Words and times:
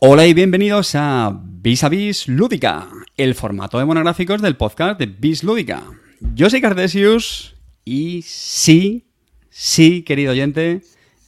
Hola 0.00 0.28
y 0.28 0.32
bienvenidos 0.32 0.94
a 0.94 1.40
Vis 1.42 1.82
a 1.82 1.88
Vis 1.88 2.28
Lúdica, 2.28 2.88
el 3.16 3.34
formato 3.34 3.80
de 3.80 3.84
monográficos 3.84 4.40
del 4.40 4.56
podcast 4.56 4.96
de 4.96 5.06
Vis 5.06 5.42
Lúdica. 5.42 5.82
Yo 6.20 6.48
soy 6.48 6.60
Cartesius 6.60 7.56
y 7.84 8.22
sí, 8.22 9.08
sí, 9.50 10.02
querido 10.02 10.30
oyente, 10.30 10.82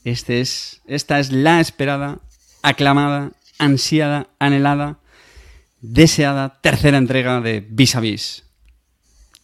este 0.05 0.41
es, 0.41 0.83
esta 0.87 1.19
es 1.19 1.33
la 1.33 1.61
esperada, 1.61 2.21
aclamada, 2.63 3.33
ansiada, 3.59 4.29
anhelada, 4.39 5.01
deseada 5.81 6.61
tercera 6.61 6.99
entrega 6.99 7.41
de 7.41 7.67
Vis 7.69 7.97
a 7.97 8.01
Vis. 8.01 8.45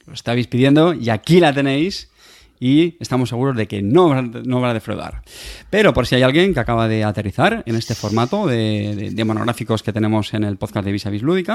Lo 0.06 0.14
estabais 0.14 0.46
pidiendo 0.46 0.94
y 0.94 1.10
aquí 1.10 1.40
la 1.40 1.52
tenéis 1.52 2.12
y 2.60 2.96
estamos 3.00 3.28
seguros 3.28 3.56
de 3.56 3.66
que 3.66 3.82
no, 3.82 4.20
no 4.22 4.60
va 4.60 4.70
a 4.70 4.74
defraudar. 4.74 5.22
Pero 5.70 5.92
por 5.92 6.06
si 6.06 6.14
hay 6.14 6.22
alguien 6.22 6.54
que 6.54 6.60
acaba 6.60 6.88
de 6.88 7.04
aterrizar 7.04 7.62
en 7.66 7.76
este 7.76 7.94
formato 7.94 8.46
de, 8.46 9.12
monográficos 9.26 9.82
que 9.82 9.92
tenemos 9.92 10.34
en 10.34 10.44
el 10.44 10.56
podcast 10.56 10.84
de 10.84 10.92
Vis 10.92 11.04
Vis 11.10 11.22
Lúdica, 11.22 11.54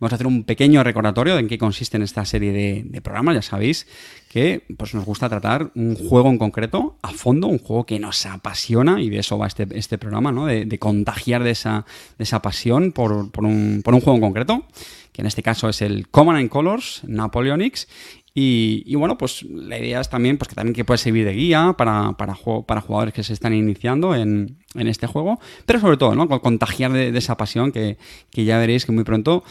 vamos 0.00 0.12
a 0.12 0.14
hacer 0.14 0.26
un 0.26 0.44
pequeño 0.44 0.82
recordatorio 0.82 1.34
de 1.34 1.40
en 1.40 1.48
qué 1.48 1.58
consiste 1.58 1.96
en 1.96 2.02
esta 2.02 2.24
serie 2.24 2.52
de, 2.52 3.00
programas. 3.00 3.34
Ya 3.34 3.42
sabéis 3.42 3.86
que 4.28 4.64
pues, 4.76 4.94
nos 4.94 5.04
gusta 5.04 5.28
tratar 5.28 5.70
un 5.74 5.96
juego 5.96 6.30
en 6.30 6.38
concreto 6.38 6.96
a 7.02 7.10
fondo, 7.10 7.48
un 7.48 7.58
juego 7.58 7.84
que 7.84 7.98
nos 7.98 8.24
apasiona 8.26 9.00
y 9.00 9.10
de 9.10 9.18
eso 9.18 9.38
va 9.38 9.46
este, 9.46 9.66
este 9.74 9.98
programa, 9.98 10.32
¿no? 10.32 10.46
de, 10.46 10.78
contagiar 10.78 11.42
de 11.44 11.50
esa, 11.50 11.84
de 12.18 12.24
esa 12.24 12.42
pasión 12.42 12.92
por, 12.92 13.30
por, 13.30 13.44
un, 13.44 13.82
por 13.84 13.94
un 13.94 14.00
juego 14.00 14.16
en 14.16 14.22
concreto 14.22 14.66
que 15.12 15.20
en 15.20 15.26
este 15.26 15.42
caso 15.42 15.68
es 15.68 15.82
el 15.82 16.08
Common 16.08 16.36
and 16.36 16.48
Colors 16.48 17.02
Napoleonics 17.04 17.86
y, 18.34 18.94
bueno, 18.94 19.18
pues 19.18 19.42
la 19.42 19.78
idea 19.78 20.00
es 20.00 20.08
también 20.08 20.38
pues, 20.38 20.48
que 20.48 20.54
también 20.54 20.74
que 20.74 20.84
puede 20.84 20.98
servir 20.98 21.26
de 21.26 21.34
guía 21.34 21.74
para, 21.76 22.12
para, 22.12 22.34
para 22.66 22.80
jugadores 22.80 23.12
que 23.12 23.22
se 23.22 23.34
están 23.34 23.52
iniciando 23.52 24.14
en, 24.14 24.56
en, 24.74 24.88
este 24.88 25.06
juego, 25.06 25.38
pero 25.66 25.80
sobre 25.80 25.98
todo, 25.98 26.14
¿no? 26.14 26.28
Contagiar 26.40 26.92
de, 26.92 27.16
esa 27.16 27.36
pasión 27.36 27.72
que, 27.72 27.98
que, 28.30 28.44
ya 28.44 28.58
veréis 28.58 28.86
que 28.86 28.92
muy 28.92 29.04
pronto, 29.04 29.44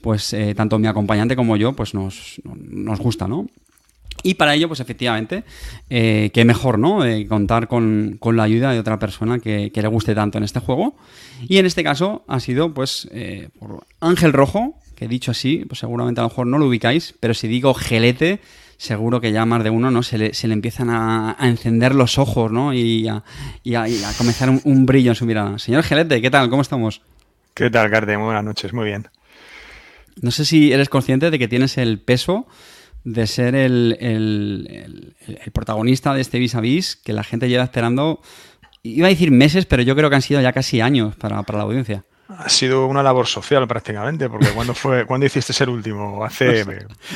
pues 0.00 0.32
eh, 0.32 0.54
tanto 0.54 0.78
mi 0.78 0.88
acompañante 0.88 1.36
como 1.36 1.56
yo, 1.56 1.74
pues 1.74 1.94
nos, 1.94 2.40
nos 2.44 2.98
gusta, 2.98 3.28
¿no? 3.28 3.46
Y 4.22 4.34
para 4.34 4.54
ello, 4.54 4.68
pues 4.68 4.80
efectivamente, 4.80 5.44
eh, 5.90 6.30
qué 6.32 6.44
mejor, 6.44 6.78
¿no? 6.78 7.04
Eh, 7.04 7.26
contar 7.26 7.68
con, 7.68 8.16
con, 8.18 8.36
la 8.36 8.44
ayuda 8.44 8.72
de 8.72 8.78
otra 8.78 8.98
persona 8.98 9.38
que, 9.38 9.70
que, 9.72 9.82
le 9.82 9.88
guste 9.88 10.14
tanto 10.14 10.38
en 10.38 10.44
este 10.44 10.60
juego. 10.60 10.96
Y 11.46 11.58
en 11.58 11.66
este 11.66 11.84
caso 11.84 12.24
ha 12.26 12.40
sido, 12.40 12.72
pues, 12.72 13.08
eh, 13.12 13.50
por 13.58 13.86
Ángel 14.00 14.32
Rojo, 14.32 14.76
que 14.94 15.08
dicho 15.08 15.30
así, 15.30 15.64
pues 15.66 15.80
seguramente 15.80 16.20
a 16.20 16.24
lo 16.24 16.28
mejor 16.28 16.46
no 16.46 16.58
lo 16.58 16.66
ubicáis, 16.66 17.14
pero 17.20 17.34
si 17.34 17.48
digo 17.48 17.74
gelete, 17.74 18.40
seguro 18.76 19.20
que 19.20 19.32
ya 19.32 19.44
más 19.46 19.64
de 19.64 19.70
uno 19.70 19.90
no 19.90 20.02
se 20.02 20.18
le, 20.18 20.34
se 20.34 20.48
le 20.48 20.54
empiezan 20.54 20.90
a, 20.90 21.36
encender 21.40 21.94
los 21.94 22.18
ojos 22.18 22.52
¿no? 22.52 22.72
y, 22.72 23.08
a, 23.08 23.22
y 23.62 23.74
a, 23.74 23.86
comenzar 24.16 24.50
un, 24.50 24.86
brillo 24.86 25.10
en 25.10 25.14
su 25.14 25.26
mirada. 25.26 25.58
Señor 25.58 25.82
Gelete, 25.82 26.20
¿qué 26.20 26.30
tal? 26.30 26.50
¿Cómo 26.50 26.62
estamos? 26.62 27.02
¿Qué 27.54 27.70
tal, 27.70 27.90
Carte? 27.90 28.16
Muy 28.16 28.26
buenas 28.26 28.44
noches, 28.44 28.72
muy 28.72 28.86
bien. 28.86 29.08
No 30.20 30.30
sé 30.30 30.44
si 30.44 30.72
eres 30.72 30.88
consciente 30.88 31.30
de 31.30 31.38
que 31.38 31.48
tienes 31.48 31.78
el 31.78 31.98
peso 31.98 32.46
de 33.04 33.26
ser 33.26 33.54
el, 33.54 33.96
el, 34.00 35.14
el, 35.26 35.52
protagonista 35.52 36.14
de 36.14 36.20
este 36.20 36.38
vis 36.38 36.54
a 36.54 36.60
vis 36.60 36.96
que 36.96 37.12
la 37.12 37.22
gente 37.22 37.48
lleva 37.48 37.64
esperando, 37.64 38.22
iba 38.82 39.06
a 39.06 39.10
decir 39.10 39.30
meses, 39.30 39.66
pero 39.66 39.82
yo 39.82 39.94
creo 39.94 40.08
que 40.08 40.16
han 40.16 40.22
sido 40.22 40.40
ya 40.40 40.52
casi 40.52 40.80
años 40.80 41.14
para, 41.16 41.42
para 41.42 41.58
la 41.58 41.64
audiencia. 41.64 42.04
Ha 42.28 42.48
sido 42.48 42.86
una 42.86 43.02
labor 43.02 43.26
social 43.26 43.66
prácticamente, 43.68 44.28
porque 44.30 44.48
cuando 44.48 44.74
fue, 44.74 45.04
cuando 45.06 45.26
hiciste 45.26 45.52
ser 45.52 45.68
último? 45.68 46.24
Hace, 46.24 46.64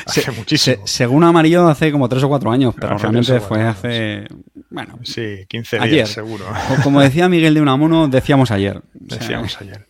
hace 0.05 0.31
muchísimo. 0.31 0.85
según 0.85 1.23
Amarillo, 1.23 1.67
hace 1.67 1.91
como 1.91 2.07
tres 2.07 2.23
o 2.23 2.29
cuatro 2.29 2.51
años, 2.51 2.75
pero 2.79 2.97
realmente 2.97 3.39
fue 3.39 3.63
hace. 3.63 4.27
Bueno, 4.69 4.99
sí, 5.03 5.45
15 5.47 5.79
días 5.79 6.09
seguro. 6.09 6.45
como 6.83 7.01
decía 7.01 7.27
Miguel 7.27 7.55
de 7.55 7.61
Unamuno, 7.61 8.07
decíamos 8.07 8.51
ayer. 8.51 8.81
Decíamos 8.93 9.59
ayer. 9.61 9.87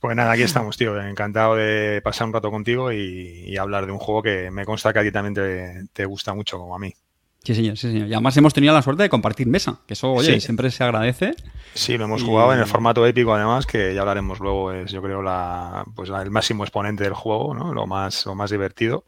Pues 0.00 0.16
nada, 0.16 0.32
aquí 0.32 0.42
estamos, 0.42 0.76
tío. 0.76 1.00
Encantado 1.00 1.56
de 1.56 2.00
pasar 2.02 2.26
un 2.26 2.34
rato 2.34 2.50
contigo 2.50 2.92
y, 2.92 3.56
hablar 3.56 3.86
de 3.86 3.92
un 3.92 3.98
juego 3.98 4.22
que 4.22 4.50
me 4.50 4.64
consta 4.64 4.92
que 4.92 4.98
a 5.00 5.02
ti 5.02 5.10
también 5.10 5.88
te 5.92 6.04
gusta 6.04 6.34
mucho, 6.34 6.58
como 6.58 6.76
a 6.76 6.78
mí. 6.78 6.94
Sí, 7.48 7.54
señor, 7.54 7.78
sí, 7.78 7.90
señor. 7.90 8.08
Y 8.08 8.12
además 8.12 8.36
hemos 8.36 8.52
tenido 8.52 8.74
la 8.74 8.82
suerte 8.82 9.04
de 9.04 9.08
compartir 9.08 9.46
mesa, 9.46 9.80
que 9.86 9.94
eso, 9.94 10.12
oye, 10.12 10.38
siempre 10.38 10.70
se 10.70 10.84
agradece. 10.84 11.34
Sí, 11.72 11.96
lo 11.96 12.04
hemos 12.04 12.22
jugado 12.22 12.52
en 12.52 12.58
el 12.58 12.66
formato 12.66 13.06
épico, 13.06 13.32
además, 13.32 13.64
que 13.64 13.94
ya 13.94 14.02
hablaremos 14.02 14.38
luego, 14.38 14.70
es 14.70 14.92
yo 14.92 15.00
creo 15.00 15.22
la, 15.22 15.82
pues 15.94 16.10
el 16.10 16.30
máximo 16.30 16.64
exponente 16.64 17.04
del 17.04 17.14
juego, 17.14 17.54
¿no? 17.54 17.72
Lo 17.72 17.86
más, 17.86 18.26
lo 18.26 18.34
más 18.34 18.50
divertido. 18.50 19.06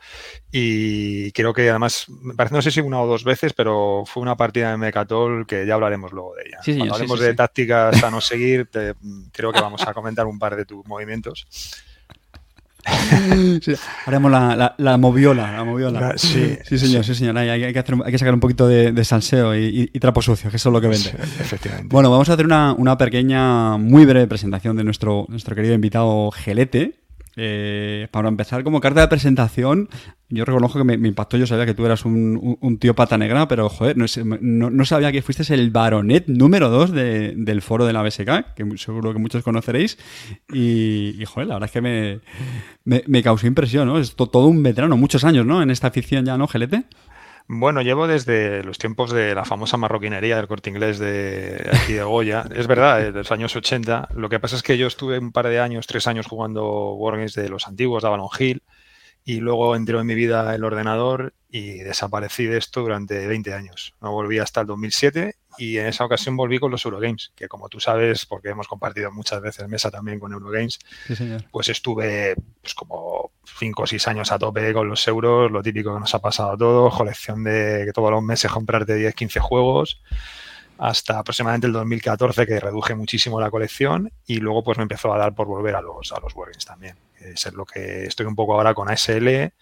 Y 0.51 1.33
creo 1.33 1.53
que 1.53 1.69
además, 1.69 2.07
me 2.09 2.33
parece, 2.33 2.55
no 2.55 2.63
sé 2.63 2.71
si 2.71 2.81
una 2.81 3.03
o 3.03 3.07
dos 3.07 3.25
veces, 3.25 3.53
pero 3.53 4.05
fue 4.07 4.23
una 4.23 4.39
partida 4.39 4.71
de 4.71 4.79
Mecatol 4.79 5.47
que 5.47 5.67
ya 5.67 5.75
hablaremos 5.75 6.11
luego 6.11 6.35
de 6.37 6.45
ella. 6.47 6.61
Sí, 6.63 6.79
Cuando 6.79 6.95
hablemos 6.95 7.21
de 7.21 7.35
tácticas 7.35 8.03
a 8.03 8.11
no 8.11 8.23
seguir, 8.23 8.71
creo 9.33 9.53
que 9.53 9.61
vamos 9.61 9.87
a 9.87 9.93
comentar 9.93 10.25
un 10.25 10.39
par 10.39 10.57
de 10.57 10.65
tus 10.65 10.87
movimientos. 10.87 11.47
haremos 14.07 14.31
la, 14.31 14.75
la, 14.77 14.97
moviola, 14.97 15.53
la 15.53 15.65
moviola. 15.65 16.15
sí, 16.17 16.57
sí, 16.65 16.79
señor, 16.79 17.05
sí, 17.05 17.15
señor. 17.15 17.37
Hay, 17.39 17.73
que 17.73 17.79
hacer, 17.79 17.97
hay, 18.05 18.13
que 18.13 18.19
sacar 18.19 18.35
un 18.35 18.41
poquito 18.41 18.67
de, 18.69 19.05
salseo 19.05 19.55
y, 19.57 19.87
trapo 20.01 20.23
sucio, 20.23 20.51
que 20.51 20.57
eso 20.57 20.69
es 20.69 20.73
lo 20.73 20.81
que 20.81 20.89
vende. 20.89 21.11
efectivamente. 21.41 21.89
Bueno, 21.91 22.11
vamos 22.11 22.29
a 22.29 22.35
hacer 22.35 22.47
una, 22.47 22.73
una, 22.73 22.97
pequeña, 22.97 23.77
muy 23.77 24.05
breve 24.05 24.27
presentación 24.27 24.77
de 24.77 24.85
nuestro, 24.85 25.27
nuestro 25.29 25.55
querido 25.55 25.75
invitado 25.75 26.31
Gelete. 26.31 27.00
Eh, 27.37 28.09
para 28.11 28.29
empezar, 28.29 28.65
como 28.65 28.81
carta 28.81 29.01
de 29.01 29.09
presentación, 29.09 29.89
yo 30.29 30.45
reconozco 30.45 30.79
que 30.79 30.85
me, 30.85 31.09
impactó. 31.09 31.37
Yo 31.37 31.47
sabía 31.47 31.67
que 31.67 31.75
tú 31.75 31.87
eras 31.87 32.05
un, 32.05 32.79
tío 32.81 32.95
pata 32.95 33.19
negra, 33.19 33.49
pero 33.49 33.69
joder, 33.69 33.97
no, 33.97 34.85
sabía 34.85 35.13
que 35.13 35.23
fuiste 35.23 35.53
el 35.55 35.71
baronet 35.71 36.27
número 36.27 36.71
2 36.71 36.93
del 36.93 37.63
foro 37.63 37.87
de 37.87 37.93
la 37.93 38.03
BSK, 38.03 38.55
que 38.55 38.67
seguro 38.77 39.13
que 39.13 39.19
muchos 39.19 39.43
conoceréis. 39.43 39.99
Y, 40.53 41.23
joder, 41.27 41.49
la 41.49 41.55
verdad 41.55 41.67
es 41.69 41.73
que 41.73 41.81
me, 41.81 42.21
me, 43.07 43.23
causó 43.23 43.47
impresión, 43.47 43.89
¿no? 43.89 43.99
Es 43.99 44.15
todo 44.17 44.47
un 44.47 44.63
veterano, 44.63 44.97
muchos 44.97 45.25
años, 45.25 45.47
¿no? 45.47 45.63
En 45.63 45.71
esta 45.71 45.89
afición 45.89 46.25
ya, 46.25 46.37
¿no, 46.37 46.49
Gelete? 46.49 46.85
Bueno, 47.53 47.83
llevo 47.83 48.07
desde 48.07 48.63
los 48.63 48.79
tiempos 48.79 49.11
de 49.11 49.35
la 49.35 49.45
famosa 49.45 49.77
marroquinería 49.77 50.37
del 50.37 50.47
corte 50.47 50.71
inglés 50.71 51.01
de 51.01 51.69
aquí 51.73 51.95
de 51.95 52.05
Goya. 52.05 52.45
es 52.55 52.69
verdad, 52.69 53.01
de 53.01 53.11
los 53.11 53.33
años 53.33 53.57
80. 53.57 54.11
Lo 54.15 54.29
que 54.29 54.39
pasa 54.39 54.55
es 54.55 54.63
que 54.63 54.79
yo 54.79 54.87
estuve 54.87 55.19
un 55.19 55.33
par 55.33 55.49
de 55.49 55.59
años, 55.59 55.89
tres 55.89 56.07
años 56.07 56.29
jugando 56.29 56.95
Wargames 56.95 57.35
de 57.35 57.49
los 57.49 57.67
antiguos, 57.67 58.05
de 58.05 58.07
Avalon 58.07 58.29
Hill 58.39 58.63
y 59.25 59.41
luego 59.41 59.75
entró 59.75 60.01
en 60.01 60.07
mi 60.07 60.15
vida 60.15 60.55
el 60.55 60.63
ordenador 60.63 61.35
y 61.49 61.79
desaparecí 61.79 62.45
de 62.45 62.57
esto 62.57 62.83
durante 62.83 63.27
20 63.27 63.53
años. 63.53 63.95
No 64.01 64.13
volví 64.13 64.39
hasta 64.39 64.61
el 64.61 64.69
2007 64.69 65.35
y 65.59 65.79
en 65.79 65.87
esa 65.87 66.05
ocasión 66.05 66.37
volví 66.37 66.59
con 66.59 66.71
los 66.71 66.85
Eurogames, 66.85 67.33
que 67.35 67.49
como 67.49 67.69
tú 67.69 67.81
sabes, 67.81 68.27
porque 68.27 68.51
hemos 68.51 68.69
compartido 68.69 69.11
muchas 69.13 69.41
veces 69.41 69.69
mesa 69.69 69.91
también 69.91 70.19
con 70.19 70.33
Eurogames, 70.33 70.79
pues 71.51 71.69
estuve 71.69 72.35
pues 72.61 72.75
como 72.75 73.33
5 73.59 73.83
o 73.83 73.87
6 73.87 74.09
años 74.09 74.33
a 74.33 74.39
tope 74.39 74.73
con 74.73 74.89
los 74.89 75.07
euros, 75.09 75.51
lo 75.51 75.63
típico 75.63 75.95
que 75.95 76.01
nos 76.01 76.15
ha 76.15 76.21
pasado 76.21 76.53
a 76.53 76.57
todos, 76.57 76.97
colección 76.97 77.45
de 77.45 77.83
que 77.87 77.93
todos 77.93 78.11
los 78.11 78.23
meses 78.23 78.51
comprarte 78.51 78.95
10, 78.95 79.15
15 79.15 79.41
juegos 79.41 80.03
hasta 80.79 81.19
aproximadamente 81.19 81.67
el 81.67 81.75
2014 81.75 82.47
que 82.47 82.59
reduje 82.59 82.95
muchísimo 82.95 83.39
la 83.39 83.51
colección 83.51 84.11
y 84.27 84.37
luego 84.37 84.65
pues 84.65 84.79
me 84.79 84.83
empezó 84.83 85.13
a 85.13 85.19
dar 85.19 85.35
por 85.35 85.47
volver 85.47 85.75
a 85.75 85.83
los, 85.83 86.11
a 86.13 86.21
los 86.21 86.35
Wargames 86.35 86.65
también 86.65 86.97
es 87.21 87.53
lo 87.53 87.65
que 87.65 88.05
estoy 88.05 88.27
un 88.27 88.35
poco 88.35 88.55
ahora 88.55 88.75
con 88.75 88.89
ASL, 88.89 89.53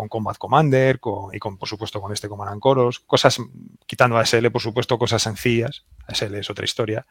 con 0.00 0.08
Combat 0.08 0.38
Commander 0.38 0.98
y 1.32 1.38
con, 1.38 1.58
por 1.58 1.68
supuesto, 1.68 2.00
con 2.00 2.12
este 2.12 2.28
Command 2.28 2.58
Coros. 2.58 3.00
Cosas, 3.00 3.38
quitando 3.86 4.16
ASL, 4.16 4.50
por 4.50 4.62
supuesto, 4.62 4.98
cosas 4.98 5.22
sencillas. 5.22 5.84
ASL 6.06 6.36
es 6.36 6.48
otra 6.48 6.64
historia. 6.64 7.06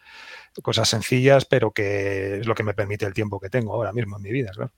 Cosas 0.63 0.89
sencillas, 0.89 1.45
pero 1.45 1.71
que 1.71 2.39
es 2.39 2.47
lo 2.47 2.55
que 2.55 2.63
me 2.63 2.73
permite 2.73 3.05
el 3.05 3.13
tiempo 3.13 3.39
que 3.39 3.49
tengo 3.49 3.73
ahora 3.73 3.93
mismo 3.93 4.17
en 4.17 4.23
mi 4.23 4.31
vida, 4.31 4.51
claro. 4.51 4.71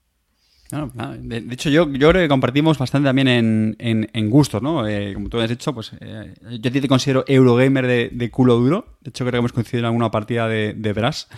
de, 1.20 1.54
hecho, 1.54 1.70
yo, 1.70 1.90
yo 1.92 2.10
creo 2.10 2.22
que 2.22 2.28
compartimos 2.28 2.78
bastante 2.78 3.08
también 3.08 3.28
en, 3.30 3.76
en, 3.80 4.30
gustos, 4.30 4.62
¿no? 4.62 4.86
Eh, 4.88 5.14
como 5.14 5.30
tú 5.30 5.40
has 5.40 5.50
dicho, 5.50 5.74
pues 5.74 5.94
eh, 6.02 6.34
yo 6.60 6.72
te 6.72 6.88
considero 6.90 7.24
Eurogamer 7.28 7.88
de, 7.88 8.10
de, 8.12 8.30
culo 8.30 8.56
duro. 8.56 8.98
De 9.00 9.10
hecho, 9.10 9.24
creo 9.24 9.32
que 9.32 9.38
hemos 9.38 9.54
coincidido 9.54 9.80
en 9.80 9.86
alguna 9.86 10.12
partida 10.12 10.50
de, 10.50 10.74
de 10.74 10.94
Brass. 10.94 11.30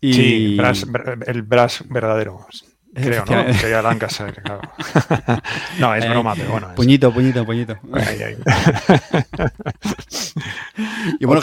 Y... 0.00 0.12
Sí, 0.12 0.58
el 1.26 1.42
Brass 1.42 1.84
verdadero. 1.88 2.46
Creo, 2.94 3.24
¿no? 3.24 3.44
Que 3.60 3.70
ya 3.70 3.82
dan 3.82 3.98
claro. 3.98 4.60
no, 5.80 5.94
es 5.94 6.08
broma, 6.08 6.34
pero 6.36 6.52
bueno. 6.52 6.68
Puñito, 6.76 7.12
puñito, 7.12 7.44
puñito. 7.44 7.76
y 11.18 11.24
bueno, 11.24 11.42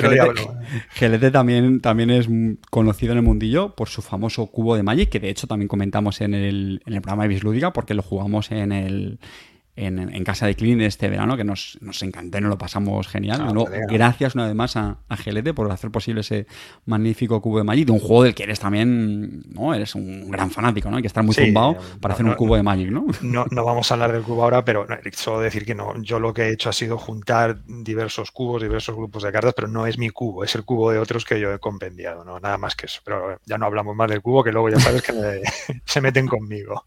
GLT, 1.00 1.32
también, 1.32 1.82
también 1.82 2.10
es 2.10 2.28
conocido 2.70 3.12
en 3.12 3.20
el 3.20 3.24
mundillo 3.24 3.76
por 3.76 3.90
su 3.90 4.02
famoso 4.02 4.48
cubo 4.48 4.76
de 4.76 4.84
Magic, 4.84 5.10
que 5.10 5.20
de 5.20 5.30
hecho 5.30 5.48
también 5.48 5.68
comentamos 5.68 6.22
en 6.22 6.34
el, 6.34 6.82
en 6.86 6.94
el 6.94 7.02
programa 7.02 7.24
de 7.24 7.30
Bislúdica, 7.30 7.74
porque 7.74 7.94
lo 7.94 8.02
jugamos 8.02 8.52
en 8.52 8.72
el, 8.72 9.20
en, 9.76 10.24
casa 10.24 10.46
de 10.46 10.56
Clean 10.56 10.82
este 10.82 11.10
verano, 11.10 11.38
que 11.38 11.44
nos, 11.44 11.78
nos 11.82 12.02
encantó 12.04 12.40
nos 12.40 12.50
lo 12.50 12.58
pasamos 12.58 13.08
genial. 13.08 13.42
Ah, 13.42 13.54
gracias 13.90 14.36
una 14.36 14.46
vez 14.46 14.56
más 14.56 14.76
a, 14.76 14.98
a 15.10 15.18
Gelete 15.18 15.54
por 15.54 15.72
hacer 15.72 15.92
posible 15.92 16.22
ese 16.22 16.48
magnífico 16.86 17.42
cubo 17.42 17.58
de 17.58 17.64
Magic, 17.64 17.88
de 17.88 17.92
un 17.92 18.00
juego 18.00 18.24
del 18.24 18.36
que 18.36 18.44
eres 18.44 18.60
también, 18.60 19.44
¿no? 19.54 19.74
Eres 19.74 19.96
un 19.96 20.30
gran 20.30 20.52
fanático, 20.52 20.90
¿no? 20.90 20.98
Hay 20.98 21.04
que 21.04 21.08
estar 21.08 21.24
muy 21.24 21.36
zumbado 21.36 21.78
para 22.00 22.14
hacer 22.14 22.26
un 22.26 22.34
cubo 22.34 22.56
de 22.56 22.64
Magic, 22.64 22.90
¿no? 22.90 23.06
¿no? 23.22 23.46
No 23.50 23.66
vamos 23.66 23.92
a 23.92 23.96
hablar 23.96 24.12
del 24.12 24.24
cubo 24.24 24.44
ahora, 24.44 24.64
pero 24.64 24.86
solo 25.14 25.40
decir 25.40 25.66
que 25.66 25.76
no, 25.76 26.02
yo 26.02 26.20
lo 26.20 26.34
que 26.34 26.44
he 26.44 26.54
hecho 26.54 26.70
ha 26.70 26.74
sido 26.74 26.98
juntar 26.98 27.64
diversos 27.66 28.32
cubos, 28.32 28.62
diversos 28.62 28.96
grupos 28.96 29.24
de 29.24 29.32
cartas, 29.32 29.54
pero 29.56 29.68
no 29.68 29.88
es 29.88 29.98
mi 29.98 30.10
cubo, 30.10 30.44
es 30.44 30.56
el 30.56 30.64
cubo 30.64 30.92
de 30.92 31.00
otros 31.00 31.26
que 31.26 31.40
yo 31.40 31.52
he 31.54 31.60
compendiado, 31.60 32.24
¿no? 32.24 32.40
Nada 32.40 32.58
más 32.58 32.76
que 32.76 32.86
eso. 32.86 33.02
Pero 33.04 33.40
ya 33.46 33.58
no 33.58 33.66
hablamos 33.66 33.96
más 33.96 34.10
del 34.10 34.22
cubo, 34.22 34.44
que 34.44 34.52
luego 34.52 34.70
ya 34.70 34.80
sabes 34.80 35.02
que 35.02 35.14
se 35.86 36.02
meten 36.02 36.28
conmigo. 36.28 36.86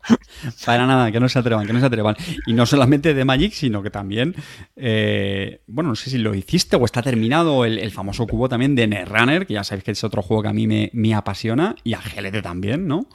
Para 0.64 0.86
nada, 0.86 1.10
que 1.12 1.20
no 1.20 1.28
se 1.28 1.38
atrevan, 1.38 1.66
que 1.66 1.72
no 1.72 1.81
se 1.81 1.86
atrevan. 1.86 2.16
Y 2.46 2.52
no 2.52 2.66
solamente 2.74 3.14
de 3.14 3.24
Magic, 3.24 3.52
sino 3.52 3.82
que 3.82 3.90
también, 3.90 4.34
eh, 4.76 5.60
bueno, 5.66 5.90
no 5.90 5.96
sé 5.96 6.10
si 6.10 6.18
lo 6.18 6.34
hiciste 6.34 6.76
o 6.76 6.84
está 6.84 7.02
terminado 7.02 7.64
el, 7.64 7.90
famoso 7.90 8.26
cubo 8.26 8.48
también 8.48 8.74
de 8.74 8.86
Netrunner, 8.86 9.46
que 9.46 9.54
ya 9.54 9.64
sabéis 9.64 9.84
que 9.84 9.90
es 9.92 10.04
otro 10.04 10.22
juego 10.22 10.42
que 10.42 10.48
a 10.48 10.52
mí 10.52 10.66
me, 10.66 10.90
me 10.92 11.14
apasiona, 11.14 11.76
y 11.84 11.94
a 11.94 12.00
GLD 12.00 12.42
también, 12.42 12.88
¿no? 12.88 13.06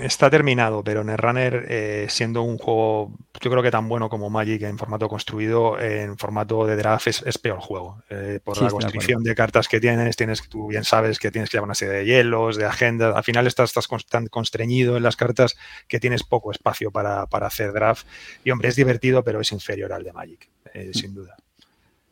Está 0.00 0.30
terminado, 0.30 0.84
pero 0.84 1.02
Netrunner, 1.02 1.66
eh, 1.68 2.06
siendo 2.08 2.42
un 2.42 2.58
juego, 2.58 3.16
yo 3.40 3.50
creo 3.50 3.62
que 3.62 3.70
tan 3.70 3.88
bueno 3.88 4.08
como 4.08 4.30
Magic 4.30 4.62
en 4.62 4.78
formato 4.78 5.08
construido, 5.08 5.80
en 5.80 6.18
formato 6.18 6.66
de 6.66 6.76
draft 6.76 7.06
es, 7.06 7.38
peor 7.38 7.58
juego. 7.58 8.02
Eh, 8.10 8.40
por 8.44 8.60
la 8.60 8.70
constricción 8.70 9.22
de, 9.22 9.34
cartas 9.34 9.66
que 9.66 9.80
tienes, 9.80 10.16
tienes 10.16 10.46
tú 10.48 10.68
bien 10.68 10.84
sabes 10.84 11.18
que 11.18 11.30
tienes 11.30 11.50
que 11.50 11.56
llevar 11.56 11.68
una 11.68 11.74
serie 11.74 11.94
de 11.94 12.04
hielos, 12.04 12.56
de 12.56 12.66
agendas. 12.66 13.16
Al 13.16 13.24
final 13.24 13.46
estás, 13.46 13.70
estás 13.70 13.88
tan 14.06 14.26
constreñido 14.26 14.96
en 14.96 15.02
las 15.02 15.16
cartas 15.16 15.56
que 15.88 15.98
tienes 15.98 16.22
poco 16.22 16.50
espacio 16.52 16.90
para, 16.90 17.22
hacer 17.22 17.72
draft. 17.72 18.06
Y 18.44 18.50
hombre, 18.50 18.68
es 18.68 18.76
divertido, 18.76 19.24
pero 19.24 19.40
es 19.40 19.52
inferior 19.52 19.92
al 19.92 20.04
de 20.04 20.12
Magic, 20.12 20.48
eh, 20.74 20.90
sin 20.92 21.14
duda. 21.14 21.36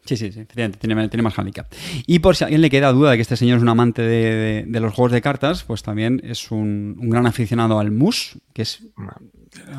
Sí, 0.06 0.17
sí, 0.17 0.32
sí, 0.32 0.44
tiene, 0.44 0.70
tiene, 1.08 1.23
más 1.23 1.38
handicap. 1.38 1.67
Y 2.06 2.20
por 2.20 2.37
si 2.37 2.44
a 2.44 2.47
alguien 2.47 2.61
le 2.62 2.70
queda 2.70 2.93
duda 2.93 3.11
de 3.11 3.17
que 3.17 3.23
este 3.23 3.37
señor 3.37 3.56
es 3.56 3.62
un 3.62 3.69
amante 3.69 4.03
de, 4.03 4.81
los 4.81 4.94
juegos 4.94 5.12
de 5.12 5.20
cartas, 5.20 5.64
pues 5.64 5.82
también 5.82 6.20
es 6.25 6.50
un, 6.50 6.97
gran 7.11 7.26
aficionado 7.26 7.79
al 7.79 7.91
mus, 7.91 8.38
que 8.53 8.62
es... 8.62 8.82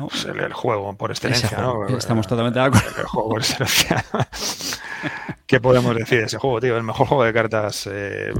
Pues 0.00 0.24
el, 0.24 0.52
juego 0.52 0.96
por 0.96 1.10
excelencia, 1.10 1.56
¿no? 1.58 1.86
Estamos 1.86 2.26
totalmente 2.26 2.58
de 2.58 2.66
acuerdo. 2.66 2.88
El 2.98 3.06
juego 3.06 3.28
por 3.30 3.40
excelencia. 3.40 4.04
¿Qué 5.46 5.60
podemos 5.60 5.94
decir 5.96 6.18
de 6.18 6.24
ese 6.26 6.36
juego, 6.36 6.60
tío? 6.60 6.76
El 6.76 6.82
mejor 6.82 7.06
juego 7.06 7.24
de 7.24 7.32
cartas 7.32 7.88
eh, 7.90 8.32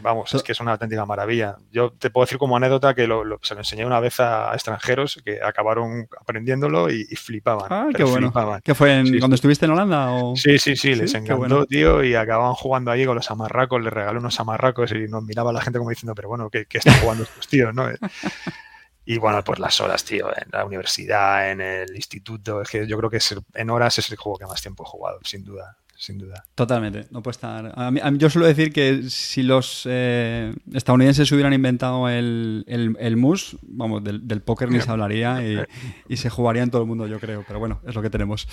vamos, 0.00 0.32
es 0.34 0.42
que 0.42 0.52
es 0.52 0.60
una 0.60 0.72
auténtica 0.72 1.04
maravilla. 1.04 1.56
Yo 1.70 1.92
te 1.92 2.10
puedo 2.10 2.24
decir 2.24 2.38
como 2.38 2.56
anécdota 2.56 2.94
que 2.94 3.02
se 3.02 3.54
lo 3.54 3.60
enseñé 3.60 3.84
una 3.84 4.00
vez 4.00 4.20
a, 4.20 4.52
extranjeros 4.54 5.20
que 5.24 5.42
acabaron 5.42 6.08
aprendiéndolo 6.20 6.90
y, 6.90 7.04
flipaban. 7.16 7.66
Ah, 7.70 7.88
qué 7.94 8.04
bueno. 8.04 8.32
¿Qué 8.64 8.74
fue 8.74 9.02
cuando 9.18 9.34
estuviste 9.34 9.66
en 9.66 9.72
Holanda? 9.72 10.10
Sí, 10.36 10.58
sí, 10.58 10.76
sí, 10.76 10.94
les 10.94 11.14
encantó, 11.14 11.66
tío, 11.66 12.02
y 12.02 12.14
acababan 12.14 12.54
jugando 12.54 12.90
allí 12.90 13.04
con 13.04 13.16
los 13.16 13.30
amarracos, 13.30 13.82
les 13.82 13.92
regaló 13.92 14.20
unos 14.20 14.38
amarracos 14.40 14.92
y 14.92 15.08
nos 15.08 15.22
miraba 15.22 15.52
la 15.52 15.60
gente 15.60 15.78
como 15.78 15.90
diciendo, 15.90 16.14
pero 16.14 16.28
bueno, 16.28 16.50
¿qué, 16.50 16.66
qué 16.66 16.78
están 16.78 16.94
jugando 17.00 17.24
estos 17.24 17.46
tíos, 17.48 17.74
no? 17.74 17.88
Y 19.04 19.18
bueno, 19.18 19.42
pues 19.42 19.58
las 19.58 19.80
horas, 19.80 20.04
tío, 20.04 20.28
en 20.28 20.48
la 20.52 20.64
universidad, 20.64 21.50
en 21.50 21.60
el 21.60 21.96
instituto, 21.96 22.62
es 22.62 22.68
que 22.68 22.86
yo 22.86 22.96
creo 22.98 23.10
que 23.10 23.18
en 23.54 23.70
horas 23.70 23.98
es 23.98 24.08
el 24.12 24.16
juego 24.16 24.38
que 24.38 24.46
más 24.46 24.62
tiempo 24.62 24.84
he 24.84 24.86
jugado, 24.86 25.18
sin 25.24 25.42
duda 25.42 25.76
sin 26.02 26.18
duda. 26.18 26.44
Totalmente, 26.56 27.06
no 27.12 27.22
puede 27.22 27.34
estar. 27.34 27.72
yo 28.18 28.28
suelo 28.28 28.48
decir 28.48 28.72
que 28.72 29.04
si 29.08 29.44
los 29.44 29.86
eh, 29.88 30.52
estadounidenses 30.72 31.30
hubieran 31.30 31.52
inventado 31.52 32.08
el, 32.08 32.64
el, 32.66 33.16
mus, 33.16 33.56
vamos, 33.62 34.02
del, 34.02 34.42
póker 34.42 34.68
ni 34.72 34.80
se 34.80 34.90
hablaría 34.90 35.40
y, 36.08 36.16
se 36.16 36.28
jugaría 36.28 36.64
en 36.64 36.70
todo 36.70 36.82
el 36.82 36.88
mundo, 36.88 37.06
yo 37.06 37.20
creo, 37.20 37.44
pero 37.46 37.60
bueno, 37.60 37.80
es 37.86 37.94
lo 37.94 38.02
que 38.02 38.10
tenemos. 38.10 38.48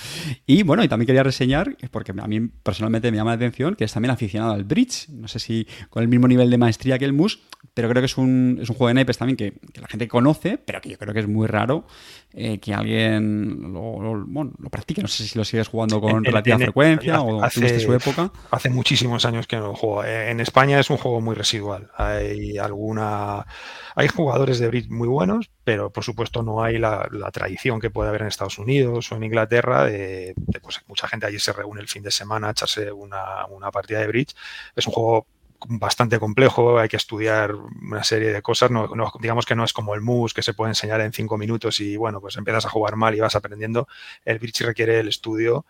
Y 0.45 0.61
bueno, 0.61 0.83
y 0.83 0.87
también 0.87 1.07
quería 1.07 1.23
reseñar, 1.23 1.75
porque 1.89 2.13
a 2.15 2.27
mí 2.27 2.39
personalmente 2.39 3.09
me 3.09 3.17
llama 3.17 3.31
la 3.31 3.37
atención, 3.37 3.73
que 3.73 3.85
es 3.85 3.93
también 3.93 4.11
aficionado 4.11 4.53
al 4.53 4.63
bridge, 4.63 5.09
no 5.09 5.27
sé 5.27 5.39
si 5.39 5.65
con 5.89 6.03
el 6.03 6.07
mismo 6.07 6.27
nivel 6.27 6.51
de 6.51 6.59
maestría 6.59 6.99
que 6.99 7.05
el 7.05 7.13
mus, 7.13 7.41
pero 7.73 7.89
creo 7.89 8.03
que 8.03 8.05
es 8.05 8.17
un, 8.19 8.59
es 8.61 8.69
un 8.69 8.75
juego 8.75 8.89
de 8.89 8.93
naipes 8.93 9.17
también 9.17 9.37
que 9.37 9.81
la 9.81 9.87
gente 9.87 10.07
conoce, 10.07 10.59
pero 10.59 10.81
que 10.81 10.89
yo 10.89 10.99
creo 10.99 11.15
que 11.15 11.21
es 11.21 11.27
muy 11.27 11.47
raro 11.47 11.87
eh, 12.31 12.59
que 12.59 12.75
alguien 12.75 13.73
lo, 13.73 14.25
bueno, 14.27 14.51
lo, 14.59 14.69
practique. 14.69 15.01
No 15.01 15.07
sé 15.07 15.23
si 15.23 15.37
lo 15.37 15.43
sigues 15.43 15.67
jugando 15.67 15.99
con 15.99 16.23
relativa 16.23 16.57
frecuencia 16.57 17.21
o 17.21 17.41
hace, 17.41 17.79
su 17.79 17.91
época. 17.91 18.31
Hace 18.51 18.69
muchísimos 18.69 19.25
años 19.25 19.47
que 19.47 19.55
no 19.55 19.69
lo 19.69 19.75
juego. 19.75 20.03
Eh, 20.03 20.29
en 20.29 20.39
España 20.39 20.79
es 20.79 20.91
un 20.91 20.97
juego 20.97 21.21
muy 21.21 21.33
residual. 21.35 21.89
Hay 21.97 22.59
alguna. 22.59 23.47
Hay 23.95 24.07
jugadores 24.09 24.59
de 24.59 24.67
bridge 24.67 24.89
muy 24.89 25.07
buenos, 25.07 25.49
pero 25.63 25.91
por 25.91 26.03
supuesto 26.03 26.43
no 26.43 26.61
hay 26.61 26.77
la, 26.77 27.09
tradición 27.33 27.79
que 27.79 27.89
puede 27.89 28.09
haber 28.09 28.21
en 28.21 28.27
Estados 28.27 28.59
Unidos 28.59 29.11
o 29.11 29.15
en 29.15 29.23
Inglaterra 29.23 29.85
de, 29.85 30.35
pues, 30.61 30.81
mucha 30.87 31.07
gente 31.07 31.25
allí 31.25 31.39
se 31.39 31.51
reúne 31.51 31.81
el 31.81 31.87
fin 31.87 32.03
de 32.03 32.11
semana 32.11 32.49
a 32.49 32.51
echarse 32.51 32.91
una, 32.91 33.47
una 33.47 33.71
partida 33.71 33.99
de 33.99 34.07
bridge. 34.07 34.35
Es 34.75 34.85
un 34.85 34.93
juego 34.93 35.25
bastante 35.67 36.19
complejo, 36.19 36.79
hay 36.79 36.87
que 36.87 36.97
estudiar 36.97 37.53
una 37.53 38.03
serie 38.03 38.31
de 38.31 38.41
cosas, 38.41 38.71
no, 38.71 38.89
digamos 39.19 39.45
que 39.45 39.55
no 39.55 39.63
es 39.63 39.73
como 39.73 39.93
el 39.93 40.01
mus 40.01 40.33
que 40.33 40.41
se 40.41 40.53
puede 40.53 40.71
enseñar 40.71 41.01
en 41.01 41.11
cinco 41.11 41.37
minutos 41.37 41.79
y 41.79 41.97
bueno, 41.97 42.21
pues 42.21 42.37
empiezas 42.37 42.65
a 42.65 42.69
jugar 42.69 42.95
mal 42.95 43.15
y 43.15 43.19
vas 43.19 43.35
aprendiendo, 43.35 43.87
el 44.25 44.39
bridge 44.39 44.61
requiere 44.61 44.99
el 44.99 45.09
estudio 45.09 45.65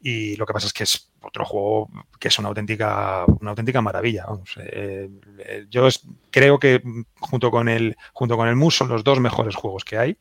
y 0.00 0.36
lo 0.36 0.46
que 0.46 0.52
pasa 0.52 0.66
es 0.66 0.72
que 0.72 0.84
es 0.84 1.10
otro 1.22 1.44
juego 1.44 1.90
que 2.18 2.28
es 2.28 2.38
una 2.38 2.48
auténtica, 2.48 3.24
una 3.40 3.50
auténtica 3.50 3.80
maravilla. 3.80 4.26
Eh, 4.58 5.08
eh, 5.38 5.66
yo 5.70 5.88
creo 6.30 6.58
que 6.58 6.82
junto 7.20 7.50
con 7.50 7.68
el 7.68 7.96
junto 8.12 8.36
con 8.36 8.48
el 8.48 8.56
mus 8.56 8.76
son 8.76 8.88
los 8.88 9.04
dos 9.04 9.20
mejores 9.20 9.54
juegos 9.54 9.84
que 9.84 9.98
hay 9.98 10.18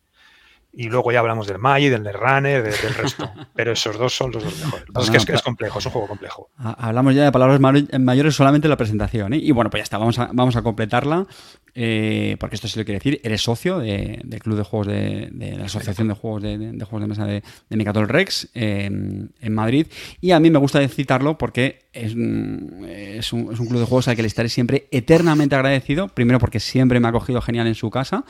y 0.76 0.90
luego 0.90 1.12
ya 1.12 1.20
hablamos 1.20 1.46
del 1.46 1.60
Magic, 1.60 1.92
del 1.92 2.14
Runner, 2.14 2.64
del 2.64 2.94
resto. 2.96 3.32
Pero 3.56 3.74
esos 3.74 3.98
dos 3.98 4.16
son 4.16 4.32
los 4.32 4.44
dos 4.44 4.60
mejores. 4.60 4.86
es 5.16 5.26
que 5.26 5.34
es, 5.34 5.42
complejo, 5.44 5.78
es 5.78 5.86
un 5.86 5.92
juego 5.92 6.08
complejo. 6.08 6.50
Hablamos 6.58 7.14
ya 7.14 7.26
de 7.26 7.32
palabras 7.32 7.60
mayores 7.60 8.36
solamente 8.36 8.66
en 8.66 8.70
la 8.72 8.78
presentación. 8.78 9.34
¿eh? 9.34 9.38
Y 9.38 9.52
bueno, 9.52 9.70
pues 9.70 9.82
ya 9.82 9.84
está, 9.84 10.00
vamos 10.00 10.18
a, 10.18 10.30
vamos 10.34 10.56
a 10.56 10.64
completarla. 10.64 11.28
Eh, 11.76 12.38
porque 12.40 12.56
esto 12.56 12.68
sí 12.68 12.78
lo 12.78 12.86
quiere 12.86 13.00
decir, 13.00 13.20
eres 13.24 13.42
socio 13.42 13.80
del 13.80 14.40
Club 14.40 14.58
de 14.58 14.64
Juegos 14.64 14.88
de, 14.88 15.56
la 15.58 15.66
Asociación 15.66 16.08
de 16.08 16.14
Juegos 16.16 16.42
de, 16.42 16.86
Juegos 16.86 17.02
de 17.02 17.08
Mesa 17.08 17.26
de, 17.26 17.44
de 17.70 18.06
Rex 18.06 18.50
en 18.54 19.32
Madrid. 19.50 19.88
Y 20.22 20.32
a 20.32 20.40
mí 20.40 20.50
me 20.50 20.60
gusta 20.60 20.88
citarlo 20.88 21.38
porque 21.38 21.83
es, 21.94 22.12
es, 22.12 23.34
un, 23.34 23.46
club 23.48 23.80
de 23.80 23.86
juegos 23.86 24.08
al 24.08 24.16
que 24.16 24.24
le 24.24 24.28
estaré 24.28 24.50
siempre 24.50 24.88
eternamente 24.92 25.56
agradecido. 25.56 26.08
Primero 26.10 26.40
porque 26.40 26.60
siempre 26.60 27.00
me 27.00 27.08
ha 27.08 27.12
cogido 27.12 27.42
genial 27.42 27.68
en 27.68 27.76
su 27.76 27.90
casa, 27.90 28.26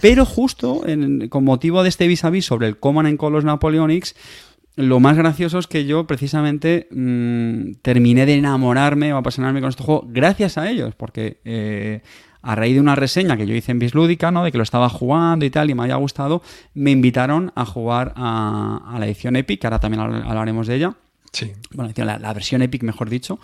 pero 0.00 0.24
justo 0.24 0.84
con 1.30 1.44
motivo 1.44 1.82
de 1.82 1.88
este 1.88 2.06
vis 2.06 2.24
a 2.24 2.30
vis 2.30 2.44
sobre 2.44 2.68
el 2.68 2.78
Common 2.78 3.06
en 3.06 3.18
los 3.20 3.44
Napoleonics, 3.44 4.14
lo 4.76 5.00
más 5.00 5.16
gracioso 5.16 5.58
es 5.58 5.66
que 5.66 5.86
yo 5.86 6.06
precisamente 6.06 6.86
mm, 6.90 7.76
terminé 7.80 8.26
de 8.26 8.34
enamorarme 8.34 9.12
o 9.14 9.16
apasionarme 9.16 9.60
con 9.60 9.70
este 9.70 9.82
juego 9.82 10.04
gracias 10.06 10.58
a 10.58 10.70
ellos, 10.70 10.94
porque 10.94 11.40
eh, 11.44 12.02
a 12.42 12.54
raíz 12.54 12.74
de 12.74 12.80
una 12.80 12.94
reseña 12.94 13.38
que 13.38 13.46
yo 13.46 13.54
hice 13.54 13.72
en 13.72 13.78
Bislúdica, 13.78 14.30
¿no? 14.30 14.44
De 14.44 14.52
que 14.52 14.58
lo 14.58 14.62
estaba 14.62 14.90
jugando 14.90 15.46
y 15.46 15.50
tal, 15.50 15.70
y 15.70 15.74
me 15.74 15.82
había 15.82 15.96
gustado, 15.96 16.42
me 16.74 16.90
invitaron 16.90 17.52
a 17.56 17.64
jugar 17.64 18.12
a, 18.16 18.96
la 18.98 19.06
edición 19.06 19.34
Epic, 19.36 19.62
que 19.62 19.66
ahora 19.66 19.80
también 19.80 20.02
hablaremos 20.02 20.66
de 20.66 20.76
ella. 20.76 20.96
Sí. 21.36 21.52
Bueno, 21.72 21.92
la, 21.96 22.18
la 22.18 22.32
versión 22.32 22.62
Epic, 22.62 22.82
mejor 22.82 23.10
dicho. 23.10 23.38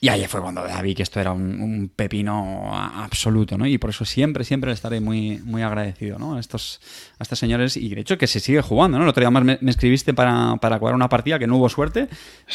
Y 0.00 0.08
ahí 0.08 0.26
fue 0.26 0.40
cuando 0.42 0.62
vi 0.82 0.94
que 0.94 1.02
esto 1.02 1.20
era 1.20 1.32
un, 1.32 1.90
pepino 1.94 2.70
absoluto, 2.74 3.56
¿no? 3.56 3.66
Y 3.66 3.78
por 3.78 3.90
eso 3.90 4.04
siempre, 4.04 4.44
siempre 4.44 4.68
le 4.68 4.74
estaré 4.74 5.00
muy, 5.00 5.38
muy 5.38 5.62
agradecido, 5.62 6.18
¿no? 6.18 6.36
A 6.36 6.40
estos, 6.40 6.80
a 7.18 7.22
estos 7.22 7.38
señores. 7.38 7.76
Y 7.76 7.94
de 7.94 8.02
hecho 8.02 8.18
que 8.18 8.26
se 8.26 8.40
sigue 8.40 8.60
jugando, 8.60 8.98
¿no? 8.98 9.04
El 9.04 9.10
otro 9.10 9.22
día 9.22 9.30
más 9.30 9.44
me, 9.44 9.58
escribiste 9.70 10.14
para, 10.14 10.56
para 10.60 10.78
jugar 10.78 10.94
una 10.94 11.08
partida 11.08 11.38
que 11.38 11.46
no 11.46 11.56
hubo 11.56 11.68
suerte. 11.68 12.08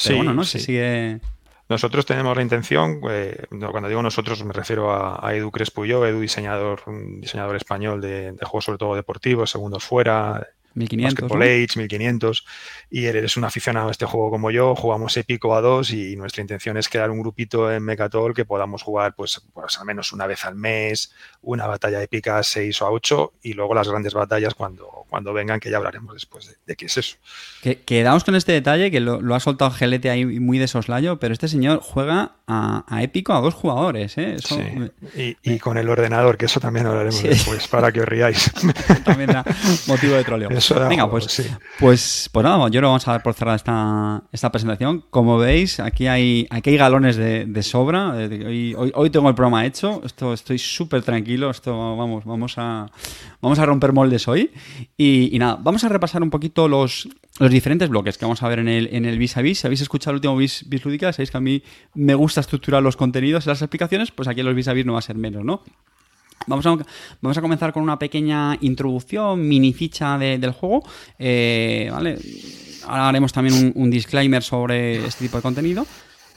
Pero 0.03 0.17
bueno, 0.17 0.33
¿no? 0.33 0.43
Se 0.43 0.59
sigue 0.59 1.19
nosotros 1.67 2.05
tenemos 2.05 2.35
la 2.35 2.43
intención, 2.43 2.99
eh, 3.09 3.45
cuando 3.49 3.87
digo 3.87 4.01
nosotros 4.01 4.43
me 4.43 4.51
refiero 4.51 4.93
a, 4.93 5.33
Edu 5.33 5.51
Crespuyo, 5.51 6.05
Edu 6.05 6.19
diseñador, 6.19 6.81
diseñador 7.21 7.55
español 7.55 8.01
de, 8.01 8.33
de, 8.33 8.45
juegos 8.45 8.65
sobre 8.65 8.77
todo 8.77 8.93
deportivos, 8.93 9.51
segundos 9.51 9.81
fuera, 9.85 10.49
1500. 10.73 11.21
Basketball 11.21 11.41
Age, 11.41 11.79
1500. 11.79 12.45
Y 12.89 13.05
eres 13.05 13.37
un 13.37 13.43
aficionado 13.43 13.89
a 13.89 13.91
este 13.91 14.05
juego 14.05 14.29
como 14.29 14.51
yo. 14.51 14.75
Jugamos 14.75 15.15
épico 15.17 15.55
a 15.55 15.61
dos 15.61 15.91
y 15.91 16.15
nuestra 16.15 16.41
intención 16.41 16.77
es 16.77 16.89
crear 16.89 17.09
un 17.09 17.21
grupito 17.21 17.71
en 17.71 17.83
Mecatol 17.83 18.33
que 18.33 18.45
podamos 18.45 18.83
jugar 18.83 19.15
pues, 19.15 19.41
pues 19.53 19.77
al 19.79 19.85
menos 19.85 20.11
una 20.13 20.27
vez 20.27 20.45
al 20.45 20.55
mes, 20.55 21.13
una 21.41 21.67
batalla 21.67 22.01
épica 22.01 22.37
a 22.37 22.43
6 22.43 22.81
o 22.81 22.85
a 22.85 22.91
8 22.91 23.33
y 23.43 23.53
luego 23.53 23.73
las 23.73 23.87
grandes 23.87 24.13
batallas 24.13 24.53
cuando, 24.53 25.05
cuando 25.09 25.33
vengan, 25.33 25.59
que 25.59 25.69
ya 25.69 25.77
hablaremos 25.77 26.13
después 26.13 26.55
de, 26.65 26.75
qué 26.75 26.85
es 26.85 26.97
eso. 26.97 27.17
Que, 27.61 27.79
quedamos 27.79 28.23
con 28.23 28.35
este 28.35 28.51
detalle 28.51 28.91
que 28.91 28.99
lo, 28.99 29.35
ha 29.35 29.39
soltado 29.39 29.71
Gelete 29.71 30.09
ahí 30.09 30.25
muy 30.25 30.57
de 30.57 30.67
soslayo, 30.67 31.19
pero 31.19 31.33
este 31.33 31.47
señor 31.47 31.79
juega 31.81 32.35
a, 32.47 32.83
épico 33.01 33.33
a 33.33 33.41
dos 33.41 33.53
jugadores. 33.53 34.17
¿eh? 34.17 34.37
sí. 34.39 35.35
y, 35.43 35.59
con 35.59 35.77
el 35.77 35.89
ordenador, 35.89 36.37
que 36.37 36.45
eso 36.45 36.59
también 36.59 36.85
hablaremos 36.85 37.21
después 37.21 37.67
para 37.67 37.91
que 37.91 38.01
os 38.01 38.07
riáis. 38.07 38.51
también 39.03 39.31
da 39.31 39.45
motivo 39.87 40.15
de 40.15 40.23
troleo. 40.23 40.49
Venga, 40.89 41.09
pues, 41.09 41.49
pues, 41.79 42.29
pues 42.31 42.43
nada, 42.43 42.69
yo 42.69 42.81
lo 42.81 42.87
vamos 42.87 43.07
a 43.07 43.11
dar 43.11 43.23
por 43.23 43.33
cerrada 43.33 43.55
esta, 43.55 44.23
esta 44.31 44.51
presentación. 44.51 45.03
Como 45.09 45.37
veis, 45.37 45.79
aquí 45.79 46.07
hay, 46.07 46.47
aquí 46.49 46.71
hay 46.71 46.77
galones 46.77 47.15
de, 47.15 47.63
sobra. 47.63 48.11
Hoy, 48.11 48.75
hoy, 48.75 49.09
tengo 49.09 49.29
el 49.29 49.35
programa 49.35 49.65
hecho. 49.65 50.01
Esto, 50.05 50.33
estoy 50.33 50.57
súper 50.57 51.03
tranquilo. 51.03 51.49
Esto, 51.49 51.97
vamos, 51.97 52.25
vamos 52.25 52.53
a, 52.57 52.87
vamos 53.41 53.59
a 53.59 53.65
romper 53.65 53.93
moldes 53.93 54.27
hoy. 54.27 54.51
Y, 54.97 55.37
nada, 55.39 55.57
vamos 55.61 55.83
a 55.83 55.89
repasar 55.89 56.23
un 56.23 56.29
poquito 56.29 56.67
los, 56.67 57.07
los 57.39 57.49
diferentes 57.49 57.89
bloques 57.89 58.17
que 58.17 58.25
vamos 58.25 58.41
a 58.43 58.47
ver 58.47 58.59
en 58.59 58.67
el, 58.67 58.89
en 58.91 59.05
el 59.05 59.17
vis 59.17 59.37
a 59.37 59.41
vis. 59.41 59.59
Si 59.59 59.67
habéis 59.67 59.81
escuchado 59.81 60.11
el 60.11 60.15
último 60.17 60.35
vis, 60.37 60.65
vis 60.67 60.83
lúdica, 60.85 61.11
sabéis 61.13 61.31
que 61.31 61.37
a 61.37 61.41
mí 61.41 61.63
me 61.93 62.15
gusta 62.15 62.41
estructurar 62.41 62.81
los 62.83 62.97
contenidos 62.97 63.45
y 63.45 63.49
las 63.49 63.61
explicaciones, 63.61 64.11
pues 64.11 64.27
aquí 64.27 64.41
en 64.41 64.45
los 64.45 64.55
vis 64.55 64.67
a 64.67 64.73
vis 64.73 64.85
no 64.85 64.93
va 64.93 64.99
a 64.99 65.03
ser 65.03 65.15
menos, 65.15 65.43
¿no? 65.43 65.63
Vamos 66.47 66.65
a, 66.65 66.77
vamos 67.21 67.37
a 67.37 67.41
comenzar 67.41 67.73
con 67.73 67.83
una 67.83 67.99
pequeña 67.99 68.57
introducción, 68.61 69.47
mini 69.47 69.73
ficha 69.73 70.17
del 70.17 70.51
juego. 70.51 70.83
Eh, 71.19 71.89
¿vale? 71.91 72.17
Ahora 72.87 73.09
haremos 73.09 73.31
también 73.31 73.73
un, 73.75 73.89
disclaimer 73.89 74.41
sobre 74.41 75.05
este 75.05 75.25
tipo 75.25 75.37
de 75.37 75.43
contenido. 75.43 75.85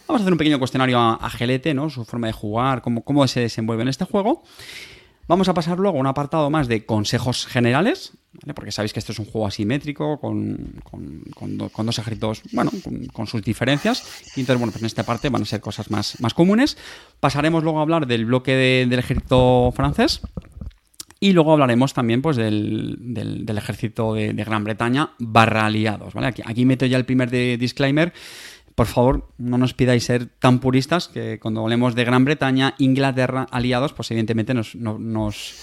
Vamos 0.07 0.21
a 0.21 0.25
hacer 0.25 0.33
un 0.33 0.39
pequeño 0.39 0.59
cuestionario 0.59 0.99
a, 0.99 1.15
a 1.15 1.31
GLT, 1.31 1.69
¿no? 1.75 1.89
Su 1.89 2.05
forma 2.05 2.27
de 2.27 2.35
jugar, 2.35 2.83
cómo, 2.83 3.03
cómo 3.03 3.27
se 3.27 3.41
desenvuelve 3.41 3.83
en 3.83 3.89
este 3.89 4.05
juego. 4.05 4.43
Vamos 5.27 5.49
a 5.49 5.55
pasar 5.55 5.79
luego 5.79 5.97
a 5.97 6.01
un 6.01 6.07
apartado 6.07 6.51
más 6.51 6.69
de 6.69 6.85
consejos 6.85 7.47
generales, 7.47 8.13
porque 8.55 8.73
sabéis 8.73 8.93
que 8.93 8.99
esto 8.99 9.13
es 9.13 9.19
un 9.19 9.25
juego 9.25 9.47
asimétrico, 9.47 10.21
con, 10.21 10.83
dos 11.57 11.99
ejércitos, 11.99 12.43
bueno, 12.53 12.71
con, 13.13 13.27
sus 13.27 13.43
diferencias. 13.43 14.03
Y 14.37 14.41
entonces, 14.41 14.59
bueno, 14.59 14.73
pues 14.73 14.83
en 14.83 14.87
esta 14.87 15.05
parte 15.05 15.31
van 15.31 15.43
a 15.43 15.47
ser 15.47 15.61
cosas 15.61 15.91
más, 15.91 16.21
más 16.21 16.35
comunes. 16.35 16.77
Pasaremos 17.21 17.65
luego 17.65 17.79
a 17.79 17.83
hablar 17.83 18.07
del 18.07 18.27
bloque 18.27 18.53
del 18.55 18.99
ejército 18.99 19.73
francés. 19.75 20.21
Y 21.21 21.33
luego 21.33 21.53
hablaremos 21.53 21.95
también 21.95 22.21
pues, 22.21 22.37
del, 22.37 23.47
ejército 23.57 24.13
de, 24.13 24.33
Gran 24.35 24.65
Bretaña 24.65 25.13
barra 25.19 25.65
aliados. 25.65 26.13
¿vale? 26.13 26.27
Aquí, 26.27 26.43
aquí 26.45 26.67
meto 26.67 26.85
ya 26.85 26.99
el 26.99 27.07
primer 27.07 27.31
disclaimer 27.31 28.13
por 28.75 28.87
favor, 28.87 29.29
no 29.39 29.57
nos 29.57 29.73
pidáis 29.73 30.05
ser 30.05 30.27
tan 30.27 30.59
puristas 30.59 31.09
que 31.09 31.39
cuando 31.39 31.61
hablemos 31.61 31.95
de 31.95 32.05
Gran 32.05 32.25
Bretaña, 32.25 32.75
Inglaterra, 32.79 33.47
aliados, 33.51 33.93
pues 33.93 34.11
evidentemente 34.11 34.53
nos, 34.53 35.55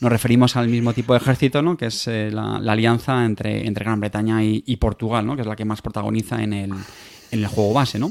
referimos 0.00 0.56
al 0.56 0.68
mismo 0.68 0.92
tipo 0.92 1.12
de 1.12 1.18
ejército, 1.18 1.62
¿no? 1.62 1.76
que 1.76 1.86
es 1.86 2.08
eh, 2.08 2.30
la, 2.32 2.56
alianza 2.56 3.24
entre, 3.24 3.66
entre 3.66 3.84
Gran 3.84 4.00
Bretaña 4.00 4.42
y, 4.42 4.76
Portugal, 4.76 5.24
¿no? 5.24 5.36
que 5.36 5.42
es 5.42 5.48
la 5.48 5.54
que 5.54 5.64
más 5.64 5.80
protagoniza 5.80 6.42
en 6.42 6.52
el, 6.52 6.72
en 6.72 7.38
el 7.38 7.46
juego 7.46 7.72
base. 7.72 8.00
¿no? 8.00 8.10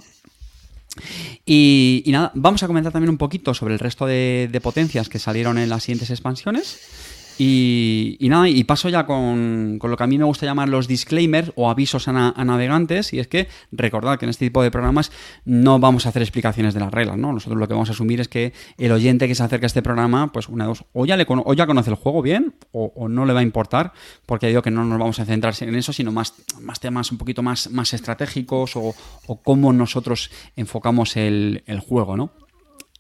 Y, 1.46 2.04
nada, 2.08 2.32
vamos 2.34 2.64
a 2.64 2.68
comentar 2.68 2.94
también 2.94 3.10
un 3.10 3.18
poquito 3.18 3.54
sobre 3.54 3.74
el 3.74 3.80
resto 3.80 4.06
de 4.06 4.60
potencias 4.64 5.10
que 5.10 5.20
salieron 5.20 5.58
en 5.58 5.68
las 5.68 5.84
siguientes 5.84 6.10
expansiones. 6.12 7.05
Y, 7.38 8.18
nada, 8.22 8.48
y 8.48 8.64
paso 8.64 8.88
ya 8.88 9.06
con, 9.06 9.80
lo 9.82 9.98
que 9.98 10.04
a 10.04 10.08
mí 10.08 10.18
me 10.18 10.24
gusta 10.24 10.46
llamar 10.46 10.70
los 10.70 10.88
disclaimers 10.88 11.52
o 11.56 11.70
avisos 11.70 12.08
a, 12.08 12.12
navegantes, 12.14 13.14
y 13.14 13.20
es 13.20 13.28
que 13.28 13.48
recordad 13.72 14.18
que 14.18 14.26
en 14.26 14.30
este 14.30 14.46
tipo 14.46 14.64
de 14.64 14.72
programas 14.72 15.12
no 15.44 15.80
vamos 15.80 16.06
a 16.06 16.10
hacer 16.10 16.22
explicaciones 16.22 16.74
de 16.74 16.80
las 16.80 16.94
reglas, 16.94 17.18
¿no? 17.18 17.34
Nosotros 17.34 17.60
lo 17.60 17.68
que 17.68 17.74
vamos 17.74 17.90
a 17.90 17.92
asumir 17.92 18.22
es 18.22 18.30
que 18.30 18.54
el 18.78 18.92
oyente 18.92 19.28
que 19.28 19.36
se 19.36 19.44
acerca 19.44 19.66
a 19.66 19.68
este 19.68 19.82
programa, 19.82 20.32
pues 20.32 20.48
una 20.48 20.64
de 20.64 20.70
dos, 20.70 20.86
o 20.94 21.06
ya, 21.06 21.18
le, 21.18 21.26
o 21.28 21.54
ya 21.54 21.68
conoce 21.68 21.90
el 21.90 21.98
juego 21.98 22.22
bien, 22.22 22.56
o, 22.72 23.08
no 23.10 23.26
le 23.26 23.34
va 23.34 23.42
a 23.42 23.44
importar, 23.44 23.92
porque 24.26 24.48
digo 24.48 24.62
que 24.62 24.72
no 24.72 24.86
nos 24.86 24.98
vamos 24.98 25.20
a 25.20 25.26
centrar 25.26 25.54
en 25.60 25.76
eso, 25.76 25.92
sino 25.92 26.12
más, 26.12 26.34
más 26.62 26.80
temas 26.80 27.12
un 27.12 27.18
poquito 27.18 27.44
más, 27.44 27.70
más 27.70 27.94
estratégicos 27.94 28.76
o, 28.76 28.96
o 29.28 29.42
cómo 29.42 29.74
nosotros 29.74 30.32
enfocamos 30.56 31.18
el, 31.18 31.64
el 31.68 31.80
juego, 31.80 32.16
¿no? 32.16 32.32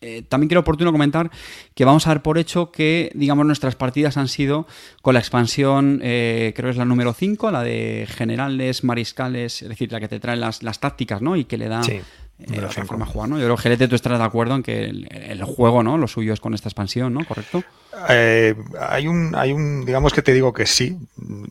Eh, 0.05 0.21
también 0.21 0.49
quiero 0.49 0.61
oportuno 0.61 0.91
comentar 0.91 1.31
que 1.73 1.83
vamos 1.83 2.05
a 2.05 2.11
dar 2.11 2.21
por 2.21 2.37
hecho 2.37 2.71
que, 2.71 3.11
digamos, 3.15 3.45
nuestras 3.45 3.75
partidas 3.75 4.17
han 4.17 4.27
sido 4.27 4.67
con 5.01 5.15
la 5.15 5.19
expansión, 5.19 5.99
eh, 6.03 6.53
creo 6.55 6.67
que 6.67 6.71
es 6.71 6.77
la 6.77 6.85
número 6.85 7.13
5, 7.13 7.49
la 7.49 7.63
de 7.63 8.07
generales, 8.07 8.83
mariscales, 8.83 9.63
es 9.63 9.69
decir, 9.69 9.91
la 9.91 9.99
que 9.99 10.07
te 10.07 10.19
trae 10.19 10.37
las, 10.37 10.59
tácticas, 10.79 11.23
¿no? 11.23 11.35
Y 11.35 11.45
que 11.45 11.57
le 11.57 11.69
da 11.69 11.81
eh, 11.87 12.03
la 12.49 12.69
forma 12.69 13.05
de 13.05 13.11
jugar, 13.11 13.29
¿no? 13.29 13.39
Yo 13.39 13.45
creo, 13.45 13.57
Gelete, 13.57 13.87
tú 13.87 13.95
estarás 13.95 14.19
de 14.19 14.25
acuerdo 14.25 14.53
en 14.55 14.61
que 14.61 14.85
el, 14.85 15.43
juego, 15.43 15.81
¿no? 15.81 15.97
Lo 15.97 16.07
suyo 16.07 16.33
es 16.33 16.39
con 16.39 16.53
esta 16.53 16.69
expansión, 16.69 17.11
¿no? 17.13 17.25
¿Correcto? 17.25 17.63
hay, 17.97 19.07
un, 19.07 19.33
hay 19.35 19.53
un, 19.53 19.85
digamos 19.85 20.13
que 20.13 20.21
te 20.21 20.33
digo 20.33 20.53
que 20.53 20.67
sí, 20.67 20.99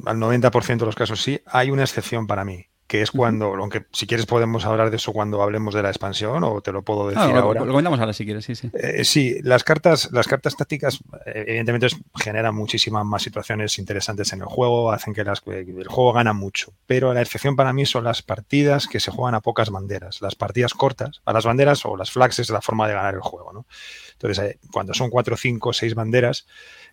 al 0.07 0.19
90% 0.19 0.79
de 0.79 0.87
los 0.87 0.95
casos 0.95 1.21
sí, 1.21 1.41
hay 1.47 1.71
una 1.71 1.83
excepción 1.83 2.29
para 2.29 2.45
mí 2.45 2.67
que 2.87 3.01
es 3.01 3.11
cuando, 3.11 3.55
aunque 3.55 3.87
si 3.93 4.07
quieres 4.07 4.27
podemos 4.27 4.67
hablar 4.67 4.91
de 4.91 4.97
eso 4.97 5.13
cuando 5.13 5.43
hablemos 5.43 5.75
de 5.75 5.83
la 5.83 5.89
expansión 5.89 6.45
o 6.45 6.61
te 6.61 6.71
lo 6.71 6.83
puedo 6.83 7.09
decir 7.09 7.35
ahora. 7.35 7.61
Lo, 7.61 7.67
comentamos 7.67 7.99
ahora 7.99 8.13
si 8.13 8.25
quieres, 8.25 8.45
sí, 8.45 8.55
sí. 8.55 8.71
Eh, 8.75 9.05
sí, 9.05 9.39
las 9.43 9.65
cartas, 9.65 10.11
las 10.13 10.29
cartas 10.29 10.57
tácticas 10.57 11.01
eh, 11.25 11.45
evidentemente 11.47 11.89
generan 12.15 12.55
muchísimas 12.55 13.05
más 13.07 13.23
situaciones 13.23 13.79
interesantes 13.79 14.33
en 14.35 14.41
el 14.41 14.47
juego, 14.47 14.93
hacen 14.93 15.15
que, 15.15 15.25
las, 15.25 15.43
el 15.47 15.89
juego 15.89 16.13
gana 16.13 16.35
mucho, 16.35 16.75
pero 16.87 17.15
la 17.15 17.23
excepción 17.23 17.57
para 17.57 17.73
mí 17.73 17.87
son 17.87 18.05
las 18.05 18.23
partidas 18.23 18.87
que 18.87 19.01
se 19.01 19.11
juegan 19.11 19.35
a 19.35 19.41
pocas 19.41 19.71
banderas, 19.71 20.21
las 20.21 20.35
partidas 20.35 20.75
cortas, 20.75 21.23
a 21.25 21.33
las 21.33 21.47
banderas 21.47 21.87
o 21.87 21.97
las 21.97 22.11
flags 22.11 22.39
es 22.39 22.51
la 22.51 22.61
forma 22.61 22.87
de 22.87 22.95
ganar 22.95 23.15
el 23.15 23.21
juego, 23.21 23.53
¿no? 23.53 23.67
Entonces, 24.13 24.45
eh, 24.45 24.59
cuando 24.71 24.93
son 24.95 25.11
cuatro, 25.11 25.37
cinco, 25.37 25.73
seis 25.73 25.95
banderas, 25.95 26.47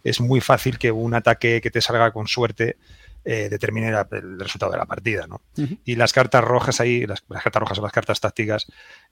es 0.04 0.22
muy 0.22 0.42
fácil 0.42 0.80
que 0.80 0.92
un 0.92 1.14
ataque 1.14 1.62
que 1.62 1.70
te 1.70 1.82
salga 1.82 2.12
con 2.12 2.28
suerte 2.28 2.78
eh, 3.24 3.50
determine 3.50 3.90
el 3.90 4.40
resultado 4.40 4.72
de 4.72 4.80
la 4.80 4.86
partida. 4.86 5.28
¿no? 5.28 5.42
Y 5.86 5.96
las 5.96 6.12
cartas 6.12 6.44
rojas 6.44 6.80
ahí, 6.82 7.06
las, 7.06 7.22
cartas 7.22 7.60
rojas 7.60 7.78
o 7.78 7.84
las 7.84 7.92
cartas 7.92 8.20
tácticas, 8.20 8.66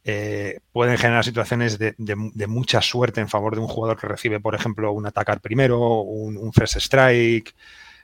eh, 0.04 0.62
pueden 0.72 0.98
generar 0.98 1.24
situaciones 1.24 1.78
de, 1.78 1.94
mucha 2.48 2.82
suerte 2.82 3.22
en 3.22 3.28
favor 3.28 3.54
de 3.54 3.62
un 3.62 3.68
jugador 3.68 4.00
que 4.00 4.08
recibe, 4.08 4.40
por 4.40 4.56
ejemplo, 4.56 4.92
un 4.94 5.06
atacar 5.06 5.42
primero, 5.42 6.02
un, 6.02 6.52
first 6.54 6.78
strike, 6.78 7.56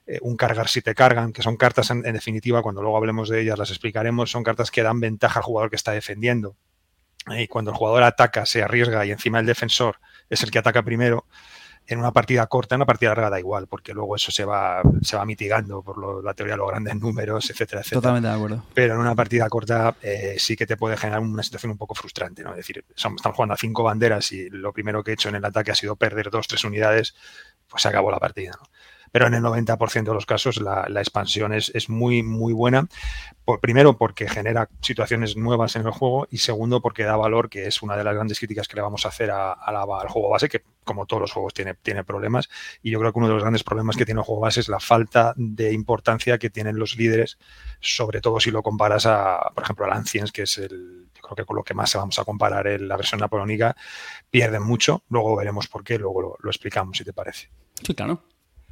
eh, 0.05 0.19
un 0.21 0.37
cargar 0.37 0.67
si 0.67 0.83
te 0.83 0.93
cargan, 0.93 1.33
que 1.33 1.41
son 1.41 1.57
cartas 1.57 1.89
en, 1.89 2.03
definitiva, 2.03 2.61
cuando 2.61 2.83
luego 2.83 2.97
hablemos 2.97 3.27
de 3.27 3.41
ellas 3.41 3.57
las 3.57 3.71
explicaremos, 3.71 4.29
son 4.29 4.43
cartas 4.43 4.69
que 4.69 4.83
dan 4.83 4.99
ventaja 4.99 5.39
al 5.39 5.43
jugador 5.43 5.71
que 5.71 5.75
está 5.75 5.91
defendiendo. 5.91 6.55
Y 7.27 7.47
cuando 7.47 7.71
el 7.71 7.77
jugador 7.77 8.03
ataca, 8.03 8.45
se 8.45 8.61
arriesga 8.61 9.03
y 9.07 9.11
encima 9.11 9.39
el 9.39 9.47
defensor 9.47 9.99
es 10.29 10.43
el 10.43 10.51
que 10.51 10.59
ataca 10.59 10.83
primero, 10.83 11.25
en 11.87 11.99
una 11.99 12.11
partida 12.11 12.47
corta, 12.47 12.75
en 12.75 12.79
una 12.79 12.85
partida 12.85 13.09
larga 13.09 13.29
da 13.29 13.39
igual, 13.39 13.67
porque 13.67 13.93
luego 13.93 14.15
eso 14.15 14.31
se 14.31 14.45
va, 14.45 14.81
se 15.01 15.17
va 15.17 15.25
mitigando 15.25 15.81
por 15.83 16.23
la 16.23 16.33
teoría 16.33 16.53
de 16.53 16.57
los 16.57 16.69
grandes 16.69 16.95
números, 16.95 17.49
etcétera, 17.49 17.81
etcétera. 17.81 18.01
Totalmente 18.01 18.27
de 18.27 18.33
acuerdo. 18.33 18.63
Pero 18.73 18.95
en 18.95 18.99
una 18.99 19.15
partida 19.15 19.47
corta 19.49 19.95
eh, 20.01 20.35
sí 20.37 20.55
que 20.55 20.65
te 20.65 20.77
puede 20.77 20.97
generar 20.97 21.19
una 21.21 21.43
situación 21.43 21.71
un 21.71 21.77
poco 21.77 21.95
frustrante, 21.95 22.43
¿no? 22.43 22.51
Es 22.51 22.57
decir, 22.57 22.83
estamos 22.95 23.21
jugando 23.21 23.53
a 23.53 23.57
cinco 23.57 23.83
banderas 23.83 24.31
y 24.31 24.49
lo 24.49 24.73
primero 24.73 25.03
que 25.03 25.11
he 25.11 25.13
hecho 25.13 25.29
en 25.29 25.35
el 25.35 25.45
ataque 25.45 25.71
ha 25.71 25.75
sido 25.75 25.95
perder 25.95 26.29
dos, 26.29 26.47
tres 26.47 26.63
unidades, 26.63 27.15
pues 27.67 27.83
se 27.83 27.89
acabó 27.89 28.11
la 28.11 28.19
partida, 28.19 28.51
¿no? 28.59 28.67
Pero 29.15 29.27
en 29.27 29.33
el 29.33 29.43
90% 29.43 30.03
de 30.03 30.13
los 30.13 30.25
casos 30.25 30.59
la, 30.59 30.85
expansión 30.97 31.53
es, 31.53 31.71
es, 31.73 31.87
muy, 31.87 32.21
muy 32.21 32.51
buena. 32.51 32.89
Por, 33.45 33.61
primero, 33.61 33.97
porque 33.97 34.27
genera 34.27 34.67
situaciones 34.81 35.37
nuevas 35.37 35.77
en 35.77 35.83
el 35.83 35.91
juego 35.91 36.27
y 36.31 36.39
segundo, 36.39 36.81
porque 36.81 37.05
da 37.05 37.15
valor, 37.15 37.49
que 37.49 37.65
es 37.65 37.81
una 37.81 37.95
de 37.95 38.03
las 38.03 38.13
grandes 38.13 38.39
críticas 38.39 38.67
que 38.67 38.75
le 38.75 38.81
vamos 38.81 39.05
a 39.05 39.07
hacer 39.07 39.31
al 39.31 40.09
juego 40.09 40.31
base, 40.31 40.49
que 40.49 40.63
como 40.83 41.05
todos 41.05 41.21
los 41.21 41.31
juegos 41.31 41.53
tiene, 41.53 41.75
tiene 41.75 42.03
problemas. 42.03 42.49
Y 42.83 42.91
yo 42.91 42.99
creo 42.99 43.13
que 43.13 43.19
uno 43.19 43.29
de 43.29 43.35
los 43.35 43.43
grandes 43.43 43.63
problemas 43.63 43.95
que 43.95 44.03
tiene 44.03 44.19
el 44.19 44.25
juego 44.25 44.41
base 44.41 44.59
es 44.59 44.67
la 44.67 44.81
falta 44.81 45.33
de 45.37 45.71
importancia 45.71 46.37
que 46.37 46.49
tienen 46.49 46.77
los 46.77 46.97
líderes, 46.97 47.37
sobre 47.79 48.19
todo 48.19 48.41
si 48.41 48.51
lo 48.51 48.63
comparas 48.63 49.05
a, 49.05 49.49
por 49.55 49.63
ejemplo, 49.63 49.85
al 49.85 49.93
Ancients, 49.93 50.33
que 50.33 50.41
es 50.41 50.57
el, 50.57 51.07
creo 51.21 51.37
que 51.37 51.45
con 51.45 51.55
lo 51.55 51.63
que 51.63 51.73
más 51.73 51.95
vamos 51.95 52.19
a 52.19 52.25
comparar 52.25 52.67
en 52.67 52.89
la 52.89 52.97
versión 52.97 53.21
napoleónica, 53.21 53.77
pierden 54.29 54.63
mucho. 54.63 55.03
Luego 55.07 55.37
veremos 55.37 55.69
por 55.69 55.85
qué, 55.85 55.97
luego 55.97 56.21
lo, 56.21 56.35
lo 56.37 56.49
explicamos, 56.49 56.97
si 56.97 57.05
te 57.05 57.13
parece. 57.13 57.49
Sí, 57.81 57.95
claro. 57.95 58.21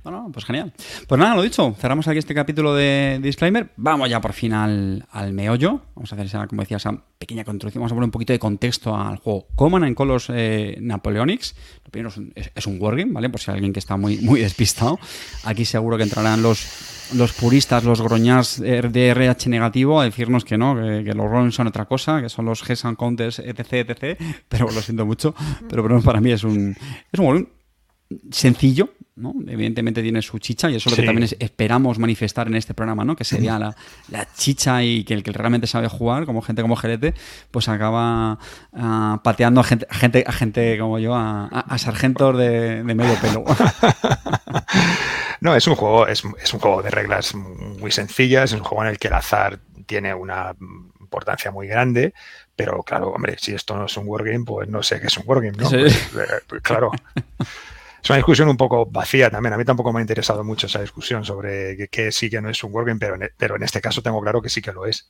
Bueno, 0.04 0.30
pues 0.34 0.44
genial. 0.44 0.74
Pues 1.08 1.18
nada, 1.18 1.34
lo 1.34 1.42
dicho, 1.42 1.74
cerramos 1.80 2.10
aquí 2.10 2.20
este 2.20 2.36
capítulo 2.36 2.76
de 2.76 3.20
disclaimer. 3.22 3.72
Vamos 3.78 4.10
ya 4.10 4.20
por 4.20 4.34
fin 4.34 4.52
al, 4.52 5.06
meollo. 5.32 5.80
Vamos 5.96 6.12
a 6.12 6.16
hacer 6.16 6.26
esa, 6.26 6.46
como 6.46 6.62
decía, 6.62 6.76
esa 6.76 6.92
pequeña 7.18 7.46
construcción. 7.46 7.80
Vamos 7.82 7.94
a 7.94 7.96
poner 7.96 8.08
un 8.08 8.12
poquito 8.12 8.34
de 8.34 8.40
contexto 8.40 8.94
al 8.98 9.16
juego. 9.16 9.48
Common 9.56 9.86
en 9.86 9.96
Colos 9.96 10.28
eh, 10.30 10.78
Napoleonics. 10.82 11.56
Lo 11.86 11.92
primero 11.92 12.10
es 12.10 12.18
un, 12.18 12.34
es, 12.36 12.68
un, 12.68 12.82
wargame, 12.82 13.14
¿vale? 13.14 13.30
Por 13.30 13.40
si 13.40 13.52
alguien 13.52 13.72
que 13.72 13.80
está 13.80 13.96
muy, 13.96 14.18
muy 14.18 14.42
despistado. 14.42 15.00
Aquí 15.46 15.64
seguro 15.64 15.96
que 15.96 16.04
entrarán 16.04 16.42
los, 16.42 17.14
los 17.16 17.32
puristas, 17.32 17.86
los 17.86 18.02
groñars 18.02 18.60
de 18.60 19.08
RH 19.08 19.50
negativo 19.50 20.02
a 20.02 20.04
decirnos 20.04 20.44
que 20.44 20.58
no, 20.58 20.76
que, 20.76 21.14
los 21.14 21.32
roles 21.32 21.56
son 21.56 21.68
otra 21.68 21.86
cosa, 21.86 22.22
que 22.22 22.28
son 22.28 22.44
los 22.44 22.62
Gs 22.62 22.84
and 22.84 22.98
Counters, 22.98 23.40
etc, 23.40 23.90
etc. 23.90 24.22
Pero 24.50 24.66
lo 24.66 24.82
siento 24.82 25.06
mucho. 25.06 25.34
Pero, 25.70 25.82
pero 25.82 26.02
para 26.02 26.20
mí 26.20 26.34
es 26.34 26.44
un, 26.44 26.76
es 27.10 27.20
un 27.20 27.26
wargame 27.26 27.48
sencillo, 28.32 28.90
¿no? 29.16 29.34
Evidentemente 29.48 30.02
tiene 30.02 30.22
su 30.22 30.40
chicha 30.40 30.70
y 30.70 30.76
eso 30.76 30.90
es 30.90 30.98
lo 30.98 31.02
que 31.02 31.06
también 31.06 31.30
esperamos 31.40 32.00
manifestar 32.00 32.48
en 32.48 32.56
este 32.56 32.74
programa, 32.74 33.04
¿no? 33.04 33.16
Que 33.16 33.24
sería 33.24 33.60
la, 33.60 33.76
chicha 34.36 34.84
y 34.84 35.04
que 35.04 35.14
el 35.14 35.24
que 35.24 35.32
realmente 35.32 35.68
sabe 35.68 35.88
jugar, 35.88 36.26
como 36.26 36.42
gente 36.42 36.62
como 36.62 36.76
Jerete, 36.76 37.14
pues 37.52 37.70
acaba 37.70 38.40
ah, 38.74 39.22
pateando 39.24 39.62
a 39.62 39.64
gente, 39.64 39.86
a 40.26 40.32
gente, 40.32 40.78
como 40.80 41.00
yo, 41.00 41.14
a, 41.16 41.78
sargentos 41.78 42.38
de, 42.38 42.84
medio 42.84 43.16
pelo. 43.22 43.44
No, 45.42 45.54
es 45.58 45.68
un 45.68 45.76
juego, 45.76 46.08
es, 46.08 46.24
es 46.42 46.54
un 46.54 46.62
juego 46.62 46.82
de 46.82 46.90
reglas 46.90 47.36
muy 47.36 47.92
sencillas, 47.92 48.54
es 48.54 48.58
un 48.58 48.64
juego 48.64 48.86
en 48.86 48.92
el 48.92 48.98
que 48.98 49.10
el 49.10 49.14
azar 49.14 49.60
tiene 49.86 50.14
una 50.14 50.56
importancia 51.02 51.52
muy 51.52 51.68
grande, 51.68 52.14
pero 52.56 52.82
claro, 52.84 53.10
hombre, 53.10 53.36
si 53.38 53.54
esto 53.54 53.76
no 53.76 53.88
es 53.88 53.98
un 53.98 54.08
wargame, 54.08 54.46
pues 54.46 54.70
no 54.70 54.82
sé 54.82 55.02
qué 55.02 55.08
es 55.08 55.18
un 55.18 55.24
wargame, 55.26 55.58
¿no? 55.58 55.70
Pues, 55.70 55.96
eh, 56.16 56.42
pues, 56.48 56.62
claro. 56.62 56.92
es 58.04 58.10
una 58.10 58.18
discusión 58.18 58.50
un 58.50 58.58
poco 58.58 58.86
vacía 58.86 59.30
también. 59.30 59.54
A 59.54 59.58
mí 59.58 59.64
tampoco 59.64 59.94
me 59.94 60.00
ha 60.00 60.02
interesado 60.02 60.44
mucho 60.44 60.68
esa 60.68 60.82
discusión 60.82 61.24
sobre 61.24 61.88
qué 61.90 62.12
sí 62.12 62.30
que 62.30 62.42
no 62.42 62.50
es 62.50 62.62
un 62.62 62.74
pero 63.00 63.16
en, 63.16 63.32
pero 63.38 63.56
en 63.56 63.64
este 63.64 63.80
caso 63.80 64.02
tengo 64.02 64.22
claro 64.22 64.42
que 64.42 64.50
sí 64.50 64.62
que 64.62 64.74
lo 64.74 64.86
es. 64.86 65.08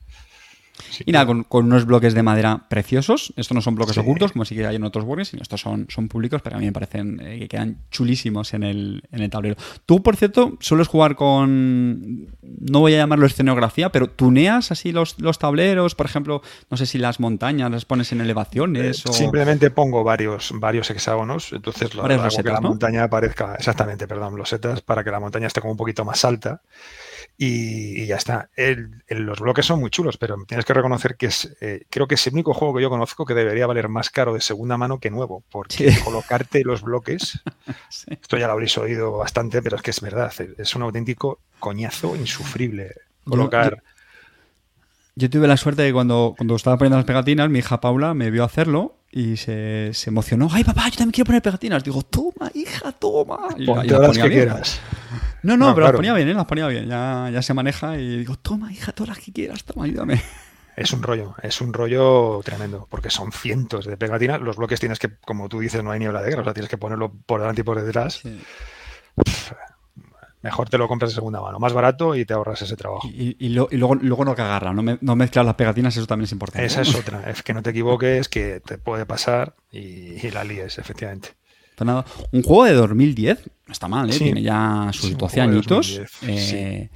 Y 1.04 1.12
nada, 1.12 1.26
con, 1.26 1.46
unos 1.50 1.86
bloques 1.86 2.14
de 2.14 2.22
madera 2.22 2.66
preciosos. 2.68 3.32
Estos 3.36 3.54
no 3.54 3.60
son 3.60 3.74
bloques 3.74 3.96
ocultos, 3.98 4.32
como 4.32 4.44
sí 4.44 4.54
que 4.54 4.66
hay 4.66 4.76
en 4.76 4.84
otros 4.84 5.04
Wargames, 5.04 5.28
sino 5.28 5.42
estos 5.42 5.60
son, 5.60 5.86
son 5.88 6.08
públicos, 6.08 6.42
pero 6.42 6.56
a 6.56 6.58
mí 6.58 6.66
me 6.66 6.72
parecen 6.72 7.20
eh, 7.22 7.38
que 7.38 7.48
quedan 7.48 7.78
chulísimos 7.90 8.54
en 8.54 8.62
el, 8.62 9.02
en 9.12 9.22
el 9.22 9.30
tablero. 9.30 9.56
Tú, 9.86 10.02
por 10.02 10.16
cierto, 10.16 10.56
sueles 10.60 10.88
jugar 10.88 11.16
con. 11.16 12.28
No 12.42 12.80
voy 12.80 12.94
a 12.94 12.98
llamarlo 12.98 13.26
escenografía, 13.26 13.90
pero 13.90 14.08
tuneas 14.08 14.72
así 14.72 14.92
los, 14.92 15.20
los 15.20 15.38
tableros, 15.38 15.94
por 15.94 16.06
ejemplo, 16.06 16.42
no 16.70 16.76
sé 16.76 16.86
si 16.86 16.98
las 16.98 17.20
montañas 17.20 17.70
las 17.70 17.84
pones 17.84 18.12
en 18.12 18.20
elevaciones. 18.20 19.04
Eh, 19.06 19.12
simplemente 19.12 19.70
pongo 19.70 20.04
varios, 20.04 20.52
varios 20.54 20.90
hexágonos, 20.90 21.52
entonces 21.52 21.94
lo 21.94 22.04
hago 22.04 22.28
que 22.28 22.42
la 22.42 22.60
montaña 22.60 23.04
aparezca. 23.04 23.54
Exactamente, 23.54 24.06
perdón, 24.06 24.36
losetas, 24.36 24.80
para 24.80 25.04
que 25.04 25.10
la 25.10 25.20
montaña 25.20 25.46
esté 25.46 25.60
como 25.60 25.72
un 25.72 25.76
poquito 25.78 26.04
más 26.04 26.24
alta 26.24 26.62
y, 27.36 28.06
ya 28.06 28.16
está. 28.16 28.50
los 29.08 29.40
bloques 29.40 29.66
son 29.66 29.80
muy 29.80 29.90
chulos, 29.90 30.16
pero 30.16 30.36
tienes 30.46 30.64
que 30.64 30.74
reconocer 30.74 31.16
que 31.16 31.26
es, 31.26 31.56
eh, 31.60 31.84
creo 31.90 32.06
que 32.06 32.14
es 32.14 32.26
el 32.26 32.34
único 32.34 32.54
juego 32.54 32.74
que 32.74 32.82
yo 32.82 32.90
conozco 32.90 33.24
que 33.24 33.34
debería 33.34 33.66
valer 33.66 33.88
más 33.88 34.10
caro 34.10 34.34
de 34.34 34.40
segunda 34.40 34.76
mano 34.76 34.98
que 34.98 35.10
nuevo, 35.10 35.42
porque 35.50 35.94
colocarte 36.04 36.64
los 36.64 36.82
bloques, 36.82 37.42
esto 38.08 38.36
ya 38.36 38.46
lo 38.46 38.54
habréis 38.54 38.76
oído 38.78 39.12
bastante, 39.12 39.62
pero 39.62 39.76
es 39.76 39.82
que 39.82 39.90
es 39.90 40.00
verdad, 40.00 40.32
es 40.58 40.74
un 40.74 40.82
auténtico 40.82 41.40
coñazo 41.58 42.16
insufrible 42.16 42.92
colocar. 43.24 43.82
Yo, 45.16 45.30
tuve 45.30 45.46
la 45.46 45.56
suerte 45.56 45.82
de 45.82 45.88
que 45.88 45.92
cuando, 45.92 46.34
cuando 46.36 46.56
estaba 46.56 46.76
poniendo 46.76 46.96
las 46.96 47.06
pegatinas, 47.06 47.48
mi 47.48 47.60
hija 47.60 47.80
Paula 47.80 48.14
me 48.14 48.30
vio 48.30 48.42
hacerlo 48.44 48.96
y 49.16 49.36
se, 49.36 49.92
emocionó. 50.06 50.48
¡Ay, 50.50 50.64
papá, 50.64 50.88
yo 50.88 50.96
también 50.96 51.12
quiero 51.12 51.26
poner 51.26 51.40
pegatinas! 51.40 51.84
Digo, 51.84 52.02
toma, 52.02 52.50
hija, 52.52 52.90
toma. 52.90 53.46
Y, 53.56 53.64
las 53.64 54.18
que 54.18 54.28
quieras. 54.28 54.80
No, 55.44 55.56
no, 55.56 55.72
pero 55.72 55.86
las 55.86 55.94
ponía 55.94 56.12
bien, 56.14 56.28
¿eh? 56.30 56.34
las 56.34 56.46
ponía 56.46 56.66
bien. 56.66 56.88
Ya, 56.88 57.30
ya 57.32 57.40
se 57.40 57.54
maneja 57.54 57.96
y 57.96 58.18
digo, 58.18 58.34
toma, 58.34 58.72
hija, 58.72 58.90
todas 58.90 59.10
las 59.10 59.24
que 59.24 59.32
quieras, 59.32 59.62
toma, 59.62 59.84
ayúdame. 59.84 60.20
Es 60.76 60.92
un 60.92 61.04
rollo, 61.04 61.36
es 61.40 61.60
un 61.60 61.72
rollo 61.72 62.40
tremendo, 62.44 62.88
porque 62.90 63.08
son 63.08 63.30
cientos 63.30 63.86
de 63.86 63.96
pegatinas. 63.96 64.40
Los 64.40 64.56
bloques 64.56 64.80
tienes 64.80 64.98
que, 64.98 65.08
como 65.24 65.48
tú 65.48 65.60
dices, 65.60 65.84
no 65.84 65.92
hay 65.92 66.00
niebla 66.00 66.20
de 66.20 66.30
guerra, 66.30 66.40
o 66.42 66.44
sea, 66.44 66.54
tienes 66.54 66.68
que 66.68 66.78
ponerlo 66.78 67.12
por 67.12 67.38
delante 67.38 67.60
y 67.60 67.64
por 67.64 67.80
detrás. 67.80 68.20
Mejor 70.44 70.68
te 70.68 70.76
lo 70.76 70.86
compras 70.86 71.12
de 71.12 71.14
segunda 71.14 71.40
mano, 71.40 71.58
más 71.58 71.72
barato 71.72 72.14
y 72.14 72.26
te 72.26 72.34
ahorras 72.34 72.60
ese 72.60 72.76
trabajo. 72.76 73.08
Y, 73.08 73.48
luego, 73.48 73.94
luego 73.94 74.26
no 74.26 74.34
cagarla, 74.34 74.74
no, 74.74 74.98
no 75.00 75.16
mezclas 75.16 75.46
las 75.46 75.54
pegatinas, 75.54 75.96
eso 75.96 76.06
también 76.06 76.26
es 76.26 76.32
importante. 76.32 76.66
Esa 76.66 76.82
es 76.82 76.94
otra, 76.94 77.22
es 77.30 77.42
que 77.42 77.54
no 77.54 77.62
te 77.62 77.70
equivoques, 77.70 78.28
que 78.28 78.60
te 78.60 78.76
puede 78.76 79.06
pasar 79.06 79.54
y, 79.72 80.26
y 80.26 80.30
la 80.30 80.44
líes, 80.44 80.76
efectivamente. 80.76 81.30
Pues 81.74 81.86
nada, 81.86 82.04
un 82.30 82.42
juego 82.42 82.64
de 82.64 82.74
2010, 82.74 83.50
no 83.68 83.72
está 83.72 83.88
mal, 83.88 84.10
¿eh? 84.10 84.18
tiene 84.18 84.42
ya 84.42 84.90
sus 84.92 85.16
12 85.16 85.40
añitos. 85.40 86.00
Eh, 86.22 86.90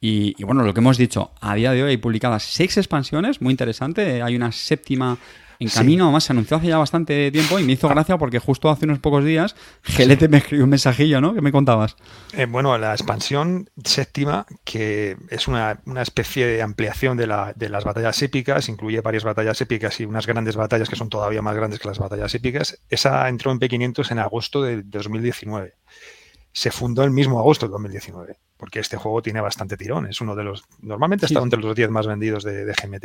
y, 0.00 0.42
bueno, 0.44 0.62
lo 0.62 0.72
que 0.72 0.80
hemos 0.80 0.96
dicho, 0.96 1.32
a 1.40 1.54
día 1.54 1.72
de 1.72 1.82
hoy 1.82 1.90
hay 1.90 1.96
publicadas 1.96 2.44
seis 2.44 2.76
expansiones, 2.76 3.40
muy 3.40 3.50
interesante. 3.50 4.22
Hay 4.22 4.34
una 4.34 4.50
séptima 4.50 5.18
en 5.62 5.68
camino, 5.68 6.04
además 6.04 6.24
se 6.24 6.32
anunció 6.32 6.56
hace 6.56 6.68
ya 6.68 6.78
bastante 6.78 7.30
tiempo 7.30 7.58
y 7.58 7.64
me 7.64 7.72
hizo 7.72 7.88
gracia 7.88 8.18
porque 8.18 8.38
justo 8.38 8.70
hace 8.70 8.84
unos 8.84 8.98
pocos 8.98 9.24
días 9.24 9.54
Gelete 9.82 10.28
me 10.28 10.38
escribió 10.38 10.64
un 10.64 10.70
mensajillo, 10.70 11.20
¿no? 11.20 11.34
¿Qué 11.34 11.40
me 11.40 11.52
contabas? 11.52 11.96
Eh, 12.32 12.46
bueno, 12.46 12.76
la 12.78 12.92
expansión 12.92 13.70
séptima, 13.84 14.46
que 14.64 15.16
es 15.30 15.48
una, 15.48 15.80
especie 16.00 16.46
de 16.46 16.62
ampliación 16.62 17.16
de, 17.16 17.26
la, 17.26 17.52
de, 17.54 17.68
las 17.68 17.84
batallas 17.84 18.20
épicas, 18.22 18.68
incluye 18.68 19.00
varias 19.00 19.24
batallas 19.24 19.60
épicas 19.60 20.00
y 20.00 20.04
unas 20.04 20.26
grandes 20.26 20.56
batallas 20.56 20.88
que 20.88 20.96
son 20.96 21.08
todavía 21.08 21.42
más 21.42 21.56
grandes 21.56 21.80
que 21.80 21.88
las 21.88 21.98
batallas 21.98 22.34
épicas, 22.34 22.80
esa 22.88 23.28
entró 23.28 23.52
en 23.52 23.60
P500 23.60 24.10
en 24.10 24.18
agosto 24.18 24.62
de 24.62 24.82
2019 24.82 25.74
se 26.52 26.70
fundó 26.70 27.02
el 27.02 27.10
mismo 27.10 27.38
agosto 27.38 27.66
de 27.66 27.72
2019, 27.72 28.38
porque 28.58 28.80
este 28.80 28.98
juego 28.98 29.22
tiene 29.22 29.40
bastante 29.40 29.76
tirón, 29.76 30.06
es 30.06 30.20
uno 30.20 30.36
de 30.36 30.44
los, 30.44 30.64
normalmente 30.80 31.26
está 31.26 31.40
entre 31.40 31.60
los 31.60 31.74
10 31.74 31.90
más 31.90 32.06
vendidos 32.06 32.44
de, 32.44 32.64
de 32.66 32.72
GMT. 32.74 33.04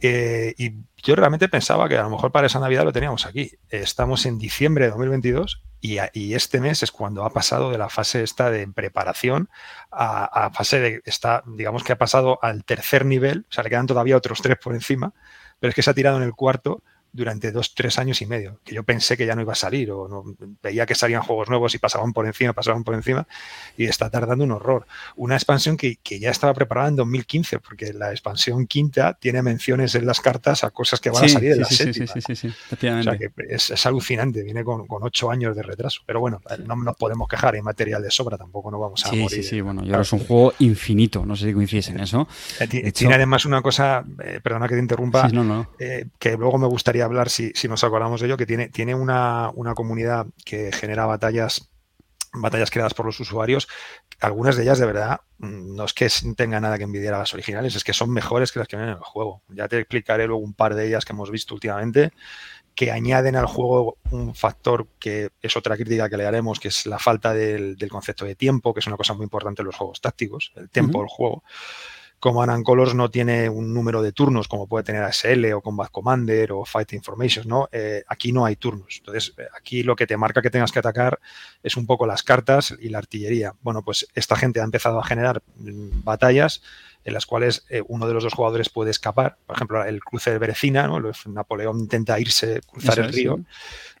Eh, 0.00 0.54
y 0.58 0.72
yo 1.02 1.16
realmente 1.16 1.48
pensaba 1.48 1.88
que 1.88 1.96
a 1.96 2.02
lo 2.02 2.10
mejor 2.10 2.32
para 2.32 2.46
esa 2.46 2.60
Navidad 2.60 2.84
lo 2.84 2.92
teníamos 2.92 3.26
aquí. 3.26 3.52
Estamos 3.70 4.26
en 4.26 4.38
diciembre 4.38 4.84
de 4.84 4.90
2022 4.90 5.62
y, 5.80 5.98
y 6.12 6.34
este 6.34 6.60
mes 6.60 6.82
es 6.82 6.90
cuando 6.90 7.24
ha 7.24 7.30
pasado 7.30 7.70
de 7.70 7.78
la 7.78 7.88
fase 7.88 8.22
esta 8.22 8.50
de 8.50 8.66
preparación 8.68 9.48
a, 9.90 10.24
a, 10.24 10.50
fase 10.50 10.80
de, 10.80 11.02
está, 11.04 11.42
digamos 11.46 11.84
que 11.84 11.92
ha 11.92 11.98
pasado 11.98 12.38
al 12.42 12.64
tercer 12.64 13.06
nivel, 13.06 13.46
o 13.48 13.52
sea, 13.52 13.64
le 13.64 13.70
quedan 13.70 13.86
todavía 13.86 14.16
otros 14.16 14.42
tres 14.42 14.58
por 14.58 14.74
encima, 14.74 15.14
pero 15.60 15.70
es 15.70 15.74
que 15.74 15.82
se 15.82 15.90
ha 15.90 15.94
tirado 15.94 16.16
en 16.18 16.24
el 16.24 16.34
cuarto 16.34 16.82
durante 17.16 17.50
dos, 17.50 17.74
tres 17.74 17.98
años 17.98 18.20
y 18.22 18.26
medio, 18.26 18.60
que 18.64 18.74
yo 18.74 18.84
pensé 18.84 19.16
que 19.16 19.26
ya 19.26 19.34
no 19.34 19.42
iba 19.42 19.52
a 19.52 19.56
salir, 19.56 19.90
o 19.90 20.08
no, 20.08 20.24
veía 20.62 20.86
que 20.86 20.94
salían 20.94 21.22
juegos 21.22 21.48
nuevos 21.48 21.74
y 21.74 21.78
pasaban 21.78 22.12
por 22.12 22.26
encima, 22.26 22.52
pasaban 22.52 22.84
por 22.84 22.94
encima, 22.94 23.26
y 23.76 23.86
está 23.86 24.10
tardando 24.10 24.44
un 24.44 24.52
horror. 24.52 24.86
Una 25.16 25.34
expansión 25.34 25.76
que, 25.76 25.96
que 25.96 26.18
ya 26.18 26.30
estaba 26.30 26.54
preparada 26.54 26.88
en 26.88 26.96
2015, 26.96 27.58
porque 27.60 27.92
la 27.92 28.10
expansión 28.10 28.66
quinta 28.66 29.14
tiene 29.14 29.42
menciones 29.42 29.94
en 29.94 30.06
las 30.06 30.20
cartas 30.20 30.64
a 30.64 30.70
cosas 30.70 31.00
que 31.00 31.10
van 31.10 31.24
a 31.24 31.28
salir 31.28 31.52
en 31.52 31.60
la 31.60 31.64
séptima. 31.66 32.06
Sí, 32.06 32.20
sí, 32.20 32.36
sí, 32.36 32.48
O 32.48 33.02
sea 33.02 33.18
que 33.18 33.30
es, 33.48 33.86
alucinante, 33.86 34.42
viene 34.42 34.64
con, 34.64 34.86
con, 34.86 35.02
ocho 35.02 35.30
años 35.30 35.56
de 35.56 35.62
retraso. 35.62 36.02
Pero 36.06 36.20
bueno, 36.20 36.40
no 36.64 36.76
nos 36.76 36.96
podemos 36.96 37.28
quejar, 37.28 37.54
hay 37.54 37.62
material 37.62 38.02
de 38.02 38.10
sobra, 38.10 38.36
tampoco 38.36 38.70
no 38.70 38.78
vamos 38.78 39.04
a 39.06 39.08
morir. 39.08 39.30
Sí, 39.30 39.42
sí, 39.42 39.60
bueno, 39.60 39.82
y 39.84 39.90
ahora 39.90 40.02
es 40.02 40.12
un 40.12 40.20
juego 40.20 40.52
infinito, 40.58 41.24
no 41.24 41.36
sé 41.36 41.46
si 41.46 41.54
coincides 41.54 41.88
en 41.88 42.00
eso. 42.00 42.28
Eh, 42.60 42.92
tiene 42.92 43.14
además 43.14 43.44
una 43.44 43.62
cosa, 43.62 44.04
eh, 44.22 44.40
perdona 44.42 44.68
que 44.68 44.74
te 44.74 44.80
interrumpa, 44.80 45.30
eh, 45.78 46.06
que 46.18 46.36
luego 46.36 46.58
me 46.58 46.66
gustaría 46.66 47.05
hablar, 47.06 47.30
si, 47.30 47.52
si, 47.54 47.68
nos 47.68 47.84
acordamos 47.84 48.20
de 48.20 48.26
ello, 48.26 48.36
que 48.36 48.46
tiene, 48.46 48.68
tiene 48.68 48.94
una, 48.94 49.50
una 49.54 49.74
comunidad 49.74 50.26
que 50.44 50.72
genera 50.72 51.06
batallas 51.06 51.70
batallas 52.40 52.70
creadas 52.70 52.94
por 52.94 53.06
los 53.06 53.18
usuarios, 53.20 53.68
algunas 54.20 54.56
de 54.56 54.62
ellas 54.62 54.78
de 54.78 54.86
verdad 54.86 55.20
no 55.38 55.84
es 55.84 55.92
que 55.92 56.08
tengan 56.36 56.62
nada 56.62 56.78
que 56.78 56.84
envidiar 56.84 57.14
a 57.14 57.18
las 57.18 57.34
originales, 57.34 57.74
es 57.74 57.84
que 57.84 57.92
son 57.92 58.10
mejores 58.10 58.52
que 58.52 58.58
las 58.58 58.68
que 58.68 58.76
vienen 58.76 58.94
en 58.94 58.98
el 58.98 59.04
juego. 59.04 59.42
Ya 59.48 59.68
te 59.68 59.78
explicaré 59.78 60.26
luego 60.26 60.42
un 60.42 60.54
par 60.54 60.74
de 60.74 60.86
ellas 60.86 61.04
que 61.04 61.12
hemos 61.12 61.30
visto 61.30 61.54
últimamente, 61.54 62.12
que 62.74 62.90
añaden 62.90 63.36
al 63.36 63.46
juego 63.46 63.96
un 64.10 64.34
factor 64.34 64.86
que 64.98 65.30
es 65.40 65.56
otra 65.56 65.76
crítica 65.76 66.08
que 66.08 66.16
le 66.16 66.26
haremos, 66.26 66.60
que 66.60 66.68
es 66.68 66.86
la 66.86 66.98
falta 66.98 67.32
del, 67.32 67.76
concepto 67.88 68.24
de 68.24 68.34
tiempo, 68.34 68.74
que 68.74 68.80
es 68.80 68.86
una 68.86 68.96
cosa 68.96 69.14
muy 69.14 69.24
importante 69.24 69.62
en 69.62 69.66
los 69.66 69.76
juegos 69.76 70.00
tácticos, 70.00 70.52
el 70.56 70.68
tiempo 70.68 70.98
del 70.98 71.08
juego 71.08 71.42
como 72.18 72.42
Anan 72.42 72.62
Colors 72.62 72.94
no 72.94 73.10
tiene 73.10 73.48
un 73.48 73.74
número 73.74 74.02
de 74.02 74.12
turnos 74.12 74.48
como 74.48 74.66
puede 74.66 74.84
tener 74.84 75.02
ASL 75.02 75.52
o 75.52 75.60
Combat 75.60 75.90
Commander 75.90 76.52
o 76.52 76.64
Fight 76.64 76.92
Information, 76.94 77.46
¿no? 77.46 77.68
Eh, 77.72 78.02
aquí 78.08 78.32
no 78.32 78.44
hay 78.44 78.56
turnos. 78.56 78.96
Entonces, 78.98 79.34
eh, 79.36 79.46
aquí 79.56 79.82
lo 79.82 79.96
que 79.96 80.06
te 80.06 80.16
marca 80.16 80.40
que 80.40 80.50
tengas 80.50 80.72
que 80.72 80.78
atacar 80.78 81.20
es 81.62 81.76
un 81.76 81.86
poco 81.86 82.06
las 82.06 82.22
cartas 82.22 82.74
y 82.80 82.88
la 82.88 82.98
artillería. 82.98 83.54
Bueno, 83.62 83.82
pues 83.82 84.08
esta 84.14 84.36
gente 84.36 84.60
ha 84.60 84.64
empezado 84.64 84.98
a 84.98 85.04
generar 85.04 85.42
mm, 85.56 86.04
batallas 86.04 86.62
en 87.04 87.14
las 87.14 87.26
cuales 87.26 87.64
eh, 87.68 87.82
uno 87.86 88.08
de 88.08 88.14
los 88.14 88.24
dos 88.24 88.34
jugadores 88.34 88.68
puede 88.70 88.90
escapar. 88.90 89.36
Por 89.46 89.56
ejemplo, 89.56 89.84
el 89.84 90.00
cruce 90.02 90.32
de 90.32 90.38
Berecina, 90.38 90.88
¿no? 90.88 91.00
Napoleón 91.26 91.80
intenta 91.80 92.18
irse, 92.18 92.60
cruzar 92.66 92.98
el 92.98 93.12
río. 93.12 93.40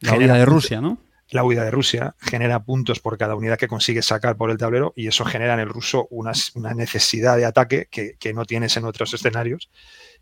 La 0.00 0.18
de 0.18 0.44
Rusia, 0.44 0.80
¿no? 0.80 0.98
La 1.30 1.42
huida 1.44 1.64
de 1.64 1.70
Rusia 1.70 2.14
genera 2.20 2.62
puntos 2.62 3.00
por 3.00 3.18
cada 3.18 3.34
unidad 3.34 3.58
que 3.58 3.68
consigue 3.68 4.02
sacar 4.02 4.36
por 4.36 4.50
el 4.50 4.58
tablero 4.58 4.92
y 4.96 5.08
eso 5.08 5.24
genera 5.24 5.54
en 5.54 5.60
el 5.60 5.68
ruso 5.68 6.06
una, 6.10 6.32
necesidad 6.74 7.36
de 7.36 7.44
ataque 7.44 7.88
que, 7.90 8.32
no 8.34 8.44
tienes 8.44 8.76
en 8.76 8.84
otros 8.84 9.12
escenarios 9.12 9.70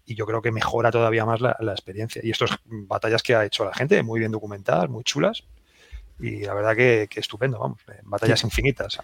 y 0.06 0.14
yo 0.14 0.26
creo 0.26 0.40
que 0.40 0.52
mejora 0.52 0.90
todavía 0.90 1.26
más 1.26 1.40
la, 1.40 1.56
experiencia. 1.72 2.22
Y 2.24 2.30
estas 2.30 2.50
batallas 2.64 3.22
que 3.22 3.34
ha 3.34 3.44
hecho 3.44 3.64
la 3.64 3.74
gente, 3.74 4.02
muy 4.02 4.20
bien 4.20 4.32
documentadas, 4.32 4.88
muy 4.88 5.04
chulas 5.04 5.44
y 6.18 6.44
la 6.44 6.54
verdad 6.54 6.76
que, 6.76 7.08
que 7.10 7.20
estupendo, 7.20 7.58
vamos, 7.58 7.80
batallas 8.04 8.44
infinitas. 8.44 8.98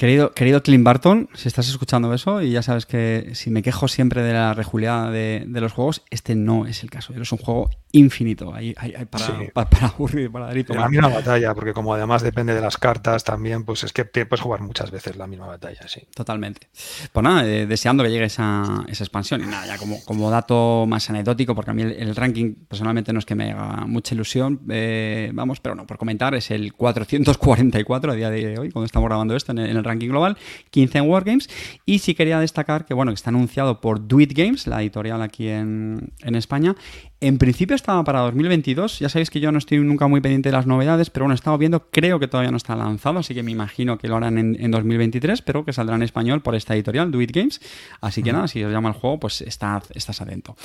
Querido, 0.00 0.32
querido 0.32 0.62
Clint 0.62 0.82
Barton, 0.82 1.28
si 1.34 1.46
estás 1.46 1.68
escuchando 1.68 2.14
eso, 2.14 2.40
y 2.40 2.52
ya 2.52 2.62
sabes 2.62 2.86
que 2.86 3.32
si 3.34 3.50
me 3.50 3.62
quejo 3.62 3.86
siempre 3.86 4.22
de 4.22 4.32
la 4.32 4.54
rejuliada 4.54 5.10
de, 5.10 5.44
los 5.46 5.74
juegos, 5.74 6.04
este 6.08 6.34
no 6.34 6.64
es 6.64 6.82
el 6.82 6.88
caso. 6.88 7.12
Es 7.12 7.32
un 7.32 7.36
juego 7.36 7.68
infinito. 7.92 8.54
Hay, 8.54 8.74
hay, 8.78 9.04
para, 9.04 9.26
para, 9.52 9.88
aburrir, 9.88 10.32
para 10.32 10.46
dar 10.46 10.56
y 10.56 10.64
La 10.64 10.88
misma 10.88 11.08
batalla, 11.08 11.54
porque 11.54 11.74
como 11.74 11.92
además 11.92 12.22
depende 12.22 12.54
de 12.54 12.62
las 12.62 12.78
cartas 12.78 13.24
también, 13.24 13.64
pues 13.64 13.84
es 13.84 13.92
que 13.92 14.06
puedes 14.06 14.40
jugar 14.40 14.62
muchas 14.62 14.90
veces 14.90 15.16
la 15.16 15.26
misma 15.26 15.48
batalla, 15.48 15.86
sí. 15.86 16.08
Totalmente. 16.14 16.68
Pues 17.12 17.22
nada, 17.22 17.46
eh, 17.46 17.66
deseando 17.66 18.02
que 18.02 18.10
llegue 18.10 18.24
esa, 18.24 18.86
esa, 18.88 19.04
expansión. 19.04 19.42
Y 19.42 19.48
nada, 19.48 19.66
ya 19.66 19.76
como, 19.76 20.02
como 20.06 20.30
dato 20.30 20.86
más 20.88 21.10
anecdótico, 21.10 21.54
porque 21.54 21.72
a 21.72 21.74
mí 21.74 21.82
el, 21.82 22.16
ranking 22.16 22.54
personalmente 22.66 23.12
no 23.12 23.18
es 23.18 23.26
que 23.26 23.34
me 23.34 23.52
haga 23.52 23.84
mucha 23.84 24.14
ilusión, 24.14 24.62
eh, 24.70 25.30
vamos, 25.34 25.60
pero 25.60 25.74
no, 25.74 25.86
por 25.86 25.98
comentar, 25.98 26.34
es 26.34 26.50
el 26.50 26.72
444 26.72 28.12
a 28.12 28.14
día 28.14 28.30
de 28.30 28.58
hoy, 28.58 28.70
cuando 28.70 28.86
estamos 28.86 29.06
grabando 29.06 29.36
esto 29.36 29.52
en 29.52 29.58
el, 29.58 29.68
en 29.68 29.76
el 29.76 29.89
ranking 29.90 30.08
global, 30.08 30.36
15 30.70 30.98
en 30.98 31.08
Wargames. 31.08 31.50
Y 31.84 31.98
sí 31.98 32.14
quería 32.14 32.40
destacar 32.40 32.84
que, 32.84 32.94
bueno, 32.94 33.12
que 33.12 33.16
está 33.16 33.30
anunciado 33.30 33.80
por 33.80 34.06
Do 34.06 34.20
It 34.20 34.32
Games, 34.34 34.66
la 34.66 34.80
editorial 34.80 35.22
aquí 35.22 35.48
en, 35.48 36.12
en 36.20 36.34
España, 36.34 36.76
en 37.22 37.36
principio 37.36 37.76
estaba 37.76 38.02
para 38.02 38.20
2022. 38.20 38.98
Ya 38.98 39.10
sabéis 39.10 39.28
que 39.28 39.40
yo 39.40 39.52
no 39.52 39.58
estoy 39.58 39.78
nunca 39.78 40.06
muy 40.06 40.22
pendiente 40.22 40.48
de 40.48 40.54
las 40.54 40.66
novedades, 40.66 41.10
pero 41.10 41.24
bueno, 41.24 41.34
he 41.34 41.36
estado 41.36 41.58
viendo, 41.58 41.90
creo 41.90 42.18
que 42.18 42.28
todavía 42.28 42.50
no 42.50 42.56
está 42.56 42.74
lanzado, 42.74 43.18
así 43.18 43.34
que 43.34 43.42
me 43.42 43.50
imagino 43.50 43.98
que 43.98 44.08
lo 44.08 44.16
harán 44.16 44.38
en, 44.38 44.70
2023, 44.70 45.42
pero 45.42 45.64
que 45.64 45.72
saldrá 45.74 45.96
en 45.96 46.02
español 46.02 46.40
por 46.40 46.54
esta 46.54 46.74
editorial, 46.74 47.10
Do 47.10 47.20
It 47.20 47.32
Games. 47.32 47.60
Así 48.00 48.22
que 48.22 48.32
nada, 48.32 48.48
si 48.48 48.64
os 48.64 48.72
llama 48.72 48.88
el 48.88 48.94
juego, 48.94 49.20
pues 49.20 49.42
estad, 49.42 49.82
estás 49.94 50.22
atento. 50.22 50.56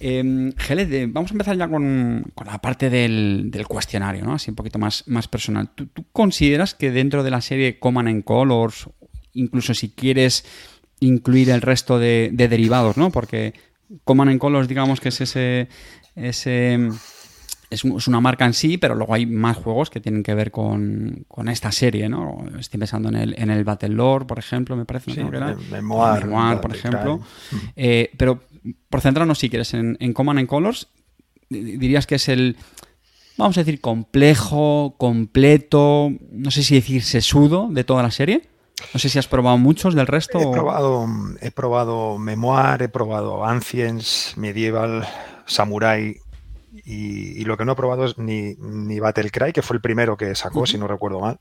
Eh, 0.00 0.22
vamos 1.08 1.30
a 1.30 1.34
empezar 1.34 1.56
ya 1.56 1.68
con, 1.68 2.24
la 2.44 2.58
parte 2.58 2.90
del, 2.90 3.52
cuestionario, 3.68 4.24
¿no? 4.24 4.34
Así 4.34 4.50
un 4.50 4.56
poquito 4.56 4.80
más, 4.80 5.04
más 5.06 5.28
personal. 5.28 5.70
¿Tú, 5.72 5.88
consideras 6.10 6.74
que 6.74 6.90
dentro 6.90 7.22
de 7.22 7.30
la 7.30 7.40
serie 7.40 7.78
Command 7.78 8.08
and 8.08 8.24
Colors, 8.24 8.88
incluso 9.34 9.72
si 9.72 9.90
quieres 9.90 10.44
incluir 10.98 11.50
el 11.50 11.60
resto 11.60 12.00
de, 12.00 12.30
de 12.32 12.48
derivados, 12.48 12.96
¿no? 12.96 13.10
Porque 13.10 13.54
Command 14.04 14.30
and 14.30 14.40
Colors, 14.40 14.68
digamos 14.68 15.00
que 15.00 15.10
es 15.10 15.20
ese, 15.20 15.68
ese 16.14 16.88
es, 17.72 17.84
una 17.84 18.20
marca 18.20 18.44
en 18.44 18.52
sí, 18.52 18.78
pero 18.78 18.94
luego 18.94 19.14
hay 19.14 19.26
más 19.26 19.56
juegos 19.56 19.90
que 19.90 20.00
tienen 20.00 20.22
que 20.22 20.34
ver 20.34 20.50
con, 20.50 21.26
esta 21.48 21.72
serie, 21.72 22.08
¿no? 22.08 22.44
Estoy 22.58 22.78
pensando 22.78 23.08
en 23.08 23.16
el, 23.16 23.34
en 23.38 23.50
el 23.50 23.64
Battle 23.64 23.90
Lore, 23.90 24.26
por 24.26 24.38
ejemplo, 24.38 24.76
me 24.76 24.84
parece. 24.84 25.12
Sí, 25.12 25.22
Memoir, 25.22 26.60
por 26.60 26.74
ejemplo. 26.74 27.20
Eh, 27.76 28.10
pero 28.16 28.40
por 28.88 29.00
centrarnos, 29.00 29.38
si 29.38 29.48
quieres, 29.48 29.74
en, 29.74 29.96
en 30.00 30.12
Command 30.12 30.40
and 30.40 30.48
Colors, 30.48 30.88
dirías 31.48 32.06
que 32.06 32.16
es 32.16 32.28
el, 32.28 32.56
vamos 33.36 33.56
a 33.56 33.62
decir, 33.62 33.80
complejo, 33.80 34.94
completo, 34.98 36.12
no 36.30 36.50
sé 36.50 36.62
si 36.62 36.74
decir 36.74 37.02
sesudo 37.02 37.68
de 37.70 37.84
toda 37.84 38.02
la 38.02 38.10
serie. 38.10 38.51
No 38.92 39.00
sé 39.00 39.08
si 39.08 39.18
has 39.18 39.26
probado 39.26 39.58
muchos 39.58 39.94
del 39.94 40.06
resto. 40.06 40.38
He 40.38 40.52
probado, 40.52 41.06
he 41.40 41.50
probado 41.50 42.18
Memoir, 42.18 42.82
he 42.82 42.88
probado 42.88 43.44
Ancients, 43.44 44.34
Medieval, 44.36 45.06
Samurai, 45.46 46.21
y, 46.84 47.44
lo 47.44 47.56
que 47.56 47.64
no 47.64 47.72
he 47.72 47.76
probado 47.76 48.04
es 48.04 48.18
ni, 48.18 48.54
ni 48.56 48.98
Battlecry, 48.98 49.52
que 49.52 49.62
fue 49.62 49.76
el 49.76 49.80
primero 49.80 50.16
que 50.16 50.34
sacó, 50.34 50.66
si 50.66 50.78
no 50.78 50.88
recuerdo 50.88 51.20
mal. 51.20 51.38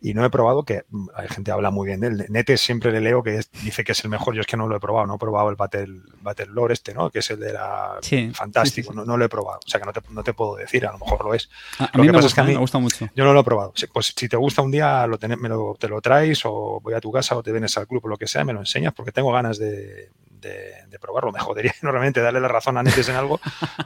Y 0.00 0.14
no 0.14 0.24
he 0.24 0.30
probado, 0.30 0.64
que 0.64 0.84
hay 1.14 1.28
gente 1.28 1.44
que 1.44 1.50
habla 1.50 1.70
muy 1.70 1.86
bien 1.86 2.00
de 2.00 2.08
él. 2.08 2.26
Nete 2.28 2.56
siempre 2.56 2.92
le 2.92 3.00
leo 3.00 3.22
que 3.22 3.40
dice 3.64 3.82
que 3.82 3.92
es 3.92 4.04
el 4.04 4.10
mejor. 4.10 4.34
Yo 4.34 4.42
es 4.42 4.46
que 4.46 4.56
no 4.56 4.68
lo 4.68 4.76
he 4.76 4.80
probado. 4.80 5.06
No 5.06 5.16
he 5.16 5.18
probado 5.18 5.50
el 5.50 5.56
Battle, 5.56 6.02
Battle 6.20 6.46
Lore 6.46 6.74
este, 6.74 6.94
¿no? 6.94 7.10
Que 7.10 7.18
es 7.18 7.30
el 7.30 7.40
de 7.40 7.52
la... 7.52 7.98
Fantástico. 8.32 8.92
No, 8.92 9.04
no, 9.04 9.16
lo 9.16 9.24
he 9.24 9.28
probado. 9.28 9.58
O 9.64 9.68
sea 9.68 9.80
que 9.80 9.86
no 9.86 9.92
te, 9.92 10.00
no 10.10 10.22
te 10.22 10.32
puedo 10.34 10.56
decir. 10.56 10.86
A 10.86 10.92
lo 10.92 10.98
mejor 10.98 11.24
lo 11.24 11.34
es. 11.34 11.50
A, 11.78 11.98
mí, 11.98 12.08
me 12.08 12.20
gusta, 12.20 12.44
me 12.44 12.56
gusta 12.56 12.78
mucho. 12.78 13.08
Yo 13.14 13.24
no 13.24 13.32
lo 13.32 13.40
he 13.40 13.44
probado. 13.44 13.72
Pues 13.92 14.14
si 14.16 14.28
te 14.28 14.36
gusta 14.36 14.62
un 14.62 14.70
día, 14.70 15.06
lo 15.06 15.18
me 15.36 15.48
lo, 15.48 15.76
te 15.78 15.88
lo 15.88 16.00
traes 16.00 16.42
o 16.44 16.80
voy 16.80 16.94
a 16.94 17.00
tu 17.00 17.10
casa 17.10 17.36
o 17.36 17.42
te 17.42 17.50
vienes 17.50 17.76
al 17.76 17.88
club 17.88 18.04
o 18.04 18.08
lo 18.08 18.16
que 18.16 18.28
sea, 18.28 18.44
me 18.44 18.52
lo 18.52 18.60
enseñas 18.60 18.94
porque 18.94 19.10
tengo 19.10 19.32
ganas 19.32 19.58
de, 19.58 20.10
de, 20.46 20.98
probarlo. 20.98 21.32
Me 21.32 21.40
jodería 21.40 21.74
enormemente 21.82 22.20
darle 22.20 22.40
la 22.40 22.48
razón 22.48 22.78
a 22.78 22.82
Netes 22.82 23.08
en 23.08 23.16
algo, 23.16 23.40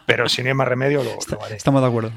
pero 0.07 0.29
si 0.29 0.43
no 0.43 0.49
hay 0.49 0.55
más 0.55 0.69
remedio, 0.69 1.03
lo, 1.03 1.19
haré. 1.43 1.57
Estamos 1.57 1.83
de 1.83 1.89
acuerdo. 1.89 2.13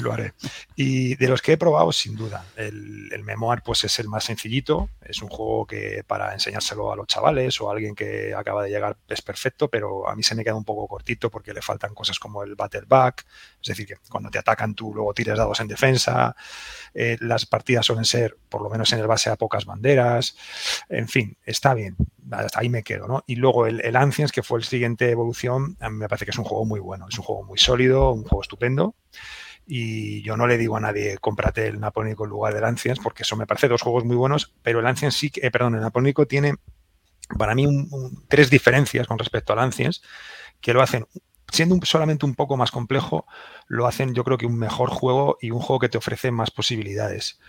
Lo 0.00 0.12
haré. 0.12 0.32
Y 0.74 1.16
de 1.16 1.28
los 1.28 1.42
que 1.42 1.52
he 1.52 1.58
probado, 1.58 1.92
sin 1.92 2.16
duda, 2.16 2.44
el, 2.56 3.10
el, 3.12 3.22
Memoir 3.24 3.62
pues 3.62 3.84
es 3.84 3.98
el 3.98 4.08
más 4.08 4.24
sencillito. 4.24 4.88
Es 5.02 5.20
un 5.22 5.28
juego 5.28 5.66
que 5.66 6.02
para 6.06 6.32
enseñárselo 6.32 6.92
a 6.92 6.96
los 6.96 7.06
chavales 7.06 7.60
o 7.60 7.68
a 7.68 7.72
alguien 7.72 7.94
que 7.94 8.34
acaba 8.34 8.62
de 8.62 8.70
llegar 8.70 8.96
es 9.08 9.22
perfecto, 9.22 9.68
pero 9.68 10.08
a 10.08 10.14
mí 10.14 10.22
se 10.22 10.34
me 10.34 10.44
queda 10.44 10.54
un 10.54 10.64
poco 10.64 10.88
cortito 10.88 11.30
porque 11.30 11.52
le 11.52 11.60
faltan 11.60 11.94
cosas 11.94 12.18
como 12.18 12.42
el 12.42 12.54
Battle 12.54 12.84
Back, 12.86 13.26
es 13.60 13.68
decir, 13.68 13.86
que 13.86 13.96
cuando 14.08 14.30
te 14.30 14.38
atacan 14.38 14.74
tú 14.74 14.94
luego 14.94 15.12
tires 15.12 15.36
dados 15.36 15.60
en 15.60 15.68
defensa. 15.68 16.34
Eh, 16.94 17.16
las 17.20 17.46
partidas 17.46 17.86
suelen 17.86 18.04
ser, 18.04 18.36
por 18.48 18.62
lo 18.62 18.70
menos 18.70 18.92
en 18.92 19.00
el 19.00 19.06
base, 19.06 19.30
a 19.30 19.36
pocas 19.36 19.64
banderas. 19.64 20.36
En 20.88 21.08
fin, 21.08 21.36
está 21.44 21.74
bien. 21.74 21.96
Hasta 22.30 22.60
ahí 22.60 22.68
me 22.68 22.82
quedo, 22.82 23.06
¿no? 23.06 23.24
Y 23.26 23.36
luego 23.36 23.66
el, 23.66 23.80
el 23.80 23.96
Ancients, 23.96 24.32
que 24.32 24.42
fue 24.42 24.58
el 24.58 24.64
siguiente 24.64 25.10
evolución, 25.10 25.76
a 25.80 25.90
mí 25.90 25.96
me 25.96 26.08
parece 26.08 26.24
que 26.24 26.30
es 26.30 26.38
un 26.38 26.44
juego 26.44 26.64
muy 26.64 26.80
bueno. 26.80 27.06
Es 27.08 27.18
un 27.18 27.24
juego 27.24 27.44
muy 27.44 27.58
sólido, 27.58 28.12
un 28.12 28.24
juego 28.24 28.42
estupendo. 28.42 28.94
Y 29.66 30.22
yo 30.22 30.36
no 30.36 30.46
le 30.46 30.56
digo 30.56 30.76
a 30.76 30.80
nadie, 30.80 31.18
cómprate 31.18 31.66
el 31.66 31.78
Napónico 31.78 32.24
en 32.24 32.30
lugar 32.30 32.54
del 32.54 32.64
Ancients, 32.64 33.02
porque 33.02 33.22
eso 33.22 33.36
me 33.36 33.46
parece 33.46 33.68
dos 33.68 33.82
juegos 33.82 34.04
muy 34.04 34.16
buenos, 34.16 34.54
pero 34.62 34.80
el 34.80 34.86
Ancients 34.86 35.16
sí, 35.16 35.30
eh, 35.36 35.50
perdón, 35.50 35.74
el 35.74 35.82
Napónico 35.82 36.26
tiene 36.26 36.54
para 37.36 37.54
mí 37.54 37.66
tres 38.28 38.48
diferencias 38.48 39.06
con 39.06 39.18
respecto 39.18 39.52
al 39.52 39.58
Ancients 39.58 40.02
que 40.62 40.72
lo 40.72 40.80
hacen 40.80 41.06
siendo 41.50 41.78
solamente 41.84 42.26
un 42.26 42.34
poco 42.34 42.56
más 42.56 42.70
complejo, 42.70 43.26
lo 43.66 43.86
hacen 43.86 44.14
yo 44.14 44.24
creo 44.24 44.38
que 44.38 44.46
un 44.46 44.58
mejor 44.58 44.90
juego 44.90 45.38
y 45.40 45.50
un 45.50 45.60
juego 45.60 45.80
que 45.80 45.88
te 45.88 45.98
ofrece 45.98 46.30
más 46.30 46.50
posibilidades. 46.50 47.40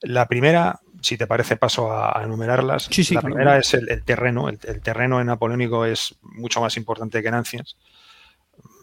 La 0.00 0.28
primera, 0.28 0.80
si 1.00 1.16
te 1.16 1.26
parece, 1.26 1.56
paso 1.56 1.92
a, 1.92 2.22
enumerarlas. 2.22 2.88
la 3.10 3.22
primera 3.22 3.58
es 3.58 3.74
el, 3.74 4.04
terreno. 4.04 4.48
El, 4.48 4.58
terreno 4.58 5.20
en 5.20 5.26
napoleónico 5.26 5.84
es 5.84 6.16
mucho 6.22 6.60
más 6.60 6.76
importante 6.76 7.22
que 7.22 7.28
en 7.28 7.34
Anciens. 7.34 7.76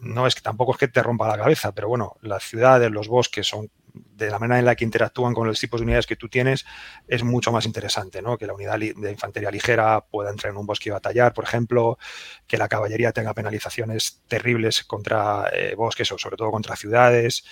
No 0.00 0.26
es 0.26 0.34
que 0.34 0.40
tampoco 0.40 0.72
es 0.72 0.78
que 0.78 0.88
te 0.88 1.02
rompa 1.02 1.28
la 1.28 1.36
cabeza, 1.36 1.72
pero 1.72 1.88
bueno, 1.88 2.16
las 2.22 2.44
ciudades, 2.44 2.90
los 2.90 3.08
bosques 3.08 3.46
son 3.46 3.70
de 3.94 4.30
la 4.30 4.38
manera 4.38 4.58
en 4.58 4.64
la 4.64 4.74
que 4.74 4.84
interactúan 4.84 5.34
con 5.34 5.46
los 5.46 5.58
tipos 5.58 5.80
de 5.80 5.84
unidades 5.84 6.06
que 6.06 6.16
tú 6.16 6.28
tienes 6.28 6.66
es 7.08 7.22
mucho 7.22 7.50
más 7.52 7.64
interesante, 7.66 8.20
¿no? 8.20 8.36
Que 8.36 8.46
la 8.46 8.54
unidad 8.54 8.78
de 8.78 9.10
infantería 9.10 9.50
ligera 9.50 10.04
pueda 10.10 10.30
entrar 10.30 10.52
en 10.52 10.58
un 10.58 10.66
bosque 10.66 10.88
y 10.88 10.92
batallar, 10.92 11.32
por 11.32 11.44
ejemplo, 11.44 11.98
que 12.46 12.58
la 12.58 12.68
caballería 12.68 13.12
tenga 13.12 13.34
penalizaciones 13.34 14.22
terribles 14.28 14.84
contra 14.84 15.48
eh, 15.52 15.74
bosques 15.76 16.10
o 16.12 16.18
sobre 16.18 16.36
todo 16.36 16.50
contra 16.50 16.76
ciudades, 16.76 17.44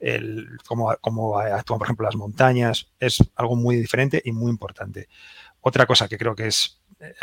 el, 0.00 0.58
cómo, 0.66 0.94
cómo 1.00 1.38
actúan, 1.38 1.78
por 1.78 1.86
ejemplo, 1.86 2.06
las 2.06 2.16
montañas, 2.16 2.88
es 3.00 3.18
algo 3.34 3.56
muy 3.56 3.76
diferente 3.76 4.20
y 4.24 4.32
muy 4.32 4.50
importante. 4.50 5.08
Otra 5.60 5.86
cosa 5.86 6.08
que 6.08 6.18
creo 6.18 6.34
que 6.34 6.46
es 6.46 6.80
eh, 7.00 7.14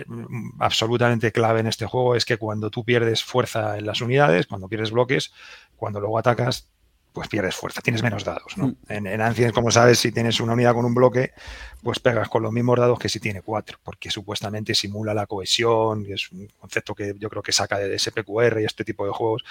absolutamente 0.60 1.32
clave 1.32 1.62
en 1.62 1.68
este 1.68 1.86
juego 1.86 2.16
es 2.16 2.26
que 2.26 2.38
cuando 2.38 2.70
tú 2.70 2.84
pierdes 2.84 3.24
fuerza 3.24 3.78
en 3.78 3.86
las 3.86 4.02
unidades, 4.02 4.48
cuando 4.48 4.68
pierdes 4.68 4.92
bloques, 4.92 5.32
cuando 5.76 6.00
luego 6.00 6.18
atacas, 6.18 6.70
pues 7.16 7.30
pierdes 7.30 7.56
fuerza, 7.56 7.82
tienes 7.82 8.04
menos 8.04 8.26
dados. 8.26 8.58
¿no? 8.58 8.68
Mm. 8.68 8.76
En, 8.90 9.08
en 9.08 9.52
como 9.52 9.72
sabes, 9.72 10.00
si 10.00 10.12
tienes 10.12 10.40
una 10.42 10.54
unidad 10.54 10.74
con 10.74 10.84
un 10.84 10.94
bloque, 10.94 11.32
pues 11.82 12.00
pegas 12.00 12.28
con 12.28 12.44
los 12.44 12.52
mismos 12.52 12.78
dados 12.78 13.00
que 13.00 13.08
si 13.08 13.22
tiene 13.22 13.42
cuatro, 13.42 13.80
porque 13.84 14.12
supuestamente 14.12 14.76
simula 14.76 15.14
la 15.14 15.26
cohesión, 15.26 16.06
y 16.06 16.12
es 16.12 16.30
un 16.32 16.48
concepto 16.60 16.94
que 16.94 17.16
yo 17.18 17.30
creo 17.30 17.42
que 17.42 17.54
saca 17.54 17.80
de 17.80 17.98
SPQR 17.98 18.60
y 18.60 18.66
este 18.66 18.84
tipo 18.84 19.06
de 19.06 19.12
juegos. 19.12 19.46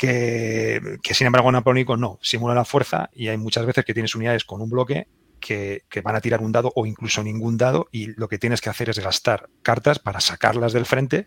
Que, 0.00 0.98
sin 1.12 1.26
embargo 1.26 1.50
en 1.50 1.56
Apónico 1.56 1.98
no, 1.98 2.18
simula 2.22 2.54
la 2.54 2.64
fuerza 2.64 3.10
y 3.12 3.28
hay 3.28 3.36
muchas 3.36 3.66
veces 3.66 3.84
que 3.84 3.92
tienes 3.92 4.14
unidades 4.14 4.44
con 4.44 4.62
un 4.62 4.70
bloque 4.70 5.08
que, 5.40 5.82
que, 5.90 6.00
van 6.00 6.16
a 6.16 6.22
tirar 6.22 6.40
un 6.40 6.52
dado 6.52 6.72
o 6.74 6.86
incluso 6.86 7.22
ningún 7.22 7.58
dado 7.58 7.86
y 7.92 8.06
lo 8.18 8.26
que 8.26 8.38
tienes 8.38 8.62
que 8.62 8.70
hacer 8.70 8.88
es 8.88 8.98
gastar 8.98 9.50
cartas 9.62 9.98
para 9.98 10.20
sacarlas 10.20 10.72
del 10.72 10.86
frente, 10.86 11.26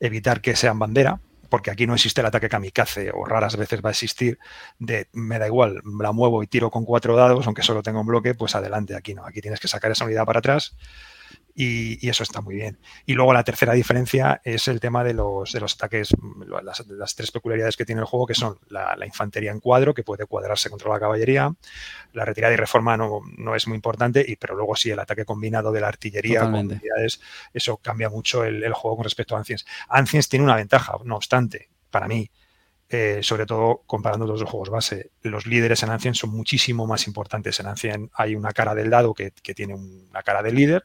evitar 0.00 0.40
que 0.40 0.56
sean 0.56 0.78
bandera 0.78 1.20
porque 1.50 1.70
aquí 1.70 1.86
no 1.86 1.94
existe 1.94 2.22
el 2.22 2.26
ataque 2.26 2.48
kamikaze, 2.48 3.10
o 3.14 3.24
raras 3.26 3.56
veces 3.56 3.80
va 3.84 3.90
a 3.90 3.92
existir, 3.92 4.38
de 4.78 5.08
me 5.12 5.38
da 5.38 5.46
igual, 5.46 5.80
la 6.00 6.12
muevo 6.12 6.42
y 6.42 6.46
tiro 6.46 6.70
con 6.70 6.84
cuatro 6.84 7.16
dados, 7.16 7.46
aunque 7.46 7.62
solo 7.62 7.82
tenga 7.82 8.00
un 8.00 8.06
bloque, 8.06 8.34
pues 8.34 8.54
adelante, 8.54 8.96
aquí 8.96 9.14
no, 9.14 9.24
aquí 9.24 9.40
tienes 9.40 9.60
que 9.60 9.68
sacar 9.68 9.92
esa 9.92 10.06
unidad 10.06 10.24
para 10.24 10.40
atrás 10.40 10.74
y, 11.58 12.06
eso 12.08 12.22
está 12.22 12.42
muy 12.42 12.54
bien. 12.54 12.78
Y 13.06 13.14
luego 13.14 13.32
la 13.32 13.42
tercera 13.42 13.72
diferencia 13.72 14.42
es 14.44 14.68
el 14.68 14.78
tema 14.78 15.02
de 15.02 15.14
los, 15.14 15.52
de 15.52 15.60
los 15.60 15.74
ataques, 15.74 16.10
las, 16.62 17.16
tres 17.16 17.30
peculiaridades 17.30 17.78
que 17.78 17.86
tiene 17.86 18.02
el 18.02 18.06
juego, 18.06 18.26
que 18.26 18.34
son 18.34 18.58
la, 18.68 18.94
infantería 19.06 19.52
en 19.52 19.60
cuadro, 19.60 19.94
que 19.94 20.02
puede 20.02 20.26
cuadrarse 20.26 20.68
contra 20.68 20.92
la 20.92 21.00
caballería, 21.00 21.50
la 22.12 22.24
retirada 22.26 22.52
y 22.52 22.56
reforma 22.58 22.98
no, 22.98 23.22
no 23.38 23.54
es 23.54 23.66
muy 23.66 23.74
importante, 23.74 24.22
y, 24.26 24.36
pero 24.36 24.54
luego 24.54 24.76
sí 24.76 24.90
el 24.90 24.98
ataque 24.98 25.24
combinado 25.24 25.72
de 25.72 25.80
la 25.80 25.88
artillería 25.88 26.40
con 26.40 26.54
unidades, 26.54 27.20
eso 27.54 27.78
cambia 27.78 28.10
mucho 28.10 28.44
el, 28.44 28.70
juego 28.74 28.98
con 28.98 29.04
respecto 29.04 29.34
a 29.34 29.38
Ancients. 29.38 29.64
Ancients 29.88 30.28
tiene 30.28 30.44
una 30.44 30.56
ventaja, 30.56 30.98
no 31.04 31.16
obstante, 31.16 31.70
para 31.90 32.06
mí, 32.06 32.30
eh, 32.90 33.20
sobre 33.22 33.46
todo 33.46 33.82
comparando 33.86 34.26
los 34.26 34.40
dos 34.40 34.50
juegos 34.50 34.68
base. 34.68 35.10
Los 35.22 35.46
líderes 35.46 35.82
en 35.82 35.90
Ancient 35.90 36.16
son 36.16 36.30
muchísimo 36.30 36.86
más 36.86 37.06
importantes. 37.06 37.58
En 37.60 37.66
Ancient 37.66 38.12
hay 38.14 38.34
una 38.34 38.52
cara 38.52 38.74
del 38.74 38.90
dado 38.90 39.14
que, 39.14 39.30
que 39.30 39.54
tiene 39.54 39.74
una 39.74 40.22
cara 40.22 40.42
del 40.42 40.54
líder, 40.54 40.84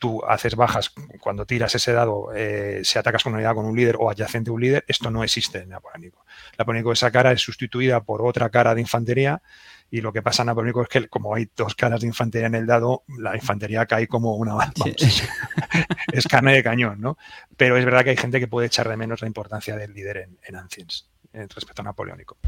tú 0.00 0.24
haces 0.24 0.56
bajas 0.56 0.92
cuando 1.20 1.46
tiras 1.46 1.72
ese 1.74 1.92
dado, 1.92 2.30
eh, 2.34 2.80
si 2.82 2.98
atacas 2.98 3.22
con 3.22 3.32
una 3.32 3.38
unidad 3.38 3.54
con 3.54 3.66
un 3.66 3.76
líder 3.76 3.96
o 4.00 4.10
adyacente 4.10 4.50
a 4.50 4.54
un 4.54 4.60
líder, 4.60 4.84
esto 4.88 5.10
no 5.10 5.22
existe 5.22 5.58
en 5.58 5.68
Napoleónico. 5.68 6.24
Napoleónico 6.58 6.90
esa 6.90 7.12
cara 7.12 7.30
es 7.30 7.42
sustituida 7.42 8.02
por 8.02 8.22
otra 8.22 8.48
cara 8.48 8.74
de 8.74 8.80
infantería 8.80 9.42
y 9.90 10.00
lo 10.00 10.12
que 10.12 10.22
pasa 10.22 10.42
en 10.42 10.46
Napoleónico 10.46 10.82
es 10.82 10.88
que 10.88 11.08
como 11.08 11.34
hay 11.34 11.50
dos 11.54 11.74
caras 11.74 12.00
de 12.00 12.06
infantería 12.06 12.46
en 12.46 12.54
el 12.54 12.66
dado, 12.66 13.04
la 13.18 13.36
infantería 13.36 13.86
cae 13.86 14.08
como 14.08 14.34
una... 14.36 14.54
es 16.12 16.26
carne 16.26 16.54
de 16.54 16.62
cañón, 16.62 17.00
¿no? 17.00 17.18
Pero 17.56 17.76
es 17.76 17.84
verdad 17.84 18.02
que 18.02 18.10
hay 18.10 18.16
gente 18.16 18.40
que 18.40 18.48
puede 18.48 18.68
echar 18.68 18.88
de 18.88 18.96
menos 18.96 19.20
la 19.20 19.28
importancia 19.28 19.76
del 19.76 19.92
líder 19.92 20.16
en, 20.16 20.38
en 20.42 20.56
Ancients 20.56 21.10
respecto 21.32 21.82
a 21.82 21.84
Napoleónico. 21.84 22.38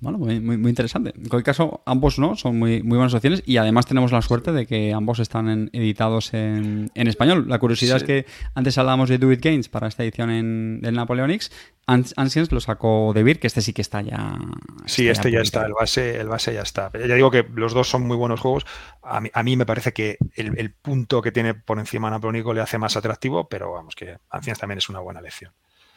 Bueno, 0.00 0.18
muy, 0.18 0.38
muy, 0.40 0.68
interesante. 0.68 1.14
En 1.16 1.28
cualquier 1.28 1.44
caso, 1.44 1.82
ambos 1.86 2.18
no 2.18 2.36
son 2.36 2.58
muy, 2.58 2.82
muy 2.82 2.98
buenas 2.98 3.14
opciones 3.14 3.42
y 3.46 3.56
además 3.56 3.86
tenemos 3.86 4.12
la 4.12 4.20
suerte 4.20 4.52
de 4.52 4.66
que 4.66 4.92
ambos 4.92 5.18
están 5.18 5.70
editados 5.72 6.34
en, 6.34 6.90
español. 6.94 7.46
La 7.48 7.58
curiosidad 7.58 7.96
es 7.96 8.04
que 8.04 8.26
antes 8.54 8.76
hablábamos 8.76 9.08
de 9.08 9.18
Do 9.18 9.32
It 9.32 9.42
Games 9.42 9.68
para 9.68 9.88
esta 9.88 10.02
edición 10.02 10.30
en, 10.30 10.80
del 10.82 10.94
Napoleonics. 10.94 11.50
Ancients 11.86 12.50
lo 12.50 12.60
sacó 12.60 13.12
de 13.14 13.22
Vir, 13.22 13.38
que 13.38 13.46
este 13.46 13.60
sí 13.60 13.72
que 13.72 13.82
está 13.82 14.00
ya. 14.00 14.38
Sí, 14.86 15.08
este 15.08 15.30
ya, 15.30 15.40
está, 15.40 15.66
el 15.66 15.72
base, 15.72 16.18
el 16.18 16.28
base 16.28 16.54
ya 16.54 16.62
está. 16.62 16.90
Ya 16.94 17.14
digo 17.14 17.30
que 17.30 17.46
los 17.54 17.74
dos 17.74 17.88
son 17.88 18.06
muy 18.06 18.16
buenos 18.16 18.40
juegos. 18.40 18.64
A 19.02 19.20
mí, 19.20 19.30
a 19.32 19.42
mí 19.42 19.56
me 19.56 19.66
parece 19.66 19.92
que 19.92 20.18
el, 20.34 20.72
punto 20.72 21.20
que 21.20 21.32
tiene 21.32 21.54
por 21.54 21.78
encima 21.78 22.10
Napoleónico 22.10 22.54
le 22.54 22.62
hace 22.62 22.78
más 22.78 22.96
atractivo, 22.96 23.48
pero 23.48 23.72
vamos, 23.72 23.94
que 23.94 24.16
Ancients 24.30 24.60
también 24.60 24.78
es 24.78 24.88
una 24.88 25.00
buena 25.00 25.20
lección. 25.20 25.52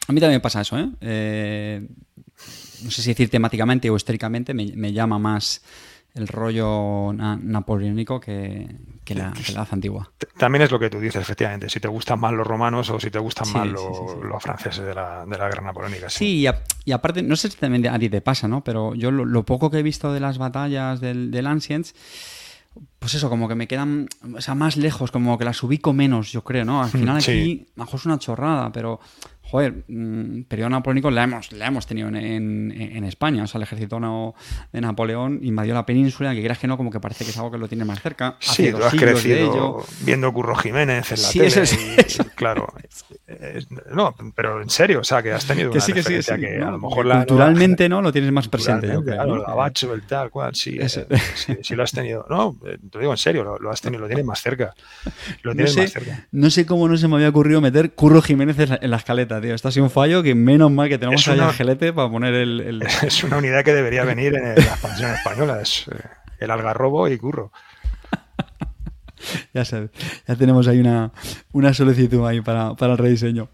A 0.07 0.13
mí 0.13 0.21
también 0.21 0.41
pasa 0.41 0.61
eso, 0.61 0.77
¿eh? 0.77 0.89
eh 1.01 1.87
no 2.83 2.91
sé 2.91 3.01
si 3.01 3.09
decir 3.09 3.29
temáticamente 3.29 3.89
o 3.89 3.95
históricamente, 3.95 4.53
me, 4.53 4.93
llama 4.93 5.17
más 5.17 5.63
el 6.13 6.27
rollo 6.27 7.13
napoleónico 7.13 8.19
que, 8.19 8.67
la, 9.09 9.33
edad 9.49 9.67
antigua. 9.71 10.11
También 10.37 10.63
es 10.63 10.71
lo 10.71 10.79
que 10.79 10.89
tú 10.89 10.99
dices, 10.99 11.21
efectivamente. 11.21 11.69
Si 11.69 11.79
te 11.79 11.87
gustan 11.87 12.19
más 12.19 12.33
los 12.33 12.45
romanos 12.45 12.89
o 12.89 12.99
si 12.99 13.09
te 13.09 13.19
gustan 13.19 13.51
más 13.53 13.67
los, 13.67 14.43
franceses 14.43 14.85
de 14.85 14.93
la, 14.93 15.25
de 15.25 15.37
la 15.37 15.47
guerra 15.47 15.63
napoleónica. 15.63 16.09
Sí, 16.09 16.47
y, 16.85 16.91
aparte, 16.91 17.21
no 17.21 17.35
sé 17.35 17.49
si 17.49 17.57
también 17.57 17.87
a 17.87 17.97
ti 17.99 18.09
te 18.09 18.21
pasa, 18.21 18.47
¿no? 18.47 18.63
Pero 18.63 18.95
yo 18.95 19.11
lo, 19.11 19.43
poco 19.43 19.69
que 19.69 19.79
he 19.79 19.83
visto 19.83 20.13
de 20.13 20.19
las 20.19 20.37
batallas 20.37 20.99
del, 20.99 21.31
del 21.31 21.47
Ancients 21.47 21.93
pues 22.99 23.13
eso, 23.13 23.29
como 23.29 23.47
que 23.47 23.55
me 23.55 23.67
quedan, 23.67 24.07
o 24.35 24.41
sea, 24.41 24.55
más 24.55 24.75
lejos, 24.77 25.11
como 25.11 25.37
que 25.37 25.45
las 25.45 25.61
ubico 25.63 25.93
menos, 25.93 26.31
yo 26.31 26.43
creo, 26.43 26.65
¿no? 26.65 26.83
Al 26.83 26.89
final 26.89 27.17
aquí, 27.17 27.67
mejor 27.75 27.99
es 27.99 28.05
una 28.05 28.19
chorrada, 28.19 28.71
pero 28.71 28.99
joder, 29.49 29.83
mm, 29.87 30.43
periodo 30.43 30.69
napoleónico 30.69 31.09
la 31.11 31.23
hemos, 31.23 31.51
la 31.53 31.67
hemos 31.67 31.87
tenido 31.87 32.09
en, 32.09 32.15
en, 32.15 33.03
España. 33.03 33.43
O 33.43 33.47
sea, 33.47 33.59
el 33.59 33.63
ejército 33.63 33.97
de 34.71 34.81
Napoleón 34.81 35.39
invadió 35.41 35.73
la 35.73 35.85
península, 35.85 36.33
que 36.33 36.43
creas 36.43 36.59
que 36.59 36.67
no, 36.67 36.77
como 36.77 36.91
que 36.91 36.99
parece 36.99 37.23
que 37.23 37.31
es 37.31 37.37
algo 37.37 37.51
que 37.51 37.57
lo 37.57 37.67
tiene 37.67 37.85
más 37.85 38.01
cerca. 38.01 38.35
Sí, 38.39 38.71
tú 38.71 38.83
has 38.83 38.93
crecido 38.93 39.85
viendo 40.01 40.31
Curro 40.33 40.55
Jiménez 40.55 41.11
en 41.11 41.21
la 41.21 41.27
sí, 41.27 41.39
tele. 41.39 41.63
Eso, 41.97 42.25
claro. 42.35 42.67
no, 43.91 44.15
pero 44.35 44.61
en 44.61 44.69
serio, 44.69 44.99
o 44.99 45.03
sea, 45.03 45.23
que 45.23 45.31
has 45.31 45.45
tenido 45.45 45.71
que 45.71 45.77
una 45.77 45.85
sí, 45.85 45.93
que 45.93 46.03
sí, 46.03 46.35
que 46.35 46.57
a 46.57 46.71
lo 46.71 46.79
mejor 46.79 47.05
la, 47.05 47.17
culturalmente 47.19 47.87
no 47.87 48.01
lo 48.01 48.11
tienes 48.11 48.31
más 48.31 48.47
presente. 48.47 48.87
Yo 48.87 49.03
creo, 49.03 49.15
claro, 49.15 49.35
el 49.37 49.45
abacho, 49.45 49.93
el 49.93 50.03
tal, 50.03 50.29
cual, 50.29 50.55
sí, 50.55 50.77
eh, 50.81 50.87
sí, 51.61 51.75
lo 51.75 51.83
has 51.83 51.91
tenido. 51.91 52.25
No, 52.29 52.57
eh, 52.65 52.77
te 52.91 52.99
digo 52.99 53.11
en 53.11 53.17
serio, 53.17 53.57
lo, 53.59 53.71
has 53.71 53.81
tenido, 53.81 54.01
lo 54.01 54.07
tienes 54.07 54.25
más 54.25 54.41
cerca. 54.41 54.73
Lo 55.41 55.53
tienes 55.53 55.75
no 55.75 55.75
sé, 55.75 55.81
más 55.81 55.91
cerca. 55.91 56.27
No 56.31 56.49
sé 56.49 56.65
cómo 56.65 56.87
no 56.87 56.97
se 56.97 57.07
me 57.07 57.15
había 57.15 57.29
ocurrido 57.29 57.61
meter 57.61 57.93
Curro 57.93 58.21
Jiménez 58.21 58.57
en 58.59 58.91
la 58.91 58.97
escaleta, 58.97 59.36
tío. 59.41 59.53
Esto 59.53 59.67
ha 59.67 59.71
sido 59.71 59.85
un 59.85 59.89
fallo 59.91 60.23
que 60.23 60.35
menos 60.35 60.71
mal 60.71 60.89
que 60.89 60.97
tenemos 60.97 61.27
ahí 61.27 61.39
el 61.39 61.51
gelete 61.51 61.93
para 61.93 62.09
poner 62.09 62.33
el, 62.33 62.81
Es 63.03 63.23
una 63.23 63.37
unidad 63.37 63.63
que 63.63 63.73
debería 63.73 64.03
venir 64.03 64.35
en 64.35 64.55
la 64.55 64.61
expansión 64.61 65.11
española. 65.11 65.61
Es 65.61 65.85
eh, 65.91 65.99
el 66.39 66.51
algarrobo 66.51 67.07
y 67.07 67.17
curro. 67.17 67.51
ya 69.53 69.65
sabes, 69.65 69.91
ya 70.27 70.35
tenemos 70.35 70.67
ahí 70.67 70.79
una, 70.79 71.73
solicitud 71.73 72.25
ahí 72.25 72.41
para, 72.41 72.73
el 72.79 72.97
rediseño. 72.97 73.49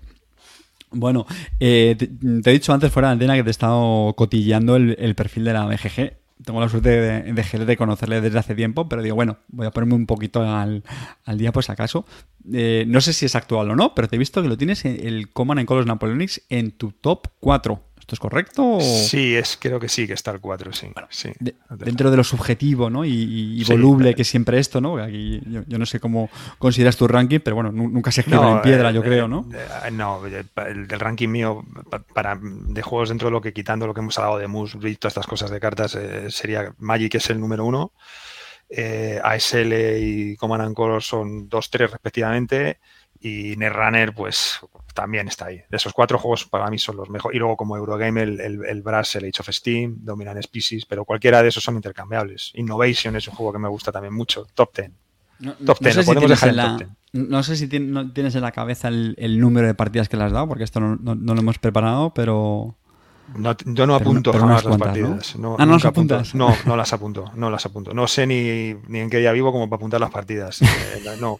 Bueno, 0.91 1.25
eh, 1.59 1.95
te, 1.97 2.05
he 2.05 2.53
dicho 2.53 2.71
antes 2.71 2.91
fuera 2.91 3.07
de 3.09 3.13
antena 3.13 3.35
que 3.35 3.43
te 3.43 3.49
he 3.49 3.51
estado 3.51 4.13
cotilleando 4.15 4.75
el, 4.75 5.15
perfil 5.15 5.43
de 5.43 5.53
la 5.53 5.65
BGG 5.65 6.22
tengo 6.43 6.59
la 6.59 6.69
suerte 6.69 6.89
de, 6.89 7.65
de, 7.65 7.77
conocerle 7.77 8.21
desde 8.21 8.39
hace 8.39 8.55
tiempo, 8.55 8.89
pero 8.89 9.01
digo, 9.01 9.15
bueno, 9.15 9.37
voy 9.47 9.67
a 9.67 9.71
ponerme 9.71 9.95
un 9.95 10.05
poquito 10.05 10.41
al, 10.41 10.83
día 11.35 11.51
por 11.51 11.63
si 11.63 11.71
acaso. 11.71 12.05
Eh, 12.51 12.85
no 12.87 13.01
sé 13.01 13.13
si 13.13 13.25
es 13.25 13.35
actual 13.35 13.71
o 13.71 13.75
no, 13.75 13.95
pero 13.95 14.07
te 14.07 14.15
he 14.15 14.19
visto 14.19 14.41
que 14.41 14.47
lo 14.47 14.57
tienes 14.57 14.85
en 14.85 15.05
el 15.05 15.31
Command 15.31 15.59
and 15.59 15.67
Colors 15.67 15.87
Napoleonics 15.87 16.41
en 16.49 16.71
tu 16.71 16.91
top 16.91 17.27
4. 17.39 17.81
¿Esto 18.03 18.15
es 18.15 18.19
correcto? 18.19 18.79
Sí, 18.81 19.33
es, 19.33 19.55
creo 19.57 19.79
que 19.79 19.87
sí, 19.87 20.05
que 20.05 20.11
está 20.11 20.31
el 20.31 20.41
4, 20.41 20.73
sí. 20.73 21.31
dentro 21.69 22.11
de 22.11 22.17
lo 22.17 22.25
subjetivo 22.25 22.89
¿no? 22.89 23.05
y, 23.05 23.63
voluble 23.63 24.13
que 24.13 24.25
siempre 24.25 24.59
esto, 24.59 24.81
¿no? 24.81 24.97
Aquí, 24.97 25.41
yo, 25.45 25.79
no 25.79 25.85
sé 25.85 26.01
cómo 26.01 26.29
consideras 26.57 26.97
tu 26.97 27.07
ranking, 27.07 27.39
pero 27.39 27.55
bueno, 27.55 27.71
nunca 27.71 28.11
se 28.11 28.19
escribe 28.19 28.45
en 28.45 28.61
piedra, 28.61 28.91
yo 28.91 28.99
eh, 28.99 29.05
creo, 29.05 29.29
¿no? 29.29 29.47
Eh, 29.53 29.91
no, 29.91 30.19
el, 30.25 30.89
ranking 30.89 31.29
mío 31.29 31.63
para, 32.13 32.37
de 32.41 32.81
juegos 32.81 33.07
dentro 33.07 33.29
de 33.29 33.31
lo 33.31 33.39
que 33.39 33.53
quitando 33.53 33.87
lo 33.87 33.93
que 33.93 34.01
hemos 34.01 34.17
hablado 34.19 34.37
de 34.37 34.47
Moose, 34.47 34.77
todas 34.97 35.11
estas 35.13 35.25
cosas 35.25 35.49
de 35.49 35.61
cartas, 35.61 35.95
eh, 35.95 36.29
sería 36.29 36.75
Magic 36.79 37.15
es 37.15 37.29
el 37.29 37.39
número 37.39 37.63
uno. 37.63 37.93
ASL 39.23 39.71
y 40.01 40.35
Command 40.35 40.63
and 40.63 40.75
Color 40.75 41.01
son 41.01 41.47
2-3 41.49 41.91
respectivamente 41.91 42.79
y 43.23 43.55
Netrunner 43.55 44.13
pues 44.13 44.59
también 44.93 45.29
está 45.29 45.45
ahí. 45.45 45.63
De 45.69 45.77
esos 45.77 45.93
cuatro 45.93 46.19
juegos 46.19 46.45
para 46.45 46.69
mí 46.69 46.77
son 46.77 46.97
los 46.97 47.09
mejores. 47.09 47.37
Y 47.37 47.39
luego 47.39 47.55
como 47.55 47.77
Eurogame 47.77 48.21
el, 48.21 48.39
el, 48.41 48.65
el 48.65 48.81
Brass, 48.81 49.15
el 49.15 49.23
Age 49.23 49.39
of 49.39 49.49
Steam, 49.49 49.95
Dominant 50.01 50.43
Species, 50.43 50.85
pero 50.85 51.05
cualquiera 51.05 51.41
de 51.41 51.47
esos 51.47 51.63
son 51.63 51.75
intercambiables. 51.75 52.51
Innovation 52.55 53.15
es 53.15 53.27
un 53.29 53.35
juego 53.35 53.53
que 53.53 53.59
me 53.59 53.69
gusta 53.69 53.93
también 53.93 54.13
mucho. 54.13 54.45
Top 54.53 54.75
10. 54.75 54.91
No, 55.39 55.53
top 55.53 55.79
10, 55.79 55.95
sé 55.95 56.03
podemos 56.03 56.29
dejar 56.29 56.49
en 56.49 56.55
la, 56.57 56.67
top 56.71 56.77
10. 56.79 56.89
No 57.13 57.43
sé 57.43 57.55
si 57.55 57.67
tienes 57.67 58.35
en 58.35 58.41
la 58.41 58.51
cabeza 58.51 58.89
el, 58.89 59.39
número 59.39 59.67
de 59.67 59.73
partidas 59.73 60.09
que 60.09 60.17
le 60.17 60.23
has 60.23 60.31
dado, 60.31 60.47
porque 60.47 60.65
esto 60.65 60.79
no, 60.79 61.15
lo 61.15 61.39
hemos 61.39 61.59
preparado, 61.59 62.13
pero... 62.13 62.75
No, 63.35 63.55
yo 63.65 63.87
no 63.87 63.95
apunto 63.95 64.33
jamás 64.33 64.63
las 64.63 64.77
partidas. 64.77 65.35
¿no? 65.35 65.55
ah, 65.59 65.65
no 65.65 65.73
las 65.73 65.85
apuntas. 65.85 66.35
No, 66.35 66.55
no 66.65 66.75
las 66.75 66.93
apunto, 66.93 67.31
no 67.35 67.49
las 67.49 67.65
apunto. 67.65 67.93
No 67.93 68.07
sé 68.07 68.27
ni, 68.27 68.75
ni 68.87 68.99
en 68.99 69.09
qué 69.09 69.17
día 69.17 69.31
vivo 69.31 69.51
como 69.51 69.69
para 69.69 69.77
apuntar 69.77 69.99
las 69.99 70.11
partidas. 70.11 70.61
Eh, 70.61 71.15
no. 71.19 71.39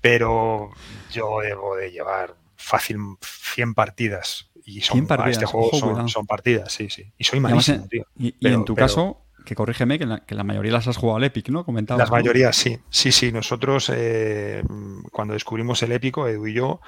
Pero 0.00 0.70
yo 1.10 1.40
debo 1.40 1.76
de 1.76 1.90
llevar 1.90 2.36
fácil 2.56 2.96
100 3.20 3.74
partidas. 3.74 4.48
Y 4.64 4.80
son, 4.80 5.06
partidas. 5.06 5.32
este 5.32 5.46
juego 5.46 5.70
son, 6.08 6.26
partidas, 6.26 6.72
sí, 6.72 6.88
sí. 6.88 7.12
Y 7.18 7.24
soy 7.24 7.40
malísimo, 7.40 7.86
tío. 7.88 8.06
Y, 8.16 8.34
en 8.46 8.64
tu 8.64 8.76
caso, 8.76 9.22
que 9.44 9.54
corrígeme, 9.56 9.98
que 9.98 10.34
la, 10.34 10.44
mayoría 10.44 10.72
las 10.72 10.86
has 10.86 10.96
jugado 10.96 11.16
al 11.16 11.24
Epic, 11.24 11.48
¿no? 11.48 11.64
Comentaba. 11.64 11.98
Las 11.98 12.10
mayorías, 12.10 12.54
sí. 12.54 12.78
Sí, 12.88 13.10
sí. 13.10 13.32
Nosotros, 13.32 13.90
eh, 13.92 14.62
cuando 15.10 15.34
descubrimos 15.34 15.82
el 15.82 15.92
épico, 15.92 16.28
Edu 16.28 16.46
y 16.46 16.54
yo, 16.54 16.80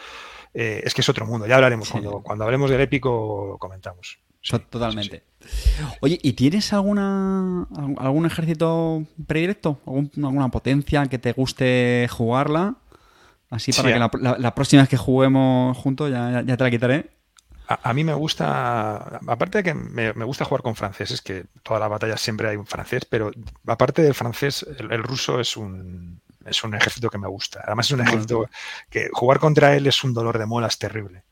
eh, 0.53 0.83
es 0.85 0.95
que 0.95 1.01
es 1.01 1.09
otro 1.09 1.27
mundo. 1.27 1.47
Ya 1.47 1.57
hablaremos. 1.57 1.91
Cuando, 1.91 2.21
cuando 2.23 2.45
hablemos 2.45 2.71
del 2.71 2.81
épico, 2.81 3.59
comentamos. 3.59 4.21
Totalmente. 4.49 5.23
Oye, 6.01 6.19
¿y 6.23 6.35
tienes 6.35 6.73
alguna 6.73 7.67
algún 7.99 8.27
ejército 8.27 9.05
predilecto? 9.27 9.81
¿Alguna 9.87 10.49
potencia 10.49 11.07
que 11.07 11.19
te 11.19 11.33
guste 11.33 12.09
jugarla? 12.11 12.77
Así 13.51 13.73
para 13.73 13.93
que 13.93 14.19
la, 14.21 14.55
próxima 14.55 14.83
vez 14.83 14.89
que 14.89 14.97
juguemos 14.97 15.77
juntos 15.77 16.11
ya, 16.11 16.43
ya 16.43 16.57
te 16.57 16.65
la 16.65 16.71
quitaré. 16.71 17.11
A, 17.67 17.95
mí 17.95 18.05
me 18.05 18.13
gusta, 18.13 19.21
aparte 19.27 19.59
de 19.59 19.65
que 19.65 19.75
me, 19.75 20.13
gusta 20.25 20.45
jugar 20.45 20.63
con 20.63 20.75
franceses, 20.75 21.23
que 21.23 21.47
todas 21.63 21.81
las 21.81 21.89
batallas 21.89 22.21
siempre 22.21 22.49
hay 22.49 22.57
un 22.57 22.67
francés, 22.67 23.07
pero 23.07 23.31
aparte 23.67 24.03
del 24.03 24.15
francés, 24.15 24.67
el, 24.79 25.03
ruso 25.03 25.41
es 25.41 25.57
un, 25.57 26.21
es 26.45 26.63
un 26.63 26.75
ejército 26.75 27.09
que 27.09 27.17
me 27.17 27.29
gusta. 27.29 27.63
Además 27.65 27.87
es 27.87 27.93
un 27.93 28.03
ejército 28.03 28.51
que 28.91 29.09
jugar 29.13 29.39
contra 29.39 29.75
él 29.75 29.87
es 29.87 30.05
un 30.05 30.13
dolor 30.13 30.39
de 30.39 30.45
molas 30.45 30.79
terrible 30.79 31.23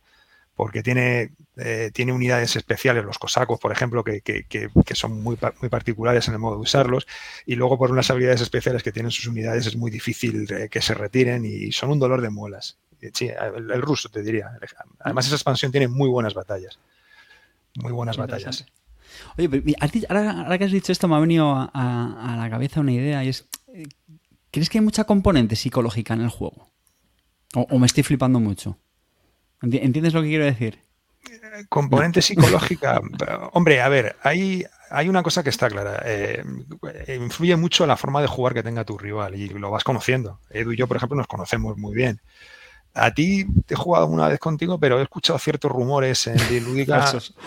porque 0.56 0.82
tiene, 0.82 1.32
eh, 1.56 1.90
tiene 1.92 2.12
unidades 2.12 2.56
especiales, 2.56 3.04
los 3.04 3.18
cosacos, 3.18 3.58
por 3.58 3.72
ejemplo, 3.72 4.04
que, 4.04 4.20
que, 4.20 4.44
que, 4.44 4.94
son 4.94 5.22
muy, 5.22 5.38
muy, 5.60 5.68
particulares 5.68 6.28
en 6.28 6.34
el 6.34 6.40
modo 6.40 6.56
de 6.56 6.62
usarlos, 6.62 7.06
y 7.46 7.54
luego 7.54 7.78
por 7.78 7.90
unas 7.90 8.10
habilidades 8.10 8.42
especiales 8.42 8.82
que 8.82 8.92
tienen 8.92 9.10
sus 9.10 9.26
unidades 9.26 9.66
es 9.66 9.76
muy 9.76 9.90
difícil 9.90 10.46
que 10.70 10.82
se 10.82 10.94
retiren 10.94 11.44
y 11.44 11.72
son 11.72 11.90
un 11.90 11.98
dolor 11.98 12.20
de 12.20 12.30
muelas. 12.30 12.78
Sí, 13.12 13.28
el, 13.28 13.82
ruso 13.82 14.08
te 14.08 14.22
diría. 14.22 14.52
Además 15.00 15.26
esa 15.26 15.34
expansión 15.34 15.72
tiene 15.72 15.88
muy 15.88 16.08
buenas 16.08 16.34
batallas. 16.34 16.78
Muy 17.74 17.90
buenas 17.90 18.16
batallas. 18.16 18.64
Oye, 19.36 19.48
ahora, 20.08 20.58
que 20.58 20.64
has 20.64 20.70
dicho 20.70 20.92
esto 20.92 21.08
me 21.08 21.16
ha 21.16 21.18
venido 21.18 21.52
a, 21.52 22.36
la 22.38 22.48
cabeza 22.48 22.80
una 22.80 22.92
idea 22.92 23.24
y 23.24 23.28
es, 23.28 23.48
eh, 23.74 23.84
¿crees 24.50 24.70
que 24.70 24.78
hay 24.78 24.84
mucha 24.84 25.04
componente 25.04 25.56
psicológica 25.56 26.14
en 26.14 26.20
el 26.20 26.28
juego? 26.28 26.70
o 27.54 27.78
me 27.78 27.86
estoy 27.86 28.02
flipando 28.02 28.40
mucho? 28.40 28.78
¿Entiendes 29.62 30.14
lo 30.14 30.22
que 30.22 30.28
quiero 30.28 30.44
decir? 30.44 30.78
Componente 31.68 32.22
psicológica. 32.22 33.00
Hombre, 33.52 33.80
a 33.80 33.88
ver, 33.88 34.16
hay, 34.22 34.64
hay 34.90 35.08
una 35.08 35.22
cosa 35.22 35.42
que 35.42 35.50
está 35.50 35.68
clara. 35.68 36.02
Eh, 36.04 36.42
influye 37.16 37.56
mucho 37.56 37.86
la 37.86 37.96
forma 37.96 38.20
de 38.20 38.26
jugar 38.26 38.54
que 38.54 38.62
tenga 38.62 38.84
tu 38.84 38.98
rival 38.98 39.34
y 39.34 39.48
lo 39.48 39.70
vas 39.70 39.84
conociendo. 39.84 40.40
Edu 40.50 40.72
y 40.72 40.76
yo, 40.76 40.86
por 40.86 40.96
ejemplo, 40.96 41.16
nos 41.16 41.26
conocemos 41.26 41.76
muy 41.78 41.94
bien. 41.94 42.20
A 42.94 43.12
ti 43.12 43.46
te 43.66 43.74
he 43.74 43.76
jugado 43.76 44.06
una 44.06 44.28
vez 44.28 44.38
contigo, 44.38 44.78
pero 44.78 44.98
he 44.98 45.02
escuchado 45.02 45.38
ciertos 45.38 45.70
rumores 45.70 46.26
en 46.26 46.36
Dilúdica. 46.48 47.06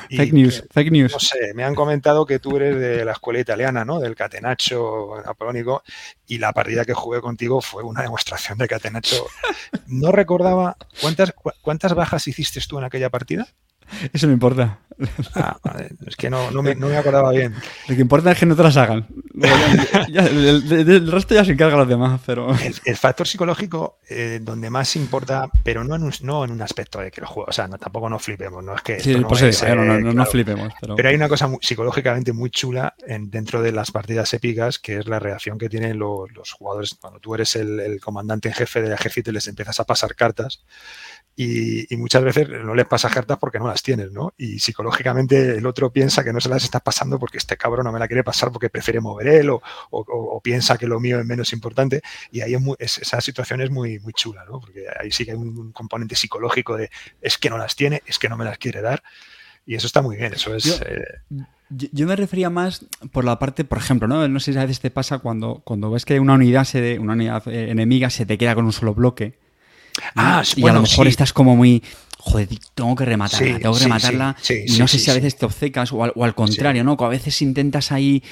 fake 0.10 0.34
news, 0.34 0.64
fake 0.72 0.92
news. 0.92 1.12
No 1.14 1.20
sé, 1.20 1.54
me 1.54 1.64
han 1.64 1.76
comentado 1.76 2.26
que 2.26 2.40
tú 2.40 2.56
eres 2.56 2.80
de 2.80 3.06
la 3.06 3.12
escuela 3.12 3.40
italiana, 3.40 3.86
¿no? 3.86 4.00
Del 4.00 4.16
catenacho 4.16 5.10
napoleónico. 5.24 5.84
Y 6.28 6.40
la 6.40 6.52
partida 6.52 6.84
que 6.84 6.94
jugué 6.94 7.22
contigo 7.22 7.62
fue 7.62 7.84
una 7.84 8.02
demostración 8.02 8.58
de 8.58 8.68
catenacho. 8.68 9.26
No 9.88 10.12
recordaba. 10.12 10.78
¿Cuántas, 11.00 11.34
cuántas 11.62 11.94
bajas 11.94 12.28
hiciste 12.28 12.60
tú 12.68 12.80
en 12.80 12.86
aquella 12.86 13.10
partida? 13.10 13.48
Eso 14.13 14.28
no 14.28 14.34
importa. 14.34 14.80
Ah, 15.34 15.58
es 16.08 16.15
que 16.15 16.30
no, 16.30 16.50
me, 16.62 16.71
acordaba 16.98 17.32
bien. 17.32 17.54
Lo 17.88 17.95
que 17.95 18.02
importa 18.02 18.32
es 18.32 18.39
que 18.39 18.45
no 18.45 18.56
te 18.56 18.63
las 18.63 18.78
hagan. 18.78 19.06
el, 20.08 21.12
resto 21.12 21.36
ya 21.36 21.43
se 21.43 21.52
encarga 21.52 21.78
los 21.78 21.88
demás, 21.88 22.21
pero... 22.26 22.56
El, 22.86 22.95
factor 22.95 23.28
psicológico 23.28 24.00
eh, 24.10 24.39
donde 24.41 24.69
más 24.69 24.95
importa, 24.95 25.50
pero 25.63 25.84
no 25.84 25.95
en 25.95 26.04
un, 26.04 26.13
no 26.21 26.45
en 26.45 26.52
un 26.52 26.62
aspecto 26.62 27.00
de 27.00 27.12
que 27.12 27.21
el 27.21 27.28
juego... 27.28 27.50
O 27.50 27.52
sea, 27.52 27.67
tampoco 27.67 28.10
nos 28.10 28.24
flipemos, 28.24 28.63
no 28.63 28.76
es 28.76 28.82
que... 28.82 29.00
Sí, 29.02 29.13
no, 29.15 30.13
no, 30.13 30.26
flipemos. 30.26 30.74
Pero... 30.80 31.10
hay 31.10 31.15
una 31.15 31.28
cosa 31.28 31.50
psicológicamente 31.62 32.32
muy 32.32 32.50
chula 32.50 32.95
en, 33.06 33.30
dentro 33.30 33.62
de 33.62 33.74
las 33.74 33.91
partidas 33.91 34.34
épicas, 34.34 34.80
que 34.80 35.00
es 35.00 35.08
la 35.08 35.19
reacción 35.19 35.58
que 35.58 35.67
tienen 35.67 36.00
los, 36.00 36.32
los 36.32 36.54
jugadores 36.54 36.95
cuando 37.02 37.19
tú 37.19 37.36
eres 37.36 37.58
el, 37.58 37.82
el 37.82 38.00
comandante 38.00 38.48
en 38.48 38.54
jefe 38.54 38.82
del 38.82 38.93
ejército 38.93 39.32
y 39.32 39.34
les 39.34 39.48
empiezas 39.48 39.80
a 39.80 39.84
pasar 39.84 40.15
cartas 40.15 40.62
y, 41.38 41.95
muchas 41.98 42.24
veces 42.24 42.48
no 42.50 42.74
les 42.74 42.86
pasa 42.86 43.10
cartas 43.10 43.38
porque 43.38 43.60
no 43.60 43.67
las 43.67 43.84
tienes, 43.84 44.12
¿no? 44.12 44.34
Y 44.38 44.60
psicológicamente 44.60 45.58
el 45.58 45.65
otro 45.65 45.91
piensa 45.91 46.24
que 46.24 46.32
no 46.32 46.39
se 46.39 46.48
las 46.48 46.63
está 46.63 46.80
pasando 46.80 47.19
porque 47.19 47.38
este 47.38 47.58
cabrón 47.58 47.86
no 47.86 47.91
me 47.91 48.00
la 48.00 48.08
quiere 48.08 48.24
pasar 48.24 48.52
porque 48.52 48.69
prefiere 48.69 49.02
mover 49.02 49.28
él 49.28 49.50
o, 49.50 50.41
piensa 50.41 50.78
que 50.78 50.88
lo 50.88 51.00
mío 51.00 51.19
es 51.19 51.26
menos 51.26 51.52
importante 51.54 52.02
y 52.32 52.41
ahí 52.41 52.56
es 52.80 53.00
esa 53.00 53.19
situación 53.19 53.62
es 53.62 53.69
muy, 53.69 54.00
muy 54.00 54.13
chula, 54.13 54.45
¿no? 54.45 54.60
Porque 54.60 54.86
ahí 55.00 55.12
sí 55.12 55.26
que 55.26 55.32
hay 55.32 55.38
un, 55.38 55.71
componente 55.71 56.15
psicológico 56.15 56.78
de 56.78 56.89
es 57.21 57.38
que 57.38 57.50
no 57.50 57.58
las 57.58 57.76
tiene, 57.76 58.02
es 58.06 58.19
que 58.19 58.30
no 58.30 58.38
me 58.38 58.45
las 58.45 58.58
quiere 58.58 58.82
dar 58.82 59.04
y 59.65 59.76
eso 59.76 59.88
está 59.88 60.02
muy 60.02 60.15
bien, 60.15 60.34
eso 60.34 60.56
es... 60.56 60.63
Yo, 60.63 60.76
eh, 60.86 61.45
yo 61.69 62.06
me 62.08 62.15
refería 62.15 62.50
más 62.50 62.86
por 63.12 63.26
la 63.26 63.39
parte, 63.39 63.65
por 63.65 63.80
ejemplo, 63.80 64.08
¿no? 64.08 64.26
No 64.28 64.39
sé 64.39 64.54
si 64.54 64.60
a 64.60 64.62
veces 64.62 64.80
te 64.80 64.91
pasa 64.91 65.19
cuando, 65.19 65.62
cuando 65.65 65.89
ves 65.89 66.06
que 66.06 66.19
una 66.19 66.36
unidad, 66.36 66.63
se, 66.63 67.00
una 67.00 67.13
unidad 67.13 67.45
eh, 67.48 67.71
enemiga 67.71 68.10
se 68.10 68.26
te 68.26 68.38
queda 68.38 68.56
con 68.56 68.65
un 68.65 68.71
solo 68.71 68.93
bloque 68.93 69.45
Ah, 70.16 70.44
y 70.56 70.68
a 70.68 70.74
lo 70.74 70.82
mejor 70.82 71.08
estás 71.08 71.34
como 71.34 71.56
muy. 71.56 71.84
joder, 72.18 72.50
tengo 72.74 72.96
que 72.96 73.06
rematarla, 73.06 73.60
tengo 73.60 73.76
que 73.76 73.84
rematarla. 73.84 74.36
y 74.50 74.78
no 74.78 74.88
sé 74.88 75.00
si 75.00 75.12
a 75.12 75.14
veces 75.14 75.38
te 75.38 75.46
obcecas 75.46 75.92
o 75.94 76.04
al, 76.04 76.36
contrario, 76.36 76.84
¿no? 76.84 76.98
Que 76.98 77.06
a 77.06 77.10
veces 77.10 77.42
intentas 77.42 77.92
ahí 77.92 78.24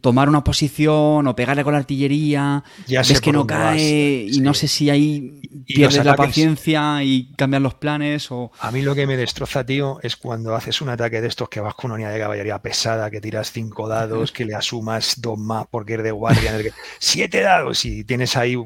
tomar 0.00 0.28
una 0.28 0.44
posición 0.44 1.26
o 1.26 1.36
pegarle 1.36 1.64
con 1.64 1.72
la 1.72 1.78
artillería, 1.78 2.62
ya 2.86 3.02
ves 3.02 3.20
que 3.20 3.32
no 3.32 3.46
cae 3.46 4.26
y 4.30 4.40
no 4.40 4.54
sé 4.54 4.68
si 4.68 4.90
ahí 4.90 5.40
pierdes 5.66 6.04
la 6.04 6.16
paciencia 6.16 7.02
y 7.02 7.32
cambian 7.36 7.62
los 7.62 7.74
planes 7.74 8.30
o... 8.30 8.50
A 8.60 8.70
mí 8.70 8.82
lo 8.82 8.94
que 8.94 9.06
me 9.06 9.16
destroza, 9.16 9.64
tío, 9.64 9.98
es 10.02 10.16
cuando 10.16 10.54
haces 10.54 10.80
un 10.80 10.88
ataque 10.88 11.20
de 11.20 11.28
estos 11.28 11.48
que 11.48 11.60
vas 11.60 11.74
con 11.74 11.90
una 11.90 11.94
unidad 11.94 12.12
de 12.12 12.20
caballería 12.20 12.58
pesada, 12.60 13.10
que 13.10 13.20
tiras 13.20 13.52
cinco 13.52 13.88
dados, 13.88 14.32
que 14.32 14.44
le 14.44 14.54
asumas 14.54 15.20
dos 15.20 15.38
más 15.38 15.66
porque 15.70 15.94
es 15.94 16.02
de 16.02 16.10
guardia, 16.10 16.52
siete 16.98 17.40
dados 17.40 17.84
y 17.84 18.04
tienes 18.04 18.36
ahí 18.36 18.56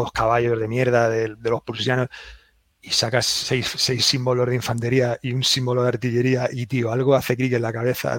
dos 0.00 0.12
caballos 0.12 0.58
de 0.58 0.68
mierda 0.68 1.08
de, 1.08 1.34
de 1.36 1.50
los 1.50 1.62
prusianos 1.62 2.08
y 2.84 2.90
sacas 2.90 3.24
seis, 3.24 3.72
seis, 3.76 4.04
símbolos 4.04 4.46
de 4.46 4.56
infantería 4.56 5.18
y 5.22 5.32
un 5.32 5.42
símbolo 5.42 5.82
de 5.82 5.88
artillería 5.88 6.50
y, 6.52 6.66
tío, 6.66 6.92
algo 6.92 7.14
hace 7.14 7.34
clic 7.34 7.54
en 7.54 7.62
la 7.62 7.72
cabeza, 7.72 8.18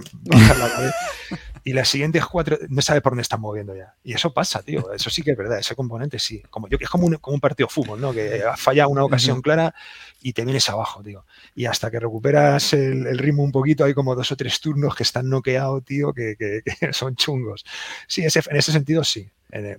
y 1.64 1.74
las 1.74 1.88
siguientes 1.88 2.26
cuatro 2.26 2.58
no 2.70 2.82
sabes 2.82 3.04
por 3.04 3.12
dónde 3.12 3.22
están 3.22 3.42
moviendo 3.42 3.76
ya. 3.76 3.94
Y 4.04 4.14
eso 4.14 4.34
pasa, 4.34 4.64
tío, 4.64 4.92
eso 4.92 5.12
sí 5.12 5.22
que 5.22 5.32
es 5.32 5.38
verdad, 5.38 5.60
ese 5.60 5.76
componente 5.76 6.18
sí. 6.18 6.42
Como 6.50 6.68
yo, 6.68 6.78
es 6.80 6.90
como 6.90 7.06
un, 7.06 7.16
como 7.18 7.36
un 7.36 7.42
partido 7.42 7.68
de 7.68 7.74
fútbol, 7.74 8.02
¿no? 8.02 8.12
Que 8.12 8.44
falla 8.58 8.88
una 8.88 9.04
ocasión 9.04 9.42
clara 9.42 9.74
y 10.22 10.34
te 10.34 10.44
vienes 10.44 10.68
abajo, 10.68 11.04
tío. 11.04 11.26
Y 11.54 11.66
hasta 11.66 11.92
que 11.92 12.00
recuperas 12.00 12.74
el, 12.74 13.18
ritmo 13.20 13.44
un 13.44 13.52
poquito, 13.52 13.86
hay 13.86 13.94
como 13.94 14.16
dos 14.16 14.32
o 14.32 14.36
tres 14.36 14.60
turnos 14.60 14.96
que 14.96 15.04
están 15.04 15.30
noqueados, 15.30 15.86
tío, 15.86 16.12
que, 16.12 16.36
que, 16.38 16.92
son 16.92 17.16
chungos. 17.16 17.64
Sí, 18.08 18.24
ese, 18.24 18.42
en 18.50 18.58
ese 18.58 18.72
sentido 18.72 19.04
sí 19.04 19.30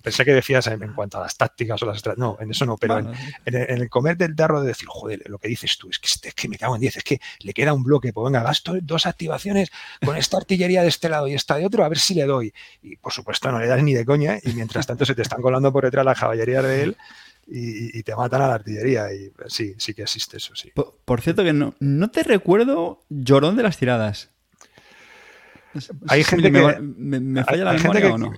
pensé 0.03 0.25
que 0.25 0.33
decías 0.33 0.67
en, 0.69 0.93
cuanto 0.95 1.19
a 1.19 1.23
las 1.23 1.37
tácticas 1.37 1.83
o 1.83 1.87
las 1.87 2.03
No, 2.17 2.37
en 2.41 2.51
eso 2.51 2.65
no, 2.65 2.77
pero 2.77 2.99
en, 2.99 3.15
el 3.45 3.89
comer 3.91 4.17
del 4.17 4.35
tarro 4.35 4.61
de 4.61 4.69
decir, 4.69 4.89
joder, 4.89 5.23
lo 5.27 5.39
que 5.39 5.49
dices 5.49 5.77
tú, 5.77 5.89
es 5.91 5.99
que, 5.99 6.29
es 6.29 6.35
que 6.35 6.49
me 6.49 6.57
cago 6.57 6.75
en 6.75 6.81
10, 6.81 6.97
es 6.99 7.05
que 7.05 7.21
le 7.41 7.53
queda 7.53 7.73
un 7.73 7.83
bloque, 7.83 8.13
pues 8.13 8.25
venga, 8.25 8.43
gasto 8.43 8.75
dos 8.81 9.07
activaciones 9.07 9.71
con 10.05 10.17
esta 10.17 10.37
artillería 10.37 10.83
de 10.83 10.89
este 10.89 11.09
lado 11.09 11.29
y 11.29 11.35
esta 11.35 11.57
de 11.57 11.67
otro, 11.67 11.85
a 11.85 11.89
ver 11.89 11.99
si 11.99 12.15
le 12.15 12.25
doy. 12.25 12.53
Y 12.83 12.97
por 12.97 13.13
supuesto 13.13 13.51
no 13.51 13.59
le 13.59 13.67
das 13.67 13.83
ni 13.83 13.95
de 13.95 14.05
coña, 14.05 14.39
y 14.43 14.53
mientras 14.53 14.87
tanto 14.87 15.05
se 15.05 15.15
te 15.15 15.23
están 15.23 15.43
colando 15.43 15.73
por 15.73 15.85
detrás 15.85 16.05
las 16.05 16.19
caballerías 16.19 16.65
de 16.65 16.83
él. 16.83 16.97
Y, 17.49 18.03
te 18.03 18.17
matan 18.17 18.43
a 18.43 18.49
la 18.49 18.55
artillería. 18.55 19.13
Y 19.15 19.33
sí, 19.47 19.77
sí 19.79 19.95
que 19.95 20.03
existe 20.03 20.39
eso, 20.39 20.57
sí. 20.57 20.73
Por, 20.75 21.21
cierto, 21.21 21.45
que 21.45 21.53
no, 21.53 21.75
no 21.79 22.11
te 22.11 22.25
recuerdo 22.25 23.05
llorón 23.09 23.57
de 23.57 23.63
las 23.63 23.77
tiradas. 23.77 24.31
Hay 26.09 26.25
gente 26.25 26.51
que. 26.51 26.81
¿Me, 26.81 27.45
falla 27.45 27.65
la 27.65 27.73
memoria 27.75 28.15
o 28.15 28.19
no? 28.19 28.33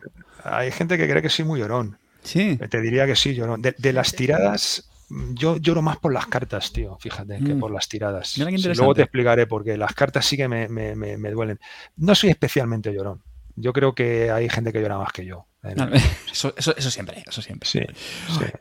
Hay 0.45 0.71
gente 0.71 0.97
que 0.97 1.09
cree 1.09 1.23
que 1.23 1.29
soy 1.29 1.45
muy 1.45 1.61
llorón. 1.61 1.99
Sí. 2.23 2.59
Te 2.71 2.81
diría 2.81 3.07
que 3.07 3.17
sí, 3.17 3.35
llorón. 3.35 3.63
De, 3.63 3.93
las 3.93 4.13
tiradas, 4.15 4.89
yo 5.09 5.57
lloro 5.57 5.83
más 5.83 5.97
por 5.99 6.13
las 6.13 6.27
cartas, 6.27 6.73
tío, 6.73 6.99
fíjate, 7.01 7.39
que 7.39 7.55
mm. 7.55 7.61
por 7.61 7.71
las 7.71 7.89
tiradas. 7.89 8.37
luego 8.39 8.95
te 8.95 9.03
explicaré 9.03 9.47
porque 9.47 9.77
las 9.77 9.95
cartas 9.95 10.27
sí 10.27 10.37
que 10.37 10.49
me, 10.49 11.31
duelen. 11.31 11.59
No 11.97 12.15
soy 12.15 12.31
especialmente 12.31 12.93
llorón. 12.93 13.23
Yo 13.57 13.73
creo 13.73 13.95
que 13.95 14.31
hay 14.31 14.49
gente 14.49 14.73
que 14.73 14.81
llora 14.81 14.99
más 14.99 15.13
que 15.13 15.25
yo. 15.25 15.47
Eso, 16.33 16.55
siempre, 16.79 17.25
eso 17.27 17.43
siempre. 17.43 17.69
Sí, 17.69 17.81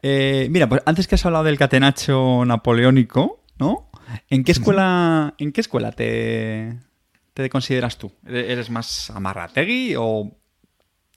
eh, 0.02 0.48
mira, 0.50 0.68
pues 0.68 0.82
antes 0.84 1.08
que 1.08 1.14
has 1.14 1.26
hablado 1.28 1.44
del 1.44 1.58
catenacho 1.58 2.44
napoleónico, 2.44 3.44
¿no? 3.60 3.92
¿En 4.30 4.44
qué 4.44 4.52
escuela, 4.52 5.36
¿en 5.38 5.52
qué 5.52 5.62
escuela 5.62 5.92
te, 5.92 6.76
te 7.34 7.50
consideras 7.50 7.98
tú? 7.98 8.12
¿Eres 8.26 8.72
más 8.72 9.12
amarrategui 9.12 9.94
o 9.96 10.36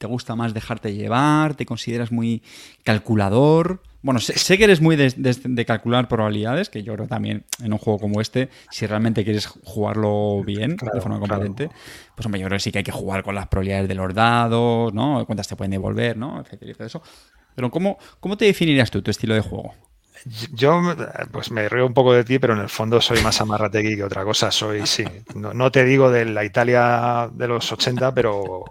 ¿Te 0.01 0.07
gusta 0.07 0.35
más 0.35 0.55
dejarte 0.55 0.95
llevar? 0.95 1.57
¿Te 1.57 1.67
consideras 1.67 2.11
muy 2.11 2.43
calculador? 2.85 3.83
Bueno, 4.01 4.19
sé, 4.19 4.57
que 4.57 4.65
eres 4.65 4.81
muy 4.81 4.97
de, 4.97 5.65
calcular 5.67 6.09
probabilidades, 6.09 6.71
que 6.71 6.83
yo 6.83 6.95
creo 6.95 7.07
también 7.07 7.45
en 7.63 7.75
un 7.75 7.79
juego 7.79 7.99
como 7.99 8.23
este, 8.23 8.49
si 8.71 8.87
realmente 8.87 9.25
quieres 9.25 9.47
jugarlo 9.47 10.43
bien, 10.43 10.79
de 10.79 11.01
forma 11.03 11.21
competente, 11.21 11.69
pues 12.15 12.25
hombre, 12.25 12.41
yo 12.41 12.47
creo 12.47 12.57
que 12.57 12.63
sí 12.63 12.73
que 12.73 12.79
hay 12.79 12.85
que 12.85 12.93
jugar 12.93 13.23
con 13.23 13.35
las 13.35 13.49
probabilidades 13.49 13.89
de 13.89 13.95
los 13.95 14.15
dados, 14.15 14.95
¿no? 14.95 15.27
Cuántas 15.27 15.49
te 15.49 15.55
pueden 15.55 15.73
devolver, 15.73 16.17
¿no? 16.17 16.41
Etcétera, 16.41 16.87
eso. 16.87 17.03
Pero 17.55 17.71
¿cómo, 17.71 17.99
¿cómo 18.21 18.39
te 18.39 18.47
definirías 18.47 18.91
tú 18.91 19.03
tu 19.03 19.11
estilo 19.11 19.35
de 19.35 19.43
juego? 19.43 19.75
Yo, 20.55 20.81
pues 21.31 21.51
me 21.51 21.69
río 21.69 21.85
un 21.85 21.93
poco 21.93 22.15
de 22.15 22.25
ti, 22.25 22.39
pero 22.39 22.55
en 22.55 22.61
el 22.61 22.71
fondo 22.71 23.03
soy 23.03 23.21
más 23.21 23.39
amarrategui 23.43 23.97
que 23.97 24.05
otra 24.05 24.25
cosa. 24.25 24.51
Soy, 24.51 24.87
sí, 24.87 25.05
no, 25.35 25.53
no 25.53 25.71
te 25.71 25.85
digo 25.85 26.11
de 26.11 26.25
la 26.25 26.43
Italia 26.43 27.29
de 27.31 27.49
los 27.49 27.71
80, 27.71 28.15
pero 28.15 28.65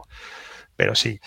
pero 0.80 0.96
sí. 0.96 1.20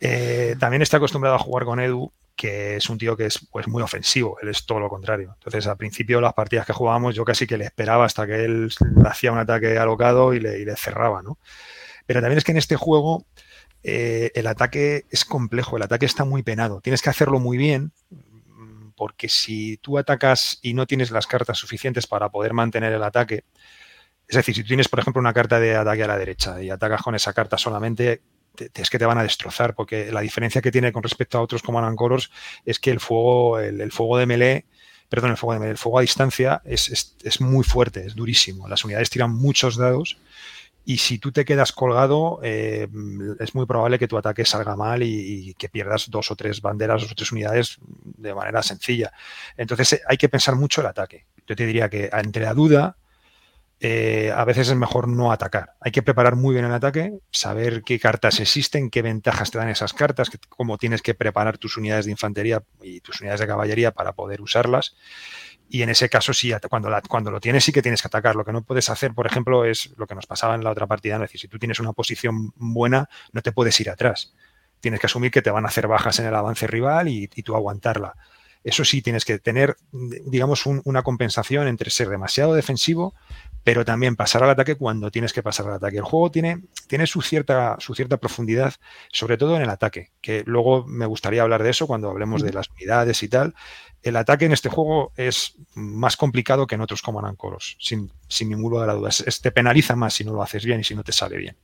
Eh, 0.00 0.54
también 0.60 0.82
está 0.82 0.98
acostumbrado 0.98 1.36
a 1.36 1.38
jugar 1.38 1.64
con 1.64 1.80
Edu, 1.80 2.12
que 2.36 2.76
es 2.76 2.90
un 2.90 2.98
tío 2.98 3.16
que 3.16 3.24
es 3.24 3.38
pues, 3.50 3.66
muy 3.66 3.82
ofensivo, 3.82 4.36
él 4.42 4.50
es 4.50 4.66
todo 4.66 4.80
lo 4.80 4.90
contrario. 4.90 5.32
Entonces, 5.32 5.66
al 5.66 5.78
principio, 5.78 6.20
las 6.20 6.34
partidas 6.34 6.66
que 6.66 6.74
jugábamos, 6.74 7.14
yo 7.14 7.24
casi 7.24 7.46
que 7.46 7.56
le 7.56 7.64
esperaba 7.64 8.04
hasta 8.04 8.26
que 8.26 8.44
él 8.44 8.68
hacía 9.06 9.32
un 9.32 9.38
ataque 9.38 9.78
alocado 9.78 10.34
y 10.34 10.40
le, 10.40 10.76
cerraba, 10.76 11.22
¿no? 11.22 11.38
Pero 12.04 12.20
también 12.20 12.36
es 12.36 12.44
que 12.44 12.52
en 12.52 12.58
este 12.58 12.76
juego 12.76 13.24
eh, 13.82 14.30
el 14.34 14.46
ataque 14.46 15.06
es 15.08 15.24
complejo, 15.24 15.78
el 15.78 15.84
ataque 15.84 16.04
está 16.04 16.26
muy 16.26 16.42
penado. 16.42 16.82
Tienes 16.82 17.00
que 17.00 17.08
hacerlo 17.08 17.40
muy 17.40 17.56
bien, 17.56 17.92
porque 18.94 19.30
si 19.30 19.78
tú 19.78 19.96
atacas 19.96 20.58
y 20.60 20.74
no 20.74 20.86
tienes 20.86 21.10
las 21.10 21.26
cartas 21.26 21.56
suficientes 21.56 22.06
para 22.06 22.28
poder 22.28 22.52
mantener 22.52 22.92
el 22.92 23.02
ataque, 23.02 23.44
es 24.28 24.36
decir, 24.36 24.54
si 24.54 24.62
tú 24.62 24.68
tienes, 24.68 24.88
por 24.88 25.00
ejemplo, 25.00 25.18
una 25.18 25.32
carta 25.32 25.58
de 25.58 25.76
ataque 25.76 26.04
a 26.04 26.08
la 26.08 26.18
derecha 26.18 26.62
y 26.62 26.68
atacas 26.68 27.00
con 27.00 27.14
esa 27.14 27.32
carta 27.32 27.56
solamente, 27.56 28.20
es 28.74 28.90
que 28.90 28.98
te 28.98 29.06
van 29.06 29.18
a 29.18 29.22
destrozar, 29.22 29.74
porque 29.74 30.12
la 30.12 30.20
diferencia 30.20 30.60
que 30.60 30.72
tiene 30.72 30.92
con 30.92 31.02
respecto 31.02 31.38
a 31.38 31.42
otros 31.42 31.62
como 31.62 31.78
Anancoros 31.78 32.30
es 32.64 32.78
que 32.78 32.90
el 32.90 33.00
fuego, 33.00 33.58
el, 33.58 33.92
fuego 33.92 34.18
de 34.18 34.26
melee, 34.26 34.64
perdón, 35.08 35.30
el 35.30 35.36
fuego 35.36 35.54
de 35.54 35.60
melee, 35.60 35.72
el 35.72 35.78
fuego 35.78 35.98
a 35.98 36.02
distancia 36.02 36.62
es, 36.64 37.40
muy 37.40 37.64
fuerte, 37.64 38.06
es 38.06 38.14
durísimo. 38.14 38.68
Las 38.68 38.84
unidades 38.84 39.10
tiran 39.10 39.34
muchos 39.34 39.76
dados 39.76 40.18
y 40.84 40.98
si 40.98 41.18
tú 41.18 41.32
te 41.32 41.44
quedas 41.44 41.72
colgado, 41.72 42.40
eh, 42.42 42.88
es 43.40 43.54
muy 43.54 43.66
probable 43.66 43.98
que 43.98 44.08
tu 44.08 44.16
ataque 44.16 44.44
salga 44.44 44.74
mal 44.74 45.02
y, 45.02 45.54
que 45.58 45.68
pierdas 45.68 46.08
dos 46.10 46.30
o 46.30 46.36
tres 46.36 46.62
banderas, 46.62 47.02
dos 47.02 47.12
o 47.12 47.14
tres 47.14 47.30
unidades 47.30 47.78
de 47.84 48.34
manera 48.34 48.62
sencilla. 48.62 49.12
Entonces 49.56 49.92
eh, 49.94 50.02
hay 50.08 50.16
que 50.16 50.28
pensar 50.28 50.56
mucho 50.56 50.80
el 50.80 50.86
ataque. 50.86 51.26
Yo 51.46 51.56
te 51.56 51.66
diría 51.66 51.88
que 51.90 52.08
entre 52.12 52.44
la 52.44 52.54
duda, 52.54 52.96
eh, 53.80 54.32
a 54.34 54.44
veces 54.44 54.68
es 54.68 54.74
mejor 54.74 55.06
no 55.06 55.30
atacar. 55.30 55.74
Hay 55.80 55.92
que 55.92 56.02
preparar 56.02 56.34
muy 56.34 56.54
bien 56.54 56.64
el 56.64 56.72
ataque, 56.72 57.20
saber 57.30 57.82
qué 57.84 58.00
cartas 58.00 58.40
existen, 58.40 58.90
qué 58.90 59.02
ventajas 59.02 59.52
te 59.52 59.58
dan 59.58 59.68
esas 59.68 59.92
cartas, 59.92 60.30
cómo 60.48 60.78
tienes 60.78 61.00
que 61.00 61.14
preparar 61.14 61.58
tus 61.58 61.76
unidades 61.76 62.06
de 62.06 62.10
infantería 62.10 62.64
y 62.82 63.00
tus 63.00 63.20
unidades 63.20 63.40
de 63.40 63.46
caballería 63.46 63.92
para 63.92 64.14
poder 64.14 64.40
usarlas. 64.40 64.96
Y 65.68 65.82
en 65.82 65.90
ese 65.90 66.08
caso, 66.08 66.32
sí, 66.32 66.52
cuando, 66.68 66.90
cuando 67.08 67.30
lo 67.30 67.40
tienes, 67.40 67.62
sí 67.62 67.72
que 67.72 67.82
tienes 67.82 68.02
que 68.02 68.08
atacar. 68.08 68.34
Lo 68.34 68.44
que 68.44 68.52
no 68.52 68.62
puedes 68.62 68.88
hacer, 68.88 69.12
por 69.14 69.26
ejemplo, 69.26 69.64
es 69.64 69.94
lo 69.96 70.06
que 70.06 70.14
nos 70.14 70.26
pasaba 70.26 70.54
en 70.54 70.64
la 70.64 70.70
otra 70.70 70.86
partida. 70.86 71.16
Es 71.16 71.20
decir, 71.20 71.40
si 71.40 71.48
tú 71.48 71.58
tienes 71.58 71.78
una 71.78 71.92
posición 71.92 72.52
buena, 72.56 73.08
no 73.32 73.42
te 73.42 73.52
puedes 73.52 73.78
ir 73.80 73.90
atrás. 73.90 74.34
Tienes 74.80 74.98
que 74.98 75.06
asumir 75.06 75.30
que 75.30 75.42
te 75.42 75.50
van 75.50 75.66
a 75.66 75.68
hacer 75.68 75.86
bajas 75.86 76.18
en 76.18 76.26
el 76.26 76.34
avance 76.34 76.66
rival 76.66 77.08
y, 77.08 77.28
y 77.34 77.42
tú 77.42 77.54
aguantarla. 77.54 78.14
Eso 78.64 78.84
sí, 78.84 79.02
tienes 79.02 79.24
que 79.24 79.38
tener, 79.38 79.76
digamos, 79.92 80.66
una 80.66 81.02
compensación 81.02 81.68
entre 81.68 81.90
ser 81.90 82.08
demasiado 82.08 82.54
defensivo 82.54 83.14
pero 83.68 83.84
también 83.84 84.16
pasar 84.16 84.42
al 84.42 84.48
ataque 84.48 84.76
cuando 84.76 85.10
tienes 85.10 85.34
que 85.34 85.42
pasar 85.42 85.66
al 85.66 85.74
ataque. 85.74 85.98
El 85.98 86.02
juego 86.02 86.30
tiene, 86.30 86.62
tiene 86.86 87.06
su, 87.06 87.20
cierta, 87.20 87.76
su 87.80 87.94
cierta 87.94 88.16
profundidad, 88.16 88.72
sobre 89.12 89.36
todo 89.36 89.56
en 89.56 89.60
el 89.60 89.68
ataque, 89.68 90.10
que 90.22 90.42
luego 90.46 90.86
me 90.86 91.04
gustaría 91.04 91.42
hablar 91.42 91.62
de 91.62 91.68
eso 91.68 91.86
cuando 91.86 92.08
hablemos 92.08 92.42
de 92.42 92.54
las 92.54 92.70
unidades 92.70 93.22
y 93.22 93.28
tal. 93.28 93.54
El 94.02 94.16
ataque 94.16 94.46
en 94.46 94.52
este 94.52 94.70
juego 94.70 95.12
es 95.16 95.56
más 95.74 96.16
complicado 96.16 96.66
que 96.66 96.76
en 96.76 96.80
otros 96.80 97.02
como 97.02 97.18
Anancoros, 97.18 97.76
sin, 97.78 98.10
sin 98.26 98.48
ningún 98.48 98.70
lugar 98.70 98.88
a 98.88 98.94
dudas. 98.94 99.22
te 99.42 99.50
penaliza 99.50 99.94
más 99.94 100.14
si 100.14 100.24
no 100.24 100.32
lo 100.32 100.42
haces 100.42 100.64
bien 100.64 100.80
y 100.80 100.84
si 100.84 100.94
no 100.94 101.04
te 101.04 101.12
sale 101.12 101.36
bien. 101.36 101.54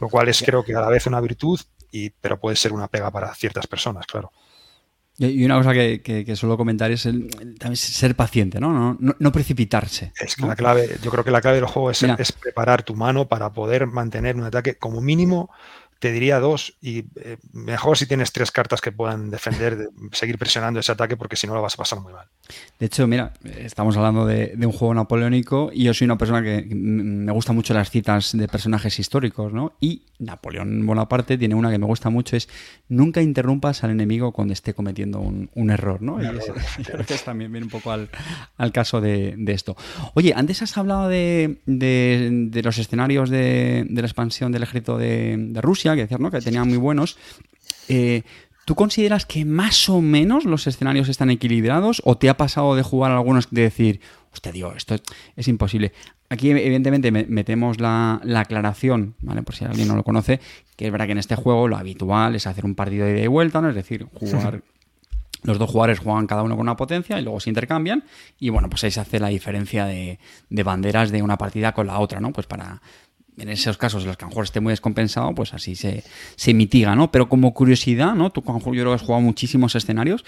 Lo 0.00 0.08
cual 0.08 0.28
es 0.28 0.42
creo 0.42 0.64
que 0.64 0.74
a 0.74 0.80
la 0.80 0.88
vez 0.88 1.06
una 1.06 1.20
virtud, 1.20 1.60
y, 1.92 2.10
pero 2.10 2.40
puede 2.40 2.56
ser 2.56 2.72
una 2.72 2.88
pega 2.88 3.12
para 3.12 3.32
ciertas 3.36 3.68
personas, 3.68 4.06
claro. 4.08 4.32
Y 5.28 5.44
una 5.44 5.56
cosa 5.56 5.72
que, 5.72 6.32
suelo 6.36 6.56
comentar 6.56 6.90
es 6.90 7.06
el, 7.06 7.28
también 7.58 7.76
ser 7.76 8.14
paciente, 8.16 8.60
¿no? 8.60 8.96
No, 8.98 9.32
precipitarse. 9.32 10.12
Es 10.18 10.36
que 10.36 10.46
la 10.46 10.56
clave, 10.56 10.98
yo 11.02 11.10
creo 11.10 11.24
que 11.24 11.30
la 11.30 11.40
clave 11.40 11.56
del 11.56 11.66
juego 11.66 11.90
es, 11.90 12.02
es, 12.02 12.32
preparar 12.32 12.82
tu 12.82 12.94
mano 12.94 13.28
para 13.28 13.52
poder 13.52 13.86
mantener 13.86 14.36
un 14.36 14.44
ataque 14.44 14.76
como 14.76 15.00
mínimo 15.00 15.50
te 16.02 16.10
diría 16.10 16.40
dos 16.40 16.74
y 16.82 17.04
eh, 17.14 17.36
mejor 17.52 17.96
si 17.96 18.06
tienes 18.06 18.32
tres 18.32 18.50
cartas 18.50 18.80
que 18.80 18.90
puedan 18.90 19.30
defender, 19.30 19.88
seguir 20.10 20.36
presionando 20.36 20.80
ese 20.80 20.90
ataque 20.90 21.16
porque 21.16 21.36
si 21.36 21.46
no 21.46 21.54
lo 21.54 21.62
vas 21.62 21.74
a 21.74 21.76
pasar 21.76 22.00
muy 22.00 22.12
mal. 22.12 22.26
De 22.80 22.86
hecho, 22.86 23.06
mira, 23.06 23.34
estamos 23.44 23.96
hablando 23.96 24.26
de, 24.26 24.52
un 24.60 24.72
juego 24.72 24.94
napoleónico 24.94 25.70
y 25.72 25.84
yo 25.84 25.94
soy 25.94 26.06
una 26.06 26.18
persona 26.18 26.42
que 26.42 26.66
me 26.74 27.30
gusta 27.30 27.52
mucho 27.52 27.72
las 27.72 27.88
citas 27.88 28.36
de 28.36 28.48
personajes 28.48 28.98
históricos, 28.98 29.52
¿no? 29.52 29.74
Y 29.78 30.02
Napoleón 30.18 30.84
Bonaparte 30.84 31.38
tiene 31.38 31.54
una 31.54 31.70
que 31.70 31.78
me 31.78 31.86
gusta 31.86 32.10
mucho, 32.10 32.34
es 32.34 32.48
nunca 32.88 33.22
interrumpas 33.22 33.84
al 33.84 33.90
enemigo 33.90 34.32
cuando 34.32 34.54
esté 34.54 34.74
cometiendo 34.74 35.20
un, 35.20 35.70
error, 35.70 36.02
¿no? 36.02 36.20
Y 36.20 36.26
creo 36.84 37.06
que 37.06 37.14
también 37.24 37.52
viene 37.52 37.66
un 37.66 37.70
poco 37.70 37.92
al, 37.92 38.08
caso 38.72 39.00
de, 39.00 39.36
esto. 39.46 39.76
Oye, 40.14 40.32
antes 40.34 40.62
has 40.62 40.76
hablado 40.76 41.08
de, 41.08 41.60
los 42.64 42.78
escenarios 42.78 43.30
de, 43.30 43.86
la 43.88 44.00
expansión 44.00 44.50
del 44.50 44.64
ejército 44.64 44.98
de 44.98 45.60
Rusia, 45.62 45.91
que 45.94 46.02
decías, 46.02 46.20
¿no? 46.20 46.30
Que 46.30 46.40
tenían 46.40 46.68
muy 46.68 46.78
buenos. 46.78 47.18
Eh, 47.88 48.22
¿Tú 48.64 48.76
consideras 48.76 49.26
que 49.26 49.44
más 49.44 49.88
o 49.88 50.00
menos 50.00 50.44
los 50.44 50.66
escenarios 50.66 51.08
están 51.08 51.30
equilibrados 51.30 52.00
o 52.04 52.16
te 52.16 52.28
ha 52.28 52.36
pasado 52.36 52.76
de 52.76 52.82
jugar 52.82 53.10
algunos 53.10 53.50
de 53.50 53.62
decir, 53.62 54.00
usted 54.32 54.52
digo, 54.52 54.72
esto 54.76 54.96
es 55.36 55.48
imposible. 55.48 55.92
Aquí, 56.28 56.50
evidentemente, 56.50 57.10
metemos 57.10 57.80
la, 57.80 58.20
aclaración, 58.36 59.14
¿vale? 59.20 59.42
Por 59.42 59.54
si 59.54 59.64
alguien 59.64 59.88
no 59.88 59.96
lo 59.96 60.04
conoce, 60.04 60.40
que 60.76 60.86
es 60.86 60.92
verdad 60.92 61.06
que 61.06 61.12
en 61.12 61.18
este 61.18 61.34
juego 61.36 61.68
lo 61.68 61.76
habitual 61.76 62.34
es 62.36 62.46
hacer 62.46 62.64
un 62.64 62.74
partido 62.74 63.04
de 63.04 63.12
ida 63.12 63.24
y 63.24 63.26
vuelta, 63.26 63.60
¿no? 63.60 63.68
Es 63.68 63.74
decir, 63.74 64.06
jugar. 64.14 64.62
Los 65.44 65.58
dos 65.58 65.68
jugadores 65.70 65.98
juegan 65.98 66.28
cada 66.28 66.44
uno 66.44 66.54
con 66.54 66.62
una 66.62 66.76
potencia 66.76 67.18
y 67.18 67.22
luego 67.22 67.40
se 67.40 67.50
intercambian. 67.50 68.04
Y 68.38 68.50
bueno, 68.50 68.70
pues 68.70 68.84
ahí 68.84 68.92
se 68.92 69.00
hace 69.00 69.18
la 69.18 69.26
diferencia 69.26 69.86
de, 69.86 70.20
de 70.48 70.62
banderas 70.62 71.10
de 71.10 71.20
una 71.20 71.36
partida 71.36 71.72
con 71.72 71.88
la 71.88 71.98
otra, 71.98 72.20
¿no? 72.20 72.32
Pues 72.32 72.46
para, 72.46 72.80
en 73.38 73.48
esos 73.48 73.78
casos 73.78 74.02
en 74.02 74.08
los 74.08 74.16
que 74.16 74.24
a 74.24 74.26
lo 74.26 74.30
mejor 74.30 74.44
esté 74.44 74.60
muy 74.60 74.72
descompensado, 74.72 75.34
pues 75.34 75.54
así 75.54 75.74
se, 75.74 76.04
se 76.36 76.54
mitiga, 76.54 76.94
¿no? 76.94 77.10
Pero 77.10 77.28
como 77.28 77.54
curiosidad, 77.54 78.14
¿no? 78.14 78.30
Tú, 78.30 78.42
yo 78.46 78.60
creo 78.60 78.84
que 78.84 78.94
has 78.94 79.02
jugado 79.02 79.22
muchísimos 79.22 79.74
escenarios. 79.74 80.24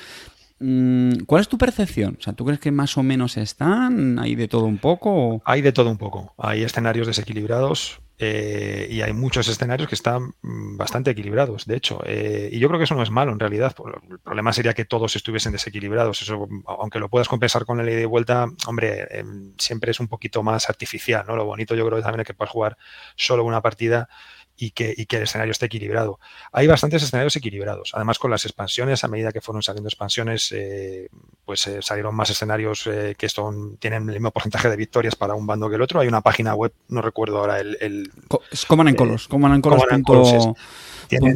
Mm, 0.61 1.25
¿Cuál 1.27 1.41
es 1.41 1.49
tu 1.49 1.59
percepción? 1.59 2.17
O 2.19 2.23
sea, 2.23 2.33
¿tú 2.33 2.45
crees 2.45 2.61
que 2.61 2.71
más 2.71 2.97
o 2.97 3.03
menos 3.03 3.37
están? 3.37 4.19
¿Hay 4.19 4.35
de 4.35 4.49
todo 4.49 4.65
un 4.65 4.79
poco? 4.79 5.43
Hay 5.45 5.63
de 5.63 5.73
todo 5.73 5.91
un 5.91 5.99
poco. 5.99 6.35
Hay 6.39 6.63
escenarios 6.63 7.07
desequilibrados 7.07 8.01
eh, 8.19 8.87
y 8.89 9.03
hay 9.03 9.13
muchos 9.13 9.49
escenarios 9.49 9.89
que 9.89 9.97
están 9.97 10.35
mm, 10.43 10.77
bastante 10.77 11.11
equilibrados, 11.11 11.67
de 11.67 11.77
hecho. 11.77 12.01
Eh, 12.07 12.51
y 12.53 12.61
yo 12.61 12.69
creo 12.69 12.79
que 12.79 12.85
eso 12.85 12.95
no 12.95 13.03
es 13.03 13.11
malo 13.11 13.33
en 13.33 13.41
realidad. 13.41 13.75
El 14.11 14.21
problema 14.21 14.53
sería 14.53 14.75
que 14.75 14.85
todos 14.85 15.17
estuviesen 15.17 15.53
desequilibrados. 15.53 16.23
Eso, 16.23 16.49
aunque 16.67 17.01
lo 17.01 17.09
puedas 17.09 17.29
compensar 17.29 17.65
con 17.65 17.79
la 17.79 17.83
ley 17.83 17.97
de 17.97 18.07
vuelta, 18.07 18.47
hombre, 18.67 19.09
em, 19.11 19.53
siempre 19.59 19.91
es 19.91 19.99
un 19.99 20.07
poquito 20.09 20.43
más 20.45 20.69
artificial, 20.71 21.25
¿no? 21.27 21.35
Lo 21.35 21.45
bonito 21.45 21.75
yo 21.75 21.87
creo 21.87 22.01
también 22.01 22.21
es 22.21 22.27
que 22.27 22.35
puedes 22.35 22.53
jugar 22.53 22.77
solo 23.17 23.45
una 23.45 23.61
partida 23.61 24.09
y 24.57 24.71
que, 24.71 24.95
y 24.97 25.07
que, 25.07 25.17
el 25.17 25.23
escenario 25.25 25.51
esté 25.51 25.67
equilibrado. 25.67 26.21
Hay 26.53 26.67
bastantes 26.67 27.03
escenarios 27.03 27.35
equilibrados. 27.37 27.91
Además, 27.95 28.19
con 28.19 28.31
las 28.31 28.45
expansiones, 28.45 29.03
a 29.03 29.09
medida 29.09 29.33
que 29.33 29.41
fueron 29.41 29.63
saliendo 29.63 29.89
expansiones, 29.89 30.53
eh, 30.53 31.09
pues 31.45 31.67
eh, 31.67 31.83
salieron 31.83 32.15
más 32.15 32.31
escenarios 32.31 32.87
eh, 32.87 33.17
que 33.19 33.29
son, 33.29 33.77
tienen 33.79 34.09
el 34.09 34.15
mismo 34.15 34.31
porcentaje 34.31 34.69
de 34.71 34.77
victorias 34.77 35.17
para 35.17 35.35
un 35.35 35.47
bando 35.47 35.69
que 35.69 35.75
el 35.75 35.83
otro. 35.83 36.01
Hay 36.01 36.09
una 36.09 36.21
página 36.21 36.55
web, 36.55 36.73
no 36.89 37.03
recuerdo 37.03 37.39
ahora 37.39 37.59
el... 37.59 37.77
el 37.81 38.13
es 38.51 38.65
Command 38.65 38.91
en 38.91 38.97
Colos, 38.97 39.27
Command 39.29 39.65
Tienen, 41.09 41.35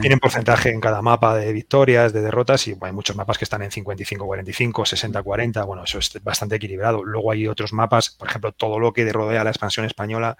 tienen, 0.00 0.18
porcentaje 0.18 0.70
en 0.70 0.80
cada 0.80 1.02
mapa 1.02 1.36
de 1.36 1.52
victorias, 1.52 2.12
de 2.12 2.20
derrotas, 2.20 2.66
y 2.66 2.76
hay 2.80 2.92
muchos 2.92 3.14
mapas 3.14 3.38
que 3.38 3.44
están 3.44 3.62
en 3.62 3.70
55-45, 3.70 4.72
60-40. 4.72 5.66
Bueno, 5.66 5.84
eso 5.84 5.98
es 5.98 6.22
bastante 6.22 6.56
equilibrado. 6.56 7.04
Luego 7.04 7.30
hay 7.30 7.46
otros 7.46 7.72
mapas, 7.72 8.10
por 8.10 8.28
ejemplo, 8.28 8.52
todo 8.52 8.80
lo 8.80 8.92
que 8.92 9.10
rodea 9.12 9.44
la 9.44 9.50
expansión 9.50 9.86
española, 9.86 10.36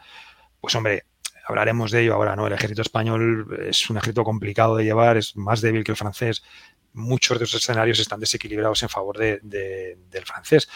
pues 0.61 0.75
hombre, 0.75 1.05
hablaremos 1.47 1.91
de 1.91 2.03
ello 2.03 2.15
ahora, 2.15 2.37
¿no? 2.37 2.47
El 2.47 2.53
ejército 2.53 2.83
español 2.83 3.47
es 3.69 3.89
un 3.91 3.97
ejército 3.97 4.25
complicado 4.25 4.77
de 4.77 4.85
llevar, 4.85 5.17
es 5.17 5.37
más 5.37 5.61
débil 5.61 5.85
que 5.85 5.93
el 5.93 5.97
francés. 5.97 6.43
Muchos 6.93 7.39
de 7.39 7.45
esos 7.45 7.63
escenarios 7.63 7.99
están 7.99 8.21
desequilibrados 8.21 8.83
en 8.83 8.89
favor 8.89 9.19
de, 9.19 9.41
del 9.43 10.25
francés. 10.25 10.69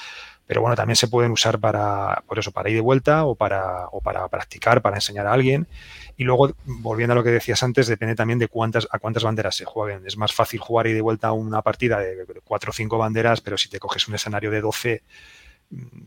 Pero 0.46 0.62
bueno, 0.62 0.74
también 0.76 0.96
se 0.96 1.08
pueden 1.08 1.30
usar 1.30 1.60
para, 1.60 2.22
por 2.26 2.38
eso, 2.38 2.52
para 2.52 2.70
ir 2.70 2.76
de 2.76 2.80
vuelta 2.80 3.26
o 3.26 3.34
para, 3.34 3.86
practicar, 4.30 4.80
para 4.80 4.96
enseñar 4.96 5.26
a 5.26 5.32
alguien. 5.34 5.68
Y 6.16 6.24
luego, 6.24 6.54
volviendo 6.64 7.12
a 7.12 7.16
lo 7.16 7.22
que 7.22 7.30
decías 7.30 7.62
antes, 7.62 7.86
depende 7.86 8.14
también 8.14 8.38
de 8.38 8.48
cuántas, 8.48 8.88
a 8.90 8.98
cuántas 8.98 9.24
banderas 9.24 9.54
se 9.54 9.66
jueguen. 9.66 10.06
Es 10.06 10.16
más 10.16 10.32
fácil 10.32 10.58
jugar 10.58 10.86
y 10.86 10.94
de 10.94 11.02
vuelta 11.02 11.32
una 11.32 11.60
partida 11.60 11.98
de 11.98 12.24
cuatro 12.44 12.70
o 12.70 12.72
cinco 12.72 12.96
banderas, 12.96 13.42
pero 13.42 13.58
si 13.58 13.68
te 13.68 13.78
coges 13.78 14.08
un 14.08 14.14
escenario 14.14 14.50
de 14.50 14.62
12, 14.62 15.02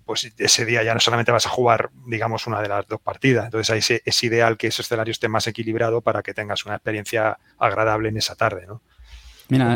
pues 0.05 0.31
ese 0.37 0.65
día 0.65 0.83
ya 0.83 0.93
no 0.93 0.99
solamente 0.99 1.31
vas 1.31 1.45
a 1.45 1.49
jugar, 1.49 1.91
digamos, 2.07 2.47
una 2.47 2.61
de 2.61 2.69
las 2.69 2.87
dos 2.87 2.99
partidas. 2.99 3.45
Entonces 3.45 3.69
ahí 3.69 4.01
es 4.03 4.23
ideal 4.23 4.57
que 4.57 4.67
ese 4.67 4.81
escenario 4.81 5.11
esté 5.11 5.27
más 5.27 5.47
equilibrado 5.47 6.01
para 6.01 6.23
que 6.23 6.33
tengas 6.33 6.65
una 6.65 6.75
experiencia 6.75 7.37
agradable 7.57 8.09
en 8.09 8.17
esa 8.17 8.35
tarde, 8.35 8.65
¿no? 8.67 8.81
Mira, 9.49 9.75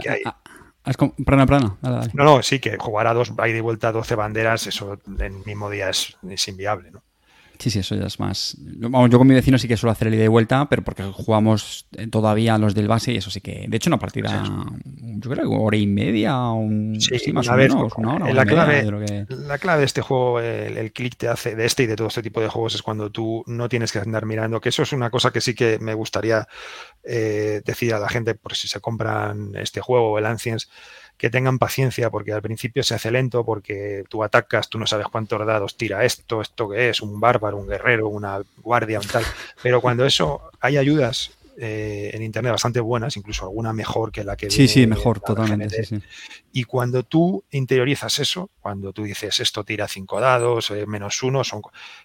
No, 2.14 2.24
no, 2.24 2.44
sí, 2.44 2.60
que 2.60 2.78
jugar 2.78 3.08
a 3.08 3.14
dos, 3.14 3.34
ahí 3.38 3.54
de 3.54 3.62
vuelta 3.62 3.92
12 3.92 4.16
banderas, 4.16 4.68
eso 4.68 5.00
en 5.08 5.22
el 5.22 5.46
mismo 5.46 5.70
día 5.70 5.90
es, 5.90 6.16
es 6.30 6.48
inviable, 6.48 6.92
¿no? 6.92 7.04
Sí, 7.60 7.70
sí, 7.70 7.80
eso 7.80 7.96
ya 7.96 8.06
es 8.06 8.20
más. 8.20 8.58
Vamos, 8.60 9.10
yo 9.10 9.18
con 9.18 9.28
mi 9.28 9.34
vecino 9.34 9.58
sí 9.58 9.68
que 9.68 9.78
suelo 9.78 9.92
hacer 9.92 10.10
el 10.10 10.16
ida 10.16 10.26
y 10.26 10.28
vuelta, 10.28 10.68
pero 10.70 10.84
porque 10.84 11.04
jugamos 11.04 11.88
todavía 12.12 12.58
los 12.58 12.76
del 12.76 12.88
base 12.88 13.14
y 13.14 13.18
eso 13.18 13.32
sí 13.32 13.42
que. 13.42 13.66
De 13.68 13.78
hecho, 13.78 13.90
una 13.90 14.00
partida, 14.00 14.44
yo 14.86 15.30
creo 15.30 15.50
que 15.50 15.56
hora 15.56 15.78
y 15.78 15.88
media 15.88 16.40
o 16.40 16.56
un, 16.56 17.00
sí, 17.00 17.32
más 17.32 17.48
o 17.48 17.54
menos. 17.54 17.94
la, 18.34 18.46
clave, 18.46 19.26
la 19.30 19.58
clave 19.58 19.80
de 19.80 19.86
este 19.86 20.02
juego, 20.02 20.40
el, 20.40 20.92
clic 20.92 21.16
te 21.18 21.28
hace, 21.28 21.56
de 21.56 21.66
este 21.66 21.84
y 21.84 21.88
de 21.88 21.96
todo 21.96 22.08
este 22.08 22.22
tipo 22.22 22.42
de 22.42 22.50
juegos, 22.50 22.76
es 22.76 22.82
cuando 22.82 23.10
tú 23.10 23.44
no 23.48 23.70
tienes 23.70 23.92
que 23.92 24.00
andar 24.00 24.26
mirando, 24.26 24.60
que 24.60 24.70
eso 24.70 24.84
es 24.84 24.94
una 24.94 25.10
cosa 25.10 25.32
que 25.32 25.42
sí 25.42 25.56
que 25.56 25.80
me 25.80 25.94
gustaría 25.94 26.48
eh, 27.04 27.62
decir 27.66 27.94
a 27.94 28.00
la 28.00 28.10
gente, 28.10 28.36
por 28.36 28.56
si 28.56 28.68
se 28.68 28.80
compran 28.80 29.56
este 29.56 29.82
juego 29.82 30.12
o 30.12 30.18
el 30.18 30.26
Ancients 30.26 30.70
que 31.18 31.30
tengan 31.30 31.60
paciencia, 31.60 32.10
porque 32.10 32.34
al 32.34 32.42
principio 32.42 32.84
se 32.84 32.96
hace 32.96 33.12
lento, 33.12 33.46
porque 33.46 34.04
tú 34.10 34.24
atacas, 34.24 34.70
tú 34.70 34.78
no 34.78 34.88
sabes 34.88 35.08
cuántos 35.08 35.46
dados 35.46 35.78
tira 35.78 36.04
esto, 36.04 36.42
esto 36.42 36.70
que 36.70 36.90
es, 36.90 37.02
un 37.02 37.20
bárbaro, 37.20 37.58
un 37.58 37.68
guerrero, 37.68 38.08
una 38.08 38.42
guardia, 38.58 39.00
un 39.00 39.08
tal. 39.08 39.24
Pero 39.62 39.82
cuando 39.82 40.06
eso 40.06 40.42
hay 40.60 40.78
ayudas 40.78 41.32
eh, 41.58 42.12
en 42.14 42.22
internet 42.22 42.52
bastante 42.52 42.82
buenas, 42.82 43.16
incluso 43.16 43.46
alguna 43.46 43.72
mejor 43.72 44.12
que 44.12 44.24
la 44.24 44.36
que 44.36 44.50
Sí, 44.50 44.68
sí, 44.68 44.86
mejor, 44.88 45.22
totalmente. 45.22 45.88
Y 46.52 46.64
cuando 46.64 47.04
tú 47.04 47.44
interiorizas 47.52 48.20
eso, 48.20 48.50
cuando 48.60 48.92
tú 48.92 49.04
dices 49.04 49.40
esto 49.40 49.64
tira 49.64 49.88
cinco 49.88 50.20
dados, 50.20 50.72
eh, 50.72 50.86
menos 50.86 51.24
uno, 51.24 51.44
son, 51.44 51.62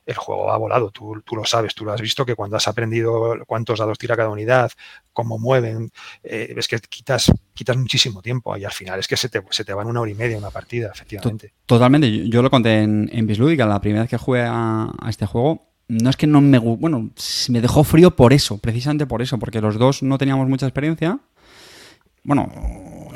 el 0.07 0.15
juego 0.15 0.53
ha 0.53 0.57
volado, 0.57 0.91
tú, 0.91 1.21
tú, 1.25 1.35
lo 1.35 1.45
sabes, 1.45 1.75
tú 1.75 1.85
lo 1.85 1.93
has 1.93 2.01
visto 2.01 2.25
que 2.25 2.37
cuando 2.37 2.57
has 2.57 2.69
aprendido 2.69 3.37
cuántos 3.47 3.79
dados 3.81 3.99
tira 3.99 4.17
cada 4.17 4.29
unidad, 4.29 4.71
cómo 5.13 5.39
mueven, 5.39 5.91
eh, 6.23 6.53
ves 6.55 6.69
que 6.69 6.79
quitas, 6.81 7.33
quitas 7.53 7.77
muchísimo 7.77 8.23
tiempo 8.23 8.57
y 8.57 8.65
al 8.65 8.73
final 8.73 9.01
es 9.01 9.09
que 9.09 9.17
se 9.17 9.29
te, 9.29 9.43
se 9.51 9.65
te 9.65 9.73
van 9.73 9.87
una 9.89 10.01
hora 10.01 10.11
y 10.11 10.15
media 10.15 10.39
una 10.39 10.51
partida, 10.51 10.91
efectivamente. 10.95 11.55
Totalmente, 11.67 12.29
yo, 12.29 12.43
lo 12.43 12.51
conté 12.51 12.83
en, 12.83 13.09
en 13.13 13.27
Bislúdica, 13.27 13.67
la 13.67 13.81
primera 13.81 14.03
vez 14.03 14.11
que 14.11 14.17
jugué 14.17 14.43
a 14.43 14.93
este 15.09 15.27
juego, 15.27 15.70
no 15.91 16.11
es 16.11 16.17
que 16.17 16.27
no 16.27 16.41
me... 16.41 16.59
Bueno, 16.59 17.11
me 17.49 17.61
dejó 17.61 17.85
frío 17.85 18.15
por 18.15 18.33
eso, 18.33 18.59
precisamente 18.59 19.07
por 19.07 19.23
eso, 19.23 19.39
porque 19.39 19.61
los 19.61 19.79
dos 19.79 20.03
no 20.03 20.19
teníamos 20.19 20.49
mucha 20.49 20.67
experiencia. 20.67 21.19
Bueno, 22.23 22.51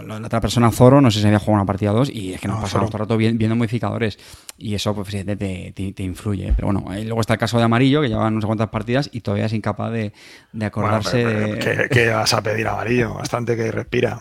la, 0.07 0.17
otra 0.17 0.41
persona, 0.41 0.71
Zoro, 0.71 1.01
no 1.01 1.11
sé 1.11 1.21
si 1.21 1.27
había 1.27 1.39
jugado 1.39 1.63
una 1.63 1.67
partida 1.67 1.93
2 1.93 2.11
y 2.11 2.33
es 2.35 2.41
que 2.41 2.49
nos 2.49 2.61
pasamos 2.61 2.91
todo 2.91 2.99
el 2.99 3.01
rato 3.01 3.17
viendo 3.17 3.55
modificadores 3.55 4.19
y 4.59 4.75
eso 4.75 4.95
pues 4.95 5.09
te, 5.09 5.37
te, 5.37 6.03
influye. 6.03 6.53
Pero 6.57 6.73
bueno, 6.73 6.85
luego 7.05 7.21
está 7.21 7.35
el 7.35 7.39
caso 7.39 7.59
de 7.59 7.65
Amarillo, 7.65 8.03
que 8.03 8.09
lleva 8.09 8.31
no 8.31 8.41
sé 8.41 8.47
cuántas 8.47 8.71
partidas 8.71 9.09
y 9.13 9.21
todavía 9.21 9.47
es 9.47 9.53
incapaz 9.53 9.93
de, 9.93 10.13
acordarse 10.61 11.25
de... 11.25 11.89
¿qué, 11.91 12.09
vas 12.09 12.35
a 12.35 12.43
pedir 12.43 12.67
Amarillo? 12.67 13.15
Bastante 13.15 13.57
que 13.57 13.71
respira. 13.71 14.21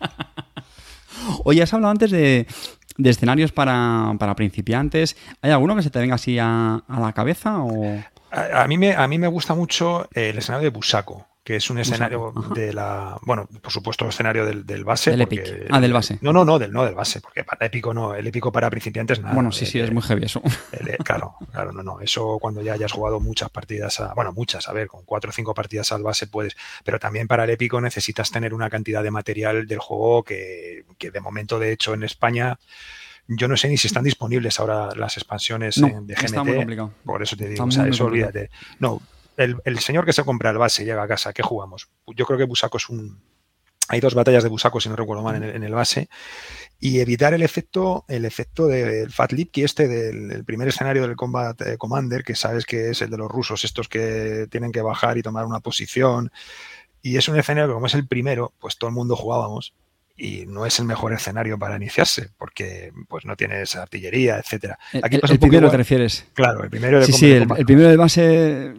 Oye, 1.44 1.62
has 1.62 1.74
hablado 1.74 1.90
antes 1.90 2.10
de, 2.10 2.46
de 3.02 3.10
escenarios 3.10 3.52
para, 3.52 4.34
principiantes. 4.36 5.16
¿Hay 5.42 5.50
alguno 5.50 5.76
que 5.76 5.82
se 5.82 5.90
te 5.90 5.98
venga 5.98 6.14
así 6.14 6.38
a, 6.38 6.82
la 6.88 7.12
cabeza? 7.12 7.62
O... 7.62 8.02
A, 8.30 8.66
mí 8.66 8.78
me, 8.78 8.94
a 8.94 9.06
mí 9.08 9.18
me 9.18 9.28
gusta 9.28 9.54
mucho 9.54 10.08
el 10.12 10.38
escenario 10.38 10.70
de 10.70 10.76
Busaco 10.76 11.29
que 11.42 11.56
es 11.56 11.70
un 11.70 11.78
escenario 11.78 12.32
de 12.54 12.72
la. 12.72 13.18
Bueno, 13.22 13.48
por 13.62 13.72
supuesto, 13.72 14.04
el 14.04 14.10
escenario 14.10 14.44
del, 14.44 14.66
del 14.66 14.84
base. 14.84 15.10
ah, 15.70 15.80
del 15.80 15.92
base. 15.92 16.18
No, 16.20 16.32
no, 16.32 16.44
no, 16.44 16.58
del, 16.58 16.70
no 16.70 16.84
del 16.84 16.94
base, 16.94 17.20
porque 17.20 17.44
para 17.44 17.66
épico 17.66 17.94
no. 17.94 18.14
El 18.14 18.26
épico 18.26 18.52
para 18.52 18.68
principiantes 18.68 19.20
nada. 19.20 19.34
Bueno, 19.34 19.50
sí, 19.50 19.64
sí, 19.64 19.80
es 19.80 19.90
muy 19.90 20.02
heavy 20.02 20.24
eso. 20.24 20.42
claro, 21.04 21.36
claro, 21.50 21.72
no, 21.72 21.82
no. 21.82 22.00
Eso 22.00 22.38
cuando 22.40 22.60
ya 22.60 22.74
hayas 22.74 22.92
jugado 22.92 23.20
muchas 23.20 23.48
partidas, 23.48 24.00
a, 24.00 24.12
bueno, 24.14 24.32
muchas, 24.32 24.68
a 24.68 24.72
ver, 24.72 24.86
con 24.88 25.04
cuatro 25.04 25.30
o 25.30 25.32
cinco 25.32 25.54
partidas 25.54 25.90
al 25.92 26.02
base 26.02 26.26
puedes. 26.26 26.56
Pero 26.84 26.98
también 26.98 27.26
para 27.26 27.44
el 27.44 27.50
épico 27.50 27.80
necesitas 27.80 28.30
tener 28.30 28.52
una 28.52 28.68
cantidad 28.68 29.02
de 29.02 29.10
material 29.10 29.66
del 29.66 29.78
juego 29.78 30.22
que, 30.22 30.84
que 30.98 31.10
de 31.10 31.20
momento, 31.20 31.58
de 31.58 31.72
hecho, 31.72 31.94
en 31.94 32.02
España. 32.02 32.58
Yo 33.32 33.46
no 33.46 33.56
sé 33.56 33.68
ni 33.68 33.76
si 33.76 33.86
están 33.86 34.02
disponibles 34.02 34.58
ahora 34.58 34.88
las 34.96 35.16
expansiones 35.16 35.76
de 35.76 35.88
GMT. 35.88 36.10
Está 36.24 36.42
muy 36.42 36.56
complicado. 36.56 36.92
Por 37.04 37.22
eso 37.22 37.36
te 37.36 37.48
digo, 37.48 37.64
o 37.64 37.70
sea, 37.70 37.86
eso 37.86 38.06
olvídate. 38.06 38.50
No, 38.80 39.00
el, 39.40 39.78
señor 39.78 40.04
que 40.04 40.12
se 40.12 40.24
compra 40.24 40.50
el 40.50 40.58
base 40.58 40.84
llega 40.84 41.02
a 41.02 41.08
casa, 41.08 41.32
¿qué 41.32 41.42
jugamos? 41.42 41.88
Yo 42.06 42.26
creo 42.26 42.38
que 42.38 42.44
Busaco 42.44 42.76
es 42.76 42.88
un. 42.88 43.22
Hay 43.88 43.98
dos 43.98 44.14
batallas 44.14 44.44
de 44.44 44.48
Busaco, 44.48 44.80
si 44.80 44.88
no 44.88 44.94
recuerdo 44.94 45.24
mal, 45.24 45.42
en 45.42 45.64
el, 45.64 45.72
base. 45.72 46.08
Y 46.78 47.00
evitar 47.00 47.34
el 47.34 47.42
efecto, 47.42 48.04
el 48.06 48.24
efecto 48.24 48.68
del 48.68 49.10
Fat 49.10 49.32
Lipki, 49.32 49.64
este 49.64 49.88
del 49.88 50.44
primer 50.44 50.68
escenario 50.68 51.02
del 51.02 51.16
Combat 51.16 51.60
eh, 51.62 51.76
Commander, 51.76 52.22
que 52.22 52.36
sabes 52.36 52.66
que 52.66 52.90
es 52.90 53.02
el 53.02 53.10
de 53.10 53.18
los 53.18 53.28
rusos, 53.28 53.64
estos 53.64 53.88
que 53.88 54.46
tienen 54.48 54.70
que 54.70 54.80
bajar 54.80 55.18
y 55.18 55.22
tomar 55.22 55.44
una 55.44 55.58
posición. 55.58 56.30
Y 57.02 57.16
es 57.16 57.26
un 57.28 57.36
escenario 57.36 57.68
que, 57.68 57.74
como 57.74 57.86
es 57.86 57.94
el 57.94 58.06
primero, 58.06 58.52
pues 58.60 58.78
todo 58.78 58.88
el 58.88 58.94
mundo 58.94 59.16
jugábamos 59.16 59.74
y 60.20 60.44
no 60.46 60.66
es 60.66 60.78
el 60.78 60.84
mejor 60.84 61.14
escenario 61.14 61.58
para 61.58 61.76
iniciarse 61.76 62.28
porque 62.36 62.92
pues 63.08 63.24
no 63.24 63.36
tienes 63.36 63.74
artillería, 63.74 64.38
etcétera. 64.38 64.78
Aquí 65.02 65.18
el, 65.22 65.38
primero 65.38 65.70
te 65.70 65.78
refieres. 65.78 66.26
Claro, 66.34 66.62
el 66.62 66.68
primero 66.68 67.00
de 67.00 67.06
Sí, 67.06 67.12
sí, 67.12 67.32
el, 67.32 67.48
primero 67.64 67.88
de 67.88 67.96
base 67.96 68.66
eh, 68.66 68.72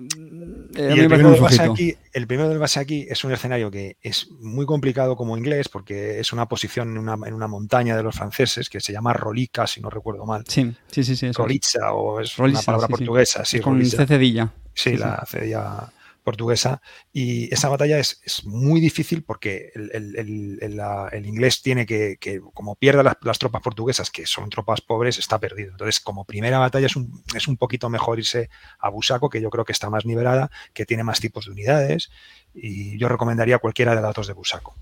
el 0.75 1.07
primero, 1.07 1.31
del 1.31 1.41
base 1.41 1.63
aquí, 1.63 1.95
el 2.13 2.27
primero 2.27 2.49
del 2.49 2.59
base 2.59 2.79
aquí 2.79 3.07
es 3.09 3.23
un 3.23 3.31
escenario 3.31 3.71
que 3.71 3.97
es 4.01 4.29
muy 4.39 4.67
complicado 4.67 5.15
como 5.15 5.35
inglés 5.35 5.67
porque 5.67 6.19
es 6.19 6.31
una 6.31 6.47
posición 6.47 6.91
en 6.91 6.99
una, 6.99 7.17
en 7.27 7.33
una 7.33 7.47
montaña 7.47 7.97
de 7.97 8.03
los 8.03 8.15
franceses 8.15 8.69
que 8.69 8.79
se 8.79 8.93
llama 8.93 9.11
Rolica, 9.13 9.65
si 9.65 9.81
no 9.81 9.89
recuerdo 9.89 10.25
mal. 10.25 10.43
Sí, 10.47 10.71
sí, 10.91 11.03
sí. 11.03 11.15
sí 11.15 11.31
Rolica 11.31 11.93
o 11.93 12.19
es 12.19 12.37
una 12.37 12.61
palabra 12.61 12.87
portuguesa. 12.87 13.43
Sí, 13.45 13.59
con 13.59 13.83
C 13.83 14.05
cedilla. 14.05 14.53
Sí, 14.73 14.95
la 14.95 15.25
cedilla 15.27 15.91
portuguesa 16.32 16.82
y 17.11 17.53
esa 17.53 17.67
batalla 17.69 17.99
es, 17.99 18.21
es 18.23 18.45
muy 18.45 18.79
difícil 18.79 19.23
porque 19.23 19.71
el, 19.75 20.15
el, 20.15 20.59
el, 21.11 21.25
inglés 21.25 21.61
tiene 21.61 21.86
que, 21.86 22.17
que 22.19 22.39
como 22.53 22.75
pierda 22.75 23.03
las, 23.03 23.17
las, 23.21 23.38
tropas 23.38 23.61
portuguesas, 23.61 24.09
que 24.09 24.25
son 24.25 24.49
tropas 24.49 24.79
pobres, 24.82 25.19
está 25.19 25.39
perdido. 25.39 25.71
Entonces, 25.71 25.99
como 25.99 26.23
primera 26.25 26.57
batalla 26.59 26.86
es 26.86 26.95
un, 26.95 27.23
es 27.36 27.47
un 27.47 27.57
poquito 27.57 27.89
mejor 27.89 28.19
irse 28.19 28.49
a 28.79 28.89
Busaco, 28.89 29.29
que 29.29 29.41
yo 29.41 29.49
creo 29.49 29.65
que 29.65 29.73
está 29.73 29.89
más 29.89 30.05
nivelada, 30.05 30.49
que 30.73 30.86
tiene 30.86 31.03
más 31.03 31.19
tipos 31.19 31.45
de 31.45 31.51
unidades 31.51 32.09
y 32.53 32.97
yo 32.97 33.09
recomendaría 33.09 33.59
cualquiera 33.59 33.95
de 33.95 34.01
datos 34.01 34.27
de 34.27 34.34
Busaco. 34.34 34.75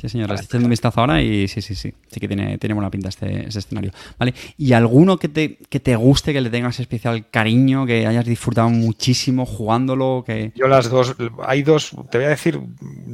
Sí, 0.00 0.08
señor, 0.08 0.32
estoy 0.32 0.46
echando 0.46 0.64
un 0.64 0.70
vistazo 0.70 1.00
ahora 1.00 1.20
y 1.20 1.46
sí, 1.46 1.60
sí, 1.60 1.74
sí. 1.74 1.92
Sí 2.10 2.20
que 2.20 2.26
tiene, 2.26 2.56
tiene 2.56 2.72
buena 2.72 2.90
pinta 2.90 3.10
este, 3.10 3.46
este 3.46 3.58
escenario. 3.58 3.90
¿Vale? 4.18 4.32
¿Y 4.56 4.72
alguno 4.72 5.18
que 5.18 5.28
te, 5.28 5.58
que 5.68 5.78
te 5.78 5.94
guste, 5.94 6.32
que 6.32 6.40
le 6.40 6.48
tengas 6.48 6.80
especial 6.80 7.28
cariño, 7.28 7.84
que 7.84 8.06
hayas 8.06 8.24
disfrutado 8.24 8.70
muchísimo 8.70 9.44
jugándolo? 9.44 10.24
Que... 10.26 10.52
Yo 10.54 10.68
las 10.68 10.88
dos, 10.88 11.16
hay 11.42 11.62
dos, 11.62 11.94
te 12.10 12.16
voy 12.16 12.24
a 12.24 12.30
decir 12.30 12.58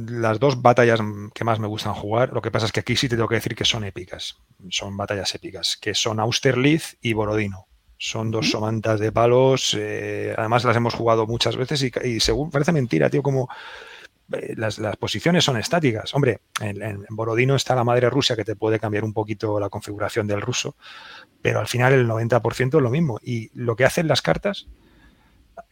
las 0.07 0.39
dos 0.39 0.61
batallas 0.61 1.01
que 1.33 1.43
más 1.43 1.59
me 1.59 1.67
gustan 1.67 1.93
jugar. 1.93 2.31
Lo 2.31 2.41
que 2.41 2.51
pasa 2.51 2.67
es 2.67 2.71
que 2.71 2.79
aquí 2.79 2.95
sí 2.95 3.09
te 3.09 3.17
tengo 3.17 3.27
que 3.27 3.35
decir 3.35 3.53
que 3.53 3.65
son 3.65 3.83
épicas. 3.83 4.37
Son 4.69 4.95
batallas 4.95 5.35
épicas, 5.35 5.75
que 5.75 5.93
son 5.93 6.21
Austerlitz 6.21 6.95
y 7.01 7.11
Borodino. 7.11 7.67
Son 7.97 8.31
dos 8.31 8.49
somantas 8.49 9.01
de 9.01 9.11
palos. 9.11 9.75
Eh, 9.77 10.33
además 10.37 10.63
las 10.63 10.77
hemos 10.77 10.93
jugado 10.93 11.27
muchas 11.27 11.57
veces 11.57 11.83
y, 11.83 11.91
y 12.07 12.21
según 12.21 12.49
parece 12.49 12.71
mentira, 12.71 13.09
tío, 13.09 13.21
como 13.21 13.49
las, 14.55 14.77
las, 14.79 14.97
posiciones 14.97 15.43
son 15.43 15.57
estáticas. 15.57 16.13
Hombre, 16.13 16.41
en, 16.59 17.05
Borodino 17.09 17.55
está 17.55 17.75
la 17.75 17.83
madre 17.83 18.09
Rusia 18.09 18.35
que 18.35 18.43
te 18.43 18.55
puede 18.55 18.79
cambiar 18.79 19.03
un 19.03 19.13
poquito 19.13 19.59
la 19.59 19.69
configuración 19.69 20.27
del 20.27 20.41
ruso, 20.41 20.75
pero 21.41 21.59
al 21.59 21.67
final 21.67 21.93
el 21.93 22.07
90% 22.07 22.77
es 22.77 22.81
lo 22.81 22.89
mismo. 22.89 23.19
Y 23.23 23.49
lo 23.53 23.75
que 23.75 23.85
hacen 23.85 24.07
las 24.07 24.21
cartas 24.21 24.67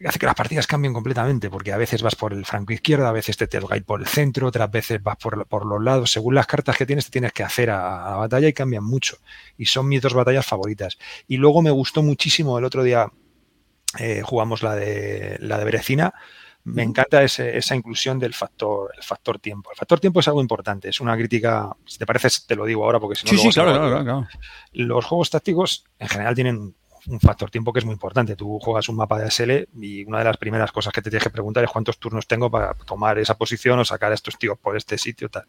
hace 0.04 0.18
que 0.18 0.26
las 0.26 0.34
partidas 0.34 0.66
cambien 0.66 0.92
completamente, 0.92 1.48
porque 1.48 1.72
a 1.72 1.76
veces 1.76 2.02
vas 2.02 2.16
por 2.16 2.32
el 2.32 2.44
franco 2.44 2.72
izquierdo, 2.72 3.06
a 3.06 3.12
veces 3.12 3.36
te 3.36 3.46
telgai 3.46 3.82
por 3.82 4.00
el 4.00 4.06
centro, 4.06 4.48
otras 4.48 4.70
veces 4.70 5.02
vas 5.02 5.16
por, 5.16 5.46
por, 5.46 5.64
los 5.64 5.82
lados. 5.82 6.10
Según 6.10 6.34
las 6.34 6.46
cartas 6.46 6.76
que 6.76 6.86
tienes, 6.86 7.06
te 7.06 7.10
tienes 7.10 7.32
que 7.32 7.42
hacer 7.42 7.70
a, 7.70 8.06
a, 8.06 8.10
la 8.10 8.16
batalla 8.16 8.48
y 8.48 8.52
cambian 8.52 8.84
mucho. 8.84 9.18
Y 9.56 9.66
son 9.66 9.88
mis 9.88 10.02
dos 10.02 10.14
batallas 10.14 10.46
favoritas. 10.46 10.98
Y 11.28 11.36
luego 11.36 11.62
me 11.62 11.70
gustó 11.70 12.02
muchísimo 12.02 12.58
el 12.58 12.64
otro 12.64 12.82
día. 12.82 13.10
Eh, 13.98 14.22
jugamos 14.22 14.62
la 14.62 14.74
de 14.74 15.36
la 15.40 15.58
de 15.58 15.64
Berecina, 15.64 16.12
me 16.66 16.82
encanta 16.82 17.22
ese, 17.22 17.56
esa 17.56 17.76
inclusión 17.76 18.18
del 18.18 18.34
factor, 18.34 18.92
el 18.96 19.02
factor 19.02 19.38
tiempo. 19.38 19.70
El 19.70 19.76
factor 19.76 20.00
tiempo 20.00 20.18
es 20.18 20.26
algo 20.26 20.40
importante, 20.40 20.88
es 20.88 21.00
una 21.00 21.16
crítica, 21.16 21.74
si 21.84 21.96
te 21.96 22.06
parece, 22.06 22.28
te 22.46 22.56
lo 22.56 22.64
digo 22.64 22.84
ahora 22.84 22.98
porque 22.98 23.14
si 23.14 23.24
no... 23.24 23.30
Sí, 23.30 23.38
sí, 23.38 23.50
claro, 23.50 23.72
claro, 23.72 24.04
claro, 24.04 24.28
Los 24.72 25.04
juegos 25.04 25.30
tácticos 25.30 25.84
en 25.98 26.08
general 26.08 26.34
tienen 26.34 26.74
un 27.06 27.20
factor 27.20 27.50
tiempo 27.52 27.72
que 27.72 27.78
es 27.78 27.84
muy 27.84 27.92
importante. 27.92 28.34
Tú 28.34 28.58
juegas 28.58 28.88
un 28.88 28.96
mapa 28.96 29.16
de 29.16 29.26
ASL 29.26 29.68
y 29.80 30.04
una 30.06 30.18
de 30.18 30.24
las 30.24 30.36
primeras 30.38 30.72
cosas 30.72 30.92
que 30.92 31.00
te 31.00 31.08
tienes 31.08 31.22
que 31.22 31.30
preguntar 31.30 31.62
es 31.62 31.70
cuántos 31.70 32.00
turnos 32.00 32.26
tengo 32.26 32.50
para 32.50 32.74
tomar 32.74 33.16
esa 33.18 33.36
posición 33.38 33.78
o 33.78 33.84
sacar 33.84 34.10
a 34.10 34.16
estos 34.16 34.36
tíos 34.36 34.58
por 34.58 34.76
este 34.76 34.98
sitio. 34.98 35.28
Tal. 35.28 35.46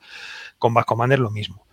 Con 0.59 0.75
Back 0.75 0.85
Commander 0.85 1.17
lo 1.17 1.31
mismo. 1.31 1.65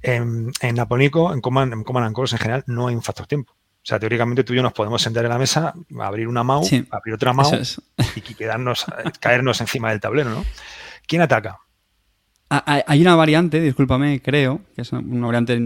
En, 0.00 0.52
en 0.60 0.78
en 0.78 1.40
Command, 1.40 1.72
en 1.72 1.82
Command 1.82 2.06
and 2.06 2.14
Colors 2.14 2.32
en 2.32 2.38
general, 2.38 2.64
no 2.68 2.86
hay 2.86 2.94
un 2.94 3.02
factor 3.02 3.26
tiempo. 3.26 3.57
O 3.88 3.90
sea, 3.90 3.98
teóricamente 3.98 4.44
tú 4.44 4.52
y 4.52 4.56
yo 4.56 4.62
nos 4.62 4.74
podemos 4.74 5.00
sentar 5.00 5.24
en 5.24 5.30
la 5.30 5.38
mesa, 5.38 5.72
abrir 5.98 6.28
una 6.28 6.42
MAU, 6.42 6.62
sí, 6.62 6.84
abrir 6.90 7.14
otra 7.14 7.32
MAU 7.32 7.54
es. 7.54 7.80
y 8.16 8.20
quedarnos, 8.34 8.84
caernos 9.18 9.62
encima 9.62 9.88
del 9.88 9.98
tablero, 9.98 10.28
¿no? 10.28 10.44
¿Quién 11.06 11.22
ataca? 11.22 11.60
Hay 12.50 13.00
una 13.00 13.14
variante, 13.14 13.62
discúlpame, 13.62 14.20
creo, 14.20 14.60
que 14.76 14.82
es 14.82 14.92
una 14.92 15.26
variante, 15.26 15.58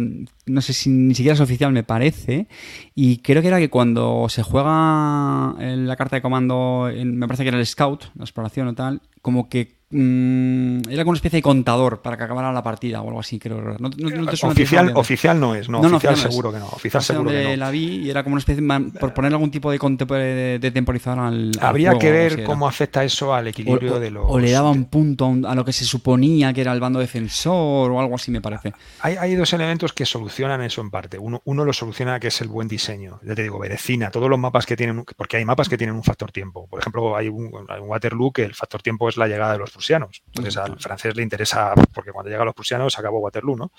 no 0.46 0.60
sé 0.60 0.72
si 0.72 0.88
ni 0.88 1.16
siquiera 1.16 1.34
es 1.34 1.40
oficial, 1.40 1.72
me 1.72 1.82
parece, 1.82 2.46
y 2.94 3.18
creo 3.18 3.42
que 3.42 3.48
era 3.48 3.58
que 3.58 3.70
cuando 3.70 4.28
se 4.28 4.44
juega 4.44 5.56
en 5.58 5.88
la 5.88 5.96
carta 5.96 6.14
de 6.14 6.22
comando, 6.22 6.88
en, 6.94 7.18
me 7.18 7.26
parece 7.26 7.42
que 7.42 7.48
era 7.48 7.58
el 7.58 7.66
Scout, 7.66 8.04
la 8.14 8.22
exploración 8.22 8.68
o 8.68 8.74
tal, 8.74 9.00
como 9.20 9.48
que 9.48 9.81
mmm, 9.92 10.80
era 10.90 11.04
como 11.04 11.10
una 11.10 11.18
especie 11.18 11.38
de 11.38 11.42
contador 11.42 12.02
para 12.02 12.16
que 12.16 12.24
acabara 12.24 12.52
la 12.52 12.62
partida 12.62 13.02
o 13.02 13.08
algo 13.08 13.20
así, 13.20 13.38
creo. 13.38 13.60
No, 13.60 13.76
no, 13.78 13.88
no 13.88 14.26
te 14.26 14.46
oficial, 14.46 14.92
oficial 14.94 15.38
no 15.38 15.54
es, 15.54 15.68
no, 15.68 15.78
oficial, 15.80 16.14
oficial 16.14 16.16
seguro 16.16 16.48
es. 16.48 16.54
que 16.54 16.60
no. 16.60 16.66
Oficial 16.66 17.02
seguro 17.02 17.30
que 17.30 17.44
no. 17.44 17.56
la 17.56 17.70
vi 17.70 18.02
y 18.02 18.10
era 18.10 18.24
como 18.24 18.34
una 18.34 18.40
especie 18.40 18.62
de, 18.62 18.90
por 18.98 19.14
poner 19.14 19.32
algún 19.32 19.50
tipo 19.50 19.70
de, 19.70 19.78
de, 19.78 20.58
de 20.58 20.70
temporizador 20.70 21.24
al. 21.24 21.52
Habría 21.60 21.90
al 21.90 21.96
juego, 21.96 22.00
que 22.00 22.10
ver 22.10 22.44
cómo 22.44 22.66
afecta 22.66 23.04
eso 23.04 23.34
al 23.34 23.48
equilibrio 23.48 23.94
o, 23.94 24.00
de 24.00 24.10
los. 24.10 24.24
O 24.26 24.38
le 24.38 24.50
daba 24.50 24.70
un 24.70 24.86
punto 24.86 25.32
a 25.46 25.54
lo 25.54 25.64
que 25.64 25.72
se 25.72 25.84
suponía 25.84 26.52
que 26.52 26.62
era 26.62 26.72
el 26.72 26.80
bando 26.80 26.98
defensor 26.98 27.90
o 27.90 28.00
algo 28.00 28.14
así, 28.14 28.30
me 28.30 28.40
parece. 28.40 28.72
Hay, 29.00 29.16
hay 29.16 29.34
dos 29.34 29.52
elementos 29.52 29.92
que 29.92 30.06
solucionan 30.06 30.62
eso 30.62 30.80
en 30.80 30.90
parte. 30.90 31.18
Uno, 31.18 31.42
uno 31.44 31.64
lo 31.64 31.72
soluciona 31.72 32.18
que 32.18 32.28
es 32.28 32.40
el 32.40 32.48
buen 32.48 32.68
diseño. 32.68 33.20
Ya 33.24 33.34
te 33.34 33.42
digo, 33.42 33.58
Berecina, 33.58 34.10
todos 34.10 34.28
los 34.28 34.38
mapas 34.38 34.66
que 34.66 34.76
tienen, 34.76 35.04
porque 35.16 35.36
hay 35.36 35.44
mapas 35.44 35.68
que 35.68 35.76
tienen 35.76 35.96
un 35.96 36.02
factor 36.02 36.32
tiempo. 36.32 36.66
Por 36.68 36.80
ejemplo, 36.80 37.16
hay 37.16 37.28
un, 37.28 37.50
hay 37.68 37.80
un 37.80 37.88
Waterloo 37.88 38.32
que 38.32 38.44
el 38.44 38.54
factor 38.54 38.82
tiempo 38.82 39.08
es 39.08 39.16
la 39.16 39.26
llegada 39.26 39.52
de 39.52 39.58
los 39.58 39.70
prusianos. 39.82 40.22
Entonces 40.28 40.56
al 40.56 40.78
francés 40.78 41.16
le 41.16 41.22
interesa, 41.22 41.74
porque 41.92 42.12
cuando 42.12 42.30
llegan 42.30 42.46
los 42.46 42.54
prusianos 42.54 42.96
acabó 42.98 43.18
Waterloo, 43.18 43.56
¿no? 43.56 43.72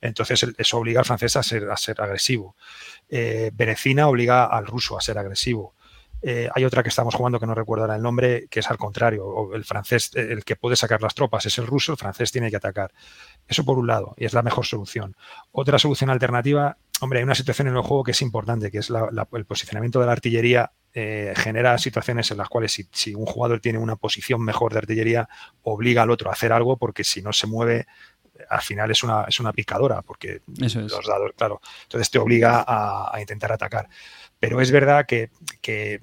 Entonces 0.00 0.46
eso 0.56 0.78
obliga 0.78 1.00
al 1.00 1.06
francés 1.06 1.36
a 1.36 1.42
ser, 1.42 1.68
a 1.70 1.76
ser 1.76 2.00
agresivo. 2.00 2.54
Eh, 3.08 3.50
Berecina 3.52 4.06
obliga 4.06 4.44
al 4.46 4.66
ruso 4.66 4.96
a 4.96 5.00
ser 5.00 5.18
agresivo. 5.18 5.74
Eh, 6.22 6.48
hay 6.54 6.64
otra 6.64 6.82
que 6.82 6.88
estamos 6.88 7.14
jugando 7.14 7.38
que 7.38 7.46
no 7.46 7.54
recuerdo 7.54 7.84
ahora 7.84 7.96
el 7.96 8.02
nombre, 8.02 8.46
que 8.48 8.60
es 8.60 8.70
al 8.70 8.78
contrario. 8.78 9.52
El 9.54 9.64
francés, 9.64 10.10
el 10.14 10.44
que 10.44 10.56
puede 10.56 10.76
sacar 10.76 11.02
las 11.02 11.14
tropas 11.14 11.44
es 11.46 11.58
el 11.58 11.66
ruso, 11.66 11.92
el 11.92 11.98
francés 11.98 12.32
tiene 12.32 12.48
que 12.48 12.56
atacar. 12.56 12.92
Eso 13.46 13.64
por 13.64 13.76
un 13.76 13.86
lado, 13.86 14.14
y 14.16 14.24
es 14.24 14.32
la 14.32 14.42
mejor 14.42 14.64
solución. 14.64 15.16
Otra 15.52 15.78
solución 15.78 16.10
alternativa, 16.10 16.78
hombre, 17.00 17.18
hay 17.18 17.24
una 17.24 17.34
situación 17.34 17.68
en 17.68 17.76
el 17.76 17.82
juego 17.82 18.04
que 18.04 18.12
es 18.12 18.22
importante, 18.22 18.70
que 18.70 18.78
es 18.78 18.88
la, 18.88 19.08
la, 19.10 19.28
el 19.32 19.44
posicionamiento 19.44 20.00
de 20.00 20.06
la 20.06 20.12
artillería 20.12 20.72
eh, 20.96 21.32
genera 21.36 21.76
situaciones 21.76 22.30
en 22.30 22.38
las 22.38 22.48
cuales 22.48 22.72
si, 22.72 22.86
si, 22.92 23.14
un 23.14 23.26
jugador 23.26 23.60
tiene 23.60 23.78
una 23.78 23.96
posición 23.96 24.40
mejor 24.42 24.72
de 24.72 24.78
artillería, 24.78 25.28
obliga 25.62 26.02
al 26.02 26.10
otro 26.10 26.30
a 26.30 26.34
hacer 26.34 26.52
algo 26.52 26.76
porque 26.76 27.02
si 27.02 27.20
no 27.20 27.32
se 27.32 27.48
mueve, 27.48 27.86
al 28.48 28.62
final 28.62 28.90
es 28.92 29.02
una, 29.02 29.24
es 29.24 29.40
una 29.40 29.52
picadora, 29.52 30.02
porque 30.02 30.42
Eso 30.60 30.80
es. 30.80 30.92
los 30.92 31.06
dados, 31.06 31.32
claro, 31.36 31.60
entonces 31.82 32.10
te 32.10 32.18
obliga 32.18 32.64
a, 32.66 33.10
a 33.12 33.20
intentar 33.20 33.50
atacar. 33.50 33.88
Pero 34.38 34.60
es 34.60 34.70
verdad 34.70 35.06
que, 35.06 35.30
que, 35.60 36.00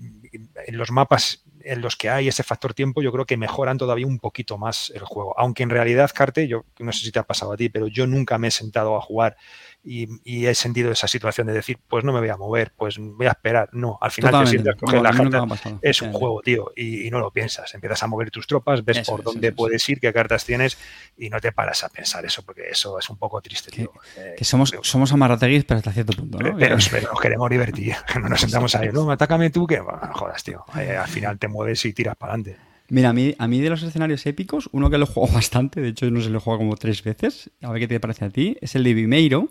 en 0.65 0.77
los 0.77 0.91
mapas 0.91 1.43
en 1.63 1.81
los 1.81 1.95
que 1.95 2.09
hay 2.09 2.27
ese 2.27 2.43
factor 2.43 2.73
tiempo, 2.73 3.01
yo 3.01 3.11
creo 3.11 3.25
que 3.25 3.37
mejoran 3.37 3.77
todavía 3.77 4.07
un 4.07 4.19
poquito 4.19 4.57
más 4.57 4.91
el 4.95 5.03
juego. 5.03 5.37
Aunque 5.39 5.63
en 5.63 5.69
realidad, 5.69 6.11
Carte, 6.13 6.47
yo 6.47 6.65
no 6.79 6.91
sé 6.91 7.05
si 7.05 7.11
te 7.11 7.19
ha 7.19 7.23
pasado 7.23 7.53
a 7.53 7.57
ti, 7.57 7.69
pero 7.69 7.87
yo 7.87 8.07
nunca 8.07 8.37
me 8.37 8.47
he 8.47 8.51
sentado 8.51 8.95
a 8.97 9.01
jugar 9.01 9.37
y, 9.83 10.07
y, 10.23 10.45
he 10.45 10.53
sentido 10.53 10.91
esa 10.91 11.07
situación 11.07 11.47
de 11.47 11.53
decir, 11.53 11.79
pues 11.87 12.03
no 12.03 12.13
me 12.13 12.19
voy 12.19 12.29
a 12.29 12.37
mover, 12.37 12.71
pues 12.75 12.97
voy 12.99 13.25
a 13.25 13.31
esperar. 13.31 13.69
No, 13.73 13.97
al 13.99 14.11
final 14.11 14.31
Totalmente. 14.31 14.73
te 14.73 15.01
la 15.01 15.11
carta. 15.11 15.45
No 15.45 15.79
es 15.81 16.01
un 16.01 16.13
juego, 16.13 16.41
tío, 16.41 16.71
y, 16.75 17.07
y, 17.07 17.09
no 17.09 17.19
lo 17.19 17.31
piensas. 17.31 17.73
Empiezas 17.73 18.03
a 18.03 18.07
mover 18.07 18.29
tus 18.29 18.45
tropas, 18.45 18.85
ves 18.85 18.99
eso, 18.99 19.11
por 19.11 19.23
dónde 19.23 19.47
eso, 19.47 19.55
puedes 19.55 19.87
ir, 19.89 19.99
qué 19.99 20.13
cartas 20.13 20.45
tienes 20.45 20.77
y 21.17 21.29
no 21.29 21.39
te 21.39 21.51
paras 21.51 21.83
a 21.83 21.89
pensar 21.89 22.23
eso, 22.25 22.43
porque 22.43 22.69
eso 22.69 22.99
es 22.99 23.09
un 23.09 23.17
poco 23.17 23.41
triste, 23.41 23.71
que, 23.71 23.77
tío. 23.77 23.91
Eh, 24.17 24.35
que 24.37 24.45
somos, 24.45 24.71
pero, 24.71 24.83
somos 24.83 25.11
amarrateguis, 25.13 25.63
pero 25.65 25.79
hasta 25.79 25.91
cierto 25.91 26.13
punto, 26.13 26.37
¿no? 26.37 26.55
Pero, 26.57 26.77
pero 26.91 27.11
nos 27.11 27.21
queremos 27.21 27.49
divertir, 27.49 27.95
no 28.21 28.29
nos 28.29 28.41
sentamos 28.41 28.75
ahí, 28.75 28.89
no, 28.93 29.09
atácame 29.09 29.49
tú, 29.49 29.65
que 29.65 29.79
bueno, 29.79 29.99
jodas, 30.13 30.43
tío. 30.43 30.63
Eh, 30.77 30.95
al 30.95 31.07
final 31.07 31.39
te 31.39 31.47
mueves 31.47 31.83
y 31.85 31.93
tiras 31.93 32.15
para 32.15 32.33
adelante. 32.33 32.71
Mira, 32.91 33.09
a 33.09 33.13
mí, 33.13 33.33
a 33.37 33.47
mí 33.47 33.61
de 33.61 33.69
los 33.69 33.81
escenarios 33.83 34.25
épicos, 34.25 34.67
uno 34.73 34.89
que 34.89 34.97
lo 34.97 35.05
juego 35.05 35.31
bastante, 35.33 35.79
de 35.79 35.87
hecho 35.87 36.11
no 36.11 36.19
se 36.19 36.29
lo 36.29 36.37
he 36.37 36.41
jugado 36.41 36.59
como 36.59 36.75
tres 36.75 37.01
veces, 37.01 37.49
a 37.61 37.71
ver 37.71 37.79
qué 37.79 37.87
te 37.87 37.99
parece 38.01 38.25
a 38.25 38.29
ti, 38.29 38.57
es 38.59 38.75
el 38.75 38.83
de 38.83 38.93
Vimeiro. 38.93 39.49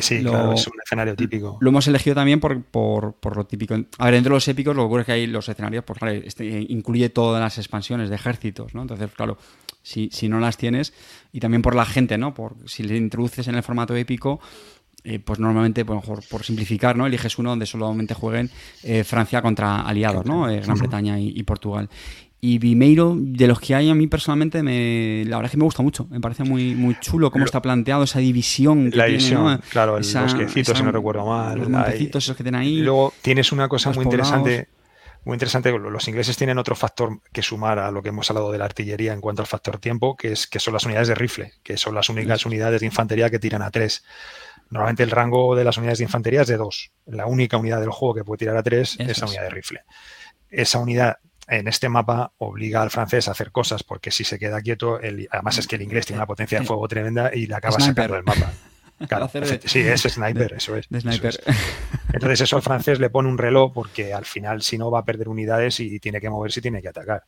Sí, 0.00 0.20
lo, 0.20 0.30
claro, 0.32 0.52
es 0.52 0.66
un 0.66 0.74
escenario 0.84 1.14
típico. 1.14 1.58
Lo 1.60 1.70
hemos 1.70 1.86
elegido 1.86 2.14
también 2.14 2.40
por, 2.40 2.62
por, 2.62 3.14
por, 3.14 3.36
lo 3.36 3.46
típico. 3.46 3.74
A 3.98 4.04
ver, 4.06 4.14
entre 4.14 4.32
los 4.32 4.46
épicos 4.48 4.74
lo 4.74 4.82
que 4.82 4.86
ocurre 4.86 5.00
es 5.02 5.06
que 5.06 5.12
hay 5.12 5.26
los 5.26 5.48
escenarios, 5.48 5.84
pues 5.84 5.98
claro, 5.98 6.14
este, 6.24 6.44
incluye 6.68 7.08
todas 7.08 7.40
las 7.40 7.58
expansiones 7.58 8.08
de 8.08 8.16
ejércitos, 8.16 8.74
¿no? 8.74 8.82
Entonces, 8.82 9.10
claro, 9.12 9.38
si, 9.82 10.08
si 10.12 10.28
no 10.28 10.40
las 10.40 10.56
tienes, 10.56 10.92
y 11.32 11.40
también 11.40 11.62
por 11.62 11.74
la 11.74 11.84
gente, 11.84 12.18
¿no? 12.18 12.34
Por 12.34 12.56
si 12.66 12.82
le 12.82 12.96
introduces 12.96 13.46
en 13.48 13.54
el 13.54 13.62
formato 13.62 13.94
épico, 13.94 14.40
eh, 15.06 15.18
pues 15.18 15.38
normalmente, 15.38 15.84
por, 15.84 16.02
por, 16.02 16.26
por, 16.26 16.44
simplificar, 16.44 16.96
¿no? 16.96 17.06
Eliges 17.06 17.38
uno 17.38 17.50
donde 17.50 17.66
solamente 17.66 18.14
jueguen 18.14 18.50
eh, 18.82 19.04
Francia 19.04 19.42
contra 19.42 19.82
aliados, 19.82 20.24
¿no? 20.24 20.48
Eh, 20.48 20.60
Gran 20.60 20.78
Bretaña 20.78 21.20
y, 21.20 21.28
y, 21.28 21.42
Portugal. 21.42 21.90
Y 22.46 22.58
Vimeiro, 22.58 23.16
de 23.18 23.46
los 23.46 23.58
que 23.58 23.74
hay 23.74 23.88
a 23.88 23.94
mí 23.94 24.06
personalmente, 24.06 24.62
me, 24.62 25.24
la 25.24 25.38
verdad 25.38 25.46
es 25.46 25.52
que 25.52 25.56
me 25.56 25.64
gusta 25.64 25.82
mucho. 25.82 26.06
Me 26.10 26.20
parece 26.20 26.44
muy, 26.44 26.74
muy 26.74 26.94
chulo 27.00 27.30
cómo 27.30 27.46
está 27.46 27.62
planteado 27.62 28.04
esa 28.04 28.18
división. 28.18 28.90
Que 28.90 28.98
la 28.98 29.04
tiene, 29.06 29.18
división, 29.18 29.44
¿no? 29.44 29.60
claro, 29.70 29.96
el 29.96 30.04
bosquecito, 30.04 30.74
si 30.76 30.82
no 30.82 30.92
recuerdo 30.92 31.24
mal. 31.24 31.58
Los 31.58 31.70
montecitos 31.70 32.22
esos 32.22 32.36
que 32.36 32.42
tienen 32.42 32.60
ahí. 32.60 32.80
Y 32.80 32.82
luego 32.82 33.14
tienes 33.22 33.50
una 33.50 33.66
cosa 33.66 33.92
muy 33.92 34.04
poblados. 34.04 34.28
interesante. 34.28 34.68
Muy 35.24 35.36
interesante, 35.36 35.72
los 35.72 36.06
ingleses 36.06 36.36
tienen 36.36 36.58
otro 36.58 36.76
factor 36.76 37.18
que 37.32 37.40
sumar 37.40 37.78
a 37.78 37.90
lo 37.90 38.02
que 38.02 38.10
hemos 38.10 38.28
hablado 38.28 38.52
de 38.52 38.58
la 38.58 38.66
artillería 38.66 39.14
en 39.14 39.22
cuanto 39.22 39.40
al 39.40 39.48
factor 39.48 39.78
tiempo, 39.78 40.14
que 40.14 40.32
es 40.32 40.46
que 40.46 40.58
son 40.58 40.74
las 40.74 40.84
unidades 40.84 41.08
de 41.08 41.14
rifle, 41.14 41.52
que 41.62 41.78
son 41.78 41.94
las 41.94 42.10
únicas 42.10 42.42
sí. 42.42 42.48
unidades 42.48 42.80
de 42.80 42.86
infantería 42.86 43.30
que 43.30 43.38
tiran 43.38 43.62
a 43.62 43.70
tres. 43.70 44.04
Normalmente 44.68 45.02
el 45.02 45.10
rango 45.10 45.56
de 45.56 45.64
las 45.64 45.78
unidades 45.78 45.96
de 45.96 46.04
infantería 46.04 46.42
es 46.42 46.48
de 46.48 46.58
dos. 46.58 46.92
La 47.06 47.24
única 47.24 47.56
unidad 47.56 47.80
del 47.80 47.88
juego 47.88 48.14
que 48.14 48.22
puede 48.22 48.40
tirar 48.40 48.58
a 48.58 48.62
tres 48.62 48.96
es 48.98 49.18
la 49.18 49.28
unidad 49.28 49.42
de 49.44 49.50
rifle. 49.50 49.80
Esa 50.50 50.78
unidad 50.78 51.16
en 51.48 51.68
este 51.68 51.88
mapa 51.88 52.32
obliga 52.38 52.82
al 52.82 52.90
francés 52.90 53.28
a 53.28 53.32
hacer 53.32 53.52
cosas 53.52 53.82
porque 53.82 54.10
si 54.10 54.24
se 54.24 54.38
queda 54.38 54.60
quieto, 54.60 55.00
el, 55.00 55.28
además 55.30 55.58
es 55.58 55.66
que 55.66 55.76
el 55.76 55.82
inglés 55.82 56.06
tiene 56.06 56.18
una 56.18 56.26
potencia 56.26 56.58
de 56.60 56.66
fuego 56.66 56.86
tremenda 56.88 57.30
y 57.34 57.46
le 57.46 57.54
acaba 57.54 57.76
sniper. 57.76 57.94
sacando 57.94 58.14
del 58.14 58.24
mapa. 58.24 58.52
Claro, 59.08 59.28
de, 59.32 59.60
sí, 59.64 59.80
es 59.80 60.02
sniper, 60.02 60.52
de, 60.52 60.56
eso 60.56 60.76
es. 60.76 60.88
De 60.88 61.00
sniper. 61.00 61.30
Eso 61.30 61.42
es. 61.46 61.56
Entonces 62.12 62.42
eso 62.42 62.56
al 62.56 62.62
francés 62.62 63.00
le 63.00 63.10
pone 63.10 63.28
un 63.28 63.38
reloj 63.38 63.72
porque 63.74 64.14
al 64.14 64.24
final 64.24 64.62
si 64.62 64.78
no 64.78 64.88
va 64.88 65.00
a 65.00 65.04
perder 65.04 65.28
unidades 65.28 65.80
y 65.80 65.98
tiene 65.98 66.20
que 66.20 66.30
moverse 66.30 66.60
y 66.60 66.62
tiene 66.62 66.80
que 66.80 66.88
atacar. 66.88 67.24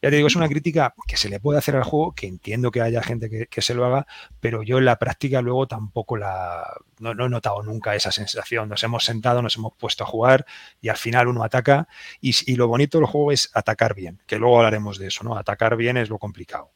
Ya 0.00 0.10
te 0.10 0.16
digo, 0.16 0.28
es 0.28 0.36
una 0.36 0.48
crítica 0.48 0.94
que 1.06 1.16
se 1.16 1.28
le 1.28 1.40
puede 1.40 1.58
hacer 1.58 1.74
al 1.76 1.82
juego, 1.82 2.14
que 2.14 2.26
entiendo 2.26 2.70
que 2.70 2.80
haya 2.80 3.02
gente 3.02 3.48
que, 3.48 3.62
se 3.62 3.74
lo 3.74 3.84
haga, 3.84 4.06
pero 4.40 4.62
yo 4.62 4.78
en 4.78 4.84
la 4.84 4.98
práctica 4.98 5.42
luego 5.42 5.66
tampoco 5.66 6.16
la 6.16 6.64
no, 7.00 7.12
he 7.12 7.28
notado 7.28 7.62
nunca 7.62 7.94
esa 7.94 8.12
sensación. 8.12 8.68
Nos 8.68 8.82
hemos 8.84 9.04
sentado, 9.04 9.42
nos 9.42 9.56
hemos 9.56 9.72
puesto 9.76 10.04
a 10.04 10.06
jugar 10.06 10.46
y 10.80 10.88
al 10.88 10.96
final 10.96 11.28
uno 11.28 11.42
ataca. 11.42 11.88
Y, 12.20 12.34
y 12.50 12.56
lo 12.56 12.68
bonito 12.68 12.98
del 12.98 13.06
juego 13.06 13.32
es 13.32 13.50
atacar 13.54 13.94
bien, 13.94 14.20
que 14.26 14.38
luego 14.38 14.58
hablaremos 14.58 14.98
de 14.98 15.08
eso, 15.08 15.24
¿no? 15.24 15.36
Atacar 15.36 15.76
bien 15.76 15.96
es 15.96 16.08
lo 16.08 16.18
complicado. 16.18 16.70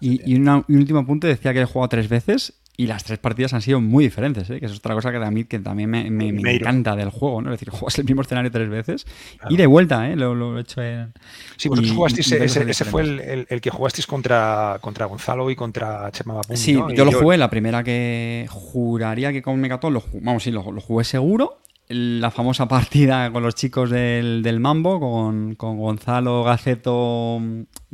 Y, 0.00 0.36
un 0.36 0.64
último 0.68 1.04
punto, 1.04 1.26
decía 1.26 1.52
que 1.52 1.60
he 1.60 1.64
jugado 1.64 1.88
tres 1.88 2.08
veces 2.08 2.54
y 2.76 2.86
las 2.86 3.04
tres 3.04 3.18
partidas 3.18 3.54
han 3.54 3.62
sido 3.62 3.80
muy 3.80 4.04
diferentes, 4.04 4.48
¿eh? 4.50 4.60
que 4.60 4.66
es 4.66 4.76
otra 4.76 4.94
cosa 4.94 5.10
que 5.10 5.16
a 5.16 5.30
mí 5.30 5.44
que 5.44 5.58
también 5.58 5.90
me, 5.90 6.06
encanta 6.54 6.94
del 6.94 7.10
juego, 7.10 7.40
¿no? 7.40 7.52
Es 7.52 7.58
decir, 7.58 7.70
juegas 7.72 7.98
el 7.98 8.04
mismo 8.04 8.22
escenario 8.22 8.50
tres 8.50 8.68
veces 8.68 9.06
y 9.48 9.56
de 9.56 9.66
vuelta, 9.66 10.10
¿eh? 10.10 10.16
Lo, 10.16 10.58
he 10.58 10.60
hecho 10.60 10.82
en... 10.82 11.12
Sí, 11.56 11.68
vosotros 11.68 11.92
jugasteis, 11.92 12.32
ese, 12.32 12.84
fue 12.84 13.02
el, 13.48 13.60
que 13.60 13.70
jugasteis 13.70 14.06
contra, 14.06 14.78
contra 14.80 15.06
Gonzalo 15.06 15.50
y 15.50 15.56
contra 15.56 16.10
Chema 16.12 16.34
Bapundi, 16.34 16.60
Sí, 16.60 16.74
yo 16.94 17.04
lo 17.04 17.12
jugué, 17.12 17.38
la 17.38 17.50
primera 17.50 17.82
que 17.82 18.46
juraría 18.50 19.32
que 19.32 19.42
con 19.42 19.58
Megatón, 19.58 19.94
lo, 19.94 20.04
vamos, 20.20 20.42
sí, 20.42 20.50
lo 20.50 20.62
jugué 20.62 21.04
seguro 21.04 21.58
la 21.88 22.30
famosa 22.30 22.66
partida 22.68 23.30
con 23.30 23.42
los 23.42 23.54
chicos 23.54 23.90
del, 23.90 24.60
Mambo, 24.60 24.98
con, 24.98 25.54
Gonzalo, 25.78 26.42
Gaceto, 26.44 27.40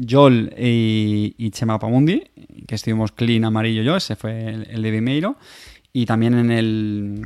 Joel 0.08 0.54
y, 0.58 1.50
Chema 1.50 1.78
Pamundi, 1.78 2.22
que 2.66 2.74
estuvimos 2.74 3.12
clean 3.12 3.44
amarillo 3.44 3.82
yo, 3.82 3.96
ese 3.96 4.16
fue 4.16 4.48
el, 4.48 4.66
el 4.70 4.82
de 4.82 4.90
Vimeiro. 4.90 5.36
Y 5.92 6.06
también 6.06 6.34
en 6.34 6.50
el, 6.50 7.22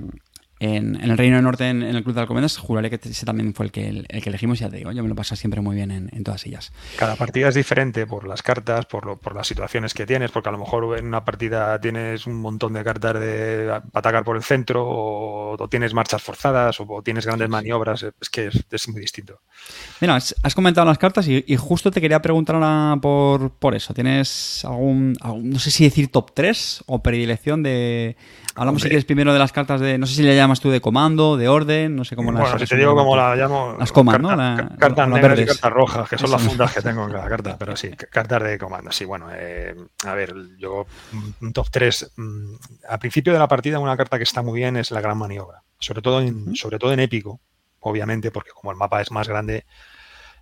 en, 0.59 0.97
el 0.97 1.19
Reino 1.19 1.37
del 1.37 1.45
Norte, 1.45 1.69
en, 1.69 1.83
el 1.83 2.03
Club 2.03 2.15
de 2.15 2.23
Alcobendas, 2.23 2.57
juraré 2.57 2.89
que 2.89 2.99
ese 3.09 3.27
también 3.27 3.53
fue 3.55 3.67
el 3.67 3.73
que, 3.73 3.89
el, 3.89 4.07
que 4.07 4.29
elegimos. 4.29 4.59
Ya 4.59 4.71
te 4.71 4.77
digo, 4.79 4.91
yo 4.93 5.03
me 5.03 5.09
lo 5.09 5.15
paso 5.15 5.37
siempre 5.37 5.61
muy 5.61 5.77
bien 5.77 5.91
en, 5.91 6.25
todas 6.25 6.47
ellas. 6.47 6.73
Cada 6.97 7.15
partida 7.17 7.49
es 7.49 7.55
diferente 7.55 8.07
por 8.07 8.27
las 8.27 8.43
cartas, 8.43 8.87
por, 8.87 9.05
lo, 9.05 9.19
por 9.19 9.35
las 9.35 9.47
situaciones 9.47 9.93
que 9.93 10.07
tienes, 10.07 10.31
porque 10.31 10.49
a 10.49 10.53
lo 10.53 10.59
mejor 10.59 10.99
en 10.99 11.07
una 11.07 11.25
partida 11.25 11.79
tienes 11.81 12.27
un 12.27 12.41
montón 12.41 12.73
de 12.73 12.83
cartas 12.83 13.21
de 13.21 13.81
atacar 13.93 14.25
por 14.25 14.37
el 14.37 14.43
centro, 14.43 14.85
o, 14.87 15.69
tienes 15.69 15.93
marchas 15.93 16.23
forzadas, 16.23 16.81
o, 16.81 17.03
tienes 17.03 17.27
grandes 17.27 17.49
maniobras. 17.49 18.07
Es 18.21 18.31
que 18.31 18.47
es, 18.47 18.89
muy 18.89 19.01
distinto. 19.01 19.41
Mira, 20.01 20.15
has 20.17 20.55
comentado 20.55 20.87
las 20.87 20.99
cartas 20.99 21.29
y, 21.29 21.57
justo 21.57 21.91
te 21.91 22.01
quería 22.01 22.23
preguntar 22.23 22.57
ahora 22.57 22.99
por, 23.01 23.51
por 23.51 23.75
eso. 23.75 23.93
¿Tienes 23.93 24.65
algún, 24.65 25.17
no 25.43 25.59
sé 25.59 25.71
si 25.71 25.85
decir 25.85 26.09
top 26.09 26.33
3 26.35 26.85
o 26.87 27.03
predilección 27.03 27.63
de 27.63 28.17
Hablamos 28.57 28.81
si 28.81 28.89
quieres 28.89 29.05
primero 29.05 29.35
de 29.35 29.39
las 29.39 29.53
cartas 29.53 29.81
de, 29.81 29.99
no 29.99 30.07
sé 30.07 30.15
si 30.15 30.23
le 30.23 30.35
llamas 30.35 30.61
tú 30.61 30.71
de 30.71 30.81
comando, 30.81 31.37
de 31.37 31.47
orden, 31.47 31.95
no 31.95 32.05
sé 32.05 32.17
cómo 32.17 32.33
las... 32.33 32.41
Bueno, 32.41 32.59
si 32.59 32.67
te 32.67 32.77
digo 32.77 32.95
cómo 32.95 33.15
la 33.15 33.37
llamo... 33.37 33.77
Las 33.79 33.93
comas, 33.93 34.19
¿no? 34.19 34.29
cartas 34.79 35.09
negras 35.09 35.39
y 35.39 35.45
cartas 35.45 35.73
rojas, 35.73 36.09
que 36.09 36.17
son 36.17 36.31
las 36.31 36.43
fundas 36.43 36.73
que 36.73 36.81
tengo 36.81 37.05
en 37.05 37.13
cada 37.13 37.29
carta, 37.29 37.57
pero 37.59 37.77
sí, 37.77 37.91
cartas 37.91 38.43
de 38.43 38.59
comando, 38.59 38.91
sí, 38.93 39.05
bueno, 39.05 39.29
eh, 39.33 39.75
a 40.07 40.15
ver, 40.15 40.35
yo 40.59 40.87
un 41.43 41.53
top 41.53 41.69
3, 41.71 42.13
mm, 42.17 42.55
a 42.89 42.99
principio 42.99 43.35
de 43.35 43.39
la 43.39 43.47
partida 43.47 43.79
una 43.79 43.97
carta 43.97 44.17
que 44.17 44.25
está 44.25 44.41
muy 44.41 44.59
bien 44.59 44.77
es 44.79 44.91
la 44.91 45.03
gran 45.03 45.19
maniobra, 45.19 45.63
sobre 45.79 46.01
todo 46.01 46.23
en, 46.23 46.57
sobre 46.57 46.79
todo 46.79 46.93
en 46.93 47.01
épico, 47.01 47.41
obviamente, 47.81 48.31
porque 48.31 48.51
como 48.51 48.71
el 48.71 48.79
mapa 48.79 49.03
es 49.03 49.11
más 49.11 49.29
grande, 49.29 49.67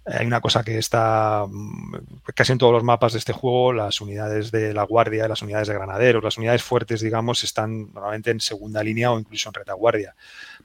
hay 0.06 0.26
una 0.26 0.40
cosa 0.40 0.62
que 0.62 0.78
está 0.78 1.46
mm, 1.48 1.94
casi 2.34 2.52
en 2.52 2.58
todos 2.58 2.72
los 2.72 2.84
mapas 2.84 3.12
de 3.12 3.18
este 3.18 3.32
juego, 3.32 3.72
las 3.72 4.00
unidades 4.00 4.50
de 4.50 4.74
la 4.74 4.82
guardia, 4.84 5.28
las 5.28 5.42
unidades 5.42 5.68
de 5.68 5.74
granaderos, 5.74 6.22
las 6.22 6.36
unidades 6.36 6.62
fuertes, 6.62 7.00
digamos, 7.00 7.42
están 7.42 7.92
normalmente 7.92 8.30
en 8.30 8.40
segunda 8.40 8.82
línea 8.82 9.12
o 9.12 9.18
incluso 9.18 9.48
en 9.48 9.54
retaguardia. 9.54 10.14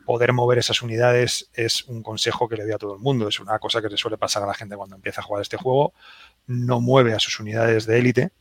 Poder 0.06 0.34
mover 0.34 0.58
esas 0.58 0.82
unidades 0.82 1.50
es 1.54 1.86
un 1.86 2.04
consejo 2.04 2.50
que 2.50 2.58
le 2.58 2.64
doy 2.64 2.74
a 2.74 2.78
todo 2.78 2.96
el 2.96 3.00
mundo, 3.00 3.28
es 3.30 3.40
una 3.40 3.60
cosa 3.60 3.82
que 3.82 3.90
le 3.90 3.98
suele 3.98 4.18
pasar 4.18 4.44
a 4.44 4.48
la 4.48 4.54
gente 4.54 4.76
cuando 4.76 4.96
empieza 4.96 5.22
a 5.22 5.24
jugar 5.24 5.42
este 5.42 5.58
juego. 5.58 5.94
No 6.48 6.82
mueve 6.82 7.14
a 7.14 7.20
sus 7.20 7.40
unidades 7.40 7.86
de 7.86 8.00
élite, 8.00 8.32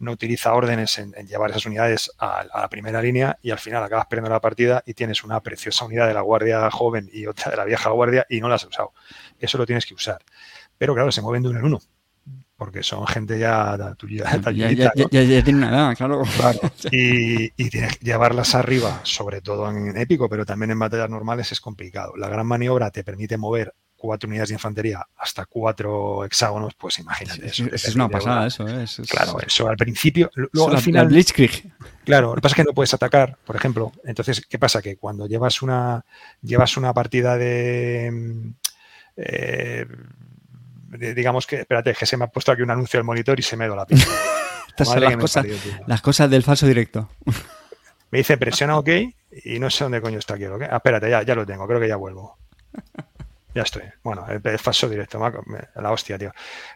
no 0.00 0.12
utiliza 0.12 0.54
órdenes 0.54 0.98
en, 0.98 1.12
llevar 1.26 1.50
esas 1.50 1.66
unidades 1.66 2.10
a, 2.18 2.44
la 2.54 2.68
primera 2.68 3.00
línea 3.02 3.38
y 3.42 3.50
al 3.50 3.58
final 3.58 3.84
acabas 3.84 4.06
perdiendo 4.06 4.30
la 4.30 4.40
partida 4.40 4.82
y 4.86 4.94
tienes 4.94 5.22
una 5.22 5.42
preciosa 5.42 5.84
unidad 5.84 6.08
de 6.08 6.14
la 6.14 6.22
guardia 6.22 6.70
joven 6.70 7.08
y 7.12 7.26
otra 7.26 7.50
de 7.50 7.58
la 7.58 7.64
vieja 7.64 7.90
guardia 7.90 8.26
y 8.28 8.40
no 8.40 8.48
las 8.48 8.62
has 8.62 8.70
usado. 8.70 8.92
Eso 9.40 9.58
lo 9.58 9.66
tienes 9.66 9.86
que 9.86 9.94
usar. 9.94 10.22
Pero 10.78 10.94
claro, 10.94 11.10
se 11.10 11.22
mueven 11.22 11.42
de 11.42 11.48
uno 11.48 11.58
en 11.58 11.64
uno 11.64 11.80
porque 12.60 12.82
son 12.82 13.06
gente 13.06 13.38
ya 13.38 13.74
ya, 14.52 14.74
ya, 15.10 15.22
ya, 15.22 15.42
tiene 15.42 15.60
una 15.60 15.70
edad, 15.70 15.96
claro. 15.96 16.20
Y, 16.92 17.44
y 17.56 17.70
tienes 17.70 17.96
que 17.96 18.04
llevarlas 18.04 18.54
arriba, 18.54 19.00
sobre 19.02 19.40
todo 19.40 19.70
en 19.70 19.96
épico, 19.96 20.28
pero 20.28 20.44
también 20.44 20.70
en 20.70 20.78
batallas 20.78 21.08
normales 21.08 21.50
es 21.52 21.60
complicado. 21.62 22.14
La 22.18 22.28
gran 22.28 22.46
maniobra 22.46 22.90
te 22.90 23.02
permite 23.02 23.38
mover 23.38 23.72
cuatro 23.96 24.28
unidades 24.28 24.50
de 24.50 24.56
infantería 24.56 25.06
hasta 25.16 25.46
cuatro 25.46 26.22
hexágonos, 26.26 26.74
pues 26.74 26.98
imagínate. 26.98 27.46
eso, 27.46 27.64
es 27.72 27.94
una 27.94 28.10
pasada 28.10 28.46
eso, 28.46 28.68
¿eh? 28.68 28.84
claro, 29.08 29.38
eso 29.40 29.66
al 29.66 29.76
principio, 29.76 30.30
luego 30.52 30.70
al 30.70 30.82
final... 30.82 31.08
Blitzkrieg. 31.08 31.72
Claro, 32.04 32.28
lo 32.28 32.34
que 32.34 32.40
pasa 32.42 32.52
es 32.54 32.56
que 32.56 32.64
no 32.64 32.74
puedes 32.74 32.92
atacar, 32.92 33.38
por 33.44 33.56
ejemplo. 33.56 33.92
Entonces, 34.04 34.44
¿qué 34.46 34.58
pasa? 34.58 34.82
Que 34.82 34.96
cuando 34.96 35.26
llevas 35.26 35.62
una, 35.62 36.04
llevas 36.42 36.76
una 36.76 36.92
partida 36.92 37.38
de... 37.38 38.52
Eh, 39.22 39.86
digamos 41.14 41.46
que, 41.46 41.60
espérate, 41.60 41.94
que 41.94 42.06
se 42.06 42.16
me 42.16 42.24
ha 42.24 42.28
puesto 42.28 42.52
aquí 42.52 42.62
un 42.62 42.70
anuncio 42.70 42.98
al 42.98 43.04
monitor 43.04 43.38
y 43.38 43.42
se 43.42 43.56
me 43.56 43.64
ha 43.64 43.66
ido 43.68 43.76
la 43.76 43.86
pista. 43.86 44.10
Estas 44.68 44.88
son 44.88 45.00
las 45.00 45.16
cosas, 45.16 45.46
las 45.86 46.00
cosas 46.00 46.30
del 46.30 46.42
falso 46.42 46.66
directo. 46.66 47.08
Me 48.10 48.18
dice 48.18 48.38
presiona 48.38 48.78
OK 48.78 48.88
y 49.44 49.58
no 49.58 49.68
sé 49.70 49.84
dónde 49.84 50.00
coño 50.00 50.18
está 50.18 50.34
aquí. 50.34 50.46
¿okay? 50.46 50.68
Ah, 50.70 50.76
espérate, 50.76 51.10
ya, 51.10 51.22
ya 51.22 51.34
lo 51.34 51.44
tengo, 51.44 51.66
creo 51.66 51.80
que 51.80 51.88
ya 51.88 51.96
vuelvo. 51.96 52.38
Ya 53.54 53.62
estoy. 53.62 53.82
Bueno, 54.04 54.26
el, 54.28 54.58
falso 54.58 54.88
directo, 54.88 55.18
la 55.74 55.90
hostia, 55.90 56.16
tío. 56.16 56.32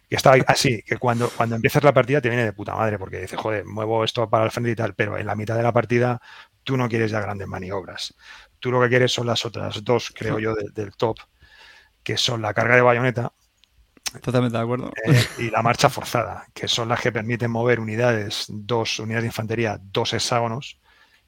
Que 0.09 0.16
estaba 0.16 0.36
así, 0.47 0.82
que 0.82 0.97
cuando, 0.97 1.30
cuando 1.30 1.55
empiezas 1.55 1.84
la 1.84 1.95
partida 1.95 2.20
te 2.20 2.28
viene 2.28 2.45
de 2.45 2.53
puta 2.53 2.74
madre, 2.74 2.99
porque 2.99 3.20
dices, 3.20 3.38
joder, 3.38 3.64
muevo 3.64 4.03
esto 4.03 4.28
para 4.28 4.45
el 4.45 4.51
frente 4.51 4.72
y 4.72 4.74
tal, 4.74 4.95
pero 4.95 5.16
en 5.16 5.26
la 5.26 5.36
mitad 5.36 5.57
de 5.57 5.62
la 5.62 5.72
partida 5.72 6.20
tú 6.64 6.76
no 6.76 6.88
quieres 6.88 7.12
ya 7.12 7.20
grandes 7.20 7.47
maniobras. 7.47 8.14
Tú 8.59 8.72
lo 8.72 8.80
que 8.82 8.88
quieres 8.88 9.12
son 9.12 9.26
las 9.26 9.45
otras 9.45 9.84
dos, 9.84 10.12
creo 10.14 10.38
yo, 10.40 10.55
del 10.55 10.97
top, 10.97 11.18
que 12.05 12.16
son 12.16 12.42
la 12.42 12.55
carga 12.55 12.76
de 12.76 12.82
bayoneta. 12.82 13.32
Totalmente 14.22 14.57
de 14.57 14.62
acuerdo. 14.62 14.92
Eh, 15.05 15.24
y 15.38 15.50
la 15.50 15.62
marcha 15.62 15.90
forzada, 15.90 16.46
que 16.55 16.68
son 16.68 16.88
las 16.88 17.00
que 17.00 17.11
permiten 17.11 17.50
mover 17.50 17.80
unidades, 17.80 18.46
dos 18.48 19.00
unidades 19.00 19.24
de 19.24 19.28
infantería, 19.28 19.80
dos 19.82 20.12
hexágonos 20.12 20.78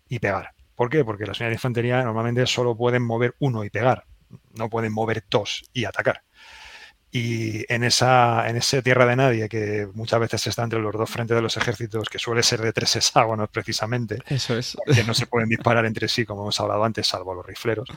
y 0.08 0.20
pegar. 0.20 0.52
¿Por 0.76 0.88
qué? 0.90 1.04
Porque 1.04 1.26
las 1.26 1.40
unidades 1.40 1.54
de 1.54 1.58
infantería 1.58 2.04
normalmente 2.04 2.46
solo 2.46 2.76
pueden 2.76 3.02
mover 3.02 3.34
uno 3.40 3.64
y 3.64 3.70
pegar 3.70 4.04
no 4.54 4.68
pueden 4.68 4.92
mover 4.92 5.24
dos 5.30 5.64
y 5.72 5.84
atacar. 5.84 6.22
Y 7.10 7.72
en 7.72 7.84
esa, 7.84 8.48
en 8.48 8.56
ese 8.56 8.82
tierra 8.82 9.06
de 9.06 9.16
nadie, 9.16 9.48
que 9.48 9.88
muchas 9.94 10.20
veces 10.20 10.46
está 10.48 10.64
entre 10.64 10.80
los 10.80 10.92
dos 10.92 11.08
frentes 11.08 11.34
de 11.34 11.40
los 11.40 11.56
ejércitos, 11.56 12.08
que 12.08 12.18
suele 12.18 12.42
ser 12.42 12.60
de 12.60 12.72
tres 12.72 12.96
hexágonos 12.96 13.48
precisamente, 13.48 14.18
Eso 14.26 14.56
es. 14.58 14.76
que 14.94 15.04
no 15.04 15.14
se 15.14 15.26
pueden 15.26 15.48
disparar 15.48 15.86
entre 15.86 16.08
sí, 16.08 16.26
como 16.26 16.42
hemos 16.42 16.60
hablado 16.60 16.84
antes, 16.84 17.06
salvo 17.06 17.34
los 17.34 17.46
rifleros, 17.46 17.88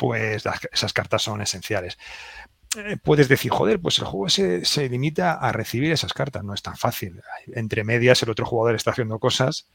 pues 0.00 0.42
esas 0.72 0.92
cartas 0.94 1.20
son 1.20 1.42
esenciales. 1.42 1.98
Eh, 2.74 2.96
puedes 3.02 3.28
decir, 3.28 3.50
joder, 3.50 3.80
pues 3.80 3.98
el 3.98 4.06
juego 4.06 4.30
se, 4.30 4.64
se 4.64 4.88
limita 4.88 5.34
a 5.34 5.52
recibir 5.52 5.92
esas 5.92 6.14
cartas, 6.14 6.42
no 6.42 6.54
es 6.54 6.62
tan 6.62 6.78
fácil. 6.78 7.20
Entre 7.48 7.84
medias 7.84 8.22
el 8.22 8.30
otro 8.30 8.46
jugador 8.46 8.76
está 8.76 8.92
haciendo 8.92 9.18
cosas 9.18 9.66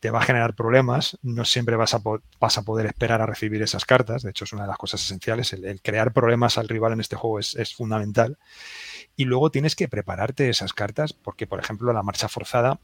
te 0.00 0.10
va 0.10 0.20
a 0.20 0.22
generar 0.22 0.54
problemas, 0.54 1.18
no 1.22 1.44
siempre 1.44 1.76
vas 1.76 1.94
a, 1.94 2.02
vas 2.40 2.58
a 2.58 2.62
poder 2.62 2.86
esperar 2.86 3.20
a 3.22 3.26
recibir 3.26 3.62
esas 3.62 3.84
cartas, 3.84 4.22
de 4.22 4.30
hecho 4.30 4.44
es 4.44 4.52
una 4.52 4.62
de 4.62 4.68
las 4.68 4.78
cosas 4.78 5.02
esenciales, 5.02 5.52
el, 5.52 5.80
crear 5.80 6.12
problemas 6.12 6.58
al 6.58 6.68
rival 6.68 6.92
en 6.92 7.00
este 7.00 7.16
juego 7.16 7.38
es, 7.38 7.74
fundamental. 7.74 8.38
Y 9.16 9.24
luego 9.24 9.50
tienes 9.50 9.76
que 9.76 9.88
prepararte 9.88 10.48
esas 10.48 10.72
cartas 10.72 11.12
porque, 11.12 11.46
por 11.46 11.60
ejemplo, 11.60 11.92
la 11.92 12.02
marcha 12.02 12.28
forzada 12.28 12.80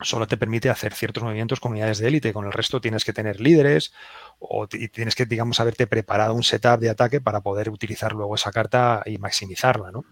solo 0.00 0.26
te 0.26 0.36
permite 0.36 0.70
hacer 0.70 0.92
ciertos 0.94 1.22
movimientos 1.22 1.60
con 1.60 1.72
unidades 1.72 1.98
de 1.98 2.08
élite, 2.08 2.32
con 2.32 2.46
el 2.46 2.52
resto 2.52 2.80
tienes 2.80 3.04
que 3.04 3.12
tener 3.12 3.40
líderes 3.40 3.92
o 4.38 4.68
tienes 4.68 5.14
que, 5.14 5.26
digamos, 5.26 5.60
haberte 5.60 5.86
preparado 5.86 6.34
un 6.34 6.42
setup 6.42 6.80
de 6.80 6.90
ataque 6.90 7.20
para 7.20 7.40
poder 7.40 7.70
utilizar 7.70 8.12
luego 8.12 8.34
esa 8.34 8.52
carta 8.52 9.02
y 9.06 9.18
maximizarla, 9.18 9.90
¿no? 9.90 10.04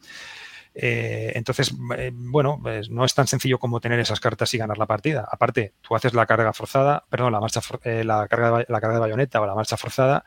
Eh, 0.77 1.33
entonces, 1.37 1.73
eh, 1.97 2.11
bueno, 2.13 2.59
pues 2.61 2.91
no 2.91 3.05
es 3.05 3.15
tan 3.15 3.29
sencillo 3.29 3.59
como 3.59 3.81
tener 3.81 4.01
esas 4.01 4.19
cartas 4.19 4.53
y 4.55 4.59
ganar 4.59 4.77
la 4.77 4.87
partida. 4.87 5.27
Aparte, 5.31 5.75
tú 5.81 5.95
haces 5.95 6.15
la 6.15 6.27
carga 6.27 6.53
forzada, 6.53 7.05
perdón, 7.09 7.33
la 7.33 7.41
marcha, 7.41 7.61
eh, 7.85 8.03
la, 8.03 8.27
carga 8.27 8.59
de, 8.59 8.67
la 8.69 8.81
carga 8.81 8.97
de 8.97 9.01
bayoneta 9.01 9.41
o 9.41 9.47
la 9.47 9.55
marcha 9.55 9.77
forzada, 9.77 10.25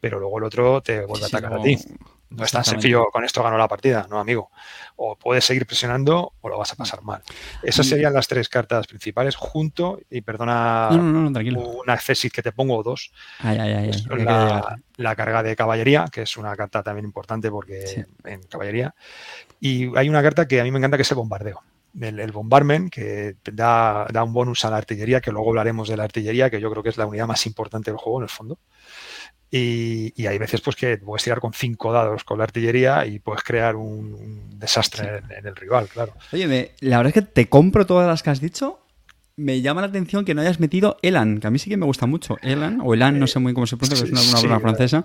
pero 0.00 0.18
luego 0.18 0.38
el 0.38 0.44
otro 0.44 0.82
te 0.82 1.04
vuelve 1.04 1.26
a 1.26 1.28
atacar 1.28 1.54
a 1.54 1.62
ti. 1.62 1.78
No 2.30 2.44
es 2.44 2.52
tan 2.52 2.64
sencillo, 2.64 3.06
con 3.12 3.24
esto 3.24 3.42
gano 3.42 3.58
la 3.58 3.66
partida, 3.66 4.06
no, 4.08 4.20
amigo. 4.20 4.50
O 4.94 5.16
puedes 5.16 5.44
seguir 5.44 5.66
presionando 5.66 6.32
o 6.40 6.48
lo 6.48 6.58
vas 6.58 6.72
a 6.72 6.76
pasar 6.76 7.02
mal. 7.02 7.22
Esas 7.60 7.86
serían 7.86 8.14
las 8.14 8.28
tres 8.28 8.48
cartas 8.48 8.86
principales, 8.86 9.34
junto, 9.34 9.98
y 10.08 10.20
perdona 10.20 10.90
un 10.92 11.90
accesit 11.90 12.32
que 12.32 12.42
te 12.42 12.52
pongo 12.52 12.84
dos. 12.84 13.10
la, 14.96 15.16
carga 15.16 15.42
de 15.42 15.56
caballería, 15.56 16.06
que 16.10 16.22
es 16.22 16.36
una 16.36 16.54
carta 16.54 16.84
también 16.84 17.04
importante 17.04 17.50
porque 17.50 18.06
en 18.24 18.42
caballería. 18.44 18.94
Y 19.58 19.96
hay 19.98 20.08
una 20.08 20.22
carta 20.22 20.46
que 20.46 20.60
a 20.60 20.64
mí 20.64 20.70
me 20.70 20.78
encanta 20.78 20.96
que 20.96 21.02
es 21.02 21.10
el 21.10 21.16
bombardeo. 21.16 21.60
El, 22.00 22.20
el 22.20 22.30
bombardment, 22.30 22.92
que 22.92 23.34
da, 23.42 24.06
da 24.12 24.22
un 24.22 24.32
bonus 24.32 24.64
a 24.64 24.70
la 24.70 24.76
artillería, 24.76 25.20
que 25.20 25.32
luego 25.32 25.48
hablaremos 25.48 25.88
de 25.88 25.96
la 25.96 26.04
artillería, 26.04 26.48
que 26.48 26.60
yo 26.60 26.70
creo 26.70 26.84
que 26.84 26.90
es 26.90 26.96
la 26.96 27.06
unidad 27.06 27.26
más 27.26 27.44
importante 27.46 27.90
del 27.90 27.98
juego 27.98 28.20
en 28.20 28.22
el 28.22 28.28
fondo 28.28 28.58
Y, 29.52 30.26
hay 30.26 30.38
veces 30.38 30.60
pues 30.60 30.76
que 30.76 30.96
puedes 30.98 31.24
tirar 31.24 31.40
con 31.40 31.52
cinco 31.52 31.92
dados 31.92 32.22
con 32.22 32.38
la 32.38 32.44
artillería 32.44 33.04
y 33.06 33.18
puedes 33.18 33.42
crear 33.42 33.74
un, 33.74 34.48
desastre 34.54 35.22
en, 35.36 35.46
el 35.46 35.56
rival, 35.56 35.88
claro. 35.88 36.14
Oye, 36.32 36.72
la 36.80 36.98
verdad 36.98 37.08
es 37.16 37.24
que 37.24 37.30
te 37.30 37.48
compro 37.48 37.84
todas 37.84 38.06
las 38.06 38.22
que 38.22 38.30
has 38.30 38.40
dicho. 38.40 38.78
Me 39.36 39.62
llama 39.62 39.80
la 39.80 39.86
atención 39.86 40.24
que 40.24 40.34
no 40.34 40.42
hayas 40.42 40.60
metido 40.60 40.98
Elan, 41.00 41.40
que 41.40 41.46
a 41.46 41.50
mí 41.50 41.58
sí 41.58 41.70
que 41.70 41.78
me 41.78 41.86
gusta 41.86 42.04
mucho. 42.06 42.36
Elan, 42.42 42.80
o 42.82 42.92
Elan, 42.92 43.18
no 43.18 43.26
sé 43.26 43.38
muy 43.38 43.54
cómo 43.54 43.66
se 43.66 43.76
pronuncia, 43.76 44.04
pero 44.04 44.20
es 44.20 44.28
una, 44.28 44.40
palabra 44.40 44.60
francesa, 44.60 45.04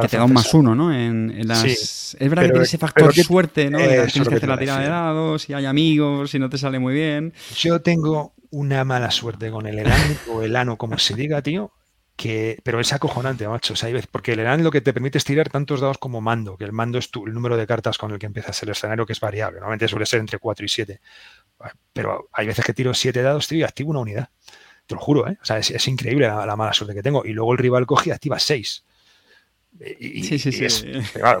que 0.00 0.08
te 0.08 0.16
da 0.16 0.24
un 0.24 0.32
más 0.32 0.52
uno, 0.54 0.74
¿no? 0.74 0.94
En, 0.94 1.46
las... 1.46 1.64
es 1.64 2.16
verdad 2.18 2.44
que 2.44 2.50
tiene 2.50 2.64
ese 2.64 2.78
factor 2.78 3.14
suerte, 3.14 3.68
¿no? 3.70 3.78
tienes 3.78 4.12
que 4.14 4.20
hacer 4.20 4.48
la 4.48 4.58
tirada 4.58 4.80
de 4.80 4.88
dados, 4.88 5.42
si 5.42 5.52
hay 5.52 5.66
amigos, 5.66 6.30
si 6.30 6.38
no 6.38 6.48
te 6.48 6.58
sale 6.58 6.78
muy 6.78 6.94
bien. 6.94 7.34
Yo 7.54 7.82
tengo 7.82 8.32
una 8.50 8.84
mala 8.84 9.10
suerte 9.10 9.50
con 9.50 9.66
el 9.66 9.78
Elan, 9.78 10.18
o 10.32 10.42
Elano, 10.42 10.78
como 10.78 10.96
se 10.98 11.14
diga, 11.14 11.42
tío, 11.42 11.70
que, 12.16 12.58
pero 12.64 12.80
es 12.80 12.92
acojonante, 12.92 13.46
macho. 13.46 13.74
O 13.74 13.76
sea, 13.76 13.90
porque 14.10 14.32
el 14.32 14.40
Elan 14.40 14.64
lo 14.64 14.70
que 14.70 14.80
te 14.80 14.92
permite 14.92 15.18
es 15.18 15.24
tirar 15.24 15.50
tantos 15.50 15.80
dados 15.80 15.98
como 15.98 16.20
mando, 16.20 16.56
que 16.56 16.64
el 16.64 16.72
mando 16.72 16.98
es 16.98 17.10
tu, 17.10 17.26
el 17.26 17.34
número 17.34 17.56
de 17.56 17.66
cartas 17.66 17.98
con 17.98 18.10
el 18.12 18.18
que 18.18 18.26
empiezas 18.26 18.60
el 18.62 18.70
escenario, 18.70 19.06
que 19.06 19.12
es 19.12 19.20
variable. 19.20 19.60
Normalmente 19.60 19.88
suele 19.88 20.06
ser 20.06 20.20
entre 20.20 20.38
4 20.38 20.64
y 20.64 20.68
7. 20.68 21.00
Pero 21.92 22.28
hay 22.32 22.46
veces 22.46 22.64
que 22.64 22.74
tiro 22.74 22.94
7 22.94 23.22
dados, 23.22 23.46
tío, 23.46 23.58
y 23.58 23.62
activo 23.62 23.90
una 23.90 24.00
unidad. 24.00 24.30
Te 24.86 24.94
lo 24.94 25.00
juro, 25.00 25.28
¿eh? 25.28 25.36
O 25.40 25.44
sea, 25.44 25.58
es, 25.58 25.88
increíble 25.88 26.26
la, 26.26 26.56
mala 26.56 26.72
suerte 26.72 26.94
que 26.94 27.02
tengo. 27.02 27.24
Y 27.24 27.32
luego 27.32 27.52
el 27.52 27.58
rival 27.58 27.86
coge 27.86 28.10
y 28.10 28.12
activa 28.12 28.38
6. 28.38 28.84
Y, 29.98 30.22
sí, 30.22 30.38
sí, 30.38 30.52
sí. 30.52 30.86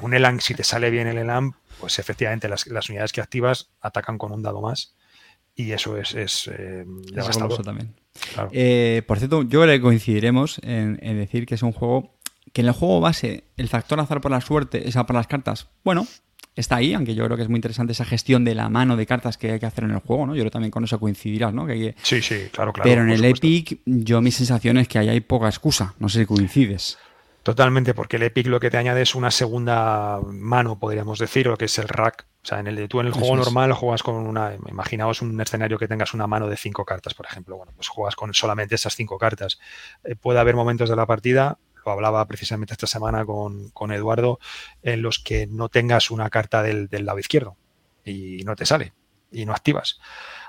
un 0.02 0.12
Elan, 0.12 0.40
si 0.40 0.54
te 0.54 0.62
sale 0.62 0.90
bien 0.90 1.06
el 1.06 1.16
Elan, 1.16 1.54
pues 1.80 1.98
efectivamente 1.98 2.48
las, 2.48 2.66
las 2.66 2.90
unidades 2.90 3.12
que 3.12 3.22
activas 3.22 3.70
atacan 3.80 4.18
con 4.18 4.30
un 4.32 4.42
dado 4.42 4.60
más 4.60 4.94
y 5.56 5.72
eso 5.72 5.96
es, 5.96 6.14
es 6.14 6.50
eh, 6.52 6.84
también. 7.64 7.94
Eh, 8.52 9.02
por 9.06 9.18
cierto, 9.18 9.42
yo 9.42 9.62
creo 9.62 9.74
que 9.74 9.80
coincidiremos 9.80 10.60
en, 10.62 10.96
decir 10.96 11.46
que 11.46 11.54
es 11.54 11.62
un 11.62 11.72
juego 11.72 12.14
que 12.52 12.62
en 12.62 12.68
el 12.68 12.72
juego 12.72 13.00
base 13.00 13.44
el 13.56 13.68
factor 13.68 14.00
azar 14.00 14.20
por 14.20 14.30
la 14.30 14.40
suerte, 14.40 14.88
esa 14.88 15.04
por 15.04 15.16
las 15.16 15.26
cartas, 15.26 15.68
bueno, 15.84 16.06
está 16.54 16.76
ahí, 16.76 16.94
aunque 16.94 17.14
yo 17.14 17.24
creo 17.24 17.36
que 17.36 17.42
es 17.42 17.48
muy 17.48 17.58
interesante 17.58 17.92
esa 17.92 18.04
gestión 18.04 18.44
de 18.44 18.54
la 18.54 18.68
mano 18.68 18.96
de 18.96 19.04
cartas 19.04 19.36
que 19.36 19.52
hay 19.52 19.60
que 19.60 19.66
hacer 19.66 19.84
en 19.84 19.90
el 19.90 19.98
juego, 19.98 20.26
¿no? 20.26 20.34
Yo 20.34 20.40
creo 20.40 20.50
también 20.50 20.70
con 20.70 20.82
eso 20.84 20.98
coincidirás, 20.98 21.52
¿no? 21.52 21.66
Sí, 22.02 22.22
sí, 22.22 22.48
claro, 22.50 22.72
claro. 22.72 22.88
Pero 22.88 23.02
en 23.02 23.10
el 23.10 23.24
Epic, 23.24 23.80
yo 23.84 24.22
mi 24.22 24.30
sensación 24.30 24.78
es 24.78 24.88
que 24.88 24.98
ahí 24.98 25.08
hay 25.08 25.20
poca 25.20 25.48
excusa, 25.48 25.94
no 25.98 26.08
sé 26.08 26.20
si 26.20 26.26
coincides. 26.26 26.98
Totalmente, 27.42 27.94
porque 27.94 28.16
el 28.16 28.24
Epic 28.24 28.48
lo 28.48 28.58
que 28.58 28.70
te 28.70 28.76
añade 28.76 29.02
es 29.02 29.14
una 29.14 29.30
segunda 29.30 30.18
mano, 30.26 30.80
podríamos 30.80 31.20
decir, 31.20 31.46
lo 31.46 31.56
que 31.56 31.66
es 31.66 31.78
el 31.78 31.86
rack. 31.86 32.26
O 32.46 32.48
sea, 32.48 32.60
en 32.60 32.68
el, 32.68 32.88
tú 32.88 33.00
en 33.00 33.06
el 33.06 33.12
juego 33.12 33.34
normal 33.34 33.72
juegas 33.72 34.04
con 34.04 34.14
una, 34.14 34.54
imaginaos 34.68 35.20
un 35.20 35.40
escenario 35.40 35.80
que 35.80 35.88
tengas 35.88 36.14
una 36.14 36.28
mano 36.28 36.46
de 36.46 36.56
cinco 36.56 36.84
cartas, 36.84 37.12
por 37.12 37.26
ejemplo. 37.26 37.56
Bueno, 37.56 37.72
pues 37.74 37.88
juegas 37.88 38.14
con 38.14 38.32
solamente 38.34 38.76
esas 38.76 38.94
cinco 38.94 39.18
cartas. 39.18 39.58
Eh, 40.04 40.14
puede 40.14 40.38
haber 40.38 40.54
momentos 40.54 40.88
de 40.88 40.94
la 40.94 41.06
partida, 41.06 41.58
lo 41.84 41.90
hablaba 41.90 42.24
precisamente 42.28 42.72
esta 42.72 42.86
semana 42.86 43.26
con, 43.26 43.70
con 43.70 43.90
Eduardo, 43.90 44.38
en 44.84 45.02
los 45.02 45.18
que 45.18 45.48
no 45.48 45.68
tengas 45.70 46.12
una 46.12 46.30
carta 46.30 46.62
del, 46.62 46.86
del 46.86 47.04
lado 47.04 47.18
izquierdo 47.18 47.56
y 48.04 48.44
no 48.44 48.54
te 48.54 48.64
sale 48.64 48.92
y 49.32 49.44
no 49.44 49.52
activas. 49.52 49.98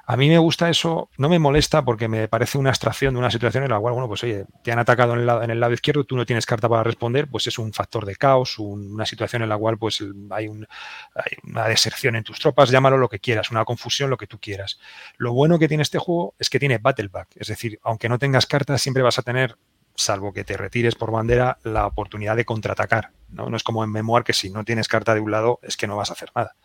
A 0.10 0.16
mí 0.16 0.30
me 0.30 0.38
gusta 0.38 0.70
eso, 0.70 1.10
no 1.18 1.28
me 1.28 1.38
molesta 1.38 1.84
porque 1.84 2.08
me 2.08 2.30
parece 2.30 2.58
una 2.58 2.70
abstracción 2.70 3.14
de 3.14 3.20
una 3.20 3.30
situación 3.30 3.66
en 3.66 3.72
la 3.72 3.78
cual, 3.78 3.92
bueno, 3.92 4.08
pues 4.08 4.24
oye, 4.24 4.46
te 4.64 4.72
han 4.72 4.80
atacado 4.80 5.16
en 5.16 5.50
el, 5.52 5.60
lado, 5.60 5.74
izquierdo, 5.74 6.06
tú 6.06 6.16
no 6.16 6.26
tienes 6.26 6.46
carta 6.46 6.70
para 6.70 6.82
responder, 6.82 7.28
pues 7.28 7.46
es 7.48 7.60
un 7.60 7.74
factor 7.74 8.06
de 8.06 8.16
caos, 8.16 8.58
una 8.58 9.06
situación 9.06 9.42
en 9.42 9.50
la 9.50 9.58
cual 9.58 9.78
pues 9.78 10.02
hay, 10.30 10.48
una 10.48 11.68
deserción 11.68 12.16
en 12.16 12.24
tus 12.24 12.40
tropas, 12.40 12.70
llámalo 12.70 12.98
lo 12.98 13.10
que 13.10 13.20
quieras, 13.20 13.52
una 13.52 13.66
confusión, 13.66 14.10
lo 14.10 14.16
que 14.16 14.28
tú 14.28 14.40
quieras. 14.40 14.80
Lo 15.18 15.34
bueno 15.34 15.60
que 15.60 15.68
tiene 15.68 15.84
este 15.84 16.00
juego 16.00 16.36
es 16.40 16.50
que 16.50 16.58
tiene 16.58 16.78
battle 16.78 17.10
back, 17.10 17.28
es 17.36 17.48
decir, 17.48 17.78
aunque 17.84 18.08
no 18.08 18.18
tengas 18.18 18.46
cartas, 18.46 18.82
siempre 18.82 19.04
vas 19.04 19.20
a 19.20 19.24
tener 19.24 19.58
salvo 19.94 20.32
que 20.32 20.46
te 20.46 20.56
retires 20.56 20.96
por 20.96 21.12
bandera, 21.12 21.58
la 21.64 21.86
oportunidad 21.86 22.38
de 22.38 22.46
contraatacar. 22.46 23.12
¿no? 23.28 23.50
no 23.50 23.58
es 23.58 23.64
como 23.64 23.84
en 23.84 23.92
Memoir 23.92 24.24
que 24.24 24.32
si 24.32 24.50
no 24.50 24.64
tienes 24.64 24.88
carta 24.88 25.14
de 25.14 25.20
un 25.20 25.32
lado 25.32 25.60
es 25.64 25.76
que 25.76 25.88
no 25.88 25.98
vas 25.98 26.12
a 26.12 26.14
hacer 26.14 26.30
nada. 26.34 26.56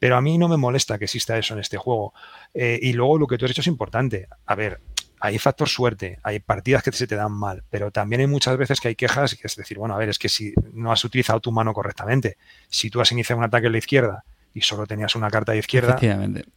Pero 0.00 0.16
a 0.16 0.20
mí 0.20 0.36
no 0.38 0.48
me 0.48 0.56
molesta 0.56 0.98
que 0.98 1.04
exista 1.04 1.38
eso 1.38 1.54
en 1.54 1.60
este 1.60 1.76
juego. 1.76 2.12
Eh, 2.52 2.80
y 2.82 2.92
luego 2.94 3.18
lo 3.18 3.28
que 3.28 3.38
tú 3.38 3.44
has 3.44 3.50
dicho 3.50 3.60
es 3.60 3.68
importante. 3.68 4.26
A 4.46 4.56
ver, 4.56 4.80
hay 5.20 5.38
factor 5.38 5.68
suerte, 5.68 6.18
hay 6.22 6.40
partidas 6.40 6.82
que 6.82 6.90
se 6.92 7.06
te 7.06 7.14
dan 7.14 7.32
mal, 7.32 7.62
pero 7.68 7.90
también 7.90 8.22
hay 8.22 8.26
muchas 8.26 8.56
veces 8.56 8.80
que 8.80 8.88
hay 8.88 8.94
quejas, 8.96 9.36
es 9.40 9.56
decir, 9.56 9.78
bueno, 9.78 9.94
a 9.94 9.98
ver, 9.98 10.08
es 10.08 10.18
que 10.18 10.30
si 10.30 10.54
no 10.72 10.90
has 10.90 11.04
utilizado 11.04 11.40
tu 11.40 11.52
mano 11.52 11.74
correctamente, 11.74 12.38
si 12.70 12.88
tú 12.88 13.00
has 13.02 13.12
iniciado 13.12 13.38
un 13.38 13.44
ataque 13.44 13.66
en 13.66 13.72
la 13.72 13.78
izquierda 13.78 14.24
y 14.54 14.62
solo 14.62 14.86
tenías 14.86 15.14
una 15.14 15.30
carta 15.30 15.52
de 15.52 15.58
izquierda, 15.58 15.98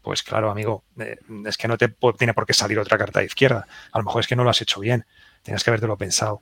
pues 0.01 0.23
claro, 0.23 0.49
amigo, 0.49 0.85
eh, 0.97 1.17
es 1.45 1.57
que 1.57 1.67
no 1.67 1.77
te 1.77 1.93
tiene 2.17 2.33
por 2.33 2.45
qué 2.45 2.53
salir 2.53 2.79
otra 2.79 2.97
carta 2.97 3.19
de 3.19 3.25
izquierda. 3.25 3.67
A 3.91 3.97
lo 3.97 4.05
mejor 4.05 4.21
es 4.21 4.27
que 4.27 4.37
no 4.37 4.45
lo 4.45 4.49
has 4.49 4.61
hecho 4.61 4.79
bien, 4.79 5.05
tienes 5.41 5.61
que 5.63 5.69
habértelo 5.69 5.97
pensado. 5.97 6.41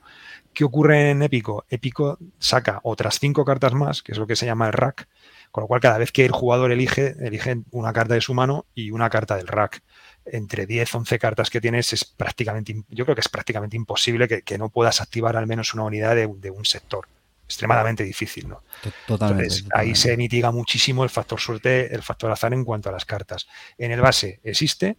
¿Qué 0.54 0.62
ocurre 0.62 1.10
en 1.10 1.22
Épico? 1.22 1.64
Épico 1.68 2.18
saca 2.38 2.78
otras 2.84 3.18
cinco 3.18 3.44
cartas 3.44 3.74
más, 3.74 4.02
que 4.02 4.12
es 4.12 4.18
lo 4.18 4.28
que 4.28 4.36
se 4.36 4.46
llama 4.46 4.68
el 4.68 4.72
rack, 4.72 5.08
con 5.52 5.62
lo 5.62 5.68
cual, 5.68 5.82
cada 5.82 5.98
vez 5.98 6.10
que 6.10 6.24
el 6.24 6.32
jugador 6.32 6.72
elige, 6.72 7.14
elige 7.20 7.58
una 7.70 7.92
carta 7.92 8.14
de 8.14 8.22
su 8.22 8.32
mano 8.32 8.64
y 8.74 8.90
una 8.90 9.10
carta 9.10 9.36
del 9.36 9.46
rack. 9.46 9.82
Entre 10.24 10.66
10, 10.66 10.94
11 10.94 11.18
cartas 11.18 11.50
que 11.50 11.60
tienes, 11.60 11.92
es 11.92 12.04
prácticamente, 12.06 12.74
yo 12.88 13.04
creo 13.04 13.14
que 13.14 13.20
es 13.20 13.28
prácticamente 13.28 13.76
imposible 13.76 14.26
que, 14.28 14.58
no 14.58 14.70
puedas 14.70 15.02
activar 15.02 15.36
al 15.36 15.46
menos 15.46 15.74
una 15.74 15.82
unidad 15.82 16.16
de, 16.16 16.26
un 16.26 16.64
sector 16.64 17.06
extremadamente 17.44 18.02
difícil, 18.02 18.48
¿no? 18.48 18.62
Totalmente, 19.06 19.44
Entonces, 19.44 19.68
ahí 19.74 19.94
se 19.94 20.16
mitiga 20.16 20.52
muchísimo 20.52 21.04
el 21.04 21.10
factor 21.10 21.38
suerte, 21.38 21.94
el 21.94 22.02
factor 22.02 22.30
azar 22.30 22.54
en 22.54 22.64
cuanto 22.64 22.88
a 22.88 22.92
las 22.92 23.04
cartas. 23.04 23.46
En 23.76 23.92
el 23.92 24.00
base 24.00 24.40
existe, 24.44 24.96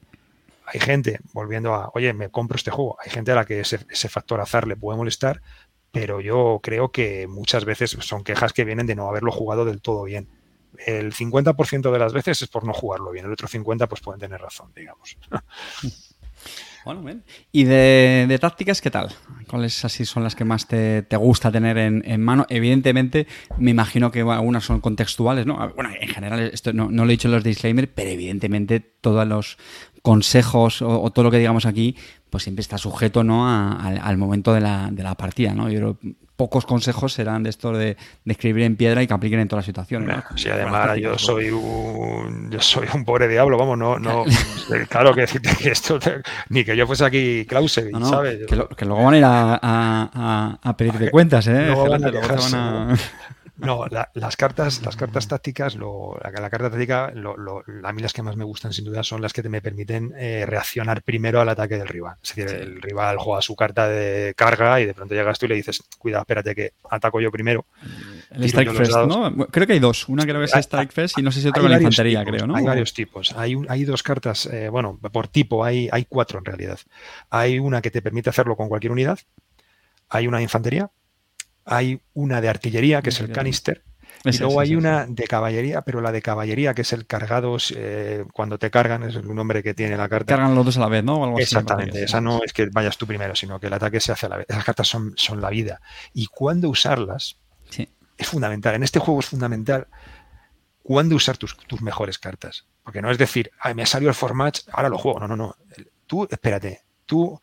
hay 0.68 0.80
gente, 0.80 1.20
volviendo 1.32 1.74
a, 1.74 1.90
oye, 1.96 2.14
me 2.14 2.30
compro 2.30 2.58
este 2.58 2.70
juego, 2.70 2.98
hay 3.04 3.10
gente 3.10 3.32
a 3.32 3.36
la 3.36 3.46
que 3.46 3.62
ese, 3.62 3.80
ese 3.90 4.08
factor 4.08 4.40
azar 4.40 4.68
le 4.68 4.76
puede 4.76 4.98
molestar, 4.98 5.42
pero 5.92 6.22
yo 6.22 6.60
creo 6.62 6.92
que 6.92 7.26
muchas 7.26 7.66
veces 7.66 7.98
son 8.02 8.24
quejas 8.24 8.54
que 8.54 8.66
vienen 8.66 8.86
de 8.86 8.94
no 8.94 9.10
haberlo 9.10 9.32
jugado 9.32 9.66
del 9.66 9.82
todo 9.82 10.04
bien 10.04 10.28
el 10.86 11.14
50% 11.14 11.92
de 11.92 12.00
las 12.00 12.14
veces 12.14 12.42
es 12.42 12.48
por 12.48 12.66
no 12.66 12.74
jugarlo 12.74 13.12
bien, 13.12 13.26
el 13.26 13.34
otro 13.34 13.48
50% 13.48 13.88
pues 13.88 14.02
pueden 14.02 14.20
tener 14.20 14.42
razón, 14.42 14.72
digamos. 14.76 15.18
Bueno, 16.86 17.02
bien. 17.02 17.24
¿Y 17.52 17.64
de, 17.64 18.38
tácticas 18.42 18.82
qué 18.82 18.92
tal? 18.92 19.10
¿Cuáles 19.48 19.86
así 19.86 20.06
son 20.06 20.24
las 20.24 20.36
que 20.36 20.44
más 20.44 20.68
te, 20.68 21.06
gusta 21.18 21.50
tener 21.50 21.78
en, 21.78 22.22
mano? 22.22 22.46
Evidentemente, 22.50 23.26
me 23.58 23.72
imagino 23.72 24.12
que 24.12 24.22
algunas 24.22 24.66
son 24.66 24.82
contextuales, 24.82 25.46
¿no? 25.46 25.56
Bueno, 25.76 25.92
en 25.98 26.10
general, 26.10 26.42
esto 26.54 26.74
no, 26.74 26.90
lo 26.90 27.06
he 27.06 27.08
dicho 27.08 27.30
en 27.30 27.36
los 27.36 27.44
disclaimers, 27.44 27.90
pero 27.96 28.10
evidentemente 28.10 28.82
todos 28.82 29.26
los 29.26 29.58
consejos 30.02 30.82
o, 30.82 31.10
todo 31.12 31.24
lo 31.24 31.32
que 31.32 31.40
digamos 31.40 31.66
aquí, 31.66 31.96
pues 32.30 32.44
siempre 32.44 32.62
está 32.62 32.78
sujeto 32.78 33.24
¿no? 33.24 33.48
al 33.48 34.18
momento 34.18 34.54
de 34.54 34.60
la, 34.60 34.90
de 34.92 35.04
la 35.04 35.16
partida, 35.16 35.54
¿no? 35.54 35.70
Yo 35.70 35.80
creo 35.80 35.98
pocos 36.36 36.66
consejos 36.66 37.14
serán 37.14 37.44
de 37.44 37.50
esto 37.50 37.72
de, 37.72 37.98
escribir 38.26 38.64
en 38.64 38.76
piedra 38.76 39.04
y 39.04 39.08
que 39.08 39.14
apliquen 39.14 39.40
en 39.40 39.48
todas 39.48 39.62
las 39.62 39.66
situaciones. 39.66 40.18
Sí, 40.36 40.50
además 40.50 40.98
yo 40.98 41.18
soy 41.18 41.50
un 41.50 42.50
yo 42.50 42.62
soy 42.62 42.88
un 42.94 43.06
pobre 43.06 43.28
diablo, 43.28 43.58
vamos, 43.58 43.78
no, 43.78 44.00
no 44.00 44.26
claro 44.90 45.14
que 45.14 45.22
decirte 45.22 45.56
que 45.56 45.72
esto 45.72 46.00
ni 46.50 46.64
que 46.64 46.76
yo 46.76 46.88
fuese 46.88 47.06
aquí 47.06 47.46
Clausewitz, 47.46 48.08
¿sabes? 48.08 48.46
Que, 48.48 48.86
luego 48.86 49.04
van 49.04 49.14
a 49.14 49.18
ir 49.18 49.26
a, 49.26 50.60
a, 50.64 50.78
pedirte 50.78 51.12
cuentas, 51.12 51.48
¿eh? 51.48 51.74
No, 53.56 53.86
las 54.16 54.36
cartas, 54.36 54.82
las 54.84 54.96
cartas 54.96 55.28
tácticas, 55.28 55.76
lo, 55.76 56.18
la, 56.24 56.32
carta 56.32 56.72
táctica, 56.72 57.12
lo, 57.14 57.64
a 57.84 57.94
mí 57.94 58.02
las 58.02 58.12
que 58.12 58.24
más 58.24 58.36
me 58.36 58.44
gustan 58.44 58.74
sin 58.74 58.84
duda 58.84 59.04
son 59.04 59.22
las 59.22 59.32
que 59.32 59.44
te 59.44 59.50
me 59.50 59.62
permiten 59.62 60.12
eh, 60.18 60.46
reaccionar 60.48 61.04
primero 61.04 61.40
al 61.40 61.48
ataque 61.50 61.78
del 61.78 61.88
rival. 61.88 62.16
Es 62.24 62.34
decir, 62.34 62.50
el 62.56 62.82
rival 62.82 63.18
juega 63.20 63.42
su 63.44 63.56
carta 63.56 63.88
de 63.88 64.34
carga 64.36 64.82
y 64.82 64.88
de 64.88 64.96
pronto 64.96 65.14
llegas 65.14 65.38
tú 65.38 65.46
y 65.46 65.50
le 65.50 65.56
dices, 65.56 65.84
cuidado, 66.00 66.24
espérate 66.24 66.56
que 66.56 66.74
ataco 66.90 67.22
yo 67.22 67.32
primero. 67.32 67.68
El 68.32 68.44
Strike 68.46 68.74
¿no? 69.08 69.48
Creo 69.48 69.68
que 69.68 69.74
hay 69.74 69.80
dos. 69.80 70.10
Una 70.10 70.24
creo 70.24 70.40
que 70.40 70.46
es 70.46 70.56
Strike 70.56 70.92
First 70.92 71.20
y 71.20 71.22
no 71.22 71.32
sé 71.32 71.42
si 71.42 71.48
otra 71.48 71.62
con 71.62 71.70
la 71.70 71.78
infantería, 71.78 72.26
creo, 72.26 72.48
¿no? 72.48 72.56
Hay 72.56 72.66
varios 72.66 72.92
tipos. 72.94 73.34
Hay, 73.38 73.56
hay 73.70 73.86
dos 73.86 74.02
cartas, 74.02 74.48
eh, 74.48 74.70
bueno, 74.70 74.98
por 75.12 75.28
tipo 75.28 75.64
hay, 75.64 75.90
hay 75.92 76.06
cuatro 76.06 76.40
en 76.40 76.46
realidad. 76.46 76.80
Hay 77.30 77.60
una 77.60 77.84
que 77.84 77.92
te 77.92 78.02
permite 78.02 78.32
hacerlo 78.32 78.56
con 78.56 78.68
cualquier 78.68 78.92
unidad. 78.92 79.20
Hay 80.10 80.26
una 80.28 80.38
de 80.38 80.44
infantería, 80.44 80.90
hay 81.66 82.02
una 82.14 82.42
de 82.42 82.50
artillería, 82.50 83.02
que 83.02 83.10
es 83.10 83.20
el 83.20 83.32
canister, 83.32 83.84
y 84.26 84.38
luego 84.38 84.60
hay 84.60 84.76
una 84.76 85.06
de 85.06 85.26
caballería, 85.26 85.82
pero 85.82 86.00
la 86.00 86.12
de 86.12 86.22
caballería, 86.22 86.74
que 86.74 86.84
es 86.84 86.94
el 86.94 87.06
cargados, 87.06 87.74
eh, 87.76 88.26
cuando 88.32 88.58
te 88.58 88.72
cargan, 88.72 89.04
es 89.04 89.16
el 89.16 89.34
nombre 89.34 89.62
que 89.62 89.74
tiene 89.74 89.98
la 89.98 90.08
carta. 90.08 90.36
Cargan 90.36 90.56
los 90.56 90.66
dos 90.66 90.78
a 90.78 90.82
la 90.82 90.88
vez, 90.88 91.04
¿no? 91.04 91.38
Exactamente, 91.38 92.04
esa 92.04 92.22
no 92.22 92.42
es 92.44 92.54
que 92.54 92.68
vayas 92.68 92.98
tú 92.98 93.06
primero, 93.06 93.36
sino 93.36 93.60
que 93.60 93.68
el 93.68 93.74
ataque 93.74 94.00
se 94.00 94.12
hace 94.12 94.28
a 94.28 94.30
la 94.30 94.38
vez. 94.38 94.46
Esas 94.50 94.64
cartas 94.64 94.88
son, 94.88 95.14
son 95.18 95.42
la 95.42 95.50
vida. 95.50 95.82
Y 96.14 96.28
cuándo 96.28 96.70
usarlas 96.70 97.38
es 98.18 98.28
fundamental. 98.28 98.76
En 98.76 98.84
este 98.84 99.00
juego 99.00 99.20
es 99.20 99.26
fundamental 99.26 99.88
cuándo 100.84 101.16
usar 101.16 101.38
tus, 101.38 101.58
tus 101.58 101.82
mejores 101.82 102.18
cartas. 102.18 102.66
Porque 102.84 103.02
no 103.02 103.12
es 103.12 103.18
decir, 103.18 103.52
Ay, 103.60 103.74
me 103.74 103.84
ha 103.84 103.88
salido 103.88 104.10
el 104.10 104.16
format, 104.16 104.60
ahora 104.72 104.90
lo 104.90 104.98
juego. 104.98 105.20
No, 105.20 105.28
no, 105.28 105.36
no. 105.36 105.56
Tú, 106.06 106.28
espérate, 106.30 106.82
tú 107.06 107.42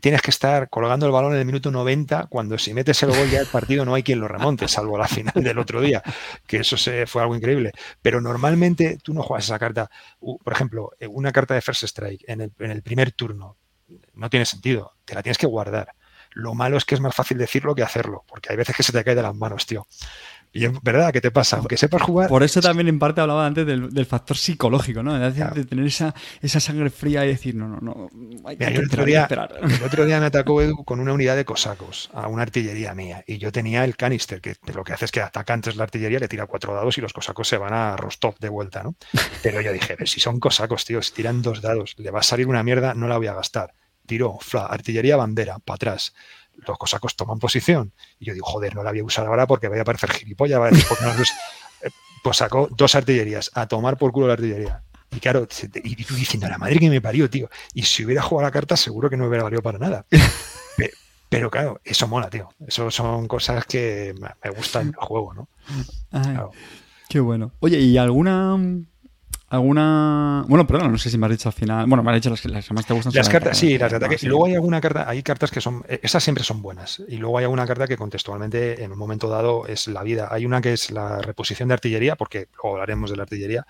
tienes 0.00 0.22
que 0.22 0.30
estar 0.30 0.68
colgando 0.68 1.06
el 1.06 1.12
balón 1.12 1.32
en 1.32 1.40
el 1.40 1.44
minuto 1.44 1.70
90 1.70 2.26
cuando 2.28 2.58
si 2.58 2.74
metes 2.74 3.02
el 3.02 3.10
gol 3.10 3.28
ya 3.30 3.40
el 3.40 3.46
partido 3.46 3.84
no 3.84 3.94
hay 3.94 4.02
quien 4.02 4.20
lo 4.20 4.28
remonte, 4.28 4.68
salvo 4.68 4.98
la 4.98 5.08
final 5.08 5.34
del 5.34 5.58
otro 5.58 5.80
día, 5.80 6.02
que 6.46 6.58
eso 6.58 6.76
se, 6.76 7.06
fue 7.06 7.22
algo 7.22 7.34
increíble. 7.34 7.72
Pero 8.02 8.20
normalmente 8.20 8.98
tú 9.02 9.14
no 9.14 9.22
juegas 9.22 9.46
esa 9.46 9.58
carta, 9.58 9.90
por 10.20 10.52
ejemplo, 10.52 10.90
una 11.08 11.32
carta 11.32 11.54
de 11.54 11.60
First 11.60 11.84
Strike 11.84 12.24
en 12.26 12.40
el, 12.42 12.52
en 12.58 12.70
el 12.70 12.82
primer 12.82 13.12
turno, 13.12 13.56
no 14.14 14.30
tiene 14.30 14.46
sentido, 14.46 14.92
te 15.04 15.14
la 15.14 15.22
tienes 15.22 15.38
que 15.38 15.46
guardar. 15.46 15.94
Lo 16.32 16.54
malo 16.54 16.76
es 16.76 16.84
que 16.84 16.94
es 16.94 17.00
más 17.00 17.14
fácil 17.14 17.38
decirlo 17.38 17.74
que 17.74 17.82
hacerlo, 17.82 18.24
porque 18.28 18.50
hay 18.50 18.56
veces 18.56 18.76
que 18.76 18.82
se 18.82 18.92
te 18.92 19.02
cae 19.02 19.16
de 19.16 19.22
las 19.22 19.34
manos, 19.34 19.66
tío. 19.66 19.86
Y 20.52 20.64
es 20.64 20.72
verdad, 20.82 21.12
¿qué 21.12 21.20
te 21.20 21.30
pasa? 21.30 21.58
Aunque 21.58 21.76
sepas 21.76 22.02
jugar. 22.02 22.28
Por 22.28 22.42
eso 22.42 22.60
también 22.60 22.88
en 22.88 22.98
parte 22.98 23.20
hablaba 23.20 23.46
antes 23.46 23.64
del, 23.64 24.06
factor 24.06 24.36
psicológico, 24.36 25.02
¿no? 25.02 25.16
De, 25.16 25.64
tener 25.64 25.86
esa, 25.86 26.12
esa, 26.42 26.58
sangre 26.58 26.90
fría 26.90 27.24
y 27.24 27.28
decir, 27.28 27.54
no, 27.54 27.68
no, 27.68 27.78
no. 27.80 28.10
Hay 28.44 28.56
que 28.56 28.64
el, 28.64 28.84
otro 28.84 29.04
día, 29.04 29.28
el 29.30 29.82
otro 29.82 30.04
día 30.04 30.18
me 30.18 30.26
atacó 30.30 30.60
Edu 30.60 30.84
con 30.84 30.98
una 30.98 31.12
unidad 31.12 31.36
de 31.36 31.44
cosacos 31.44 32.10
a 32.12 32.26
una 32.26 32.42
artillería 32.42 32.94
mía. 32.94 33.22
Y 33.28 33.38
yo 33.38 33.52
tenía 33.52 33.84
el 33.84 33.96
canister, 33.96 34.40
que 34.40 34.56
lo 34.74 34.82
que 34.82 34.92
hace 34.92 35.04
es 35.04 35.12
que 35.12 35.20
ataca 35.20 35.54
antes 35.54 35.76
la 35.76 35.84
artillería, 35.84 36.18
le 36.18 36.26
tira 36.26 36.46
cuatro 36.46 36.74
dados 36.74 36.98
y 36.98 37.00
los 37.00 37.12
cosacos 37.12 37.46
se 37.46 37.56
van 37.56 37.72
a 37.72 37.96
Rostov 37.96 38.36
de 38.40 38.48
vuelta, 38.48 38.82
¿no? 38.82 38.96
Pero 39.44 39.60
yo 39.60 39.72
dije, 39.72 39.96
si 40.06 40.18
son 40.18 40.40
cosacos, 40.40 40.84
tío, 40.84 41.00
si 41.00 41.12
tiran 41.12 41.42
dos 41.42 41.62
dados, 41.62 41.94
le 41.98 42.10
va 42.10 42.20
a 42.20 42.24
salir 42.24 42.48
una 42.48 42.64
mierda, 42.64 42.94
no 42.94 43.06
la 43.06 43.18
voy 43.18 43.28
a 43.28 43.34
gastar. 43.34 43.72
Tiró, 44.04 44.38
fla, 44.40 44.66
artillería 44.66 45.16
bandera, 45.16 45.60
para 45.60 45.76
atrás 45.76 46.12
los 46.66 46.78
cosacos 46.78 47.16
toman 47.16 47.38
posición. 47.38 47.92
Y 48.18 48.26
yo 48.26 48.34
digo, 48.34 48.46
joder, 48.46 48.74
no 48.74 48.82
la 48.82 48.90
voy 48.90 49.00
a 49.00 49.04
usar 49.04 49.26
ahora 49.26 49.46
porque 49.46 49.68
voy 49.68 49.78
a 49.78 49.84
parecer 49.84 50.10
gilipollas. 50.10 50.60
Eh, 51.82 51.88
pues 52.22 52.36
sacó 52.36 52.68
dos 52.70 52.94
artillerías, 52.94 53.50
a 53.54 53.66
tomar 53.66 53.96
por 53.96 54.12
culo 54.12 54.26
la 54.26 54.34
artillería. 54.34 54.82
Y 55.10 55.18
claro, 55.18 55.48
y 55.82 56.04
tú 56.04 56.14
diciendo, 56.14 56.46
la 56.46 56.58
madre 56.58 56.78
que 56.78 56.90
me 56.90 57.00
parió, 57.00 57.30
tío. 57.30 57.48
Y 57.72 57.84
si 57.84 58.04
hubiera 58.04 58.20
jugado 58.20 58.46
la 58.46 58.52
carta, 58.52 58.76
seguro 58.76 59.08
que 59.08 59.16
no 59.16 59.22
me 59.22 59.28
hubiera 59.28 59.44
valido 59.44 59.62
para 59.62 59.78
nada. 59.78 60.04
Pero, 61.30 61.50
claro, 61.50 61.80
eso 61.84 62.06
mola, 62.06 62.28
tío. 62.28 62.50
Eso 62.66 62.90
son 62.90 63.28
cosas 63.28 63.64
que 63.64 64.14
me 64.44 64.50
gustan 64.50 64.88
en 64.88 64.88
el 64.88 64.94
juego, 65.06 65.32
¿no? 65.32 65.48
Qué 67.08 67.20
bueno. 67.20 67.52
Oye, 67.60 67.78
¿y 67.78 67.96
alguna 67.96 68.58
alguna. 69.50 70.44
Bueno, 70.48 70.66
perdón, 70.66 70.92
no 70.92 70.98
sé 70.98 71.10
si 71.10 71.18
me 71.18 71.26
has 71.26 71.32
dicho 71.32 71.48
al 71.48 71.52
final. 71.52 71.86
Bueno, 71.86 72.02
me 72.02 72.10
has 72.10 72.16
dicho 72.16 72.30
las, 72.30 72.44
las 72.46 72.66
que 72.66 72.74
más 72.74 72.86
te 72.86 72.94
gustan. 72.94 73.12
Las 73.12 73.28
cartas, 73.28 73.58
sí, 73.58 73.76
las 73.76 73.90
de 73.90 73.96
ataque. 73.96 74.16
Y 74.22 74.26
luego 74.26 74.46
hay 74.46 74.54
alguna 74.54 74.80
carta, 74.80 75.08
hay 75.08 75.22
cartas 75.22 75.50
que 75.50 75.60
son. 75.60 75.84
Eh, 75.88 76.00
esas 76.02 76.22
siempre 76.22 76.44
son 76.44 76.62
buenas. 76.62 77.02
Y 77.08 77.16
luego 77.16 77.36
hay 77.38 77.44
alguna 77.44 77.66
carta 77.66 77.86
que 77.86 77.96
contextualmente, 77.96 78.82
en 78.82 78.92
un 78.92 78.98
momento 78.98 79.28
dado, 79.28 79.66
es 79.66 79.88
la 79.88 80.02
vida. 80.02 80.28
Hay 80.30 80.46
una 80.46 80.60
que 80.60 80.72
es 80.72 80.90
la 80.90 81.20
reposición 81.20 81.68
de 81.68 81.74
artillería, 81.74 82.16
porque 82.16 82.48
luego 82.54 82.76
hablaremos 82.76 83.10
de 83.10 83.16
la 83.16 83.24
artillería. 83.24 83.66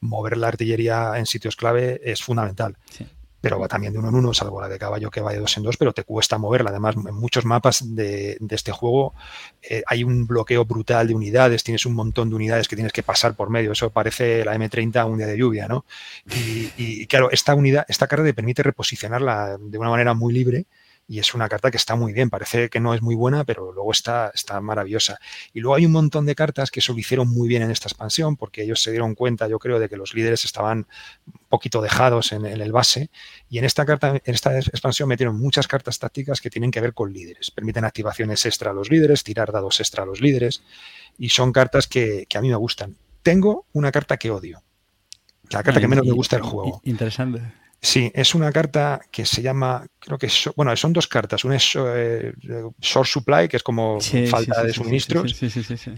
Mover 0.00 0.36
la 0.36 0.48
artillería 0.48 1.12
en 1.16 1.26
sitios 1.26 1.56
clave 1.56 2.00
es 2.04 2.22
fundamental. 2.22 2.76
Sí 2.90 3.06
pero 3.44 3.58
va 3.58 3.68
también 3.68 3.92
de 3.92 3.98
uno 3.98 4.08
en 4.08 4.14
uno, 4.14 4.32
salvo 4.32 4.58
la 4.58 4.70
de 4.70 4.78
caballo 4.78 5.10
que 5.10 5.20
va 5.20 5.30
de 5.30 5.38
dos 5.38 5.54
en 5.58 5.64
dos, 5.64 5.76
pero 5.76 5.92
te 5.92 6.02
cuesta 6.02 6.38
moverla. 6.38 6.70
Además, 6.70 6.96
en 6.96 7.14
muchos 7.14 7.44
mapas 7.44 7.94
de, 7.94 8.38
este 8.48 8.72
juego 8.72 9.12
eh, 9.60 9.82
hay 9.86 10.02
un 10.02 10.26
bloqueo 10.26 10.64
brutal 10.64 11.08
de 11.08 11.14
unidades, 11.14 11.62
tienes 11.62 11.84
un 11.84 11.92
montón 11.92 12.30
de 12.30 12.36
unidades 12.36 12.68
que 12.68 12.74
tienes 12.74 12.94
que 12.94 13.02
pasar 13.02 13.34
por 13.34 13.50
medio. 13.50 13.72
Eso 13.72 13.90
parece 13.90 14.46
la 14.46 14.56
M30 14.56 15.06
un 15.10 15.18
día 15.18 15.26
de 15.26 15.36
lluvia, 15.36 15.68
¿no? 15.68 15.84
Y, 16.34 16.70
y 16.78 17.06
claro, 17.06 17.30
esta 17.30 17.54
unidad, 17.54 17.84
esta 17.86 18.06
carta 18.06 18.24
te 18.24 18.32
permite 18.32 18.62
reposicionarla 18.62 19.58
de 19.60 19.76
una 19.76 19.90
manera 19.90 20.14
muy 20.14 20.32
libre 20.32 20.64
y 21.06 21.18
es 21.18 21.34
una 21.34 21.48
carta 21.48 21.70
que 21.70 21.76
está 21.76 21.96
muy 21.96 22.12
bien, 22.12 22.30
parece 22.30 22.70
que 22.70 22.80
no 22.80 22.94
es 22.94 23.02
muy 23.02 23.14
buena, 23.14 23.44
pero 23.44 23.72
luego 23.72 23.92
está, 23.92 24.30
está 24.34 24.60
maravillosa. 24.60 25.18
Y 25.52 25.60
luego 25.60 25.74
hay 25.74 25.84
un 25.84 25.92
montón 25.92 26.24
de 26.24 26.34
cartas 26.34 26.70
que 26.70 26.80
eso 26.80 26.92
lo 26.94 26.98
hicieron 26.98 27.28
muy 27.28 27.46
bien 27.46 27.62
en 27.62 27.70
esta 27.70 27.88
expansión, 27.88 28.36
porque 28.36 28.62
ellos 28.62 28.82
se 28.82 28.90
dieron 28.90 29.14
cuenta, 29.14 29.46
yo 29.46 29.58
creo, 29.58 29.78
de 29.78 29.88
que 29.88 29.96
los 29.96 30.14
líderes 30.14 30.44
estaban 30.44 30.86
un 31.26 31.48
poquito 31.48 31.82
dejados 31.82 32.32
en, 32.32 32.46
el 32.46 32.72
base, 32.72 33.10
y 33.50 33.58
en 33.58 33.64
esta 33.64 33.84
carta, 33.84 34.16
en 34.16 34.34
esta 34.34 34.58
expansión 34.58 35.08
metieron 35.08 35.38
muchas 35.38 35.68
cartas 35.68 35.98
tácticas 35.98 36.40
que 36.40 36.48
tienen 36.48 36.70
que 36.70 36.80
ver 36.80 36.94
con 36.94 37.12
líderes. 37.12 37.50
Permiten 37.50 37.84
activaciones 37.84 38.44
extra 38.46 38.70
a 38.70 38.74
los 38.74 38.90
líderes, 38.90 39.24
tirar 39.24 39.52
dados 39.52 39.80
extra 39.80 40.04
a 40.04 40.06
los 40.06 40.20
líderes, 40.20 40.62
y 41.18 41.28
son 41.28 41.52
cartas 41.52 41.86
que, 41.86 42.26
a 42.34 42.40
mí 42.40 42.48
me 42.48 42.56
gustan. 42.56 42.96
Tengo 43.22 43.66
una 43.72 43.92
carta 43.92 44.16
que 44.16 44.30
odio. 44.30 44.62
La 45.50 45.62
carta 45.62 45.80
que 45.80 45.88
menos 45.88 46.06
me 46.06 46.12
gusta 46.12 46.36
del 46.36 46.44
juego. 46.44 46.80
Interesante. 46.84 47.63
Sí, 47.84 48.10
es 48.14 48.34
una 48.34 48.50
carta 48.50 48.98
que 49.10 49.26
se 49.26 49.42
llama, 49.42 49.86
creo 49.98 50.16
que 50.16 50.30
bueno, 50.56 50.74
son 50.74 50.94
dos 50.94 51.06
cartas. 51.06 51.44
Una 51.44 51.56
es 51.56 51.76
eh, 51.76 52.32
Short 52.80 53.06
Supply, 53.06 53.46
que 53.46 53.58
es 53.58 53.62
como 53.62 54.00
falta 54.00 54.62
de 54.62 54.72
suministros, 54.72 55.38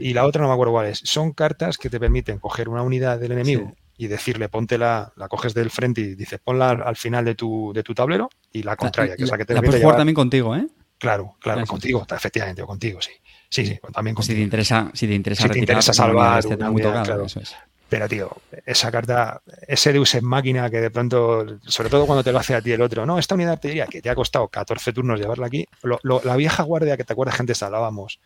y 0.01 0.12
la 0.12 0.26
otra 0.26 0.43
no 0.43 0.49
me 0.49 0.55
acuerdo 0.55 0.72
cuál 0.72 0.87
es. 0.87 1.01
Son 1.05 1.32
cartas 1.32 1.78
que 1.78 1.89
te 1.89 2.01
permiten 2.01 2.41
coger 2.41 2.68
una 2.68 2.82
unidad 2.82 3.20
del 3.20 3.32
enemigo 3.32 3.72
y 3.97 4.09
decirle, 4.09 4.49
ponte 4.49 4.78
la, 4.78 5.12
la 5.14 5.28
coges 5.28 5.55
del 5.55 5.70
frente 5.70 6.01
y 6.01 6.16
dices, 6.16 6.41
ponla 6.43 6.70
al 6.70 6.97
final 6.97 7.24
de 7.24 7.37
tu, 7.37 7.72
de 7.72 7.84
tu 7.84 7.95
tablero 7.95 8.30
y 8.51 8.64
la 8.64 8.74
contraria, 8.74 9.14
que 9.14 9.22
es 9.22 9.30
la 9.30 9.39
que 9.39 9.45
te 9.45 9.55
la 9.55 9.62
puedes 9.62 9.80
jugar 9.80 9.97
también 9.97 10.16
contigo, 10.16 10.57
¿eh? 10.57 10.66
Claro, 10.99 11.37
claro, 11.41 11.64
contigo, 11.66 12.05
efectivamente, 12.11 12.62
o 12.62 12.66
contigo, 12.66 13.01
sí. 13.01 13.12
Sí, 13.49 13.64
sí, 13.64 13.78
también 13.93 14.16
contigo. 14.16 14.34
Si 14.34 14.34
te 14.34 14.43
interesa, 14.43 14.91
si 14.93 15.07
te 15.07 15.14
interesa, 15.14 15.43
si 15.45 15.49
te 15.51 15.59
interesa 15.61 15.93
salvar 15.93 16.45
una 16.47 16.68
unidad, 16.68 17.05
claro. 17.05 17.26
Eso 17.26 17.39
es. 17.39 17.55
Pero, 17.89 18.09
tío, 18.09 18.30
esa 18.64 18.91
carta, 18.91 19.41
ese 19.68 19.93
Deus 19.93 20.14
en 20.16 20.24
máquina 20.24 20.68
que 20.68 20.80
de 20.80 20.91
pronto, 20.91 21.47
sobre 21.62 21.89
todo 21.89 22.07
cuando 22.07 22.24
te 22.24 22.32
lo 22.32 22.39
hace 22.39 22.55
a 22.55 22.61
ti 22.61 22.72
el 22.72 22.82
otro, 22.82 23.07
no, 23.07 23.18
esta 23.18 23.34
unidad 23.34 23.51
de 23.51 23.55
artillería 23.55 23.87
que 23.87 24.03
te 24.03 24.11
ha 24.11 24.14
costado 24.14 24.49
14 24.49 24.93
turnos 24.93 25.20
llevarla 25.20 25.47
aquí, 25.47 25.66
la 26.03 26.37
vieja 26.37 26.64
guardia 26.64 26.97
que 26.97 27.05
te 27.05 27.12
acuerdas, 27.12 27.37
gente, 27.37 27.53
hablábamos, 27.61 28.18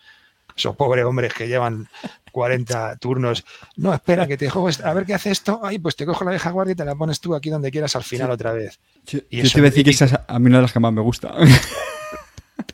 esos 0.57 0.77
pobres 0.77 1.05
hombres 1.05 1.35
que 1.35 1.47
llevan 1.47 1.89
40 2.33 2.97
turnos, 2.97 3.45
no, 3.77 3.93
espera, 3.93 4.27
que 4.27 4.39
te 4.39 4.49
juegues, 4.49 4.81
a 4.81 4.95
ver 4.95 5.05
qué 5.05 5.13
hace 5.13 5.31
esto, 5.31 5.61
ay, 5.63 5.79
pues 5.79 5.95
te 5.95 6.07
cojo 6.07 6.25
la 6.25 6.31
vieja 6.31 6.51
guardia 6.51 6.73
y 6.73 6.77
te 6.77 6.85
la 6.87 6.95
pones 6.95 7.21
tú 7.21 7.35
aquí 7.35 7.51
donde 7.51 7.71
quieras 7.71 7.95
al 7.97 8.05
final 8.05 8.31
otra 8.31 8.53
vez. 8.53 8.79
y 9.29 9.43
yo 9.43 9.51
te 9.51 9.61
voy 9.61 9.69
a 9.69 9.71
decir 9.71 9.85
que 9.85 9.91
esa 9.91 10.05
es 10.07 10.15
a 10.27 10.39
mí 10.39 10.47
una 10.47 10.59
de 10.59 10.63
las 10.63 10.73
que 10.73 10.81
más 10.81 10.93
me 10.93 11.03
gusta. 11.03 11.35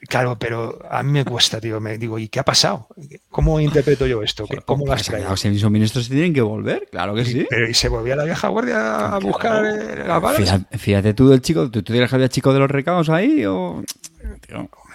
Claro, 0.08 0.38
pero 0.38 0.78
a 0.90 1.02
mí 1.02 1.12
me 1.12 1.24
cuesta, 1.24 1.60
tío. 1.60 1.80
Me 1.80 1.98
digo, 1.98 2.18
¿y 2.18 2.28
qué 2.28 2.40
ha 2.40 2.44
pasado? 2.44 2.88
¿Cómo 3.28 3.60
interpreto 3.60 4.06
yo 4.06 4.22
esto? 4.22 4.46
¿Cómo 4.64 4.86
lo 4.86 4.92
has 4.92 5.04
traído? 5.04 5.30
Los 5.30 5.40
suministros 5.40 6.06
se 6.06 6.12
tienen 6.12 6.34
que 6.34 6.42
volver, 6.42 6.88
claro 6.90 7.14
que 7.14 7.24
sí. 7.24 7.46
Pero 7.48 7.68
¿y 7.68 7.74
se 7.74 7.88
volvía 7.88 8.16
la 8.16 8.24
vieja 8.24 8.48
guardia 8.48 9.14
a 9.14 9.18
buscar 9.18 9.64
eh, 9.64 10.04
las 10.06 10.22
balas? 10.22 10.62
Fíjate, 10.72 11.14
tú 11.14 11.28
del 11.28 11.40
chico, 11.40 11.70
¿tú, 11.70 11.82
tú 11.82 11.92
que 11.92 12.08
había 12.10 12.28
chico 12.28 12.52
de 12.52 12.58
los 12.60 12.70
recados 12.70 13.08
ahí 13.08 13.44
o...? 13.46 13.82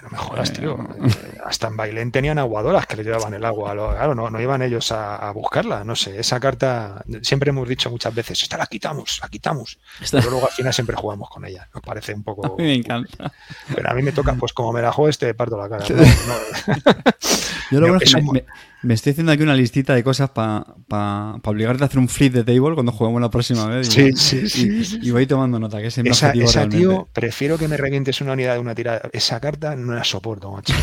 No 0.02 0.10
me 0.10 0.18
jodas, 0.18 0.52
tío. 0.54 0.78
Eh, 1.04 1.38
hasta 1.46 1.68
en 1.68 1.78
Bailén 1.78 2.12
tenían 2.12 2.40
aguadoras 2.40 2.88
que 2.88 2.96
le 2.98 3.04
llevaban 3.04 3.34
el 3.34 3.46
agua. 3.46 3.74
Claro, 3.74 4.16
no, 4.16 4.30
no 4.30 4.42
iban 4.42 4.62
ellos 4.62 4.92
a, 4.92 5.32
buscarla. 5.32 5.84
No 5.84 5.96
sé, 5.96 6.20
esa 6.20 6.40
carta, 6.40 7.04
siempre 7.22 7.50
hemos 7.50 7.68
dicho 7.68 7.90
muchas 7.90 8.14
veces, 8.14 8.42
esta 8.44 8.58
la 8.58 8.66
quitamos, 8.66 9.20
la 9.22 9.30
quitamos. 9.30 9.80
Pero 10.12 10.30
luego 10.30 10.48
al 10.48 10.54
final 10.54 10.74
siempre 10.74 10.96
jugamos 10.96 11.30
con 11.30 11.46
ella. 11.46 11.68
Nos 11.74 11.84
parece 11.84 12.14
un 12.14 12.24
poco. 12.24 12.56
me 12.60 12.74
encanta. 12.74 13.32
Pero 13.74 13.90
a 13.90 13.94
mí 13.94 14.02
me 14.02 14.12
toca, 14.12 14.34
pues 14.34 14.54
como 14.54 14.74
me 14.74 14.82
la 14.82 14.92
juego 14.92 15.10
este, 15.10 15.34
parto 15.34 15.58
la 15.58 15.70
cara. 15.70 15.86
Yo 17.72 17.80
lo 17.80 17.88
bueno 17.88 18.00
me, 18.34 18.46
estoy 18.90 19.12
haciendo 19.12 19.32
aquí 19.32 19.44
una 19.44 19.56
listita 19.56 19.94
de 19.94 20.04
cosas 20.04 20.30
para 20.32 21.36
obligarte 21.44 21.84
a 21.84 21.88
hacer 21.88 22.00
un 22.00 22.10
flip 22.10 22.34
de 22.34 22.44
table 22.44 22.74
cuando 22.74 22.92
juguemos 22.92 23.22
la 23.22 23.30
próxima 23.30 23.68
vez. 23.68 23.88
Sí, 23.88 24.10
y, 24.10 24.18
sí, 24.18 24.48
sí, 24.48 25.00
y, 25.02 25.12
voy 25.12 25.28
tomando 25.28 25.60
nota, 25.60 25.80
que 25.80 25.88
es 25.88 25.98
el 25.98 26.08
esa, 26.08 26.32
esa 26.32 26.68
tío, 26.68 27.08
prefiero 27.14 27.58
que 27.58 27.68
me 27.68 27.78
revientes 27.78 28.22
una 28.22 28.34
unidad 28.34 28.56
de 28.56 28.60
una 28.60 28.76
tirada. 28.76 29.10
Esa 29.14 29.40
carta 29.40 29.76
no 29.76 29.94
la 29.94 30.04
soporto, 30.04 30.52
macho. 30.52 30.74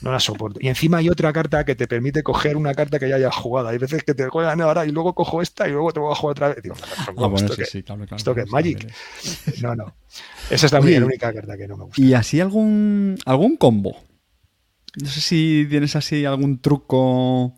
No 0.00 0.12
la 0.12 0.20
soporto. 0.20 0.60
Y 0.62 0.68
encima 0.68 0.98
hay 0.98 1.08
otra 1.08 1.32
carta 1.32 1.64
que 1.64 1.74
te 1.74 1.88
permite 1.88 2.22
coger 2.22 2.56
una 2.56 2.72
carta 2.72 2.98
que 2.98 3.08
ya 3.08 3.16
hayas 3.16 3.34
jugado. 3.34 3.68
Hay 3.68 3.78
veces 3.78 4.04
que 4.04 4.14
te 4.14 4.28
juegan 4.28 4.60
ahora 4.60 4.86
y 4.86 4.92
luego 4.92 5.12
cojo 5.12 5.42
esta 5.42 5.66
y 5.66 5.72
luego 5.72 5.92
te 5.92 5.98
voy 5.98 6.12
a 6.12 6.14
jugar 6.14 6.32
otra 6.32 6.48
vez. 6.48 6.62
Digo, 6.62 6.76
ah, 6.80 7.32
esto, 7.34 7.56
que, 7.56 7.64
sí, 7.64 7.82
claro, 7.82 8.04
esto 8.16 8.34
que 8.34 8.42
es 8.42 8.48
Magic. 8.48 8.86
No, 9.60 9.74
no. 9.74 9.94
Esa 10.50 10.66
es 10.66 10.72
la 10.72 10.80
única 10.80 11.32
carta 11.32 11.56
que 11.56 11.66
no 11.66 11.76
me 11.76 11.84
gusta. 11.86 12.00
¿Y 12.00 12.14
así 12.14 12.40
algún, 12.40 13.18
algún 13.26 13.56
combo? 13.56 13.96
No 15.02 15.08
sé 15.08 15.20
si 15.20 15.66
tienes 15.68 15.94
así 15.96 16.24
algún 16.24 16.58
truco 16.58 17.54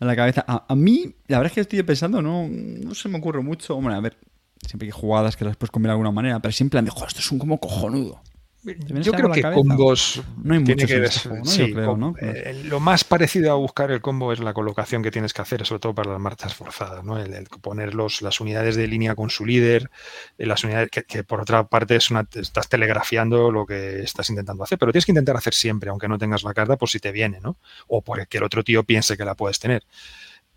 en 0.00 0.06
la 0.06 0.16
cabeza. 0.16 0.44
A, 0.46 0.74
mí, 0.74 1.14
la 1.28 1.38
verdad 1.38 1.50
es 1.50 1.54
que 1.54 1.60
estoy 1.62 1.82
pensando, 1.82 2.20
no, 2.20 2.46
no 2.48 2.94
se 2.94 3.08
me 3.08 3.18
ocurre 3.18 3.42
mucho. 3.42 3.76
Hombre, 3.76 3.94
a 3.94 4.00
ver, 4.00 4.18
siempre 4.66 4.86
hay 4.86 4.92
jugadas 4.92 5.36
que 5.36 5.44
las 5.44 5.56
puedes 5.56 5.70
comer 5.70 5.88
de 5.88 5.92
alguna 5.92 6.10
manera, 6.10 6.40
pero 6.40 6.52
siempre 6.52 6.78
han 6.78 6.84
dicho, 6.84 7.06
esto 7.06 7.20
es 7.20 7.32
un 7.32 7.38
como 7.38 7.58
cojonudo. 7.58 8.20
Yo 8.64 9.12
creo 9.12 9.30
que 9.30 9.42
combos 9.42 10.22
no 10.42 10.54
hay 10.54 10.64
tiene 10.64 10.86
que 10.86 10.98
ver, 10.98 11.10
sí, 11.10 11.74
eh, 12.20 12.62
lo 12.64 12.80
más 12.80 13.04
parecido 13.04 13.52
a 13.52 13.56
buscar 13.56 13.90
el 13.90 14.00
combo 14.00 14.32
es 14.32 14.40
la 14.40 14.54
colocación 14.54 15.02
que 15.02 15.10
tienes 15.10 15.34
que 15.34 15.42
hacer, 15.42 15.66
sobre 15.66 15.80
todo 15.80 15.94
para 15.94 16.12
las 16.12 16.20
marchas 16.20 16.54
forzadas, 16.54 17.04
¿no? 17.04 17.18
El, 17.18 17.46
poner 17.60 17.94
las 17.94 18.40
unidades 18.40 18.76
de 18.76 18.86
línea 18.86 19.14
con 19.14 19.28
su 19.28 19.44
líder, 19.44 19.90
eh, 20.38 20.46
las 20.46 20.64
unidades 20.64 20.88
que, 20.90 21.24
por 21.24 21.42
otra 21.42 21.66
parte 21.66 21.96
es 21.96 22.10
una, 22.10 22.26
estás 22.34 22.68
telegrafiando 22.68 23.50
lo 23.50 23.66
que 23.66 24.00
estás 24.02 24.30
intentando 24.30 24.64
hacer, 24.64 24.78
pero 24.78 24.92
tienes 24.92 25.04
que 25.04 25.12
intentar 25.12 25.36
hacer 25.36 25.52
siempre, 25.52 25.90
aunque 25.90 26.08
no 26.08 26.16
tengas 26.16 26.42
la 26.42 26.54
carta 26.54 26.76
por 26.76 26.88
si 26.88 27.00
te 27.00 27.12
viene, 27.12 27.40
¿no? 27.42 27.58
O 27.88 28.00
porque 28.00 28.38
el 28.38 28.44
otro 28.44 28.64
tío 28.64 28.84
piense 28.84 29.16
que 29.16 29.24
la 29.24 29.34
puedes 29.34 29.58
tener 29.58 29.82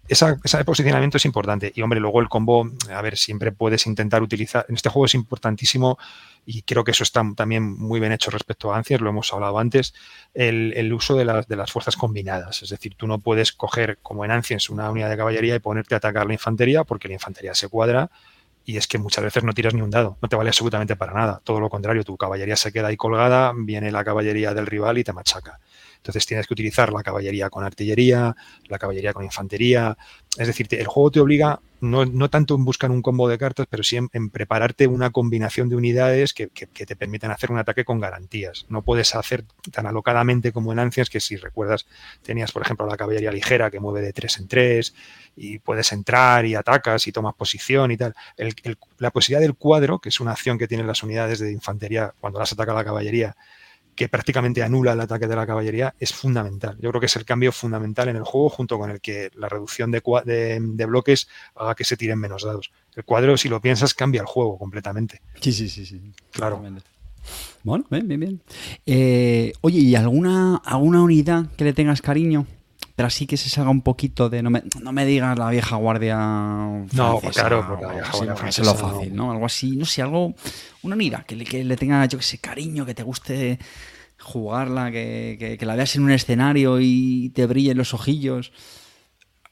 ese 0.07 0.63
posicionamiento 0.63 1.17
es 1.17 1.25
importante. 1.25 1.71
Y 1.75 1.81
hombre, 1.81 1.99
luego 1.99 2.21
el 2.21 2.29
combo, 2.29 2.69
a 2.89 3.01
ver, 3.01 3.17
siempre 3.17 3.51
puedes 3.51 3.85
intentar 3.87 4.21
utilizar. 4.21 4.65
En 4.69 4.75
este 4.75 4.89
juego 4.89 5.05
es 5.05 5.15
importantísimo 5.15 5.97
y 6.49 6.61
creo 6.61 6.85
que 6.85 6.91
eso 6.91 7.03
está 7.03 7.21
también 7.35 7.77
muy 7.77 7.99
bien 7.99 8.13
hecho 8.13 8.31
respecto 8.31 8.73
a 8.73 8.77
Anciers, 8.77 9.01
lo 9.01 9.09
hemos 9.09 9.33
hablado 9.33 9.59
antes, 9.59 9.93
el, 10.33 10.93
uso 10.93 11.17
de, 11.17 11.25
las, 11.25 11.45
de 11.49 11.57
las 11.57 11.73
fuerzas 11.73 11.97
combinadas. 11.97 12.63
Es 12.63 12.69
decir, 12.69 12.95
tú 12.95 13.05
no 13.05 13.19
puedes 13.19 13.51
coger, 13.51 13.97
como 14.01 14.23
en 14.23 14.31
Ancients, 14.31 14.69
una 14.69 14.89
unidad 14.89 15.09
de 15.09 15.17
caballería 15.17 15.55
y 15.55 15.59
ponerte 15.59 15.93
a 15.93 15.97
atacar 15.97 16.25
la 16.25 16.31
infantería 16.31 16.85
porque 16.85 17.09
la 17.09 17.15
infantería 17.15 17.53
se 17.53 17.67
cuadra 17.67 18.09
y 18.63 18.77
es 18.77 18.87
que 18.87 18.97
muchas 18.97 19.25
veces 19.25 19.43
no 19.43 19.51
tiras 19.51 19.73
ni 19.73 19.81
un 19.81 19.89
dado, 19.89 20.17
no 20.21 20.29
te 20.29 20.37
vale 20.37 20.49
absolutamente 20.49 20.95
para 20.95 21.13
nada. 21.13 21.41
Todo 21.43 21.59
lo 21.59 21.69
contrario, 21.69 22.05
tu 22.05 22.15
caballería 22.15 22.55
se 22.55 22.71
queda 22.71 22.87
ahí 22.87 22.97
colgada, 22.97 23.51
viene 23.53 23.91
la 23.91 24.05
caballería 24.05 24.53
del 24.53 24.67
rival 24.67 24.97
y 24.97 25.03
te 25.03 25.11
machaca. 25.11 25.59
Entonces 26.07 26.25
tienes 26.25 26.47
que 26.47 26.53
utilizar 26.53 26.93
la 26.93 27.03
caballería 27.03 27.49
con 27.49 27.65
artillería, 27.65 28.33
la 28.69 28.79
caballería 28.79 29.11
con 29.11 29.25
infantería. 29.25 29.97
Es 30.37 30.47
decir, 30.47 30.65
el 30.71 30.87
juego 30.87 31.11
te 31.11 31.19
obliga 31.19 31.59
no, 31.81 32.05
no 32.05 32.29
tanto 32.29 32.55
en 32.55 32.63
buscar 32.63 32.91
un 32.91 33.01
combo 33.01 33.27
de 33.27 33.37
cartas, 33.37 33.67
pero 33.69 33.83
sí 33.83 33.97
en, 33.97 34.29
prepararte 34.29 34.87
una 34.87 35.09
combinación 35.09 35.67
de 35.67 35.75
unidades 35.75 36.33
que, 36.33 36.47
que, 36.47 36.65
te 36.65 36.95
permitan 36.95 37.29
hacer 37.31 37.51
un 37.51 37.59
ataque 37.59 37.83
con 37.83 37.99
garantías. 37.99 38.65
No 38.69 38.83
puedes 38.83 39.15
hacer 39.15 39.43
tan 39.71 39.85
alocadamente 39.85 40.53
como 40.53 40.71
en 40.71 40.79
Ancias, 40.79 41.09
que 41.09 41.19
si 41.19 41.35
recuerdas, 41.35 41.85
tenías, 42.23 42.53
por 42.53 42.61
ejemplo, 42.61 42.87
la 42.87 42.95
caballería 42.95 43.31
ligera 43.33 43.69
que 43.69 43.81
mueve 43.81 44.01
de 44.01 44.13
3 44.13 44.39
en 44.39 44.47
3 44.47 44.95
y 45.35 45.59
puedes 45.59 45.91
entrar 45.91 46.45
y 46.45 46.55
atacas 46.55 47.05
y 47.05 47.11
tomas 47.11 47.35
posición 47.35 47.91
y 47.91 47.97
tal. 47.97 48.15
la 48.97 49.11
posibilidad 49.11 49.41
del 49.41 49.55
cuadro, 49.55 49.99
que 49.99 50.07
es 50.07 50.21
una 50.21 50.31
acción 50.31 50.57
que 50.57 50.69
tienen 50.69 50.87
las 50.87 51.03
unidades 51.03 51.39
de 51.39 51.51
infantería 51.51 52.13
cuando 52.21 52.39
las 52.39 52.53
ataca 52.53 52.73
la 52.73 52.85
caballería, 52.85 53.35
que 53.97 54.07
prácticamente 54.07 54.61
anula 54.61 54.93
el 54.93 55.01
ataque 55.01 55.27
de 55.27 55.35
la 55.35 55.47
caballería, 55.47 55.95
es 55.99 56.13
fundamental. 56.13 56.77
Yo 56.79 56.91
creo 56.91 56.99
que 57.01 57.07
es 57.07 57.15
el 57.15 57.25
cambio 57.25 57.51
fundamental 57.51 58.07
en 58.07 58.15
el 58.15 58.23
juego, 58.23 58.49
junto 58.49 58.77
con 58.77 58.91
el 58.91 59.01
que 59.01 59.31
la 59.35 59.49
reducción 59.49 59.89
de, 59.89 60.01
de, 60.23 60.85
bloques 60.85 61.27
haga 61.55 61.73
que 61.73 61.83
se 61.83 61.97
tiren 61.97 62.19
menos 62.19 62.43
dados. 62.43 62.71
El 62.95 63.03
cuadro, 63.03 63.35
si 63.37 63.49
lo 63.49 63.59
piensas, 63.59 63.95
cambia 63.95 64.21
el 64.21 64.27
juego 64.27 64.57
completamente. 64.59 65.19
Sí, 65.41 65.51
sí, 65.51 65.67
sí, 65.67 65.85
sí. 65.85 65.99
Claro. 66.31 66.63
Bueno, 67.63 67.85
bien, 67.89 68.07
bien, 68.07 68.19
bien. 68.19 68.41
Eh, 68.85 69.51
oye, 69.61 69.79
¿y 69.79 69.95
alguna, 69.95 70.57
alguna 70.57 71.01
unidad 71.01 71.47
que 71.57 71.65
le 71.65 71.73
tengas 71.73 72.01
cariño? 72.01 72.45
Pero 72.97 73.07
así 73.07 73.27
que 73.27 73.37
se 73.37 73.47
salga 73.47 73.69
un 73.69 73.83
poquito 73.83 74.27
de 74.27 74.41
no 74.41 74.49
me, 74.49 74.63
no 74.81 74.91
me 74.91 75.05
digas 75.05 75.37
la 75.37 75.51
vieja 75.51 75.75
guardia 75.75 76.17
no 76.17 77.21
claro 77.31 77.63
porque 77.67 77.85
la 77.85 77.93
vieja 77.93 78.11
guardia 78.11 78.49
es 78.49 78.59
lo 78.59 78.73
fácil 78.73 79.15
no 79.15 79.31
algo 79.31 79.45
así 79.45 79.77
no 79.77 79.85
sé 79.85 80.01
algo 80.01 80.33
una 80.81 80.95
unidad 80.95 81.23
que 81.23 81.35
le, 81.35 81.45
que 81.45 81.63
le 81.63 81.77
tenga 81.77 82.03
yo 82.07 82.17
que 82.17 82.23
sé 82.23 82.39
cariño 82.39 82.87
que 82.87 82.95
te 82.95 83.03
guste 83.03 83.59
jugarla 84.19 84.91
que, 84.91 85.55
que, 85.59 85.65
la 85.65 85.75
veas 85.75 85.95
en 85.95 86.03
un 86.03 86.11
escenario 86.11 86.79
y 86.81 87.29
te 87.35 87.45
brillen 87.45 87.77
los 87.77 87.93
ojillos. 87.93 88.51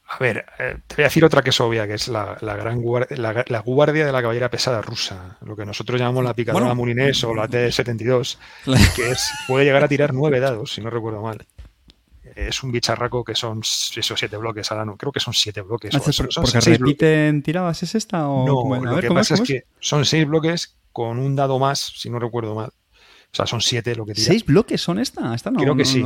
A 0.08 0.18
ver, 0.18 0.44
eh, 0.58 0.78
te 0.86 0.96
voy 0.96 1.04
a 1.04 1.08
decir 1.08 1.24
otra 1.24 1.42
que 1.42 1.50
es 1.50 1.60
obvia, 1.60 1.86
que 1.86 1.94
es 1.94 2.08
la, 2.08 2.36
gran 2.40 2.80
guardia, 2.80 3.44
la, 3.48 3.60
guardia 3.60 4.04
de 4.04 4.12
la 4.12 4.22
caballera 4.22 4.50
pesada 4.50 4.82
rusa, 4.82 5.38
lo 5.40 5.56
que 5.56 5.64
nosotros 5.64 6.00
llamamos 6.00 6.24
la 6.24 6.34
picadora 6.34 6.74
bueno, 6.74 7.12
o 7.24 7.34
la 7.34 7.48
T-72, 7.48 8.38
que 8.96 9.10
es, 9.10 9.30
puede 9.48 9.64
llegar 9.64 9.82
a 9.82 9.88
tirar 9.88 10.14
nueve 10.14 10.40
dados, 10.40 10.74
si 10.74 10.80
no 10.80 10.90
recuerdo 10.90 11.22
mal 11.22 11.46
es 12.36 12.62
un 12.62 12.70
bicharraco 12.70 13.24
que 13.24 13.34
son 13.34 13.60
esos 13.60 14.18
siete 14.18 14.36
bloques, 14.36 14.70
ahora 14.70 14.84
no, 14.84 14.96
creo 14.96 15.10
que 15.10 15.20
son 15.20 15.32
siete 15.32 15.62
bloques. 15.62 15.94
Ah, 15.94 16.00
¿Porque 16.00 16.60
repiten 16.60 17.42
tiradas 17.42 17.82
es 17.82 17.94
esta? 17.94 18.28
O 18.28 18.46
no, 18.46 18.84
lo 18.84 19.00
que 19.00 19.08
pasa 19.08 19.34
es, 19.34 19.40
que 19.40 19.64
son 19.80 20.04
seis 20.04 20.26
bloques 20.26 20.76
con 20.92 21.18
un 21.18 21.34
dado 21.34 21.58
más, 21.58 21.80
si 21.96 22.10
no 22.10 22.18
recuerdo 22.18 22.54
mal. 22.54 22.70
O 23.32 23.36
sea, 23.36 23.46
son 23.46 23.60
siete 23.60 23.94
lo 23.96 24.06
que 24.06 24.14
tira. 24.14 24.26
¿Seis 24.26 24.44
bloques 24.44 24.80
son 24.80 24.98
esta? 24.98 25.34
esta 25.34 25.50
no, 25.50 25.60
creo, 25.60 25.76
que, 25.76 25.84
sí, 25.84 26.02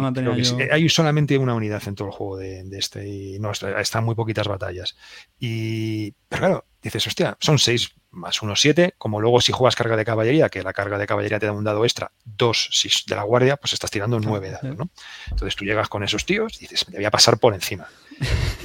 Hay 0.73 0.89
solamente 0.89 1.37
una 1.37 1.55
unidad 1.55 1.83
en 1.87 1.95
todo 1.95 2.09
el 2.09 2.15
juego 2.15 2.37
de, 2.37 2.65
este 2.73 3.07
y 3.07 3.39
no, 3.39 3.51
están 3.53 4.05
muy 4.05 4.15
poquitas 4.15 4.49
batallas. 4.49 4.97
Y, 5.39 6.13
pero 6.29 6.41
claro, 6.41 6.65
dices, 6.83 7.07
hostia, 7.07 7.37
son 7.41 7.59
seis 7.59 7.93
más 8.11 8.43
unos 8.43 8.61
siete. 8.61 8.95
Como 8.99 9.21
luego 9.21 9.41
si 9.41 9.53
juegas 9.53 9.77
carga 9.77 9.97
de 9.97 10.05
caballería, 10.05 10.49
que 10.49 10.63
la 10.63 10.73
carga 10.73 10.99
de 10.99 11.07
caballería 11.07 11.39
te 11.39 11.47
da 11.47 11.53
un 11.53 11.65
dado 11.65 11.85
extra, 11.85 12.11
dos 12.25 12.69
si 12.73 12.91
de 13.07 13.17
la 13.17 13.23
guardia, 13.23 13.57
pues 13.57 13.73
estás 13.73 13.91
tirando 13.91 14.19
nueve 14.21 14.51
dados, 14.51 14.77
¿no? 14.77 14.91
Entonces 15.31 15.57
tú 15.57 15.65
llegas 15.65 15.89
con 15.89 16.03
esos 16.03 16.25
tíos 16.25 16.57
y 16.57 16.61
dices, 16.61 16.89
me 16.89 16.97
voy 16.97 17.05
a 17.05 17.11
pasar 17.11 17.39
por 17.39 17.55
encima. 17.55 17.87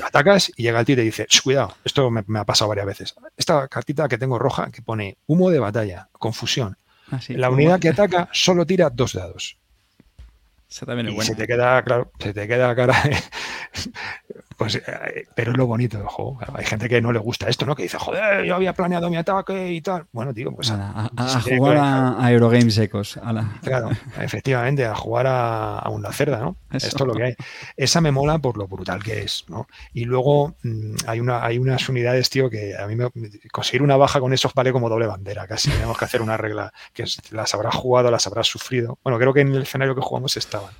Atacas 0.03 0.51
y 0.55 0.63
llega 0.63 0.79
el 0.79 0.85
tío 0.85 0.93
y 0.93 0.97
te 0.97 1.01
dice, 1.03 1.27
cuidado, 1.43 1.75
esto 1.83 2.11
me, 2.11 2.23
me 2.27 2.39
ha 2.39 2.45
pasado 2.45 2.69
varias 2.69 2.87
veces. 2.87 3.15
Esta 3.37 3.67
cartita 3.67 4.07
que 4.07 4.17
tengo 4.17 4.37
roja 4.37 4.69
que 4.71 4.81
pone 4.81 5.17
humo 5.27 5.49
de 5.49 5.59
batalla, 5.59 6.09
confusión 6.11 6.77
Ah, 7.11 7.19
la 7.29 7.49
unidad 7.49 7.79
que 7.79 7.89
ataca 7.89 8.29
solo 8.31 8.65
tira 8.65 8.89
dos 8.89 9.13
dados. 9.13 9.57
Eso 10.69 10.85
también 10.85 11.07
es 11.09 11.23
y 11.23 11.27
Se 11.27 11.35
te 11.35 11.45
queda, 11.45 11.83
claro, 11.83 12.11
se 12.19 12.33
te 12.33 12.47
queda 12.47 12.75
cara. 12.75 12.95
Pues, 14.57 14.75
eh, 14.75 15.27
pero 15.35 15.51
es 15.51 15.57
lo 15.57 15.67
bonito 15.67 15.97
del 15.97 16.07
juego. 16.07 16.39
hay 16.53 16.65
gente 16.65 16.87
que 16.87 17.01
no 17.01 17.11
le 17.11 17.19
gusta 17.19 17.49
esto, 17.49 17.65
¿no? 17.65 17.75
Que 17.75 17.83
dice, 17.83 17.97
joder, 17.97 18.45
yo 18.45 18.55
había 18.55 18.73
planeado 18.73 19.09
mi 19.09 19.17
ataque 19.17 19.73
y 19.73 19.81
tal. 19.81 20.05
Bueno, 20.13 20.33
tío, 20.33 20.51
pues. 20.53 20.71
a, 20.71 21.09
jugar 21.41 21.77
a, 21.77 22.31
Eurogames 22.31 22.77
Ecos. 22.77 23.19
Claro, 23.63 23.89
efectivamente, 24.19 24.85
a 24.85 24.95
jugar 24.95 25.25
a, 25.27 25.83
una 25.89 26.11
cerda, 26.13 26.39
¿no? 26.39 26.55
Esto 26.71 27.03
es 27.03 27.07
lo 27.07 27.13
que 27.13 27.23
hay. 27.23 27.35
Esa 27.75 27.99
me 28.01 28.11
mola 28.11 28.39
por 28.39 28.57
lo 28.57 28.67
brutal 28.67 29.03
que 29.03 29.23
es, 29.23 29.45
¿no? 29.49 29.67
Y 29.93 30.05
luego 30.05 30.55
mm, 30.63 30.95
hay, 31.07 31.19
una, 31.19 31.43
hay 31.43 31.57
unas 31.57 31.87
unidades, 31.89 32.29
tío, 32.29 32.49
que 32.49 32.75
a 32.77 32.87
mí 32.87 32.95
me, 32.95 33.09
conseguir 33.51 33.81
una 33.81 33.97
baja 33.97 34.19
con 34.19 34.33
esos 34.33 34.53
vale 34.53 34.71
como 34.71 34.89
doble 34.89 35.07
bandera. 35.07 35.47
Casi 35.47 35.69
tenemos 35.69 35.97
que 35.97 36.05
hacer 36.05 36.21
una 36.21 36.37
regla 36.37 36.71
que 36.93 37.03
las 37.31 37.53
habrás 37.53 37.75
jugado, 37.75 38.09
las 38.09 38.25
habrás 38.27 38.47
sufrido. 38.47 38.99
Bueno, 39.03 39.19
creo 39.19 39.33
que 39.33 39.41
en 39.41 39.53
el 39.53 39.63
escenario 39.63 39.95
que 39.95 40.01
jugamos 40.01 40.37
estaban 40.37 40.71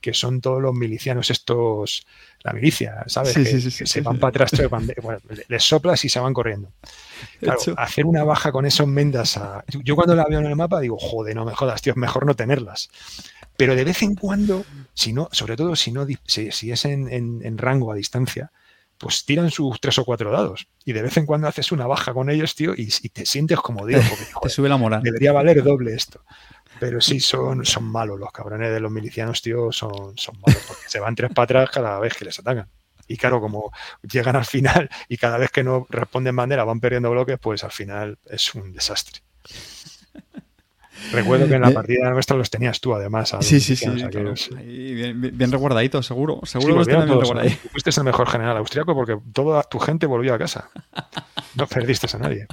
que 0.00 0.14
son 0.14 0.40
todos 0.40 0.62
los 0.62 0.74
milicianos 0.74 1.30
estos, 1.30 2.06
la 2.42 2.52
milicia, 2.52 3.04
¿sabes? 3.06 3.34
que, 3.34 3.86
se 3.86 4.00
van 4.00 4.18
para 4.18 4.44
atrás, 4.44 4.50
bueno, 4.70 5.20
les 5.48 5.62
soplas 5.62 6.04
y 6.04 6.08
se 6.08 6.20
van 6.20 6.34
corriendo. 6.34 6.72
Claro, 7.40 7.60
hacer 7.76 8.06
una 8.06 8.24
baja 8.24 8.50
con 8.52 8.66
esos 8.66 8.86
mendas 8.86 9.36
a... 9.36 9.64
Yo 9.84 9.94
cuando 9.94 10.14
la 10.14 10.24
veo 10.28 10.40
en 10.40 10.46
el 10.46 10.56
mapa 10.56 10.80
digo, 10.80 10.96
joder, 10.98 11.36
no 11.36 11.44
me 11.44 11.54
jodas, 11.54 11.82
tío, 11.82 11.92
es 11.92 11.96
mejor 11.96 12.26
no 12.26 12.34
tenerlas. 12.34 12.90
Pero 13.56 13.74
de 13.76 13.84
vez 13.84 14.02
en 14.02 14.14
cuando, 14.14 14.64
si 14.94 15.12
no, 15.12 15.28
sobre 15.32 15.54
todo 15.54 15.76
si 15.76 15.92
no 15.92 16.06
si, 16.24 16.48
es 16.48 16.84
en, 16.86 17.58
rango 17.58 17.92
a 17.92 17.94
distancia, 17.94 18.50
pues 18.96 19.26
tiran 19.26 19.50
sus 19.50 19.78
tres 19.80 19.98
o 19.98 20.04
cuatro 20.06 20.32
dados. 20.32 20.66
Y 20.86 20.94
de 20.94 21.02
vez 21.02 21.18
en 21.18 21.26
cuando 21.26 21.46
haces 21.46 21.70
una 21.70 21.86
baja 21.86 22.14
con 22.14 22.30
ellos, 22.30 22.54
tío, 22.54 22.72
y, 22.74 22.88
te 22.88 23.26
sientes 23.26 23.58
como 23.60 23.84
digo, 23.86 24.00
porque, 24.08 24.24
te 24.42 24.48
sube 24.48 24.70
la 24.70 24.78
moral. 24.78 25.02
Debería 25.02 25.32
valer 25.32 25.62
doble 25.62 25.94
esto. 25.94 26.22
Pero 26.80 27.00
sí, 27.00 27.20
son, 27.20 27.64
son 27.64 27.84
malos 27.84 28.18
los 28.18 28.32
cabrones 28.32 28.72
de 28.72 28.80
los 28.80 28.90
milicianos, 28.90 29.42
tío, 29.42 29.70
son, 29.70 30.16
son 30.16 30.40
malos, 30.44 30.62
porque 30.66 30.88
se 30.88 30.98
van 30.98 31.14
tres 31.14 31.30
para 31.32 31.44
atrás 31.44 31.70
cada 31.70 31.98
vez 32.00 32.14
que 32.14 32.24
les 32.24 32.38
atacan. 32.38 32.68
Y 33.06 33.16
claro, 33.16 33.40
como 33.40 33.72
llegan 34.02 34.36
al 34.36 34.46
final 34.46 34.88
y 35.08 35.16
cada 35.16 35.36
vez 35.36 35.50
que 35.50 35.62
no 35.62 35.86
responden 35.90 36.34
bandera 36.34 36.64
van 36.64 36.80
perdiendo 36.80 37.10
bloques, 37.10 37.38
pues 37.38 37.64
al 37.64 37.72
final 37.72 38.18
es 38.28 38.54
un 38.54 38.72
desastre. 38.72 39.20
Recuerdo 41.12 41.48
que 41.48 41.54
en 41.54 41.62
la 41.62 41.70
eh, 41.70 41.74
partida 41.74 42.10
nuestra 42.10 42.36
los 42.36 42.50
tenías 42.50 42.80
tú, 42.80 42.94
además. 42.94 43.34
Sí, 43.40 43.60
sí, 43.60 43.74
sí. 43.74 43.88
bien, 43.90 45.20
bien, 45.20 45.50
seguro. 46.02 46.40
Seguro 46.44 46.76
los 46.76 46.86
bien 46.86 47.08
reguardaditos. 47.08 47.70
Fuiste 47.72 47.90
el 47.90 48.04
mejor 48.04 48.28
general 48.28 48.56
austriaco 48.58 48.94
porque 48.94 49.18
toda 49.32 49.62
tu 49.64 49.78
gente 49.78 50.06
volvió 50.06 50.34
a 50.34 50.38
casa. 50.38 50.70
No 51.56 51.66
perdiste 51.66 52.06
a 52.14 52.18
nadie. 52.18 52.46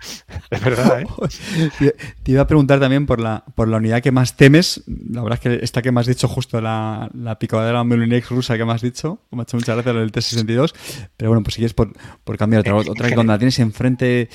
Es 0.50 0.60
verdad, 0.62 1.00
¿eh? 1.00 1.92
Te 2.22 2.32
iba 2.32 2.42
a 2.42 2.46
preguntar 2.46 2.80
también 2.80 3.06
por 3.06 3.20
la, 3.20 3.44
por 3.54 3.68
la 3.68 3.78
unidad 3.78 4.02
que 4.02 4.12
más 4.12 4.36
temes. 4.36 4.82
La 4.86 5.22
verdad 5.22 5.40
es 5.42 5.58
que 5.58 5.64
esta 5.64 5.82
que 5.82 5.92
me 5.92 6.00
has 6.00 6.06
dicho, 6.06 6.28
justo 6.28 6.60
la, 6.60 7.10
la 7.14 7.38
picadera 7.38 7.82
Molinex 7.84 8.30
rusa 8.30 8.56
que 8.56 8.64
me 8.64 8.72
has 8.72 8.82
dicho, 8.82 9.20
me 9.30 9.40
ha 9.40 9.42
hecho 9.42 9.56
muchas 9.56 9.74
gracias 9.76 9.96
el 9.96 10.12
T-62. 10.12 10.74
Pero 11.16 11.30
bueno, 11.30 11.42
pues 11.42 11.54
si 11.54 11.60
quieres 11.60 11.74
por, 11.74 11.92
por 12.24 12.36
cambiar 12.36 12.60
otra. 12.60 12.76
Otra 12.76 13.08
que 13.08 13.14
cuando 13.14 13.32
la 13.32 13.38
tienes 13.38 13.58
enfrente, 13.58 14.28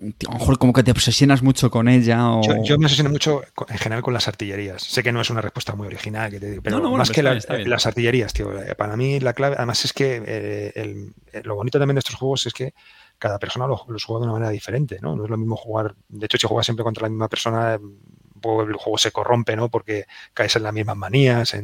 a 0.00 0.32
lo 0.32 0.38
mejor 0.38 0.58
como 0.58 0.72
que 0.72 0.82
te 0.82 0.90
obsesionas 0.90 1.42
mucho 1.42 1.70
con 1.70 1.88
ella. 1.88 2.30
O... 2.30 2.42
Yo, 2.62 2.78
me 2.78 2.86
obsesiono 2.86 3.10
mucho 3.10 3.42
en 3.68 3.78
general 3.78 4.02
con 4.02 4.12
las 4.12 4.28
artillerías. 4.28 4.82
Sé 4.82 5.02
que 5.02 5.12
no 5.12 5.20
es 5.20 5.30
una 5.30 5.40
respuesta 5.40 5.74
muy 5.74 5.86
original, 5.86 6.30
que 6.30 6.40
te 6.40 6.50
digo, 6.50 6.62
pero 6.62 6.80
más 6.90 7.10
que 7.10 7.22
las 7.22 7.86
artillerías, 7.86 8.32
tío. 8.32 8.58
Eh, 8.60 8.74
para 8.74 8.96
mí 8.96 9.20
la 9.20 9.32
clave, 9.32 9.56
además 9.56 9.84
es 9.84 9.92
que 9.92 10.22
eh, 10.26 11.42
lo 11.44 11.54
bonito 11.54 11.78
también 11.78 11.96
de 11.96 12.00
estos 12.00 12.14
juegos 12.14 12.46
es 12.46 12.52
que 12.52 12.74
cada 13.18 13.38
persona 13.38 13.66
los, 13.66 13.82
juega 14.04 14.20
de 14.20 14.24
una 14.24 14.32
manera 14.32 14.50
diferente, 14.50 14.98
¿no? 15.00 15.16
No 15.16 15.24
es 15.24 15.30
lo 15.30 15.36
mismo 15.36 15.56
jugar, 15.56 15.94
de 16.08 16.26
hecho, 16.26 16.38
si 16.38 16.46
juegas 16.46 16.66
siempre 16.66 16.84
contra 16.84 17.02
la 17.02 17.08
misma 17.08 17.28
persona, 17.28 17.74
el 17.74 18.74
juego 18.74 18.98
se 18.98 19.12
corrompe, 19.12 19.56
¿no? 19.56 19.68
Porque 19.68 20.06
caes 20.34 20.56
en 20.56 20.62
las 20.62 20.72
mismas 20.72 20.96
manías. 20.96 21.56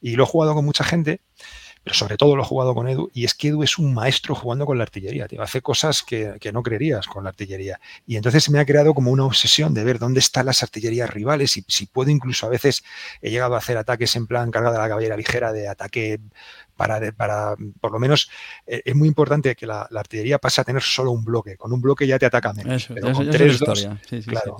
Y 0.00 0.16
lo 0.16 0.24
he 0.24 0.26
jugado 0.26 0.54
con 0.54 0.64
mucha 0.64 0.84
gente, 0.84 1.20
pero 1.84 1.94
sobre 1.94 2.16
todo 2.16 2.36
lo 2.36 2.42
he 2.42 2.46
jugado 2.46 2.74
con 2.74 2.88
Edu, 2.88 3.10
y 3.14 3.24
es 3.24 3.34
que 3.34 3.48
Edu 3.48 3.62
es 3.62 3.78
un 3.78 3.94
maestro 3.94 4.34
jugando 4.34 4.66
con 4.66 4.76
la 4.76 4.84
artillería, 4.84 5.26
tío. 5.26 5.42
Hace 5.42 5.62
cosas 5.62 6.02
que, 6.02 6.38
no 6.52 6.62
creerías 6.62 7.06
con 7.06 7.24
la 7.24 7.30
artillería. 7.30 7.80
Y 8.06 8.16
entonces 8.16 8.50
me 8.50 8.58
ha 8.58 8.66
creado 8.66 8.94
como 8.94 9.10
una 9.10 9.24
obsesión 9.24 9.74
de 9.74 9.84
ver 9.84 9.98
dónde 9.98 10.20
están 10.20 10.46
las 10.46 10.62
artillerías 10.62 11.08
rivales 11.10 11.56
y 11.56 11.64
si 11.68 11.86
puedo 11.86 12.10
incluso 12.10 12.46
a 12.46 12.50
veces 12.50 12.84
he 13.22 13.30
llegado 13.30 13.54
a 13.54 13.58
hacer 13.58 13.76
ataques 13.78 14.16
en 14.16 14.26
plan 14.26 14.50
cargada 14.50 14.76
de 14.76 14.82
la 14.82 14.88
caballera 14.88 15.16
ligera 15.16 15.52
de 15.52 15.68
ataque 15.68 16.20
para, 16.78 17.10
para 17.10 17.56
por 17.80 17.90
lo 17.90 17.98
menos, 17.98 18.30
eh, 18.64 18.82
es 18.84 18.94
muy 18.94 19.08
importante 19.08 19.54
que 19.56 19.66
la, 19.66 19.82
artillería 19.82 20.38
pase 20.38 20.60
a 20.60 20.64
tener 20.64 20.80
solo 20.80 21.10
un 21.10 21.24
bloque. 21.24 21.56
Con 21.56 21.72
un 21.72 21.80
bloque 21.80 22.06
ya 22.06 22.20
te 22.20 22.26
ataca 22.26 22.52
menos. 22.52 22.86
pero 22.86 23.12
con 23.12 23.28
tres, 23.28 23.58
dos, 23.58 23.88
claro. 24.24 24.56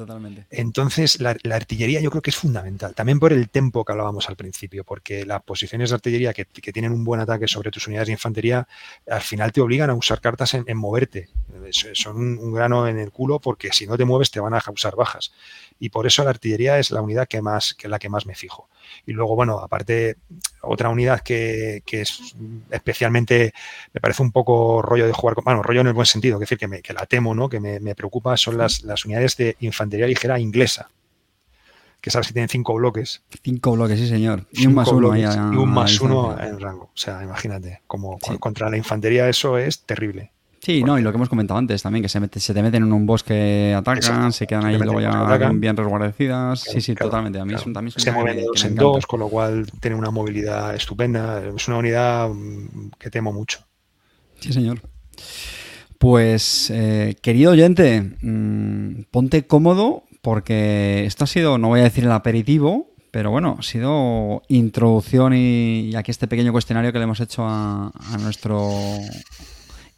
Entonces, 0.51 1.21
la, 1.21 1.37
artillería 1.53 2.01
yo 2.01 2.11
creo 2.11 2.21
que 2.21 2.31
es 2.31 2.37
fundamental. 2.37 2.93
También 2.95 3.21
por 3.21 3.33
el 3.33 3.49
tempo 3.49 3.85
que 3.85 3.93
hablábamos 3.93 4.29
al 4.29 4.35
principio, 4.35 4.83
porque 4.83 5.25
las 5.25 5.43
posiciones 5.45 5.91
de 5.91 5.95
artillería 5.95 6.35
que, 6.35 6.45
tienen 6.45 6.93
un 6.93 7.05
buen 7.05 7.21
ataque 7.21 7.47
sobre 7.47 7.71
tus 7.71 7.87
unidades 7.87 8.09
de 8.09 8.15
infantería, 8.15 8.67
al 9.09 9.23
final 9.23 9.53
te 9.53 9.61
obligan 9.61 9.89
a 9.89 9.95
usar 9.95 10.21
cartas 10.21 10.55
en, 10.55 10.77
moverte. 10.77 11.29
Son 11.95 12.17
un, 12.17 12.53
grano 12.53 12.89
en 12.89 12.99
el 12.99 13.13
culo 13.13 13.39
porque 13.39 13.73
si 13.73 13.87
no 13.87 13.97
te 13.97 14.05
mueves 14.05 14.33
te 14.33 14.41
van 14.41 14.55
a 14.55 14.61
causar 14.61 14.97
bajas. 14.97 15.33
Y 15.79 15.91
por 15.91 16.07
eso 16.09 16.25
la 16.25 16.31
artillería 16.31 16.81
es 16.81 16.91
la 16.91 17.01
unidad 17.01 17.29
que 17.29 17.41
más, 17.41 17.75
que 17.75 17.87
la 17.87 18.01
que 18.01 18.09
más 18.09 18.27
me 18.27 18.35
fijo. 18.35 18.69
Y 19.07 19.13
luego, 19.13 19.37
bueno, 19.37 19.59
aparte, 19.59 20.17
otra 20.63 20.89
unidad 20.89 21.21
que, 21.21 21.83
es 21.87 22.35
especialmente, 22.71 23.53
me 23.93 24.01
parece 24.01 24.23
un 24.23 24.33
poco 24.33 24.83
rollo 24.83 25.07
de 25.07 25.13
jugar 25.13 25.35
con, 25.35 25.45
bueno, 25.45 25.63
rollo 25.63 25.81
en 25.81 25.89
el 25.89 25.95
buen 25.95 26.07
sentido, 26.07 26.39
que 26.39 26.45
decir, 26.45 26.59
que, 26.59 26.69
me, 26.69 26.83
que 26.83 26.93
la 26.93 27.07
temo, 27.07 27.35
¿no? 27.35 27.49
Que 27.49 27.61
me, 27.61 27.95
preocupa 27.95 28.37
son 28.37 28.59
las, 28.59 28.83
las 28.85 29.05
unidades 29.05 29.37
de 29.37 29.57
infantería 29.61 30.07
ligera 30.07 30.39
inglesa 30.39 30.89
que 32.01 32.11
sabes 32.11 32.29
que 32.29 32.33
tienen 32.33 32.49
cinco 32.49 32.75
bloques. 32.75 33.23
Cinco 33.43 33.73
bloques, 33.73 33.99
sí, 33.99 34.09
señor. 34.09 34.47
Y 34.53 34.67
un 34.67 34.75
más 34.75 34.89
uno. 34.89 35.13
Ahí 35.13 35.23
y 35.23 35.57
un 35.57 35.71
más 35.71 36.01
uno 36.01 36.39
en 36.41 36.61
rango. 36.61 36.85
O 36.85 36.97
sea, 36.97 37.23
imagínate, 37.23 37.83
como 37.87 38.19
contra 38.39 38.71
la 38.71 38.77
infantería 38.77 39.29
eso 39.29 39.59
es 39.59 39.81
terrible. 39.81 40.33
Sí, 40.69 40.83
no, 40.83 40.99
y 40.99 41.03
lo 41.03 41.11
que 41.11 41.17
hemos 41.17 41.31
comentado 41.31 41.57
antes 41.57 41.83
también, 41.83 42.03
que 42.03 42.11
se, 42.11 42.21
se 42.39 42.53
te 42.53 42.63
meten 42.63 42.83
en 42.83 42.93
un 42.93 43.07
bosque, 43.07 43.73
atacan, 43.75 44.35
se 44.35 44.47
quedan 44.47 44.67
ahí 44.67 44.77
luego 44.77 45.01
ya 45.01 45.51
bien 45.55 45.75
resguardecidas. 45.75 46.61
sí, 46.61 46.83
sí, 46.83 46.95
totalmente. 46.95 47.41
A 47.41 47.47
mí 47.47 47.55
también 47.73 47.91
se 47.97 48.13
mueven 48.13 48.45
dos 48.45 48.63
en 48.67 48.75
dos, 48.75 49.07
con 49.07 49.21
lo 49.21 49.31
cual 49.31 49.67
tiene 49.81 49.97
una 49.97 50.11
movilidad 50.11 50.75
estupenda. 50.75 51.43
Es 51.57 51.69
una 51.69 51.79
unidad 51.79 52.29
mm, 52.29 52.91
que 52.99 53.09
temo 53.09 53.33
mucho. 53.33 53.61
Sí, 54.41 54.53
señor. 54.53 54.83
Pues, 55.97 56.69
eh, 56.69 57.17
querido 57.23 57.53
oyente, 57.53 58.03
mm, 58.21 59.05
ponte 59.11 59.47
cómodo 59.47 60.05
porque 60.21 61.07
esto 61.07 61.25
ha 61.25 61.29
sido, 61.29 61.57
no 61.57 61.69
voy 61.69 61.81
a 61.81 61.85
decir 61.85 62.05
el 62.05 62.13
aperitivo, 62.13 62.91
pero 63.11 63.31
bueno, 63.31 63.57
ha 63.59 63.63
sido 63.63 64.43
introducción 64.49 65.33
y, 65.35 65.97
aquí 65.97 66.11
este 66.11 66.29
pequeño 66.29 66.53
cuestionario 66.53 66.93
que 66.93 66.99
le 66.99 67.05
hemos 67.05 67.21
hecho 67.21 67.47
a, 67.47 67.91
nuestro 68.21 68.71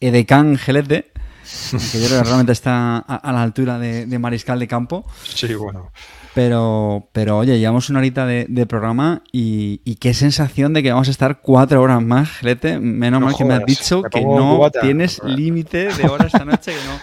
Edecán 0.00 0.56
Gelete, 0.56 1.12
que 1.70 2.00
yo 2.00 2.06
creo 2.06 2.18
que 2.18 2.24
realmente 2.24 2.52
está 2.52 2.98
a, 2.98 3.32
la 3.32 3.42
altura 3.42 3.78
de, 3.78 4.06
de, 4.06 4.18
Mariscal 4.18 4.58
de 4.58 4.68
Campo. 4.68 5.04
Sí, 5.24 5.54
bueno. 5.54 5.90
Pero, 6.34 7.08
pero 7.12 7.38
oye, 7.38 7.58
llevamos 7.58 7.90
una 7.90 7.98
horita 7.98 8.24
de, 8.24 8.66
programa 8.66 9.22
y, 9.32 9.78
qué 9.96 10.14
sensación 10.14 10.72
de 10.72 10.82
que 10.82 10.92
vamos 10.92 11.08
a 11.08 11.10
estar 11.10 11.40
cuatro 11.40 11.82
horas 11.82 12.02
más, 12.02 12.30
Gelete. 12.30 12.78
Menos 12.78 13.20
mal 13.20 13.34
que 13.36 13.44
me 13.44 13.54
has 13.54 13.66
dicho 13.66 14.02
que 14.02 14.20
no 14.20 14.70
tienes 14.80 15.20
límite 15.24 15.88
de 15.92 16.08
horas 16.08 16.28
esta 16.28 16.44
noche, 16.44 16.72
que 16.72 16.86
no, 16.86 17.00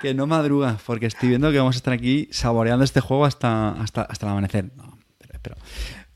que 0.00 0.14
no 0.14 0.26
madrugas, 0.26 0.80
porque 0.86 1.06
estoy 1.06 1.30
viendo 1.30 1.50
que 1.50 1.58
vamos 1.58 1.74
a 1.74 1.78
estar 1.78 1.92
aquí 1.92 2.28
saboreando 2.30 2.84
este 2.84 3.00
juego 3.00 3.24
hasta, 3.24 3.70
hasta, 3.72 4.02
hasta 4.02 4.26
el 4.26 4.32
amanecer. 4.32 4.70
No, 4.76 4.96
pero, 5.42 5.56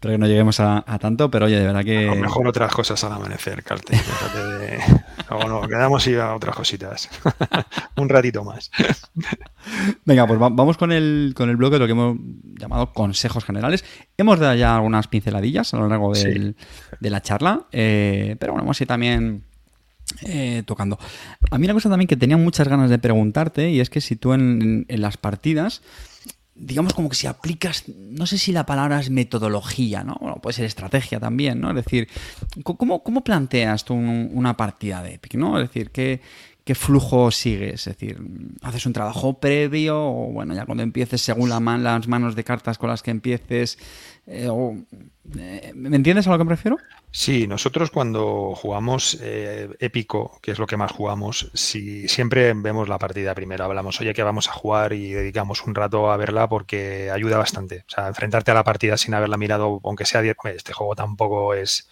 Espero 0.03 0.15
que 0.15 0.19
no 0.19 0.27
lleguemos 0.27 0.59
a, 0.59 0.83
tanto, 1.01 1.31
pero 1.31 1.47
oye, 1.47 1.61
de 1.61 1.65
verdad 1.65 1.85
que. 1.85 2.09
A 2.09 2.15
lo 2.17 2.23
mejor 2.23 2.49
otras 2.49 2.75
cosas 2.75 3.05
al 3.05 3.13
amanecer, 3.13 3.63
Carte. 3.63 3.95
De... 3.95 4.81
no, 5.47 5.69
quedamos 5.69 6.05
y 6.09 6.17
a 6.17 6.35
otras 6.35 6.57
cositas. 6.57 7.09
Un 7.97 8.09
ratito 8.09 8.43
más. 8.43 8.73
Venga, 10.05 10.27
pues 10.27 10.41
vamos 10.41 10.77
con 10.77 10.91
el, 10.91 11.35
con 11.37 11.51
el 11.51 11.57
bloque 11.57 11.75
de 11.75 11.79
lo 11.79 11.87
que 11.87 11.93
hemos 11.93 12.17
llamado 12.59 12.93
consejos 12.93 13.45
generales. 13.45 13.85
Hemos 14.17 14.41
dado 14.41 14.57
ya 14.57 14.75
algunas 14.75 15.07
pinceladillas 15.07 15.73
a 15.73 15.77
lo 15.77 15.87
largo 15.87 16.13
de 16.13 16.55
la 16.99 17.23
charla, 17.23 17.67
eh, 17.71 18.35
pero 18.41 18.55
bueno, 18.55 18.65
vamos 18.65 18.81
a 18.81 18.83
ir 18.83 18.89
también. 18.89 19.45
Eh, 20.23 20.65
tocando. 20.67 20.99
A 21.53 21.59
mí 21.59 21.65
una 21.65 21.75
cosa 21.75 21.89
también 21.89 22.09
que 22.09 22.17
tenía 22.17 22.37
muchas 22.37 22.67
ganas 22.67 22.91
de 22.91 22.99
preguntarte 22.99 23.71
y 23.71 23.79
es 23.79 23.89
que 23.89 24.01
si 24.01 24.17
tú 24.17 24.35
en 24.35 24.85
las 24.89 25.17
partidas 25.17 25.81
digamos 26.55 26.93
como 26.95 27.09
que 27.09 27.17
si 27.17 27.27
aplicas, 27.27 27.85
no 27.89 28.27
sé 28.27 28.39
si 28.39 28.53
la 28.53 28.67
palabra 28.67 29.01
es 29.01 29.11
metodología, 29.11 30.05
¿no? 30.05 30.17
Bueno, 30.21 30.37
puede 30.37 30.55
ser 30.55 30.67
estrategia 30.67 31.19
también, 31.19 31.61
¿no? 31.61 31.71
Es 31.71 31.77
decir, 31.77 32.09
¿cómo, 32.63 33.03
cómo 33.03 33.25
planteas 33.25 33.85
tú 33.85 33.95
una 33.95 34.57
partida 34.57 35.03
de 35.03 35.15
Epic, 35.15 35.35
¿no? 35.35 35.59
Es 35.59 35.69
decir, 35.69 35.91
¿qué, 35.91 36.21
¿qué 36.65 36.75
flujo 36.75 37.31
sigues? 37.31 37.87
Es 37.87 37.97
decir, 37.97 38.21
¿haces 38.63 38.87
un 38.87 38.93
trabajo 38.93 39.39
previo 39.39 40.01
o, 40.01 40.33
bueno, 40.33 40.55
ya 40.55 40.67
cuando 40.67 40.83
empieces 40.83 41.21
según 41.21 41.49
la 41.49 41.61
las 41.61 42.09
manos 42.09 42.35
de 42.35 42.45
cartas 42.45 42.79
con 42.79 42.91
las 42.91 43.03
que 43.03 43.11
empieces? 43.11 43.79
Eh, 44.27 44.49
eh, 45.39 45.73
¿Me 45.75 45.97
entiendes 45.97 46.27
a 46.27 46.31
lo 46.31 46.39
que 46.39 46.45
me 46.45 46.51
refiero? 46.51 46.79
Sí, 47.11 47.47
nosotros 47.47 47.91
cuando 47.91 48.55
jugamos 48.55 49.19
eh, 49.21 49.69
épico, 49.81 50.39
que 50.41 50.53
es 50.53 50.59
lo 50.59 50.67
que 50.67 50.77
más 50.77 50.93
jugamos, 50.93 51.51
si 51.55 52.09
siempre 52.09 52.53
vemos 52.55 52.89
la 52.89 52.99
partida 52.99 53.35
primero, 53.35 53.65
hablamos, 53.65 54.01
oye, 54.01 54.15
que 54.15 54.23
vamos 54.23 54.49
a 54.49 54.53
jugar 54.53 54.93
y 54.93 55.13
dedicamos 55.13 55.67
un 55.67 55.75
rato 55.75 56.11
a 56.11 56.17
verla 56.17 56.49
porque 56.49 57.11
ayuda 57.11 57.37
bastante. 57.39 57.85
O 57.89 57.91
sea, 57.91 58.09
enfrentarte 58.09 58.51
a 58.51 58.55
la 58.55 58.65
partida 58.65 58.97
sin 58.97 59.15
haberla 59.15 59.37
mirado, 59.37 59.81
aunque 59.85 60.07
sea 60.07 60.23
10, 60.23 60.37
este 60.55 60.73
juego 60.73 60.95
tampoco 60.95 61.55
es, 61.55 61.89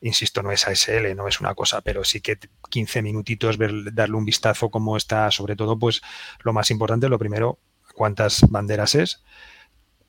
insisto, 0.00 0.42
no 0.42 0.52
es 0.52 0.66
ASL, 0.66 1.14
no 1.16 1.28
es 1.28 1.40
una 1.40 1.54
cosa, 1.54 1.80
pero 1.80 2.04
sí 2.04 2.20
que 2.20 2.38
15 2.70 3.02
minutitos 3.02 3.58
ver, 3.58 3.94
darle 3.94 4.16
un 4.16 4.24
vistazo 4.24 4.70
cómo 4.70 4.96
está, 4.96 5.30
sobre 5.30 5.56
todo, 5.56 5.78
pues 5.78 6.02
lo 6.42 6.52
más 6.52 6.70
importante, 6.70 7.08
lo 7.08 7.18
primero, 7.18 7.58
cuántas 7.94 8.42
banderas 8.50 8.94
es 8.94 9.22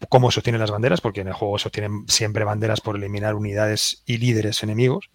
cómo 0.09 0.31
sostienen 0.31 0.61
las 0.61 0.71
banderas, 0.71 1.01
porque 1.01 1.21
en 1.21 1.27
el 1.27 1.33
juego 1.33 1.57
sostienen 1.57 2.05
siempre 2.07 2.43
banderas 2.43 2.81
por 2.81 2.95
eliminar 2.95 3.35
unidades 3.35 4.03
y 4.05 4.17
líderes 4.17 4.63
enemigos, 4.63 5.09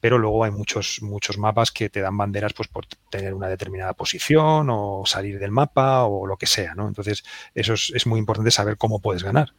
pero 0.00 0.18
luego 0.18 0.44
hay 0.44 0.50
muchos, 0.50 0.98
muchos 1.02 1.38
mapas 1.38 1.72
que 1.72 1.88
te 1.88 2.00
dan 2.00 2.16
banderas 2.16 2.52
pues 2.52 2.68
por 2.68 2.86
tener 3.10 3.34
una 3.34 3.48
determinada 3.48 3.94
posición 3.94 4.68
o 4.70 5.04
salir 5.06 5.38
del 5.38 5.50
mapa 5.50 6.04
o 6.04 6.26
lo 6.26 6.36
que 6.36 6.46
sea, 6.46 6.74
¿no? 6.74 6.86
Entonces, 6.86 7.24
eso 7.54 7.74
es, 7.74 8.06
muy 8.06 8.18
importante 8.18 8.50
saber 8.50 8.76
cómo 8.76 9.00
puedes 9.00 9.22
ganar. 9.22 9.54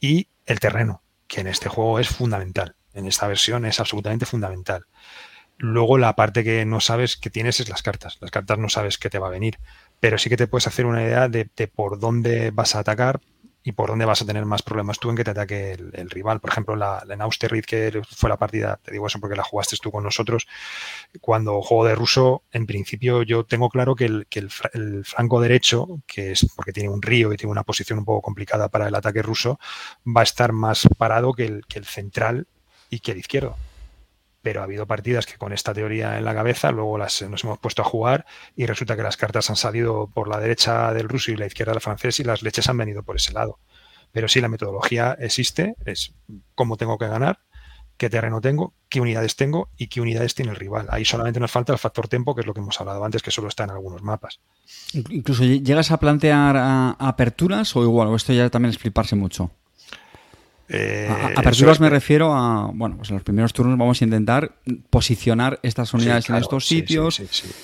Y 0.00 0.28
el 0.46 0.60
terreno, 0.60 1.02
que 1.28 1.42
en 1.42 1.48
este 1.48 1.68
juego 1.68 1.98
es 1.98 2.08
fundamental. 2.08 2.74
En 2.96 3.06
esta 3.06 3.28
versión 3.28 3.64
es 3.64 3.78
absolutamente 3.78 4.26
fundamental. 4.26 4.86
Luego 5.58 5.96
la 5.96 6.16
parte 6.16 6.44
que 6.44 6.64
no 6.66 6.80
sabes 6.80 7.16
que 7.16 7.30
tienes 7.30 7.60
es 7.60 7.68
las 7.68 7.82
cartas. 7.82 8.18
Las 8.20 8.30
cartas 8.30 8.58
no 8.58 8.68
sabes 8.68 8.98
qué 8.98 9.08
te 9.08 9.18
va 9.18 9.28
a 9.28 9.30
venir, 9.30 9.58
pero 10.00 10.18
sí 10.18 10.28
que 10.28 10.36
te 10.36 10.48
puedes 10.48 10.66
hacer 10.66 10.86
una 10.86 11.02
idea 11.02 11.28
de, 11.28 11.48
de 11.56 11.68
por 11.68 11.98
dónde 11.98 12.50
vas 12.50 12.74
a 12.74 12.80
atacar, 12.80 13.20
y 13.66 13.72
por 13.72 13.88
dónde 13.88 14.04
vas 14.04 14.22
a 14.22 14.24
tener 14.24 14.44
más 14.44 14.62
problemas 14.62 15.00
tú 15.00 15.10
en 15.10 15.16
que 15.16 15.24
te 15.24 15.32
ataque 15.32 15.72
el, 15.72 16.08
rival. 16.08 16.38
Por 16.38 16.50
ejemplo, 16.50 16.76
la, 16.76 17.02
en 17.10 17.20
Austerlitz, 17.20 17.66
que 17.66 18.00
fue 18.08 18.30
la 18.30 18.36
partida, 18.36 18.78
te 18.80 18.92
digo 18.92 19.08
eso 19.08 19.18
porque 19.18 19.34
la 19.34 19.42
jugaste 19.42 19.76
tú 19.82 19.90
con 19.90 20.04
nosotros, 20.04 20.46
cuando 21.20 21.60
juego 21.62 21.84
de 21.84 21.96
ruso, 21.96 22.44
en 22.52 22.64
principio 22.64 23.24
yo 23.24 23.44
tengo 23.44 23.68
claro 23.68 23.96
que 23.96 24.04
el, 24.04 24.26
que 24.28 24.38
el, 24.38 25.04
flanco 25.04 25.40
derecho, 25.40 26.00
que 26.06 26.30
es 26.30 26.46
porque 26.54 26.72
tiene 26.72 26.90
un 26.90 27.02
río 27.02 27.32
y 27.32 27.36
tiene 27.36 27.50
una 27.50 27.64
posición 27.64 27.98
un 27.98 28.04
poco 28.04 28.22
complicada 28.22 28.68
para 28.68 28.86
el 28.86 28.94
ataque 28.94 29.20
ruso, 29.20 29.58
va 30.06 30.20
a 30.20 30.24
estar 30.24 30.52
más 30.52 30.86
parado 30.96 31.32
que 31.32 31.46
el, 31.46 31.66
que 31.66 31.80
el 31.80 31.86
central 31.86 32.46
y 32.90 33.00
que 33.00 33.12
el 33.12 33.18
izquierdo 33.18 33.56
pero 34.46 34.60
ha 34.60 34.62
habido 34.62 34.86
partidas 34.86 35.26
que 35.26 35.38
con 35.38 35.52
esta 35.52 35.74
teoría 35.74 36.18
en 36.18 36.24
la 36.24 36.32
cabeza 36.32 36.70
luego 36.70 36.98
las 36.98 37.20
nos 37.22 37.42
hemos 37.42 37.58
puesto 37.58 37.82
a 37.82 37.84
jugar 37.84 38.26
y 38.54 38.64
resulta 38.66 38.94
que 38.94 39.02
las 39.02 39.16
cartas 39.16 39.50
han 39.50 39.56
salido 39.56 40.08
por 40.14 40.28
la 40.28 40.38
derecha 40.38 40.94
del 40.94 41.08
ruso 41.08 41.32
y 41.32 41.36
la 41.36 41.46
izquierda 41.46 41.72
del 41.72 41.80
francés 41.80 42.20
y 42.20 42.22
las 42.22 42.44
leches 42.44 42.68
han 42.68 42.76
venido 42.76 43.02
por 43.02 43.16
ese 43.16 43.32
lado. 43.32 43.58
Pero 44.12 44.28
sí, 44.28 44.40
la 44.40 44.46
metodología 44.46 45.16
existe, 45.18 45.74
es 45.84 46.14
cómo 46.54 46.76
tengo 46.76 46.96
que 46.96 47.08
ganar, 47.08 47.40
qué 47.96 48.08
terreno 48.08 48.40
tengo, 48.40 48.72
qué 48.88 49.00
unidades 49.00 49.34
tengo 49.34 49.68
y 49.76 49.88
qué 49.88 50.00
unidades 50.00 50.36
tiene 50.36 50.52
el 50.52 50.56
rival. 50.56 50.86
Ahí 50.90 51.04
solamente 51.04 51.40
nos 51.40 51.50
falta 51.50 51.72
el 51.72 51.80
factor 51.80 52.06
tiempo, 52.06 52.36
que 52.36 52.42
es 52.42 52.46
lo 52.46 52.54
que 52.54 52.60
hemos 52.60 52.80
hablado 52.80 53.04
antes, 53.04 53.22
que 53.22 53.32
solo 53.32 53.48
está 53.48 53.64
en 53.64 53.70
algunos 53.70 54.02
mapas. 54.02 54.38
Incluso 55.10 55.42
llegas 55.42 55.90
a 55.90 55.98
plantear 55.98 56.94
aperturas 57.00 57.74
o 57.74 57.82
igual, 57.82 58.06
o 58.06 58.14
esto 58.14 58.32
ya 58.32 58.48
también 58.48 58.70
es 58.70 58.78
fliparse 58.78 59.16
mucho. 59.16 59.50
Eh, 60.68 61.08
a, 61.08 61.40
aperturas 61.40 61.78
me 61.78 61.88
refiero 61.88 62.34
a, 62.34 62.70
bueno, 62.74 62.96
pues 62.96 63.10
en 63.10 63.16
los 63.16 63.22
primeros 63.22 63.52
turnos 63.52 63.78
vamos 63.78 64.00
a 64.00 64.04
intentar 64.04 64.52
posicionar 64.90 65.60
estas 65.62 65.94
unidades 65.94 66.28
en 66.28 66.36
estos 66.36 66.66
sitios. 66.66 67.22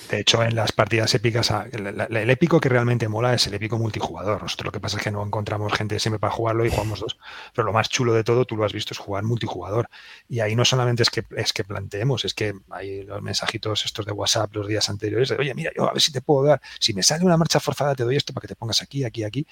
de 0.09 0.19
hecho, 0.19 0.41
en 0.43 0.55
las 0.55 0.71
partidas 0.71 1.13
épicas, 1.13 1.53
el, 1.71 2.29
épico 2.29 2.59
que 2.59 2.69
realmente 2.69 3.07
mola 3.07 3.33
es 3.33 3.45
el 3.47 3.53
épico 3.55 3.77
multijugador. 3.77 4.41
Nosotros 4.41 4.65
lo 4.65 4.71
que 4.71 4.79
pasa 4.79 4.97
es 4.97 5.03
que 5.03 5.11
no 5.11 5.25
encontramos 5.25 5.73
gente 5.73 5.99
siempre 5.99 6.19
para 6.19 6.31
jugarlo 6.31 6.65
y 6.65 6.69
jugamos 6.69 6.99
dos. 6.99 7.17
Pero 7.53 7.65
lo 7.65 7.73
más 7.73 7.89
chulo 7.89 8.13
de 8.13 8.23
todo, 8.23 8.45
tú 8.45 8.55
lo 8.55 8.65
has 8.65 8.73
visto, 8.73 8.93
es 8.93 8.97
jugar 8.97 9.23
multijugador. 9.23 9.89
Y 10.29 10.39
ahí 10.39 10.55
no 10.55 10.63
solamente 10.63 11.03
es 11.03 11.09
que, 11.09 11.25
es 11.35 11.51
que 11.51 11.63
planteemos, 11.63 12.25
es 12.25 12.33
que 12.33 12.53
hay 12.69 13.03
los 13.03 13.21
mensajitos 13.21 13.85
estos 13.85 14.05
de 14.05 14.11
WhatsApp 14.11 14.53
los 14.55 14.67
días 14.67 14.89
anteriores 14.89 15.29
de, 15.29 15.35
oye, 15.35 15.53
mira, 15.53 15.71
yo 15.75 15.89
a 15.89 15.93
ver 15.93 16.01
si 16.01 16.11
te 16.11 16.21
puedo 16.21 16.45
dar, 16.45 16.61
si 16.79 16.93
me 16.93 17.03
sale 17.03 17.25
una 17.25 17.37
marcha 17.37 17.59
forzada, 17.59 17.95
te 17.95 18.03
doy 18.03 18.15
esto 18.15 18.33
para 18.33 18.43
que 18.43 18.47
te 18.47 18.55
pongas 18.55 18.81
aquí, 18.81 19.03
aquí, 19.03 19.23
aquí. 19.23 19.47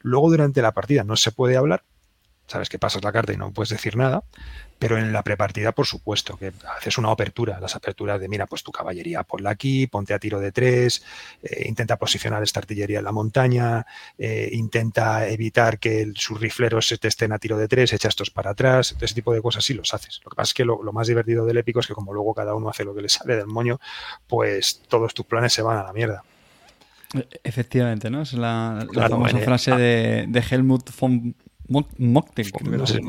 Luego 0.00 0.30
durante 0.30 0.62
la 0.62 0.72
partida 0.72 1.04
no 1.04 1.16
se 1.16 1.32
puede 1.32 1.56
hablar, 1.56 1.84
sabes 2.46 2.68
que 2.68 2.78
pasas 2.78 3.02
la 3.02 3.12
carta 3.12 3.32
y 3.32 3.36
no 3.36 3.50
puedes 3.52 3.70
decir 3.70 3.96
nada, 3.96 4.22
pero 4.78 4.98
en 4.98 5.12
la 5.12 5.22
prepartida, 5.22 5.72
por 5.72 5.86
supuesto, 5.86 6.36
que 6.36 6.52
haces 6.76 6.98
una 6.98 7.10
apertura, 7.10 7.58
las 7.60 7.74
aperturas 7.74 8.20
de, 8.20 8.28
mira, 8.28 8.46
pues 8.46 8.62
tu 8.62 8.72
caballería 8.72 9.22
ponla 9.22 9.50
aquí, 9.50 9.86
ponte 9.86 10.12
a 10.12 10.18
tiro 10.18 10.38
de 10.38 10.52
tres, 10.52 11.02
eh, 11.42 11.64
intenta 11.66 11.96
posicionar 11.96 12.42
esta 12.42 12.60
artillería 12.60 12.98
en 12.98 13.04
la 13.04 13.12
montaña, 13.12 13.86
eh, 14.18 14.50
intenta 14.52 15.28
evitar 15.28 15.78
que 15.78 16.12
sus 16.14 16.40
rifleros 16.40 16.86
se 16.86 16.98
te 16.98 17.08
estén 17.08 17.32
a 17.32 17.38
tiro 17.38 17.56
de 17.56 17.68
tres, 17.68 17.92
echa 17.92 18.08
estos 18.08 18.30
para 18.30 18.50
atrás, 18.50 18.94
ese 19.00 19.14
tipo 19.14 19.32
de 19.32 19.40
cosas 19.40 19.64
sí 19.64 19.74
los 19.74 19.94
haces. 19.94 20.20
Lo 20.24 20.30
que 20.30 20.36
pasa 20.36 20.50
es 20.50 20.54
que 20.54 20.64
lo, 20.64 20.80
más 20.92 21.08
divertido 21.08 21.44
del 21.46 21.56
épico 21.56 21.80
es 21.80 21.86
que 21.86 21.94
como 21.94 22.12
luego 22.12 22.34
cada 22.34 22.54
uno 22.54 22.68
hace 22.68 22.84
lo 22.84 22.94
que 22.94 23.02
le 23.02 23.08
sale 23.08 23.36
del 23.36 23.46
moño, 23.46 23.80
pues 24.26 24.82
todos 24.88 25.14
tus 25.14 25.26
planes 25.26 25.52
se 25.52 25.62
van 25.62 25.78
a 25.78 25.82
la 25.82 25.92
mierda. 25.92 26.22
E, 27.14 27.26
efectivamente, 27.44 28.10
¿no? 28.10 28.22
Es 28.22 28.34
la, 28.34 28.86
famosa 28.92 29.38
frase 29.38 29.70
de, 29.72 30.26
de 30.28 30.44
Helmut 30.50 30.90
von 30.98 31.34
Mocten. 31.68 32.46
No, 32.64 32.86
sé, 32.86 33.00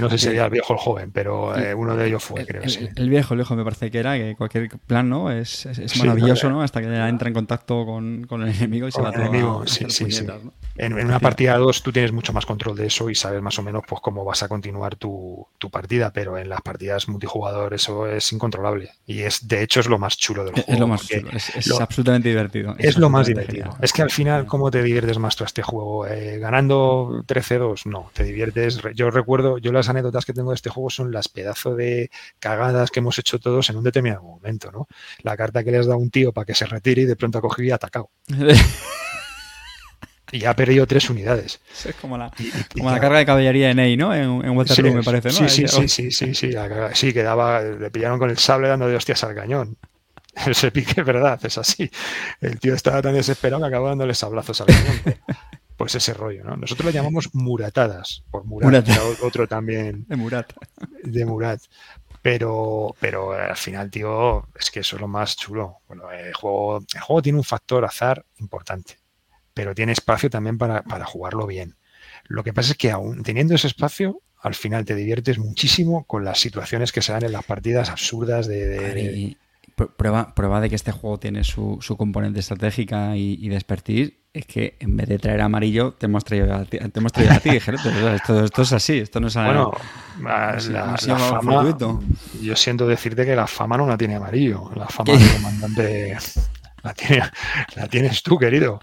no 0.00 0.10
sé 0.10 0.18
si 0.18 0.24
sería 0.24 0.46
el 0.46 0.50
viejo 0.50 0.72
o 0.72 0.76
el 0.76 0.82
joven, 0.82 1.10
pero 1.12 1.56
eh, 1.56 1.74
uno 1.74 1.96
de 1.96 2.06
ellos 2.06 2.24
fue, 2.24 2.46
creo. 2.46 2.62
El, 2.62 2.70
sí. 2.70 2.88
el, 2.96 3.10
viejo, 3.10 3.34
el 3.34 3.38
viejo 3.38 3.56
me 3.56 3.64
parece 3.64 3.90
que 3.90 3.98
era, 3.98 4.16
que 4.16 4.34
cualquier 4.36 4.68
plan 4.86 5.08
no 5.08 5.30
es, 5.30 5.66
es, 5.66 5.98
maravilloso, 5.98 6.48
¿no? 6.48 6.62
Hasta 6.62 6.80
que 6.80 6.88
ya 6.88 7.08
entra 7.08 7.28
en 7.28 7.34
contacto 7.34 7.84
con, 7.84 8.24
con 8.26 8.42
el 8.42 8.54
enemigo 8.54 8.88
y 8.88 8.92
se 8.92 9.02
va 9.02 9.12
todo 9.12 9.22
enemigo, 9.22 9.66
sí, 9.66 9.84
sí, 9.88 10.06
En, 10.80 10.94
una 10.94 11.20
partida 11.20 11.58
2 11.58 11.82
tú 11.82 11.92
tienes 11.92 12.10
mucho 12.10 12.32
más 12.32 12.46
control 12.46 12.74
de 12.74 12.86
eso 12.86 13.10
y 13.10 13.14
sabes 13.14 13.42
más 13.42 13.58
o 13.58 13.62
menos 13.62 13.82
pues 13.86 14.00
cómo 14.00 14.24
vas 14.24 14.42
a 14.42 14.48
continuar 14.48 14.96
tu, 14.96 15.46
partida, 15.70 16.10
pero 16.10 16.38
en 16.38 16.48
las 16.48 16.62
partidas 16.62 17.06
multijugador 17.06 17.74
eso 17.74 18.06
es 18.06 18.32
incontrolable. 18.32 18.90
Y 19.04 19.20
es 19.20 19.46
de 19.46 19.62
hecho 19.62 19.80
es 19.80 19.88
lo 19.88 19.98
más 19.98 20.16
chulo 20.16 20.42
del 20.42 20.54
juego. 20.54 20.72
Es 20.72 20.78
lo 20.78 20.86
más 20.86 21.06
chulo, 21.06 21.30
es, 21.32 21.70
absolutamente 21.78 22.30
divertido. 22.30 22.74
Es, 22.78 22.96
lo 22.96 23.10
más 23.10 23.26
divertido. 23.26 23.76
Es 23.82 23.92
que 23.92 24.00
al 24.00 24.10
final, 24.10 24.46
¿cómo 24.46 24.70
te 24.70 24.82
diviertes 24.82 25.18
más 25.18 25.36
tú 25.36 25.44
a 25.44 25.48
este 25.48 25.60
juego? 25.60 26.06
Eh, 26.06 26.38
¿Ganando 26.38 27.24
13-2? 27.26 27.84
No, 27.84 28.10
te 28.14 28.24
diviertes. 28.24 28.80
Yo 28.94 29.10
recuerdo, 29.10 29.58
yo 29.58 29.72
las 29.72 29.90
anécdotas 29.90 30.24
que 30.24 30.32
tengo 30.32 30.50
de 30.50 30.54
este 30.54 30.70
juego 30.70 30.88
son 30.88 31.12
las 31.12 31.28
pedazos 31.28 31.76
de 31.76 32.10
cagadas 32.38 32.90
que 32.90 33.00
hemos 33.00 33.18
hecho 33.18 33.38
todos 33.38 33.68
en 33.68 33.76
un 33.76 33.84
determinado 33.84 34.22
momento, 34.22 34.72
¿no? 34.72 34.88
La 35.22 35.36
carta 35.36 35.62
que 35.62 35.72
le 35.72 35.78
has 35.78 35.86
dado 35.86 35.98
a 35.98 36.02
un 36.02 36.10
tío 36.10 36.32
para 36.32 36.46
que 36.46 36.54
se 36.54 36.64
retire 36.64 37.02
y 37.02 37.04
de 37.04 37.16
pronto 37.16 37.36
ha 37.36 37.42
cogido 37.42 37.68
y 37.68 37.70
ha 37.70 37.74
atacado. 37.74 38.08
y 40.32 40.44
ha 40.44 40.54
perdido 40.54 40.86
tres 40.86 41.10
unidades. 41.10 41.60
Es 41.84 41.94
como 41.96 42.16
la, 42.16 42.30
como 42.72 42.90
la 42.90 43.00
carga 43.00 43.18
de 43.18 43.26
caballería 43.26 43.70
en 43.70 43.80
A, 43.80 43.96
¿no? 43.96 44.14
En, 44.14 44.44
en 44.44 44.56
Waterloo, 44.56 44.94
me 44.94 45.02
parece, 45.02 45.28
¿no? 45.28 45.34
Sí, 45.34 45.48
sí, 45.48 45.68
sí, 45.68 45.88
sí, 45.88 46.10
sí, 46.10 46.34
sí, 46.34 46.52
sí, 46.94 47.12
que 47.12 47.22
daba, 47.22 47.62
le 47.62 47.90
pillaron 47.90 48.18
con 48.18 48.30
el 48.30 48.38
sable 48.38 48.68
dando 48.68 48.88
de 48.88 48.96
hostias 48.96 49.22
al 49.24 49.34
cañón. 49.34 49.76
Ese 50.46 50.70
pique 50.70 51.00
es 51.00 51.06
verdad, 51.06 51.40
es 51.44 51.58
así. 51.58 51.90
El 52.40 52.58
tío 52.58 52.74
estaba 52.74 53.02
tan 53.02 53.14
desesperado 53.14 53.62
que 53.62 53.68
acabó 53.68 53.88
dándole 53.88 54.14
sablazos 54.14 54.60
al 54.60 54.68
cañón. 54.68 55.00
Pues 55.80 55.94
ese 55.94 56.12
rollo, 56.12 56.44
¿no? 56.44 56.58
Nosotros 56.58 56.84
lo 56.84 56.90
llamamos 56.90 57.34
muratadas, 57.34 58.22
por 58.30 58.44
Murat, 58.44 58.86
otro 59.22 59.48
también. 59.48 60.04
De 60.08 60.16
Murat. 60.16 60.52
De 61.02 61.24
Murat. 61.24 61.62
Pero, 62.20 62.94
pero 63.00 63.32
al 63.32 63.56
final, 63.56 63.90
tío, 63.90 64.46
es 64.60 64.70
que 64.70 64.80
eso 64.80 64.96
es 64.96 65.00
lo 65.00 65.08
más 65.08 65.38
chulo. 65.38 65.78
Bueno, 65.88 66.12
el 66.12 66.34
juego, 66.34 66.84
el 66.94 67.00
juego 67.00 67.22
tiene 67.22 67.38
un 67.38 67.44
factor 67.44 67.82
azar 67.86 68.22
importante 68.40 68.99
pero 69.54 69.74
tiene 69.74 69.92
espacio 69.92 70.30
también 70.30 70.58
para, 70.58 70.82
jugarlo 71.04 71.46
bien. 71.46 71.76
Lo 72.24 72.44
que 72.44 72.52
pasa 72.52 72.72
es 72.72 72.78
que 72.78 72.90
aún 72.90 73.22
teniendo 73.22 73.54
ese 73.54 73.66
espacio, 73.66 74.22
al 74.40 74.54
final 74.54 74.84
te 74.84 74.94
diviertes 74.94 75.38
muchísimo 75.38 76.04
con 76.04 76.24
las 76.24 76.40
situaciones 76.40 76.92
que 76.92 77.02
se 77.02 77.12
dan 77.12 77.24
en 77.24 77.32
las 77.32 77.44
partidas 77.44 77.90
absurdas 77.90 78.46
de... 78.46 79.36
Prueba, 79.96 80.34
prueba 80.34 80.60
de 80.60 80.68
que 80.68 80.74
este 80.74 80.92
juego 80.92 81.18
tiene 81.18 81.42
su, 81.42 81.78
componente 81.96 82.40
estratégica 82.40 83.16
y, 83.16 83.48
de 83.48 83.54
expertise 83.54 84.12
es 84.32 84.44
que 84.44 84.76
en 84.78 84.96
vez 84.96 85.08
de 85.08 85.18
traer 85.18 85.40
amarillo 85.40 85.94
te 85.94 86.06
hemos 86.06 86.22
traído 86.22 86.54
a 86.54 86.64
ti, 86.64 86.78
te 86.78 87.00
hemos 87.00 87.12
traído 87.12 87.32
a 87.32 87.40
ti 87.40 87.48
esto, 87.56 88.44
esto, 88.44 88.62
es 88.62 88.72
así, 88.72 88.98
esto 88.98 89.20
no 89.20 89.28
es 89.28 89.34
Bueno, 89.34 89.72
la, 90.22 90.96
fama, 90.98 91.76
yo 92.42 92.56
siento 92.56 92.86
decirte 92.86 93.24
que 93.24 93.34
la 93.34 93.46
fama 93.46 93.78
no 93.78 93.86
la 93.86 93.96
tiene 93.96 94.16
amarillo, 94.16 94.70
la 94.76 94.86
fama 94.86 95.14
del 95.14 95.32
comandante 95.32 96.16
la, 96.82 96.94
tiene, 96.94 97.22
la 97.76 97.88
tienes 97.88 98.22
tú, 98.22 98.38
querido. 98.38 98.80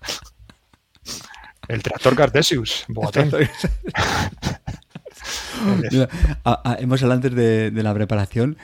El 1.67 1.83
tractor 1.83 2.15
Cartesius, 2.15 2.85
hemos 6.79 7.03
hablado 7.03 7.17
antes 7.17 7.35
de, 7.35 7.71
de, 7.71 7.83
la 7.83 7.93
preparación 7.93 8.57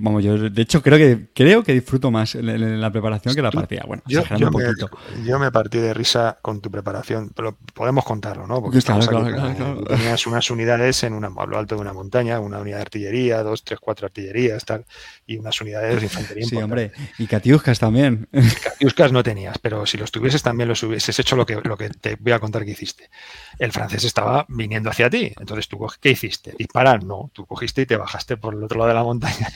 vamos, 0.00 0.24
yo 0.24 0.50
de 0.50 0.62
hecho 0.62 0.82
creo 0.82 0.98
que 0.98 1.28
creo 1.32 1.62
que 1.62 1.72
disfruto 1.72 2.10
más 2.10 2.34
en, 2.34 2.80
la 2.80 2.90
preparación 2.90 3.34
que 3.34 3.42
la 3.42 3.52
partida. 3.52 3.84
Bueno, 3.86 4.02
yo, 4.06 4.22
un 4.22 4.50
poquito. 4.50 4.90
Me, 5.16 5.24
yo 5.24 5.38
me 5.38 5.52
partí 5.52 5.78
de 5.78 5.94
risa 5.94 6.36
con 6.42 6.60
tu 6.60 6.68
preparación, 6.68 7.30
pero 7.34 7.56
podemos 7.74 8.04
contarlo, 8.04 8.46
¿no? 8.48 8.60
Porque 8.60 8.80
tenías 8.80 10.26
unas 10.26 10.50
unidades 10.50 11.04
en 11.04 11.12
una, 11.12 11.28
a 11.28 11.46
lo 11.46 11.58
alto 11.58 11.76
de 11.76 11.80
una 11.80 11.92
montaña, 11.92 12.40
una 12.40 12.58
unidad 12.58 12.78
de 12.78 12.82
artillería, 12.82 13.42
dos, 13.44 13.62
tres, 13.62 13.78
cuatro 13.80 14.06
artillerías, 14.06 14.64
tal, 14.64 14.84
y 15.26 15.36
unas 15.36 15.60
unidades 15.60 16.00
de 16.00 16.06
infantería. 16.06 16.44
Sí, 16.44 16.56
hombre, 16.56 16.90
y 17.18 17.26
catiuscas 17.28 17.78
también. 17.78 18.28
Catiuscas 18.62 19.12
no 19.12 19.22
tenías, 19.22 19.58
pero 19.58 19.86
si 19.86 19.96
los 19.96 20.10
tuvieses 20.10 20.42
también 20.42 20.68
los 20.68 20.82
hubieses 20.82 21.16
hecho 21.20 21.36
lo 21.36 21.46
que, 21.46 21.60
lo 21.62 21.76
que 21.76 21.90
te 21.90 22.16
voy 22.16 22.32
a 22.32 22.40
contar 22.40 22.64
que 22.64 22.72
hiciste. 22.72 23.10
El 23.60 23.70
francés 23.70 24.02
estaba 24.02 24.44
viniendo 24.48 24.90
hacia 24.90 25.08
ti, 25.08 25.32
entonces 25.38 25.68
tú, 25.68 25.78
¿qué 26.00 26.10
hiciste? 26.10 26.54
Disparar, 26.58 27.04
no, 27.04 27.30
tú 27.32 27.46
cogiste 27.46 27.82
y 27.82 27.86
te 27.86 27.96
bajaste 27.96 28.36
por 28.36 28.54
el 28.54 28.64
otro 28.64 28.78
lado 28.78 28.88
de 28.88 28.94
la 28.94 29.04
montaña 29.04 29.48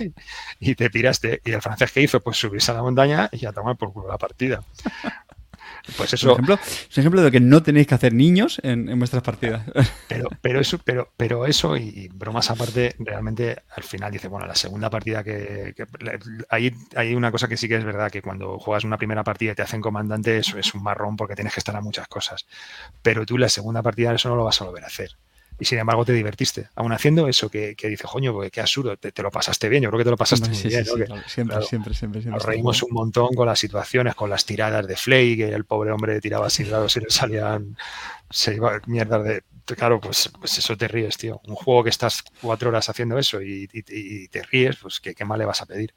y 0.60 0.74
te 0.74 0.90
tiraste. 0.90 1.40
Y 1.44 1.52
el 1.52 1.62
francés 1.62 1.92
que 1.92 2.02
hizo, 2.02 2.20
pues 2.20 2.36
subirse 2.36 2.70
a 2.70 2.74
la 2.74 2.82
montaña 2.82 3.28
y 3.32 3.46
a 3.46 3.52
tomar 3.52 3.76
por 3.76 3.92
culo 3.92 4.08
la 4.08 4.18
partida. 4.18 4.62
Pues 5.96 6.12
eso. 6.12 6.28
Por 6.28 6.34
ejemplo, 6.34 6.54
es 6.64 6.96
un 6.96 7.00
ejemplo 7.00 7.22
de 7.22 7.30
que 7.30 7.40
no 7.40 7.62
tenéis 7.62 7.86
que 7.86 7.94
hacer 7.94 8.12
niños 8.12 8.60
en, 8.62 8.98
vuestras 8.98 9.22
partidas. 9.22 9.62
Pero, 10.08 10.28
pero 10.40 10.60
eso, 10.60 10.78
pero, 10.78 11.10
pero 11.16 11.46
eso, 11.46 11.76
y 11.76 12.08
bromas 12.12 12.50
aparte, 12.50 12.94
realmente 12.98 13.62
al 13.74 13.82
final 13.82 14.12
dice, 14.12 14.28
bueno, 14.28 14.46
la 14.46 14.54
segunda 14.54 14.90
partida 14.90 15.24
que, 15.24 15.74
hay, 16.50 16.74
hay 16.94 17.14
una 17.14 17.30
cosa 17.30 17.48
que 17.48 17.56
sí 17.56 17.68
que 17.68 17.76
es 17.76 17.84
verdad, 17.84 18.10
que 18.10 18.22
cuando 18.22 18.58
juegas 18.58 18.84
una 18.84 18.98
primera 18.98 19.24
partida 19.24 19.52
y 19.52 19.54
te 19.54 19.62
hacen 19.62 19.80
comandante, 19.80 20.36
eso 20.36 20.58
es 20.58 20.74
un 20.74 20.82
marrón 20.82 21.16
porque 21.16 21.34
tienes 21.34 21.54
que 21.54 21.60
estar 21.60 21.74
a 21.74 21.80
muchas 21.80 22.06
cosas. 22.08 22.46
Pero 23.02 23.26
tú 23.26 23.38
la 23.38 23.48
segunda 23.48 23.82
partida 23.82 24.14
eso 24.14 24.28
no 24.28 24.36
lo 24.36 24.44
vas 24.44 24.60
a 24.60 24.66
volver 24.66 24.84
a 24.84 24.88
hacer 24.88 25.16
y 25.58 25.64
sin 25.64 25.78
embargo 25.78 26.04
te 26.04 26.12
divertiste. 26.12 26.68
Aún 26.74 26.92
haciendo 26.92 27.28
eso 27.28 27.48
que, 27.48 27.74
que 27.76 27.88
dice, 27.88 28.04
coño, 28.04 28.32
pues, 28.32 28.50
qué 28.50 28.60
absurdo, 28.60 28.96
te, 28.96 29.22
lo 29.22 29.30
pasaste 29.30 29.68
bien, 29.68 29.82
yo 29.82 29.90
creo 29.90 29.98
que 29.98 30.04
te 30.04 30.10
lo 30.10 30.16
pasaste 30.16 30.48
muy 30.48 30.58
bien. 30.62 30.84
siempre, 31.26 31.62
siempre, 31.62 31.94
siempre, 31.94 32.22
Nos 32.24 32.44
reímos 32.44 32.82
un 32.82 32.92
montón 32.92 33.34
con 33.34 33.46
las 33.46 33.58
situaciones, 33.58 34.14
con 34.14 34.30
las 34.30 34.44
tiradas 34.44 34.86
de 34.86 34.96
Flay, 34.96 35.36
que 35.36 35.48
el 35.52 35.64
pobre 35.64 35.92
hombre 35.92 36.20
tiraba 36.20 36.46
así 36.46 36.64
lados 36.64 36.96
y 36.96 37.00
le 37.00 37.10
salían, 37.10 37.76
se 38.30 38.54
iba 38.54 38.80
mierdas 38.86 39.24
de... 39.24 39.42
Claro, 39.76 40.00
pues, 40.00 40.30
pues 40.38 40.58
eso 40.58 40.76
te 40.76 40.88
ríes, 40.88 41.16
tío. 41.16 41.40
Un 41.46 41.54
juego 41.54 41.84
que 41.84 41.90
estás 41.90 42.24
cuatro 42.40 42.70
horas 42.70 42.88
haciendo 42.88 43.16
eso 43.16 43.40
y, 43.40 43.68
te 43.68 44.42
ríes, 44.42 44.76
pues 44.76 45.00
¿qué, 45.00 45.14
qué, 45.14 45.24
más 45.24 45.38
le 45.38 45.44
vas 45.44 45.62
a 45.62 45.66
pedir. 45.66 45.94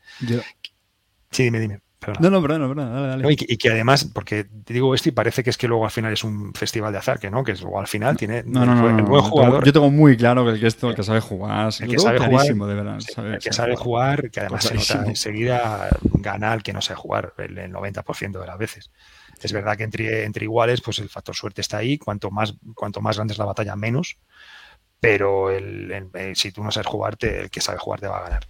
Sí, 1.31 1.43
dime, 1.43 1.59
dime. 1.59 1.84
No, 2.19 2.29
no, 2.29 2.41
perdón, 2.41 2.69
perdón, 2.69 2.93
dale, 2.93 3.07
dale. 3.07 3.33
y, 3.33 3.57
que, 3.57 3.69
además, 3.69 4.05
porque 4.05 4.43
te 4.43 4.73
digo 4.73 4.93
esto 4.93 5.09
y 5.09 5.11
parece 5.11 5.43
que 5.43 5.49
es 5.49 5.57
que 5.57 5.67
luego 5.67 5.85
al 5.85 5.91
final 5.91 6.13
es 6.13 6.23
un 6.23 6.53
festival 6.53 6.91
de 6.91 6.99
azar, 6.99 7.19
que 7.19 7.29
no, 7.29 7.43
que 7.43 7.53
luego 7.53 7.79
al 7.79 7.87
final 7.87 8.17
tiene 8.17 8.43
no, 8.45 8.65
no, 8.65 8.75
no, 8.75 8.89
el, 8.89 9.03
buen 9.03 9.21
jugador. 9.21 9.65
Yo 9.65 9.73
tengo 9.73 9.89
muy 9.89 10.17
claro 10.17 10.45
que 10.45 10.51
el 10.51 10.59
que, 10.59 10.67
esto, 10.67 10.89
el 10.89 10.95
que 10.95 11.03
sabe 11.03 11.19
jugar, 11.19 11.71
el 11.79 11.89
que 11.89 11.99
sabe 11.99 12.19
jugar, 12.19 12.45
de 12.45 12.53
verdad, 12.53 12.97
el 13.17 13.39
que 13.39 13.53
sabe 13.53 13.75
jugar, 13.75 14.29
que 14.29 14.39
además 14.39 14.63
se 14.63 14.75
nota 14.75 15.07
enseguida 15.07 15.89
gana 16.13 16.53
el 16.53 16.63
que 16.63 16.73
no 16.73 16.81
sabe 16.81 16.99
jugar 16.99 17.33
el, 17.37 17.55
90% 17.55 18.39
de 18.39 18.47
las 18.47 18.57
veces. 18.57 18.91
Es 19.41 19.51
verdad 19.51 19.77
que 19.77 19.83
entre, 19.83 20.23
entre 20.23 20.45
iguales, 20.45 20.81
pues 20.81 20.99
el 20.99 21.09
factor 21.09 21.35
suerte 21.35 21.61
está 21.61 21.77
ahí. 21.77 21.97
Cuanto 21.97 22.31
más, 22.31 22.55
cuanto 22.73 23.01
más 23.01 23.17
grande 23.17 23.33
es 23.33 23.37
la 23.37 23.45
batalla, 23.45 23.75
menos. 23.75 24.17
Pero 24.99 25.51
el, 25.51 26.09
si 26.35 26.51
tú 26.51 26.63
no 26.63 26.71
sabes 26.71 26.87
jugar, 26.87 27.17
el 27.19 27.49
que 27.49 27.61
sabe 27.61 27.77
jugar 27.77 27.99
te 27.99 28.07
va 28.07 28.19
a 28.19 28.23
ganar. 28.23 28.47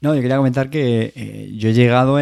No, 0.00 0.14
yo 0.14 0.20
quería 0.20 0.36
comentar 0.36 0.68
que 0.68 1.12
eh, 1.16 1.52
yo 1.56 1.70
he 1.70 1.72
llegado 1.72 2.18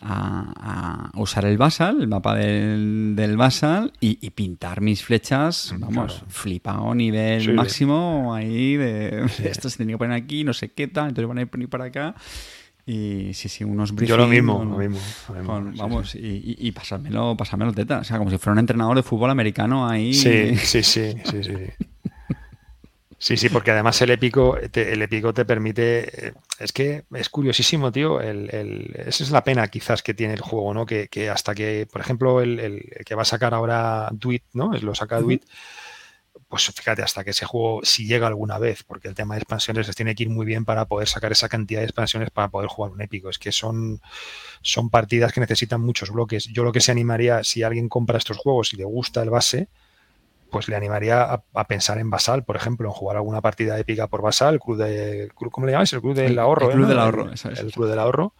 a, 0.00 1.10
usar 1.14 1.46
el 1.46 1.56
Basal, 1.56 2.02
el 2.02 2.08
mapa 2.08 2.34
del, 2.34 3.14
del 3.16 3.36
Basal, 3.38 3.92
y, 4.00 4.30
pintar 4.30 4.82
mis 4.82 5.02
flechas, 5.02 5.74
vamos, 5.78 6.22
flipado, 6.28 6.94
nivel 6.94 7.54
máximo, 7.54 8.34
ahí 8.34 8.76
de 8.76 9.24
esto 9.44 9.70
se 9.70 9.78
tenía 9.78 9.94
que 9.94 9.98
poner 9.98 10.22
aquí, 10.22 10.44
no 10.44 10.52
sé 10.52 10.68
qué 10.68 10.88
tal, 10.88 11.08
entonces 11.08 11.28
van 11.28 11.38
a 11.38 11.46
poner 11.46 11.68
para 11.68 11.86
acá. 11.86 12.14
Y 12.88 13.34
sí, 13.34 13.48
sí, 13.48 13.64
unos 13.64 13.90
briefings. 13.90 14.10
Yo 14.10 14.16
lo 14.16 14.28
mismo, 14.28 14.64
lo 14.64 14.76
mismo. 14.76 15.00
vamos, 15.76 16.14
Y, 16.14 16.54
y, 16.56 16.70
pasármelo, 16.70 17.36
pasármelo 17.36 17.72
teta. 17.72 17.98
O 17.98 18.04
sea, 18.04 18.16
como 18.16 18.30
si 18.30 18.38
fuera 18.38 18.52
un 18.52 18.60
entrenador 18.60 18.94
de 18.94 19.02
fútbol 19.02 19.30
americano 19.30 19.88
ahí. 19.88 20.14
Sí, 20.14 20.54
sí, 20.56 20.84
sí, 20.84 21.14
sí, 21.24 21.42
sí. 21.42 21.52
Sí, 23.26 23.36
sí, 23.36 23.48
porque 23.48 23.72
además 23.72 24.00
el 24.02 24.10
épico, 24.10 24.56
te, 24.70 24.92
el 24.92 25.02
épico 25.02 25.34
te 25.34 25.44
permite. 25.44 26.28
Eh, 26.28 26.32
es 26.60 26.70
que 26.70 27.06
es 27.12 27.28
curiosísimo, 27.28 27.90
tío. 27.90 28.20
El, 28.20 28.94
esa 28.94 29.24
es 29.24 29.32
la 29.32 29.42
pena 29.42 29.66
quizás 29.66 30.00
que 30.04 30.14
tiene 30.14 30.34
el 30.34 30.40
juego, 30.40 30.72
¿no? 30.72 30.86
Que, 30.86 31.28
hasta 31.28 31.52
que, 31.52 31.88
por 31.90 32.00
ejemplo, 32.00 32.40
el, 32.40 32.88
que 33.04 33.16
va 33.16 33.22
a 33.22 33.24
sacar 33.24 33.52
ahora 33.52 34.10
Duit, 34.12 34.44
¿no? 34.52 34.70
Lo 34.74 34.94
saca 34.94 35.20
Duit. 35.20 35.42
Pues 36.46 36.66
fíjate, 36.66 37.02
hasta 37.02 37.24
que 37.24 37.30
ese 37.30 37.46
juego, 37.46 37.80
si 37.82 38.06
llega 38.06 38.28
alguna 38.28 38.60
vez, 38.60 38.84
porque 38.84 39.08
el 39.08 39.16
tema 39.16 39.34
de 39.34 39.40
expansiones 39.40 39.88
les 39.88 39.96
tiene 39.96 40.14
que 40.14 40.22
ir 40.22 40.30
muy 40.30 40.46
bien 40.46 40.64
para 40.64 40.84
poder 40.84 41.08
sacar 41.08 41.32
esa 41.32 41.48
cantidad 41.48 41.80
de 41.80 41.86
expansiones 41.86 42.30
para 42.30 42.48
poder 42.48 42.68
jugar 42.68 42.92
un 42.92 43.02
épico. 43.02 43.28
Es 43.28 43.40
que 43.40 43.50
son, 43.50 44.00
son 44.62 44.88
partidas 44.88 45.32
que 45.32 45.40
necesitan 45.40 45.80
muchos 45.80 46.12
bloques. 46.12 46.44
Yo 46.44 46.62
lo 46.62 46.70
que 46.70 46.80
se 46.80 46.92
animaría, 46.92 47.42
si 47.42 47.64
alguien 47.64 47.88
compra 47.88 48.18
estos 48.18 48.36
juegos 48.36 48.72
y 48.72 48.76
le 48.76 48.84
gusta 48.84 49.20
el 49.24 49.30
base, 49.30 49.68
pues 50.50 50.68
le 50.68 50.76
animaría 50.76 51.42
a, 51.52 51.64
pensar 51.64 51.98
en 51.98 52.10
Basal, 52.10 52.44
por 52.44 52.56
ejemplo, 52.56 52.88
en 52.88 52.92
jugar 52.92 53.16
alguna 53.16 53.40
partida 53.40 53.78
épica 53.78 54.06
por 54.06 54.22
Basal, 54.22 54.54
el 54.54 54.60
club 54.60 54.78
de, 54.78 55.30
¿cómo 55.50 55.66
le 55.66 55.72
llamáis? 55.72 55.92
El 55.92 56.00
club 56.00 56.14
del 56.14 56.38
ahorro. 56.38 56.70
El 56.70 56.76
club 56.76 56.86
del 56.86 56.98
ahorro, 56.98 57.30
el, 57.30 57.72
club 57.72 57.88
del 57.88 57.98
ahorro. 57.98 58.34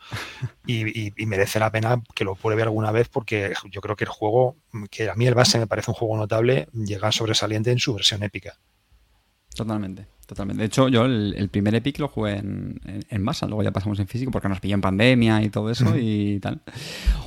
Y, 0.66 1.12
merece 1.26 1.58
la 1.58 1.70
pena 1.70 2.02
que 2.14 2.24
lo 2.24 2.34
pruebe 2.36 2.62
alguna 2.62 2.92
vez 2.92 3.08
porque 3.08 3.52
yo 3.70 3.80
creo 3.80 3.96
que 3.96 4.04
el 4.04 4.10
juego, 4.10 4.56
que 4.90 5.10
a 5.10 5.14
mí 5.14 5.26
el 5.26 5.34
base 5.34 5.58
me 5.58 5.66
parece 5.66 5.90
un 5.90 5.96
juego 5.96 6.16
notable, 6.16 6.68
llega 6.72 7.10
sobresaliente 7.12 7.70
en 7.70 7.78
su 7.78 7.94
versión 7.94 8.22
épica. 8.22 8.58
Totalmente. 9.54 10.06
Totalmente. 10.26 10.60
De 10.60 10.66
hecho, 10.66 10.88
yo 10.88 11.04
el, 11.04 11.48
primer 11.50 11.76
Epic 11.76 12.00
lo 12.00 12.08
jugué 12.08 12.38
en, 12.38 12.80
en, 12.84 13.22
masa, 13.22 13.46
luego 13.46 13.62
ya 13.62 13.70
pasamos 13.70 14.00
en 14.00 14.08
físico 14.08 14.32
porque 14.32 14.48
nos 14.48 14.58
pilló 14.58 14.74
en 14.74 14.80
pandemia 14.80 15.40
y 15.40 15.50
todo 15.50 15.70
eso 15.70 15.96
y 15.96 16.40
tal. 16.40 16.62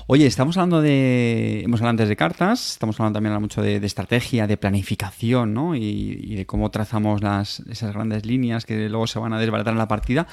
Oye, 0.08 0.26
estamos 0.26 0.58
hablando 0.58 0.82
de. 0.82 1.62
Hemos 1.64 1.80
hablado 1.80 1.92
antes 1.92 2.10
de 2.10 2.18
cartas, 2.18 2.72
estamos 2.72 3.00
hablando 3.00 3.16
también 3.18 3.40
mucho 3.40 3.62
de, 3.62 3.78
estrategia, 3.78 4.48
de 4.48 4.58
planificación, 4.58 5.54
¿no? 5.54 5.76
Y, 5.76 6.36
de 6.36 6.46
cómo 6.46 6.72
trazamos 6.72 7.24
las, 7.24 7.62
esas 7.62 7.94
grandes 7.94 8.26
líneas 8.26 8.66
que 8.66 8.90
luego 8.90 9.08
se 9.08 9.18
van 9.20 9.32
a 9.32 9.40
desbaratar 9.40 9.74
en 9.74 9.80
la 9.80 9.88
partida. 9.88 10.28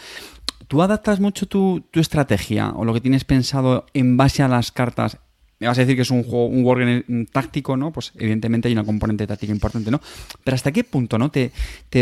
¿Tú 0.66 0.82
adaptas 0.82 1.20
mucho 1.20 1.46
tu, 1.46 1.86
tu 1.92 2.00
estrategia 2.00 2.70
o 2.70 2.84
lo 2.84 2.92
que 2.92 3.00
tienes 3.00 3.24
pensado 3.24 3.86
en 3.94 4.16
base 4.16 4.42
a 4.42 4.48
las 4.48 4.72
cartas 4.72 5.18
me 5.58 5.66
vas 5.66 5.78
a 5.78 5.80
decir 5.80 5.96
que 5.96 6.02
es 6.02 6.10
un 6.10 6.22
juego, 6.22 6.46
un 6.46 6.64
wargame 6.64 7.04
táctico, 7.32 7.76
¿no? 7.76 7.92
Pues 7.92 8.12
evidentemente 8.16 8.68
hay 8.68 8.72
una 8.72 8.84
componente 8.84 9.26
táctica 9.26 9.52
importante, 9.52 9.90
¿no? 9.90 10.00
Pero 10.44 10.54
¿hasta 10.54 10.72
qué 10.72 10.84
punto, 10.84 11.18
¿no? 11.18 11.30
Te, 11.30 11.52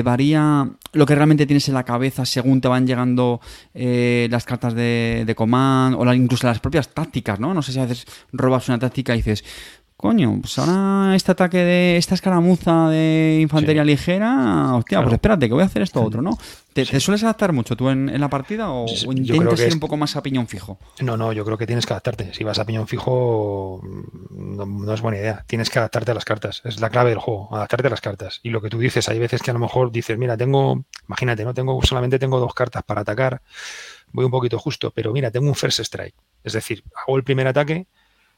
varía 0.03 0.69
lo 0.93 1.07
que 1.07 1.15
realmente 1.15 1.47
tienes 1.47 1.69
en 1.69 1.75
la 1.75 1.85
cabeza 1.85 2.25
según 2.27 2.61
te 2.61 2.69
van 2.69 2.87
llegando 2.87 3.41
eh, 3.75 4.27
las 4.31 4.45
cartas 4.45 4.75
de, 4.75 5.25
de 5.27 5.35
command 5.35 5.95
o 5.97 6.15
incluso 6.15 6.47
las 6.47 6.59
propias 6.59 6.89
tácticas, 6.89 7.39
¿no? 7.39 7.55
No 7.55 7.63
sé 7.63 7.73
si 7.73 7.79
a 7.79 7.87
veces 7.87 8.07
robas 8.33 8.69
una 8.69 8.79
táctica 8.79 9.15
y 9.15 9.19
dices, 9.19 9.45
coño, 10.05 10.37
pues 10.39 10.59
ahora 10.59 11.17
este 11.17 11.33
ataque 11.33 11.57
de 11.57 11.97
esta 11.97 12.15
escaramuza 12.15 12.91
de 12.91 13.39
infantería 13.41 13.83
ligera, 13.83 14.75
hostia, 14.75 15.01
pues 15.01 15.15
espérate, 15.15 15.49
que 15.49 15.55
voy 15.55 15.63
a 15.63 15.65
hacer 15.65 15.81
esto 15.81 16.03
otro, 16.03 16.21
¿no? 16.21 16.37
¿Te, 16.75 16.85
sueles 17.01 17.23
adaptar 17.23 17.55
mucho 17.55 17.75
tú 17.75 17.89
en, 17.89 18.21
la 18.21 18.29
partida 18.29 18.71
o, 18.71 18.85
intentas 19.15 19.61
ir 19.61 19.73
un 19.73 19.81
poco 19.81 19.97
más 19.97 20.15
a 20.15 20.23
piñón 20.23 20.47
fijo? 20.47 20.77
No, 21.01 21.17
no, 21.17 21.33
yo 21.33 21.43
creo 21.47 21.57
que 21.57 21.67
tienes 21.67 21.87
que 21.87 21.95
adaptarte. 21.95 22.35
Si 22.35 22.45
vas 22.45 22.59
a 22.59 22.67
piñón 22.67 22.87
fijo, 22.87 23.81
no, 24.31 24.93
es 24.93 25.01
buena 25.01 25.17
idea. 25.17 25.43
Tienes 25.47 25.71
que 25.71 25.79
adaptarte 25.79 26.11
a 26.11 26.15
las 26.15 26.27
cartas. 26.27 26.61
Es 26.67 26.81
la 26.81 26.91
clave 26.91 27.09
del 27.09 27.21
juego, 27.21 27.49
adaptarte 27.57 27.87
a 27.87 27.91
las 27.91 28.03
cartas. 28.03 28.41
Y 28.43 28.51
lo 28.51 28.61
que 28.61 28.69
tú 28.69 28.79
dices, 28.79 29.09
hay 29.09 29.19
veces 29.19 29.41
que 29.41 29.53
a 29.53 29.55
lo 29.55 29.61
mejor 29.61 29.91
dices, 29.91 30.19
mira, 30.19 30.37
tengo, 30.37 30.85
imagínate, 31.09 31.47
no 31.47 31.55
tengo 31.55 31.81
solamente 31.83 32.19
tengo 32.19 32.41
dos 32.41 32.53
cartas 32.53 32.83
para 32.83 33.01
atacar, 33.01 33.41
voy 34.13 34.27
un 34.27 34.31
poquito 34.31 34.59
justo, 34.59 34.91
pero 34.91 35.13
mira, 35.13 35.31
tengo 35.31 35.47
un 35.47 35.55
first 35.55 35.81
strike. 35.81 36.15
Es 36.43 36.53
decir, 36.53 36.85
hago 36.95 37.17
el 37.17 37.25
primer 37.25 37.47
ataque, 37.47 37.87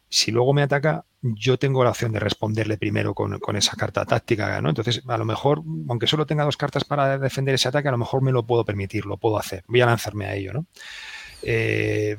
si 0.09 0.31
luego 0.31 0.53
me 0.53 0.63
ataca, 0.63 1.05
yo 1.23 1.59
tengo 1.59 1.83
la 1.83 1.91
opción 1.91 2.13
de 2.13 2.21
responderle 2.21 2.79
primero 2.79 3.15
con, 3.15 3.57
esa 3.57 3.77
carta 3.77 4.05
táctica, 4.05 4.61
¿no? 4.61 4.69
Entonces, 4.69 5.03
a 5.07 5.19
lo 5.19 5.25
mejor, 5.25 5.63
aunque 5.89 6.07
solo 6.07 6.27
tenga 6.27 6.45
dos 6.45 6.57
cartas 6.57 6.85
para 6.85 7.19
defender 7.19 7.55
ese 7.55 7.69
ataque, 7.69 7.89
a 7.89 7.93
lo 7.93 7.99
mejor 7.99 8.23
me 8.23 8.33
lo 8.33 8.45
puedo 8.45 8.65
permitir, 8.65 9.07
lo 9.07 9.17
puedo 9.17 9.39
hacer. 9.39 9.65
Voy 9.67 9.81
a 9.81 9.87
lanzarme 9.87 10.27
a 10.27 10.35
ello, 10.35 10.53
¿no? 10.53 10.67
Eh, 11.43 12.17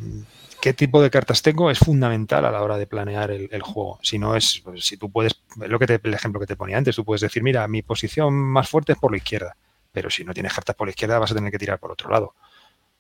¿Qué 0.62 0.74
tipo 0.74 1.02
de 1.02 1.10
cartas 1.10 1.42
tengo? 1.42 1.70
Es 1.70 1.80
fundamental 1.80 2.44
a 2.46 2.52
la 2.52 2.62
hora 2.64 2.78
de 2.78 2.88
planear 2.88 3.32
el, 3.32 3.62
juego. 3.62 4.00
Si 4.02 4.18
no 4.18 4.36
es, 4.36 4.62
pues, 4.64 4.86
si 4.86 4.98
tú 4.98 5.12
puedes, 5.12 5.40
lo 5.56 5.78
que 5.80 5.86
te, 5.86 6.00
el 6.04 6.14
ejemplo 6.14 6.40
que 6.40 6.48
te 6.48 6.56
ponía 6.56 6.78
antes, 6.78 6.96
tú 6.96 7.06
puedes 7.06 7.22
decir, 7.22 7.44
mira, 7.44 7.68
mi 7.68 7.84
posición 7.84 8.34
más 8.34 8.68
fuerte 8.68 8.94
es 8.94 8.98
por 8.98 9.12
la 9.12 9.18
izquierda, 9.18 9.56
pero 9.92 10.10
si 10.10 10.24
no 10.24 10.34
tienes 10.34 10.54
cartas 10.54 10.76
por 10.76 10.88
la 10.88 10.92
izquierda 10.92 11.20
vas 11.20 11.32
a 11.32 11.36
tener 11.36 11.52
que 11.52 11.60
tirar 11.60 11.80
por 11.80 11.92
otro 11.92 12.10
lado. 12.10 12.34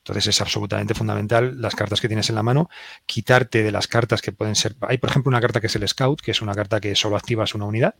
Entonces 0.07 0.27
es 0.27 0.39
absolutamente 0.39 0.93
fundamental 0.93 1.61
las 1.61 1.75
cartas 1.75 1.99
que 1.99 2.07
tienes 2.07 2.29
en 2.29 2.35
la 2.35 2.43
mano, 2.43 2.69
quitarte 3.05 3.61
de 3.61 3.73
las 3.73 3.89
cartas 3.89 4.21
que 4.21 4.31
pueden 4.31 4.55
ser... 4.55 4.77
Hay, 4.79 4.99
por 4.99 5.09
ejemplo, 5.09 5.27
una 5.27 5.41
carta 5.41 5.59
que 5.59 5.67
es 5.67 5.75
el 5.75 5.85
Scout, 5.85 6.21
que 6.21 6.31
es 6.31 6.41
una 6.41 6.55
carta 6.55 6.79
que 6.79 6.95
solo 6.95 7.17
activas 7.17 7.53
una 7.55 7.65
unidad, 7.65 7.93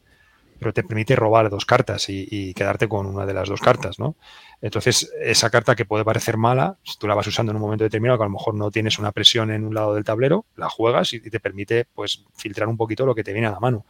pero 0.57 0.71
te 0.71 0.83
permite 0.83 1.17
robar 1.17 1.49
dos 1.49 1.65
cartas 1.65 2.05
y, 2.07 2.53
quedarte 2.53 2.87
con 2.87 3.07
una 3.07 3.25
de 3.25 3.33
las 3.33 3.49
dos 3.49 3.59
cartas, 3.59 3.99
¿no? 3.99 4.15
Entonces, 4.61 5.11
esa 5.21 5.49
carta 5.49 5.75
que 5.75 5.83
puede 5.83 6.05
parecer 6.05 6.37
mala, 6.37 6.77
si 6.81 6.97
tú 6.97 7.09
la 7.09 7.13
vas 7.13 7.27
usando 7.27 7.51
en 7.51 7.57
un 7.57 7.61
momento 7.61 7.83
determinado, 7.83 8.17
que 8.17 8.23
a 8.23 8.27
lo 8.27 8.31
mejor 8.31 8.55
no 8.55 8.71
tienes 8.71 8.99
una 8.99 9.11
presión 9.11 9.51
en 9.51 9.65
un 9.65 9.75
lado 9.75 9.93
del 9.93 10.05
tablero, 10.05 10.45
la 10.55 10.69
juegas 10.69 11.11
y 11.11 11.19
te 11.19 11.41
permite, 11.41 11.87
pues, 11.93 12.23
filtrar 12.37 12.69
un 12.69 12.77
poquito 12.77 13.05
lo 13.05 13.13
que 13.13 13.25
te 13.25 13.33
viene 13.33 13.47
a 13.47 13.51
la 13.51 13.59
mano. 13.59 13.85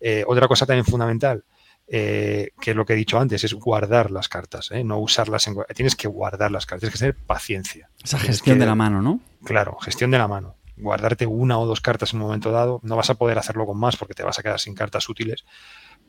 Eh, 0.00 0.24
otra 0.26 0.48
cosa 0.48 0.64
también 0.64 0.86
fundamental, 0.86 1.44
eh, 1.90 2.50
que 2.60 2.72
es 2.72 2.76
lo 2.76 2.84
que 2.84 2.92
he 2.92 2.96
dicho 2.96 3.18
antes, 3.18 3.44
es 3.44 3.54
guardar 3.54 4.10
las 4.10 4.28
cartas, 4.28 4.70
¿eh? 4.70 4.84
no 4.84 4.98
usarlas 4.98 5.46
en... 5.46 5.56
Tienes 5.74 5.96
que 5.96 6.06
guardar 6.06 6.50
las 6.50 6.66
cartas, 6.66 6.80
tienes 6.80 6.92
que 6.94 6.98
tener 6.98 7.14
paciencia. 7.14 7.90
Esa 8.02 8.18
gestión 8.18 8.58
de 8.58 8.66
la 8.66 8.74
mano, 8.74 9.00
¿no? 9.00 9.20
Claro, 9.44 9.78
gestión 9.78 10.10
de 10.10 10.18
la 10.18 10.28
mano. 10.28 10.56
Guardarte 10.76 11.26
una 11.26 11.58
o 11.58 11.66
dos 11.66 11.80
cartas 11.80 12.12
en 12.12 12.20
un 12.20 12.26
momento 12.26 12.52
dado, 12.52 12.80
no 12.82 12.94
vas 12.94 13.10
a 13.10 13.14
poder 13.14 13.38
hacerlo 13.38 13.66
con 13.66 13.78
más 13.78 13.96
porque 13.96 14.14
te 14.14 14.22
vas 14.22 14.38
a 14.38 14.42
quedar 14.42 14.60
sin 14.60 14.74
cartas 14.74 15.08
útiles, 15.08 15.44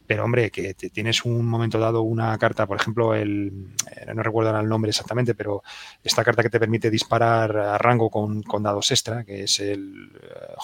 pero 0.10 0.24
hombre, 0.24 0.50
que 0.50 0.74
te 0.74 0.90
tienes 0.90 1.24
un 1.24 1.46
momento 1.46 1.78
dado 1.78 2.02
una 2.02 2.36
carta, 2.40 2.66
por 2.66 2.82
ejemplo, 2.82 3.14
el 3.14 3.68
eh, 3.92 4.12
no 4.12 4.24
recuerdo 4.24 4.60
el 4.60 4.68
nombre 4.68 4.90
exactamente, 4.90 5.36
pero 5.36 5.62
esta 6.04 6.24
carta 6.24 6.42
que 6.42 6.50
te 6.50 6.60
permite 6.60 6.90
disparar 6.90 7.56
a 7.56 7.78
rango 7.78 8.10
con, 8.10 8.42
dados 8.64 8.90
extra, 8.90 9.24
que 9.24 9.44
es 9.44 9.60
el 9.60 10.10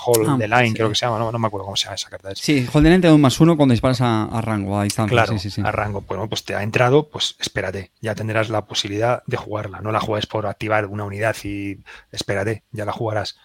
Hold 0.03 0.29
ah, 0.29 0.35
the 0.39 0.47
Line, 0.47 0.73
creo 0.73 0.89
que 0.89 0.95
se 0.95 1.05
llama, 1.05 1.19
no, 1.19 1.37
me 1.37 1.45
acuerdo 1.45 1.65
cómo 1.65 1.75
se 1.75 1.83
llama 1.83 1.93
esa 1.93 2.09
carta. 2.09 2.31
Sí, 2.33 2.67
Hold 2.73 2.85
the 2.85 2.89
Line 2.89 3.01
te 3.01 3.07
da 3.07 3.13
un 3.13 3.21
más 3.21 3.39
uno 3.39 3.55
cuando 3.55 3.73
disparas 3.73 4.01
a, 4.01 4.41
rango, 4.41 4.79
a 4.79 4.83
distancia. 4.83 5.13
Claro, 5.13 5.37
a 5.63 5.71
rango. 5.71 6.01
Bueno, 6.01 6.27
pues 6.27 6.43
te 6.43 6.55
ha 6.55 6.63
entrado, 6.63 7.07
pues 7.09 7.35
espérate, 7.39 7.91
ya 8.01 8.15
tendrás 8.15 8.49
la 8.49 8.65
posibilidad 8.65 9.21
de 9.27 9.37
jugarla. 9.37 9.79
No 9.79 9.91
la 9.91 9.99
juegues 9.99 10.25
por 10.25 10.47
activar 10.47 10.87
una 10.87 11.03
unidad 11.03 11.35
y 11.43 11.83
espérate, 12.11 12.63
ya 12.71 12.83
la 12.83 12.93
jugarás. 12.93 13.37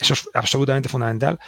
Eso 0.00 0.14
es 0.14 0.28
absolutamente 0.34 0.88
fundamental. 0.88 1.38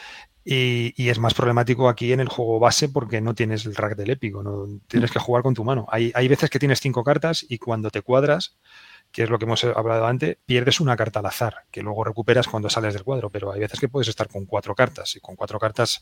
Y, 0.49 1.09
es 1.09 1.19
más 1.19 1.35
problemático 1.35 1.89
aquí 1.89 2.13
en 2.13 2.21
el 2.21 2.29
juego 2.29 2.61
base 2.61 2.89
porque 2.89 3.21
no 3.21 3.35
tienes 3.35 3.67
el 3.67 3.75
rack 3.75 3.97
del 3.97 4.11
épico, 4.11 4.45
no 4.45 4.79
tienes 4.87 5.11
que 5.11 5.19
jugar 5.19 5.43
con 5.43 5.55
tu 5.55 5.65
mano. 5.65 5.87
Hay, 5.91 6.13
hay 6.15 6.29
veces 6.29 6.51
que 6.51 6.61
tienes 6.61 6.81
cinco 6.81 7.03
cartas 7.03 7.45
y 7.49 7.59
cuando 7.59 7.91
te 7.91 8.01
cuadras, 8.01 8.57
que 9.11 9.25
es 9.25 9.31
lo 9.31 9.41
que 9.41 9.45
hemos 9.45 9.65
hablado 9.65 10.07
antes, 10.07 10.37
pierdes 10.47 10.79
una 10.79 10.97
carta 10.97 11.19
al 11.19 11.27
azar, 11.27 11.65
que 11.73 11.83
luego 11.83 12.05
recuperas 12.05 12.47
cuando 12.47 12.71
sales 12.71 12.95
del 12.95 13.03
cuadro, 13.03 13.29
pero 13.29 13.51
hay 13.51 13.59
veces 13.59 13.81
que 13.81 13.89
puedes 13.89 14.07
estar 14.07 14.29
con 14.29 14.47
cuatro 14.47 14.77
cartas 14.77 15.17
y 15.17 15.21
con 15.21 15.35
cuatro 15.35 15.59
cartas... 15.59 16.01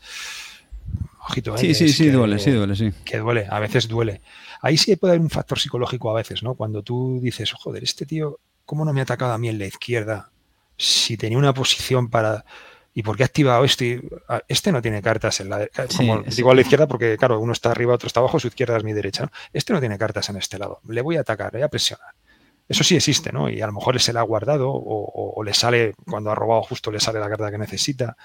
Ojito, 1.26 1.54
¿eh? 1.54 1.58
Sí, 1.58 1.74
sí, 1.74 1.88
sí, 1.88 2.10
duele, 2.10 2.38
sí, 2.38 2.50
duele, 2.50 2.76
sí. 2.76 2.92
Que 3.02 3.16
duele, 3.16 3.46
a 3.48 3.58
veces 3.60 3.88
duele. 3.88 4.20
Ahí 4.60 4.76
sí 4.76 4.94
puede 4.96 5.12
haber 5.12 5.22
un 5.22 5.30
factor 5.30 5.58
psicológico 5.58 6.10
a 6.10 6.14
veces, 6.14 6.42
¿no? 6.42 6.54
Cuando 6.54 6.82
tú 6.82 7.18
dices, 7.22 7.50
joder, 7.54 7.82
este 7.82 8.04
tío, 8.04 8.40
¿cómo 8.66 8.84
no 8.84 8.92
me 8.92 9.00
ha 9.00 9.04
atacado 9.04 9.32
a 9.32 9.38
mí 9.38 9.48
en 9.48 9.58
la 9.58 9.64
izquierda? 9.64 10.30
Si 10.76 11.16
tenía 11.16 11.38
una 11.38 11.54
posición 11.54 12.10
para 12.10 12.44
¿Y 12.96 13.02
por 13.02 13.16
qué 13.16 13.24
ha 13.24 13.26
activado 13.26 13.64
este? 13.64 14.00
Este 14.46 14.70
no 14.70 14.80
tiene 14.80 15.02
cartas 15.02 15.40
en 15.40 15.50
la 15.50 15.66
como 15.96 16.22
digo 16.22 16.52
a 16.52 16.54
la 16.54 16.60
izquierda 16.60 16.86
porque, 16.86 17.16
claro, 17.18 17.40
uno 17.40 17.52
está 17.52 17.72
arriba, 17.72 17.92
otro 17.92 18.06
está 18.06 18.20
abajo, 18.20 18.38
su 18.38 18.46
izquierda 18.46 18.76
es 18.76 18.84
mi 18.84 18.92
derecha. 18.92 19.30
Este 19.52 19.72
no 19.72 19.80
tiene 19.80 19.98
cartas 19.98 20.28
en 20.28 20.36
este 20.36 20.58
lado. 20.58 20.80
Le 20.88 21.02
voy 21.02 21.16
a 21.16 21.22
atacar, 21.22 21.52
le 21.52 21.58
voy 21.58 21.64
a 21.64 21.68
presionar. 21.68 22.14
Eso 22.68 22.84
sí 22.84 22.94
existe, 22.94 23.32
¿no? 23.32 23.50
Y 23.50 23.60
a 23.60 23.66
lo 23.66 23.72
mejor 23.72 24.00
se 24.00 24.12
la 24.12 24.20
ha 24.20 24.22
guardado 24.22 24.70
o, 24.72 25.42
le 25.42 25.52
sale, 25.52 25.94
cuando 26.08 26.30
ha 26.30 26.34
robado 26.36 26.62
justo, 26.62 26.90
le 26.92 27.00
sale 27.00 27.18
la 27.18 27.28
carta 27.28 27.50
que 27.50 27.58
necesita. 27.58 28.16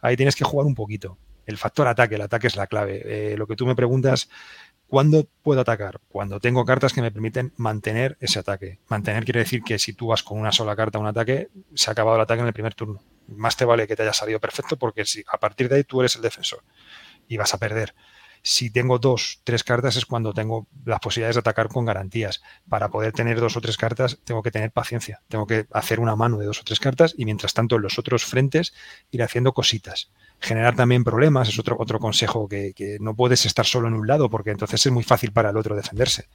Ahí 0.00 0.16
tienes 0.16 0.34
que 0.34 0.44
jugar 0.44 0.66
un 0.66 0.74
poquito. 0.74 1.16
El 1.46 1.56
factor 1.56 1.86
ataque, 1.86 2.16
el 2.16 2.20
ataque 2.20 2.48
es 2.48 2.56
la 2.56 2.66
clave. 2.66 3.02
Eh, 3.04 3.36
lo 3.38 3.46
que 3.46 3.56
tú 3.56 3.66
me 3.66 3.74
preguntas, 3.74 4.28
¿cuándo 4.88 5.28
puedo 5.42 5.60
atacar? 5.60 6.00
Cuando 6.08 6.40
tengo 6.40 6.64
cartas 6.64 6.92
que 6.92 7.02
me 7.02 7.12
permiten 7.12 7.52
mantener 7.56 8.16
ese 8.20 8.40
ataque. 8.40 8.80
Mantener 8.88 9.24
quiere 9.24 9.40
decir 9.40 9.62
que 9.62 9.78
si 9.78 9.92
tú 9.92 10.08
vas 10.08 10.22
con 10.22 10.38
una 10.40 10.50
sola 10.50 10.74
carta 10.74 10.98
a 10.98 11.00
un 11.00 11.06
ataque, 11.06 11.50
se 11.74 11.90
ha 11.90 11.92
acabado 11.92 12.16
el 12.16 12.22
ataque 12.22 12.40
en 12.40 12.48
el 12.48 12.52
primer 12.52 12.74
turno 12.74 13.00
más 13.28 13.56
te 13.56 13.64
vale 13.64 13.86
que 13.86 13.96
te 13.96 14.02
haya 14.02 14.12
salido 14.12 14.40
perfecto 14.40 14.76
porque 14.76 15.04
si 15.04 15.24
a 15.30 15.38
partir 15.38 15.68
de 15.68 15.76
ahí 15.76 15.84
tú 15.84 16.00
eres 16.00 16.16
el 16.16 16.22
defensor 16.22 16.64
y 17.28 17.36
vas 17.36 17.54
a 17.54 17.58
perder. 17.58 17.94
Si 18.40 18.70
tengo 18.70 18.98
dos, 18.98 19.40
tres 19.44 19.64
cartas 19.64 19.96
es 19.96 20.06
cuando 20.06 20.32
tengo 20.32 20.68
las 20.84 21.00
posibilidades 21.00 21.34
de 21.36 21.40
atacar 21.40 21.68
con 21.68 21.84
garantías. 21.84 22.40
Para 22.68 22.88
poder 22.88 23.12
tener 23.12 23.40
dos 23.40 23.56
o 23.56 23.60
tres 23.60 23.76
cartas 23.76 24.20
tengo 24.24 24.42
que 24.42 24.52
tener 24.52 24.70
paciencia, 24.70 25.22
tengo 25.28 25.46
que 25.46 25.66
hacer 25.72 25.98
una 25.98 26.14
mano 26.14 26.38
de 26.38 26.46
dos 26.46 26.60
o 26.60 26.64
tres 26.64 26.78
cartas 26.78 27.14
y 27.18 27.24
mientras 27.24 27.52
tanto 27.52 27.76
en 27.76 27.82
los 27.82 27.98
otros 27.98 28.24
frentes 28.24 28.74
ir 29.10 29.22
haciendo 29.22 29.52
cositas. 29.52 30.10
Generar 30.40 30.76
también 30.76 31.04
problemas 31.04 31.48
es 31.48 31.58
otro, 31.58 31.76
otro 31.78 31.98
consejo 31.98 32.48
que, 32.48 32.72
que 32.72 32.98
no 33.00 33.14
puedes 33.14 33.44
estar 33.44 33.66
solo 33.66 33.88
en 33.88 33.94
un 33.94 34.06
lado 34.06 34.30
porque 34.30 34.50
entonces 34.50 34.84
es 34.86 34.92
muy 34.92 35.02
fácil 35.02 35.32
para 35.32 35.50
el 35.50 35.56
otro 35.56 35.74
defenderse. 35.74 36.28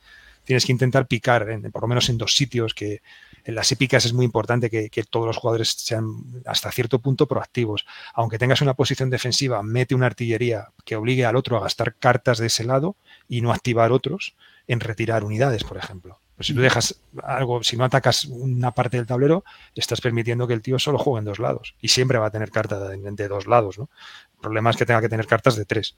Tienes 0.43 0.65
que 0.65 0.73
intentar 0.73 1.07
picar 1.07 1.49
en, 1.49 1.71
por 1.71 1.84
lo 1.84 1.88
menos 1.88 2.09
en 2.09 2.17
dos 2.17 2.35
sitios 2.35 2.73
que 2.73 3.01
en 3.45 3.55
las 3.55 3.71
épicas 3.71 4.05
es 4.05 4.13
muy 4.13 4.25
importante 4.25 4.69
que, 4.69 5.03
todos 5.09 5.25
los 5.25 5.38
jugadores 5.38 5.69
sean 5.69 6.23
hasta 6.45 6.71
cierto 6.71 6.99
punto 6.99 7.27
proactivos. 7.27 7.85
Aunque 8.13 8.38
tengas 8.38 8.61
una 8.61 8.73
posición 8.73 9.09
defensiva, 9.09 9.63
mete 9.63 9.95
una 9.95 10.05
artillería 10.05 10.69
que 10.85 10.95
obligue 10.95 11.25
al 11.25 11.35
otro 11.35 11.57
a 11.57 11.61
gastar 11.61 11.95
cartas 11.95 12.38
de 12.38 12.47
ese 12.47 12.63
lado 12.63 12.95
y 13.27 13.41
no 13.41 13.51
activar 13.51 13.91
otros 13.91 14.35
en 14.67 14.80
retirar 14.80 15.23
unidades, 15.23 15.63
por 15.63 15.77
ejemplo. 15.77 16.19
Pues 16.44 16.48
si 16.49 16.53
tú 16.56 16.60
dejas 16.60 16.99
algo, 17.24 17.64
si 17.64 17.78
no 17.78 17.86
atacas 17.86 18.26
una 18.26 18.72
parte 18.72 18.98
del 18.98 19.06
tablero, 19.06 19.45
estás 19.76 20.02
permitiendo 20.02 20.45
que 20.45 20.53
el 20.53 20.61
tío 20.61 20.78
solo 20.78 20.98
juegue 20.98 21.20
en 21.20 21.26
dos 21.26 21.40
lados. 21.40 21.74
Y 21.80 21.88
siempre 21.88 22.18
va 22.18 22.26
a 22.26 22.32
tener 22.32 22.52
cartas 22.52 22.82
de, 22.90 23.28
dos 23.30 23.48
lados, 23.48 23.80
¿no? 23.80 23.90
El 24.34 24.41
problema 24.41 24.70
es 24.70 24.76
que 24.76 24.86
tenga 24.86 24.99
que 24.99 25.07
tener 25.07 25.26
cartas 25.26 25.56
de 25.56 25.64
tres. 25.64 25.95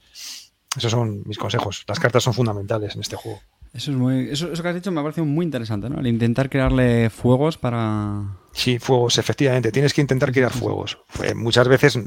Esos 0.78 0.92
son 0.92 1.24
mis 1.26 1.40
consejos. 1.40 1.84
Las 1.88 2.00
cartas 2.00 2.22
son 2.22 2.36
fundamentales 2.36 2.94
en 2.94 3.02
este 3.02 3.16
juego. 3.16 3.40
Eso 3.74 3.90
es 3.90 3.98
muy, 3.98 4.30
eso, 4.30 4.52
que 4.54 4.68
has 4.68 4.76
dicho 4.76 4.92
me 4.92 5.00
ha 5.00 5.04
parecido 5.04 5.26
muy 5.26 5.44
interesante, 5.44 5.90
¿no? 5.90 6.00
El 6.00 6.06
intentar 6.06 6.48
crearle 6.48 7.10
fuegos 7.10 7.58
para. 7.58 8.38
Sí, 8.52 8.78
fuegos, 8.78 9.18
efectivamente. 9.18 9.72
Tienes 9.72 9.96
que 9.96 10.02
intentar 10.02 10.32
crear 10.32 10.52
fuegos. 10.52 11.00
muchas 11.34 11.68
veces 11.68 12.00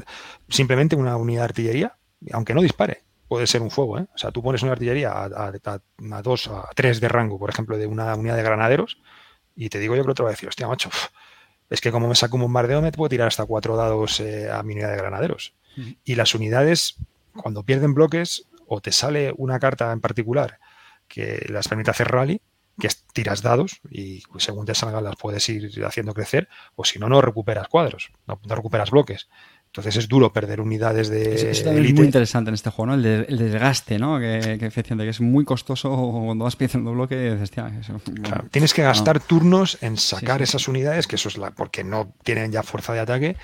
simplemente 0.47 0.95
una 0.95 1.17
unidad 1.17 1.41
de 1.41 1.45
artillería, 1.45 1.97
aunque 2.31 2.53
no 2.53 2.61
dispare, 2.61 3.03
puede 3.29 3.47
ser 3.47 3.61
un 3.61 3.71
fuego, 3.71 3.99
¿eh? 3.99 4.07
O 4.13 4.17
sea, 4.17 4.31
tú 4.31 4.43
pones 4.43 4.63
una 4.63 4.73
artillería 4.73 5.11
a, 5.11 5.25
a, 5.25 6.21
dos, 6.21 6.47
a 6.47 6.67
tres 6.75 6.99
de 6.99 7.07
rango, 7.07 7.39
por 7.39 7.49
ejemplo, 7.49 7.77
de 7.77 7.87
una 7.87 8.13
unidad 8.15 8.35
de 8.35 8.43
granaderos, 8.43 8.97
y 9.55 9.69
te 9.69 9.79
digo 9.79 9.95
yo 9.95 10.01
que 10.01 10.07
el 10.07 10.11
otro 10.11 10.25
va 10.25 10.31
a 10.31 10.33
decir, 10.33 10.49
hostia, 10.49 10.67
macho, 10.67 10.89
es 11.69 11.79
que 11.79 11.91
como 11.91 12.07
me 12.07 12.15
saco 12.15 12.35
un 12.35 12.41
bombardeo 12.41 12.81
me 12.81 12.91
puedo 12.91 13.09
tirar 13.09 13.27
hasta 13.27 13.45
cuatro 13.45 13.77
dados 13.77 14.19
eh, 14.19 14.49
a 14.51 14.63
mi 14.63 14.73
unidad 14.73 14.91
de 14.91 14.97
granaderos. 14.97 15.53
Y 16.03 16.15
las 16.15 16.35
unidades, 16.35 16.95
cuando 17.33 17.63
pierden 17.63 17.93
bloques, 17.93 18.47
o 18.67 18.81
te 18.81 18.91
sale 18.91 19.33
una 19.37 19.59
carta 19.59 19.91
en 19.93 20.01
particular 20.01 20.59
que 21.07 21.45
las 21.49 21.67
permite 21.67 21.91
hacer 21.91 22.07
rally, 22.09 22.41
que 22.79 22.89
tiras 23.13 23.41
dados 23.41 23.81
y 23.89 24.23
según 24.37 24.65
te 24.65 24.73
salgan 24.73 25.03
las 25.03 25.15
puedes 25.15 25.47
ir 25.49 25.85
haciendo 25.85 26.13
crecer, 26.13 26.47
o 26.75 26.85
si 26.85 26.97
no, 26.97 27.09
no 27.09 27.21
recuperas 27.21 27.67
cuadros, 27.67 28.11
no, 28.25 28.39
recuperas 28.55 28.89
bloques. 28.91 29.29
Entonces 29.71 29.97
es 29.97 30.07
duro 30.07 30.33
perder 30.33 30.61
unidades 30.61 31.09
de. 31.09 31.51
Eso 31.51 31.63
también 31.63 31.85
es 31.85 31.93
muy 31.93 32.05
interesante 32.05 32.49
en 32.49 32.55
este 32.55 32.71
juego, 32.71 32.87
¿no? 32.87 32.93
El, 32.95 33.37
desgaste, 33.37 33.99
¿no? 33.99 34.19
Que, 34.19 34.57
que, 34.59 34.83
que, 34.83 35.09
es 35.09 35.21
muy 35.21 35.45
costoso 35.45 35.89
cuando 36.25 36.45
vas 36.45 36.55
pidiendo 36.55 36.91
bloque. 36.91 37.37
tienes 38.49 38.73
que 38.73 38.81
gastar 38.81 39.19
turnos 39.19 39.77
en 39.81 39.97
sacar 39.97 40.41
esas 40.41 40.67
unidades, 40.67 41.05
que 41.05 41.17
eso 41.17 41.29
es 41.29 41.37
la. 41.37 41.51
porque 41.51 41.83
no 41.83 42.13
tienen 42.23 42.51
ya 42.51 42.63
fuerza 42.63 42.93
de 42.93 42.99
ataque, 42.99 43.37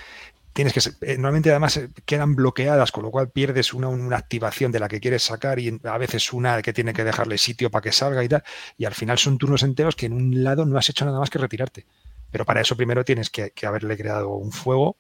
tienes 0.56 0.74
que 0.74 0.80
eh, 1.06 1.16
normalmente 1.18 1.52
además 1.52 1.76
eh, 1.76 1.90
quedan 2.06 2.34
bloqueadas, 2.34 2.92
con 2.92 3.04
lo 3.04 3.12
cual 3.12 3.30
pierdes 3.30 3.74
una, 3.74 3.90
una, 3.90 4.16
activación 4.16 4.72
de 4.72 4.80
la 4.80 4.88
que 4.88 5.02
quieres 5.02 5.22
sacar 5.22 5.60
y 5.60 5.80
a 5.84 5.98
veces 5.98 6.32
una 6.32 6.62
que 6.62 6.72
tiene 6.72 6.94
que 6.94 7.04
dejarle 7.04 7.38
sitio 7.38 7.70
para 7.70 7.84
que 7.84 7.92
salga 7.92 8.24
y 8.24 8.30
tal, 8.30 8.42
y 8.78 8.86
al 8.86 8.94
final 8.94 9.18
son 9.18 9.38
turnos 9.38 9.64
enteros 9.64 9.98
que 9.98 10.06
en 10.06 10.14
un 10.14 10.44
lado 10.44 10.66
no 10.66 10.78
has 10.78 10.90
hecho 10.90 11.04
nada 11.04 11.20
más 11.20 11.30
que 11.30 11.40
retirarte. 11.40 11.86
Pero 12.32 12.46
para 12.46 12.62
eso 12.62 12.78
primero 12.78 13.04
tienes 13.04 13.30
que, 13.30 13.52
haberle 13.68 13.98
creado 13.98 14.30
un 14.30 14.54
fuego, 14.54 14.98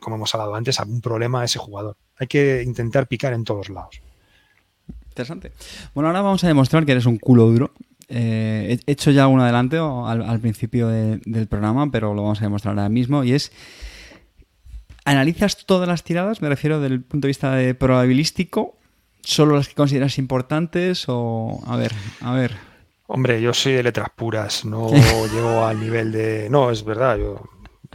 como 0.00 0.16
hemos 0.16 0.34
hablado 0.34 0.54
antes, 0.54 0.80
algún 0.80 1.00
problema 1.00 1.42
a 1.42 1.44
ese 1.44 1.58
jugador. 1.58 1.96
Hay 2.18 2.26
que 2.26 2.62
intentar 2.62 3.06
picar 3.06 3.32
en 3.32 3.44
todos 3.44 3.68
lados. 3.68 4.00
Interesante. 5.08 5.52
Bueno, 5.94 6.08
ahora 6.08 6.22
vamos 6.22 6.42
a 6.44 6.48
demostrar 6.48 6.84
que 6.86 6.92
eres 6.92 7.06
un 7.06 7.18
culo 7.18 7.46
duro. 7.46 7.72
Eh, 8.08 8.78
he 8.86 8.92
hecho 8.92 9.10
ya 9.10 9.26
un 9.28 9.40
adelanto 9.40 10.06
al, 10.06 10.40
principio 10.40 10.88
del 10.88 11.46
programa, 11.48 11.90
pero 11.90 12.14
lo 12.14 12.22
vamos 12.22 12.40
a 12.40 12.44
demostrar 12.44 12.76
ahora 12.76 12.88
mismo, 12.88 13.24
y 13.24 13.32
es 13.32 13.52
¿Analizas 15.04 15.66
todas 15.66 15.86
las 15.86 16.02
tiradas? 16.02 16.40
Me 16.40 16.48
refiero 16.48 16.80
desde 16.80 16.94
el 16.94 17.02
punto 17.02 17.26
de 17.26 17.30
vista 17.30 17.54
de 17.54 17.74
probabilístico. 17.74 18.78
¿Solo 19.22 19.56
las 19.56 19.68
que 19.68 19.74
consideras 19.74 20.18
importantes? 20.18 21.04
O. 21.08 21.62
A 21.66 21.76
ver, 21.76 21.92
a 22.22 22.32
ver. 22.32 22.56
Hombre, 23.06 23.40
yo 23.42 23.52
soy 23.52 23.74
de 23.74 23.82
letras 23.82 24.08
puras, 24.16 24.64
no 24.64 24.90
llego 25.32 25.64
al 25.66 25.78
nivel 25.78 26.10
de. 26.10 26.48
No, 26.50 26.70
es 26.70 26.84
verdad, 26.84 27.18
yo. 27.18 27.42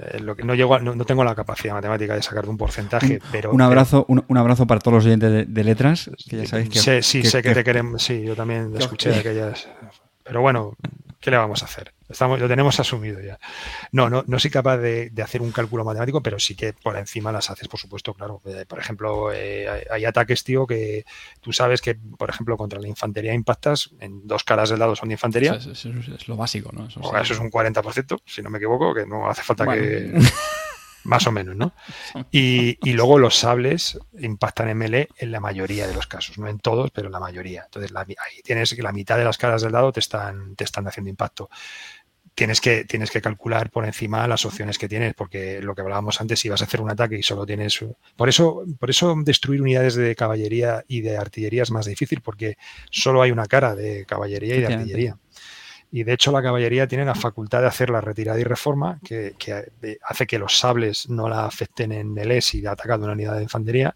Eh, 0.02 0.20
lo 0.20 0.36
que 0.36 0.44
no 0.44 0.56
llego 0.56 0.80
no, 0.80 1.06
tengo 1.06 1.24
la 1.24 1.36
capacidad 1.36 1.74
matemática 1.74 2.16
de 2.16 2.22
sacar 2.22 2.48
un 2.48 2.58
porcentaje, 2.58 3.22
pero 3.32 3.52
un 3.52 3.62
abrazo 3.62 4.06
un, 4.08 4.38
abrazo 4.38 4.66
para 4.66 4.80
todos 4.80 4.96
los 4.96 5.06
oyentes 5.06 5.48
de, 5.48 5.64
letras 5.64 6.10
que 6.30 6.38
ya 6.38 6.46
sabéis 6.46 6.70
que 6.70 7.02
sí, 7.02 7.24
sé 7.24 7.42
que, 7.42 7.54
te 7.54 7.64
queremos 7.64 8.02
sí 8.02 8.24
yo 8.24 8.36
también 8.36 8.72
escuché 8.78 9.14
aquellas 9.14 9.68
pero 10.24 10.42
bueno 10.42 10.76
¿qué 11.20 11.32
le 11.32 11.38
vamos 11.38 11.62
a 11.62 11.66
hacer? 11.66 11.94
Estamos, 12.08 12.40
lo 12.40 12.48
tenemos 12.48 12.80
asumido 12.80 13.20
ya. 13.22 13.40
No, 13.92 14.10
no, 14.10 14.24
no 14.26 14.40
soy 14.40 14.50
capaz 14.50 14.78
de, 14.78 15.12
hacer 15.22 15.42
un 15.42 15.52
cálculo 15.52 15.84
matemático, 15.84 16.24
pero 16.24 16.40
sí 16.40 16.56
que 16.56 16.74
por 16.74 16.98
encima 16.98 17.32
las 17.32 17.50
haces, 17.50 17.68
por 17.68 17.80
supuesto, 17.80 18.14
claro. 18.14 18.42
Eh, 18.46 18.66
por 18.68 18.80
ejemplo, 18.80 19.32
eh, 19.32 19.86
hay, 19.92 20.06
ataques, 20.06 20.44
tío, 20.44 20.66
que 20.66 21.06
tú 21.42 21.54
sabes 21.54 21.82
que, 21.82 21.96
por 21.96 22.30
ejemplo, 22.30 22.58
contra 22.58 22.80
la 22.80 22.88
infantería 22.88 23.34
impactas 23.34 23.92
en 24.00 24.26
dos 24.28 24.44
caras 24.44 24.70
del 24.70 24.80
lado 24.80 24.96
son 24.96 25.10
de 25.10 25.14
infantería. 25.14 25.54
Eso, 25.54 25.72
es 25.72 26.28
lo 26.28 26.36
básico, 26.36 26.72
¿no? 26.72 26.88
Eso, 26.88 27.00
es 27.34 27.40
un 27.40 27.52
40%, 27.52 28.22
si 28.26 28.42
no 28.42 28.50
me 28.50 28.58
equivoco, 28.58 28.94
que 28.94 29.06
no 29.06 29.30
hace 29.30 29.44
falta 29.44 29.66
que... 29.72 30.14
Más 31.10 31.26
o 31.26 31.32
menos, 31.32 31.56
¿no? 31.56 31.74
Y, 32.32 32.78
luego 32.94 33.18
los 33.18 33.36
sables 33.36 33.98
impactan 34.20 34.70
en 34.70 34.78
melee 34.78 35.08
en 35.18 35.32
la 35.32 35.40
mayoría 35.40 35.88
de 35.88 35.94
los 35.96 36.06
casos, 36.06 36.38
no 36.38 36.48
en 36.48 36.60
todos, 36.60 36.92
pero 36.92 37.08
en 37.08 37.14
la 37.14 37.20
mayoría. 37.20 37.64
Entonces 37.66 37.92
ahí 37.96 38.42
tienes 38.44 38.76
que 38.76 38.84
la 38.84 38.92
mitad 38.92 39.18
de 39.18 39.24
las 39.24 39.40
caras 39.40 39.64
del 39.64 39.72
dado 39.72 39.92
te 39.92 40.02
están, 40.02 40.56
te 40.56 40.64
están 40.66 40.88
haciendo 40.88 41.10
impacto. 41.10 41.50
Tienes 42.36 42.62
que, 42.62 42.86
tienes 42.86 43.10
que 43.10 43.22
calcular 43.22 43.72
por 43.72 43.86
encima 43.86 44.28
las 44.28 44.46
opciones 44.46 44.78
que 44.78 44.88
tienes, 44.88 45.16
porque 45.16 45.62
lo 45.64 45.74
que 45.74 45.82
hablábamos 45.82 46.22
antes, 46.22 46.40
si 46.40 46.48
vas 46.48 46.62
a 46.62 46.66
hacer 46.66 46.80
un 46.80 46.92
ataque 46.92 47.18
y 47.18 47.24
solo 47.24 47.44
tienes. 47.44 47.84
Por 48.16 48.30
eso, 48.30 48.64
por 48.80 48.92
eso 48.92 49.16
destruir 49.18 49.64
unidades 49.64 49.96
de 49.96 50.16
caballería 50.16 50.86
y 50.88 51.02
de 51.02 51.18
artillería 51.18 51.64
es 51.64 51.72
más 51.72 51.88
difícil, 51.88 52.22
porque 52.22 52.58
solo 52.92 53.24
hay 53.24 53.32
una 53.32 53.48
cara 53.48 53.74
de 53.74 54.06
caballería 54.06 54.56
y 54.56 54.60
de 54.60 54.68
artillería. 54.68 55.18
Y 55.92 56.04
de 56.04 56.14
hecho 56.14 56.32
la 56.32 56.44
caballería 56.44 56.88
tiene 56.88 57.06
la 57.06 57.16
facultad 57.16 57.62
de 57.62 57.68
hacer 57.68 57.90
la 57.90 58.02
retirada 58.02 58.40
y 58.40 58.44
reforma, 58.44 59.00
que, 59.04 59.36
hace 60.04 60.28
que 60.28 60.40
los 60.40 60.58
sables 60.58 61.10
no 61.10 61.28
la 61.28 61.46
afecten 61.46 61.92
en 61.92 62.18
el 62.18 62.32
E 62.32 62.42
si 62.42 62.66
ha 62.66 62.72
atacado 62.72 63.06
una 63.06 63.14
unidad 63.14 63.38
de 63.38 63.44
infantería, 63.44 63.96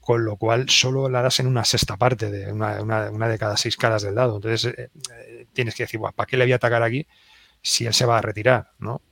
con 0.00 0.24
lo 0.24 0.36
cual 0.36 0.68
solo 0.70 1.08
la 1.08 1.22
das 1.22 1.40
en 1.40 1.48
una 1.48 1.64
sexta 1.64 1.96
parte, 1.96 2.30
de 2.30 2.52
una, 2.52 2.80
una, 2.80 3.28
de 3.28 3.38
cada 3.38 3.56
seis 3.56 3.76
caras 3.76 4.02
del 4.02 4.14
dado. 4.14 4.36
Entonces 4.36 4.72
eh, 4.72 4.90
eh, 5.12 5.46
tienes 5.52 5.74
que 5.74 5.82
decir, 5.82 6.00
¿para 6.14 6.26
qué 6.26 6.36
le 6.36 6.44
voy 6.44 6.52
a 6.52 6.56
atacar 6.56 6.82
aquí 6.84 7.06
si 7.60 7.86
él 7.86 7.94
se 7.94 8.06
va 8.06 8.18
a 8.18 8.22
retirar? 8.22 8.70
¿no? 8.78 9.02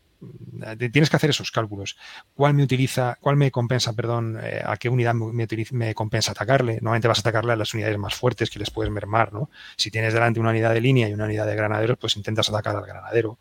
Tienes 0.78 1.10
que 1.10 1.16
hacer 1.16 1.30
esos 1.30 1.50
cálculos. 1.50 1.96
¿Cuál 2.34 2.54
me 2.54 2.62
utiliza, 2.62 3.18
cuál 3.20 3.36
me 3.36 3.50
compensa, 3.50 3.92
perdón, 3.92 4.38
eh, 4.42 4.62
a 4.64 4.76
qué 4.76 4.88
unidad 4.88 5.14
me, 5.14 5.94
compensa 5.94 6.32
atacarle? 6.32 6.74
Normalmente 6.74 7.08
vas 7.08 7.18
a 7.18 7.20
atacarle 7.20 7.52
a 7.52 7.56
las 7.56 7.74
unidades 7.74 7.98
más 7.98 8.14
fuertes 8.14 8.50
que 8.50 8.58
les 8.58 8.70
puedes 8.70 8.92
mermar, 8.92 9.32
¿no? 9.32 9.50
Si 9.76 9.90
tienes 9.90 10.14
delante 10.14 10.40
una 10.40 10.50
unidad 10.50 10.72
de 10.72 10.80
línea 10.80 11.08
y 11.08 11.12
una 11.12 11.24
unidad 11.24 11.46
de 11.46 11.56
granaderos, 11.56 11.98
pues 11.98 12.16
intentas 12.16 12.48
atacar 12.48 12.76
al 12.76 12.86
granadero. 12.86 13.38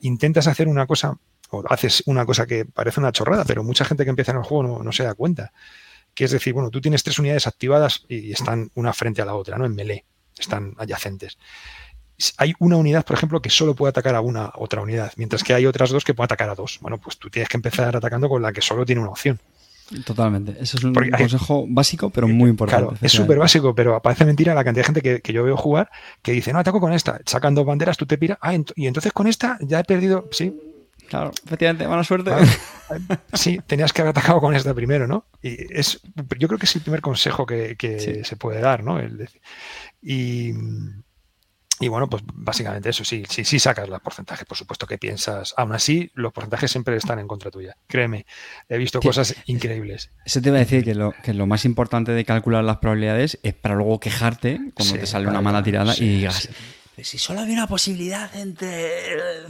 Intentas 0.00 0.46
hacer 0.46 0.68
una 0.68 0.86
cosa, 0.86 1.18
o 1.50 1.64
haces 1.68 2.02
una 2.06 2.24
cosa 2.26 2.46
que 2.46 2.64
parece 2.64 3.00
una 3.00 3.12
chorrada, 3.12 3.44
pero 3.44 3.64
mucha 3.64 3.84
gente 3.84 4.04
que 4.04 4.10
empieza 4.10 4.32
en 4.32 4.38
el 4.38 4.44
juego 4.44 4.82
no, 4.82 4.92
se 4.92 5.04
da 5.04 5.14
cuenta. 5.14 5.52
Que 6.14 6.24
es 6.24 6.30
decir, 6.30 6.52
bueno, 6.52 6.70
tú 6.70 6.80
tienes 6.80 7.02
tres 7.02 7.18
unidades 7.18 7.46
activadas 7.46 8.04
y 8.08 8.32
están 8.32 8.70
una 8.74 8.92
frente 8.92 9.22
a 9.22 9.24
la 9.24 9.34
otra, 9.34 9.58
¿no? 9.58 9.66
En 9.66 9.74
melee, 9.74 10.04
están 10.38 10.74
adyacentes 10.78 11.38
hay 12.36 12.54
una 12.58 12.76
unidad, 12.76 13.04
por 13.04 13.16
ejemplo, 13.16 13.42
que 13.42 13.50
solo 13.50 13.74
puede 13.74 13.90
atacar 13.90 14.14
a 14.14 14.20
una 14.20 14.52
otra 14.54 14.80
unidad, 14.82 15.12
mientras 15.16 15.42
que 15.42 15.54
hay 15.54 15.66
otras 15.66 15.90
dos 15.90 16.04
que 16.04 16.14
pueden 16.14 16.26
atacar 16.26 16.48
a 16.48 16.54
dos. 16.54 16.78
Bueno, 16.80 16.98
pues 16.98 17.18
tú 17.18 17.30
tienes 17.30 17.48
que 17.48 17.56
empezar 17.56 17.96
atacando 17.96 18.28
con 18.28 18.42
la 18.42 18.52
que 18.52 18.60
solo 18.60 18.84
tiene 18.84 19.00
una 19.00 19.10
opción. 19.10 19.40
Totalmente. 20.04 20.56
Eso 20.60 20.78
es 20.78 20.84
un 20.84 20.94
consejo 20.94 21.66
básico, 21.68 22.08
pero 22.08 22.26
muy 22.26 22.48
importante. 22.48 22.86
Claro, 22.86 22.98
es 23.02 23.12
súper 23.12 23.38
básico, 23.38 23.74
pero 23.74 24.00
parece 24.00 24.24
mentira 24.24 24.54
la 24.54 24.64
cantidad 24.64 24.86
de 24.86 24.94
gente 24.94 25.20
que, 25.20 25.32
yo 25.32 25.44
veo 25.44 25.56
jugar 25.56 25.90
que 26.22 26.32
dice, 26.32 26.52
no, 26.52 26.58
ataco 26.58 26.80
con 26.80 26.92
esta. 26.92 27.20
Sacan 27.26 27.54
dos 27.54 27.66
banderas, 27.66 27.96
tú 27.96 28.06
te 28.06 28.16
piras. 28.16 28.38
Ah, 28.40 28.54
y 28.54 28.86
entonces 28.86 29.12
con 29.12 29.26
esta 29.26 29.58
ya 29.60 29.80
he 29.80 29.84
perdido. 29.84 30.28
Sí. 30.30 30.54
Claro, 31.08 31.32
efectivamente, 31.44 31.86
mala 31.86 32.04
suerte. 32.04 32.30
Sí, 33.32 33.60
tenías 33.66 33.92
que 33.92 34.02
haber 34.02 34.10
atacado 34.10 34.40
con 34.40 34.54
esta 34.54 34.74
primero, 34.74 35.06
¿no? 35.06 35.24
Y 35.42 35.56
es, 35.72 36.00
yo 36.38 36.48
creo 36.48 36.58
que 36.58 36.66
es 36.66 36.76
el 36.76 36.82
primer 36.82 37.00
consejo 37.00 37.46
que, 37.46 38.22
se 38.24 38.36
puede 38.36 38.60
dar, 38.60 38.84
¿no? 38.84 38.98
El 38.98 39.28
y, 40.02 40.52
y 41.80 41.88
bueno, 41.88 42.08
pues 42.08 42.22
básicamente 42.32 42.90
eso, 42.90 43.04
sí, 43.04 43.24
sí, 43.28 43.44
sí 43.44 43.58
sacas 43.58 43.88
los 43.88 44.00
porcentajes, 44.00 44.46
por 44.46 44.56
supuesto 44.56 44.86
que 44.86 44.96
piensas. 44.96 45.54
Aún 45.56 45.72
así, 45.72 46.10
los 46.14 46.32
porcentajes 46.32 46.70
siempre 46.70 46.96
están 46.96 47.18
en 47.18 47.26
contra 47.26 47.50
tuya. 47.50 47.76
Créeme, 47.88 48.26
he 48.68 48.78
visto 48.78 49.00
cosas 49.00 49.34
increíbles. 49.46 50.10
Eso 50.24 50.40
te 50.40 50.50
iba 50.50 50.56
a 50.56 50.60
decir 50.60 50.84
que 50.84 50.94
lo, 50.94 51.12
que 51.22 51.34
lo 51.34 51.46
más 51.46 51.64
importante 51.64 52.12
de 52.12 52.24
calcular 52.24 52.62
las 52.62 52.78
probabilidades 52.78 53.40
es 53.42 53.54
para 53.54 53.74
luego 53.74 53.98
quejarte 53.98 54.60
cuando 54.74 54.94
te 54.94 55.06
sale 55.06 55.26
una 55.26 55.40
mala 55.40 55.62
tirada 55.62 55.94
y 55.96 56.16
digas, 56.16 56.48
si 57.02 57.18
solo 57.18 57.40
había 57.40 57.54
una 57.54 57.66
posibilidad 57.66 58.34
entre 58.36 59.46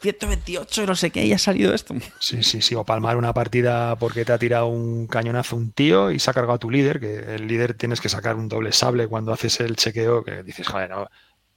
128 0.00 0.82
y 0.82 0.86
no 0.86 0.94
sé 0.94 1.10
qué 1.10 1.26
y 1.26 1.32
ha 1.32 1.38
salido 1.38 1.74
esto. 1.74 1.94
Sí, 2.20 2.42
sí, 2.42 2.60
sí. 2.60 2.74
O 2.74 2.84
palmar 2.84 3.16
una 3.16 3.32
partida 3.32 3.96
porque 3.96 4.24
te 4.24 4.32
ha 4.32 4.38
tirado 4.38 4.66
un 4.66 5.06
cañonazo 5.06 5.56
un 5.56 5.72
tío 5.72 6.10
y 6.10 6.18
se 6.18 6.30
ha 6.30 6.34
cargado 6.34 6.54
a 6.54 6.58
tu 6.58 6.70
líder, 6.70 7.00
que 7.00 7.34
el 7.34 7.48
líder 7.48 7.74
tienes 7.74 8.00
que 8.00 8.08
sacar 8.08 8.36
un 8.36 8.48
doble 8.48 8.72
sable 8.72 9.06
cuando 9.08 9.32
haces 9.32 9.60
el 9.60 9.76
chequeo, 9.76 10.22
que 10.22 10.42
dices, 10.42 10.66
joder, 10.66 10.90
no. 10.90 11.08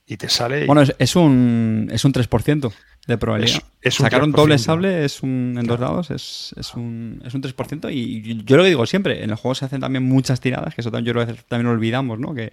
Y 0.05 0.17
te 0.17 0.29
sale. 0.29 0.65
Bueno, 0.65 0.83
es, 0.97 1.15
un, 1.15 1.87
es 1.91 2.03
un 2.03 2.11
3% 2.11 2.73
de 3.07 3.17
probabilidad. 3.17 3.61
Es, 3.81 3.95
Sacar 3.95 4.23
un, 4.23 4.31
doble 4.31 4.57
sable 4.57 5.05
es 5.05 5.23
un, 5.23 5.55
en 5.57 5.65
dos 5.65 5.79
dados 5.79 6.11
es, 6.11 6.53
es, 6.57 6.73
un, 6.73 7.21
es 7.23 7.33
un 7.33 7.41
3%. 7.41 7.93
Y 7.93 8.43
yo 8.43 8.57
lo 8.57 8.63
que 8.63 8.69
digo 8.69 8.85
siempre, 8.85 9.23
en 9.23 9.29
el 9.29 9.35
juego 9.35 9.55
se 9.55 9.65
hacen 9.65 9.79
también 9.79 10.03
muchas 10.03 10.41
tiradas, 10.41 10.75
que 10.75 10.81
eso 10.81 10.91
también, 10.91 11.15
yo 11.15 11.25
también 11.47 11.67
olvidamos, 11.67 12.19
¿no? 12.19 12.33
Que 12.33 12.51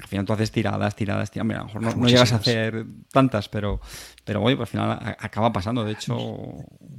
al 0.00 0.06
final 0.06 0.24
tú 0.24 0.32
haces 0.32 0.50
tiradas, 0.50 0.94
tiradas, 0.96 1.30
tiradas. 1.30 1.50
a 1.50 1.74
lo 1.74 1.80
mejor 1.80 1.96
no, 1.96 2.06
llegas 2.08 2.32
a 2.32 2.36
hacer 2.36 2.86
tantas, 3.10 3.48
pero, 3.48 3.80
pero 4.24 4.40
pues 4.40 4.58
al 4.58 4.66
final 4.66 5.16
acaba 5.18 5.52
pasando. 5.52 5.84
De 5.84 5.92
hecho. 5.92 6.16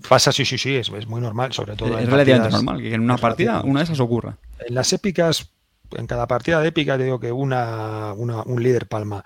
Pasa, 0.07 0.31
sí, 0.31 0.45
sí, 0.45 0.57
sí, 0.57 0.75
es, 0.75 0.89
muy 1.07 1.21
normal, 1.21 1.53
sobre 1.53 1.75
todo. 1.75 1.97
Es 1.97 2.09
relativamente 2.09 2.51
normal 2.51 2.81
que 2.81 2.93
en 2.93 3.01
una 3.01 3.17
partida 3.17 3.61
una 3.61 3.79
de 3.79 3.85
esas 3.85 3.99
ocurra. 3.99 4.37
En 4.65 4.75
las 4.75 4.93
épicas, 4.93 5.51
en 5.91 6.07
cada 6.07 6.27
partida 6.27 6.61
de 6.61 6.67
épica, 6.69 6.97
te 6.97 7.05
digo 7.05 7.19
que 7.19 7.31
una, 7.31 8.13
un 8.13 8.63
líder 8.63 8.87
palma. 8.87 9.23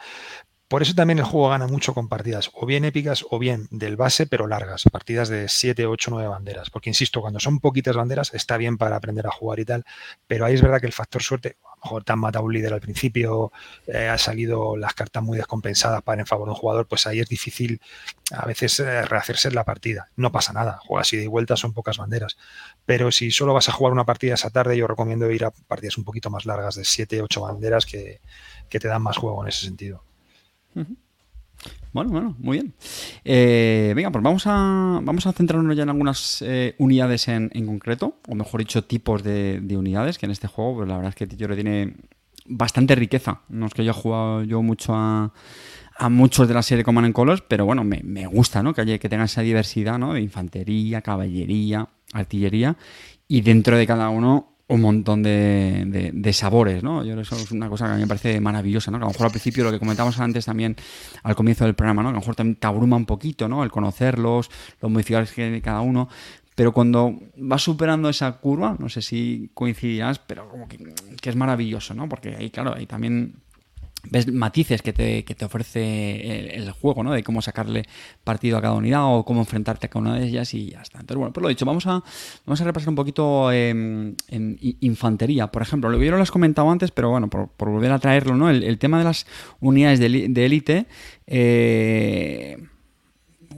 Por 0.68 0.82
eso 0.82 0.94
también 0.94 1.20
el 1.20 1.24
juego 1.24 1.48
gana 1.48 1.66
mucho 1.66 1.94
con 1.94 2.10
partidas 2.10 2.52
o 2.54 2.66
bien 2.66 2.84
épicas 2.84 3.24
o 3.30 3.40
bien 3.40 3.68
del 3.72 3.96
base, 3.96 4.28
pero 4.28 4.48
largas, 4.48 4.84
partidas 4.92 5.30
de 5.30 5.48
7, 5.48 5.86
8, 5.86 6.12
9 6.12 6.28
banderas. 6.28 6.70
Porque 6.70 6.90
insisto, 6.90 7.22
cuando 7.22 7.40
son 7.40 7.62
poquitas 7.62 7.96
banderas 7.96 8.34
está 8.34 8.58
bien 8.58 8.78
para 8.78 8.98
aprender 8.98 9.26
a 9.28 9.32
jugar 9.32 9.60
y 9.60 9.66
tal, 9.66 9.86
pero 10.28 10.46
ahí 10.46 10.56
es 10.56 10.62
verdad 10.62 10.82
que 10.82 10.88
el 10.88 10.92
factor 10.92 11.24
suerte, 11.24 11.56
mejor 11.88 12.04
te 12.04 12.12
han 12.12 12.20
matado 12.20 12.46
un 12.46 12.54
líder 12.54 12.74
al 12.74 12.82
principio, 12.82 13.52
eh, 13.88 14.14
salido 14.18 14.76
las 14.76 14.94
cartas 14.94 15.24
muy 15.24 15.38
descompensadas 15.38 16.02
para 16.04 16.22
en 16.22 16.28
favor 16.28 16.48
de 16.48 16.52
un 16.52 16.58
jugador, 16.58 16.88
pues 16.88 17.08
ahí 17.08 17.20
es 17.20 17.30
difícil 17.30 17.82
a 18.32 18.46
veces 18.46 18.80
eh, 18.80 19.04
rehacerse 19.04 19.50
la 19.52 19.64
partida. 19.64 20.10
No 20.18 20.32
pasa 20.32 20.54
nada, 20.54 20.80
juegas 20.86 21.14
y 21.14 21.26
vuelta, 21.28 21.56
son 21.56 21.74
pocas 21.74 21.98
banderas. 21.98 22.38
Pero 22.86 23.12
si 23.12 23.32
solo 23.32 23.54
vas 23.54 23.70
a 23.70 23.72
jugar 23.72 23.94
una 23.94 24.06
partida 24.06 24.34
esa 24.34 24.50
tarde, 24.50 24.78
yo 24.78 24.88
recomiendo 24.88 25.32
ir 25.32 25.46
a 25.46 25.52
partidas 25.52 25.98
un 25.98 26.04
poquito 26.04 26.30
más 26.30 26.46
largas 26.46 26.76
de 26.76 26.84
7, 26.84 27.22
8 27.22 27.42
banderas 27.42 27.86
que 27.86 28.20
te 28.70 28.88
dan 28.88 29.02
más 29.02 29.18
juego 29.18 29.42
en 29.44 29.50
ese 29.50 29.66
sentido. 29.66 30.04
Bueno, 31.98 32.12
bueno, 32.12 32.36
muy 32.38 32.58
bien. 32.60 32.76
Eh, 33.26 33.92
venga, 33.96 34.12
pues 34.12 34.24
vamos 34.24 34.44
a, 34.46 35.00
vamos 35.02 35.26
a 35.26 35.34
centrarnos 35.34 35.76
ya 35.76 35.82
en 35.82 35.90
algunas 35.90 36.44
eh, 36.44 36.76
unidades 36.78 37.28
en, 37.28 37.50
concreto, 37.66 38.20
o 38.28 38.36
mejor 38.36 38.60
dicho, 38.60 38.84
tipos 38.84 39.24
de, 39.24 39.60
unidades, 39.76 40.20
que 40.20 40.28
en 40.28 40.32
este 40.32 40.48
juego, 40.48 40.76
pues 40.76 40.90
la 40.90 40.98
verdad 40.98 41.10
es 41.10 41.16
que 41.16 41.26
Titio 41.26 41.48
tiene 41.56 41.96
bastante 42.46 42.94
riqueza. 42.94 43.42
No 43.50 43.66
es 43.66 43.74
que 43.74 43.82
haya 43.82 43.94
jugado 43.94 44.44
yo 44.44 44.62
mucho 44.62 44.94
a, 44.94 45.34
a 45.98 46.10
muchos 46.10 46.48
de 46.48 46.54
la 46.54 46.62
serie 46.62 46.84
Command 46.84 47.14
Colors, 47.14 47.42
pero 47.48 47.66
bueno, 47.66 47.84
me, 47.84 48.02
me 48.04 48.28
gusta, 48.28 48.62
¿no? 48.62 48.76
Que, 48.76 48.82
haya, 48.82 49.00
que 49.00 49.10
tenga 49.10 49.24
esa 49.24 49.42
diversidad, 49.42 49.98
¿no? 49.98 50.14
De 50.14 50.22
infantería, 50.22 51.02
caballería, 51.02 51.90
artillería, 52.14 52.78
y 53.28 53.42
dentro 53.42 53.76
de 53.76 53.88
cada 53.88 54.10
uno 54.10 54.57
un 54.70 54.82
montón 54.82 55.24
de, 55.24 56.12
de, 56.14 56.34
sabores, 56.34 56.84
¿no? 56.84 57.04
Yo 57.04 57.20
eso 57.20 57.36
es 57.36 57.52
una 57.52 57.70
cosa 57.70 57.86
que 57.86 57.92
a 57.92 57.96
mí 57.96 58.02
me 58.02 58.08
parece 58.08 58.42
maravillosa, 58.42 58.92
¿no? 58.92 58.98
Que 58.98 59.04
a 59.04 59.08
lo 59.08 59.14
mejor 59.14 59.28
al 59.28 59.32
principio 59.32 59.64
lo 59.64 59.72
que 59.72 59.80
comentamos 59.80 60.20
antes 60.20 60.46
también 60.46 60.76
al 61.24 61.36
comienzo 61.36 61.64
del 61.64 61.74
programa, 61.74 62.04
¿no? 62.04 62.10
Que 62.10 62.12
a 62.12 62.16
lo 62.16 62.20
mejor 62.20 62.36
también 62.36 62.56
te 62.58 62.68
abruma 62.68 62.98
un 62.98 63.06
poquito, 63.06 63.48
¿no? 63.48 63.64
El 63.64 63.72
conocerlos, 63.72 64.50
los 64.82 64.92
modificadores 64.92 65.30
que 65.32 65.44
tiene 65.44 65.62
cada 65.62 65.82
uno, 65.82 66.10
pero 66.58 66.74
cuando 66.74 67.18
vas 67.38 67.62
superando 67.62 68.10
esa 68.10 68.32
curva, 68.40 68.76
no 68.80 68.90
sé 68.90 69.02
si 69.02 69.52
coincidirás, 69.54 70.20
pero 70.20 70.50
como 70.50 70.68
que, 70.68 70.78
que 71.22 71.30
es 71.30 71.36
maravilloso, 71.36 71.94
¿no? 71.94 72.10
Porque 72.10 72.36
ahí, 72.36 72.50
claro, 72.50 72.74
ahí 72.76 72.88
también 72.88 73.36
ves 74.12 74.32
matices 74.32 74.82
que 74.82 74.94
te, 74.94 75.24
que 75.24 75.36
te 75.36 75.46
ofrece 75.46 76.56
el, 76.56 76.72
juego, 76.72 77.04
¿no? 77.04 77.14
De 77.14 77.24
cómo 77.24 77.42
sacarle 77.42 77.86
partido 78.24 78.58
a 78.58 78.62
cada 78.62 78.74
unidad 78.74 79.06
o 79.06 79.24
cómo 79.26 79.42
enfrentarte 79.42 79.88
a 79.88 79.90
cada 79.90 80.02
una 80.02 80.20
de 80.20 80.28
ellas 80.28 80.54
y 80.54 80.72
ya 80.72 80.82
está. 80.82 81.00
Entonces, 81.00 81.18
bueno, 81.18 81.34
pues 81.34 81.42
lo 81.42 81.50
dicho, 81.50 81.66
vamos 81.66 81.86
a, 81.88 82.04
vamos 82.46 82.62
a 82.62 82.64
repasar 82.64 82.90
un 82.90 82.96
poquito 82.96 83.52
en 83.52 84.16
infantería, 84.82 85.48
por 85.48 85.62
ejemplo. 85.62 85.90
Lo, 85.90 86.02
yo 86.02 86.12
lo 86.12 86.22
has 86.22 86.32
comentado 86.32 86.70
antes, 86.70 86.92
pero 86.92 87.10
bueno, 87.10 87.30
por, 87.30 87.50
volver 87.58 87.92
a 87.92 88.00
traerlo, 88.00 88.36
¿no? 88.36 88.50
El, 88.50 88.78
tema 88.78 89.00
de 89.00 89.04
las 89.04 89.26
unidades 89.60 90.00
de 90.00 90.46
élite, 90.46 90.86
eh, 91.26 92.58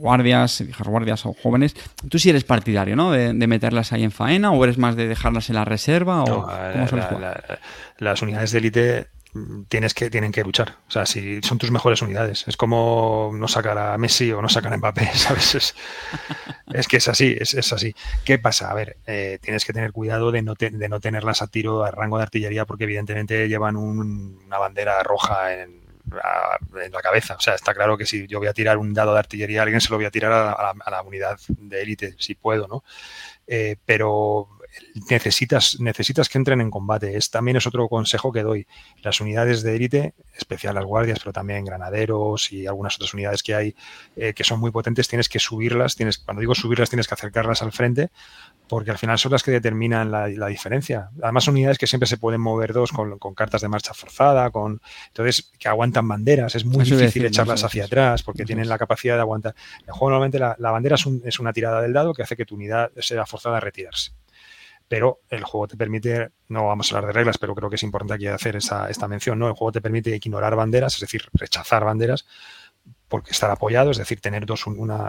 guardias, 0.00 0.62
viejas 0.64 0.88
guardias 0.88 1.26
o 1.26 1.34
jóvenes, 1.34 1.76
tú 2.08 2.18
sí 2.18 2.30
eres 2.30 2.44
partidario, 2.44 2.96
¿no? 2.96 3.12
De, 3.12 3.32
meterlas 3.46 3.92
ahí 3.92 4.02
en 4.02 4.10
faena 4.10 4.50
o 4.50 4.64
eres 4.64 4.78
más 4.78 4.96
de 4.96 5.06
dejarlas 5.06 5.48
en 5.50 5.56
la 5.56 5.64
reserva 5.64 6.24
o 6.24 6.48
las 7.98 8.22
unidades 8.22 8.52
de 8.52 8.58
élite 8.58 9.06
tienes 9.68 9.94
que, 9.94 10.10
tienen 10.10 10.32
que 10.32 10.42
luchar. 10.42 10.76
O 10.88 10.90
sea, 10.90 11.06
si 11.06 11.40
son 11.42 11.58
tus 11.58 11.70
mejores 11.70 12.02
unidades. 12.02 12.44
Es 12.46 12.56
como 12.56 13.30
no 13.34 13.48
sacar 13.48 13.78
a 13.78 13.96
Messi 13.98 14.32
o 14.32 14.42
no 14.42 14.48
sacar 14.48 14.72
a 14.72 14.76
Mbappé, 14.76 15.06
¿sabes? 15.14 15.74
Es, 16.74 16.88
que 16.88 16.96
es 16.96 17.08
así, 17.08 17.36
es, 17.38 17.72
así. 17.72 17.94
¿Qué 18.24 18.38
pasa? 18.38 18.70
A 18.70 18.74
ver, 18.74 18.96
eh, 19.06 19.38
tienes 19.40 19.64
que 19.64 19.72
tener 19.72 19.92
cuidado 19.92 20.32
de 20.32 20.42
no, 20.42 20.54
de 20.54 20.88
no 20.88 21.00
tenerlas 21.00 21.42
a 21.42 21.46
tiro 21.46 21.84
a 21.84 21.90
rango 21.90 22.16
de 22.16 22.24
artillería 22.24 22.64
porque 22.64 22.84
evidentemente 22.84 23.48
llevan 23.48 23.76
una 23.76 24.58
bandera 24.58 25.02
roja 25.02 25.54
en, 25.54 25.80
la 26.10 27.02
cabeza. 27.02 27.36
O 27.36 27.40
sea, 27.40 27.54
está 27.54 27.72
claro 27.72 27.96
que 27.96 28.06
si 28.06 28.26
yo 28.26 28.38
voy 28.38 28.48
a 28.48 28.52
tirar 28.52 28.78
un 28.78 28.92
dado 28.92 29.12
de 29.12 29.20
artillería, 29.20 29.62
alguien 29.62 29.80
se 29.80 29.90
lo 29.90 29.96
voy 29.96 30.06
a 30.06 30.10
tirar 30.10 30.32
a, 30.32 30.74
la, 30.90 31.02
unidad 31.02 31.38
de 31.46 31.82
élite, 31.82 32.16
si 32.18 32.34
puedo, 32.34 32.66
¿no? 32.66 32.82
Eh, 33.46 33.76
pero 33.84 34.48
necesitas, 35.08 35.78
necesitas 35.80 36.28
que 36.28 36.38
entren 36.38 36.60
en 36.60 36.70
combate. 36.70 37.16
Es, 37.16 37.30
también 37.30 37.56
es 37.56 37.66
otro 37.66 37.88
consejo 37.88 38.32
que 38.32 38.42
doy. 38.42 38.66
Las 39.02 39.20
unidades 39.20 39.62
de 39.62 39.76
élite, 39.76 40.14
especial 40.36 40.74
las 40.74 40.84
guardias, 40.84 41.18
pero 41.20 41.32
también 41.32 41.64
granaderos 41.64 42.52
y 42.52 42.66
algunas 42.66 42.96
otras 42.96 43.14
unidades 43.14 43.42
que 43.42 43.54
hay 43.54 43.74
eh, 44.16 44.34
que 44.34 44.44
son 44.44 44.60
muy 44.60 44.70
potentes, 44.70 45.08
tienes 45.08 45.28
que 45.28 45.38
subirlas. 45.38 45.96
Tienes, 45.96 46.18
cuando 46.18 46.40
digo 46.40 46.54
subirlas, 46.54 46.90
tienes 46.90 47.08
que 47.08 47.14
acercarlas 47.14 47.62
al 47.62 47.72
frente 47.72 48.10
porque 48.68 48.92
al 48.92 48.98
final 48.98 49.18
son 49.18 49.32
las 49.32 49.42
que 49.42 49.50
determinan 49.50 50.12
la, 50.12 50.46
diferencia. 50.46 51.10
Además, 51.20 51.42
son 51.42 51.54
unidades 51.54 51.76
que 51.76 51.88
siempre 51.88 52.06
se 52.06 52.18
pueden 52.18 52.40
mover 52.40 52.72
dos 52.72 52.92
con, 52.92 53.18
cartas 53.34 53.62
de 53.62 53.68
marcha 53.68 53.94
forzada, 53.94 54.50
con 54.50 54.80
entonces 55.08 55.50
que 55.58 55.68
aguantan 55.68 56.06
banderas. 56.06 56.54
Es 56.54 56.64
muy 56.64 56.84
difícil 56.84 57.24
echarlas 57.24 57.64
hacia 57.64 57.86
atrás 57.86 58.22
porque 58.22 58.44
tienen 58.44 58.68
la 58.68 58.78
capacidad 58.78 59.16
de 59.16 59.22
aguantar. 59.22 59.56
En 59.80 59.88
el 59.88 59.92
juego 59.92 60.10
normalmente 60.10 60.38
la, 60.38 60.70
bandera 60.70 60.94
es, 60.94 61.04
es, 61.24 61.40
una 61.40 61.52
tirada 61.52 61.82
del 61.82 61.92
dado 61.92 62.14
que 62.14 62.22
hace 62.22 62.36
que 62.36 62.44
tu 62.44 62.54
unidad 62.54 62.92
sea 63.00 63.26
forzada 63.26 63.56
a 63.56 63.60
retirarse 63.60 64.12
pero 64.90 65.20
el 65.30 65.44
juego 65.44 65.68
te 65.68 65.76
permite, 65.76 66.30
no 66.48 66.66
vamos 66.66 66.90
a 66.90 66.96
hablar 66.96 67.06
de 67.06 67.12
reglas, 67.12 67.38
pero 67.38 67.54
creo 67.54 67.70
que 67.70 67.76
es 67.76 67.82
importante 67.84 68.14
aquí 68.14 68.26
hacer 68.26 68.56
esta 68.56 69.06
mención, 69.06 69.38
¿no? 69.38 69.46
El 69.46 69.52
juego 69.52 69.70
te 69.70 69.80
permite 69.80 70.10
ignorar 70.16 70.56
banderas, 70.56 70.94
es 70.94 71.00
decir, 71.00 71.28
rechazar 71.32 71.84
banderas, 71.84 72.26
porque 73.06 73.30
estar 73.30 73.52
apoyado, 73.52 73.92
es 73.92 73.98
decir, 73.98 74.20
tener 74.20 74.46
dos, 74.46 74.64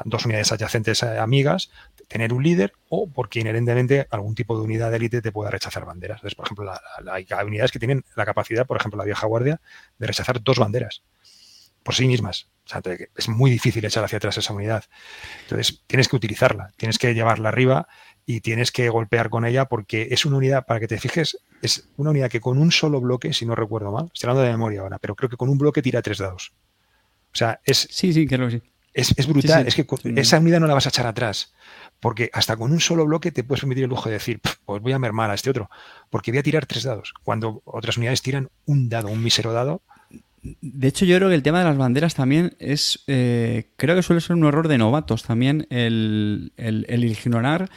dos 0.05 0.25
unidades 0.25 0.51
adyacentes 0.51 1.01
eh, 1.01 1.17
amigas, 1.17 1.71
tener 2.07 2.31
un 2.31 2.43
líder 2.43 2.73
o 2.89 3.09
porque 3.09 3.39
inherentemente 3.39 4.05
algún 4.11 4.35
tipo 4.35 4.55
de 4.55 4.65
unidad 4.65 4.91
de 4.91 4.97
élite 4.97 5.19
te 5.19 5.31
pueda 5.31 5.49
rechazar 5.49 5.83
banderas. 5.83 6.17
Entonces, 6.17 6.35
por 6.35 6.45
ejemplo, 6.45 6.71
hay 7.11 7.25
unidades 7.43 7.71
que 7.71 7.79
tienen 7.79 8.05
la 8.15 8.25
capacidad, 8.25 8.67
por 8.67 8.77
ejemplo, 8.77 8.99
la 8.99 9.05
vieja 9.05 9.25
guardia, 9.25 9.61
de 9.97 10.05
rechazar 10.05 10.43
dos 10.43 10.59
banderas 10.59 11.01
por 11.83 11.95
sí 11.95 12.07
mismas. 12.07 12.49
O 12.65 12.69
sea, 12.69 12.81
es 13.15 13.27
muy 13.27 13.49
difícil 13.51 13.83
echar 13.83 14.03
hacia 14.03 14.17
atrás 14.17 14.37
esa 14.37 14.53
unidad. 14.53 14.85
Entonces, 15.43 15.81
tienes 15.87 16.07
que 16.07 16.15
utilizarla, 16.15 16.71
tienes 16.77 16.99
que 16.99 17.13
llevarla 17.13 17.49
arriba 17.49 17.87
y 18.25 18.41
tienes 18.41 18.71
que 18.71 18.89
golpear 18.89 19.29
con 19.29 19.45
ella 19.45 19.65
porque 19.65 20.07
es 20.11 20.25
una 20.25 20.37
unidad, 20.37 20.65
para 20.65 20.79
que 20.79 20.87
te 20.87 20.99
fijes, 20.99 21.37
es 21.61 21.89
una 21.97 22.11
unidad 22.11 22.29
que 22.29 22.39
con 22.39 22.57
un 22.57 22.71
solo 22.71 23.01
bloque, 23.01 23.33
si 23.33 23.45
no 23.45 23.55
recuerdo 23.55 23.91
mal, 23.91 24.09
estoy 24.13 24.29
hablando 24.29 24.45
de 24.45 24.51
memoria 24.51 24.81
ahora, 24.81 24.99
pero 24.99 25.15
creo 25.15 25.29
que 25.29 25.37
con 25.37 25.49
un 25.49 25.57
bloque 25.57 25.81
tira 25.81 26.01
tres 26.01 26.19
dados. 26.19 26.53
O 27.33 27.37
sea, 27.37 27.59
es... 27.65 27.87
Sí, 27.91 28.13
sí, 28.13 28.27
creo 28.27 28.47
que 28.47 28.59
sí. 28.59 28.61
Es, 28.93 29.25
brutal, 29.25 29.65
es 29.67 29.75
que 29.75 29.85
esa 30.17 30.39
unidad 30.39 30.59
no 30.59 30.67
la 30.67 30.73
vas 30.73 30.85
a 30.85 30.89
echar 30.89 31.07
atrás, 31.07 31.53
porque 32.01 32.29
hasta 32.33 32.57
con 32.57 32.73
un 32.73 32.81
solo 32.81 33.05
bloque 33.05 33.31
te 33.31 33.45
puedes 33.45 33.61
permitir 33.61 33.85
el 33.85 33.89
lujo 33.89 34.09
de 34.09 34.15
decir, 34.15 34.41
pues 34.65 34.81
voy 34.81 34.91
a 34.91 34.99
mermar 34.99 35.31
a 35.31 35.33
este 35.33 35.49
otro, 35.49 35.69
porque 36.09 36.31
voy 36.31 36.39
a 36.39 36.43
tirar 36.43 36.65
tres 36.65 36.83
dados, 36.83 37.13
cuando 37.23 37.61
otras 37.63 37.95
unidades 37.95 38.21
tiran 38.21 38.49
un 38.65 38.89
dado, 38.89 39.07
un 39.07 39.23
mísero 39.23 39.53
dado, 39.53 39.81
de 40.43 40.87
hecho, 40.87 41.05
yo 41.05 41.17
creo 41.17 41.29
que 41.29 41.35
el 41.35 41.43
tema 41.43 41.59
de 41.59 41.65
las 41.65 41.77
banderas 41.77 42.15
también 42.15 42.55
es. 42.57 43.03
Eh, 43.05 43.69
creo 43.75 43.95
que 43.95 44.01
suele 44.01 44.21
ser 44.21 44.35
un 44.35 44.45
error 44.45 44.67
de 44.67 44.79
novatos 44.79 45.23
también 45.23 45.67
el, 45.69 46.51
el, 46.57 47.03
ignorar 47.03 47.69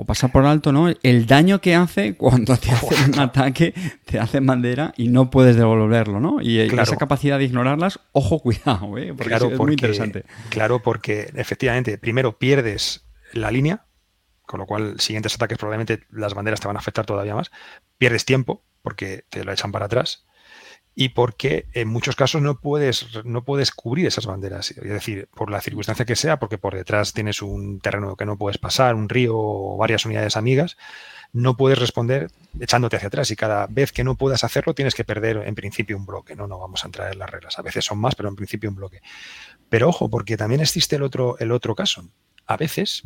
o 0.00 0.04
pasar 0.06 0.32
por 0.32 0.46
alto, 0.46 0.72
¿no? 0.72 0.88
El 1.02 1.26
daño 1.26 1.60
que 1.60 1.74
hace 1.74 2.14
cuando 2.14 2.56
te 2.56 2.70
hacen 2.72 3.12
un 3.12 3.20
ataque, 3.20 3.74
te 4.06 4.18
hacen 4.18 4.46
bandera 4.46 4.94
y 4.96 5.08
no 5.08 5.30
puedes 5.30 5.56
devolverlo, 5.56 6.20
¿no? 6.20 6.40
Y 6.40 6.58
esa 6.58 6.96
capacidad 6.96 7.38
de 7.38 7.44
ignorarlas, 7.44 8.00
ojo, 8.12 8.38
cuidado, 8.42 8.96
¿eh? 8.96 9.12
Porque 9.14 9.34
es 9.34 9.58
muy 9.58 9.72
interesante. 9.72 10.24
Claro, 10.48 10.82
porque 10.82 11.30
efectivamente, 11.34 11.98
primero 11.98 12.38
pierdes 12.38 13.04
la 13.34 13.50
línea, 13.50 13.84
con 14.46 14.60
lo 14.60 14.66
cual 14.66 14.98
siguientes 14.98 15.34
ataques 15.34 15.58
probablemente 15.58 16.04
las 16.10 16.32
banderas 16.32 16.60
te 16.60 16.66
van 16.66 16.76
a 16.76 16.80
afectar 16.80 17.04
todavía 17.04 17.34
más. 17.34 17.50
Pierdes 17.98 18.24
tiempo, 18.24 18.64
porque 18.80 19.24
te 19.28 19.44
lo 19.44 19.52
echan 19.52 19.70
para 19.70 19.84
atrás 19.84 20.24
y 20.94 21.10
porque 21.10 21.66
en 21.72 21.88
muchos 21.88 22.16
casos 22.16 22.42
no 22.42 22.60
puedes, 22.60 23.24
no 23.24 23.44
puedes 23.44 23.70
cubrir 23.70 24.06
esas 24.06 24.26
banderas. 24.26 24.72
Es 24.72 24.82
decir, 24.82 25.28
por 25.34 25.50
la 25.50 25.60
circunstancia 25.60 26.04
que 26.04 26.16
sea, 26.16 26.38
porque 26.38 26.58
por 26.58 26.74
detrás 26.74 27.12
tienes 27.12 27.42
un 27.42 27.80
terreno 27.80 28.16
que 28.16 28.26
no 28.26 28.36
puedes 28.36 28.58
pasar, 28.58 28.94
un 28.94 29.08
río 29.08 29.36
o 29.36 29.76
varias 29.76 30.04
unidades 30.04 30.36
amigas, 30.36 30.76
no 31.32 31.56
puedes 31.56 31.78
responder 31.78 32.30
echándote 32.58 32.96
hacia 32.96 33.08
atrás 33.08 33.30
y 33.30 33.36
cada 33.36 33.66
vez 33.68 33.92
que 33.92 34.02
no 34.02 34.16
puedas 34.16 34.42
hacerlo 34.42 34.74
tienes 34.74 34.94
que 34.94 35.04
perder 35.04 35.44
en 35.46 35.54
principio 35.54 35.96
un 35.96 36.06
bloque. 36.06 36.34
No, 36.34 36.46
no 36.46 36.58
vamos 36.58 36.82
a 36.84 36.88
entrar 36.88 37.12
en 37.12 37.18
las 37.18 37.30
reglas. 37.30 37.58
A 37.58 37.62
veces 37.62 37.84
son 37.84 37.98
más, 37.98 38.14
pero 38.14 38.28
en 38.28 38.36
principio 38.36 38.68
un 38.68 38.76
bloque. 38.76 39.00
Pero 39.68 39.88
ojo, 39.88 40.10
porque 40.10 40.36
también 40.36 40.60
existe 40.60 40.96
el 40.96 41.02
otro, 41.02 41.36
el 41.38 41.52
otro 41.52 41.74
caso. 41.74 42.04
A 42.46 42.56
veces 42.56 43.04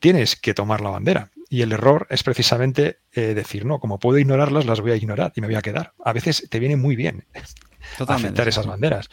tienes 0.00 0.36
que 0.36 0.52
tomar 0.52 0.80
la 0.80 0.90
bandera. 0.90 1.30
Y 1.54 1.62
el 1.62 1.70
error 1.70 2.08
es 2.10 2.24
precisamente 2.24 2.98
eh, 3.12 3.32
decir, 3.32 3.64
no, 3.64 3.78
como 3.78 4.00
puedo 4.00 4.18
ignorarlas, 4.18 4.66
las 4.66 4.80
voy 4.80 4.90
a 4.90 4.96
ignorar 4.96 5.32
y 5.36 5.40
me 5.40 5.46
voy 5.46 5.54
a 5.54 5.62
quedar. 5.62 5.92
A 6.04 6.12
veces 6.12 6.48
te 6.50 6.58
viene 6.58 6.74
muy 6.74 6.96
bien 6.96 7.26
aceptar 8.08 8.48
esas 8.48 8.66
banderas. 8.66 9.08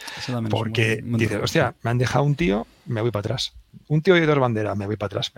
Porque 0.50 1.04
dices, 1.04 1.40
hostia, 1.40 1.76
me 1.84 1.92
han 1.92 2.00
dejado 2.00 2.26
un 2.26 2.34
tío, 2.34 2.66
me 2.88 3.02
voy 3.02 3.12
para 3.12 3.20
atrás. 3.20 3.54
Un 3.90 4.02
tío 4.02 4.18
y 4.18 4.26
dos 4.26 4.40
banderas, 4.40 4.76
me 4.76 4.88
voy 4.88 4.96
para 4.96 5.20
atrás. 5.20 5.34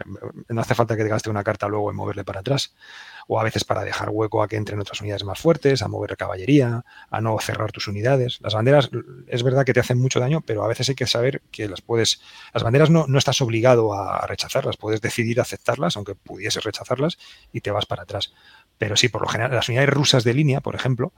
No 0.47 0.61
hace 0.61 0.75
falta 0.75 0.95
que 0.95 1.03
te 1.03 1.09
gaste 1.09 1.30
una 1.30 1.43
carta 1.43 1.67
luego 1.67 1.89
en 1.89 1.97
moverle 1.97 2.23
para 2.23 2.39
atrás 2.39 2.73
o 3.28 3.40
a 3.40 3.44
veces 3.44 3.64
para 3.64 3.84
dejar 3.84 4.10
hueco 4.10 4.44
a 4.44 4.48
que 4.48 4.56
entren 4.56 4.80
otras 4.80 5.02
unidades 5.02 5.24
más 5.24 5.40
fuertes, 5.40 5.82
a 5.82 5.88
mover 5.88 6.18
caballería, 6.18 6.86
a 7.10 7.22
no 7.22 7.38
cerrar 7.40 7.72
tus 7.72 7.88
unidades. 7.88 8.40
Las 8.41 8.54
banderas 8.54 8.90
es 9.28 9.44
verdad 9.44 9.66
que 9.66 9.74
te 9.74 9.80
hacen 9.80 10.00
mucho 10.00 10.20
daño, 10.20 10.41
pero 10.41 10.64
a 10.64 10.68
veces 10.68 10.90
hay 10.90 10.95
que 10.95 11.08
saber 11.08 11.41
que 11.52 11.68
las 11.68 11.82
puedes... 11.82 12.22
Las 12.54 12.64
banderas 12.64 12.90
no, 12.90 13.06
no 13.08 13.18
estás 13.18 13.41
obligado 13.41 13.94
a 13.94 14.26
rechazarlas, 14.28 14.78
puedes 14.78 15.02
decidir 15.02 15.40
aceptarlas, 15.40 15.95
aunque 15.98 16.16
pudieses 16.16 16.64
rechazarlas, 16.64 17.18
y 17.52 17.62
te 17.62 17.72
vas 17.72 17.86
para 17.86 18.04
atrás. 18.04 18.34
Pero 18.78 18.95
sí, 18.95 19.10
por 19.10 19.22
lo 19.22 19.28
general, 19.28 19.54
las 19.54 19.70
unidades 19.70 19.90
rusas 19.90 20.24
de 20.24 20.34
línea, 20.34 20.62
por 20.62 20.76
ejemplo, 20.76 21.14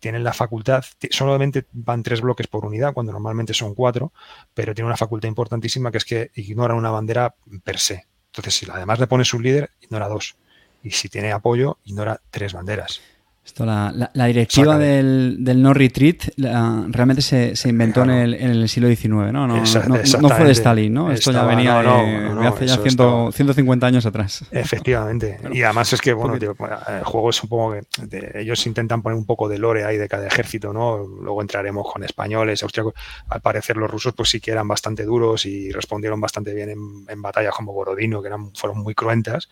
tienen 0.00 0.24
la 0.24 0.32
facultad, 0.32 0.84
solamente 1.10 1.66
van 1.72 2.02
tres 2.02 2.20
bloques 2.20 2.46
por 2.46 2.64
unidad, 2.64 2.92
cuando 2.92 3.12
normalmente 3.12 3.54
son 3.54 3.74
cuatro, 3.74 4.12
pero 4.54 4.74
tienen 4.74 4.88
una 4.88 4.96
facultad 4.96 5.28
importantísima 5.28 5.90
que 5.90 5.98
es 5.98 6.04
que 6.04 6.30
ignoran 6.34 6.76
una 6.76 6.90
bandera 6.90 7.34
per 7.64 7.78
se. 7.78 8.06
Entonces, 8.26 8.54
si 8.54 8.66
además 8.70 8.98
le 8.98 9.06
pones 9.06 9.32
un 9.32 9.42
líder, 9.42 9.70
ignora 9.80 10.08
dos 10.08 10.36
y 10.86 10.92
si 10.92 11.08
tiene 11.08 11.32
apoyo, 11.32 11.78
ignora 11.84 12.20
tres 12.30 12.52
banderas. 12.52 13.00
Esto, 13.46 13.64
la, 13.64 14.10
la, 14.12 14.26
directiva 14.26 14.76
del, 14.76 15.36
del, 15.38 15.62
no 15.62 15.72
retreat 15.72 16.30
realmente 16.36 17.22
se, 17.22 17.54
se 17.54 17.68
inventó 17.68 18.02
en, 18.02 18.10
el, 18.10 18.34
en, 18.34 18.50
el, 18.50 18.68
siglo 18.68 18.88
XIX, 18.88 19.08
¿no? 19.08 19.46
No, 19.46 19.46
no, 19.46 20.28
fue 20.30 20.44
de 20.46 20.50
Stalin, 20.50 20.92
¿no? 20.92 21.12
Esto 21.12 21.30
ya 21.30 21.44
venía 21.44 21.80
de, 21.80 22.48
hace 22.48 22.66
ya 22.66 22.76
150 22.76 23.86
años 23.86 24.04
atrás. 24.04 24.44
Efectivamente. 24.50 25.38
Y 25.52 25.62
además 25.62 25.92
es 25.92 26.00
que, 26.00 26.12
bueno, 26.12 26.34
el 26.34 27.04
juego 27.04 27.30
es 27.30 27.40
un 27.44 27.48
poco 27.48 27.74
que 28.10 28.32
ellos 28.34 28.66
intentan 28.66 29.00
poner 29.00 29.16
un 29.16 29.24
poco 29.26 29.48
de 29.48 29.58
lore 29.58 29.84
ahí 29.84 29.96
de 29.96 30.08
cada 30.08 30.26
ejército, 30.26 30.72
¿no? 30.72 31.06
Luego 31.06 31.40
entraremos 31.40 31.86
con 31.90 32.02
españoles, 32.02 32.64
austriacos. 32.64 32.94
Al 33.28 33.40
parecer 33.42 33.76
los 33.76 33.88
rusos 33.88 34.12
pues 34.12 34.28
sí 34.28 34.40
que 34.40 34.50
eran 34.50 34.66
bastante 34.66 35.04
duros 35.04 35.46
y 35.46 35.70
respondieron 35.70 36.20
bastante 36.20 36.52
bien 36.52 36.70
en, 36.70 37.06
en 37.08 37.22
batallas 37.22 37.54
como 37.54 37.72
Borodino, 37.72 38.20
que 38.20 38.26
eran, 38.26 38.52
fueron 38.56 38.82
muy 38.82 38.96
cruentas 38.96 39.48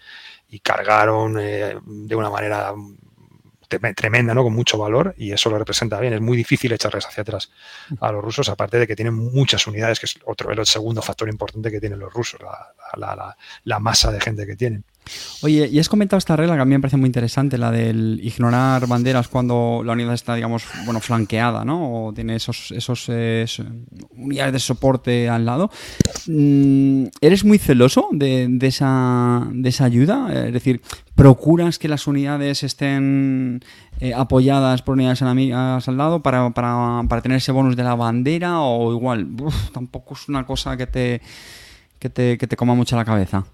y 0.48 0.60
cargaron 0.60 1.36
eh, 1.38 1.76
de 1.84 2.16
una 2.16 2.30
manera 2.30 2.74
tremenda, 3.68 4.34
¿no? 4.34 4.42
Con 4.42 4.54
mucho 4.54 4.78
valor 4.78 5.14
y 5.16 5.32
eso 5.32 5.50
lo 5.50 5.58
representa 5.58 6.00
bien. 6.00 6.12
Es 6.12 6.20
muy 6.20 6.36
difícil 6.36 6.72
echarles 6.72 7.06
hacia 7.06 7.22
atrás 7.22 7.50
a 8.00 8.12
los 8.12 8.24
rusos, 8.24 8.48
aparte 8.48 8.78
de 8.78 8.86
que 8.86 8.96
tienen 8.96 9.14
muchas 9.14 9.66
unidades, 9.66 10.00
que 10.00 10.06
es 10.06 10.18
otro, 10.24 10.50
el 10.50 10.66
segundo 10.66 11.02
factor 11.02 11.28
importante 11.28 11.70
que 11.70 11.80
tienen 11.80 11.98
los 11.98 12.12
rusos, 12.12 12.40
la, 12.40 12.74
la, 12.96 13.36
la, 13.64 13.78
masa 13.78 14.10
de 14.12 14.20
gente 14.20 14.46
que 14.46 14.56
tienen. 14.56 14.84
Oye, 15.42 15.68
y 15.70 15.78
has 15.78 15.88
comentado 15.88 16.18
esta 16.18 16.36
regla 16.36 16.54
que 16.54 16.62
a 16.62 16.64
mí 16.64 16.74
me 16.74 16.80
parece 16.80 16.96
muy 16.96 17.06
interesante, 17.06 17.58
la 17.58 17.70
del 17.70 18.20
ignorar 18.22 18.86
banderas 18.86 19.28
cuando 19.28 19.82
la 19.84 19.92
unidad 19.92 20.14
está, 20.14 20.34
digamos, 20.34 20.64
bueno, 20.84 21.00
flanqueada, 21.00 21.64
¿no? 21.64 22.06
O 22.06 22.12
tiene 22.12 22.36
esos, 22.36 22.70
esos 22.70 23.06
eh, 23.08 23.44
unidades 24.16 24.52
de 24.54 24.58
soporte 24.58 25.28
al 25.28 25.44
lado. 25.44 25.70
Mm, 26.26 27.06
¿Eres 27.20 27.44
muy 27.44 27.58
celoso 27.58 28.08
de, 28.12 28.56
esa, 28.62 29.46
de 29.52 29.68
esa 29.68 29.84
ayuda? 29.84 30.46
Es 30.46 30.52
decir, 30.52 30.80
¿procuras 31.14 31.78
que 31.78 31.88
las 31.88 32.06
unidades 32.06 32.62
estén 32.62 33.62
eh, 34.00 34.14
apoyadas 34.14 34.82
por 34.82 34.94
unidades 34.94 35.22
enemigas 35.22 35.86
al 35.88 35.96
lado 35.96 36.22
para, 36.22 36.50
para, 36.50 37.20
tener 37.22 37.38
ese 37.38 37.52
bonus 37.52 37.76
de 37.76 37.84
la 37.84 37.94
bandera? 37.94 38.60
¿O 38.60 38.92
igual, 38.92 39.28
tampoco 39.72 40.14
es 40.14 40.28
una 40.28 40.46
cosa 40.46 40.76
que 40.76 40.86
te, 40.86 41.20
que 41.98 42.08
te, 42.08 42.38
que 42.38 42.46
te 42.46 42.56
coma 42.56 42.74
mucho 42.74 42.96
la 42.96 43.04
cabeza? 43.04 43.44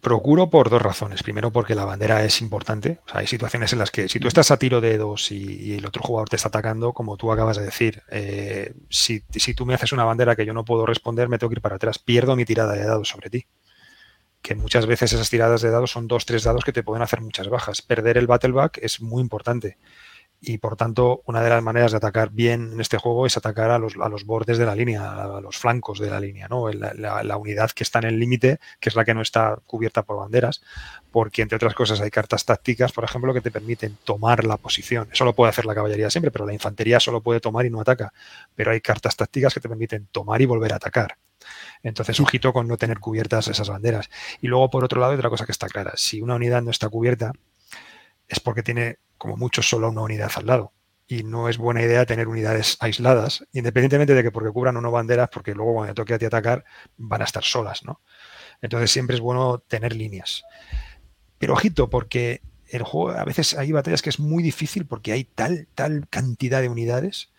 Procuro 0.00 0.50
por 0.50 0.68
dos 0.68 0.82
razones. 0.82 1.22
Primero, 1.22 1.50
porque 1.50 1.74
la 1.74 1.84
bandera 1.84 2.24
es 2.24 2.40
importante. 2.40 3.00
hay 3.12 3.26
situaciones 3.26 3.72
en 3.72 3.78
las 3.78 3.90
que 3.90 4.08
si 4.08 4.20
tú 4.20 4.28
estás 4.28 4.50
a 4.50 4.58
tiro 4.58 4.80
de 4.80 4.98
dos 4.98 5.30
y, 5.32 5.74
el 5.74 5.86
otro 5.86 6.02
jugador 6.02 6.28
te 6.28 6.36
está 6.36 6.48
atacando, 6.48 6.92
como 6.92 7.16
tú 7.16 7.32
acabas 7.32 7.56
de 7.56 7.64
decir, 7.64 8.02
eh, 8.10 8.74
si, 8.90 9.20
tú 9.54 9.64
me 9.64 9.74
haces 9.74 9.92
una 9.92 10.04
bandera 10.04 10.36
que 10.36 10.44
yo 10.46 10.52
no 10.52 10.64
puedo 10.64 10.86
responder, 10.86 11.28
me 11.28 11.38
tengo 11.38 11.50
que 11.50 11.58
ir 11.58 11.62
para 11.62 11.76
atrás. 11.76 11.98
Pierdo 11.98 12.36
mi 12.36 12.44
tirada 12.44 12.74
de 12.74 12.84
dados 12.84 13.08
sobre 13.08 13.30
ti. 13.30 13.46
Que 14.42 14.54
muchas 14.54 14.86
veces 14.86 15.12
esas 15.12 15.30
tiradas 15.30 15.62
de 15.62 15.70
dados 15.70 15.90
son 15.90 16.06
dos, 16.06 16.24
tres 16.24 16.44
dados 16.44 16.64
que 16.64 16.72
te 16.72 16.82
pueden 16.82 17.02
hacer 17.02 17.20
muchas 17.20 17.48
bajas. 17.48 17.82
Perder 17.82 18.18
el 18.18 18.26
battleback 18.26 18.78
es 18.82 19.00
muy 19.00 19.20
importante 19.20 19.78
y 20.40 20.58
por 20.58 20.76
tanto 20.76 21.22
una 21.26 21.42
de 21.42 21.50
las 21.50 21.62
maneras 21.62 21.90
de 21.90 21.96
atacar 21.96 22.30
bien 22.30 22.72
en 22.74 22.80
este 22.80 22.96
juego 22.96 23.26
es 23.26 23.36
atacar 23.36 23.70
a 23.70 23.78
los, 23.78 23.94
a 24.00 24.08
los 24.08 24.24
bordes 24.24 24.56
de 24.58 24.66
la 24.66 24.74
línea, 24.74 25.36
a 25.36 25.40
los 25.40 25.56
flancos 25.56 25.98
de 25.98 26.10
la 26.10 26.20
línea, 26.20 26.46
¿no? 26.48 26.70
La, 26.70 26.92
la, 26.94 27.36
unidad 27.36 27.70
que 27.70 27.82
está 27.82 27.98
en 27.98 28.04
el 28.06 28.20
límite, 28.20 28.60
que 28.78 28.88
es 28.88 28.94
la 28.94 29.04
que 29.04 29.14
no 29.14 29.22
está 29.22 29.58
cubierta 29.66 30.04
por 30.04 30.18
banderas, 30.18 30.62
porque 31.10 31.42
entre 31.42 31.56
otras 31.56 31.74
cosas 31.74 32.00
hay 32.00 32.10
cartas 32.10 32.44
tácticas, 32.44 32.92
por 32.92 33.04
ejemplo, 33.04 33.34
que 33.34 33.40
te 33.40 33.50
permiten 33.50 33.98
tomar 34.04 34.44
la 34.44 34.56
posición. 34.56 35.08
Eso 35.12 35.24
lo 35.24 35.34
puede 35.34 35.50
hacer 35.50 35.66
la 35.66 35.74
caballería 35.74 36.10
siempre, 36.10 36.30
pero 36.30 36.46
la 36.46 36.52
infantería 36.52 37.00
solo 37.00 37.20
puede 37.20 37.40
tomar 37.40 37.66
y 37.66 37.70
no 37.70 37.80
ataca. 37.80 38.12
Pero 38.54 38.70
hay 38.70 38.80
cartas 38.80 39.16
tácticas 39.16 39.54
que 39.54 39.60
te 39.60 39.68
permiten 39.68 40.06
tomar 40.12 40.40
y 40.40 40.46
volver 40.46 40.72
a 40.72 40.76
atacar. 40.76 41.16
Entonces, 41.82 42.20
ojito 42.20 42.52
con 42.52 42.68
no 42.68 42.76
tener 42.76 42.98
cubiertas 42.98 43.48
esas 43.48 43.68
banderas. 43.68 44.10
Y 44.40 44.48
luego, 44.48 44.70
por 44.70 44.84
otro 44.84 45.00
lado, 45.00 45.12
hay 45.12 45.18
otra 45.18 45.30
cosa 45.30 45.46
que 45.46 45.52
está 45.52 45.68
clara. 45.68 45.92
Si 45.96 46.20
una 46.20 46.34
unidad 46.34 46.62
no 46.62 46.70
está 46.70 46.88
cubierta, 46.88 47.32
es 48.28 48.40
porque 48.40 48.62
tiene 48.62 48.98
como 49.16 49.36
mucho 49.36 49.62
solo 49.62 49.90
una 49.90 50.02
unidad 50.02 50.30
al 50.36 50.46
lado. 50.46 50.72
Y 51.06 51.22
no 51.22 51.48
es 51.48 51.56
buena 51.56 51.82
idea 51.82 52.04
tener 52.04 52.28
unidades 52.28 52.76
aisladas, 52.80 53.44
independientemente 53.52 54.14
de 54.14 54.22
que 54.22 54.30
porque 54.30 54.50
cubran 54.50 54.76
o 54.76 54.80
no 54.80 54.90
banderas, 54.90 55.30
porque 55.32 55.54
luego 55.54 55.74
cuando 55.74 55.94
te 55.94 55.96
toque 55.96 56.14
a 56.14 56.18
ti 56.18 56.26
atacar 56.26 56.64
van 56.98 57.22
a 57.22 57.24
estar 57.24 57.42
solas, 57.42 57.82
¿no? 57.84 58.02
Entonces 58.60 58.90
siempre 58.90 59.16
es 59.16 59.20
bueno 59.20 59.58
tener 59.58 59.96
líneas. 59.96 60.44
Pero 61.38 61.54
ojito, 61.54 61.88
porque 61.88 62.42
el 62.68 62.82
juego 62.82 63.18
a 63.18 63.24
veces 63.24 63.56
hay 63.56 63.72
batallas 63.72 64.02
que 64.02 64.10
es 64.10 64.20
muy 64.20 64.42
difícil 64.42 64.86
porque 64.86 65.12
hay 65.12 65.24
tal, 65.24 65.66
tal 65.74 66.06
cantidad 66.08 66.60
de 66.60 66.68
unidades 66.68 67.30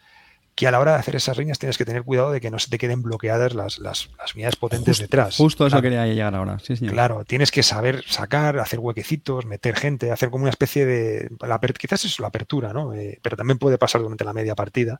que 0.59 0.67
a 0.67 0.71
la 0.71 0.81
hora 0.81 0.91
de 0.91 0.97
hacer 0.97 1.15
esas 1.15 1.37
líneas 1.37 1.57
tienes 1.57 1.77
que 1.77 1.85
tener 1.85 2.03
cuidado 2.03 2.31
de 2.33 2.41
que 2.41 2.51
no 2.51 2.59
se 2.59 2.69
te 2.69 2.77
queden 2.77 3.01
bloqueadas 3.01 3.53
las, 3.53 3.79
las, 3.79 4.09
unidades 4.35 4.57
potentes 4.57 4.97
detrás. 4.97 5.37
Justo 5.37 5.65
eso 5.65 5.81
quería 5.81 6.05
llegar 6.05 6.35
ahora, 6.35 6.59
sí, 6.59 6.75
señor. 6.75 6.95
Claro, 6.95 7.23
tienes 7.23 7.49
que 7.49 7.63
saber 7.63 8.03
sacar, 8.05 8.59
hacer 8.59 8.79
huequecitos, 8.79 9.45
meter 9.45 9.77
gente, 9.77 10.11
hacer 10.11 10.29
como 10.29 10.41
una 10.41 10.49
especie 10.49 10.85
de... 10.85 11.29
La, 11.39 11.59
quizás 11.59 12.03
es 12.03 12.19
la 12.19 12.27
apertura, 12.27 12.73
¿no? 12.73 12.93
Eh, 12.93 13.19
pero 13.21 13.37
también 13.37 13.57
puede 13.57 13.77
pasar 13.77 14.01
durante 14.01 14.25
la 14.25 14.33
media 14.33 14.53
partida. 14.53 14.99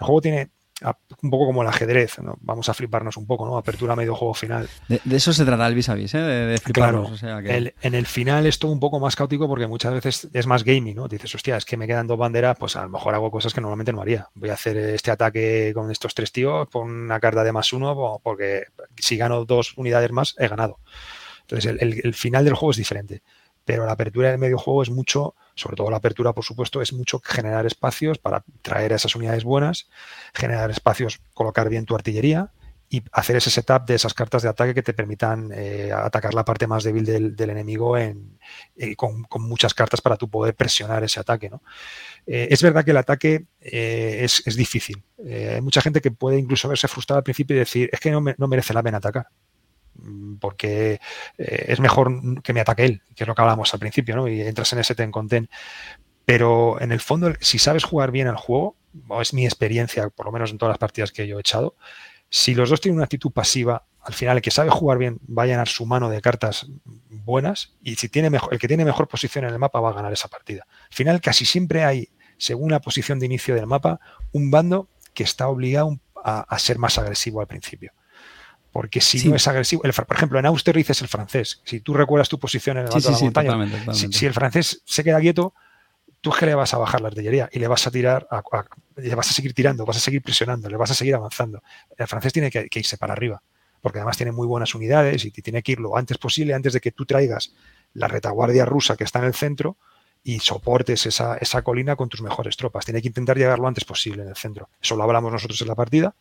El 0.00 0.06
juego 0.06 0.20
tiene 0.20 0.50
un 1.22 1.30
poco 1.30 1.46
como 1.46 1.62
el 1.62 1.68
ajedrez, 1.68 2.18
¿no? 2.18 2.36
vamos 2.40 2.68
a 2.68 2.74
fliparnos 2.74 3.16
un 3.16 3.26
poco, 3.26 3.46
¿no? 3.46 3.56
Apertura 3.56 3.96
medio 3.96 4.14
juego 4.14 4.34
final. 4.34 4.68
De, 4.88 5.00
eso 5.10 5.32
se 5.32 5.44
trata 5.44 5.66
el 5.66 5.74
vis 5.74 5.88
a 5.88 5.94
vis, 5.94 6.14
¿eh? 6.14 6.18
de, 6.18 6.58
fliparnos. 6.58 7.22
en 7.22 7.94
el 7.94 8.06
final 8.06 8.46
es 8.46 8.58
todo 8.58 8.72
un 8.72 8.80
poco 8.80 9.00
más 9.00 9.16
caótico 9.16 9.48
porque 9.48 9.66
muchas 9.66 9.92
veces 9.94 10.28
es 10.32 10.46
más 10.46 10.64
gaming, 10.64 10.96
¿no? 10.96 11.08
Dices, 11.08 11.34
hostia, 11.34 11.56
es 11.56 11.64
que 11.64 11.76
me 11.76 11.86
quedan 11.86 12.06
dos 12.06 12.18
banderas, 12.18 12.56
pues 12.58 12.76
a 12.76 12.82
lo 12.82 12.88
mejor 12.88 13.14
hago 13.14 13.30
cosas 13.30 13.54
que 13.54 13.60
normalmente 13.60 13.92
no 13.92 14.00
haría. 14.00 14.28
Voy 14.34 14.50
a 14.50 14.54
hacer 14.54 14.76
este 14.76 15.10
ataque 15.10 15.72
con 15.74 15.90
estos 15.90 16.14
tres 16.14 16.32
tíos, 16.32 16.68
con 16.70 16.90
una 16.90 17.20
carta 17.20 17.44
de 17.44 17.52
más 17.52 17.72
uno, 17.72 18.20
porque 18.22 18.66
si 18.96 19.16
gano 19.16 19.44
dos 19.44 19.76
unidades 19.76 20.10
más, 20.10 20.34
he 20.38 20.48
ganado. 20.48 20.78
Entonces 21.42 21.76
el 21.80 22.14
final 22.14 22.44
del 22.44 22.54
juego 22.54 22.70
es 22.70 22.76
diferente 22.76 23.22
pero 23.64 23.86
la 23.86 23.92
apertura 23.92 24.30
del 24.30 24.38
medio 24.38 24.58
juego 24.58 24.82
es 24.82 24.90
mucho, 24.90 25.34
sobre 25.54 25.76
todo 25.76 25.90
la 25.90 25.98
apertura, 25.98 26.32
por 26.32 26.44
supuesto, 26.44 26.80
es 26.82 26.92
mucho 26.92 27.20
generar 27.20 27.66
espacios 27.66 28.18
para 28.18 28.44
traer 28.62 28.92
a 28.92 28.96
esas 28.96 29.14
unidades 29.14 29.44
buenas, 29.44 29.88
generar 30.34 30.70
espacios, 30.70 31.20
colocar 31.34 31.68
bien 31.68 31.84
tu 31.84 31.94
artillería 31.94 32.50
y 32.92 33.02
hacer 33.12 33.36
ese 33.36 33.48
setup 33.48 33.86
de 33.86 33.94
esas 33.94 34.12
cartas 34.12 34.42
de 34.42 34.50
ataque 34.50 34.74
que 34.74 34.82
te 34.82 34.92
permitan 34.92 35.50
eh, 35.54 35.90
atacar 35.94 36.34
la 36.34 36.44
parte 36.44 36.66
más 36.66 36.84
débil 36.84 37.06
del, 37.06 37.50
enemigo 37.50 37.96
en, 37.96 38.38
eh, 38.76 38.94
con, 38.96 39.24
muchas 39.38 39.72
cartas 39.72 40.02
para 40.02 40.16
tú 40.16 40.28
poder 40.28 40.54
presionar 40.54 41.02
ese 41.02 41.18
ataque. 41.18 41.48
¿no? 41.48 41.62
Eh, 42.26 42.48
es 42.50 42.62
verdad 42.62 42.84
que 42.84 42.90
el 42.90 42.98
ataque 42.98 43.46
es, 43.58 44.44
difícil. 44.56 45.02
hay 45.26 45.62
mucha 45.62 45.80
gente 45.80 46.02
que 46.02 46.10
puede 46.10 46.38
incluso 46.38 46.68
verse 46.68 46.86
frustrada 46.86 47.20
al 47.20 47.24
principio 47.24 47.56
y 47.56 47.60
decir, 47.60 47.88
es 47.90 47.98
que 47.98 48.10
no 48.10 48.20
merece 48.20 48.74
la 48.74 48.82
pena 48.82 48.98
atacar. 48.98 49.26
Mm, 49.94 50.36
porque 50.36 51.00
eh, 51.38 51.64
es 51.68 51.80
mejor 51.80 52.42
que 52.42 52.52
me 52.52 52.60
ataque 52.60 52.84
él, 52.84 53.02
que 53.14 53.24
es 53.24 53.28
lo 53.28 53.34
que 53.34 53.42
hablábamos 53.42 53.72
al 53.74 53.80
principio, 53.80 54.16
¿no? 54.16 54.28
Y 54.28 54.40
entras 54.42 54.72
en 54.72 54.78
ese 54.78 54.94
ten 54.94 55.10
con 55.10 55.28
ten. 55.28 55.48
Pero 56.24 56.80
en 56.80 56.92
el 56.92 57.00
fondo, 57.00 57.32
si 57.40 57.58
sabes 57.58 57.84
jugar 57.84 58.10
bien 58.10 58.28
al 58.28 58.36
juego, 58.36 58.76
o 59.08 59.20
es 59.20 59.34
mi 59.34 59.44
experiencia, 59.44 60.08
por 60.10 60.26
lo 60.26 60.32
menos 60.32 60.50
en 60.50 60.58
todas 60.58 60.72
las 60.72 60.78
partidas 60.78 61.12
que 61.12 61.26
yo 61.26 61.38
he 61.38 61.40
echado, 61.40 61.76
si 62.30 62.54
los 62.54 62.70
dos 62.70 62.80
tienen 62.80 62.96
una 62.96 63.04
actitud 63.04 63.30
pasiva, 63.30 63.86
al 64.00 64.14
final 64.14 64.36
el 64.36 64.42
que 64.42 64.50
sabe 64.50 64.70
jugar 64.70 64.98
bien 64.98 65.20
va 65.26 65.44
a 65.44 65.46
llenar 65.46 65.68
su 65.68 65.86
mano 65.86 66.08
de 66.08 66.20
cartas 66.20 66.66
buenas 67.08 67.74
y 67.82 67.96
si 67.96 68.08
tiene 68.08 68.30
mejor, 68.30 68.52
el 68.52 68.58
que 68.58 68.66
tiene 68.66 68.84
mejor 68.84 69.06
posición 69.06 69.44
en 69.44 69.52
el 69.52 69.58
mapa 69.58 69.80
va 69.80 69.90
a 69.90 69.92
ganar 69.92 70.12
esa 70.12 70.28
partida. 70.28 70.66
Al 70.90 70.94
final 70.94 71.20
casi 71.20 71.44
siempre 71.44 71.84
hay, 71.84 72.08
según 72.38 72.70
la 72.70 72.80
posición 72.80 73.18
de 73.18 73.26
inicio 73.26 73.54
del 73.54 73.66
mapa, 73.66 74.00
un 74.32 74.50
bando 74.50 74.88
que 75.14 75.24
está 75.24 75.48
obligado 75.48 76.00
a 76.24 76.58
ser 76.60 76.78
más 76.78 76.98
agresivo 76.98 77.40
al 77.40 77.48
principio. 77.48 77.92
Porque 78.72 79.02
si 79.02 79.28
no 79.28 79.36
es 79.36 79.46
agresivo, 79.46 79.82
por 79.82 80.16
ejemplo, 80.16 80.38
en 80.38 80.46
Austerlitz 80.46 80.90
es 80.90 81.02
el 81.02 81.08
francés. 81.08 81.60
Si 81.64 81.80
tú 81.80 81.92
recuerdas 81.92 82.30
tu 82.30 82.38
posición 82.38 82.78
en 82.78 82.86
el 82.86 82.92
alto 82.92 83.10
de 83.10 83.44
la 83.44 83.56
montaña, 83.56 83.94
Si, 83.94 84.24
el 84.24 84.32
francés 84.32 84.82
se 84.86 85.04
queda 85.04 85.20
quieto, 85.20 85.52
tú 86.22 86.32
es 86.32 86.38
que 86.38 86.46
le 86.46 86.54
vas 86.54 86.72
a 86.72 86.78
bajar 86.78 87.02
la 87.02 87.08
artillería 87.08 87.50
y 87.52 87.58
le 87.58 87.68
vas 87.68 87.86
a 87.86 87.90
tirar, 87.90 88.26
le 88.96 89.14
vas 89.14 89.30
a 89.30 89.34
seguir 89.34 89.52
tirando, 89.52 89.84
vas 89.84 89.98
a 89.98 90.00
seguir 90.00 90.22
presionando, 90.22 90.70
le 90.70 90.78
vas 90.78 90.90
a 90.90 90.94
seguir 90.94 91.14
avanzando. 91.14 91.62
El 91.98 92.06
francés 92.06 92.32
tiene 92.32 92.50
que, 92.50 92.66
irse 92.72 92.96
para 92.96 93.12
arriba, 93.12 93.42
porque 93.82 93.98
además 93.98 94.16
tiene 94.16 94.32
muy 94.32 94.46
buenas 94.46 94.74
unidades 94.74 95.22
y 95.26 95.30
tiene 95.30 95.62
que 95.62 95.72
ir 95.72 95.80
lo 95.80 95.98
antes 95.98 96.16
posible, 96.16 96.54
antes 96.54 96.72
de 96.72 96.80
que 96.80 96.92
tú 96.92 97.04
traigas 97.04 97.52
la 97.92 98.08
retaguardia 98.08 98.64
rusa 98.64 98.96
que 98.96 99.04
está 99.04 99.18
en 99.18 99.26
el 99.26 99.34
centro 99.34 99.76
y 100.24 100.38
soportes 100.38 101.04
esa, 101.04 101.36
esa 101.36 101.60
colina 101.60 101.94
con 101.94 102.08
tus 102.08 102.22
mejores 102.22 102.56
tropas. 102.56 102.86
Tiene 102.86 103.02
que 103.02 103.08
intentar 103.08 103.36
llegar 103.36 103.58
lo 103.58 103.68
antes 103.68 103.84
posible 103.84 104.22
en 104.22 104.30
el 104.30 104.36
centro. 104.36 104.70
Eso 104.80 104.96
lo 104.96 105.02
hablamos 105.02 105.30
nosotros 105.30 105.60
en 105.60 105.68
la 105.68 105.74
partida 105.74 106.14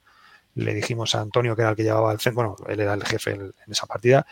le 0.56 0.74
dijimos 0.74 1.16
a 1.16 1.22
Antonio, 1.22 1.56
que 1.56 1.62
era 1.62 1.72
el 1.72 1.76
que 1.76 1.84
llevaba 1.84 2.12
el 2.12 2.20
centro, 2.20 2.56
bueno, 2.56 2.56
él 2.68 2.80
era 2.80 2.94
el 2.94 3.04
jefe 3.04 3.32
en, 3.32 3.54
esa 3.68 3.86
partida, 3.86 4.26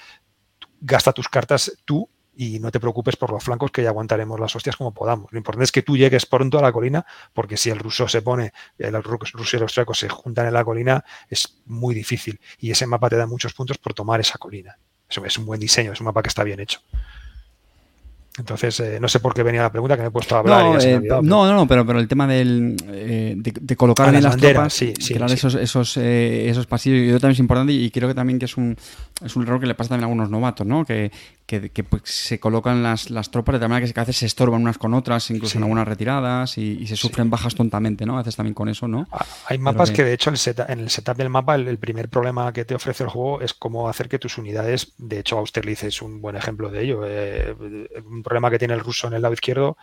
gasta 0.82 1.14
tus 1.14 1.30
cartas 1.30 1.72
tú 1.86 2.10
y 2.36 2.60
no 2.60 2.72
te 2.72 2.80
preocupes 2.80 3.18
por 3.18 3.32
los 3.32 3.44
flancos 3.44 3.72
que 3.72 3.84
ya 3.84 3.90
aguantaremos 3.90 4.40
las 4.40 4.56
hostias 4.56 4.78
como 4.78 4.94
podamos. 4.94 5.32
Lo 5.32 5.38
importante 5.38 5.66
es 5.66 5.72
que 5.72 5.82
tú 5.82 5.98
llegues 5.98 6.26
pronto 6.26 6.58
a 6.58 6.62
la 6.62 6.72
colina, 6.72 7.06
porque 7.34 7.58
si 7.58 7.70
el 7.70 7.80
ruso 7.80 8.08
se 8.08 8.22
pone, 8.22 8.54
el 8.78 9.04
ruso 9.04 9.58
y 9.58 9.60
los 9.60 9.74
tracos 9.74 10.00
se 10.00 10.08
juntan 10.08 10.48
en 10.48 10.54
la 10.54 10.64
colina, 10.64 11.04
es 11.28 11.62
muy 11.66 11.94
difícil. 11.94 12.40
Y 12.60 12.72
ese 12.72 12.88
mapa 12.88 13.10
te 13.10 13.18
da 13.18 13.28
muchos 13.28 13.54
puntos 13.54 13.78
por 13.78 13.94
tomar 13.94 14.22
esa 14.22 14.38
colina. 14.38 14.78
Es 15.10 15.38
un 15.38 15.46
buen 15.46 15.60
diseño, 15.60 15.91
es 15.91 16.00
un 16.00 16.06
mapa 16.06 16.22
que 16.22 16.30
está 16.30 16.44
bien 16.44 16.62
hecho. 16.62 16.80
Entonces, 18.38 18.80
eh, 18.80 18.99
no 19.01 19.07
sé 19.10 19.19
por 19.19 19.34
qué 19.34 19.43
venía 19.43 19.61
la 19.64 19.72
pregunta 19.72 19.95
que 19.95 20.03
me 20.03 20.07
he 20.07 20.11
puesto 20.11 20.35
a 20.35 20.39
hablar. 20.39 20.64
No, 20.64 20.80
eh, 20.80 21.01
no, 21.22 21.53
no, 21.53 21.68
pero, 21.68 21.85
pero 21.85 21.99
el 21.99 22.07
tema 22.07 22.26
del, 22.26 22.77
eh, 22.88 23.34
de, 23.35 23.76
colocar 23.76 24.07
ah, 24.07 24.18
en 24.18 24.23
las, 24.23 24.38
tropas, 24.38 24.73
sí, 24.73 24.93
sí, 24.97 25.15
esos, 25.15 25.56
esos, 25.56 25.97
esos 25.97 26.65
pasillos, 26.65 27.11
yo 27.11 27.19
también 27.19 27.34
es 27.34 27.39
importante 27.39 27.73
y 27.73 27.89
creo 27.91 28.07
que 28.07 28.15
también 28.15 28.39
que 28.39 28.45
es 28.45 28.56
un, 28.56 28.77
es 29.23 29.35
un 29.35 29.43
error 29.43 29.60
que 29.60 29.68
le 29.68 29.76
pasa 29.76 29.89
también 29.89 30.06
a 30.06 30.07
algunos 30.07 30.30
novatos, 30.30 30.65
¿no? 30.65 30.85
Que, 30.85 31.11
que, 31.45 31.84
pues, 31.84 32.03
se 32.06 32.39
colocan 32.39 32.84
las, 32.84 33.10
las, 33.10 33.31
tropas 33.31 33.53
de 33.53 33.60
tal 33.60 33.69
manera 33.69 33.91
que 33.91 33.99
a 33.99 34.03
veces 34.03 34.18
se 34.18 34.27
estorban 34.27 34.61
unas 34.61 34.77
con 34.77 34.93
otras, 34.93 35.31
incluso 35.31 35.57
en 35.57 35.64
algunas 35.64 35.88
retiradas 35.88 36.57
y, 36.60 36.85
se 36.85 36.95
sufren 36.95 37.30
bajas 37.30 37.56
tontamente, 37.56 38.06
¿no? 38.06 38.15
A 38.15 38.19
veces 38.19 38.35
también 38.35 38.53
con 38.53 38.69
eso, 38.69 38.88
¿no? 38.88 39.07
Ah, 39.11 39.26
hay 39.47 39.57
mapas 39.57 39.89
que... 39.89 40.03
de 40.03 40.14
hecho, 40.14 40.30
en 40.30 40.80
el 40.80 40.89
setup 40.89 41.18
del 41.18 41.30
mapa, 41.30 41.56
el, 41.56 41.77
primer 41.80 42.07
problema 42.07 42.53
que 42.53 42.65
te 42.65 42.76
ofrece 42.76 43.03
el 43.03 43.10
juego 43.10 43.41
es 43.41 43.53
cómo 43.53 43.89
hacer 43.89 44.10
que 44.10 44.19
tus 44.19 44.38
unidades, 44.38 44.93
de 44.97 45.19
hecho, 45.19 45.39
Austerlitz 45.39 45.84
es 45.84 46.01
un 46.01 46.22
buen 46.22 46.35
ejemplo 46.35 46.69
de 46.69 46.84
ello. 46.84 47.01
Problema 48.24 48.50
que 48.50 48.60
tiene 48.60 48.74
el 48.74 48.80
ruso 48.80 49.08
en 49.08 49.14
el 49.14 49.22
lado 49.22 49.34
izquierdo 49.34 49.78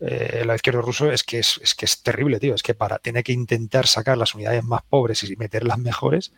eh, 0.00 0.40
el 0.40 0.46
lado 0.46 0.56
izquierdo 0.56 0.82
ruso 0.82 1.10
es 1.10 1.22
que 1.22 1.38
es, 1.38 1.74
que 1.76 1.84
es 1.84 2.02
terrible, 2.02 2.40
tío. 2.40 2.54
Es 2.54 2.62
que 2.62 2.74
para 2.74 2.98
tiene 2.98 3.22
que 3.22 3.32
intentar 3.32 3.86
sacar 3.86 4.18
las 4.18 4.34
unidades 4.34 4.64
más 4.64 4.82
pobres 4.82 5.22
y 5.24 5.36
meter 5.36 5.64
las 5.64 5.78
mejores, 5.78 6.32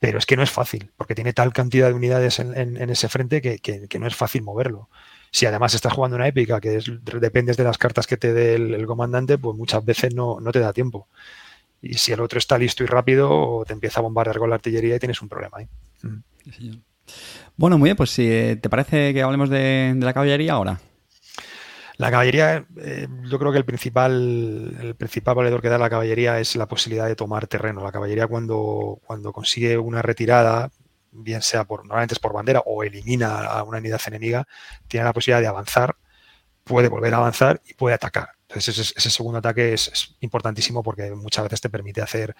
pero 0.00 0.18
es 0.18 0.26
que 0.26 0.36
no 0.36 0.42
es 0.42 0.50
fácil, 0.50 0.92
porque 0.96 1.14
tiene 1.14 1.32
tal 1.32 1.52
cantidad 1.52 1.88
de 1.88 1.94
unidades 1.94 2.38
en, 2.38 2.90
ese 2.90 3.08
frente 3.08 3.40
que, 3.40 3.98
no 3.98 4.06
es 4.06 4.16
fácil 4.16 4.42
moverlo. 4.42 4.88
Si 5.30 5.44
además 5.46 5.74
estás 5.74 5.92
jugando 5.92 6.16
una 6.16 6.28
épica 6.28 6.60
que 6.60 6.80
dependes 7.20 7.56
de 7.56 7.64
las 7.64 7.78
cartas 7.78 8.06
que 8.06 8.16
te 8.16 8.32
dé 8.32 8.54
el, 8.54 8.86
comandante, 8.86 9.38
pues 9.38 9.56
muchas 9.56 9.84
veces 9.84 10.14
no, 10.14 10.40
te 10.52 10.60
da 10.60 10.72
tiempo. 10.72 11.08
Y 11.82 11.94
si 11.94 12.12
el 12.12 12.20
otro 12.20 12.38
está 12.38 12.58
listo 12.58 12.82
y 12.82 12.86
rápido, 12.86 13.64
te 13.66 13.72
empieza 13.72 14.00
a 14.00 14.02
bombardear 14.02 14.38
con 14.38 14.50
la 14.50 14.56
artillería 14.56 14.96
y 14.96 14.98
tienes 14.98 15.20
un 15.22 15.28
problema 15.28 15.58
ahí. 15.58 15.68
Bueno, 17.58 17.76
muy 17.76 17.88
bien, 17.88 17.96
pues 17.96 18.10
si 18.10 18.24
te 18.62 18.70
parece 18.70 19.12
que 19.12 19.20
hablemos 19.20 19.50
de, 19.50 19.92
la 19.98 20.14
caballería 20.14 20.52
ahora. 20.52 20.80
La 21.96 22.08
caballería, 22.08 22.64
eh, 22.76 23.08
yo 23.24 23.38
creo 23.40 23.50
que 23.50 23.58
el 23.58 23.64
principal, 23.64 24.76
el 24.80 24.94
principal 24.94 25.34
valedor 25.34 25.60
que 25.60 25.68
da 25.68 25.76
la 25.76 25.90
caballería 25.90 26.38
es 26.38 26.54
la 26.54 26.68
posibilidad 26.68 27.08
de 27.08 27.16
tomar 27.16 27.48
terreno. 27.48 27.82
La 27.82 27.90
caballería 27.90 28.28
cuando, 28.28 29.00
cuando 29.04 29.32
consigue 29.32 29.76
una 29.76 30.02
retirada, 30.02 30.70
bien 31.10 31.42
sea 31.42 31.64
por, 31.64 31.80
normalmente 31.80 32.14
es 32.14 32.20
por 32.20 32.32
bandera 32.32 32.62
o 32.64 32.84
elimina 32.84 33.40
a 33.40 33.64
una 33.64 33.78
unidad 33.78 34.00
enemiga, 34.06 34.46
tiene 34.86 35.06
la 35.06 35.12
posibilidad 35.12 35.40
de 35.40 35.48
avanzar, 35.48 35.96
puede 36.62 36.88
volver 36.88 37.12
a 37.14 37.16
avanzar 37.16 37.60
y 37.66 37.74
puede 37.74 37.96
atacar. 37.96 38.38
Entonces 38.48 38.94
ese, 38.96 39.10
segundo 39.10 39.38
ataque 39.38 39.74
es, 39.74 40.16
importantísimo 40.20 40.82
porque 40.82 41.10
muchas 41.10 41.44
veces 41.44 41.60
te 41.60 41.68
permite 41.68 42.02
hacer, 42.02 42.36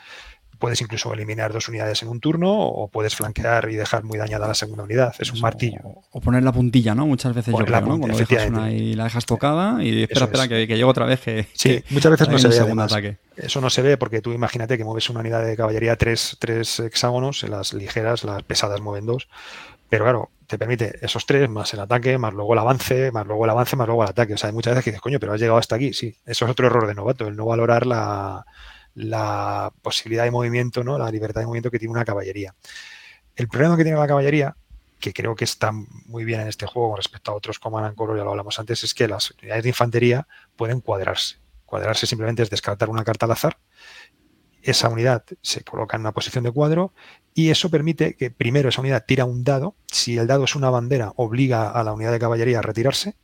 puedes 0.58 0.80
incluso 0.80 1.12
eliminar 1.12 1.52
dos 1.52 1.68
unidades 1.68 2.02
en 2.02 2.08
un 2.08 2.20
turno 2.20 2.50
o 2.52 2.88
puedes 2.88 3.14
flanquear 3.14 3.70
y 3.70 3.76
dejar 3.76 4.04
muy 4.04 4.18
dañada 4.18 4.48
la 4.48 4.54
segunda 4.54 4.84
unidad. 4.84 5.14
Es 5.18 5.32
un 5.32 5.40
martillo. 5.40 5.80
O, 6.10 6.20
poner 6.20 6.42
la 6.42 6.52
puntilla, 6.52 6.94
¿no? 6.94 7.06
Muchas 7.06 7.34
veces 7.34 7.54
yo 7.56 7.64
creo, 7.64 7.80
¿no? 7.80 7.98
Cuando 7.98 8.18
dejas 8.18 8.48
una 8.48 8.70
y 8.70 8.94
la 8.94 9.04
dejas 9.04 9.26
tocada 9.26 9.82
y 9.82 10.02
espera, 10.02 10.26
espera, 10.26 10.48
que, 10.48 10.66
que 10.66 10.74
llegue 10.74 10.84
otra 10.84 11.06
vez 11.06 11.20
que... 11.20 11.46
Sí, 11.54 11.82
muchas 11.90 12.12
veces 12.12 12.28
no 12.28 12.38
se 12.38 12.48
ve 12.48 12.58
además. 12.58 12.92
Ataque. 12.92 13.18
Eso 13.36 13.60
no 13.60 13.70
se 13.70 13.82
ve 13.82 13.96
porque 13.96 14.20
tú 14.20 14.32
imagínate 14.32 14.76
que 14.76 14.84
mueves 14.84 15.08
una 15.10 15.20
unidad 15.20 15.44
de 15.44 15.56
caballería 15.56 15.96
tres, 15.96 16.36
tres 16.38 16.80
hexágonos, 16.80 17.42
las 17.44 17.72
ligeras, 17.72 18.24
las 18.24 18.42
pesadas 18.42 18.80
mueven 18.80 19.06
dos, 19.06 19.28
pero 19.88 20.04
claro, 20.04 20.30
te 20.46 20.58
permite 20.58 20.98
esos 21.02 21.26
tres, 21.26 21.48
más 21.48 21.72
el 21.74 21.80
ataque, 21.80 22.18
más 22.18 22.34
luego 22.34 22.54
el 22.54 22.58
avance, 22.58 23.12
más 23.12 23.26
luego 23.26 23.44
el 23.44 23.50
avance, 23.50 23.76
más 23.76 23.86
luego 23.86 24.02
el 24.02 24.08
ataque. 24.08 24.34
O 24.34 24.36
sea, 24.38 24.48
hay 24.48 24.54
muchas 24.54 24.72
veces 24.72 24.84
que 24.84 24.90
dices, 24.90 25.02
coño, 25.02 25.20
pero 25.20 25.34
has 25.34 25.40
llegado 25.40 25.58
hasta 25.58 25.76
aquí. 25.76 25.92
Sí, 25.92 26.16
eso 26.26 26.44
es 26.44 26.50
otro 26.50 26.66
error 26.66 26.86
de 26.86 26.94
novato, 26.94 27.28
el 27.28 27.36
no 27.36 27.44
valorar 27.44 27.86
la, 27.86 28.44
posibilidad 29.82 30.24
de 30.24 30.30
movimiento, 30.30 30.84
¿no? 30.84 30.98
La 30.98 31.10
libertad 31.10 31.40
de 31.40 31.46
movimiento 31.46 31.70
que 31.70 31.78
tiene 31.78 31.92
una 31.92 32.04
caballería. 32.04 32.54
El 33.36 33.48
problema 33.48 33.76
que 33.76 33.84
tiene 33.84 33.98
la 33.98 34.06
caballería, 34.06 34.56
que 34.98 35.12
creo 35.12 35.34
que 35.34 35.44
está 35.44 35.72
muy 35.72 36.24
bien 36.24 36.40
en 36.40 36.48
este 36.48 36.66
juego 36.66 36.90
con 36.90 36.96
respecto 36.96 37.30
a 37.30 37.34
otros 37.34 37.58
como 37.58 37.78
Anancoro, 37.78 38.16
ya 38.16 38.24
lo 38.24 38.30
hablamos 38.30 38.58
antes, 38.58 38.82
es 38.84 38.94
que 38.94 39.06
las 39.06 39.30
unidades 39.30 39.62
de 39.62 39.68
infantería 39.68 40.26
pueden 40.56 40.80
cuadrarse. 40.80 41.36
Cuadrarse 41.64 42.06
simplemente 42.06 42.42
es 42.42 42.50
descartar 42.50 42.88
una 42.88 43.04
carta 43.04 43.26
al 43.26 43.32
azar 43.32 43.58
esa 44.62 44.88
unidad 44.88 45.24
se 45.42 45.62
coloca 45.62 45.96
en 45.96 46.02
una 46.02 46.12
posición 46.12 46.44
de 46.44 46.50
cuadro 46.50 46.92
y 47.34 47.50
eso 47.50 47.70
permite 47.70 48.14
que 48.14 48.30
primero 48.30 48.68
esa 48.68 48.80
unidad 48.80 49.04
tira 49.06 49.24
un 49.24 49.44
dado. 49.44 49.76
Si 49.86 50.18
el 50.18 50.26
dado 50.26 50.44
es 50.44 50.54
una 50.54 50.70
bandera, 50.70 51.12
obliga 51.16 51.70
a 51.70 51.82
la 51.84 51.92
unidad 51.92 52.12
de 52.12 52.18
caballería 52.18 52.58
a 52.58 52.62
retirarse. 52.62 53.16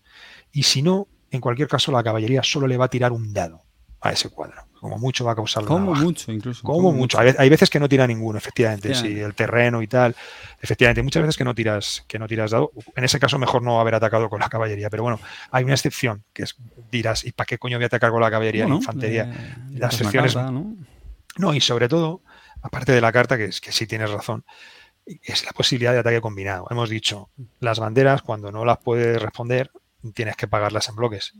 Y 0.52 0.62
si 0.64 0.82
no, 0.82 1.08
en 1.30 1.40
cualquier 1.40 1.68
caso, 1.68 1.90
la 1.92 2.02
caballería 2.02 2.42
solo 2.42 2.66
le 2.66 2.76
va 2.76 2.86
a 2.86 2.90
tirar 2.90 3.12
un 3.12 3.32
dado 3.32 3.62
a 4.00 4.12
ese 4.12 4.30
cuadro. 4.30 4.62
Como 4.84 4.98
mucho 4.98 5.24
va 5.24 5.32
a 5.32 5.34
causar 5.34 5.64
Como 5.64 5.94
mucho, 5.94 6.30
incluso. 6.30 6.62
Como, 6.62 6.92
mucho. 6.92 7.18
Hay, 7.18 7.48
veces 7.48 7.70
que 7.70 7.80
no 7.80 7.88
tira 7.88 8.06
ninguno, 8.06 8.36
efectivamente. 8.36 8.94
Si 8.94 9.18
el 9.18 9.34
terreno 9.34 9.80
y 9.80 9.86
tal. 9.86 10.14
Efectivamente, 10.60 11.02
muchas 11.02 11.22
veces 11.22 11.38
que 11.38 11.44
no 11.44 11.54
tiras, 11.54 12.04
que 12.06 12.18
no 12.18 12.28
tiras 12.28 12.50
dado. 12.50 12.70
En 12.94 13.02
ese 13.02 13.18
caso, 13.18 13.38
mejor 13.38 13.62
no 13.62 13.80
haber 13.80 13.94
atacado 13.94 14.28
con 14.28 14.40
la 14.40 14.50
caballería. 14.50 14.90
Pero 14.90 15.02
bueno, 15.02 15.18
hay 15.50 15.64
una 15.64 15.72
excepción, 15.72 16.22
que 16.34 16.42
es 16.42 16.56
dirás, 16.90 17.24
¿y 17.24 17.32
para 17.32 17.46
qué 17.46 17.56
coño 17.56 17.78
voy 17.78 17.84
a 17.84 17.86
atacar 17.86 18.10
con 18.10 18.20
la 18.20 18.30
caballería 18.30 18.68
la 18.68 18.74
infantería? 18.74 19.56
la 19.70 19.86
excepción 19.86 20.26
es. 20.26 20.36
No, 20.36 21.54
y 21.54 21.62
sobre 21.62 21.88
todo, 21.88 22.20
aparte 22.60 22.92
de 22.92 23.00
la 23.00 23.10
carta, 23.10 23.38
que, 23.38 23.46
es, 23.46 23.62
que 23.62 23.72
sí 23.72 23.86
tienes 23.86 24.10
razón, 24.10 24.44
es 25.06 25.46
la 25.46 25.52
posibilidad 25.52 25.94
de 25.94 26.00
ataque 26.00 26.20
combinado. 26.20 26.66
Hemos 26.68 26.90
dicho, 26.90 27.30
las 27.58 27.78
banderas, 27.78 28.20
cuando 28.20 28.52
no 28.52 28.66
las 28.66 28.76
puedes 28.80 29.20
responder, 29.22 29.70
tienes 30.12 30.36
que 30.36 30.46
pagarlas 30.46 30.90
en 30.90 30.96
bloques. 30.96 31.32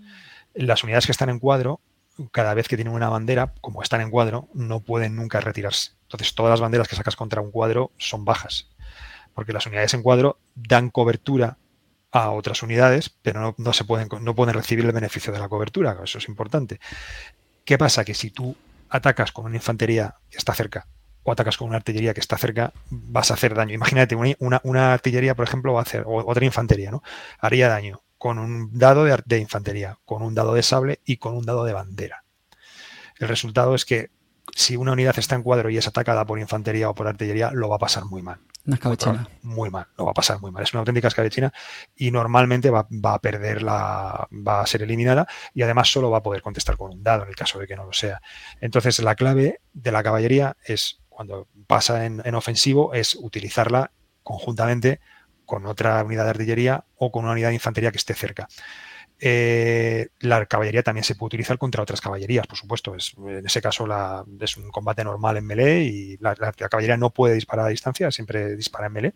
Las 0.54 0.82
unidades 0.82 1.04
que 1.04 1.12
están 1.12 1.28
en 1.28 1.40
cuadro, 1.40 1.82
cada 2.30 2.54
vez 2.54 2.68
que 2.68 2.76
tienen 2.76 2.94
una 2.94 3.08
bandera, 3.08 3.52
como 3.60 3.82
están 3.82 4.00
en 4.00 4.10
cuadro, 4.10 4.48
no 4.54 4.80
pueden 4.80 5.16
nunca 5.16 5.40
retirarse. 5.40 5.92
Entonces, 6.02 6.34
todas 6.34 6.50
las 6.50 6.60
banderas 6.60 6.88
que 6.88 6.96
sacas 6.96 7.16
contra 7.16 7.40
un 7.40 7.50
cuadro 7.50 7.90
son 7.98 8.24
bajas. 8.24 8.68
Porque 9.34 9.52
las 9.52 9.66
unidades 9.66 9.94
en 9.94 10.02
cuadro 10.02 10.38
dan 10.54 10.90
cobertura 10.90 11.58
a 12.12 12.30
otras 12.30 12.62
unidades, 12.62 13.10
pero 13.22 13.40
no, 13.40 13.54
no 13.58 13.72
se 13.72 13.84
pueden, 13.84 14.08
no 14.20 14.34
pueden 14.34 14.54
recibir 14.54 14.84
el 14.84 14.92
beneficio 14.92 15.32
de 15.32 15.40
la 15.40 15.48
cobertura. 15.48 15.98
Eso 16.04 16.18
es 16.18 16.28
importante. 16.28 16.78
¿Qué 17.64 17.76
pasa? 17.76 18.04
Que 18.04 18.14
si 18.14 18.30
tú 18.30 18.56
atacas 18.88 19.32
con 19.32 19.46
una 19.46 19.56
infantería 19.56 20.14
que 20.30 20.38
está 20.38 20.54
cerca 20.54 20.86
o 21.24 21.32
atacas 21.32 21.56
con 21.56 21.68
una 21.68 21.78
artillería 21.78 22.14
que 22.14 22.20
está 22.20 22.38
cerca, 22.38 22.72
vas 22.90 23.30
a 23.30 23.34
hacer 23.34 23.54
daño. 23.54 23.74
Imagínate, 23.74 24.14
una, 24.14 24.92
artillería, 24.92 25.34
por 25.34 25.46
ejemplo, 25.46 25.72
va 25.72 25.80
a 25.80 25.82
hacer, 25.82 26.04
o 26.06 26.24
otra 26.30 26.44
infantería, 26.44 26.90
¿no? 26.90 27.02
Haría 27.40 27.68
daño 27.68 28.03
con 28.24 28.38
un 28.38 28.70
dado 28.72 29.04
de, 29.04 29.22
de, 29.26 29.38
infantería, 29.38 29.98
con 30.06 30.22
un 30.22 30.34
dado 30.34 30.54
de 30.54 30.62
sable 30.62 30.98
y 31.04 31.18
con 31.18 31.36
un 31.36 31.44
dado 31.44 31.66
de 31.66 31.74
bandera. 31.74 32.24
El 33.18 33.28
resultado 33.28 33.74
es 33.74 33.84
que 33.84 34.12
si 34.54 34.76
una 34.76 34.92
unidad 34.92 35.18
está 35.18 35.34
en 35.34 35.42
cuadro 35.42 35.68
y 35.68 35.76
es 35.76 35.86
atacada 35.86 36.24
por 36.24 36.38
infantería 36.38 36.88
o 36.88 36.94
por 36.94 37.06
artillería, 37.06 37.50
lo 37.50 37.68
va 37.68 37.76
a 37.76 37.80
pasar 37.80 38.06
muy 38.06 38.22
mal. 38.22 38.40
Una 38.64 38.76
escabechina. 38.76 39.28
Muy 39.42 39.68
mal, 39.68 39.88
lo 39.98 40.06
va 40.06 40.12
a 40.12 40.14
pasar 40.14 40.40
muy 40.40 40.50
mal. 40.50 40.62
Es 40.62 40.72
una 40.72 40.78
auténtica 40.78 41.08
escabechina 41.08 41.52
y 41.96 42.10
normalmente 42.12 42.70
va, 42.70 42.86
a 42.88 43.18
perder 43.18 43.62
la. 43.62 44.26
va 44.32 44.62
a 44.62 44.66
ser 44.66 44.80
eliminada 44.80 45.28
y 45.52 45.60
además 45.60 45.92
solo 45.92 46.10
va 46.10 46.16
a 46.16 46.22
poder 46.22 46.40
contestar 46.40 46.78
con 46.78 46.92
un 46.92 47.02
dado 47.02 47.24
en 47.24 47.28
el 47.28 47.36
caso 47.36 47.58
de 47.58 47.66
que 47.66 47.76
no 47.76 47.84
lo 47.84 47.92
sea. 47.92 48.22
Entonces, 48.58 49.00
la 49.00 49.16
clave 49.16 49.60
de 49.74 49.92
la 49.92 50.02
caballería 50.02 50.56
es, 50.64 50.98
cuando 51.10 51.46
pasa 51.66 52.06
en, 52.06 52.22
en 52.24 52.34
ofensivo, 52.36 52.94
es 52.94 53.16
utilizarla 53.16 53.90
conjuntamente 54.22 55.00
con 55.44 55.66
otra 55.66 56.02
unidad 56.04 56.24
de 56.24 56.30
artillería 56.30 56.84
o 56.96 57.10
con 57.10 57.24
una 57.24 57.32
unidad 57.32 57.48
de 57.48 57.54
infantería 57.54 57.90
que 57.90 57.98
esté 57.98 58.14
cerca. 58.14 58.48
Eh, 59.20 60.08
la 60.20 60.44
caballería 60.46 60.82
también 60.82 61.04
se 61.04 61.14
puede 61.14 61.28
utilizar 61.28 61.56
contra 61.56 61.82
otras 61.82 62.00
caballerías, 62.00 62.46
por 62.46 62.58
supuesto. 62.58 62.94
Es, 62.94 63.14
en 63.16 63.46
ese 63.46 63.62
caso 63.62 63.86
la, 63.86 64.24
es 64.40 64.56
un 64.56 64.70
combate 64.70 65.04
normal 65.04 65.36
en 65.36 65.46
melee 65.46 65.82
y 65.84 66.16
la, 66.18 66.34
caballería 66.34 66.96
no 66.96 67.10
puede 67.10 67.34
disparar 67.34 67.66
a 67.66 67.70
distancia, 67.70 68.10
siempre 68.10 68.56
dispara 68.56 68.86
en 68.86 68.92
melee. 68.92 69.14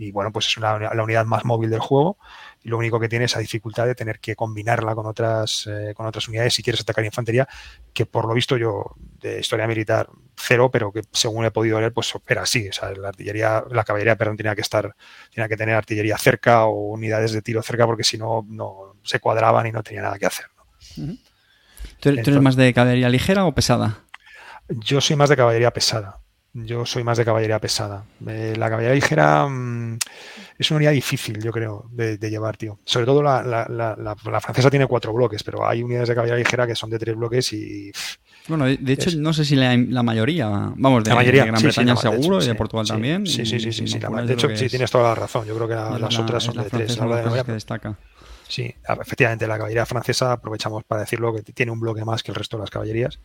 Y 0.00 0.12
bueno, 0.12 0.32
pues 0.32 0.46
es 0.46 0.56
la 0.58 1.02
unidad 1.02 1.26
más 1.26 1.44
móvil 1.44 1.70
del 1.70 1.80
juego 1.80 2.18
y 2.62 2.68
lo 2.68 2.78
único 2.78 3.00
que 3.00 3.08
tiene 3.08 3.24
es 3.24 3.34
la 3.34 3.40
dificultad 3.40 3.84
de 3.84 3.94
tener 3.94 4.20
que 4.20 4.36
combinarla 4.36 4.94
con 4.94 5.06
otras, 5.06 5.66
eh, 5.66 5.92
con 5.94 6.06
otras 6.06 6.28
unidades 6.28 6.54
si 6.54 6.62
quieres 6.62 6.80
atacar 6.80 7.04
infantería, 7.04 7.48
que 7.92 8.06
por 8.06 8.26
lo 8.26 8.32
visto 8.32 8.56
yo 8.56 8.94
de 8.96 9.40
historia 9.40 9.66
militar 9.66 10.08
cero, 10.36 10.70
pero 10.70 10.92
que 10.92 11.02
según 11.12 11.44
he 11.44 11.50
podido 11.50 11.80
leer, 11.80 11.92
pues 11.92 12.12
era 12.28 12.42
así. 12.42 12.68
O 12.68 12.72
sea, 12.72 12.92
la 12.92 13.08
artillería, 13.08 13.64
la 13.70 13.82
caballería, 13.82 14.16
perdón, 14.16 14.36
tenía 14.36 14.54
que 14.54 14.60
estar, 14.60 14.94
tenía 15.34 15.48
que 15.48 15.56
tener 15.56 15.74
artillería 15.74 16.16
cerca 16.16 16.66
o 16.66 16.92
unidades 16.92 17.32
de 17.32 17.42
tiro 17.42 17.60
cerca, 17.62 17.86
porque 17.86 18.04
si 18.04 18.18
no, 18.18 18.46
no 18.48 18.96
se 19.02 19.18
cuadraban 19.18 19.66
y 19.66 19.72
no 19.72 19.82
tenía 19.82 20.02
nada 20.02 20.18
que 20.18 20.26
hacer. 20.26 20.46
¿Tú, 22.00 22.08
eres 22.10 22.40
más 22.40 22.54
de 22.56 22.72
caballería 22.72 23.08
ligera 23.08 23.44
o 23.44 23.54
pesada? 23.54 24.04
Yo 24.68 25.00
soy 25.00 25.16
más 25.16 25.28
de 25.28 25.36
caballería 25.36 25.72
pesada. 25.72 26.20
Yo 26.64 26.86
soy 26.86 27.04
más 27.04 27.18
de 27.18 27.24
caballería 27.24 27.58
pesada. 27.58 28.04
Eh, 28.26 28.54
la 28.56 28.68
caballería 28.68 28.94
ligera 28.94 29.46
mm, 29.46 29.98
es 30.58 30.70
una 30.70 30.78
unidad 30.78 30.92
difícil, 30.92 31.42
yo 31.42 31.52
creo, 31.52 31.86
de, 31.90 32.16
llevar, 32.18 32.56
tío. 32.56 32.78
Sobre 32.84 33.06
todo 33.06 33.22
la, 33.22 33.42
la, 33.42 34.40
francesa 34.40 34.70
tiene 34.70 34.86
cuatro 34.86 35.12
bloques, 35.12 35.42
pero 35.42 35.66
hay 35.66 35.82
unidades 35.82 36.08
de 36.08 36.14
caballería 36.14 36.38
ligera 36.38 36.66
que 36.66 36.74
son 36.74 36.90
de 36.90 36.98
tres 36.98 37.16
bloques 37.16 37.52
y. 37.52 37.92
Bueno, 38.48 38.64
de, 38.64 38.92
hecho, 38.92 39.10
no 39.18 39.32
sé 39.32 39.44
si 39.44 39.56
la, 39.56 40.02
mayoría, 40.02 40.48
vamos, 40.48 41.04
de, 41.04 41.10
la 41.10 41.16
mayoría, 41.16 41.44
Gran 41.44 41.62
Bretaña 41.62 41.96
seguro 41.96 42.42
y 42.42 42.46
de 42.46 42.54
Portugal 42.54 42.86
también. 42.86 43.26
Sí, 43.26 43.44
sí, 43.44 43.60
sí, 43.60 43.72
sí. 43.72 43.98
de 43.98 44.32
hecho, 44.32 44.48
sí, 44.56 44.68
tienes 44.68 44.90
toda 44.90 45.10
la 45.10 45.14
razón. 45.14 45.46
Yo 45.46 45.54
creo 45.54 45.68
que 45.68 46.00
las 46.00 46.18
otras 46.18 46.42
son 46.42 46.56
de 46.56 46.64
tres. 46.64 46.98
que 47.44 47.52
destaca. 47.52 47.96
Sí, 48.48 48.74
efectivamente, 48.88 49.46
la 49.46 49.58
caballería 49.58 49.84
francesa, 49.84 50.32
aprovechamos 50.32 50.82
para 50.84 51.02
decirlo, 51.02 51.34
que 51.34 51.42
tiene 51.42 51.70
un 51.70 51.78
bloque 51.78 52.04
más 52.04 52.22
que 52.22 52.32
el 52.32 52.34
resto 52.34 52.56
de 52.56 52.62
las 52.62 52.70
caballerías. 52.70 53.20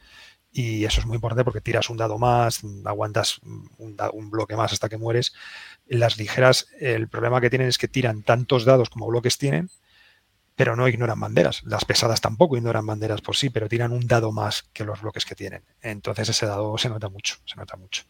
Y 0.56 0.86
eso 0.86 1.02
es 1.02 1.08
muy 1.08 1.16
importante 1.16 1.44
porque 1.44 1.62
tiras 1.62 1.90
un 1.90 1.98
dado 1.98 2.20
más, 2.20 2.62
aguantas 2.86 3.42
un, 3.78 4.30
bloque 4.30 4.56
más 4.56 4.72
hasta 4.72 4.88
que 4.88 4.98
mueres. 4.98 5.34
Las 5.88 6.18
ligeras, 6.18 6.68
el 6.80 7.08
problema 7.08 7.42
que 7.42 7.50
tienen 7.50 7.68
es 7.68 7.80
que 7.80 7.88
tiran 7.88 8.22
tantos 8.22 8.64
dados 8.64 8.92
como 8.92 9.08
bloques 9.08 9.40
tienen, 9.40 9.72
pero 10.56 10.76
no 10.76 10.88
ignoran 10.88 11.20
banderas. 11.20 11.64
Las 11.64 11.86
pesadas 11.86 12.22
tampoco 12.22 12.56
ignoran 12.56 12.86
banderas 12.86 13.22
por 13.22 13.36
sí, 13.36 13.50
pero 13.50 13.68
tiran 13.68 13.92
un 13.92 14.06
dado 14.06 14.32
más 14.32 14.70
que 14.74 14.86
los 14.86 15.02
bloques 15.02 15.26
que 15.26 15.34
tienen. 15.34 15.64
Entonces 15.82 16.30
ese 16.30 16.46
dado 16.46 16.78
se 16.78 16.88
nota 16.90 17.10
mucho, 17.10 17.38
se 17.46 17.56
nota 17.56 17.76
mucho. 17.76 18.04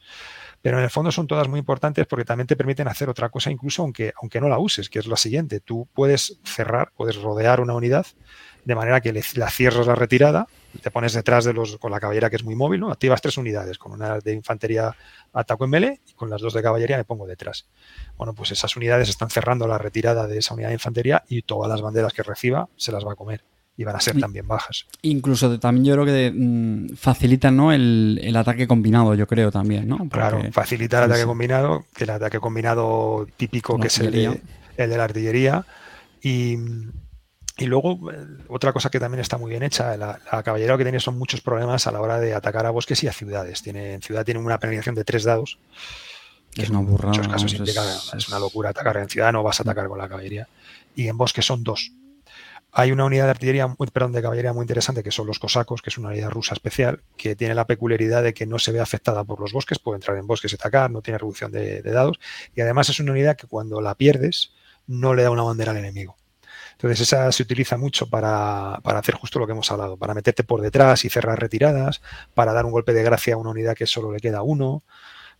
Pero 0.61 0.79
en 0.79 0.83
el 0.83 0.89
fondo 0.89 1.13
son 1.13 1.27
todas 1.27 1.47
muy 1.47 1.59
importantes 1.59 2.05
porque 2.07 2.25
también 2.25 2.47
te 2.47 2.57
permiten 2.57 2.89
hacer 2.89 3.09
otra 3.09 3.29
cosa, 3.29 3.51
incluso 3.51 3.83
aunque, 3.83 4.13
aunque 4.21 4.41
no 4.41 4.49
la 4.49 4.59
uses, 4.59 4.89
que 4.89 4.99
es 4.99 5.07
la 5.07 5.15
siguiente. 5.15 5.61
Tú 5.61 5.87
puedes 5.93 6.39
cerrar, 6.43 6.91
puedes 6.97 7.15
rodear 7.15 7.61
una 7.61 7.73
unidad 7.73 8.05
de 8.65 8.75
manera 8.75 8.99
que 8.99 9.13
la 9.35 9.49
cierras 9.49 9.87
la 9.87 9.95
retirada, 9.95 10.47
te 10.81 10.91
pones 10.91 11.13
detrás 11.13 11.45
de 11.45 11.53
los, 11.53 11.77
con 11.77 11.91
la 11.91 11.99
caballera 11.99 12.29
que 12.29 12.35
es 12.35 12.43
muy 12.43 12.55
móvil, 12.55 12.79
¿no? 12.79 12.91
Activas 12.91 13.21
tres 13.21 13.37
unidades, 13.37 13.77
con 13.77 13.91
una 13.91 14.19
de 14.19 14.33
infantería 14.33 14.95
ataco 15.33 15.65
en 15.65 15.69
melee 15.69 15.99
y 16.07 16.13
con 16.13 16.29
las 16.29 16.41
dos 16.41 16.53
de 16.53 16.61
caballería 16.61 16.97
me 16.97 17.05
pongo 17.05 17.27
detrás. 17.27 17.67
Bueno, 18.17 18.33
pues 18.33 18.51
esas 18.51 18.75
unidades 18.75 19.09
están 19.09 19.29
cerrando 19.29 19.67
la 19.67 19.77
retirada 19.77 20.27
de 20.27 20.37
esa 20.37 20.53
unidad 20.53 20.69
de 20.69 20.75
infantería 20.75 21.23
y 21.27 21.41
todas 21.43 21.69
las 21.69 21.81
banderas 21.81 22.13
que 22.13 22.23
reciba 22.23 22.69
se 22.75 22.91
las 22.91 23.05
va 23.05 23.13
a 23.13 23.15
comer 23.15 23.43
y 23.75 23.83
van 23.83 23.95
a 23.95 23.99
ser 23.99 24.19
también 24.19 24.47
bajas. 24.47 24.85
Incluso 25.01 25.59
también 25.59 25.85
yo 25.85 25.93
creo 25.93 26.05
que 26.05 26.31
mm, 26.31 26.95
facilitan 26.95 27.57
¿no? 27.57 27.71
el, 27.71 28.33
ataque 28.35 28.67
combinado, 28.67 29.15
yo 29.15 29.25
creo 29.25 29.51
también, 29.51 29.87
¿no? 29.87 30.07
claro, 30.09 30.41
facilita 30.51 30.99
el 30.99 31.05
ataque 31.05 31.25
combinado, 31.25 31.85
que 31.95 32.03
el 32.03 32.11
ataque 32.11 32.39
combinado 32.39 33.27
típico 33.35 33.79
que 33.79 33.87
es 33.87 33.99
el 33.99 34.11
de, 34.11 34.41
el 34.77 34.89
de 34.89 34.97
la 34.97 35.03
artillería. 35.03 35.65
Y, 36.21 36.57
y 37.57 37.65
luego, 37.65 38.11
eh, 38.11 38.25
otra 38.47 38.73
cosa 38.73 38.89
que 38.89 38.99
también 38.99 39.21
está 39.21 39.37
muy 39.37 39.51
bien 39.51 39.63
hecha, 39.63 39.95
la, 39.95 40.19
la 40.31 40.43
caballería 40.43 40.75
que 40.77 40.83
tiene 40.83 40.99
son 40.99 41.17
muchos 41.17 41.41
problemas 41.41 41.85
a 41.85 41.91
la 41.91 42.01
hora 42.01 42.19
de 42.19 42.33
atacar 42.33 42.65
a 42.65 42.71
bosques 42.71 43.03
y 43.03 43.07
a 43.07 43.13
ciudades. 43.13 43.61
Tiene, 43.61 43.93
en 43.93 44.01
ciudad 44.01 44.25
tiene 44.25 44.39
una 44.39 44.59
penalización 44.59 44.95
de 44.95 45.03
tres 45.03 45.23
dados 45.23 45.59
Es 46.55 46.69
una 46.69 46.79
burrada. 46.79 47.13
En 47.13 47.19
muchos 47.19 47.27
casos 47.31 47.53
implica, 47.53 47.83
es, 48.17 48.27
una 48.27 48.39
locura 48.39 48.71
atacar 48.71 48.97
en 48.97 49.09
ciudad, 49.09 49.31
no 49.31 49.43
vas 49.43 49.59
a 49.59 49.63
atacar 49.63 49.87
con 49.87 49.99
la 49.99 50.09
caballería. 50.09 50.47
Y 50.95 51.07
en 51.07 51.17
bosque 51.17 51.43
son 51.43 51.63
dos. 51.63 51.91
Hay 52.75 52.91
una 52.91 53.05
unidad 53.05 53.25
de 53.25 53.29
artillería, 53.29 53.67
perdón, 53.93 54.13
de 54.13 54.23
caballería 54.23 54.51
muy 54.51 54.63
interesante 54.63 55.03
que 55.03 55.11
son 55.11 55.27
los 55.27 55.37
cosacos, 55.37 55.83
que 55.83 55.91
es 55.91 55.99
una 55.99 56.09
unidad 56.09 56.31
rusa 56.31 56.55
especial, 56.55 57.01
que 57.17 57.35
tiene 57.35 57.53
la 57.53 57.67
peculiaridad 57.67 58.23
de 58.23 58.33
que 58.33 58.47
no 58.47 58.57
se 58.57 58.71
ve 58.71 58.79
afectada 58.79 59.23
por 59.23 59.39
los 59.39 59.53
bosques, 59.53 59.77
puede 59.77 59.97
entrar 59.97 60.17
en 60.17 60.25
bosques 60.25 60.53
y 60.53 60.55
atacar, 60.55 60.89
no 60.89 61.03
tiene 61.03 61.19
reducción 61.19 61.51
de, 61.51 61.83
dados, 61.83 62.19
y 62.55 62.61
además 62.61 62.89
es 62.89 62.99
una 62.99 63.11
unidad 63.11 63.37
que 63.37 63.45
cuando 63.45 63.79
la 63.79 63.93
pierdes 63.93 64.53
no 64.87 65.13
le 65.13 65.21
da 65.21 65.29
una 65.29 65.43
bandera 65.43 65.69
al 65.69 65.77
enemigo. 65.77 66.17
Entonces 66.83 67.01
esa 67.01 67.31
se 67.31 67.43
utiliza 67.43 67.77
mucho 67.77 68.07
para, 68.09 68.79
para, 68.83 68.99
hacer 68.99 69.15
justo 69.15 69.39
lo 69.39 69.45
que 69.45 69.53
hemos 69.53 69.71
hablado, 69.71 69.95
para 69.95 70.13
meterte 70.13 70.43
por 70.43 70.61
detrás 70.61 71.05
y 71.05 71.09
cerrar 71.09 71.39
retiradas, 71.39 72.01
para 72.33 72.51
dar 72.51 72.65
un 72.65 72.73
golpe 72.73 72.93
de 72.93 73.03
gracia 73.03 73.35
a 73.35 73.37
una 73.37 73.51
unidad 73.51 73.73
que 73.73 73.87
solo 73.87 74.11
le 74.11 74.19
queda 74.19 74.41
uno, 74.41 74.83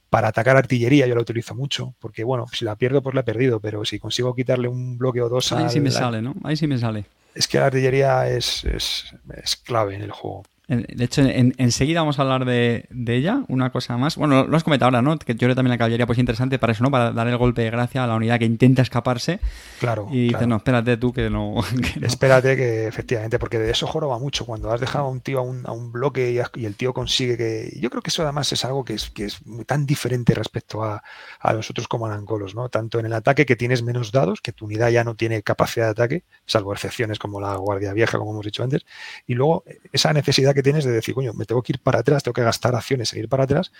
para 0.09 0.29
atacar 0.29 0.55
artillería 0.55 1.05
yo 1.05 1.15
la 1.15 1.21
utilizo 1.21 1.53
mucho, 1.53 1.95
porque 1.99 2.23
bueno, 2.23 2.45
si 2.53 2.63
la 2.63 2.77
pierdo 2.77 3.03
pues 3.03 3.13
la 3.13 3.21
he 3.21 3.25
perdido, 3.25 3.59
pero 3.59 3.83
si 3.83 3.99
consigo 3.99 4.33
quitarle 4.33 4.69
un 4.69 4.97
bloque 4.97 5.21
o 5.21 5.27
dos... 5.27 5.51
Ahí 5.51 5.69
sí 5.69 5.81
me 5.81 5.91
sale, 5.91 6.21
¿no? 6.21 6.33
Ahí 6.43 6.55
sí 6.55 6.65
me 6.65 6.77
sale 6.77 7.05
es 7.35 7.47
que 7.47 7.59
la 7.59 7.67
artillería 7.67 8.27
es, 8.29 8.63
es, 8.63 9.13
es 9.35 9.55
clave 9.55 9.95
en 9.95 10.01
el 10.01 10.11
juego. 10.11 10.43
De 10.67 11.03
hecho, 11.03 11.21
enseguida 11.21 11.99
vamos 11.99 12.19
a 12.19 12.21
hablar 12.21 12.45
de, 12.45 12.87
ella. 13.07 13.43
Una 13.49 13.71
cosa 13.71 13.97
más. 13.97 14.15
Bueno, 14.15 14.45
lo 14.45 14.55
has 14.55 14.63
comentado 14.63 14.87
ahora, 14.87 15.01
¿no? 15.01 15.17
Que 15.19 15.33
yo 15.33 15.39
creo 15.39 15.55
también 15.55 15.71
la 15.71 15.77
caballería 15.77 16.05
pues 16.05 16.19
interesante 16.19 16.57
para 16.57 16.71
eso, 16.71 16.83
¿no? 16.83 16.89
Para 16.89 17.11
dar 17.11 17.27
el 17.27 17.37
golpe 17.37 17.63
de 17.63 17.69
gracia 17.69 18.03
a 18.03 18.07
la 18.07 18.15
unidad 18.15 18.39
que 18.39 18.45
intenta 18.45 18.81
escaparse. 18.81 19.41
Claro. 19.79 20.07
Y 20.09 20.29
dice, 20.29 20.47
no, 20.47 20.55
espérate 20.57 20.95
tú 20.95 21.11
que 21.13 21.29
no, 21.29 21.55
Espérate 22.01 22.55
que 22.55 22.87
efectivamente, 22.87 23.39
porque 23.39 23.59
de 23.59 23.71
eso 23.71 23.87
joroba 23.87 24.17
mucho. 24.19 24.45
Cuando 24.45 24.71
has 24.71 24.79
dejado 24.79 25.05
a 25.05 25.09
un 25.09 25.19
tío 25.19 25.39
a 25.39 25.41
un, 25.41 25.91
bloque 25.91 26.31
y, 26.31 26.65
el 26.65 26.75
tío 26.75 26.93
consigue 26.93 27.37
que. 27.37 27.77
Yo 27.81 27.89
creo 27.89 28.01
que 28.01 28.09
eso 28.09 28.23
además 28.23 28.51
es 28.53 28.63
algo 28.63 28.85
que 28.85 28.93
es, 28.93 29.09
que 29.09 29.25
es 29.25 29.41
tan 29.65 29.85
diferente 29.85 30.33
respecto 30.33 30.83
a, 30.83 31.03
a 31.41 31.53
los 31.53 31.69
otros 31.69 31.89
como 31.89 32.05
Anancolos, 32.05 32.55
¿no? 32.55 32.69
Tanto 32.69 32.99
en 32.99 33.05
el 33.05 33.13
ataque 33.13 33.45
que 33.45 33.57
tienes 33.57 33.83
menos 33.83 34.13
dados, 34.13 34.39
que 34.39 34.53
tu 34.53 34.65
unidad 34.65 34.89
ya 34.91 35.03
no 35.03 35.15
tiene 35.15 35.43
capacidad 35.43 35.87
de 35.87 35.91
ataque, 35.91 36.23
salvo 36.45 36.71
excepciones 36.71 37.19
como 37.19 37.41
la 37.41 37.53
Guardia 37.57 37.91
Vieja, 37.91 38.17
como 38.17 38.31
hemos 38.31 38.45
dicho 38.45 38.63
antes. 38.63 38.85
Y 39.27 39.33
luego 39.33 39.65
esa 39.91 40.13
necesidad 40.13 40.52
que 40.53 40.63
tienes 40.63 40.85
de 40.85 40.91
decir, 40.91 41.13
coño, 41.13 41.33
me 41.33 41.45
tengo 41.45 41.61
que 41.61 41.73
ir 41.73 41.79
para 41.79 41.99
atrás, 41.99 42.23
tengo 42.23 42.33
que 42.33 42.43
gastar 42.43 42.75
acciones 42.75 43.13
en 43.13 43.19
ir 43.19 43.29
para 43.29 43.43
atrás 43.43 43.71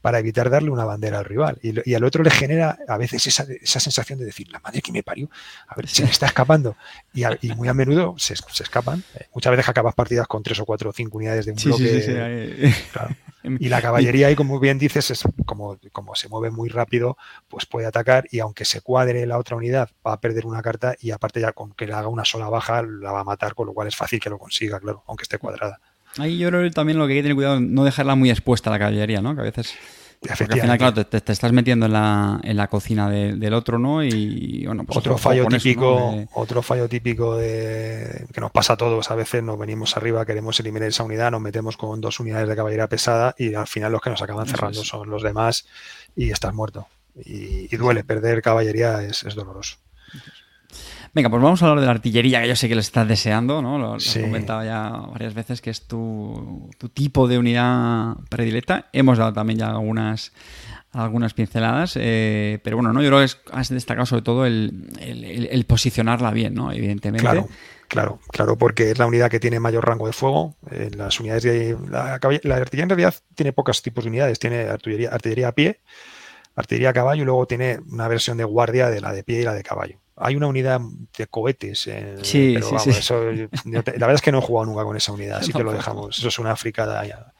para 0.00 0.18
evitar 0.18 0.50
darle 0.50 0.70
una 0.70 0.84
bandera 0.84 1.18
al 1.18 1.24
rival. 1.24 1.58
Y, 1.62 1.94
al 1.94 2.04
otro 2.04 2.22
le 2.22 2.30
genera 2.30 2.78
a 2.88 2.96
veces 2.98 3.26
esa, 3.26 3.46
sensación 3.80 4.18
de 4.18 4.24
decir, 4.24 4.50
la 4.50 4.58
madre 4.60 4.82
que 4.82 4.92
me 4.92 5.02
parió, 5.02 5.30
a 5.68 5.76
ver, 5.76 5.88
se 5.88 6.02
me 6.04 6.10
está 6.10 6.26
escapando. 6.26 6.76
Y, 7.14 7.24
muy 7.54 7.68
a 7.68 7.74
menudo 7.74 8.14
se, 8.18 8.34
escapan. 8.34 9.02
Eh, 9.14 9.26
muchas 9.34 9.50
veces 9.52 9.68
acabas 9.68 9.94
partidas 9.94 10.26
con 10.26 10.42
tres 10.42 10.58
o 10.60 10.64
cuatro 10.64 10.90
o 10.90 10.92
cinco 10.92 11.18
unidades 11.18 11.46
de 11.46 11.52
un 11.52 11.58
bloque. 11.58 12.74
Y 13.44 13.68
la 13.68 13.82
caballería 13.82 14.28
ahí, 14.28 14.36
como 14.36 14.60
bien 14.60 14.78
dices, 14.78 15.10
es 15.10 15.24
como, 15.46 15.78
como 15.90 16.14
se 16.14 16.28
mueve 16.28 16.50
muy 16.50 16.68
rápido, 16.68 17.16
pues 17.48 17.66
puede 17.66 17.86
atacar 17.86 18.26
y 18.30 18.38
aunque 18.38 18.64
se 18.64 18.80
cuadre 18.80 19.26
la 19.26 19.38
otra 19.38 19.56
unidad, 19.56 19.90
va 20.06 20.12
a 20.12 20.20
perder 20.20 20.46
una 20.46 20.62
carta 20.62 20.94
y 21.00 21.10
aparte 21.10 21.40
ya 21.40 21.52
con 21.52 21.72
que 21.72 21.86
le 21.86 21.92
haga 21.92 22.08
una 22.08 22.24
sola 22.24 22.48
baja, 22.48 22.82
la 22.82 23.10
va 23.10 23.20
a 23.20 23.24
matar, 23.24 23.54
con 23.54 23.66
lo 23.66 23.74
cual 23.74 23.88
es 23.88 23.96
fácil 23.96 24.20
que 24.20 24.30
lo 24.30 24.38
consiga, 24.38 24.78
claro, 24.78 25.02
aunque 25.06 25.24
esté 25.24 25.38
cuadrada. 25.38 25.80
Ahí 26.18 26.38
yo 26.38 26.48
creo 26.48 26.62
que 26.62 26.70
también 26.70 26.98
lo 26.98 27.06
que 27.06 27.14
hay 27.14 27.18
que 27.18 27.22
tener 27.22 27.36
cuidado 27.36 27.56
es 27.56 27.62
no 27.62 27.84
dejarla 27.84 28.14
muy 28.14 28.30
expuesta 28.30 28.70
a 28.70 28.72
la 28.72 28.78
caballería, 28.78 29.20
¿no? 29.20 29.34
Que 29.34 29.40
a 29.40 29.44
veces... 29.44 29.74
Porque 30.20 30.44
al 30.44 30.60
final, 30.60 30.78
claro, 30.78 31.04
te, 31.04 31.32
estás 31.32 31.50
metiendo 31.50 31.86
en 31.86 31.94
la, 31.94 32.38
en 32.44 32.56
la 32.56 32.68
cocina 32.68 33.10
del 33.10 33.54
otro, 33.54 33.80
¿no? 33.80 34.04
Y 34.04 34.64
bueno, 34.64 34.84
pues 34.84 34.96
otro 34.96 35.18
fallo 35.18 35.46
típico, 35.46 36.14
otro 36.34 36.62
fallo 36.62 36.88
típico 36.88 37.36
de 37.36 38.26
que 38.32 38.40
nos 38.40 38.52
pasa 38.52 38.74
a 38.74 38.76
todos. 38.76 39.10
A 39.10 39.16
veces 39.16 39.42
nos 39.42 39.58
venimos 39.58 39.96
arriba, 39.96 40.24
queremos 40.24 40.60
eliminar 40.60 40.88
esa 40.88 41.02
unidad, 41.02 41.32
nos 41.32 41.40
metemos 41.40 41.76
con 41.76 42.00
dos 42.00 42.20
unidades 42.20 42.48
de 42.48 42.54
caballería 42.54 42.88
pesada 42.88 43.34
y 43.36 43.54
al 43.54 43.66
final 43.66 43.90
los 43.90 44.00
que 44.00 44.10
nos 44.10 44.22
acaban 44.22 44.46
cerrando 44.46 44.84
son 44.84 45.10
los 45.10 45.24
demás 45.24 45.66
y 46.14 46.30
estás 46.30 46.54
muerto. 46.54 46.86
Y, 47.16 47.76
duele, 47.76 48.04
perder 48.04 48.42
caballería 48.42 49.02
es 49.02 49.34
doloroso. 49.34 49.78
Venga, 51.14 51.28
pues 51.28 51.42
vamos 51.42 51.62
a 51.62 51.66
hablar 51.66 51.80
de 51.80 51.86
la 51.86 51.92
artillería, 51.92 52.40
que 52.40 52.48
yo 52.48 52.56
sé 52.56 52.68
que 52.68 52.74
lo 52.74 52.80
estás 52.80 53.06
deseando, 53.06 53.60
¿no? 53.60 53.78
Lo, 53.78 53.96
he 53.98 54.20
comentado 54.22 54.64
ya 54.64 54.90
varias 55.12 55.34
veces, 55.34 55.60
que 55.60 55.68
es 55.68 55.86
tu, 55.86 56.70
tipo 56.94 57.28
de 57.28 57.36
unidad 57.36 58.16
predilecta. 58.30 58.88
Hemos 58.94 59.18
dado 59.18 59.32
también 59.34 59.58
ya 59.58 59.68
algunas 59.68 60.32
algunas 60.92 61.32
pinceladas, 61.32 61.94
eh, 61.98 62.60
pero 62.62 62.76
bueno, 62.76 62.92
no 62.92 63.02
yo 63.02 63.08
creo 63.08 63.26
que 63.26 63.32
has 63.52 63.70
destacado 63.70 64.04
sobre 64.04 64.22
todo 64.22 64.44
el, 64.44 65.64
posicionarla 65.66 66.30
bien, 66.32 66.54
¿no? 66.54 66.70
Evidentemente. 66.70 67.22
Claro, 67.22 67.48
claro, 67.88 68.20
claro, 68.30 68.58
porque 68.58 68.90
es 68.90 68.98
la 68.98 69.06
unidad 69.06 69.30
que 69.30 69.40
tiene 69.40 69.58
mayor 69.58 69.86
rango 69.86 70.06
de 70.06 70.12
fuego. 70.12 70.54
Eh, 70.70 70.90
las 70.94 71.18
unidades 71.18 71.44
de 71.44 71.78
la, 71.90 72.14
artillería 72.14 72.82
en 72.82 72.88
realidad 72.90 73.14
tiene 73.34 73.54
pocos 73.54 73.80
tipos 73.80 74.04
de 74.04 74.10
unidades, 74.10 74.38
tiene 74.38 74.64
artillería, 74.64 75.10
artillería 75.10 75.48
a 75.48 75.52
pie, 75.52 75.80
artillería 76.56 76.90
a 76.90 76.92
caballo 76.92 77.22
y 77.22 77.24
luego 77.24 77.46
tiene 77.46 77.80
una 77.90 78.06
versión 78.08 78.36
de 78.36 78.44
guardia 78.44 78.90
de 78.90 79.00
la 79.00 79.14
de 79.14 79.24
pie 79.24 79.40
y 79.40 79.44
la 79.44 79.54
de 79.54 79.62
caballo. 79.62 80.01
Hay 80.16 80.36
una 80.36 80.46
unidad 80.46 80.80
de 81.16 81.26
cohetes. 81.26 81.80
sí, 82.22 82.54
pero 82.54 82.78
sí, 82.78 82.90
la 83.64 83.82
verdad 83.82 84.14
es 84.14 84.22
que 84.22 84.32
no 84.32 84.38
he 84.38 84.42
jugado 84.42 84.66
nunca 84.66 84.84
con 84.84 84.96
esa 84.96 85.12
unidad, 85.12 85.38
así 85.40 85.52
que 85.52 85.62
lo 85.62 85.72
dejamos. 85.72 86.18
Eso 86.18 86.28
es 86.28 86.38
una 86.38 86.56
fricada 86.56 87.04
ya. 87.06 87.32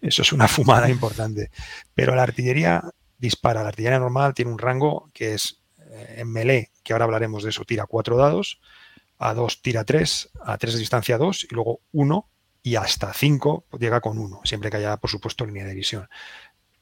Eso 0.00 0.22
es 0.22 0.32
una 0.32 0.48
fumada 0.48 0.88
importante. 0.88 1.50
Pero 1.94 2.14
la 2.14 2.22
artillería 2.22 2.82
dispara. 3.18 3.62
La 3.62 3.68
artillería 3.68 3.98
normal 3.98 4.34
tiene 4.34 4.50
un 4.50 4.58
rango 4.58 5.10
que 5.12 5.34
es 5.34 5.62
eh, 5.90 6.16
en 6.18 6.32
melee, 6.32 6.70
que 6.82 6.92
ahora 6.92 7.04
hablaremos 7.04 7.42
de 7.42 7.50
eso, 7.50 7.64
tira 7.64 7.86
cuatro 7.86 8.16
dados, 8.16 8.60
a 9.18 9.34
dos 9.34 9.62
tira 9.62 9.84
tres, 9.84 10.30
a 10.40 10.58
tres 10.58 10.74
de 10.74 10.80
distancia 10.80 11.18
dos, 11.18 11.46
y 11.50 11.54
luego 11.54 11.80
uno, 11.92 12.28
y 12.62 12.76
hasta 12.76 13.12
cinco 13.12 13.64
llega 13.78 14.00
con 14.00 14.18
uno, 14.18 14.40
siempre 14.44 14.70
que 14.70 14.78
haya, 14.78 14.96
por 14.96 15.10
supuesto, 15.10 15.46
línea 15.46 15.64
de 15.64 15.74
visión 15.74 16.08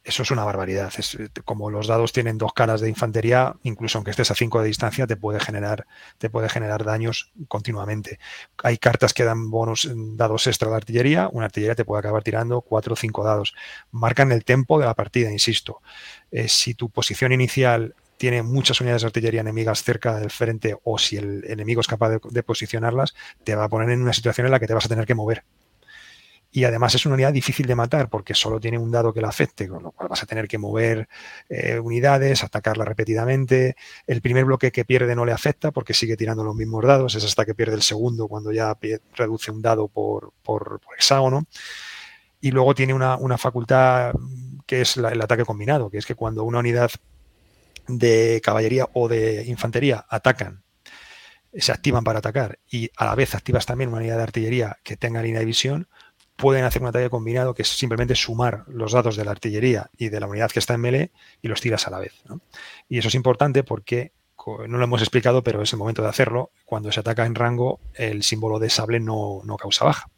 eso 0.07 0.23
es 0.23 0.31
una 0.31 0.45
barbaridad. 0.45 0.93
Es, 0.97 1.17
eh, 1.17 1.29
como 1.45 1.69
los 1.69 1.89
dados 1.89 2.13
tienen 2.13 2.39
dos 2.39 2.53
caras 2.53 2.81
de 2.81 2.89
infantería, 2.89 3.57
incluso 3.65 3.99
aunque 3.99 4.13
estés 4.13 4.31
a 4.31 4.35
5 4.35 4.61
de 4.61 4.69
distancia, 4.69 5.07
te 5.07 5.17
puede 5.17 5.41
generar, 5.41 5.87
te 6.19 6.31
puede 6.31 6.49
generar 6.49 6.85
daños 6.85 7.33
continuamente. 7.49 8.21
Hay 8.63 8.79
cartas 8.79 9.13
que 9.13 9.25
dan 9.25 9.51
bonos 9.51 9.91
dados 10.17 10.47
extra 10.47 10.71
de 10.71 10.77
artillería. 10.77 11.29
Una 11.33 11.47
artillería 11.47 11.75
te 11.75 11.85
puede 11.85 11.99
acabar 11.99 12.23
tirando 12.23 12.61
4 12.61 12.93
o 12.93 12.97
5 12.97 13.25
dados. 13.25 13.55
Marcan 13.91 14.31
el 14.31 14.45
tempo 14.45 14.79
de 14.79 14.87
la 14.87 14.95
partida, 14.95 15.31
insisto. 15.33 15.83
Eh, 16.31 16.49
si 16.49 16.75
tu 16.75 16.89
posición 16.89 17.33
inicial 17.33 17.95
tiene 18.17 18.43
muchas 18.43 18.81
unidades 18.81 19.03
de 19.03 19.09
artillería 19.09 19.41
enemigas 19.41 19.83
cerca 19.83 20.19
del 20.19 20.31
frente 20.31 20.77
o 20.85 20.99
si 20.99 21.17
el 21.17 21.45
enemigo 21.49 21.81
es 21.81 21.87
capaz 21.87 22.19
de 22.23 22.43
posicionarlas, 22.43 23.15
te 23.45 23.55
va 23.57 23.65
a 23.65 23.69
poner 23.69 23.91
en 23.91 24.03
una 24.03 24.15
situación 24.15 24.47
en 24.47 24.53
la 24.53 24.61
que 24.61 24.67
te 24.67 24.73
vas 24.73 24.87
a 24.87 24.89
tener 24.89 25.05
que 25.05 25.15
mover 25.15 25.45
y 26.57 26.65
además 26.65 26.95
es 26.95 27.05
una 27.05 27.17
unidad 27.17 27.35
difícil 27.35 27.67
de 27.67 27.75
matar 27.75 28.09
porque 28.09 28.33
solo 28.33 28.59
tiene 28.59 28.79
un 28.79 28.91
dado 28.91 29.13
que 29.13 29.21
la 29.21 29.29
afecte, 29.29 29.69
con 29.69 29.83
lo 29.83 29.93
cual 29.93 30.09
vas 30.09 30.23
a 30.23 30.27
tener 30.27 30.49
que 30.49 30.57
mover 30.57 31.07
eh, 31.51 31.79
unidades, 31.79 32.43
atacarla 32.43 32.83
repetidamente. 32.87 33.77
El 34.07 34.23
primer 34.23 34.47
bloque 34.47 34.73
que 34.73 34.87
pierde 34.87 35.15
no 35.15 35.27
le 35.27 35.33
afecta 35.33 35.71
porque 35.71 35.93
sigue 35.93 36.17
tirando 36.17 36.43
los 36.45 36.57
mismos 36.57 36.83
dados, 36.83 37.15
es 37.15 37.25
hasta 37.27 37.45
que 37.45 37.55
pierde 37.55 37.75
el 37.75 37.83
segundo 37.83 38.27
cuando 38.27 38.53
ya 38.53 38.75
reduce 39.15 39.51
un 39.51 39.61
dado 39.61 39.89
por, 39.89 40.33
por, 40.43 40.81
hexágono. 40.97 41.45
Y 42.41 42.53
luego 42.53 42.75
tiene 42.75 42.95
una, 42.95 43.37
facultad 43.37 44.15
que 44.65 44.81
es 44.81 44.97
el 44.97 45.21
ataque 45.21 45.45
combinado, 45.45 45.91
que 45.91 45.99
es 45.99 46.07
que 46.07 46.15
cuando 46.15 46.43
una 46.45 46.61
unidad 46.61 46.91
de 47.87 48.41
caballería 48.43 48.89
o 48.95 49.09
de 49.09 49.45
infantería 49.45 50.07
atacan 50.09 50.63
se 51.53 51.73
activan 51.73 52.05
para 52.05 52.21
atacar 52.21 52.59
y 52.71 52.91
a 52.97 53.05
la 53.05 53.15
vez 53.15 53.35
activas 53.35 53.67
también 53.67 53.89
una 53.91 53.99
unidad 53.99 54.17
de 54.17 54.23
artillería 54.23 54.79
que 54.83 54.97
tenga 54.97 55.23
línea 55.23 55.41
de 55.41 55.47
visión, 55.47 55.89
pueden 56.37 56.65
hacer 56.65 56.83
un 56.83 56.89
ataque 56.89 57.11
combinado 57.11 57.55
que 57.55 57.63
es 57.63 57.69
simplemente 57.69 58.15
sumar 58.15 58.65
los 58.69 58.93
dados 58.93 59.17
de 59.17 59.25
la 59.25 59.31
artillería 59.31 59.91
y 59.97 60.11
de 60.11 60.21
la 60.21 60.27
unidad 60.27 60.51
que 60.51 60.59
está 60.59 60.75
en 60.75 60.81
melee 60.81 61.11
y 61.43 61.49
los 61.49 61.61
tiras 61.61 61.87
a 61.87 61.91
la 61.91 61.99
vez. 61.99 62.13
Y 62.89 62.99
eso 62.99 63.09
es 63.09 63.15
importante 63.15 63.65
porque, 63.65 64.13
no 64.47 64.79
lo 64.79 64.85
hemos 64.85 65.01
explicado, 65.01 65.43
pero 65.43 65.63
es 65.63 65.73
el 65.73 65.79
momento 65.79 66.03
de 66.03 66.09
hacerlo. 66.09 66.51
Cuando 66.65 66.93
se 66.93 67.01
ataca 67.01 67.27
en 67.27 67.35
rango, 67.35 67.81
el 67.95 68.23
símbolo 68.23 68.59
de 68.59 68.71
sable 68.71 69.01
no, 69.01 69.41
no 69.45 69.57
causa 69.57 69.85
baja 69.85 70.11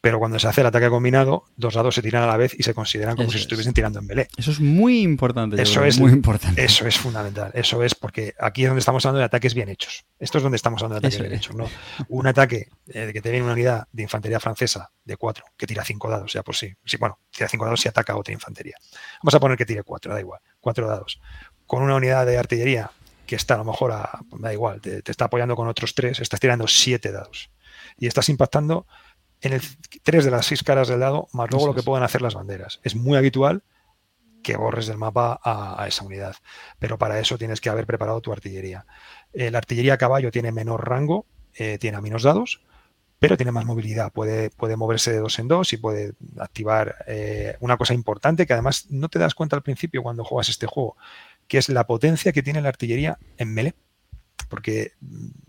pero 0.00 0.18
cuando 0.18 0.38
se 0.38 0.48
hace 0.48 0.62
el 0.62 0.66
ataque 0.66 0.88
combinado, 0.88 1.44
dos 1.56 1.74
dados 1.74 1.94
se 1.94 2.02
tiran 2.02 2.22
a 2.22 2.26
la 2.26 2.36
vez 2.36 2.54
y 2.58 2.62
se 2.62 2.72
consideran 2.72 3.16
como 3.16 3.30
si 3.30 3.38
estuviesen 3.38 3.74
tirando 3.74 3.98
en 3.98 4.06
melee. 4.06 4.28
Eso 4.36 4.50
es 4.50 4.60
muy 4.60 5.02
importante. 5.02 5.60
Eso 5.60 5.84
es 5.84 5.98
muy 5.98 6.12
importante. 6.12 6.64
Eso 6.64 6.86
es 6.86 6.96
fundamental. 6.96 7.50
Eso 7.54 7.82
es 7.82 7.94
porque 7.94 8.34
aquí 8.38 8.62
es 8.62 8.68
donde 8.68 8.80
estamos 8.80 9.04
hablando 9.04 9.18
de 9.18 9.26
ataques 9.26 9.54
bien 9.54 9.68
hechos. 9.68 10.06
Esto 10.18 10.38
es 10.38 10.42
donde 10.42 10.56
estamos 10.56 10.82
hablando 10.82 11.00
de 11.00 11.06
ataques 11.06 11.20
bien 11.20 11.34
hechos. 11.34 11.54
¿no? 11.54 11.68
Un 12.08 12.26
ataque 12.26 12.68
eh, 12.88 13.10
que 13.12 13.20
tiene 13.20 13.42
una 13.42 13.52
unidad 13.52 13.88
de 13.92 14.02
infantería 14.02 14.40
francesa 14.40 14.90
de 15.04 15.16
cuatro 15.16 15.44
que 15.56 15.66
tira 15.66 15.84
cinco 15.84 16.08
dados, 16.08 16.32
ya 16.32 16.42
por 16.42 16.56
sí. 16.56 16.74
sí. 16.84 16.96
Bueno, 16.96 17.18
tira 17.30 17.48
cinco 17.48 17.66
dados 17.66 17.80
si 17.80 17.88
ataca 17.88 18.14
a 18.14 18.16
otra 18.16 18.32
infantería. 18.32 18.76
Vamos 19.22 19.34
a 19.34 19.40
poner 19.40 19.58
que 19.58 19.66
tire 19.66 19.82
cuatro, 19.82 20.14
da 20.14 20.20
igual. 20.20 20.40
Cuatro 20.60 20.88
dados. 20.88 21.20
Con 21.66 21.82
una 21.82 21.96
unidad 21.96 22.24
de 22.24 22.38
artillería 22.38 22.90
que 23.26 23.36
está 23.36 23.54
a 23.54 23.58
lo 23.58 23.64
mejor 23.64 23.92
a, 23.92 24.20
da 24.38 24.52
igual, 24.52 24.80
te, 24.80 25.02
te 25.02 25.10
está 25.10 25.26
apoyando 25.26 25.54
con 25.54 25.68
otros 25.68 25.94
tres, 25.94 26.18
estás 26.20 26.40
tirando 26.40 26.66
siete 26.66 27.12
dados. 27.12 27.50
Y 27.98 28.06
estás 28.06 28.28
impactando 28.28 28.86
en 29.40 29.52
el 29.52 29.62
tres 30.02 30.24
de 30.24 30.30
las 30.30 30.46
seis 30.46 30.62
caras 30.62 30.88
del 30.88 31.00
dado, 31.00 31.28
más 31.32 31.50
luego 31.50 31.66
lo 31.66 31.74
que 31.74 31.82
puedan 31.82 32.02
hacer 32.02 32.22
las 32.22 32.34
banderas. 32.34 32.80
Es 32.82 32.94
muy 32.94 33.16
habitual 33.16 33.62
que 34.42 34.56
borres 34.56 34.86
del 34.86 34.96
mapa 34.96 35.40
a, 35.42 35.86
esa 35.86 36.04
unidad, 36.04 36.34
pero 36.78 36.98
para 36.98 37.18
eso 37.18 37.38
tienes 37.38 37.60
que 37.60 37.68
haber 37.68 37.86
preparado 37.86 38.20
tu 38.20 38.32
artillería. 38.32 38.86
Eh, 39.32 39.50
la 39.50 39.58
artillería 39.58 39.94
a 39.94 39.98
caballo 39.98 40.30
tiene 40.30 40.52
menor 40.52 40.88
rango, 40.88 41.26
eh, 41.54 41.78
tiene 41.78 42.00
menos 42.00 42.22
dados, 42.22 42.62
pero 43.18 43.36
tiene 43.36 43.52
más 43.52 43.66
movilidad, 43.66 44.12
puede, 44.12 44.50
puede 44.50 44.76
moverse 44.76 45.12
de 45.12 45.18
dos 45.18 45.38
en 45.38 45.48
dos 45.48 45.72
y 45.74 45.76
puede 45.76 46.14
activar 46.38 47.04
eh, 47.06 47.56
una 47.60 47.76
cosa 47.76 47.92
importante 47.92 48.46
que 48.46 48.54
además 48.54 48.86
no 48.88 49.08
te 49.08 49.18
das 49.18 49.34
cuenta 49.34 49.56
al 49.56 49.62
principio 49.62 50.02
cuando 50.02 50.24
juegas 50.24 50.48
este 50.48 50.66
juego, 50.66 50.96
que 51.46 51.58
es 51.58 51.68
la 51.68 51.86
potencia 51.86 52.32
que 52.32 52.42
tiene 52.42 52.62
la 52.62 52.70
artillería 52.70 53.18
en 53.36 53.52
melee. 53.52 53.74
Porque 54.48 54.92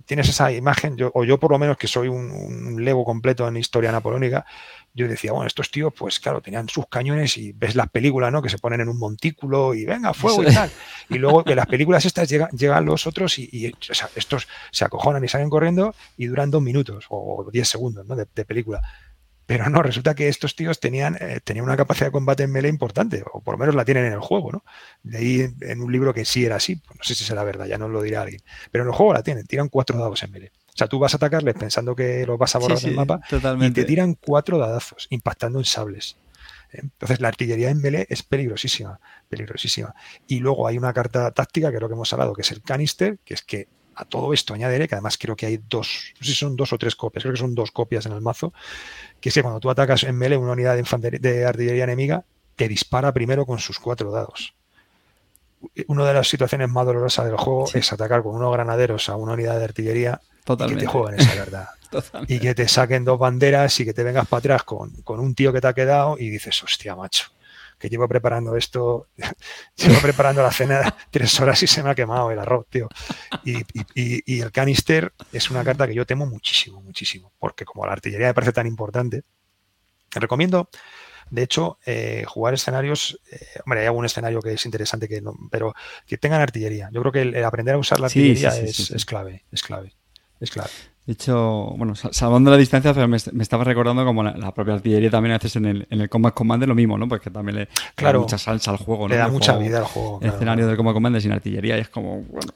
tienes 0.06 0.30
esa 0.30 0.52
imagen, 0.52 0.98
yo, 0.98 1.12
o 1.14 1.24
yo 1.24 1.40
por 1.40 1.52
lo 1.52 1.60
menos 1.60 1.78
que 1.78 1.88
soy 1.88 2.08
un, 2.08 2.32
un 2.32 2.84
lego 2.84 3.06
completo 3.06 3.48
en 3.48 3.58
historia 3.58 3.92
napoleónica, 3.92 4.46
yo 4.94 5.08
decía, 5.08 5.32
bueno, 5.32 5.48
estos 5.48 5.72
tíos, 5.72 5.94
pues 5.98 6.20
claro, 6.20 6.42
tenían 6.42 6.68
sus 6.68 6.86
cañones 6.88 7.38
y 7.38 7.54
ves 7.54 7.76
las 7.76 7.90
películas, 7.90 8.32
¿no? 8.32 8.42
Que 8.42 8.50
se 8.50 8.58
ponen 8.58 8.82
en 8.82 8.90
un 8.90 9.00
montículo 9.00 9.74
y 9.74 9.86
venga, 9.86 10.14
fuego 10.14 10.44
y 10.44 10.54
tal. 10.54 10.70
Y 11.10 11.18
luego 11.18 11.44
que 11.44 11.56
las 11.56 11.68
películas 11.68 12.06
estas 12.06 12.28
llegan, 12.30 12.50
llegan 12.52 12.86
los 12.86 13.08
otros 13.08 13.40
y, 13.40 13.74
estos 14.16 14.48
se 14.72 14.86
acojonan 14.86 15.24
y 15.24 15.28
salen 15.30 15.50
corriendo 15.50 15.96
y 16.18 16.26
duran 16.26 16.52
dos 16.52 16.62
minutos 16.62 17.06
o 17.10 17.50
diez 17.52 17.70
segundos, 17.70 18.06
¿no? 18.06 18.16
de, 18.16 18.26
película. 18.46 18.82
Pero 19.46 19.70
no, 19.70 19.82
resulta 19.84 20.16
que 20.16 20.28
estos 20.28 20.56
tíos 20.56 20.80
tenían, 20.80 21.18
eh, 21.20 21.40
tenían 21.44 21.66
una 21.66 21.76
capacidad 21.76 22.08
de 22.08 22.12
combate 22.12 22.44
en 22.44 22.52
melee 22.52 22.70
importante, 22.70 23.24
o 23.34 23.42
por 23.42 23.56
lo 23.56 23.58
menos 23.58 23.76
la 23.76 23.84
tienen 23.84 24.06
en 24.06 24.14
el 24.14 24.20
juego, 24.20 24.52
¿no? 24.52 24.64
De 25.04 25.18
ahí 25.18 25.54
en 25.62 25.82
un 25.82 25.92
libro 25.92 26.14
que 26.14 26.26
sí 26.26 26.46
era 26.46 26.56
así, 26.56 26.76
pues 26.76 26.98
no 26.98 27.04
sé 27.04 27.16
si 27.16 27.24
será 27.24 27.44
verdad, 27.44 27.66
ya 27.66 27.78
no 27.78 27.90
lo 27.90 28.02
dirá 28.02 28.22
alguien. 28.22 28.42
Pero 28.72 28.84
en 28.84 28.90
el 28.90 28.96
juego 28.96 29.14
la 29.14 29.24
tienen, 29.24 29.46
tiran 29.46 29.70
cuatro 29.70 29.98
dados 29.98 30.24
en 30.24 30.32
melee. 30.32 30.52
O 30.74 30.78
sea, 30.78 30.88
tú 30.88 31.00
vas 31.00 31.14
a 31.14 31.18
atacarles 31.18 31.56
pensando 31.56 31.96
que 31.96 32.26
los 32.26 32.38
vas 32.38 32.56
a 32.56 32.60
borrar 32.60 32.80
del 32.80 32.96
mapa 32.96 33.20
y 33.60 33.72
te 33.72 33.84
tiran 33.84 34.16
cuatro 34.16 34.58
dadazos, 34.58 35.08
impactando 35.10 35.60
en 35.60 35.66
sables. 35.66 36.16
¿eh? 36.72 36.80
Entonces, 36.84 37.20
la 37.20 37.28
artillería 37.28 37.70
en 37.70 37.82
melee 37.82 38.08
es 38.10 38.24
peligrosísima, 38.24 39.00
peligrosísima. 39.28 39.94
Y 40.28 40.40
luego 40.40 40.68
hay 40.68 40.78
una 40.78 40.94
carta 40.94 41.32
táctica, 41.32 41.72
que 41.72 41.76
es 41.76 41.82
lo 41.82 41.90
que 41.90 41.96
hemos 41.96 42.12
hablado, 42.14 42.34
que 42.34 42.42
es 42.42 42.52
el 42.52 42.62
canister, 42.62 43.20
que 43.26 43.34
es 43.34 43.42
que 43.42 43.68
a 44.02 44.06
todo 44.06 44.34
esto 44.34 44.56
añadiré, 44.56 44.88
que 44.88 44.96
además 44.96 45.18
creo 45.18 45.36
que 45.36 45.46
hay 45.46 45.58
dos, 45.70 46.14
no 46.20 46.26
sé 46.26 46.32
si 46.32 46.38
son 46.38 46.56
dos 46.56 46.74
o 46.74 46.78
tres 46.78 46.96
copias, 46.96 47.24
creo 47.24 47.34
que 47.34 47.40
son 47.40 47.54
dos 47.54 47.72
copias 47.72 48.06
en 48.08 48.14
el 48.14 48.22
mazo, 48.22 48.52
que 49.20 49.30
es 49.30 49.36
que 49.36 49.44
cuando 49.44 49.60
tú 49.60 49.70
atacas 49.70 50.04
en 50.04 50.18
melee 50.18 50.38
una 50.38 50.54
unidad 50.54 50.76
de, 50.76 51.20
de 51.20 51.46
artillería 51.46 51.84
enemiga, 51.84 52.26
te 52.56 52.68
dispara 52.68 53.14
primero 53.14 53.46
con 53.46 53.60
sus 53.60 53.80
cuatro 53.80 54.12
dados. 54.12 54.56
Una 55.88 56.06
de 56.06 56.16
las 56.16 56.28
situaciones 56.28 56.70
más 56.70 56.86
dolorosas 56.88 57.26
del 57.26 57.38
juego 57.38 57.70
es 57.72 57.94
atacar 57.94 58.24
con 58.24 58.36
unos 58.36 58.52
granaderos 58.52 59.08
a 59.10 59.16
una 59.16 59.34
unidad 59.34 59.60
de 59.60 59.66
artillería 59.66 60.20
y 60.50 60.68
que 60.68 60.76
te 60.76 60.88
jueguen 60.88 61.20
esa 61.20 61.36
verdad. 61.36 61.68
y 62.28 62.40
que 62.40 62.56
te 62.56 62.68
saquen 62.68 63.06
dos 63.06 63.20
banderas 63.20 63.80
y 63.80 63.86
que 63.86 63.94
te 63.94 64.04
vengas 64.04 64.28
para 64.28 64.40
atrás 64.40 64.64
con, 64.64 64.92
un 65.06 65.36
tío 65.36 65.54
que 65.54 65.62
te 65.62 65.68
ha 65.68 65.74
quedado 65.74 66.18
y 66.18 66.30
dices, 66.30 66.64
hostia, 66.64 66.96
macho, 66.96 67.26
que 67.82 67.90
llevo 67.90 68.08
preparando 68.08 68.56
esto, 68.56 69.08
llevo 69.76 70.00
preparando 70.00 70.44
la 70.44 70.52
cena 70.52 70.96
tres 71.12 71.40
horas 71.40 71.62
y 71.64 71.68
se 71.68 71.82
me 71.82 71.90
ha 71.90 71.96
quemado 71.96 72.30
el 72.30 72.40
arroz, 72.40 72.68
tío. 72.70 72.88
Y, 73.44 73.64
y, 73.96 74.40
el 74.40 74.52
canister 74.52 75.12
es 75.34 75.50
una 75.50 75.64
carta 75.64 75.88
que 75.88 75.96
yo 75.96 76.06
temo 76.06 76.28
muchísimo, 76.28 76.82
muchísimo, 76.82 77.34
porque 77.40 77.66
como 77.66 77.86
la 77.86 77.94
artillería 77.94 78.28
me 78.28 78.34
parece 78.36 78.54
tan 78.54 78.68
importante, 78.68 79.24
te 80.10 80.20
recomiendo 80.20 80.70
de 81.32 81.44
hecho, 81.44 81.80
eh, 81.86 82.26
jugar 82.28 82.54
escenarios, 82.54 83.18
eh, 83.32 83.40
hombre, 83.66 83.80
hay 83.80 83.86
algún 83.86 84.06
escenario 84.06 84.42
que 84.42 84.52
es 84.54 84.66
interesante, 84.66 85.08
que 85.08 85.22
no, 85.22 85.34
pero 85.50 85.74
que 86.06 86.18
tengan 86.18 86.42
artillería. 86.42 86.90
Yo 86.92 87.00
creo 87.00 87.12
que 87.14 87.22
el, 87.22 87.44
aprender 87.46 87.76
a 87.76 87.78
usar 87.78 88.02
la 88.02 88.08
artillería 88.08 88.50
es, 88.50 89.06
clave, 89.06 89.46
es 89.50 89.64
clave, 89.64 89.96
es 90.42 90.52
clave. 90.52 90.70
Hecho, 91.12 91.74
bueno, 91.78 91.94
salvando 91.94 92.52
la 92.52 92.58
distancia, 92.58 92.94
pero 92.94 93.06
me, 93.06 93.18
estaba 93.18 93.66
recordando 93.66 94.06
como 94.06 94.24
la, 94.24 94.54
propia 94.54 94.76
artillería 94.76 95.10
también 95.10 95.34
a 95.34 95.38
veces 95.40 95.58
en 95.58 95.66
el, 95.66 95.88
en 95.90 96.00
el 96.00 96.08
Combat 96.08 96.34
Commander 96.34 96.70
lo 96.70 96.76
mismo, 96.76 96.98
¿no? 96.98 97.08
Porque 97.10 97.30
también 97.30 97.58
le, 97.58 97.68
da 97.98 98.18
mucha 98.18 98.38
salsa 98.38 98.72
al 98.72 98.78
juego, 98.78 99.10
¿no? 99.10 99.14
Le 99.14 99.18
da 99.18 99.28
mucha 99.28 99.58
vida 99.58 99.80
al 99.80 99.84
juego. 99.84 100.20
El 100.22 100.30
escenario 100.30 100.68
del 100.68 100.78
Combat 100.78 100.94
Commander 100.94 101.22
sin 101.22 101.34
artillería 101.34 101.78
y 101.78 101.82
es 101.82 101.90
como, 101.90 102.22
bueno, 102.22 102.54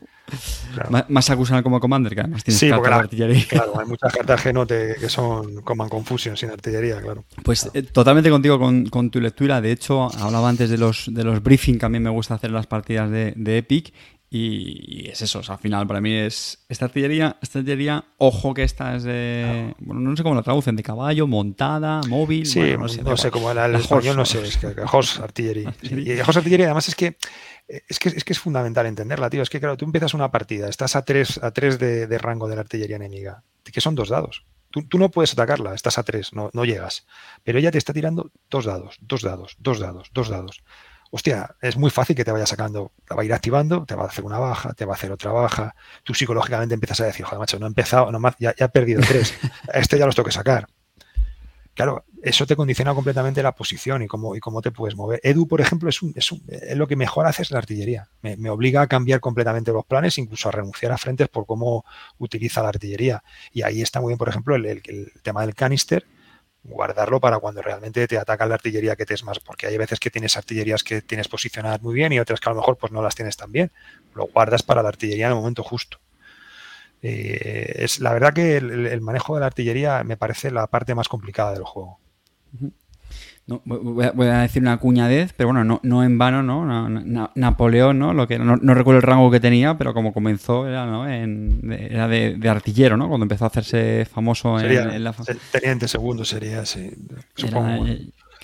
más, 1.10 1.30
acusan 1.30 1.57
al 1.57 1.64
Combat 1.64 1.82
Commander 1.82 2.15
que 2.15 2.22
además 2.22 2.45
tiene 2.45 2.57
sí, 2.57 2.69
cartas 2.69 2.90
de 2.90 2.95
artillería. 2.95 3.45
Claro, 3.49 3.80
hay 3.80 3.86
muchas 3.88 4.14
cartas 4.18 4.41
que, 4.41 4.95
que 4.99 5.10
son 5.10 5.61
Command 5.61 5.91
Confusion 5.91 6.38
sin 6.38 6.49
artillería, 6.49 7.02
claro. 7.02 7.26
Pues 7.44 7.69
eh, 7.73 7.84
totalmente 7.84 8.30
contigo 8.30 8.57
con, 8.57 8.86
con, 8.86 9.10
tu 9.10 9.19
lectura. 9.19 9.60
De 9.60 9.73
hecho, 9.73 10.10
hablaba 10.18 10.48
antes 10.48 10.69
de 10.69 10.77
los, 10.77 11.14
de 11.14 11.26
los 11.26 11.44
briefing 11.44 11.77
que 11.77 11.86
a 11.86 11.90
mí 11.90 11.99
me 11.99 12.10
gusta 12.10 12.36
hacer 12.36 12.52
en 12.52 12.56
las 12.56 12.68
partidas 12.68 13.11
de, 13.11 13.34
de 13.36 13.57
Epic 13.57 13.94
y, 14.38 15.07
es 15.10 15.22
eso, 15.22 15.41
al 15.48 15.57
final 15.60 15.88
para 15.88 16.02
mí 16.02 16.14
es 16.14 16.66
esta 16.68 16.86
artillería, 16.86 17.38
esta 17.41 17.60
artillería, 17.60 18.03
ojo 18.18 18.53
que 18.53 18.64
esta 18.64 18.95
es 18.95 19.03
de, 19.03 19.74
bueno, 19.80 20.02
no 20.02 20.18
sé 20.18 20.24
cómo 20.24 20.36
la 20.36 20.44
traducen, 20.44 20.76
de 20.76 20.84
caballo, 20.84 21.26
montada, 21.26 22.02
móvil. 22.10 22.45
Sí, 22.45 22.76
no 22.78 22.90
sé, 22.90 23.02
no 23.02 23.16
sé 23.16 23.32
cómo 23.32 23.49
era 23.49 23.66
el 23.66 23.76
español, 23.76 24.18
no 24.18 24.26
sé, 24.26 24.45
es 24.45 24.57
que, 24.57 24.76
horse 24.91 25.22
artillery. 25.22 25.66
Y 25.82 26.20
horse 26.20 26.40
artillery 26.40 26.64
además 26.64 26.90
es 26.90 26.95
que 26.95 27.18
es 27.68 27.98
que, 27.98 28.10
es 28.10 28.24
que 28.26 28.34
es 28.34 28.40
fundamental 28.40 28.86
entenderla, 28.86 29.30
tío. 29.30 29.41
Es 29.41 29.49
que, 29.49 29.60
claro, 29.60 29.78
tú 29.78 29.86
empiezas 29.86 30.14
una 30.14 30.30
partida, 30.30 30.68
estás 30.68 30.95
a 30.95 31.03
tres, 31.03 31.41
a 31.41 31.52
tres 31.52 31.80
de, 31.80 32.18
rango 32.18 32.48
de 32.48 32.56
la 32.56 32.62
artillería 32.62 32.98
enemiga, 32.98 33.44
que 33.64 33.82
son 33.82 33.95
dos 33.95 34.10
dados. 34.10 34.45
Tú, 34.70 34.84
tú, 34.84 34.99
no 34.99 35.10
puedes 35.10 35.32
atacarla, 35.32 35.74
estás 35.74 35.98
a 35.98 36.03
tres, 36.03 36.34
no, 36.34 36.49
no 36.53 36.66
llegas. 36.66 37.07
Pero 37.44 37.57
ella 37.60 37.72
te 37.72 37.78
está 37.78 37.94
tirando 37.94 38.32
dos 38.49 38.66
dados, 38.66 38.98
dos 38.99 39.22
dados, 39.22 39.56
dos 39.60 39.80
dados, 39.80 40.10
dos 40.14 40.28
dados 40.28 40.64
hostia, 41.16 41.56
es 41.62 41.78
muy 41.78 41.90
fácil 41.92 42.14
que 42.14 42.26
te 42.26 42.32
vaya 42.34 42.46
sacando, 42.46 42.92
te 43.08 43.16
va 43.16 43.22
a 43.22 43.26
ir 43.26 43.32
activando, 43.32 43.86
te 43.86 43.96
va 43.96 44.04
a 44.04 44.08
hacer 44.08 44.26
una 44.26 44.38
baja, 44.38 44.74
te 44.74 44.84
va 44.84 44.96
a 44.96 44.96
hacer 44.98 45.14
otra 45.14 45.32
baja. 45.32 45.74
Tú 46.04 46.14
psicológicamente 46.14 46.74
empiezas 46.74 47.00
a 47.00 47.06
decir, 47.06 47.26
joder, 47.26 47.40
macho, 47.40 47.58
no 47.58 47.68
he 47.68 47.70
empezado, 47.70 48.12
ya, 48.38 48.54
ya 48.54 48.66
he 48.66 48.70
perdido 48.70 49.02
tres, 49.02 49.34
este 49.74 49.98
ya 49.98 50.06
los 50.06 50.14
tengo 50.14 50.26
que 50.26 50.34
sacar. 50.34 50.68
Claro, 51.74 52.04
eso 52.22 52.46
te 52.46 52.58
condiciona 52.58 52.94
completamente 52.94 53.42
la 53.42 53.54
posición 53.54 54.02
y 54.02 54.08
cómo, 54.08 54.36
y 54.36 54.42
cómo 54.42 54.62
te 54.62 54.72
puedes 54.72 54.98
mover. 54.98 55.22
Edu, 55.24 55.48
por 55.48 55.62
ejemplo, 55.62 55.88
es, 55.88 56.02
un, 56.02 56.14
es, 56.16 56.34
lo 56.76 56.86
que 56.86 56.98
mejor 56.98 57.28
hace 57.28 57.44
es 57.44 57.52
la 57.52 57.60
artillería. 57.60 58.10
Me, 58.22 58.50
obliga 58.50 58.82
a 58.82 58.88
cambiar 58.88 59.22
completamente 59.22 59.72
los 59.72 59.86
planes, 59.86 60.18
incluso 60.18 60.50
a 60.50 60.52
renunciar 60.52 60.92
a 60.92 60.98
frentes 60.98 61.30
por 61.30 61.46
cómo 61.46 61.86
utiliza 62.18 62.62
la 62.62 62.70
artillería. 62.70 63.24
Y 63.54 63.62
ahí 63.62 63.82
está 63.82 64.02
muy 64.02 64.10
bien, 64.10 64.18
por 64.18 64.28
ejemplo, 64.28 64.56
el, 64.56 64.66
el 64.66 65.14
tema 65.24 65.46
del 65.46 65.56
canister, 65.56 66.06
guardarlo 66.68 67.20
para 67.20 67.40
cuando 67.40 67.62
realmente 67.62 68.08
te 68.08 68.18
ataca 68.18 68.46
la 68.46 68.56
artillería 68.56 68.96
que 68.96 69.06
te 69.06 69.14
es 69.14 69.24
más, 69.24 69.40
porque 69.40 69.68
hay 69.68 69.78
veces 69.78 70.00
que 70.00 70.10
tienes 70.10 70.36
artillerías 70.36 70.84
que 70.84 71.02
tienes 71.02 71.28
posicionadas 71.28 71.82
muy 71.82 71.94
bien 71.94 72.12
y 72.12 72.20
otras 72.20 72.40
que 72.40 72.50
a 72.50 72.54
lo 72.54 72.60
mejor 72.60 72.78
pues 72.78 72.92
no 72.92 73.02
las 73.02 73.16
tienes 73.16 73.38
tan 73.38 73.52
bien. 73.52 73.72
Lo 74.16 74.28
guardas 74.28 74.64
para 74.64 74.82
la 74.82 74.90
artillería 74.90 75.28
en 75.28 75.34
el 75.34 75.38
momento 75.38 75.64
justo. 75.64 76.00
Eh, 77.02 77.84
es 77.84 78.00
la 78.00 78.14
verdad 78.14 78.34
que 78.34 78.58
el, 78.58 79.02
manejo 79.02 79.36
de 79.36 79.42
la 79.42 79.48
artillería 79.48 80.04
me 80.04 80.18
parece 80.18 80.50
la 80.50 80.68
parte 80.68 80.96
más 80.96 81.08
complicada 81.08 81.54
del 81.54 81.64
juego. 81.64 82.00
No, 83.48 83.62
voy, 83.64 84.28
a, 84.28 84.40
decir 84.40 84.64
una 84.64 84.78
cuñadez, 84.78 85.32
pero 85.38 85.50
bueno, 85.50 85.64
no, 85.64 85.80
no 85.84 86.04
en 86.04 86.18
vano, 86.18 86.42
¿no? 86.42 86.66
Napoleón, 87.36 88.00
¿no? 88.00 88.12
Lo 88.12 88.28
que, 88.28 88.40
no, 88.40 88.56
recuerdo 88.74 88.98
el 88.98 89.04
rango 89.04 89.30
que 89.30 89.40
tenía, 89.40 89.78
pero 89.78 89.94
como 89.94 90.14
comenzó 90.14 90.68
era, 90.68 90.88
¿no? 90.88 91.08
era 91.08 92.08
de, 92.08 92.50
artillero, 92.50 92.98
¿no? 92.98 93.08
Cuando 93.08 93.26
empezó 93.26 93.46
a 93.46 93.50
hacerse 93.50 94.06
famoso 94.06 94.60
en, 94.60 95.04
la... 95.04 95.14
Teniente 95.52 95.88
segundo 95.88 96.26
sería, 96.26 96.66
sí. 96.66 96.90
Supongo. 97.36 97.86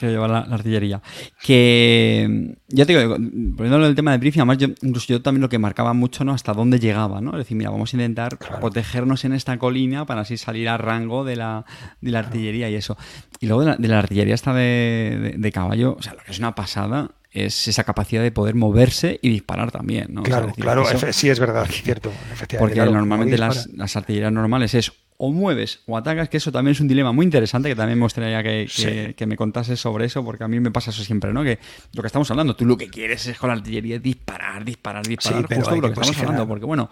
Que 0.08 0.14
llevar 0.14 0.30
la, 0.30 0.40
artillería. 0.40 1.02
Que 1.42 2.56
ya 2.68 2.86
te 2.86 2.98
digo, 2.98 3.16
poniéndolo 3.16 3.88
el 3.88 3.96
tema 3.96 4.12
de 4.12 4.18
briefing, 4.18 4.42
además 4.42 4.58
yo, 4.58 4.68
incluso 4.82 5.08
yo 5.08 5.22
también 5.22 5.42
lo 5.42 5.50
que 5.50 5.60
marcaba 5.60 5.94
mucho, 5.94 6.24
¿no? 6.24 6.34
Hasta 6.34 6.54
dónde 6.54 6.80
llegaba, 6.80 7.22
¿no? 7.22 7.32
Es 7.32 7.40
decir, 7.40 7.58
mira, 7.58 7.70
vamos 7.70 7.94
a 7.94 7.98
intentar 7.98 8.38
protegernos 8.38 9.26
en 9.26 9.34
esta 9.34 9.58
colina 9.58 10.06
para 10.06 10.22
así 10.22 10.38
salir 10.38 10.70
a 10.70 10.78
rango 10.78 11.24
de 11.24 11.36
la, 11.36 11.66
de 12.02 12.12
la 12.12 12.20
artillería 12.20 12.70
y 12.70 12.76
eso. 12.76 12.98
Y 13.40 13.48
luego 13.48 13.64
de 13.64 13.88
la, 13.88 14.00
artillería 14.00 14.36
esta 14.36 14.54
de, 14.54 15.52
caballo, 15.54 15.96
o 15.98 16.02
sea, 16.02 16.14
lo 16.14 16.20
que 16.24 16.32
es 16.32 16.40
una 16.40 16.56
pasada 16.56 17.12
es 17.32 17.68
esa 17.68 17.84
capacidad 17.84 18.22
de 18.22 18.32
poder 18.32 18.56
moverse 18.56 19.20
y 19.22 19.30
disparar 19.30 19.72
también, 19.72 20.08
¿no? 20.10 20.24
Claro, 20.24 20.52
claro, 20.54 20.86
sí 21.12 21.30
es 21.30 21.40
verdad, 21.40 21.66
cierto, 21.70 22.12
Porque 22.60 22.80
normalmente 22.86 23.38
las, 23.38 23.68
las, 23.68 23.96
artillerías 23.96 24.34
normales 24.34 24.74
es 24.74 24.92
o 25.24 25.32
mueves 25.32 25.82
o 25.86 25.96
atacas, 25.96 26.30
que 26.30 26.38
eso 26.38 26.52
también 26.52 26.72
es 26.72 26.80
un 26.80 26.88
dilema 26.88 27.12
muy 27.12 27.26
interesante, 27.26 27.70
que 27.70 27.76
también 27.76 28.00
me 28.00 28.06
gustaría 28.06 28.42
que, 28.42 29.14
que, 29.16 29.26
me 29.28 29.38
contases 29.38 29.80
sobre 29.80 30.06
eso, 30.06 30.26
porque 30.26 30.44
a 30.44 30.48
mí 30.48 30.60
me 30.60 30.72
pasa 30.72 30.90
eso 30.90 31.04
siempre, 31.04 31.32
¿no? 31.32 31.44
Que 31.44 31.60
lo 31.94 32.02
que 32.02 32.08
estamos 32.08 32.32
hablando, 32.32 32.56
tú 32.56 32.66
lo 32.66 32.76
que 32.76 32.90
quieres 32.90 33.28
es 33.28 33.38
con 33.38 33.50
la 33.50 33.54
artillería 33.54 34.00
disparar, 34.00 34.66
disparar, 34.66 35.06
disparar, 35.06 35.46
sí, 35.48 35.56
justo 35.56 35.76
lo 35.76 35.82
que 35.94 36.00
estamos 36.00 36.18
hablando, 36.18 36.48
porque 36.48 36.66
bueno, 36.66 36.90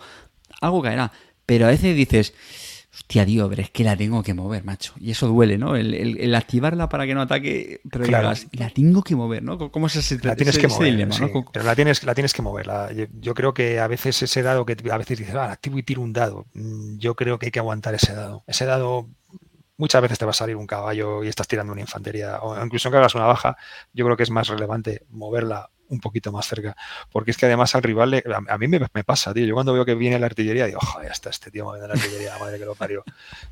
algo 0.61 0.80
caerá, 0.84 1.11
pero 1.47 1.65
a 1.65 1.69
veces 1.69 1.95
dices 1.95 2.35
Hostia, 2.99 3.26
tío, 3.26 3.49
pero 3.49 3.61
es 3.61 3.71
que 3.71 3.84
la 3.84 3.95
tengo 3.95 4.21
que 4.21 4.34
mover, 4.34 4.63
macho. 4.63 4.93
Y 4.99 5.11
eso 5.11 5.27
duele, 5.27 5.57
¿no? 5.57 5.76
El, 5.76 6.35
activarla 6.35 6.89
para 6.89 7.07
que 7.07 7.15
no 7.15 7.21
ataque, 7.21 7.81
pero 7.89 8.05
la 8.05 8.69
tengo 8.73 9.03
que 9.03 9.15
mover, 9.15 9.41
¿no? 9.41 9.57
¿Cómo 9.71 9.88
es 9.88 9.95
ese, 9.95 10.19
la 10.21 10.35
tienes 10.35 10.57
que 10.57 10.67
mover, 10.67 11.07
Pero 11.51 11.65
la 11.65 11.76
tienes, 11.76 12.03
la 12.03 12.13
tienes 12.13 12.34
que 12.34 12.41
mover. 12.41 12.67
yo, 13.19 13.34
creo 13.34 13.53
que 13.53 13.80
a 13.80 13.88
veces 13.88 14.21
ese 14.21 14.43
dado 14.43 14.65
que 14.65 14.77
a 14.91 14.97
veces 14.97 15.17
dices, 15.17 15.34
ah, 15.34 15.51
activo 15.51 15.80
y 15.80 15.84
tiro 15.84 16.01
un 16.01 16.13
dado. 16.13 16.45
Mm, 16.53 16.97
yo 16.97 17.15
creo 17.15 17.39
que 17.39 17.47
hay 17.47 17.51
que 17.51 17.59
aguantar 17.59 17.95
ese 17.95 18.13
dado. 18.13 18.43
Ese 18.45 18.65
dado 18.65 19.09
muchas 19.77 20.01
veces 20.01 20.19
te 20.19 20.26
va 20.26 20.31
a 20.31 20.35
salir 20.35 20.57
un 20.57 20.67
caballo 20.67 21.23
y 21.23 21.30
estás 21.30 21.47
tirando 21.47 21.71
una 21.71 21.81
infantería, 21.81 22.39
o 22.41 22.63
incluso 22.63 22.91
que 22.91 22.97
hagas 22.97 23.15
una 23.15 23.26
baja, 23.26 23.57
yo 23.93 24.05
creo 24.05 24.17
que 24.17 24.23
es 24.23 24.30
más 24.30 24.49
relevante 24.49 25.05
moverla 25.09 25.69
un 25.90 25.99
poquito 25.99 26.32
más 26.32 26.48
cerca. 26.48 26.76
Porque 27.11 27.32
es 27.32 27.38
que 27.38 27.45
además 27.45 27.76
al 27.76 27.84
rival, 27.84 28.11
le, 28.11 28.24
a, 28.48 28.57
mí 28.57 28.68
me, 28.68 28.80
pasa, 29.03 29.34
tío. 29.34 29.45
Yo 29.45 29.53
cuando 29.53 29.74
veo 29.74 29.86
que 29.86 29.95
viene 29.95 30.18
la 30.20 30.28
artillería, 30.28 30.66
digo, 30.66 30.80
joder, 30.80 31.11
está 31.11 31.30
este 31.30 31.52
tío 31.52 31.66
moviendo 31.66 31.88
la 31.88 31.95
artillería, 31.95 32.38
madre 32.40 32.57
que 32.57 32.66
lo 32.66 32.76
parió. 32.76 33.03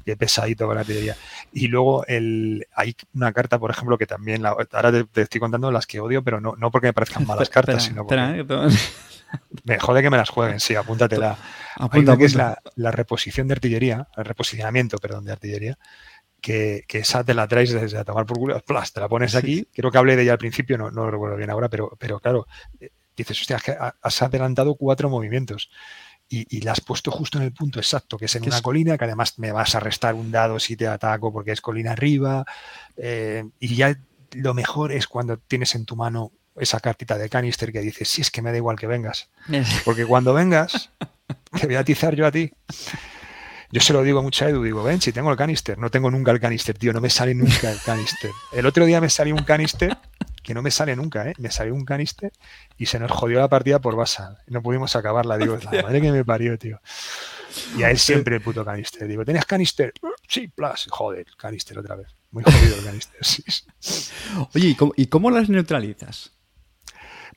Y 0.05 0.15
pesadito 0.15 0.65
con 0.65 0.75
la 0.75 0.81
artillería. 0.81 1.15
Y 1.51 1.67
luego 1.67 2.05
el, 2.05 2.67
hay 2.73 2.95
una 3.13 3.33
carta, 3.33 3.59
por 3.59 3.71
ejemplo, 3.71 3.97
que 3.97 4.05
también, 4.05 4.41
la, 4.41 4.49
ahora 4.71 4.91
te, 4.91 5.21
estoy 5.21 5.39
contando 5.39 5.71
las 5.71 5.85
que 5.85 5.99
odio, 5.99 6.23
pero 6.23 6.39
no, 6.39 6.55
no 6.57 6.71
porque 6.71 6.87
me 6.87 6.93
parezcan 6.93 7.25
malas 7.25 7.49
cartas, 7.49 7.83
sino 7.83 8.05
porque... 8.05 8.45
Eh, 8.47 8.69
me 9.65 9.77
jode 9.77 10.01
que 10.01 10.09
me 10.09 10.17
las 10.17 10.29
jueguen, 10.29 10.59
sí, 10.59 10.75
apúntatela. 10.75 11.37
Apunta, 11.75 12.17
que 12.17 12.25
es 12.25 12.35
la, 12.35 12.57
la, 12.75 12.91
reposición 12.91 13.47
de 13.47 13.53
artillería, 13.53 14.07
el 14.15 14.25
reposicionamiento, 14.25 14.97
perdón, 14.97 15.25
de 15.25 15.33
artillería, 15.33 15.77
que, 16.47 16.99
esa 16.99 17.23
te 17.23 17.33
la 17.33 17.47
traes 17.47 17.71
desde 17.71 17.97
a 17.97 18.05
tomar 18.05 18.25
por 18.25 18.37
culo, 18.37 18.61
te 18.61 18.99
la 18.99 19.09
pones 19.09 19.35
aquí, 19.35 19.67
creo 19.73 19.91
que 19.91 19.97
hablé 19.97 20.15
de 20.15 20.23
ella 20.23 20.33
al 20.33 20.37
principio, 20.37 20.77
no, 20.77 20.91
no 20.91 21.05
lo 21.05 21.11
recuerdo 21.11 21.35
bien 21.35 21.49
ahora, 21.49 21.67
pero, 21.67 21.91
pero 21.99 22.19
claro, 22.19 22.47
dices, 23.15 23.41
hostia, 23.41 23.57
que 23.57 23.75
has 24.01 24.21
adelantado 24.21 24.75
cuatro 24.75 25.09
movimientos. 25.09 25.69
Y, 26.29 26.57
y 26.57 26.59
la 26.59 26.73
has 26.73 26.81
puesto 26.81 27.09
justo 27.09 27.37
en 27.37 27.45
el 27.45 27.53
punto 27.53 27.79
exacto, 27.79 28.17
que 28.17 28.25
es 28.25 28.35
en 28.35 28.43
una 28.43 28.61
colina, 28.61 28.97
que 28.97 29.05
además 29.05 29.39
me 29.39 29.53
vas 29.53 29.75
a 29.75 29.79
restar 29.79 30.13
un 30.13 30.29
dado 30.29 30.59
si 30.59 30.75
te 30.75 30.85
ataco 30.85 31.31
porque 31.31 31.51
es 31.51 31.61
colina 31.61 31.93
arriba. 31.93 32.45
Eh, 32.97 33.45
y 33.59 33.75
ya 33.75 33.97
lo 34.33 34.53
mejor 34.53 34.91
es 34.91 35.07
cuando 35.07 35.37
tienes 35.37 35.73
en 35.75 35.85
tu 35.85 35.95
mano 35.95 36.33
esa 36.57 36.81
cartita 36.81 37.17
de 37.17 37.29
canister 37.29 37.71
que 37.71 37.79
dices, 37.79 38.09
sí, 38.09 38.21
es 38.21 38.31
que 38.31 38.41
me 38.41 38.51
da 38.51 38.57
igual 38.57 38.77
que 38.77 38.87
vengas. 38.87 39.29
Porque 39.85 40.05
cuando 40.05 40.33
vengas, 40.33 40.89
te 41.57 41.65
voy 41.65 41.75
a 41.75 41.79
atizar 41.79 42.13
yo 42.13 42.27
a 42.27 42.31
ti. 42.31 42.51
Yo 43.71 43.81
se 43.81 43.93
lo 43.93 44.01
digo 44.01 44.23
mucho 44.23 44.45
a 44.45 44.49
Edu, 44.49 44.63
digo, 44.63 44.81
ven, 44.83 45.01
si 45.01 45.11
tengo 45.11 45.29
el 45.29 45.37
canister, 45.37 45.77
no 45.77 45.89
tengo 45.89 46.09
nunca 46.09 46.31
el 46.31 46.39
canister, 46.39 46.77
tío, 46.77 46.93
no 46.93 47.01
me 47.01 47.09
sale 47.09 47.33
nunca 47.33 47.71
el 47.71 47.79
canister. 47.81 48.31
El 48.53 48.65
otro 48.65 48.85
día 48.85 49.01
me 49.01 49.09
salió 49.09 49.35
un 49.35 49.43
canister, 49.43 49.97
que 50.41 50.53
no 50.53 50.61
me 50.61 50.71
sale 50.71 50.95
nunca, 50.95 51.27
¿eh? 51.29 51.33
Me 51.37 51.51
salió 51.51 51.75
un 51.75 51.83
canister 51.83 52.31
y 52.77 52.85
se 52.85 52.99
nos 52.99 53.11
jodió 53.11 53.39
la 53.39 53.49
partida 53.49 53.79
por 53.79 53.97
Basal. 53.97 54.37
No 54.47 54.61
pudimos 54.61 54.95
acabarla, 54.95 55.37
digo, 55.37 55.57
la 55.71 55.83
madre 55.83 56.01
que 56.01 56.11
me 56.11 56.23
parió, 56.23 56.57
tío. 56.57 56.79
Y 57.77 57.83
a 57.83 57.91
él 57.91 57.97
siempre 57.97 58.35
el 58.35 58.41
puto 58.41 58.63
canister. 58.63 59.07
Digo, 59.07 59.25
¿tenías 59.25 59.45
canister? 59.45 59.91
Sí, 60.27 60.47
plus. 60.47 60.87
Joder, 60.89 61.25
canister 61.37 61.77
otra 61.79 61.95
vez. 61.95 62.07
Muy 62.31 62.43
jodido 62.43 62.77
el 62.77 62.85
canister. 62.85 63.19
Oye, 64.53 64.67
¿y 64.67 64.75
cómo, 64.75 64.93
¿y 64.95 65.07
cómo 65.07 65.31
las 65.31 65.49
neutralizas? 65.49 66.31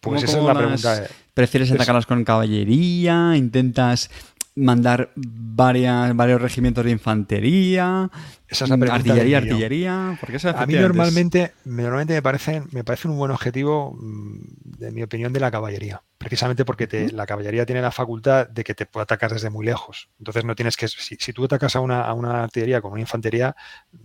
Pues 0.00 0.22
esa 0.22 0.38
es 0.38 0.44
la 0.44 0.54
pregunta. 0.54 1.06
¿Prefieres 1.34 1.72
atacarlas 1.72 2.06
con 2.06 2.24
caballería? 2.24 3.34
¿Intentas 3.36 4.10
mandar 4.54 5.12
varias, 5.14 6.14
varios 6.14 6.40
regimientos 6.40 6.84
de 6.84 6.90
infantería, 6.90 8.10
Esa 8.48 8.64
es 8.64 8.70
la 8.70 8.94
artillería, 8.94 9.38
artillería. 9.38 10.18
a 10.54 10.66
mí 10.66 10.74
normalmente, 10.74 11.52
normalmente 11.64 12.14
me 12.14 12.22
parecen, 12.22 12.66
me 12.72 12.84
parece 12.84 13.08
un 13.08 13.16
buen 13.16 13.30
objetivo, 13.30 13.96
mm, 13.98 14.78
de 14.78 14.90
mi 14.90 15.02
opinión, 15.02 15.32
de 15.32 15.40
la 15.40 15.50
caballería. 15.50 16.02
Precisamente 16.18 16.64
porque 16.64 17.08
la 17.12 17.26
caballería 17.26 17.64
tiene 17.64 17.80
la 17.80 17.90
facultad 17.90 18.48
de 18.48 18.64
que 18.64 18.74
te 18.74 18.86
puede 18.86 19.04
atacar 19.04 19.32
desde 19.32 19.50
muy 19.50 19.64
lejos. 19.64 20.10
Entonces 20.18 20.44
no 20.44 20.54
tienes 20.54 20.76
que. 20.76 20.88
Si, 20.88 21.32
tú 21.32 21.44
atacas 21.44 21.76
a 21.76 21.80
una, 21.80 22.02
a 22.02 22.12
una, 22.12 22.44
artillería 22.44 22.80
con 22.80 22.92
una 22.92 23.00
infantería, 23.00 23.56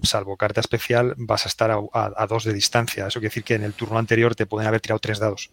salvo 0.01 0.37
carta 0.37 0.61
especial, 0.61 1.15
vas 1.17 1.45
a 1.45 1.49
estar 1.49 1.71
a, 1.71 1.79
a 1.93 2.27
dos 2.27 2.45
de 2.45 2.53
distancia. 2.53 3.07
Eso 3.07 3.19
quiere 3.19 3.31
decir 3.31 3.43
que 3.43 3.55
en 3.55 3.63
el 3.63 3.73
turno 3.73 3.97
anterior 3.97 4.35
te 4.35 4.45
pueden 4.45 4.67
haber 4.67 4.79
tirado 4.79 4.99
tres 4.99 5.19
dados 5.19 5.51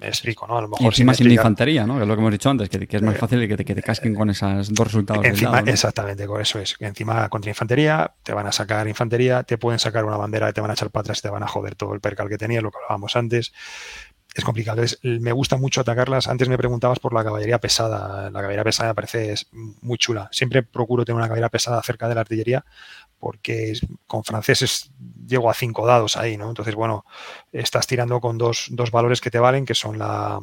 es 0.00 0.22
rico, 0.22 0.46
¿no? 0.46 0.58
A 0.58 0.62
lo 0.62 0.68
mejor. 0.68 0.82
Y 0.82 0.86
encima 0.86 1.14
sin 1.14 1.30
infantería, 1.30 1.86
¿no? 1.86 1.96
Que 1.96 2.02
es 2.02 2.08
lo 2.08 2.14
que 2.14 2.20
hemos 2.20 2.32
dicho 2.32 2.50
antes, 2.50 2.68
que, 2.68 2.86
es 2.88 3.02
más 3.02 3.14
eh, 3.14 3.18
fácil 3.18 3.46
que 3.48 3.56
te, 3.56 3.64
que 3.64 3.74
te 3.74 3.82
casquen 3.82 4.14
con 4.14 4.30
esos 4.30 4.72
dos 4.72 4.86
resultados. 4.86 5.24
Encima, 5.24 5.60
Exactamente, 5.60 6.26
con 6.26 6.40
eso 6.40 6.58
es. 6.58 6.76
Encima 6.80 7.28
contra 7.28 7.50
infantería, 7.50 8.12
te 8.22 8.32
van 8.32 8.46
a 8.46 8.52
sacar 8.52 8.86
infantería, 8.88 9.42
te 9.42 9.58
pueden 9.58 9.78
sacar 9.78 10.04
una 10.04 10.16
bandera, 10.16 10.52
te 10.52 10.60
van 10.60 10.70
a 10.70 10.74
echar 10.74 10.90
para 10.90 11.02
atrás 11.02 11.18
y 11.18 11.22
te 11.22 11.30
van 11.30 11.42
a 11.42 11.46
joder 11.46 11.74
todo 11.74 11.94
el 11.94 12.00
percal 12.00 12.28
que 12.28 12.38
tenías, 12.38 12.62
lo 12.62 12.70
que 12.70 12.78
hablábamos 12.78 13.16
antes. 13.16 13.52
Es 14.34 14.44
complicado. 14.44 14.80
Entonces, 14.80 14.98
me 15.02 15.32
gusta 15.32 15.58
mucho 15.58 15.82
atacarlas. 15.82 16.26
Antes 16.26 16.48
me 16.48 16.56
preguntabas 16.56 16.98
por 16.98 17.12
la 17.12 17.22
caballería 17.22 17.58
pesada. 17.58 18.30
La 18.30 18.40
caballería 18.40 18.64
pesada 18.64 18.90
me 18.90 18.94
parece 18.94 19.34
muy 19.82 19.98
chula. 19.98 20.28
Siempre 20.32 20.62
procuro 20.62 21.04
tener 21.04 21.16
una 21.16 21.26
caballería 21.26 21.50
pesada 21.50 21.82
cerca 21.82 22.08
de 22.08 22.14
la 22.14 22.22
artillería 22.22 22.64
porque 23.22 23.74
con 24.08 24.24
franceses 24.24 24.90
llego 25.28 25.48
a 25.48 25.54
cinco 25.54 25.86
dados 25.86 26.16
ahí, 26.16 26.36
¿no? 26.36 26.48
Entonces, 26.48 26.74
bueno, 26.74 27.04
estás 27.52 27.86
tirando 27.86 28.20
con 28.20 28.36
dos, 28.36 28.66
dos 28.72 28.90
valores 28.90 29.20
que 29.20 29.30
te 29.30 29.38
valen, 29.38 29.64
que 29.64 29.76
son 29.76 29.96
la, 29.96 30.40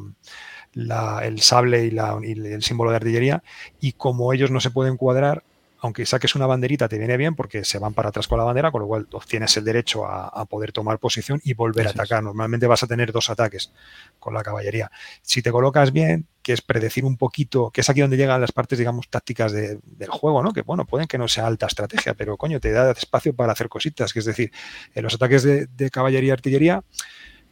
el 1.22 1.40
sable 1.42 1.84
y, 1.84 1.90
la, 1.90 2.18
y, 2.22 2.32
el 2.32 2.62
símbolo 2.62 2.88
de 2.88 2.96
artillería, 2.96 3.42
y 3.80 3.92
como 3.92 4.32
ellos 4.32 4.50
no 4.50 4.60
se 4.60 4.70
pueden 4.70 4.96
cuadrar, 4.96 5.44
aunque 5.80 6.04
saques 6.04 6.34
una 6.34 6.46
banderita 6.46 6.88
te 6.88 6.98
viene 6.98 7.16
bien 7.16 7.34
porque 7.34 7.64
se 7.64 7.78
van 7.78 7.94
para 7.94 8.10
atrás 8.10 8.28
con 8.28 8.38
la 8.38 8.44
bandera, 8.44 8.70
con 8.70 8.82
lo 8.82 8.86
cual 8.86 9.08
obtienes 9.12 9.56
el 9.56 9.64
derecho 9.64 10.06
a, 10.06 10.44
poder 10.46 10.72
tomar 10.72 10.98
posición 10.98 11.40
y 11.44 11.54
volver 11.54 11.86
a 11.86 11.90
atacar. 11.90 12.22
Normalmente 12.22 12.66
vas 12.66 12.82
a 12.82 12.86
tener 12.86 13.12
dos 13.12 13.30
ataques 13.30 13.72
con 14.18 14.34
la 14.34 14.42
caballería. 14.42 14.90
Si 15.22 15.42
te 15.42 15.50
colocas 15.50 15.92
bien, 15.92 16.26
que 16.42 16.52
es 16.52 16.60
predecir 16.60 17.04
un 17.04 17.16
poquito, 17.16 17.70
que 17.70 17.82
es 17.82 17.90
aquí 17.90 18.00
donde 18.00 18.16
llegan 18.16 18.40
las 18.40 18.52
partes, 18.52 18.78
digamos, 18.78 19.08
tácticas 19.08 19.52
del 19.52 20.10
juego, 20.10 20.42
¿no? 20.42 20.52
Que 20.52 20.62
bueno, 20.62 20.86
pueden 20.86 21.06
que 21.06 21.18
no 21.18 21.28
sea 21.28 21.46
alta 21.46 21.66
estrategia, 21.66 22.14
pero 22.14 22.36
coño, 22.36 22.60
te 22.60 22.72
da 22.72 22.90
espacio 22.90 23.34
para 23.34 23.52
hacer 23.52 23.68
cositas. 23.68 24.12
Que 24.12 24.18
es 24.18 24.24
decir, 24.24 24.52
en 24.94 25.02
los 25.02 25.14
ataques 25.14 25.42
de, 25.42 25.66
de 25.66 25.90
caballería 25.90 26.28
y 26.28 26.32
artillería, 26.32 26.82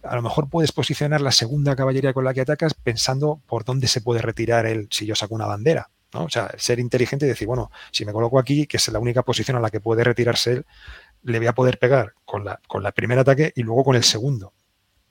a 0.03 0.17
lo 0.17 0.23
mejor 0.23 0.49
puedes 0.49 0.73
posicionar 0.73 1.21
la 1.21 1.33
segunda 1.33 1.77
caballería 1.77 2.13
con 2.13 2.25
la 2.25 2.35
que 2.35 2.41
atacas 2.41 2.75
pensando 2.75 3.41
por 3.47 3.65
dónde 3.65 3.89
se 3.89 4.01
puede 4.01 4.23
retirar 4.23 4.67
el 4.67 4.89
si 4.91 5.07
yo 5.07 5.15
saco 5.15 5.35
una 5.35 5.47
bandera 5.47 5.91
o 6.13 6.29
sea, 6.29 6.51
ser 6.57 6.79
inteligente 6.81 7.27
y 7.27 7.29
decir, 7.29 7.47
bueno, 7.47 7.71
si 7.91 8.05
me 8.05 8.13
coloco 8.13 8.39
aquí, 8.39 8.67
que 8.67 8.79
es 8.79 8.89
la 8.89 8.99
única 8.99 9.23
posición 9.23 9.57
a 9.57 9.61
la 9.61 9.71
que 9.71 9.81
puede 9.81 10.05
retirarse 10.05 10.53
él, 10.53 10.67
le 11.23 11.39
voy 11.39 11.49
a 11.49 11.55
poder 11.55 11.79
pegar 11.79 12.15
con 12.25 12.45
la, 12.45 12.61
con 12.67 12.85
el 12.85 12.93
primer 12.93 13.19
ataque 13.19 13.53
y 13.55 13.63
luego 13.63 13.85
con 13.85 13.97
el 13.97 14.05
segundo. 14.05 14.55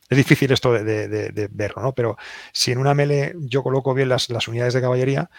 Es 0.09 0.17
difícil 0.17 0.51
esto 0.51 0.71
de, 0.71 1.49
verlo, 1.51 1.81
¿no? 1.81 1.93
Pero 1.93 2.17
si 2.53 2.71
en 2.71 2.77
una 2.77 2.93
melee 2.93 3.35
yo 3.39 3.61
coloco 3.61 3.93
bien 3.93 4.09
las, 4.09 4.29
las 4.29 4.47
unidades 4.47 4.73
de 4.73 4.81
caballería, 4.81 5.29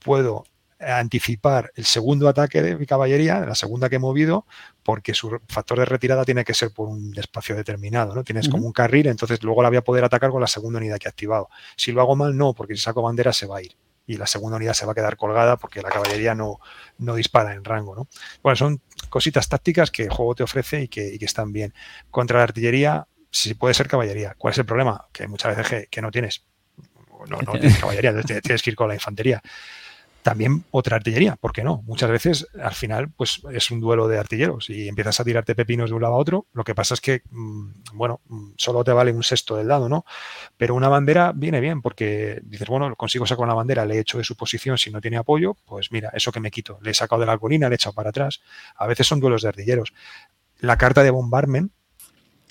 puedo 0.00 0.44
anticipar 0.80 1.72
el 1.74 1.84
segundo 1.84 2.28
ataque 2.28 2.62
de 2.62 2.76
mi 2.76 2.86
caballería, 2.86 3.40
la 3.40 3.54
segunda 3.54 3.88
que 3.88 3.96
he 3.96 4.00
movido, 4.00 4.46
porque 4.82 5.14
su 5.14 5.40
factor 5.48 5.78
de 5.78 5.84
retirada 5.84 6.24
tiene 6.24 6.44
que 6.44 6.54
ser 6.54 6.72
por 6.72 6.88
un 6.88 7.16
espacio 7.16 7.56
determinado, 7.56 8.14
¿no? 8.14 8.24
Tienes 8.24 8.48
como 8.48 8.66
un 8.66 8.72
carril, 8.72 9.06
entonces 9.06 9.42
luego 9.42 9.62
la 9.62 9.70
voy 9.70 9.78
a 9.78 9.82
poder 9.82 10.04
atacar 10.04 10.30
con 10.30 10.40
la 10.40 10.46
segunda 10.46 10.78
unidad 10.78 10.98
que 10.98 11.08
he 11.08 11.10
activado. 11.10 11.48
Si 11.76 11.92
lo 11.92 12.00
hago 12.00 12.14
mal, 12.14 12.36
no, 12.36 12.54
porque 12.54 12.76
si 12.76 12.82
saco 12.82 13.02
bandera 13.02 13.32
se 13.32 13.46
va 13.46 13.58
a 13.58 13.62
ir 13.62 13.74
y 14.08 14.16
la 14.16 14.26
segunda 14.26 14.56
unidad 14.56 14.72
se 14.72 14.86
va 14.86 14.92
a 14.92 14.94
quedar 14.94 15.18
colgada 15.18 15.58
porque 15.58 15.82
la 15.82 15.90
caballería 15.90 16.34
no, 16.34 16.58
no 16.96 17.14
dispara 17.14 17.52
en 17.52 17.62
rango. 17.62 17.94
¿no? 17.94 18.08
Bueno, 18.42 18.56
son 18.56 18.80
cositas 19.10 19.48
tácticas 19.48 19.90
que 19.90 20.04
el 20.04 20.10
juego 20.10 20.34
te 20.34 20.42
ofrece 20.42 20.82
y 20.82 20.88
que, 20.88 21.16
están 21.20 21.52
bien. 21.52 21.74
Contra 22.10 22.38
la 22.38 22.44
artillería, 22.44 23.06
si 23.30 23.52
puede 23.52 23.74
ser 23.74 23.86
caballería. 23.86 24.34
¿Cuál 24.38 24.52
es 24.52 24.58
el 24.58 24.64
problema? 24.64 25.06
Que 25.12 25.28
muchas 25.28 25.54
veces 25.54 25.88
que, 25.90 26.02
no 26.02 26.10
tienes. 26.10 26.42
No, 27.28 27.36
no 27.42 27.52
tienes 27.52 27.78
caballería, 27.78 28.14
tienes 28.42 28.62
que 28.62 28.70
ir 28.70 28.76
con 28.76 28.88
la 28.88 28.94
infantería 28.94 29.42
también 30.22 30.64
otra 30.70 30.96
artillería, 30.96 31.36
¿por 31.36 31.52
qué 31.52 31.62
no? 31.62 31.82
Muchas 31.86 32.10
veces 32.10 32.46
al 32.62 32.74
final 32.74 33.10
pues 33.16 33.40
es 33.52 33.70
un 33.70 33.80
duelo 33.80 34.08
de 34.08 34.18
artilleros 34.18 34.68
y 34.68 34.88
empiezas 34.88 35.20
a 35.20 35.24
tirarte 35.24 35.54
pepinos 35.54 35.90
de 35.90 35.96
un 35.96 36.02
lado 36.02 36.14
a 36.14 36.18
otro, 36.18 36.46
lo 36.52 36.64
que 36.64 36.74
pasa 36.74 36.94
es 36.94 37.00
que, 37.00 37.22
mm, 37.30 37.70
bueno, 37.94 38.20
mm, 38.28 38.50
solo 38.56 38.84
te 38.84 38.92
vale 38.92 39.12
un 39.12 39.22
sexto 39.22 39.56
del 39.56 39.68
dado, 39.68 39.88
¿no? 39.88 40.04
Pero 40.56 40.74
una 40.74 40.88
bandera 40.88 41.32
viene 41.34 41.60
bien 41.60 41.82
porque 41.82 42.40
dices, 42.44 42.68
bueno, 42.68 42.94
consigo 42.96 43.26
sacar 43.26 43.44
una 43.44 43.54
bandera, 43.54 43.86
le 43.86 43.96
he 43.96 44.00
hecho 44.00 44.18
de 44.18 44.24
su 44.24 44.36
posición 44.36 44.76
si 44.78 44.90
no 44.90 45.00
tiene 45.00 45.16
apoyo, 45.16 45.56
pues 45.64 45.92
mira, 45.92 46.10
eso 46.12 46.32
que 46.32 46.40
me 46.40 46.50
quito, 46.50 46.78
le 46.82 46.90
he 46.90 46.94
sacado 46.94 47.20
de 47.20 47.26
la 47.26 47.38
colina, 47.38 47.68
le 47.68 47.74
he 47.74 47.76
echado 47.76 47.94
para 47.94 48.10
atrás, 48.10 48.40
a 48.76 48.86
veces 48.86 49.06
son 49.06 49.20
duelos 49.20 49.42
de 49.42 49.48
artilleros. 49.48 49.92
La 50.60 50.76
carta 50.76 51.02
de 51.02 51.10
Bombardment, 51.10 51.72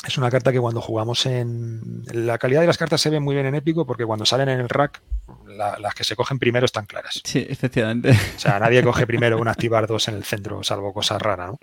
es 0.05 0.17
una 0.17 0.29
carta 0.29 0.51
que 0.51 0.59
cuando 0.59 0.81
jugamos 0.81 1.25
en... 1.25 2.03
La 2.11 2.37
calidad 2.37 2.61
de 2.61 2.67
las 2.67 2.77
cartas 2.77 3.01
se 3.01 3.09
ve 3.09 3.19
muy 3.19 3.35
bien 3.35 3.47
en 3.47 3.55
épico 3.55 3.85
porque 3.85 4.05
cuando 4.05 4.25
salen 4.25 4.49
en 4.49 4.59
el 4.59 4.69
rack, 4.69 5.01
las 5.47 5.93
que 5.95 6.03
se 6.03 6.15
cogen 6.15 6.39
primero 6.39 6.65
están 6.65 6.85
claras. 6.85 7.21
Sí, 7.23 7.45
efectivamente. 7.49 8.11
O 8.11 8.39
sea, 8.39 8.59
nadie 8.59 8.83
coge 8.83 9.07
primero 9.07 9.39
un 9.39 9.47
activar 9.47 9.87
dos 9.87 10.07
en 10.07 10.15
el 10.15 10.23
centro, 10.23 10.63
salvo 10.63 10.93
cosas 10.93 11.21
raras, 11.21 11.51
¿no? 11.51 11.59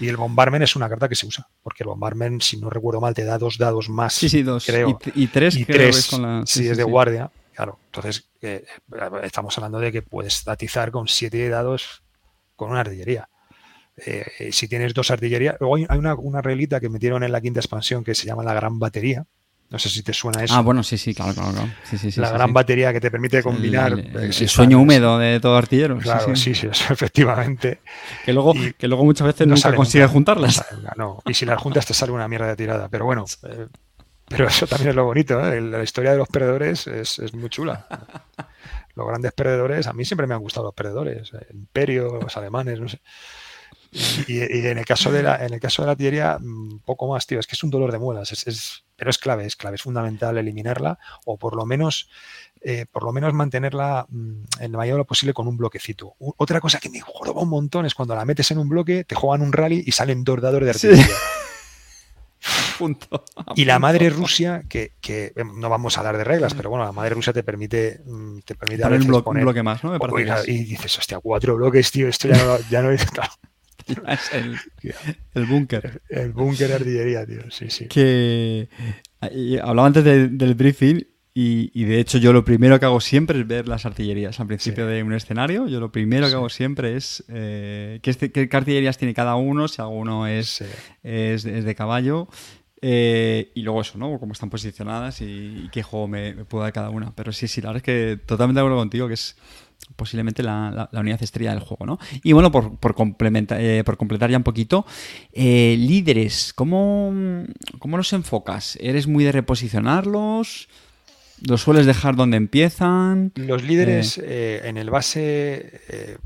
Y 0.00 0.08
el 0.08 0.16
Bombarmen 0.16 0.62
es 0.62 0.74
una 0.74 0.88
carta 0.88 1.08
que 1.08 1.14
se 1.14 1.26
usa, 1.26 1.46
porque 1.62 1.84
el 1.84 1.88
Bombarmen, 1.88 2.40
si 2.40 2.56
no 2.56 2.70
recuerdo 2.70 3.00
mal, 3.00 3.14
te 3.14 3.24
da 3.24 3.38
dos 3.38 3.58
dados 3.58 3.88
más. 3.88 4.14
Sí, 4.14 4.28
sí, 4.28 4.42
dos. 4.42 4.66
Creo. 4.66 4.98
Y, 5.14 5.28
tres, 5.28 5.56
y 5.56 5.64
tres 5.64 6.08
con 6.08 6.22
la... 6.22 6.42
si 6.46 6.68
es 6.68 6.76
de 6.76 6.82
guardia. 6.82 7.30
Claro, 7.54 7.78
entonces 7.86 8.28
eh, 8.40 8.64
estamos 9.22 9.56
hablando 9.58 9.78
de 9.78 9.92
que 9.92 10.02
puedes 10.02 10.48
atizar 10.48 10.90
con 10.90 11.06
siete 11.06 11.48
dados 11.48 12.02
con 12.56 12.70
una 12.70 12.80
artillería. 12.80 13.28
Eh, 13.96 14.50
si 14.52 14.68
tienes 14.68 14.94
dos 14.94 15.10
artillerías, 15.10 15.56
luego 15.60 15.76
hay 15.76 15.98
una, 15.98 16.14
una 16.14 16.40
reglita 16.40 16.80
que 16.80 16.88
metieron 16.88 17.22
en 17.22 17.32
la 17.32 17.40
quinta 17.40 17.60
expansión 17.60 18.04
que 18.04 18.14
se 18.14 18.26
llama 18.26 18.42
la 18.42 18.54
gran 18.54 18.78
batería. 18.78 19.26
No 19.72 19.78
sé 19.78 19.88
si 19.88 20.02
te 20.02 20.12
suena 20.12 20.44
eso. 20.44 20.54
Ah, 20.54 20.60
bueno, 20.60 20.82
sí, 20.82 20.98
sí, 20.98 21.14
claro, 21.14 21.32
claro. 21.32 21.66
la 22.16 22.30
gran 22.30 22.52
batería 22.52 22.92
que 22.92 23.00
te 23.00 23.10
permite 23.10 23.42
combinar. 23.42 23.92
El, 23.92 24.30
eh, 24.30 24.32
sueño 24.32 24.78
húmedo 24.78 25.18
de 25.18 25.40
todo 25.40 25.56
artillero. 25.56 25.96
Claro, 25.96 26.36
sí, 26.36 26.54
sí, 26.54 26.66
efectivamente. 26.90 27.80
Que 28.22 28.34
luego, 28.34 28.52
que 28.76 28.86
luego 28.86 29.02
muchas 29.02 29.28
veces 29.28 29.46
no 29.46 29.54
nunca 29.54 29.74
consigues 29.74 30.10
juntarlas. 30.10 30.62
No, 30.98 31.22
y 31.24 31.32
si 31.32 31.46
las 31.46 31.58
juntas 31.58 31.86
te 31.86 31.94
sale 31.94 32.12
una 32.12 32.28
mierda 32.28 32.48
de 32.48 32.56
tirada. 32.56 32.90
Pero 32.90 33.06
bueno, 33.06 33.24
eh, 33.44 33.66
pero 34.28 34.46
eso 34.46 34.66
también 34.66 34.90
es 34.90 34.94
lo 34.94 35.06
bonito. 35.06 35.40
La 35.40 35.82
historia 35.82 36.12
de 36.12 36.18
los 36.18 36.28
perdedores 36.28 36.86
es, 36.86 37.18
es 37.18 37.32
muy 37.32 37.48
chula. 37.48 37.86
Los 38.94 39.08
grandes 39.08 39.32
perdedores, 39.32 39.86
a 39.86 39.94
mí 39.94 40.04
siempre 40.04 40.26
me 40.26 40.34
han 40.34 40.42
gustado 40.42 40.66
los 40.66 40.74
perdedores. 40.74 41.32
El 41.32 41.56
imperio, 41.56 42.18
los 42.20 42.36
alemanes, 42.36 42.78
no 42.78 42.90
sé. 42.90 43.00
Y, 44.26 44.40
en 44.40 44.78
el 44.78 44.86
caso 44.86 45.12
de 45.12 45.22
la, 45.22 45.44
en 45.44 45.52
el 45.52 45.60
caso 45.60 45.84
de 45.84 46.16
la 46.16 46.38
mm, 46.40 46.78
poco 46.78 47.08
más, 47.08 47.26
tío, 47.26 47.38
es 47.38 47.46
que 47.46 47.54
es 47.54 47.62
un 47.62 47.70
dolor 47.70 47.92
de 47.92 47.98
muelas, 47.98 48.32
es, 48.32 48.84
pero 48.96 49.10
es 49.10 49.18
clave, 49.18 49.44
es 49.44 49.54
clave, 49.54 49.76
es 49.76 49.82
fundamental 49.82 50.38
eliminarla, 50.38 50.98
o 51.26 51.36
por 51.36 51.54
lo 51.54 51.66
menos, 51.66 52.08
eh, 52.62 52.86
por 52.90 53.04
lo 53.04 53.12
menos 53.12 53.34
mantenerla 53.34 54.06
mm, 54.08 54.44
en 54.60 54.72
la 54.72 54.78
mayor 54.78 54.96
lo 54.96 55.04
posible 55.04 55.34
con 55.34 55.46
un 55.46 55.58
bloquecito. 55.58 56.14
otra 56.18 56.60
cosa 56.60 56.80
que 56.80 56.88
me 56.88 57.00
joroba 57.00 57.42
un 57.42 57.50
montón 57.50 57.84
es 57.84 57.94
cuando 57.94 58.14
la 58.14 58.24
metes 58.24 58.50
en 58.50 58.58
un 58.58 58.68
bloque, 58.68 59.04
te 59.04 59.14
juegan 59.14 59.42
un 59.42 59.52
rally 59.52 59.82
y 59.86 59.92
salen 59.92 60.24
dos 60.24 60.40
dados 60.40 60.62
de 60.62 60.70
artillería. 60.70 61.06
Punto, 62.78 63.24
y 63.54 63.66
la 63.66 63.78
madre 63.78 64.08
Rusia, 64.10 64.62
que, 64.68 64.92
que, 65.00 65.32
em, 65.36 65.60
no 65.60 65.68
vamos 65.68 65.96
a 65.96 66.00
hablar 66.00 66.16
de 66.16 66.24
reglas, 66.24 66.54
pero 66.54 66.70
bueno, 66.70 66.84
la 66.84 66.92
madre 66.92 67.14
Rusia 67.14 67.32
te 67.32 67.42
permite, 67.42 68.00
mm, 68.06 68.38
te 68.38 68.54
permite 68.54 68.82
poner 68.82 69.00
un, 69.02 69.42
bloque 69.42 69.62
más, 69.62 69.84
¿no? 69.84 69.96
y, 70.46 70.64
dices, 70.64 70.98
hostia, 70.98 71.20
cuatro 71.20 71.56
bloques, 71.56 71.92
tío, 71.92 72.08
esto 72.08 72.28
ya 72.28 72.42
no, 72.42 72.58
ya 72.70 72.82
no 72.82 72.90
es. 72.90 73.06
el, 74.32 74.56
el 75.34 75.46
búnker. 75.46 76.02
El 76.08 76.32
búnker 76.32 76.68
de 76.68 76.74
artillería, 76.74 77.26
tío. 77.26 77.50
Sí, 77.50 77.70
sí. 77.70 77.86
Que 77.86 78.68
hablaba 79.62 79.86
antes 79.86 80.04
del 80.04 80.54
briefing 80.54 81.04
y, 81.34 81.84
de 81.84 81.98
hecho 81.98 82.18
yo 82.18 82.34
lo 82.34 82.44
primero 82.44 82.78
que 82.78 82.84
hago 82.84 83.00
siempre 83.00 83.40
es 83.40 83.46
ver 83.46 83.66
las 83.66 83.86
artillerías 83.86 84.38
al 84.38 84.46
principio 84.46 84.86
de 84.86 85.02
un 85.02 85.14
escenario. 85.14 85.66
Yo 85.66 85.80
lo 85.80 85.90
primero 85.90 86.28
que 86.28 86.34
hago 86.34 86.50
siempre 86.50 86.96
es 86.96 87.24
eh, 87.28 88.00
qué, 88.02 88.30
qué, 88.30 88.48
artillerías 88.52 88.98
tiene 88.98 89.14
cada 89.14 89.36
uno, 89.36 89.66
si 89.66 89.80
alguno 89.80 90.26
es, 90.26 90.62
es, 91.02 91.44
de 91.44 91.74
caballo. 91.74 92.28
Eh, 92.82 93.50
y 93.54 93.62
luego 93.62 93.80
eso, 93.80 93.96
¿no? 93.96 94.18
Cómo 94.18 94.32
están 94.32 94.50
posicionadas 94.50 95.22
y, 95.22 95.70
qué 95.72 95.82
juego 95.82 96.08
me, 96.08 96.34
me, 96.34 96.44
puedo 96.44 96.64
dar 96.64 96.72
cada 96.74 96.90
una. 96.90 97.14
Pero 97.14 97.32
sí, 97.32 97.48
sí, 97.48 97.62
la 97.62 97.72
verdad 97.72 97.78
es 97.78 97.82
que 97.84 98.16
totalmente 98.26 98.58
de 98.58 98.66
acuerdo 98.66 98.78
contigo, 98.78 99.08
que 99.08 99.14
es 99.14 99.36
posiblemente 99.96 100.42
la, 100.42 100.88
unidad 100.92 101.22
estrella 101.22 101.50
del 101.50 101.60
juego, 101.60 101.86
¿no? 101.86 101.98
Y 102.22 102.32
bueno, 102.32 102.50
por, 102.50 102.76
por, 102.78 102.94
eh, 102.94 103.82
por 103.84 103.96
completar 103.96 104.30
ya 104.30 104.36
un 104.36 104.42
poquito, 104.42 104.86
líderes, 105.34 106.52
¿cómo, 106.54 107.12
¿cómo 107.78 107.96
los 107.96 108.12
enfocas? 108.12 108.76
¿Eres 108.80 109.06
muy 109.06 109.24
de 109.24 109.32
reposicionarlos? 109.32 110.68
¿Los 111.48 111.62
sueles 111.62 111.86
dejar 111.86 112.14
donde 112.14 112.36
empiezan? 112.36 113.32
Los 113.34 113.64
líderes 113.64 114.18
eh. 114.18 114.22
Eh, 114.26 114.60
en 114.64 114.76
el 114.76 114.90
base, 114.90 115.80
eh, 115.88 116.16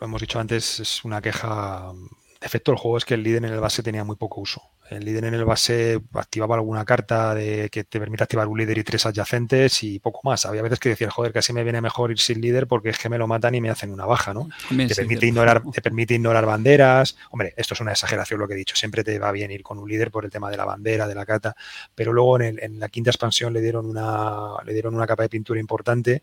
lo 0.00 0.06
hemos 0.06 0.20
dicho 0.20 0.40
antes, 0.40 0.80
es 0.80 1.04
una 1.04 1.20
queja. 1.22 1.92
Efecto 2.40 2.72
del 2.72 2.78
juego 2.78 2.98
es 2.98 3.04
que 3.04 3.14
el 3.14 3.22
líder 3.22 3.44
en 3.44 3.52
el 3.52 3.60
base 3.60 3.82
tenía 3.82 4.04
muy 4.04 4.16
poco 4.16 4.40
uso. 4.40 4.62
El 4.90 5.04
líder 5.04 5.24
en 5.24 5.34
el 5.34 5.44
base 5.44 6.00
activaba 6.12 6.56
alguna 6.56 6.84
carta 6.84 7.34
de 7.34 7.70
que 7.70 7.84
te 7.84 7.98
permite 7.98 8.22
activar 8.22 8.46
un 8.46 8.58
líder 8.58 8.78
y 8.78 8.84
tres 8.84 9.06
adyacentes 9.06 9.82
y 9.82 9.98
poco 9.98 10.20
más. 10.24 10.44
Había 10.44 10.62
veces 10.62 10.78
que 10.78 10.90
decías, 10.90 11.12
joder, 11.12 11.32
casi 11.32 11.52
me 11.52 11.64
viene 11.64 11.80
mejor 11.80 12.10
ir 12.10 12.18
sin 12.18 12.40
líder 12.40 12.66
porque 12.66 12.90
es 12.90 12.98
que 12.98 13.08
me 13.08 13.16
lo 13.16 13.26
matan 13.26 13.54
y 13.54 13.60
me 13.60 13.70
hacen 13.70 13.90
una 13.90 14.04
baja, 14.04 14.34
¿no? 14.34 14.48
te, 14.68 14.94
permite 14.94 15.26
ignorar, 15.26 15.62
te 15.72 15.80
permite 15.80 16.14
ignorar 16.14 16.44
banderas. 16.44 17.16
Hombre, 17.30 17.54
esto 17.56 17.74
es 17.74 17.80
una 17.80 17.92
exageración 17.92 18.38
lo 18.40 18.46
que 18.46 18.54
he 18.54 18.58
dicho. 18.58 18.76
Siempre 18.76 19.02
te 19.02 19.18
va 19.18 19.32
bien 19.32 19.50
ir 19.50 19.62
con 19.62 19.78
un 19.78 19.88
líder 19.88 20.10
por 20.10 20.26
el 20.26 20.30
tema 20.30 20.50
de 20.50 20.58
la 20.58 20.66
bandera, 20.66 21.08
de 21.08 21.14
la 21.14 21.24
carta. 21.24 21.56
Pero 21.94 22.12
luego 22.12 22.40
en, 22.40 22.78
la 22.78 22.88
quinta 22.88 23.10
expansión 23.10 23.52
le 23.52 23.62
dieron 23.62 23.86
una, 23.86 24.62
le 24.64 24.72
dieron 24.74 24.94
una 24.94 25.06
capa 25.06 25.22
de 25.22 25.30
pintura 25.30 25.58
importante. 25.58 26.22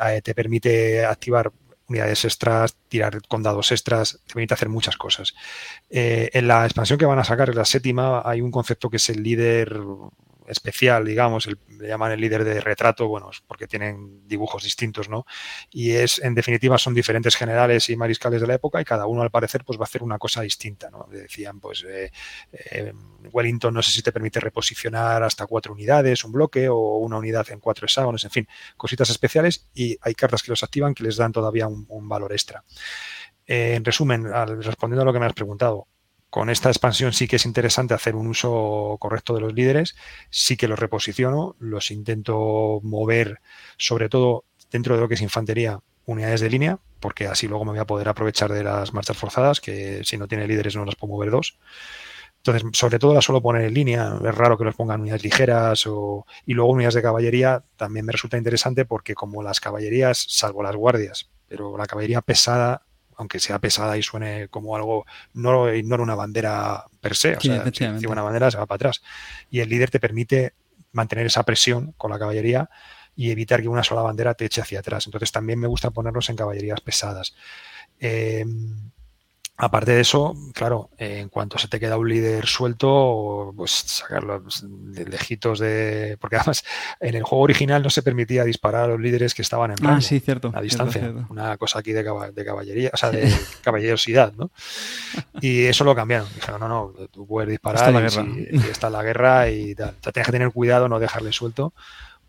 Eh, 0.00 0.22
te 0.22 0.34
permite 0.34 1.04
activar 1.04 1.50
unidades 1.88 2.24
extras, 2.24 2.76
tirar 2.88 3.20
con 3.28 3.42
dados 3.42 3.72
extras, 3.72 4.20
te 4.26 4.34
permite 4.34 4.54
hacer 4.54 4.68
muchas 4.68 4.96
cosas. 4.96 5.34
Eh, 5.90 6.30
en 6.32 6.48
la 6.48 6.64
expansión 6.64 6.98
que 6.98 7.06
van 7.06 7.18
a 7.18 7.24
sacar, 7.24 7.50
en 7.50 7.56
la 7.56 7.64
séptima, 7.64 8.22
hay 8.24 8.40
un 8.40 8.50
concepto 8.50 8.90
que 8.90 8.96
es 8.96 9.08
el 9.08 9.22
líder 9.22 9.78
especial, 10.48 11.04
digamos, 11.04 11.48
le 11.68 11.88
llaman 11.88 12.12
el 12.12 12.20
líder 12.20 12.44
de 12.44 12.60
retrato, 12.60 13.08
bueno, 13.08 13.30
porque 13.46 13.66
tienen 13.66 14.26
dibujos 14.26 14.62
distintos, 14.62 15.08
¿no? 15.08 15.26
Y 15.70 15.92
es, 15.92 16.18
en 16.22 16.34
definitiva, 16.34 16.78
son 16.78 16.94
diferentes 16.94 17.36
generales 17.36 17.88
y 17.90 17.96
mariscales 17.96 18.40
de 18.40 18.46
la 18.46 18.54
época 18.54 18.80
y 18.80 18.84
cada 18.84 19.06
uno, 19.06 19.22
al 19.22 19.30
parecer, 19.30 19.64
pues 19.64 19.78
va 19.78 19.82
a 19.82 19.84
hacer 19.84 20.02
una 20.02 20.18
cosa 20.18 20.42
distinta, 20.42 20.90
¿no? 20.90 21.06
Decían, 21.10 21.60
pues, 21.60 21.84
eh, 21.88 22.10
eh, 22.52 22.92
Wellington 23.32 23.74
no 23.74 23.82
sé 23.82 23.90
si 23.90 24.02
te 24.02 24.12
permite 24.12 24.40
reposicionar 24.40 25.22
hasta 25.22 25.46
cuatro 25.46 25.72
unidades, 25.72 26.24
un 26.24 26.32
bloque 26.32 26.68
o 26.68 26.98
una 26.98 27.18
unidad 27.18 27.46
en 27.50 27.60
cuatro 27.60 27.86
hexágonos, 27.86 28.24
en 28.24 28.30
fin, 28.30 28.48
cositas 28.76 29.10
especiales 29.10 29.68
y 29.74 29.96
hay 30.00 30.14
cartas 30.14 30.42
que 30.42 30.50
los 30.50 30.62
activan 30.62 30.94
que 30.94 31.04
les 31.04 31.16
dan 31.16 31.32
todavía 31.32 31.66
un, 31.66 32.08
valor 32.08 32.32
extra. 32.32 32.64
Eh, 33.46 33.74
en 33.74 33.84
resumen, 33.84 34.24
respondiendo 34.62 35.02
a 35.02 35.04
lo 35.04 35.12
que 35.12 35.18
me 35.18 35.26
has 35.26 35.32
preguntado, 35.32 35.88
con 36.30 36.50
esta 36.50 36.68
expansión 36.68 37.12
sí 37.12 37.28
que 37.28 37.36
es 37.36 37.46
interesante 37.46 37.94
hacer 37.94 38.14
un 38.16 38.26
uso 38.26 38.96
correcto 39.00 39.34
de 39.34 39.40
los 39.40 39.54
líderes, 39.54 39.96
sí 40.30 40.56
que 40.56 40.68
los 40.68 40.78
reposiciono, 40.78 41.56
los 41.58 41.90
intento 41.90 42.80
mover, 42.82 43.40
sobre 43.78 44.08
todo 44.08 44.44
dentro 44.70 44.94
de 44.94 45.00
lo 45.00 45.08
que 45.08 45.14
es 45.14 45.22
infantería, 45.22 45.80
unidades 46.04 46.40
de 46.40 46.50
línea, 46.50 46.78
porque 47.00 47.26
así 47.26 47.48
luego 47.48 47.64
me 47.64 47.72
voy 47.72 47.80
a 47.80 47.86
poder 47.86 48.08
aprovechar 48.08 48.52
de 48.52 48.64
las 48.64 48.92
marchas 48.92 49.16
forzadas, 49.16 49.60
que 49.60 50.02
si 50.04 50.16
no 50.16 50.28
tiene 50.28 50.46
líderes 50.46 50.76
no 50.76 50.84
las 50.84 50.96
puedo 50.96 51.12
mover 51.12 51.30
dos. 51.30 51.58
Entonces, 52.38 52.78
sobre 52.78 52.98
todo 52.98 53.12
las 53.12 53.24
suelo 53.24 53.42
poner 53.42 53.62
en 53.62 53.74
línea, 53.74 54.18
es 54.24 54.34
raro 54.34 54.56
que 54.56 54.64
los 54.64 54.76
pongan 54.76 55.00
unidades 55.00 55.24
ligeras 55.24 55.86
o... 55.86 56.26
y 56.44 56.54
luego 56.54 56.70
unidades 56.70 56.94
de 56.94 57.02
caballería 57.02 57.64
también 57.76 58.06
me 58.06 58.12
resulta 58.12 58.36
interesante 58.36 58.84
porque 58.84 59.14
como 59.14 59.42
las 59.42 59.58
caballerías, 59.58 60.26
salvo 60.28 60.62
las 60.62 60.76
guardias, 60.76 61.28
pero 61.48 61.76
la 61.76 61.86
caballería 61.86 62.20
pesada 62.22 62.82
aunque 63.16 63.40
sea 63.40 63.58
pesada 63.58 63.96
y 63.96 64.02
suene 64.02 64.48
como 64.48 64.76
algo, 64.76 65.06
no 65.32 65.72
ignora 65.74 66.02
una 66.02 66.14
bandera 66.14 66.84
per 67.00 67.16
se, 67.16 67.36
o 67.36 67.40
sea, 67.40 67.70
si 67.72 68.06
una 68.06 68.22
bandera 68.22 68.50
se 68.50 68.58
va 68.58 68.66
para 68.66 68.76
atrás. 68.76 69.02
Y 69.50 69.60
el 69.60 69.68
líder 69.68 69.90
te 69.90 70.00
permite 70.00 70.54
mantener 70.92 71.26
esa 71.26 71.42
presión 71.42 71.92
con 71.96 72.10
la 72.10 72.18
caballería 72.18 72.70
y 73.14 73.30
evitar 73.30 73.62
que 73.62 73.68
una 73.68 73.82
sola 73.82 74.02
bandera 74.02 74.34
te 74.34 74.44
eche 74.44 74.60
hacia 74.60 74.80
atrás. 74.80 75.06
Entonces 75.06 75.32
también 75.32 75.58
me 75.58 75.66
gusta 75.66 75.90
ponerlos 75.90 76.28
en 76.28 76.36
caballerías 76.36 76.80
pesadas. 76.82 77.34
Eh, 77.98 78.44
Aparte 79.58 79.92
de 79.92 80.02
eso, 80.02 80.36
claro, 80.52 80.90
en 80.98 81.30
cuanto 81.30 81.56
se 81.56 81.68
te 81.68 81.80
queda 81.80 81.96
un 81.96 82.08
líder 82.08 82.46
suelto, 82.46 83.54
pues 83.56 83.70
sacarlo 83.70 84.42
de 84.62 85.06
lejitos 85.06 85.58
de. 85.58 86.18
Porque 86.20 86.36
además 86.36 86.62
en 87.00 87.14
el 87.14 87.22
juego 87.22 87.44
original 87.44 87.82
no 87.82 87.88
se 87.88 88.02
permitía 88.02 88.44
disparar 88.44 88.84
a 88.84 88.88
los 88.88 89.00
líderes 89.00 89.34
que 89.34 89.40
estaban 89.40 89.70
en 89.70 89.86
ah, 89.86 90.00
sí, 90.02 90.20
cierto, 90.20 90.52
a 90.54 90.60
distancia. 90.60 91.10
Una 91.30 91.56
cosa 91.56 91.78
aquí 91.78 91.92
de, 91.92 92.04
caballería, 92.04 92.90
o 92.92 92.96
sea, 92.98 93.10
de 93.10 93.34
caballerosidad, 93.62 94.34
¿no? 94.34 94.50
Y 95.40 95.64
eso 95.64 95.84
lo 95.84 95.94
cambiaron. 95.94 96.28
Dijeron, 96.34 96.60
no, 96.60 96.68
no, 96.68 96.92
tú 97.10 97.26
puedes 97.26 97.48
disparar 97.48 97.94
y, 98.50 98.56
está 98.70 98.90
la 98.90 99.02
guerra 99.02 99.48
y 99.48 99.74
tal. 99.74 99.94
O 99.98 100.02
sea, 100.02 100.12
tienes 100.12 100.26
que 100.26 100.32
tener 100.32 100.50
cuidado, 100.50 100.86
no 100.88 100.98
dejarle 100.98 101.32
suelto 101.32 101.72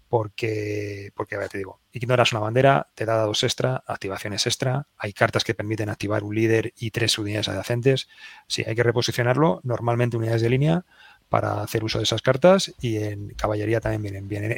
porque, 0.10 1.12
porque 1.16 1.36
a 1.36 1.40
ver, 1.40 1.50
te 1.50 1.58
digo, 1.58 1.82
ignoras 1.92 2.32
una 2.32 2.42
bandera, 2.42 2.88
te 2.96 3.06
da 3.06 3.18
dados 3.18 3.44
extra, 3.44 3.84
activaciones 3.86 4.46
extra, 4.46 4.88
hay 4.98 5.14
cartas 5.14 5.44
que 5.44 5.54
permiten 5.54 5.90
activar 5.90 6.24
un 6.24 6.36
líder 6.36 6.74
y 6.78 6.92
tres 6.92 7.18
unidades 7.18 7.50
adyacentes. 7.50 8.08
Sí, 8.48 8.64
hay 8.66 8.76
que 8.76 8.84
reposicionarlo, 8.84 9.60
normalmente 9.64 10.18
unidades 10.18 10.42
de 10.42 10.50
línea 10.50 10.86
para 11.30 11.62
hacer 11.62 11.84
uso 11.84 11.98
de 11.98 12.06
esas 12.06 12.22
cartas 12.22 12.74
y 12.80 12.98
en 12.98 13.30
caballería 13.30 13.82
también 13.82 14.02
vienen 14.02 14.28
bien. 14.28 14.54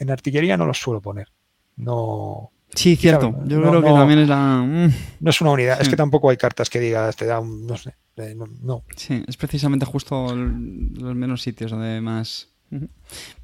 En, 0.00 0.10
artillería 0.10 0.56
no 0.56 0.66
los 0.66 0.78
suelo 0.78 1.00
poner. 1.00 1.28
No. 1.76 2.50
Sí, 2.74 2.94
cierto. 2.96 3.34
Yo 3.46 3.60
creo 3.60 3.82
que 3.82 3.88
también 3.88 4.20
es 4.20 4.28
la. 4.28 4.62
Mm. 4.62 4.92
No 5.20 5.30
es 5.30 5.40
una 5.40 5.50
unidad. 5.50 5.80
Es 5.80 5.88
que 5.88 5.96
tampoco 5.96 6.30
hay 6.30 6.36
cartas 6.36 6.68
que 6.68 6.78
digas, 6.78 7.16
te 7.16 7.24
da 7.24 7.40
un. 7.40 7.66
No 7.66 7.76
sé. 7.76 7.94
No. 8.62 8.84
Sí, 8.96 9.24
es 9.26 9.36
precisamente 9.36 9.86
justo 9.86 10.34
los 10.34 11.14
menos 11.14 11.42
sitios 11.42 11.70
donde 11.70 12.00
más 12.02 12.49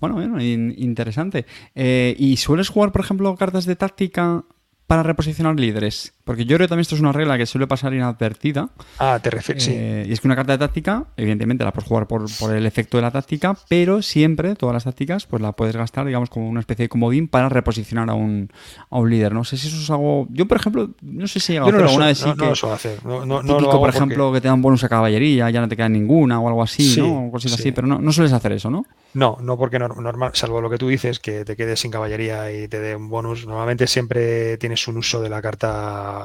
bueno, 0.01 0.15
bueno, 0.15 0.40
interesante. 0.43 1.47
Eh, 1.74 2.15
¿Y 2.19 2.36
sueles 2.36 2.69
jugar, 2.69 2.93
por 2.93 3.03
ejemplo, 3.03 3.35
cartas 3.36 3.66
de 3.66 3.77
táctica 3.77 4.44
para 4.86 5.03
reposicionar 5.03 5.59
líderes? 5.59 6.15
Porque 6.27 6.44
yo 6.44 6.57
creo 6.57 6.66
que 6.66 6.70
también 6.70 6.81
esto 6.81 6.97
es 6.97 7.01
una 7.01 7.12
regla 7.12 7.39
que 7.39 7.47
suele 7.47 7.69
pasar 7.69 7.94
inadvertida. 7.94 8.69
Ah, 8.98 9.20
te 9.23 9.31
refieres, 9.31 9.62
sí. 9.62 9.70
Eh, 9.73 10.07
y 10.09 10.12
es 10.12 10.20
que 10.20 10.27
una 10.27 10.35
carta 10.35 10.51
de 10.51 10.59
táctica, 10.59 11.05
evidentemente 11.16 11.62
la 11.62 11.73
puedes 11.73 11.89
jugar 11.89 12.09
por, 12.09 12.27
el 12.53 12.66
efecto 12.66 12.98
de 12.98 13.03
la 13.03 13.12
táctica, 13.12 13.57
pero 13.69 14.03
siempre, 14.03 14.57
todas 14.57 14.74
las 14.74 14.82
tácticas, 14.82 15.24
pues 15.24 15.40
la 15.40 15.53
puedes 15.53 15.77
gastar, 15.77 16.05
digamos, 16.05 16.28
como 16.28 16.48
una 16.48 16.59
especie 16.59 16.86
de 16.86 16.89
comodín 16.89 17.28
para 17.28 17.48
reposicionar 17.48 18.11
a 18.11 18.15
un, 18.15 18.51
a 18.90 18.98
un 18.98 19.09
líder. 19.09 19.35
No 19.35 19.44
sé 19.44 19.57
si 19.57 19.69
eso 19.69 19.77
es 19.77 19.89
algo... 19.89 20.27
Yo, 20.31 20.47
por 20.47 20.57
ejemplo, 20.57 20.90
no 21.01 21.28
sé 21.28 21.39
si 21.39 21.53
he 21.53 21.55
llegado 21.61 21.78
a 21.78 21.86
alguna 21.86 22.07
vez 22.07 22.19
sí 22.19 22.32
que... 22.36 22.44
No 22.44 22.73
hacer. 22.73 23.07
No, 23.07 23.43
típico, 23.43 23.78
por 23.78 23.90
ejemplo, 23.90 24.32
que 24.32 24.40
te 24.40 24.48
dan 24.48 24.61
bonus 24.61 24.82
a 24.82 24.89
caballería, 24.89 25.48
ya 25.51 25.61
no 25.61 25.69
te 25.69 25.77
queda 25.77 25.89
ninguna 25.89 26.40
o 26.40 26.48
algo 26.48 26.61
así, 26.61 26.97
¿no? 26.98 27.28
O 27.28 27.31
cosas 27.31 27.53
así, 27.53 27.70
pero 27.70 27.86
no, 27.86 28.01
no 28.01 28.11
sueles 28.11 28.32
hacer 28.32 28.51
eso, 28.51 28.69
¿no? 28.69 28.85
No, 29.15 29.39
no 29.40 29.57
porque 29.57 29.78
normal, 29.78 30.32
salvo 30.35 30.61
lo 30.61 30.69
que 30.69 30.77
tú 30.77 30.89
dices, 30.89 31.20
que 31.20 31.44
te 31.44 31.55
quedes 31.57 31.78
sin 31.78 31.93
caballería 31.93 32.51
y 32.53 32.66
te 32.66 32.81
dé 32.81 32.97
un 32.97 33.09
bonus. 33.09 33.47
Normalmente 33.47 33.86
siempre 33.86 34.59
tienes 34.59 34.89
un 34.89 34.97
uso 34.97 35.23
de 35.23 35.28
la 35.28 35.40
carta 35.40 36.15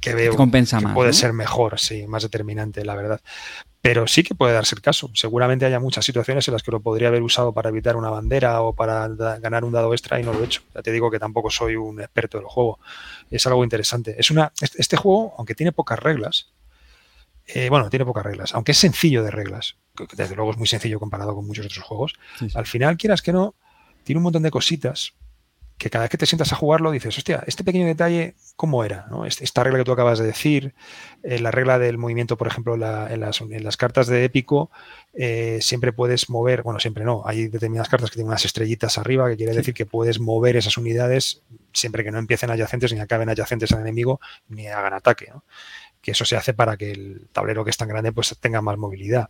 que 0.00 0.14
veo 0.14 0.36
que, 0.36 0.92
puede 0.94 1.12
ser 1.12 1.32
mejor, 1.32 1.78
sí, 1.78 2.06
más 2.06 2.22
determinante, 2.22 2.84
la 2.84 2.94
verdad. 2.94 3.20
Pero 3.80 4.06
sí 4.06 4.22
que 4.22 4.34
puede 4.34 4.52
darse 4.52 4.74
el 4.74 4.82
caso. 4.82 5.10
Seguramente 5.14 5.64
haya 5.64 5.78
muchas 5.78 6.04
situaciones 6.04 6.46
en 6.48 6.52
las 6.52 6.62
que 6.62 6.72
lo 6.72 6.80
podría 6.80 7.08
haber 7.08 7.22
usado 7.22 7.52
para 7.52 7.68
evitar 7.68 7.96
una 7.96 8.10
bandera 8.10 8.62
o 8.62 8.72
para 8.74 9.08
ganar 9.08 9.64
un 9.64 9.72
dado 9.72 9.92
extra 9.92 10.18
y 10.18 10.24
no 10.24 10.32
lo 10.32 10.42
he 10.42 10.44
hecho. 10.46 10.62
Ya 10.74 10.82
te 10.82 10.90
digo 10.90 11.10
que 11.10 11.18
tampoco 11.18 11.50
soy 11.50 11.76
un 11.76 12.00
experto 12.00 12.38
del 12.38 12.46
juego. 12.46 12.80
Es 13.30 13.46
algo 13.46 13.62
interesante. 13.62 14.16
Es 14.18 14.30
una, 14.30 14.52
este 14.60 14.96
juego, 14.96 15.34
aunque 15.38 15.54
tiene 15.54 15.72
pocas 15.72 15.98
reglas, 15.98 16.52
eh, 17.46 17.68
bueno, 17.68 17.88
tiene 17.88 18.04
pocas 18.04 18.24
reglas, 18.24 18.54
aunque 18.54 18.72
es 18.72 18.78
sencillo 18.78 19.22
de 19.22 19.30
reglas, 19.30 19.76
desde 20.16 20.34
luego 20.34 20.50
es 20.50 20.56
muy 20.56 20.66
sencillo 20.66 20.98
comparado 20.98 21.32
con 21.36 21.46
muchos 21.46 21.66
otros 21.66 21.84
juegos, 21.84 22.14
al 22.54 22.66
final, 22.66 22.96
quieras 22.96 23.22
que 23.22 23.32
no, 23.32 23.54
tiene 24.02 24.18
un 24.18 24.24
montón 24.24 24.42
de 24.42 24.50
cositas 24.50 25.14
que 25.78 25.90
cada 25.90 26.04
vez 26.04 26.10
que 26.10 26.16
te 26.16 26.26
sientas 26.26 26.52
a 26.52 26.56
jugarlo 26.56 26.90
dices, 26.90 27.16
hostia, 27.16 27.44
este 27.46 27.62
pequeño 27.62 27.86
detalle, 27.86 28.34
¿cómo 28.56 28.82
era? 28.84 29.06
¿no? 29.10 29.26
Esta 29.26 29.62
regla 29.62 29.78
que 29.78 29.84
tú 29.84 29.92
acabas 29.92 30.18
de 30.18 30.26
decir, 30.26 30.74
eh, 31.22 31.38
la 31.38 31.50
regla 31.50 31.78
del 31.78 31.98
movimiento, 31.98 32.36
por 32.36 32.46
ejemplo, 32.46 32.74
en, 32.74 33.20
las, 33.20 33.76
cartas 33.76 34.06
de 34.06 34.24
épico, 34.24 34.70
eh, 35.12 35.58
siempre 35.60 35.92
puedes 35.92 36.30
mover, 36.30 36.62
bueno, 36.62 36.80
siempre 36.80 37.04
no, 37.04 37.22
hay 37.26 37.48
determinadas 37.48 37.88
cartas 37.88 38.10
que 38.10 38.14
tienen 38.14 38.28
unas 38.28 38.44
estrellitas 38.44 38.96
arriba, 38.96 39.28
que 39.28 39.36
quiere 39.36 39.54
decir 39.54 39.74
que 39.74 39.84
puedes 39.86 40.18
mover 40.18 40.56
esas 40.56 40.78
unidades 40.78 41.42
siempre 41.72 42.04
que 42.04 42.10
no 42.10 42.18
empiecen 42.18 42.50
adyacentes 42.50 42.94
ni 42.94 43.00
acaben 43.00 43.28
adyacentes 43.28 43.70
al 43.72 43.80
enemigo 43.80 44.18
ni 44.48 44.68
hagan 44.68 44.94
ataque. 44.94 45.28
¿no? 45.32 45.44
que 46.06 46.12
eso 46.12 46.24
se 46.24 46.36
hace 46.36 46.54
para 46.54 46.76
que 46.76 46.92
el 46.92 47.28
tablero 47.32 47.64
que 47.64 47.70
es 47.70 47.76
tan 47.76 47.88
grande 47.88 48.12
pues 48.12 48.36
tenga 48.38 48.62
más 48.62 48.78
movilidad. 48.78 49.28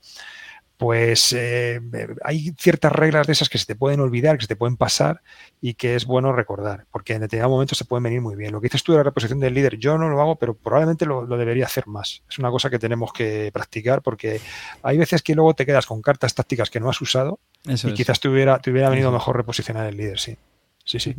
Pues 0.76 1.32
eh, 1.32 1.80
hay 2.22 2.52
ciertas 2.58 2.92
reglas 2.92 3.26
de 3.26 3.32
esas 3.32 3.48
que 3.48 3.58
se 3.58 3.64
te 3.64 3.74
pueden 3.74 4.00
olvidar, 4.00 4.36
que 4.36 4.42
se 4.42 4.48
te 4.48 4.56
pueden 4.56 4.76
pasar 4.76 5.22
y 5.60 5.74
que 5.74 5.94
es 5.94 6.04
bueno 6.04 6.32
recordar, 6.32 6.86
porque 6.90 7.14
en 7.14 7.22
determinado 7.22 7.50
momento 7.50 7.74
se 7.74 7.84
pueden 7.84 8.04
venir 8.04 8.20
muy 8.20 8.36
bien. 8.36 8.52
Lo 8.52 8.60
que 8.60 8.66
dices 8.66 8.82
tú 8.82 8.92
de 8.92 8.98
la 8.98 9.04
reposición 9.04 9.40
del 9.40 9.54
líder, 9.54 9.78
yo 9.78 9.96
no 9.96 10.08
lo 10.08 10.20
hago, 10.20 10.36
pero 10.36 10.54
probablemente 10.54 11.06
lo, 11.06 11.26
debería 11.26 11.64
hacer 11.64 11.86
más. 11.86 12.22
Es 12.28 12.38
una 12.38 12.50
cosa 12.50 12.68
que 12.68 12.78
tenemos 12.78 13.12
que 13.12 13.50
practicar 13.52 14.02
porque 14.02 14.40
hay 14.82 14.98
veces 14.98 15.22
que 15.22 15.34
luego 15.34 15.54
te 15.54 15.64
quedas 15.64 15.86
con 15.86 16.02
cartas 16.02 16.34
tácticas 16.34 16.68
que 16.68 16.80
no 16.80 16.90
has 16.90 17.00
usado 17.00 17.38
y 17.64 17.92
quizás 17.94 18.20
te 18.20 18.28
hubiera, 18.28 18.58
te 18.58 18.70
hubiera 18.70 18.90
venido 18.90 19.10
mejor 19.10 19.36
reposicionar 19.36 19.86
el 19.86 19.96
líder, 19.96 20.18
sí. 20.18 20.36
Sí, 20.84 21.00
sí. 21.00 21.16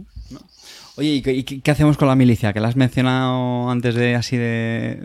Oye, 0.97 1.21
¿y 1.23 1.43
qué, 1.43 1.71
hacemos 1.71 1.95
con 1.95 2.07
la 2.07 2.15
milicia? 2.15 2.53
Que 2.53 2.59
la 2.59 2.69
has 2.69 2.75
mencionado 2.75 3.69
antes 3.69 3.93
de 3.93 4.15
así 4.15 4.35
de, 4.35 4.99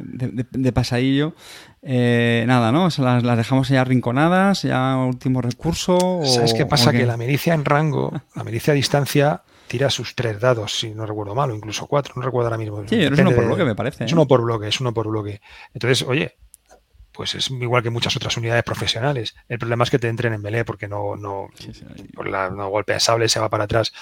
de, 0.51 0.73
pasadillo. 0.73 1.35
Eh, 1.83 2.45
nada, 2.47 2.73
¿no? 2.73 2.85
las, 2.85 3.23
las, 3.23 3.37
dejamos 3.37 3.69
ya 3.69 3.85
rinconadas, 3.85 4.63
ya 4.63 4.97
último 4.97 5.43
recurso. 5.43 6.21
¿Sabes 6.25 6.55
qué 6.55 6.65
pasa? 6.65 6.93
Que 6.93 7.05
la 7.05 7.19
milicia 7.19 7.53
en 7.53 7.67
rango, 7.67 8.13
la 8.35 8.43
milicia 8.43 8.73
a 8.73 8.77
distancia, 8.77 9.43
tira 9.67 9.91
sus 9.91 10.15
tres 10.15 10.41
dados, 10.41 10.79
si 10.79 10.91
no 10.91 11.05
recuerdo 11.05 11.35
mal, 11.35 11.51
o 11.51 11.55
incluso 11.55 11.87
cuatro, 11.87 12.15
no 12.17 12.23
recuerdo 12.23 12.47
ahora 12.47 12.59
mismo. 12.59 12.83
Sí, 12.87 13.03
es 13.03 13.11
uno 13.11 13.33
por 13.33 13.45
bloque, 13.45 13.65
me 13.65 13.75
parece. 13.75 14.05
Es 14.05 14.13
uno 14.13 14.23
¿eh? 14.23 14.27
por 14.27 14.43
bloque, 14.43 14.69
es 14.69 14.81
uno 14.81 14.95
por 14.95 15.09
bloque. 15.09 15.43
Entonces, 15.75 16.07
oye, 16.09 16.37
pues 17.13 17.35
es 17.35 17.51
igual 17.51 17.83
que 17.83 17.91
muchas 17.91 18.17
otras 18.17 18.37
unidades 18.37 18.65
profesionales. 18.65 19.35
El 19.49 19.59
problema 19.59 19.85
es 19.85 19.91
que 19.91 19.99
te 19.99 20.09
entren 20.09 20.33
en 20.33 20.41
melee 20.41 20.65
porque 20.65 20.89
no, 20.89 21.17
no, 21.17 21.49
por 22.15 22.29
la, 22.29 22.51
no 22.51 22.71
golpea 22.71 22.99
sable 22.99 23.29
se 23.29 23.41
va 23.41 23.51
para 23.51 23.65
atrás. 23.65 23.93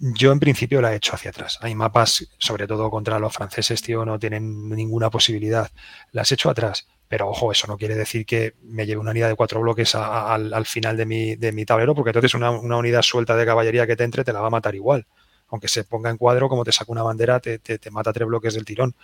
Yo 0.00 0.30
en 0.30 0.38
principio 0.38 0.80
la 0.80 0.92
he 0.92 0.96
hecho 0.96 1.14
hacia 1.14 1.30
atrás. 1.30 1.58
Hay 1.60 1.74
mapas, 1.74 2.28
sobre 2.38 2.68
todo 2.68 2.88
contra 2.90 3.18
los 3.18 3.32
franceses, 3.32 3.82
tío, 3.82 4.04
no 4.04 4.18
tienen 4.18 4.68
ninguna 4.68 5.10
posibilidad. 5.10 5.70
Las 6.12 6.30
he 6.30 6.34
hecho 6.34 6.50
atrás. 6.50 6.86
Pero 7.08 7.28
ojo, 7.28 7.50
eso 7.50 7.66
no 7.66 7.78
quiere 7.78 7.94
decir 7.94 8.26
que 8.26 8.54
me 8.62 8.86
lleve 8.86 9.00
una 9.00 9.10
unidad 9.10 9.28
de 9.28 9.34
cuatro 9.34 9.60
bloques 9.60 9.94
al, 9.94 10.66
final 10.66 10.96
de 10.96 11.06
mi, 11.06 11.36
de 11.36 11.52
mi, 11.52 11.64
tablero, 11.64 11.94
porque 11.94 12.10
entonces 12.10 12.34
una, 12.34 12.50
unidad 12.50 13.02
suelta 13.02 13.34
de 13.34 13.46
caballería 13.46 13.86
que 13.86 13.96
te 13.96 14.04
entre 14.04 14.24
te 14.24 14.32
la 14.32 14.40
va 14.40 14.48
a 14.48 14.50
matar 14.50 14.74
igual. 14.74 15.06
Aunque 15.48 15.68
se 15.68 15.84
ponga 15.84 16.10
en 16.10 16.18
cuadro, 16.18 16.48
como 16.48 16.64
te 16.64 16.72
saca 16.72 16.92
una 16.92 17.02
bandera, 17.02 17.40
te, 17.40 17.58
te, 17.58 17.90
mata 17.90 18.12
tres 18.12 18.28
bloques 18.28 18.54
del 18.54 18.66
tirón. 18.66 18.94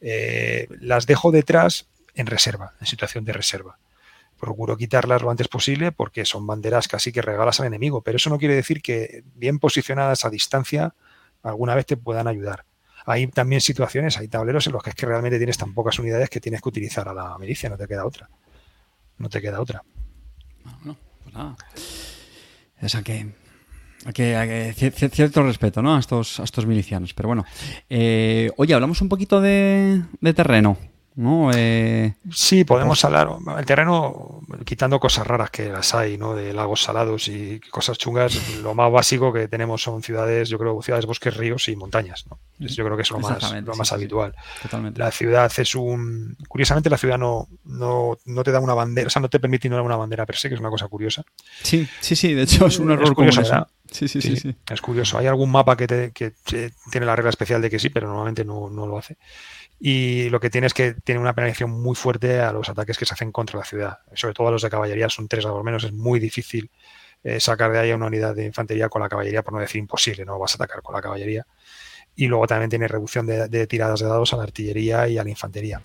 Eh, 0.00 0.66
las 0.80 1.06
dejo 1.06 1.30
detrás 1.30 1.86
en 2.14 2.26
reserva, 2.26 2.74
en 2.80 2.86
situación 2.86 3.24
de 3.24 3.32
reserva 3.32 3.78
procuro 4.44 4.76
quitarlas 4.76 5.22
lo 5.22 5.30
antes 5.30 5.48
posible 5.48 5.90
porque 5.90 6.24
son 6.24 6.46
banderas 6.46 6.86
casi 6.86 7.12
que 7.12 7.22
regalas 7.22 7.60
al 7.60 7.66
enemigo, 7.66 8.02
pero 8.02 8.16
eso 8.16 8.28
no 8.28 8.38
quiere 8.38 8.54
decir 8.54 8.82
que 8.82 9.24
bien 9.34 9.58
posicionadas 9.58 10.24
a 10.24 10.30
distancia 10.30 10.94
alguna 11.42 11.74
vez 11.74 11.86
te 11.86 11.96
puedan 11.96 12.28
ayudar. 12.28 12.66
Hay 13.06 13.26
también 13.28 13.60
situaciones, 13.60 14.18
hay 14.18 14.28
tableros 14.28 14.66
en 14.66 14.72
los 14.74 14.82
que 14.82 14.90
es 14.90 14.96
que 14.96 15.06
realmente 15.06 15.38
tienes 15.38 15.58
tan 15.58 15.74
pocas 15.74 15.98
unidades 15.98 16.30
que 16.30 16.40
tienes 16.40 16.62
que 16.62 16.68
utilizar 16.68 17.08
a 17.08 17.14
la 17.14 17.38
milicia, 17.38 17.68
no 17.68 17.76
te 17.76 17.86
queda 17.86 18.04
otra. 18.04 18.28
No 19.18 19.28
te 19.28 19.40
queda 19.40 19.60
otra. 19.60 19.82
No, 20.82 20.96
pues 21.22 21.34
nada. 21.34 21.56
Que, 24.12 24.72
que, 24.76 24.90
cierto 24.90 25.42
respeto 25.42 25.80
¿no? 25.82 25.96
a, 25.96 26.00
estos, 26.00 26.40
a 26.40 26.44
estos 26.44 26.66
milicianos. 26.66 27.14
Pero 27.14 27.28
bueno, 27.28 27.44
eh, 27.88 28.50
oye, 28.56 28.74
hablamos 28.74 29.00
un 29.00 29.08
poquito 29.08 29.40
de 29.40 30.04
terreno. 30.34 30.78
¿No? 31.16 31.50
Eh, 31.54 32.14
sí, 32.32 32.64
podemos 32.64 33.04
hablar. 33.04 33.28
El 33.56 33.64
terreno, 33.64 34.42
quitando 34.64 34.98
cosas 34.98 35.26
raras 35.26 35.50
que 35.50 35.68
las 35.68 35.94
hay, 35.94 36.18
¿no? 36.18 36.34
De 36.34 36.52
lagos 36.52 36.82
salados 36.82 37.28
y 37.28 37.60
cosas 37.70 37.98
chungas, 37.98 38.58
lo 38.62 38.74
más 38.74 38.90
básico 38.90 39.32
que 39.32 39.48
tenemos 39.48 39.82
son 39.82 40.02
ciudades, 40.02 40.48
yo 40.48 40.58
creo, 40.58 40.80
ciudades, 40.82 41.06
bosques, 41.06 41.36
ríos 41.36 41.68
y 41.68 41.76
montañas, 41.76 42.26
¿no? 42.28 42.38
Yo 42.58 42.84
creo 42.84 42.96
que 42.96 43.02
es 43.02 43.10
lo 43.10 43.20
más, 43.20 43.52
lo 43.52 43.74
más 43.74 43.92
habitual. 43.92 44.34
la 44.96 45.10
ciudad 45.10 45.52
es 45.56 45.74
un. 45.74 46.36
Curiosamente, 46.48 46.90
la 46.90 46.98
ciudad 46.98 47.18
no, 47.18 47.48
no, 47.64 48.16
te 48.42 48.50
da 48.50 48.60
una 48.60 48.74
bandera, 48.74 49.06
o 49.06 49.10
sea, 49.10 49.22
no 49.22 49.28
te 49.28 49.40
permite 49.40 49.68
dar 49.68 49.82
una 49.82 49.96
bandera 49.96 50.26
per 50.26 50.36
se, 50.36 50.48
que 50.48 50.54
es 50.54 50.60
una 50.60 50.70
cosa 50.70 50.88
curiosa. 50.88 51.24
Sí, 51.62 51.86
sí, 52.00 52.16
sí, 52.16 52.34
de 52.34 52.42
hecho 52.42 52.66
es 52.66 52.78
un 52.78 52.90
error 52.90 53.14
curioso, 53.14 53.42
Sí 53.90 54.08
sí, 54.08 54.20
sí, 54.20 54.56
Es 54.68 54.80
curioso. 54.80 55.18
Hay 55.18 55.26
algún 55.26 55.52
mapa 55.52 55.76
que, 55.76 55.86
te, 55.86 56.10
que 56.10 56.32
tiene 56.90 57.06
la 57.06 57.14
regla 57.14 57.30
especial 57.30 57.62
de 57.62 57.70
que 57.70 57.78
sí, 57.78 57.90
pero 57.90 58.08
normalmente 58.08 58.44
no, 58.44 58.68
no 58.68 58.86
lo 58.86 58.98
hace 58.98 59.18
y 59.86 60.30
lo 60.30 60.40
que 60.40 60.48
tiene 60.48 60.66
es 60.66 60.72
que 60.72 60.94
tiene 60.94 61.20
una 61.20 61.34
penalización 61.34 61.70
muy 61.70 61.94
fuerte 61.94 62.40
a 62.40 62.52
los 62.52 62.70
ataques 62.70 62.96
que 62.96 63.04
se 63.04 63.12
hacen 63.12 63.30
contra 63.30 63.58
la 63.58 63.66
ciudad. 63.66 63.98
Sobre 64.14 64.32
todo 64.32 64.48
a 64.48 64.50
los 64.50 64.62
de 64.62 64.70
caballería, 64.70 65.10
son 65.10 65.28
tres 65.28 65.44
a 65.44 65.48
lo 65.48 65.62
menos, 65.62 65.84
es 65.84 65.92
muy 65.92 66.18
difícil 66.18 66.70
eh, 67.22 67.38
sacar 67.38 67.70
de 67.70 67.80
ahí 67.80 67.90
a 67.90 67.96
una 67.96 68.06
unidad 68.06 68.34
de 68.34 68.46
infantería 68.46 68.88
con 68.88 69.02
la 69.02 69.10
caballería, 69.10 69.42
por 69.42 69.52
no 69.52 69.60
decir 69.60 69.80
imposible, 69.80 70.24
no 70.24 70.38
vas 70.38 70.52
a 70.52 70.54
atacar 70.54 70.80
con 70.80 70.94
la 70.94 71.02
caballería. 71.02 71.46
Y 72.16 72.28
luego 72.28 72.46
también 72.46 72.70
tiene 72.70 72.88
reducción 72.88 73.26
de 73.26 73.66
tiradas 73.66 74.00
de 74.00 74.06
dados 74.06 74.32
a 74.32 74.38
la 74.38 74.44
artillería 74.44 75.06
y 75.06 75.18
a 75.18 75.24
la 75.24 75.28
infantería 75.28 75.82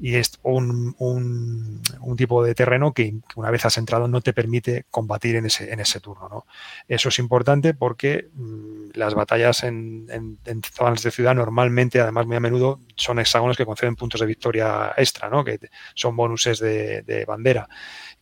y 0.00 0.14
es 0.14 0.38
un, 0.42 0.94
un, 0.98 2.16
tipo 2.16 2.44
de 2.44 2.54
terreno 2.54 2.92
que, 2.92 3.14
una 3.34 3.50
vez 3.50 3.64
has 3.64 3.78
entrado 3.78 4.06
no 4.06 4.20
te 4.20 4.32
permite 4.32 4.86
combatir 4.90 5.36
en 5.36 5.46
ese, 5.46 5.72
en 5.72 5.80
ese 5.80 6.00
turno. 6.00 6.28
¿no? 6.28 6.46
Eso 6.86 7.08
es 7.08 7.18
importante 7.18 7.74
porque 7.74 8.28
mm, 8.32 8.90
las 8.94 9.14
batallas 9.14 9.64
en, 9.64 10.06
en, 10.10 10.62
zonas 10.62 11.02
de 11.02 11.10
ciudad 11.10 11.34
normalmente, 11.34 12.00
además 12.00 12.26
muy 12.26 12.36
a 12.36 12.40
menudo, 12.40 12.80
son 12.94 13.18
hexágonos 13.18 13.56
que 13.56 13.66
conceden 13.66 13.96
puntos 13.96 14.20
de 14.20 14.26
victoria 14.26 14.94
extra, 14.96 15.28
¿no? 15.28 15.44
que 15.44 15.58
son 15.94 16.14
bonuses 16.16 16.60
de, 16.60 17.24
bandera. 17.26 17.68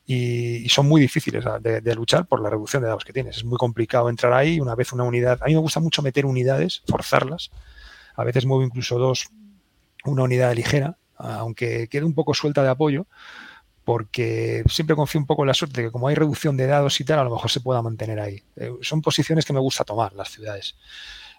Y, 0.06 0.68
son 0.68 0.86
muy 0.88 1.00
difíciles 1.00 1.44
de, 1.60 1.80
de, 1.80 1.94
luchar 1.94 2.26
por 2.26 2.40
la 2.40 2.48
reducción 2.48 2.82
de 2.82 2.88
dados 2.88 3.04
que 3.04 3.12
tienes. 3.12 3.38
Es 3.38 3.44
muy 3.44 3.58
complicado 3.58 4.08
entrar 4.08 4.32
ahí. 4.32 4.60
Una 4.60 4.74
vez 4.74 4.92
una 4.92 5.04
unidad, 5.04 5.38
a 5.42 5.46
mí 5.46 5.54
me 5.54 5.60
gusta 5.60 5.80
mucho 5.80 6.00
meter 6.00 6.24
unidades, 6.24 6.82
forzarlas. 6.86 7.50
A 8.14 8.24
veces 8.24 8.46
muevo 8.46 8.62
incluso 8.62 8.98
dos, 8.98 9.28
una 10.04 10.22
unidad 10.22 10.54
ligera 10.54 10.96
aunque 11.16 11.88
quede 11.88 12.04
un 12.04 12.14
poco 12.14 12.34
suelta 12.34 12.62
de 12.62 12.68
apoyo, 12.68 13.06
porque 13.84 14.64
siempre 14.68 14.96
confío 14.96 15.20
un 15.20 15.26
poco 15.26 15.42
en 15.42 15.48
la 15.48 15.54
suerte 15.54 15.82
que 15.82 15.90
como 15.90 16.08
hay 16.08 16.16
reducción 16.16 16.56
de 16.56 16.66
dados 16.66 17.00
y 17.00 17.04
tal, 17.04 17.20
a 17.20 17.24
lo 17.24 17.30
mejor 17.30 17.50
se 17.50 17.60
pueda 17.60 17.82
mantener 17.82 18.18
ahí. 18.18 18.42
Eh, 18.56 18.72
son 18.82 19.00
posiciones 19.00 19.44
que 19.44 19.52
me 19.52 19.60
gusta 19.60 19.84
tomar, 19.84 20.12
las 20.14 20.30
ciudades. 20.30 20.76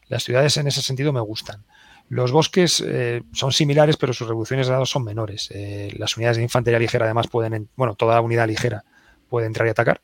Las 0.08 0.24
ciudades 0.24 0.56
en 0.58 0.68
ese 0.68 0.82
sentido 0.82 1.12
me 1.12 1.20
gustan. 1.20 1.66
Los 2.10 2.32
bosques 2.32 2.82
eh, 2.88 3.24
son 3.34 3.52
similares, 3.52 3.98
pero 3.98 4.14
sus 4.14 4.30
reducciones 4.30 4.68
de 4.68 4.74
dados 4.74 4.90
son 4.90 5.04
menores. 5.04 5.49
Eh, 5.52 5.94
las 5.98 6.16
unidades 6.16 6.38
de 6.38 6.44
infantería 6.44 6.80
ligera, 6.80 7.04
además, 7.04 7.28
pueden, 7.28 7.70
bueno, 7.76 7.95
toda 7.95 8.22
unidad 8.22 8.48
ligera 8.48 8.86
puede 9.28 9.45
entrar 9.45 9.68
y 9.68 9.72
atacar. 9.72 10.02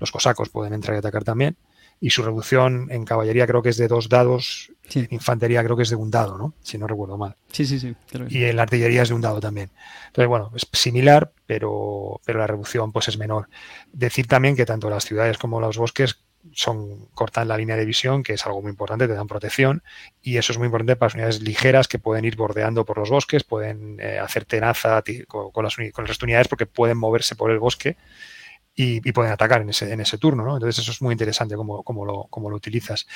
Los 0.00 0.10
cosacos 0.10 0.48
pueden 0.48 0.74
entrar 0.74 0.96
y 0.96 0.98
atacar 0.98 1.22
también 1.22 1.56
y 2.00 2.10
su 2.10 2.22
reducción 2.22 2.88
en 2.90 3.04
caballería 3.04 3.46
creo 3.46 3.62
que 3.62 3.70
es 3.70 3.76
de 3.76 3.88
dos 3.88 4.08
dados, 4.08 4.72
en 4.94 5.08
infantería 5.10 5.64
creo 5.64 5.76
que 5.76 5.82
es 5.82 5.90
de 5.90 5.96
un 5.96 6.10
dado, 6.10 6.38
¿no? 6.38 6.54
Si 6.62 6.78
no 6.78 6.86
recuerdo 6.86 7.18
mal. 7.18 7.36
Sí, 7.50 7.66
sí, 7.66 7.80
sí. 7.80 7.94
Y 8.28 8.44
en 8.44 8.56
la 8.56 8.62
artillería 8.62 9.02
es 9.02 9.08
de 9.08 9.14
un 9.14 9.20
dado 9.20 9.40
también. 9.40 9.70
Entonces, 10.06 10.28
bueno, 10.28 10.52
es 10.54 10.68
similar, 10.72 11.32
pero, 11.46 12.20
pero 12.24 12.38
la 12.38 12.46
reducción 12.46 12.92
pues 12.92 13.08
es 13.08 13.18
menor. 13.18 13.48
Decir 13.92 14.26
también 14.26 14.54
que 14.54 14.66
tanto 14.66 14.88
las 14.90 15.04
ciudades 15.04 15.38
como 15.38 15.60
los 15.60 15.76
bosques 15.76 16.20
son 16.52 17.06
cortan 17.14 17.48
la 17.48 17.56
línea 17.56 17.76
de 17.76 17.84
visión, 17.84 18.22
que 18.22 18.34
es 18.34 18.46
algo 18.46 18.62
muy 18.62 18.70
importante, 18.70 19.08
te 19.08 19.14
dan 19.14 19.26
protección, 19.26 19.82
y 20.22 20.36
eso 20.36 20.52
es 20.52 20.58
muy 20.58 20.66
importante 20.66 20.94
para 20.94 21.08
las 21.08 21.14
unidades 21.14 21.42
ligeras 21.42 21.88
que 21.88 21.98
pueden 21.98 22.24
ir 22.24 22.36
bordeando 22.36 22.84
por 22.84 22.98
los 22.98 23.10
bosques, 23.10 23.42
pueden 23.42 23.98
eh, 24.00 24.18
hacer 24.18 24.44
tenaza 24.44 25.02
con, 25.26 25.64
las, 25.64 25.76
con 25.92 26.06
las 26.06 26.22
unidades 26.22 26.46
porque 26.46 26.66
pueden 26.66 26.96
moverse 26.96 27.34
por 27.34 27.50
el 27.50 27.58
bosque 27.58 27.96
y, 28.80 29.12
pueden 29.12 29.32
atacar 29.32 29.60
en 29.60 29.70
ese, 29.70 29.92
en 29.92 30.00
ese 30.00 30.18
turno, 30.18 30.44
¿no? 30.44 30.54
Entonces 30.54 30.78
eso 30.78 30.92
es 30.92 31.02
muy 31.02 31.10
interesante 31.10 31.56
cómo, 31.56 31.82
cómo, 31.82 32.04
lo, 32.04 32.28
cómo 32.30 32.48
lo 32.48 32.56
utilizas. 32.56 33.08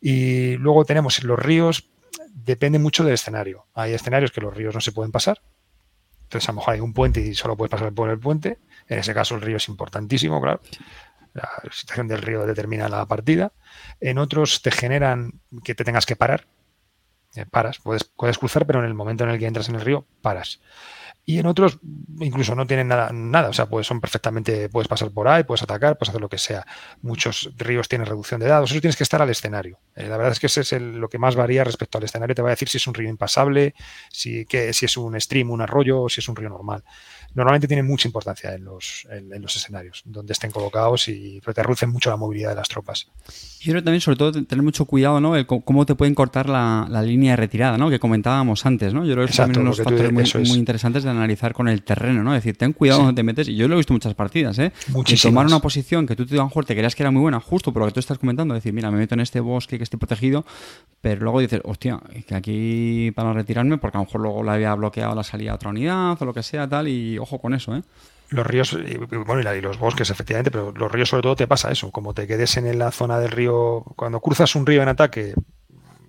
Y 0.00 0.56
luego 0.56 0.86
tenemos 0.86 1.22
los 1.22 1.38
ríos, 1.38 1.90
depende 2.32 2.78
mucho 2.78 3.04
del 3.04 3.12
escenario. 3.12 3.66
Hay 3.74 3.92
escenarios 3.92 4.32
que 4.32 4.40
los 4.40 4.56
ríos 4.56 4.74
no 4.74 4.80
se 4.80 4.90
pueden 4.90 5.12
pasar, 5.12 5.42
entonces 6.22 6.48
a 6.48 6.52
lo 6.52 6.56
mejor 6.56 6.74
hay 6.74 6.80
un 6.80 6.94
puente 6.94 7.20
y 7.20 7.34
solo 7.34 7.58
puedes 7.58 7.70
pasar 7.70 7.92
por 7.92 8.08
el 8.08 8.18
puente. 8.18 8.58
En 8.88 9.00
ese 9.00 9.12
caso 9.12 9.34
el 9.34 9.42
río 9.42 9.58
es 9.58 9.68
importantísimo, 9.68 10.40
claro. 10.40 10.62
La 11.34 11.50
situación 11.70 12.08
del 12.08 12.22
río 12.22 12.46
determina 12.46 12.88
la 12.88 13.04
partida. 13.04 13.52
En 14.00 14.16
otros 14.16 14.62
te 14.62 14.70
generan 14.70 15.40
que 15.62 15.74
te 15.74 15.84
tengas 15.84 16.06
que 16.06 16.16
parar. 16.16 16.46
Eh, 17.34 17.44
paras, 17.44 17.80
puedes, 17.80 18.04
puedes 18.04 18.38
cruzar, 18.38 18.66
pero 18.66 18.78
en 18.78 18.86
el 18.86 18.94
momento 18.94 19.24
en 19.24 19.30
el 19.30 19.38
que 19.38 19.46
entras 19.46 19.68
en 19.68 19.74
el 19.74 19.82
río, 19.82 20.06
paras 20.22 20.60
y 21.24 21.38
en 21.38 21.46
otros 21.46 21.78
incluso 22.20 22.54
no 22.54 22.66
tienen 22.66 22.88
nada, 22.88 23.10
nada, 23.12 23.48
o 23.48 23.52
sea, 23.52 23.66
pues 23.66 23.86
son 23.86 24.00
perfectamente, 24.00 24.68
puedes 24.68 24.88
pasar 24.88 25.10
por 25.10 25.28
ahí, 25.28 25.44
puedes 25.44 25.62
atacar, 25.62 25.96
puedes 25.96 26.10
hacer 26.10 26.20
lo 26.20 26.28
que 26.28 26.38
sea. 26.38 26.66
Muchos 27.00 27.52
ríos 27.56 27.88
tienen 27.88 28.06
reducción 28.06 28.40
de 28.40 28.46
dados, 28.46 28.70
eso 28.70 28.80
tienes 28.80 28.96
que 28.96 29.04
estar 29.04 29.22
al 29.22 29.30
escenario. 29.30 29.78
Eh, 29.94 30.08
la 30.08 30.16
verdad 30.16 30.32
es 30.32 30.40
que 30.40 30.46
ese 30.46 30.60
es 30.60 30.72
lo 30.72 31.08
que 31.08 31.18
más 31.18 31.36
varía 31.36 31.64
respecto 31.64 31.98
al 31.98 32.04
escenario, 32.04 32.34
te 32.34 32.42
va 32.42 32.48
a 32.48 32.50
decir 32.50 32.68
si 32.68 32.78
es 32.78 32.86
un 32.86 32.94
río 32.94 33.08
impasable, 33.08 33.74
si, 34.10 34.46
que, 34.46 34.72
si 34.72 34.86
es 34.86 34.96
un 34.96 35.20
stream, 35.20 35.50
un 35.50 35.60
arroyo 35.60 36.02
o 36.02 36.08
si 36.08 36.20
es 36.20 36.28
un 36.28 36.36
río 36.36 36.48
normal 36.48 36.82
normalmente 37.34 37.66
tienen 37.66 37.86
mucha 37.86 38.08
importancia 38.08 38.54
en 38.54 38.64
los, 38.64 39.06
en, 39.10 39.40
los 39.40 39.56
escenarios, 39.56 40.02
donde 40.04 40.32
estén 40.32 40.50
colocados 40.50 41.08
y 41.08 41.40
te 41.40 41.62
reducen 41.62 41.90
mucho 41.90 42.10
la 42.10 42.16
movilidad 42.16 42.50
de 42.50 42.56
las 42.56 42.68
tropas. 42.68 43.08
Yo 43.60 43.72
creo 43.72 43.84
también, 43.84 44.00
sobre 44.00 44.16
todo, 44.16 44.32
tener 44.44 44.62
mucho 44.62 44.84
cuidado, 44.84 45.20
¿no? 45.20 45.34
cómo 45.46 45.86
te 45.86 45.94
pueden 45.94 46.14
cortar 46.14 46.48
la, 46.48 47.02
línea 47.02 47.32
de 47.32 47.36
retirada, 47.36 47.78
¿no? 47.78 47.90
Que 47.90 47.98
comentábamos 47.98 48.64
antes, 48.66 48.94
¿no? 48.94 49.04
Yo 49.04 49.14
creo 49.14 49.26
que 49.26 49.32
son 49.32 49.56
unos 49.58 49.78
factores 49.78 50.12
muy, 50.12 50.58
interesantes 50.58 51.04
de 51.04 51.10
analizar 51.10 51.52
con 51.52 51.68
el 51.68 51.82
terreno, 51.82 52.22
¿no? 52.22 52.34
Es 52.34 52.42
decir, 52.42 52.56
ten 52.56 52.72
cuidado 52.72 53.00
donde 53.00 53.14
te 53.14 53.22
metes. 53.22 53.48
Y 53.48 53.56
yo 53.56 53.68
lo 53.68 53.74
he 53.74 53.76
visto 53.78 53.92
en 53.92 53.96
muchas 53.96 54.14
partidas, 54.14 54.58
¿eh? 54.58 54.72
Y 55.06 55.16
tomar 55.16 55.46
una 55.46 55.60
posición 55.60 56.06
que 56.06 56.16
tú 56.16 56.26
te 56.26 56.34
a 56.34 56.38
lo 56.38 56.44
mejor 56.44 56.64
te 56.64 56.74
creías 56.74 56.94
que 56.94 57.02
era 57.02 57.10
muy 57.10 57.20
buena, 57.20 57.40
justo 57.40 57.72
por 57.72 57.82
lo 57.82 57.86
que 57.88 57.94
tú 57.94 58.00
estás 58.00 58.18
comentando, 58.18 58.54
decir, 58.54 58.72
mira, 58.72 58.90
me 58.90 58.98
meto 58.98 59.14
en 59.14 59.20
este 59.20 59.40
bosque 59.40 59.78
que 59.78 59.84
esté 59.84 59.98
protegido, 59.98 60.44
pero 61.00 61.22
luego 61.22 61.40
dices, 61.40 61.60
hostia, 61.64 62.00
que 62.26 62.34
aquí 62.34 63.12
para 63.14 63.32
retirarme, 63.32 63.78
porque 63.78 63.96
a 63.96 64.00
lo 64.00 64.06
mejor 64.06 64.20
luego 64.20 64.42
le 64.42 64.50
había 64.50 64.74
bloqueado 64.74 65.14
la 65.14 65.22
salida 65.22 65.52
a 65.52 65.54
otra 65.54 65.70
unidad 65.70 66.20
o 66.20 66.24
lo 66.24 66.34
que 66.34 66.42
sea, 66.42 66.68
tal, 66.68 66.88
y 66.88 67.18
ojo 67.22 67.40
con 67.40 67.54
eso, 67.54 67.74
¿eh? 67.74 67.82
Los 68.28 68.46
ríos, 68.46 68.72
y, 68.72 68.96
bueno, 68.96 69.54
y 69.54 69.60
los 69.60 69.78
bosques, 69.78 70.08
efectivamente, 70.10 70.50
pero 70.50 70.72
los 70.72 70.90
ríos 70.90 71.10
sobre 71.10 71.22
todo 71.22 71.36
te 71.36 71.46
pasa 71.46 71.70
eso, 71.70 71.90
como 71.90 72.14
te 72.14 72.26
quedes 72.26 72.56
en 72.56 72.78
la 72.78 72.90
zona 72.90 73.18
del 73.18 73.30
río, 73.30 73.84
cuando 73.96 74.20
cruzas 74.20 74.54
un 74.54 74.64
río 74.64 74.82
en 74.82 74.88
ataque, 74.88 75.34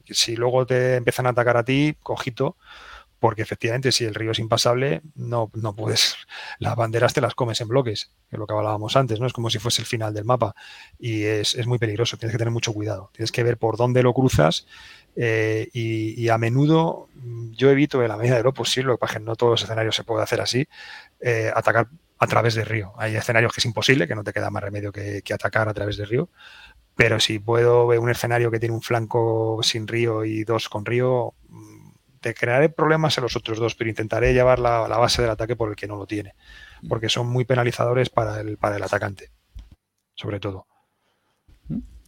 si 0.10 0.36
luego 0.36 0.66
te 0.66 0.96
empiezan 0.96 1.26
a 1.26 1.30
atacar 1.30 1.58
a 1.58 1.66
ti, 1.66 1.98
cojito, 2.02 2.56
porque 3.24 3.42
efectivamente 3.42 3.94
si 3.94 4.04
el 4.04 4.16
río 4.16 4.32
es 4.32 4.40
impasable, 4.40 5.02
no, 5.16 5.50
no 5.54 5.74
puedes, 5.76 6.16
las 6.60 6.76
banderas 6.76 7.14
te 7.14 7.22
las 7.22 7.36
comes 7.36 7.62
en 7.62 7.70
bloques, 7.70 8.12
que 8.30 8.36
es 8.36 8.38
lo 8.38 8.46
que 8.46 8.54
hablábamos 8.54 8.98
antes, 8.98 9.20
¿no? 9.20 9.28
Es 9.28 9.32
como 9.32 9.50
si 9.50 9.60
fuese 9.60 9.82
el 9.82 9.86
final 9.86 10.14
del 10.14 10.26
mapa 10.26 10.56
y 11.00 11.24
es, 11.24 11.56
es 11.56 11.66
muy 11.66 11.78
peligroso, 11.78 12.18
tienes 12.18 12.34
que 12.34 12.38
tener 12.38 12.52
mucho 12.52 12.74
cuidado, 12.74 13.12
tienes 13.14 13.32
que 13.32 13.44
ver 13.44 13.58
por 13.58 13.78
dónde 13.78 14.04
lo 14.04 14.14
cruzas 14.14 14.66
eh, 15.16 15.70
y, 15.74 16.28
a 16.30 16.38
menudo 16.38 17.10
yo 17.52 17.70
evito 17.70 18.02
en 18.02 18.10
la 18.10 18.18
medida 18.18 18.36
de 18.36 18.44
lo 18.44 18.54
posible, 18.54 18.96
porque 18.98 19.20
no 19.20 19.36
todos 19.36 19.52
los 19.52 19.64
escenarios 19.64 19.96
se 19.96 20.04
puede 20.04 20.24
hacer 20.24 20.42
así, 20.42 20.68
eh, 21.22 21.52
atacar 21.54 21.88
a 22.18 22.28
través 22.28 22.56
del 22.56 22.66
río. 22.66 22.94
Hay 22.98 23.16
escenarios 23.16 23.54
que 23.54 23.60
es 23.62 23.66
imposible, 23.66 24.08
que 24.08 24.16
no 24.16 24.24
te 24.24 24.34
queda 24.34 24.50
más 24.50 24.64
remedio 24.64 24.92
que, 24.92 25.22
que 25.22 25.34
atacar 25.34 25.70
a 25.70 25.74
través 25.74 25.98
del 25.98 26.08
río, 26.08 26.30
pero 26.96 27.20
si 27.20 27.40
puedo 27.40 27.88
ver 27.88 28.00
un 28.00 28.10
escenario 28.10 28.52
que 28.52 28.60
tiene 28.60 28.76
un 28.76 28.82
flanco 28.82 29.60
sin 29.64 29.88
río 29.88 30.26
y 30.26 30.44
dos 30.44 30.70
con 30.70 30.86
río, 30.86 31.34
mm, 31.50 31.92
te 32.22 32.34
crearé 32.34 32.70
problemas 32.70 33.18
en 33.18 33.24
los 33.24 33.36
otros 33.36 33.60
dos, 33.60 33.76
pero 33.76 33.90
intentaré 33.90 34.34
llevar 34.34 34.60
la, 34.60 34.88
base 34.88 35.22
del 35.22 35.32
ataque 35.32 35.56
por 35.56 35.70
el 35.70 35.76
que 35.76 35.88
no 35.88 35.96
lo 35.98 36.06
tiene, 36.08 36.36
mm. 36.82 36.88
porque 36.88 37.10
son 37.10 37.28
muy 37.28 37.46
penalizadores 37.46 38.10
para 38.10 38.42
el, 38.42 38.58
para 38.58 38.78
el 38.78 38.84
atacante, 38.84 39.32
sobre 40.16 40.40
todo. 40.40 40.68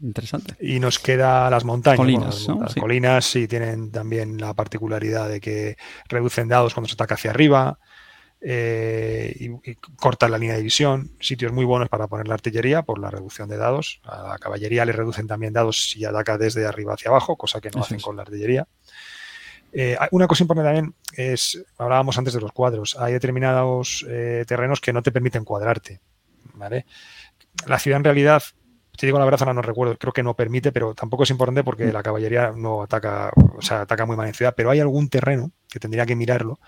Interesante. 0.02 0.56
Y 0.60 0.80
nos 0.80 1.00
queda 1.00 1.50
las 1.50 1.64
montañas. 1.64 1.98
Colinas, 1.98 2.48
las 2.48 2.76
colinas 2.76 3.26
sí 3.26 3.48
tienen 3.48 3.92
también 3.92 4.40
la 4.40 4.54
particularidad 4.54 5.30
de 5.30 5.40
que 5.40 5.78
reducen 6.10 6.48
dados 6.48 6.74
cuando 6.74 6.90
se 6.90 6.96
ataca 6.96 7.16
hacia 7.16 7.32
arriba, 7.32 7.80
eh, 8.48 9.36
y, 9.40 9.76
cortan 9.96 10.30
la 10.30 10.38
línea 10.38 10.56
de 10.56 10.62
visión. 10.62 11.12
Sitios 11.20 11.52
muy 11.52 11.66
buenos 11.66 11.90
para 11.90 12.08
poner 12.08 12.28
la 12.28 12.36
artillería 12.36 12.84
por 12.84 13.00
la 13.00 13.10
reducción 13.10 13.50
de 13.50 13.58
dados. 13.58 14.02
A 14.04 14.30
la 14.30 14.38
caballería 14.38 14.86
le 14.86 14.92
reducen 14.92 15.26
también 15.26 15.54
dados 15.54 15.90
si 15.90 16.06
ataca 16.06 16.38
desde 16.38 16.66
arriba 16.66 16.94
hacia 16.94 17.10
abajo, 17.10 17.38
cosa 17.38 17.60
que 17.60 17.72
no 17.72 17.82
hacen 17.82 18.00
con 18.00 18.16
la 18.16 18.22
artillería. 18.22 18.68
Eh, 19.74 19.98
una 20.12 20.28
cosa 20.28 20.44
importante 20.44 20.68
también 20.68 20.96
es, 21.14 21.62
hablábamos 21.78 22.18
antes 22.18 22.34
de 22.34 22.40
los 22.40 22.52
cuadros, 22.52 22.96
hay 22.98 23.14
determinados 23.14 24.06
eh, 24.08 24.46
terrenos 24.48 24.80
que 24.80 24.94
no 24.94 25.02
te 25.02 25.12
permiten 25.12 25.44
cuadrarte. 25.44 26.00
¿vale? 26.54 26.86
La 27.66 27.80
ciudad 27.80 27.98
en 27.98 28.04
realidad, 28.04 28.44
te 28.96 29.06
digo 29.06 29.20
la 29.20 29.26
verdad, 29.26 29.42
ahora 29.42 29.54
no 29.54 29.62
recuerdo, 29.62 29.98
creo 29.98 30.14
que 30.14 30.24
no 30.24 30.36
permite, 30.36 30.72
pero 30.72 30.94
tampoco 30.94 31.24
es 31.24 31.30
importante 31.30 31.64
porque 31.64 31.86
mm. 31.86 31.92
la 31.92 32.04
caballería 32.04 32.54
no 32.56 32.84
ataca, 32.84 33.32
o 33.58 33.62
sea, 33.62 33.82
ataca 33.82 34.06
muy 34.06 34.16
mal 34.16 34.28
en 34.28 34.34
ciudad, 34.34 34.54
pero 34.56 34.72
hay 34.72 34.80
algún 34.80 35.10
terreno 35.10 35.52
que 35.70 35.80
tendría 35.80 36.06
que 36.06 36.16
mirarlo 36.16 36.60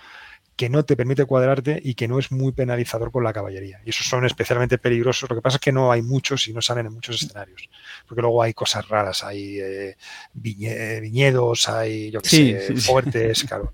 que 0.58 0.70
no 0.70 0.84
te 0.84 0.98
permite 0.98 1.26
cuadrarte 1.26 1.80
y 1.82 1.94
que 1.94 2.08
no 2.08 2.18
es 2.18 2.32
muy 2.32 2.52
penalizador 2.52 3.12
con 3.12 3.24
la 3.24 3.32
caballería. 3.32 3.80
Y 3.86 3.92
esos 3.92 4.08
son 4.08 4.26
especialmente 4.26 4.80
peligrosos. 4.80 5.30
Lo 5.30 5.36
que 5.36 5.42
pasa 5.42 5.58
es 5.58 5.62
que 5.62 5.72
no 5.72 5.92
hay 5.92 6.02
muchos 6.02 6.48
y 6.48 6.54
no 6.54 6.64
salen 6.64 6.88
en 6.88 6.94
muchos 6.94 7.22
escenarios. 7.22 7.70
Porque 8.08 8.22
luego 8.24 8.42
hay 8.42 8.56
cosas 8.56 8.88
raras, 8.88 9.24
hay 9.24 9.60
eh, 9.60 9.98
viñedos, 10.34 11.70
hay, 11.70 12.10
yo 12.10 12.22
qué 12.22 12.30
sé, 12.30 12.76
fuertes, 12.78 13.44
claro. 13.48 13.72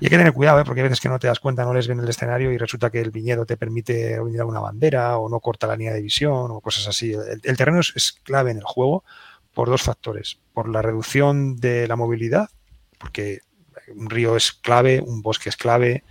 Y 0.00 0.06
hay 0.06 0.10
que 0.10 0.16
tener 0.16 0.32
cuidado, 0.32 0.60
¿eh? 0.60 0.64
porque 0.64 0.80
hay 0.80 0.84
veces 0.84 1.00
que 1.00 1.10
no 1.10 1.18
te 1.18 1.26
das 1.26 1.40
cuenta, 1.40 1.62
no 1.64 1.74
les 1.74 1.86
ven 1.86 2.00
el 2.00 2.08
escenario 2.08 2.50
y 2.50 2.58
resulta 2.58 2.90
que 2.90 3.00
el 3.00 3.10
viñedo 3.10 3.44
te 3.44 3.58
permite 3.58 4.18
unir 4.18 4.42
una 4.44 4.60
bandera 4.60 5.18
o 5.18 5.28
no 5.28 5.40
corta 5.40 5.66
la 5.66 5.76
línea 5.76 5.92
de 5.92 6.00
visión 6.00 6.50
o 6.50 6.60
cosas 6.60 6.88
así. 6.88 7.12
el 7.12 7.56
terreno 7.56 7.80
es 7.80 8.12
clave 8.24 8.50
en 8.50 8.56
el 8.56 8.64
juego 8.64 9.04
por 9.54 9.68
dos 9.68 9.82
factores. 9.82 10.38
Por 10.52 10.68
la 10.68 10.82
reducción 10.82 11.56
de 11.56 11.86
la 11.86 11.96
movilidad, 11.96 12.48
porque 12.98 13.40
un 13.94 14.10
río 14.10 14.36
es 14.36 14.52
clave, 14.52 15.00
un 15.00 15.22
bosque 15.22 15.48
es 15.48 15.56
clave. 15.56 16.04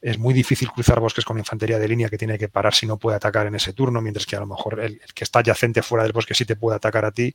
Es 0.00 0.18
muy 0.18 0.34
difícil 0.34 0.70
cruzar 0.70 1.00
bosques 1.00 1.24
con 1.24 1.38
infantería 1.38 1.78
de 1.78 1.88
línea 1.88 2.08
que 2.08 2.18
tiene 2.18 2.38
que 2.38 2.48
parar 2.48 2.74
si 2.74 2.86
no 2.86 2.98
puede 2.98 3.16
atacar 3.16 3.46
en 3.46 3.54
ese 3.54 3.72
turno, 3.72 4.00
mientras 4.00 4.26
que 4.26 4.36
a 4.36 4.40
lo 4.40 4.46
mejor 4.46 4.80
el, 4.80 5.00
el 5.02 5.14
que 5.14 5.24
está 5.24 5.40
adyacente 5.40 5.82
fuera 5.82 6.04
del 6.04 6.12
bosque 6.12 6.34
sí 6.34 6.44
te 6.44 6.56
puede 6.56 6.76
atacar 6.76 7.04
a 7.04 7.12
ti. 7.12 7.34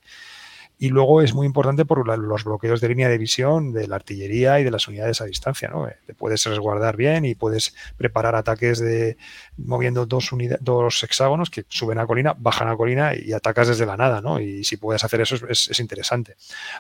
Y 0.81 0.89
luego 0.89 1.21
es 1.21 1.35
muy 1.35 1.45
importante 1.45 1.85
por 1.85 2.07
los 2.07 2.43
bloqueos 2.43 2.81
de 2.81 2.89
línea 2.89 3.07
de 3.07 3.19
visión 3.19 3.71
de 3.71 3.87
la 3.87 3.97
artillería 3.97 4.59
y 4.59 4.63
de 4.63 4.71
las 4.71 4.87
unidades 4.87 5.21
a 5.21 5.25
distancia. 5.25 5.69
¿no? 5.69 5.87
Eh, 5.87 5.95
te 6.07 6.15
puedes 6.15 6.43
resguardar 6.43 6.97
bien 6.97 7.23
y 7.23 7.35
puedes 7.35 7.75
preparar 7.97 8.33
ataques 8.33 8.79
de 8.79 9.15
moviendo 9.57 10.07
dos, 10.07 10.31
dos 10.59 11.03
hexágonos 11.03 11.51
que 11.51 11.65
suben 11.69 11.99
a 11.99 12.07
colina, 12.07 12.33
bajan 12.35 12.67
a 12.67 12.75
colina 12.75 13.11
y 13.13 13.31
atacas 13.31 13.67
desde 13.67 13.85
la 13.85 13.95
nada. 13.95 14.21
¿no? 14.21 14.39
Y 14.39 14.63
si 14.63 14.77
puedes 14.77 15.03
hacer 15.03 15.21
eso 15.21 15.35
es, 15.47 15.79
interesante. 15.79 16.35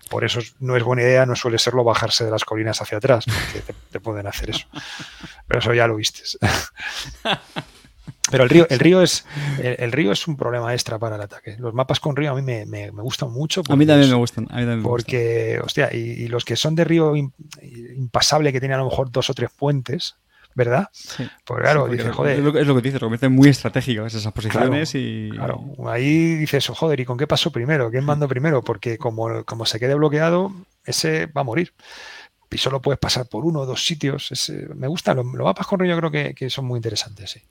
Por 0.09 0.23
eso 0.23 0.39
no 0.59 0.75
es 0.75 0.81
buena 0.81 1.03
idea, 1.03 1.27
no 1.27 1.35
suele 1.35 1.59
serlo 1.59 1.83
bajarse 1.83 2.25
de 2.25 2.31
las 2.31 2.43
colinas 2.43 2.81
hacia 2.81 2.97
atrás, 2.97 3.25
porque 3.25 3.75
te 3.91 3.99
pueden 3.99 4.25
hacer 4.25 4.49
eso. 4.49 4.65
Pero 5.47 5.59
eso 5.59 5.75
ya 5.75 5.85
lo 5.85 5.95
vistes. 5.95 6.39
Pero 8.29 8.43
el 8.43 8.49
río, 8.49 8.67
el 8.69 8.79
río 8.79 9.01
es 9.01 9.25
el, 9.59 9.91
río 9.91 10.11
es 10.11 10.27
un 10.27 10.37
problema 10.37 10.73
extra 10.73 10.97
para 10.97 11.15
el 11.17 11.21
ataque. 11.21 11.55
Los 11.59 11.73
mapas 11.73 11.99
con 11.99 12.15
río 12.15 12.31
a 12.31 12.35
mí 12.35 12.41
me, 12.41 12.65
me, 12.65 12.89
gustan 12.89 13.31
mucho. 13.31 13.61
A 13.69 13.75
mí 13.75 13.85
también 13.85 14.09
me 14.09 14.15
gustan. 14.15 14.47
porque, 14.83 15.59
hostia, 15.63 15.93
y, 15.93 16.27
los 16.27 16.45
que 16.45 16.55
son 16.55 16.75
de 16.75 16.83
río 16.83 17.15
impasable, 17.15 18.51
que 18.51 18.59
tienen 18.59 18.75
a 18.75 18.83
lo 18.83 18.89
mejor 18.89 19.11
dos 19.11 19.29
o 19.29 19.33
tres 19.33 19.49
puentes, 19.55 20.15
¿verdad? 20.55 20.89
Sí. 20.93 21.27
Pues 21.45 21.61
claro, 21.61 21.87
dices, 21.87 22.11
joder. 22.11 22.39
Es 22.39 22.43
lo, 22.43 22.57
es 22.57 22.67
lo, 22.67 22.75
que 22.75 22.81
dices, 22.81 23.01
lo 23.01 23.29
muy 23.29 23.49
estratégicas 23.49 24.13
esas 24.13 24.33
posiciones 24.33 24.95
y. 24.95 25.29
Claro, 25.31 25.63
ahí 25.87 26.35
dices, 26.35 26.69
oh, 26.69 26.75
joder, 26.75 26.99
¿y 26.99 27.05
con 27.05 27.17
qué 27.17 27.27
pasó 27.27 27.51
primero? 27.51 27.91
¿Quién 27.91 28.05
mandó 28.05 28.27
primero? 28.27 28.63
Porque 28.63 28.97
como, 28.97 29.43
como 29.45 29.65
se 29.65 29.79
quede 29.79 29.95
bloqueado, 29.95 30.53
ese 30.85 31.25
va 31.27 31.41
a 31.41 31.45
morir 31.45 31.73
y 32.51 32.57
solo 32.57 32.81
puedes 32.81 32.99
pasar 32.99 33.27
por 33.27 33.45
uno 33.45 33.61
o 33.61 33.65
dos 33.65 33.85
sitios. 33.85 34.49
Eh, 34.49 34.67
me 34.75 34.87
gusta, 34.87 35.13
los, 35.13 35.25
mapas 35.25 35.65
con 35.65 35.79
río 35.79 35.97
creo 35.97 36.11
que, 36.11 36.49
son 36.49 36.65
muy 36.65 36.77
interesantes. 36.77 37.31
Sí. 37.31 37.41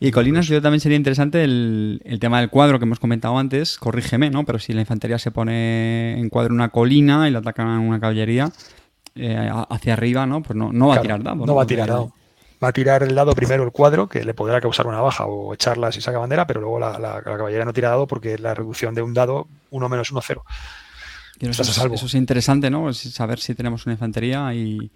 Y 0.00 0.10
Colinas, 0.10 0.46
yo 0.46 0.60
también 0.60 0.80
sería 0.80 0.96
interesante 0.96 1.44
el, 1.44 2.18
tema 2.20 2.40
del 2.40 2.50
cuadro 2.50 2.78
que 2.78 2.84
hemos 2.84 3.00
comentado 3.00 3.38
antes, 3.38 3.78
corrígeme, 3.78 4.30
¿no? 4.30 4.44
Pero 4.44 4.58
si 4.58 4.72
la 4.74 4.80
infantería 4.80 5.18
se 5.18 5.30
pone 5.30 6.18
en 6.18 6.28
cuadro 6.28 6.52
una 6.52 6.68
colina 6.68 7.28
y 7.28 7.30
la 7.30 7.38
atacan 7.38 7.68
una 7.68 8.00
caballería 8.00 8.52
eh, 9.14 9.50
hacia 9.70 9.94
arriba, 9.94 10.26
¿no? 10.26 10.42
Pues 10.42 10.56
no, 10.56 10.72
no 10.72 10.88
va 10.88 10.96
a 10.96 11.00
tirar 11.00 11.22
dado. 11.22 11.46
No, 11.46 11.54
va 11.54 11.62
a 11.62 11.66
tirar 11.66 11.88
dado. 11.88 12.12
Va 12.62 12.68
a 12.68 12.72
tirar 12.72 13.04
el 13.04 13.14
dado 13.14 13.32
primero 13.32 13.62
el 13.62 13.70
cuadro, 13.70 14.08
que 14.08 14.24
le 14.24 14.34
podrá 14.34 14.60
causar 14.60 14.88
una 14.88 15.00
baja 15.00 15.26
o 15.26 15.54
echarla 15.54 15.92
si 15.92 16.00
saca 16.00 16.18
bandera, 16.18 16.46
pero 16.46 16.60
luego 16.60 16.80
la, 16.80 16.98
la 16.98 17.22
caballería 17.22 17.64
no 17.64 17.72
tira 17.72 17.90
dado 17.90 18.08
porque 18.08 18.36
la 18.36 18.52
reducción 18.52 18.94
de 18.94 19.02
un 19.02 19.14
dado, 19.14 19.46
uno 19.70 19.88
menos 19.88 20.10
uno, 20.10 20.20
cero. 20.20 20.44
Eso, 21.40 21.94
es 22.06 22.14
interesante, 22.14 22.70
¿no? 22.70 22.92
Saber 22.92 23.38
si 23.38 23.54
tenemos 23.54 23.86
una 23.86 23.94
infantería 23.94 24.52
y, 24.54 24.90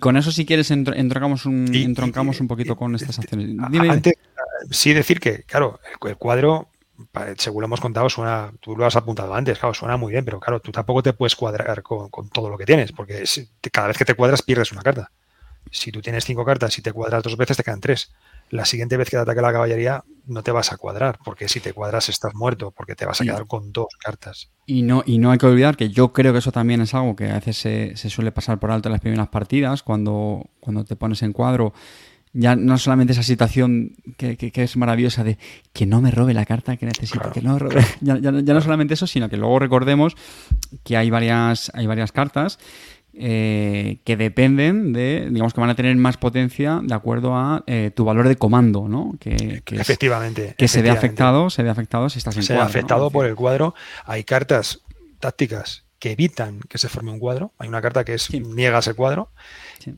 con 0.00 0.16
eso, 0.16 0.32
si 0.32 0.44
quieres, 0.44 0.70
entroncamos 0.70 1.46
un, 1.46 1.74
entroncamos 1.74 2.40
un 2.40 2.48
poquito 2.48 2.76
con 2.76 2.94
estas 2.94 3.18
acciones. 3.18 3.56
Antes, 3.60 4.14
sí 4.70 4.92
decir 4.92 5.20
que, 5.20 5.44
claro, 5.44 5.80
el, 6.06 6.16
cuadro, 6.16 6.68
según 7.36 7.62
lo 7.62 7.66
hemos 7.66 7.80
contado, 7.80 8.08
suena, 8.10 8.52
tú 8.60 8.76
lo 8.76 8.86
has 8.86 8.96
apuntado 8.96 9.34
antes, 9.34 9.58
claro, 9.58 9.74
suena 9.74 9.96
muy 9.96 10.12
bien, 10.12 10.24
pero 10.24 10.40
claro, 10.40 10.60
tú 10.60 10.72
tampoco 10.72 11.02
te 11.02 11.12
puedes 11.12 11.36
cuadrar 11.36 11.82
con, 11.82 12.10
todo 12.30 12.48
lo 12.50 12.58
que 12.58 12.66
tienes, 12.66 12.92
porque 12.92 13.24
cada 13.72 13.88
vez 13.88 13.98
que 13.98 14.04
te 14.04 14.14
cuadras 14.14 14.42
pierdes 14.42 14.72
una 14.72 14.82
carta. 14.82 15.10
Si 15.70 15.92
tú 15.92 16.00
tienes 16.00 16.24
cinco 16.24 16.44
cartas 16.44 16.76
y 16.78 16.82
te 16.82 16.92
cuadras 16.92 17.22
dos 17.22 17.36
veces, 17.36 17.56
te 17.56 17.62
quedan 17.62 17.80
tres 17.80 18.10
la 18.50 18.64
siguiente 18.64 18.96
vez 18.96 19.10
que 19.10 19.16
te 19.16 19.22
ataque 19.22 19.40
la 19.40 19.52
caballería 19.52 20.04
no 20.26 20.42
te 20.42 20.52
vas 20.52 20.72
a 20.72 20.76
cuadrar, 20.76 21.18
porque 21.24 21.48
si 21.48 21.60
te 21.60 21.72
cuadras 21.72 22.08
estás 22.08 22.34
muerto, 22.34 22.70
porque 22.70 22.94
te 22.94 23.06
vas 23.06 23.20
a 23.20 23.24
quedar 23.24 23.46
con 23.46 23.72
dos 23.72 23.88
cartas. 23.98 24.50
Y 24.66 24.82
no, 24.82 25.02
y 25.06 25.18
no 25.18 25.30
hay 25.30 25.38
que 25.38 25.46
olvidar 25.46 25.76
que 25.76 25.88
yo 25.88 26.12
creo 26.12 26.32
que 26.32 26.40
eso 26.40 26.52
también 26.52 26.82
es 26.82 26.94
algo 26.94 27.16
que 27.16 27.30
a 27.30 27.40
veces 27.40 27.56
se, 27.56 28.10
suele 28.10 28.30
pasar 28.30 28.58
por 28.58 28.70
alto 28.70 28.88
en 28.88 28.92
las 28.92 29.00
primeras 29.00 29.28
partidas, 29.28 29.82
cuando, 29.82 30.50
cuando 30.60 30.84
te 30.84 30.96
pones 30.96 31.22
en 31.22 31.32
cuadro, 31.32 31.72
ya 32.34 32.56
no 32.56 32.76
solamente 32.76 33.14
esa 33.14 33.22
situación 33.22 33.96
que, 34.18 34.52
es 34.54 34.76
maravillosa 34.76 35.24
de 35.24 35.38
que 35.72 35.86
no 35.86 36.02
me 36.02 36.10
robe 36.10 36.34
la 36.34 36.44
carta 36.44 36.76
que 36.76 36.86
necesito, 36.86 37.32
que 37.32 37.40
no 37.40 37.58
robe. 37.58 37.84
Ya, 38.00 38.18
ya, 38.18 38.30
no 38.30 38.60
solamente 38.60 38.94
eso, 38.94 39.06
sino 39.06 39.30
que 39.30 39.38
luego 39.38 39.58
recordemos 39.58 40.14
que 40.84 40.96
hay 40.96 41.08
varias, 41.10 41.70
hay 41.74 41.86
varias 41.86 42.12
cartas 42.12 42.58
eh, 43.20 44.00
que 44.04 44.16
dependen 44.16 44.92
de, 44.92 45.28
digamos 45.30 45.52
que 45.52 45.60
van 45.60 45.70
a 45.70 45.74
tener 45.74 45.96
más 45.96 46.16
potencia 46.16 46.80
de 46.82 46.94
acuerdo 46.94 47.36
a 47.36 47.64
eh, 47.66 47.90
tu 47.94 48.04
valor 48.04 48.28
de 48.28 48.36
comando, 48.36 48.88
¿no? 48.88 49.14
Que, 49.18 49.62
efectivamente. 49.66 50.54
que 50.56 50.68
se 50.68 50.82
ve 50.82 50.90
afectado, 50.90 51.50
se 51.50 51.62
ve 51.62 51.70
afectado 51.70 52.08
si 52.08 52.18
estás 52.18 52.36
en 52.36 52.42
se 52.44 52.54
cuadro. 52.54 52.68
Se 52.68 52.76
ve 52.76 52.78
afectado 52.78 53.10
por 53.10 53.26
el 53.26 53.34
cuadro. 53.34 53.74
Hay 54.04 54.24
cartas 54.24 54.82
tácticas 55.18 55.87
que 55.98 56.12
evitan 56.12 56.60
que 56.68 56.78
se 56.78 56.88
forme 56.88 57.10
un 57.10 57.18
cuadro. 57.18 57.52
Hay 57.58 57.68
una 57.68 57.82
carta 57.82 58.04
que 58.04 58.14
es 58.14 58.30
niegas 58.32 58.86
el 58.86 58.94
cuadro 58.94 59.30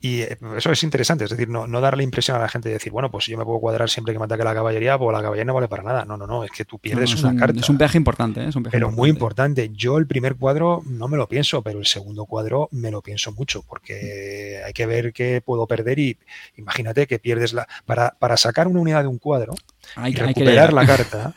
y 0.00 0.22
eh, 0.22 0.38
eso 0.56 0.72
es 0.72 0.82
interesante, 0.82 1.24
es 1.24 1.30
decir, 1.30 1.48
no, 1.48 1.66
no 1.66 1.80
dar 1.80 1.96
la 1.96 2.02
impresión 2.02 2.36
a 2.36 2.40
la 2.40 2.48
gente 2.48 2.68
de 2.68 2.74
decir, 2.74 2.92
bueno, 2.92 3.10
pues 3.10 3.26
yo 3.26 3.36
me 3.36 3.44
puedo 3.44 3.60
cuadrar 3.60 3.90
siempre 3.90 4.12
que 4.14 4.18
me 4.18 4.24
ataque 4.24 4.44
la 4.44 4.54
caballería, 4.54 4.98
pues 4.98 5.12
la 5.14 5.22
caballería 5.22 5.44
no 5.44 5.54
vale 5.54 5.68
para 5.68 5.82
nada. 5.82 6.04
No, 6.04 6.16
no, 6.16 6.26
no, 6.26 6.44
es 6.44 6.50
que 6.50 6.64
tú 6.64 6.78
pierdes 6.78 7.14
una 7.22 7.36
carta. 7.36 7.60
Es 7.60 7.68
un 7.68 7.78
peaje 7.78 7.98
importante, 7.98 8.42
¿eh? 8.42 8.48
es 8.48 8.56
un 8.56 8.62
Pero 8.64 8.90
muy 8.90 9.10
importante. 9.10 9.70
Yo 9.72 9.98
el 9.98 10.06
primer 10.06 10.36
cuadro 10.36 10.82
no 10.86 11.08
me 11.08 11.16
lo 11.16 11.28
pienso, 11.28 11.62
pero 11.62 11.78
el 11.78 11.86
segundo 11.86 12.24
cuadro 12.24 12.68
me 12.72 12.90
lo 12.90 13.02
pienso 13.02 13.32
mucho, 13.32 13.62
porque 13.62 14.62
hay 14.64 14.72
que 14.72 14.86
ver 14.86 15.12
qué 15.12 15.42
puedo 15.44 15.66
perder 15.66 15.98
y 15.98 16.18
imagínate 16.56 17.06
que 17.06 17.18
pierdes 17.18 17.52
la. 17.52 17.68
Para, 17.84 18.16
para 18.18 18.36
sacar 18.36 18.68
una 18.68 18.80
unidad 18.80 19.02
de 19.02 19.08
un 19.08 19.18
cuadro 19.18 19.54
hay, 19.96 20.12
y 20.12 20.14
recuperar 20.14 20.72
la 20.72 20.86
carta, 20.86 21.34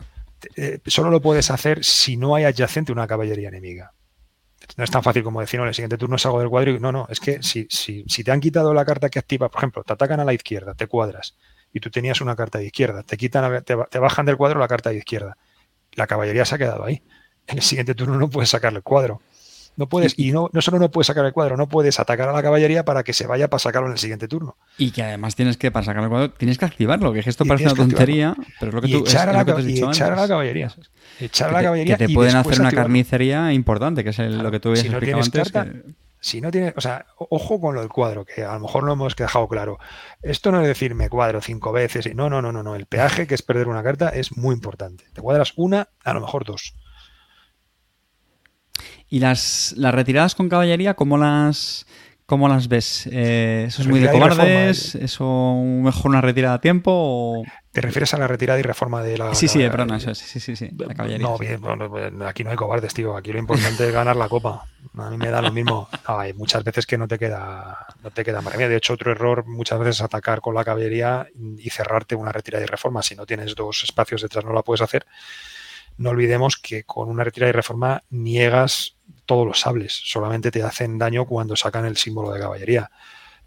eh, 0.56 0.78
solo 0.86 1.10
lo 1.10 1.20
puedes 1.20 1.50
hacer 1.50 1.84
si 1.84 2.16
no 2.16 2.34
hay 2.34 2.44
adyacente 2.44 2.92
una 2.92 3.06
caballería 3.06 3.48
enemiga 3.48 3.92
no 4.76 4.84
es 4.84 4.90
tan 4.90 5.02
fácil 5.02 5.22
como 5.22 5.40
decir, 5.40 5.58
no, 5.58 5.64
en 5.64 5.68
el 5.68 5.74
siguiente 5.74 5.98
turno 5.98 6.18
salgo 6.18 6.40
del 6.40 6.48
cuadro 6.48 6.72
y 6.72 6.80
no, 6.80 6.92
no, 6.92 7.06
es 7.08 7.20
que 7.20 7.42
si, 7.42 7.66
si, 7.70 8.04
si 8.08 8.24
te 8.24 8.30
han 8.30 8.40
quitado 8.40 8.74
la 8.74 8.84
carta 8.84 9.08
que 9.08 9.18
activa, 9.18 9.48
por 9.48 9.60
ejemplo, 9.60 9.84
te 9.84 9.92
atacan 9.92 10.20
a 10.20 10.24
la 10.24 10.34
izquierda, 10.34 10.74
te 10.74 10.86
cuadras 10.86 11.36
y 11.72 11.80
tú 11.80 11.90
tenías 11.90 12.20
una 12.20 12.36
carta 12.36 12.58
de 12.58 12.66
izquierda. 12.66 13.02
Te 13.02 13.16
quitan, 13.16 13.62
te, 13.62 13.76
te 13.90 13.98
bajan 13.98 14.26
del 14.26 14.36
cuadro 14.36 14.58
la 14.58 14.68
carta 14.68 14.90
de 14.90 14.96
izquierda. 14.96 15.36
La 15.92 16.06
caballería 16.06 16.44
se 16.44 16.54
ha 16.54 16.58
quedado 16.58 16.84
ahí. 16.84 17.02
En 17.46 17.58
el 17.58 17.62
siguiente 17.62 17.94
turno 17.94 18.18
no 18.18 18.30
puedes 18.30 18.50
sacarle 18.50 18.78
el 18.78 18.82
cuadro. 18.82 19.20
No 19.76 19.88
puedes, 19.88 20.18
y 20.18 20.32
no, 20.32 20.48
no 20.52 20.60
solo 20.62 20.78
no 20.78 20.90
puedes 20.90 21.06
sacar 21.06 21.24
el 21.26 21.32
cuadro, 21.32 21.56
no 21.56 21.68
puedes 21.68 22.00
atacar 22.00 22.28
a 22.28 22.32
la 22.32 22.42
caballería 22.42 22.84
para 22.84 23.02
que 23.04 23.12
se 23.12 23.26
vaya 23.26 23.48
para 23.48 23.58
sacarlo 23.58 23.88
en 23.88 23.92
el 23.92 23.98
siguiente 23.98 24.26
turno. 24.26 24.56
Y 24.78 24.90
que 24.90 25.02
además 25.02 25.36
tienes 25.36 25.56
que, 25.58 25.70
para 25.70 25.84
sacar 25.84 26.02
el 26.02 26.08
cuadro, 26.08 26.30
tienes 26.30 26.56
que 26.56 26.64
activarlo, 26.64 27.12
que 27.12 27.20
esto 27.20 27.44
parece 27.44 27.66
una 27.66 27.74
tontería, 27.74 28.34
pero 28.58 28.70
es 28.70 28.74
lo 28.74 28.80
que 28.80 28.88
tú 28.88 28.98
echar, 29.00 29.28
es, 29.28 29.34
a, 29.34 29.38
la, 29.38 29.44
lo 29.44 29.56
que 29.56 29.62
y 29.70 29.78
echar 29.78 30.12
a 30.12 30.16
la 30.16 30.28
caballería. 30.28 30.74
Echar 31.20 31.50
a 31.50 31.52
la 31.52 31.62
caballería. 31.62 31.96
Que 31.98 32.08
te, 32.08 32.14
pueden 32.14 32.36
hacer 32.36 32.60
una 32.60 32.70
carnicería 32.72 33.52
importante, 33.52 34.02
que 34.02 34.10
es 34.10 34.18
el, 34.18 34.28
claro, 34.28 34.42
lo 34.44 34.50
que 34.50 34.60
tú 34.60 34.68
habías 34.70 34.84
si 34.86 34.88
no 34.90 34.98
tienes 34.98 35.26
antes. 35.26 35.52
carta, 35.52 35.70
que- 35.72 35.82
si 36.18 36.40
no 36.40 36.50
tienes, 36.50 36.72
o 36.76 36.80
sea, 36.80 37.06
ojo 37.18 37.60
con 37.60 37.74
lo 37.74 37.82
del 37.82 37.90
cuadro, 37.90 38.24
que 38.24 38.42
a 38.42 38.54
lo 38.54 38.60
mejor 38.60 38.82
no 38.82 38.92
hemos 38.94 39.14
dejado 39.14 39.46
claro. 39.46 39.78
Esto 40.22 40.50
no 40.50 40.60
es 40.62 40.66
decir 40.66 40.94
me 40.94 41.08
cuadro 41.10 41.40
cinco 41.42 41.70
veces. 41.70 42.06
y- 42.06 42.14
No, 42.14 42.30
no, 42.30 42.40
no, 42.42 42.50
no, 42.50 42.62
no. 42.62 42.74
El 42.74 42.86
peaje, 42.86 43.26
que 43.26 43.34
es 43.34 43.42
perder 43.42 43.68
una 43.68 43.82
carta, 43.82 44.08
es 44.08 44.36
muy 44.36 44.54
importante. 44.54 45.04
Te 45.12 45.20
cuadras 45.20 45.52
una, 45.56 45.88
a 46.02 46.14
lo 46.14 46.20
mejor 46.22 46.44
dos. 46.44 46.74
Y 49.08 49.20
las, 49.20 49.74
las 49.76 49.94
retiradas 49.94 50.34
con 50.34 50.48
caballería, 50.48 50.94
¿cómo 50.94 51.16
las, 51.16 51.86
cómo 52.26 52.48
las 52.48 52.66
ves? 52.68 53.08
Eh, 53.12 53.66
¿Eso 53.68 53.82
es 53.82 53.88
muy 53.88 54.00
de 54.00 54.10
cobardes? 54.10 54.94
¿Eso 54.96 55.54
mejor 55.64 56.10
una 56.10 56.20
retirada 56.20 56.54
a 56.56 56.60
tiempo? 56.60 56.90
O... 56.92 57.44
¿Te 57.70 57.80
refieres 57.82 58.14
a 58.14 58.18
la 58.18 58.26
retirada 58.26 58.58
y 58.58 58.62
reforma 58.62 59.02
de 59.02 59.18
la. 59.18 59.34
Sí, 59.34 59.46
sí, 59.48 59.62
la- 59.62 59.70
perdona, 59.70 59.98
eso 59.98 60.10
es, 60.10 60.18
sí, 60.18 60.40
sí, 60.40 60.56
sí, 60.56 60.70
la 60.76 60.94
caballería. 60.94 61.24
No, 61.26 61.38
bien, 61.38 61.60
bueno, 61.60 61.88
bueno, 61.88 62.26
aquí 62.26 62.42
no 62.42 62.50
hay 62.50 62.56
cobardes, 62.56 62.94
tío. 62.94 63.16
Aquí 63.16 63.32
lo 63.32 63.38
importante 63.38 63.86
es 63.86 63.92
ganar 63.92 64.16
la 64.16 64.28
copa. 64.28 64.64
A 64.96 65.10
mí 65.10 65.18
me 65.18 65.28
da 65.28 65.42
lo 65.42 65.52
mismo. 65.52 65.88
No, 66.08 66.18
hay 66.18 66.32
muchas 66.32 66.64
veces 66.64 66.86
que 66.86 66.96
no 66.96 67.06
te 67.06 67.18
queda, 67.18 67.86
no 68.02 68.10
te 68.10 68.24
queda 68.24 68.40
remedio. 68.40 68.70
De 68.70 68.76
hecho, 68.76 68.94
otro 68.94 69.12
error 69.12 69.44
muchas 69.46 69.78
veces 69.78 69.96
es 69.96 70.02
atacar 70.02 70.40
con 70.40 70.54
la 70.54 70.64
caballería 70.64 71.28
y 71.58 71.68
cerrarte 71.70 72.14
una 72.14 72.32
retirada 72.32 72.64
y 72.64 72.66
reforma. 72.66 73.02
Si 73.02 73.14
no 73.14 73.26
tienes 73.26 73.54
dos 73.54 73.84
espacios 73.84 74.22
detrás, 74.22 74.44
no 74.44 74.54
la 74.54 74.62
puedes 74.62 74.80
hacer. 74.80 75.04
No 75.98 76.10
olvidemos 76.10 76.56
que 76.56 76.84
con 76.84 77.08
una 77.10 77.24
retirada 77.24 77.50
y 77.50 77.52
reforma 77.52 78.02
niegas 78.10 78.95
todos 79.26 79.46
los 79.46 79.60
sables. 79.60 79.92
Solamente 79.92 80.50
te 80.50 80.62
hacen 80.62 80.98
daño 80.98 81.26
cuando 81.26 81.56
sacan 81.56 81.84
el 81.84 81.96
símbolo 81.96 82.32
de 82.32 82.40
caballería. 82.40 82.90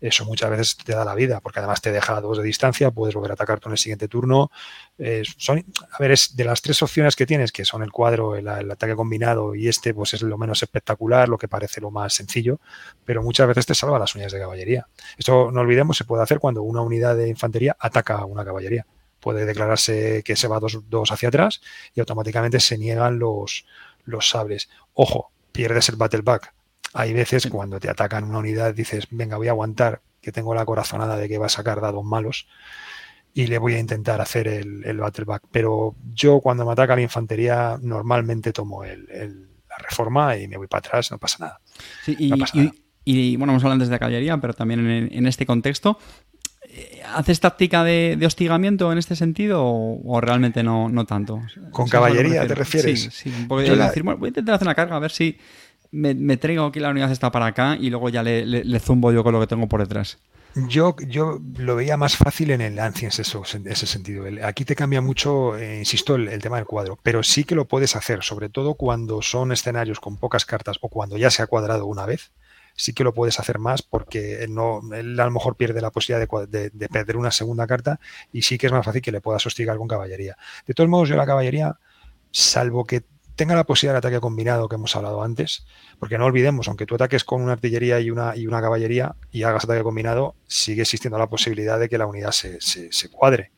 Eso 0.01 0.23
muchas 0.23 0.49
veces 0.49 0.77
te 0.77 0.93
da 0.93 1.03
la 1.03 1.13
vida, 1.13 1.41
porque 1.41 1.59
además 1.59 1.81
te 1.81 1.91
deja 1.91 2.21
dos 2.21 2.37
de 2.37 2.43
distancia, 2.43 2.89
puedes 2.89 3.15
volver 3.15 3.31
a 3.31 3.33
atacar 3.33 3.59
tú 3.59 3.67
en 3.67 3.73
el 3.73 3.77
siguiente 3.77 4.07
turno. 4.07 4.49
Eh, 4.97 5.23
son, 5.37 5.65
a 5.91 5.97
ver, 5.99 6.11
es 6.11 6.37
de 6.37 6.45
las 6.45 6.61
tres 6.61 6.81
opciones 6.81 7.17
que 7.17 7.25
tienes, 7.25 7.51
que 7.51 7.65
son 7.65 7.83
el 7.83 7.91
cuadro, 7.91 8.35
el, 8.35 8.47
el 8.47 8.71
ataque 8.71 8.95
combinado 8.95 9.55
y 9.55 9.67
este, 9.67 9.93
pues 9.93 10.13
es 10.13 10.21
lo 10.21 10.37
menos 10.37 10.63
espectacular, 10.63 11.27
lo 11.27 11.37
que 11.37 11.49
parece 11.49 11.81
lo 11.81 11.91
más 11.91 12.13
sencillo, 12.13 12.61
pero 13.03 13.21
muchas 13.21 13.47
veces 13.47 13.65
te 13.65 13.75
salva 13.75 13.99
las 13.99 14.15
unidades 14.15 14.33
de 14.33 14.39
caballería. 14.39 14.87
Esto 15.17 15.51
no 15.51 15.61
olvidemos, 15.61 15.97
se 15.97 16.05
puede 16.05 16.23
hacer 16.23 16.39
cuando 16.39 16.63
una 16.63 16.81
unidad 16.81 17.17
de 17.17 17.27
infantería 17.27 17.75
ataca 17.77 18.15
a 18.15 18.25
una 18.25 18.45
caballería. 18.45 18.85
Puede 19.19 19.45
declararse 19.45 20.23
que 20.23 20.37
se 20.37 20.47
va 20.47 20.61
dos, 20.61 20.79
dos 20.89 21.11
hacia 21.11 21.27
atrás 21.27 21.59
y 21.93 21.99
automáticamente 21.99 22.61
se 22.61 22.77
niegan 22.77 23.19
los, 23.19 23.65
los 24.05 24.29
sables. 24.29 24.69
Ojo, 24.93 25.33
pierdes 25.51 25.89
el 25.89 25.95
battle 25.95 26.21
back. 26.21 26.53
Hay 26.93 27.13
veces 27.13 27.47
cuando 27.47 27.79
te 27.79 27.89
atacan 27.89 28.23
una 28.23 28.39
unidad, 28.39 28.73
dices, 28.73 29.07
venga, 29.11 29.37
voy 29.37 29.47
a 29.47 29.51
aguantar, 29.51 30.01
que 30.21 30.31
tengo 30.31 30.53
la 30.55 30.65
corazonada 30.65 31.17
de 31.17 31.29
que 31.29 31.37
va 31.37 31.45
a 31.45 31.49
sacar 31.49 31.81
dados 31.81 32.03
malos 32.03 32.47
y 33.33 33.47
le 33.47 33.57
voy 33.59 33.75
a 33.75 33.79
intentar 33.79 34.19
hacer 34.21 34.47
el, 34.47 34.83
el 34.85 34.97
battle 34.97 35.25
back. 35.25 35.43
Pero 35.51 35.95
yo 36.13 36.39
cuando 36.41 36.65
me 36.65 36.71
ataca 36.71 36.95
la 36.95 37.01
infantería 37.03 37.77
normalmente 37.81 38.51
tomo 38.51 38.83
el, 38.83 39.07
el- 39.11 39.49
la 39.69 39.77
reforma 39.77 40.35
y 40.35 40.47
me 40.47 40.57
voy 40.57 40.65
para 40.67 40.79
atrás, 40.79 41.11
no 41.11 41.19
pasa 41.19 41.37
nada. 41.45 41.61
Sí, 42.03 42.15
y, 42.17 42.29
no 42.31 42.37
pasa 42.37 42.57
y- 42.57 42.61
nada. 42.61 42.71
y, 43.05 43.35
bueno, 43.37 43.53
hemos 43.53 43.63
hablado 43.63 43.73
antes 43.75 43.89
de 43.89 43.99
caballería, 43.99 44.35
pero 44.37 44.53
también 44.55 44.79
en, 44.89 45.09
en 45.13 45.27
este 45.27 45.45
contexto. 45.45 45.99
Eh, 46.69 47.01
¿Haces 47.15 47.39
táctica 47.39 47.83
de, 47.83 48.15
de 48.17 48.25
hostigamiento 48.25 48.91
en 48.91 48.97
este 48.97 49.15
sentido 49.15 49.63
o, 49.63 50.01
o 50.05 50.21
realmente 50.21 50.63
no, 50.63 50.89
no 50.89 51.05
tanto? 51.05 51.35
¿Con 51.35 51.47
¿Sabes 51.49 51.57
a 51.57 51.59
lo 51.69 51.81
que 51.81 51.83
me 51.83 51.89
caballería 51.89 52.47
te 52.47 52.55
refieres? 52.55 53.01
Sí, 53.01 53.09
sí. 53.11 53.29
la- 53.75 53.87
decir, 53.87 54.03
bueno, 54.03 54.19
voy 54.19 54.27
a 54.27 54.29
intentar 54.29 54.55
hacer 54.55 54.67
una 54.67 54.75
carga 54.75 54.95
a 54.95 54.99
ver 54.99 55.11
si 55.11 55.37
me, 55.91 56.13
me 56.13 56.37
traigo 56.37 56.65
aquí 56.65 56.79
la 56.79 56.89
unidad 56.89 57.11
está 57.11 57.31
para 57.31 57.47
acá 57.47 57.75
y 57.79 57.89
luego 57.89 58.09
ya 58.09 58.21
le, 58.23 58.45
le- 58.45 58.63
le 58.63 58.79
zumbo 58.79 59.11
yo 59.11 59.23
con 59.23 59.33
lo 59.33 59.39
que 59.39 59.47
tengo 59.47 59.67
por 59.67 59.79
detrás. 59.81 60.17
Yo, 60.67 60.95
yo 61.07 61.39
lo 61.57 61.75
veía 61.75 61.95
más 61.95 62.17
fácil 62.17 62.49
en 62.49 62.61
el 62.61 62.79
Ancients, 62.79 63.19
eso, 63.19 63.43
en 63.53 63.67
ese 63.67 63.85
sentido. 63.85 64.25
El- 64.25 64.43
Aquí 64.43 64.65
te 64.65 64.75
cambia 64.75 64.99
mucho, 64.99 65.55
eh, 65.57 65.77
insisto, 65.79 66.15
el, 66.15 66.27
el 66.27 66.41
tema 66.41 66.57
del 66.57 66.65
cuadro, 66.65 66.97
pero 67.03 67.21
sí 67.23 67.43
que 67.43 67.53
lo 67.55 67.65
puedes 67.65 67.95
hacer, 67.95 68.23
sobre 68.23 68.49
todo 68.49 68.73
cuando 68.73 69.21
son 69.21 69.51
escenarios 69.51 69.99
con 69.99 70.17
pocas 70.17 70.45
cartas 70.45 70.77
o 70.81 70.89
cuando 70.89 71.17
ya 71.17 71.29
se 71.29 71.41
ha 71.43 71.47
cuadrado 71.47 71.85
una 71.85 72.05
vez. 72.07 72.31
Sí 72.81 72.93
que 72.93 73.03
lo 73.03 73.13
puedes 73.13 73.39
hacer 73.41 73.59
más 73.59 73.81
porque 73.81 74.41
él, 74.43 74.53
no, 74.55 74.79
a 74.93 75.01
lo 75.01 75.31
mejor 75.31 75.57
pierde 75.57 75.81
la 75.81 75.91
posibilidad 75.91 76.25
de, 76.27 76.47
de- 76.47 76.69
de 76.69 76.87
perder 76.89 77.17
una 77.17 77.29
segunda 77.31 77.67
carta 77.67 77.99
y 78.31 78.41
sí 78.43 78.57
que 78.57 78.67
es 78.67 78.71
más 78.73 78.85
fácil 78.85 79.01
que 79.01 79.11
le 79.11 79.19
puedas 79.19 79.45
hostigar 79.45 79.75
con 79.77 79.87
caballería. 79.87 80.37
De 80.65 80.73
todos 80.73 80.89
modos, 80.89 81.09
yo 81.09 81.15
la 81.17 81.25
caballería, 81.25 81.77
salvo 82.31 82.85
que 82.85 83.03
tenga 83.35 83.55
la 83.55 83.63
posibilidad 83.65 83.95
de 83.95 84.07
ataque 84.07 84.21
combinado 84.21 84.67
que 84.69 84.75
hemos 84.75 84.95
hablado 84.95 85.23
antes, 85.23 85.65
porque 85.99 86.17
no 86.17 86.25
olvidemos, 86.25 86.67
aunque 86.67 86.85
tú 86.85 86.95
ataques 86.95 87.23
con 87.23 87.41
una 87.41 87.53
artillería 87.53 87.99
y 87.99 88.11
una, 88.11 88.35
y 88.35 88.47
una 88.47 88.61
caballería 88.61 89.15
y 89.31 89.43
hagas 89.43 89.63
ataque 89.65 89.83
combinado, 89.83 90.35
sigue 90.47 90.81
existiendo 90.83 91.17
la 91.17 91.27
posibilidad 91.29 91.79
de 91.79 91.89
que 91.89 91.97
la 91.97 92.05
unidad 92.07 92.31
se, 92.31 92.59
cuadre. 93.09 93.51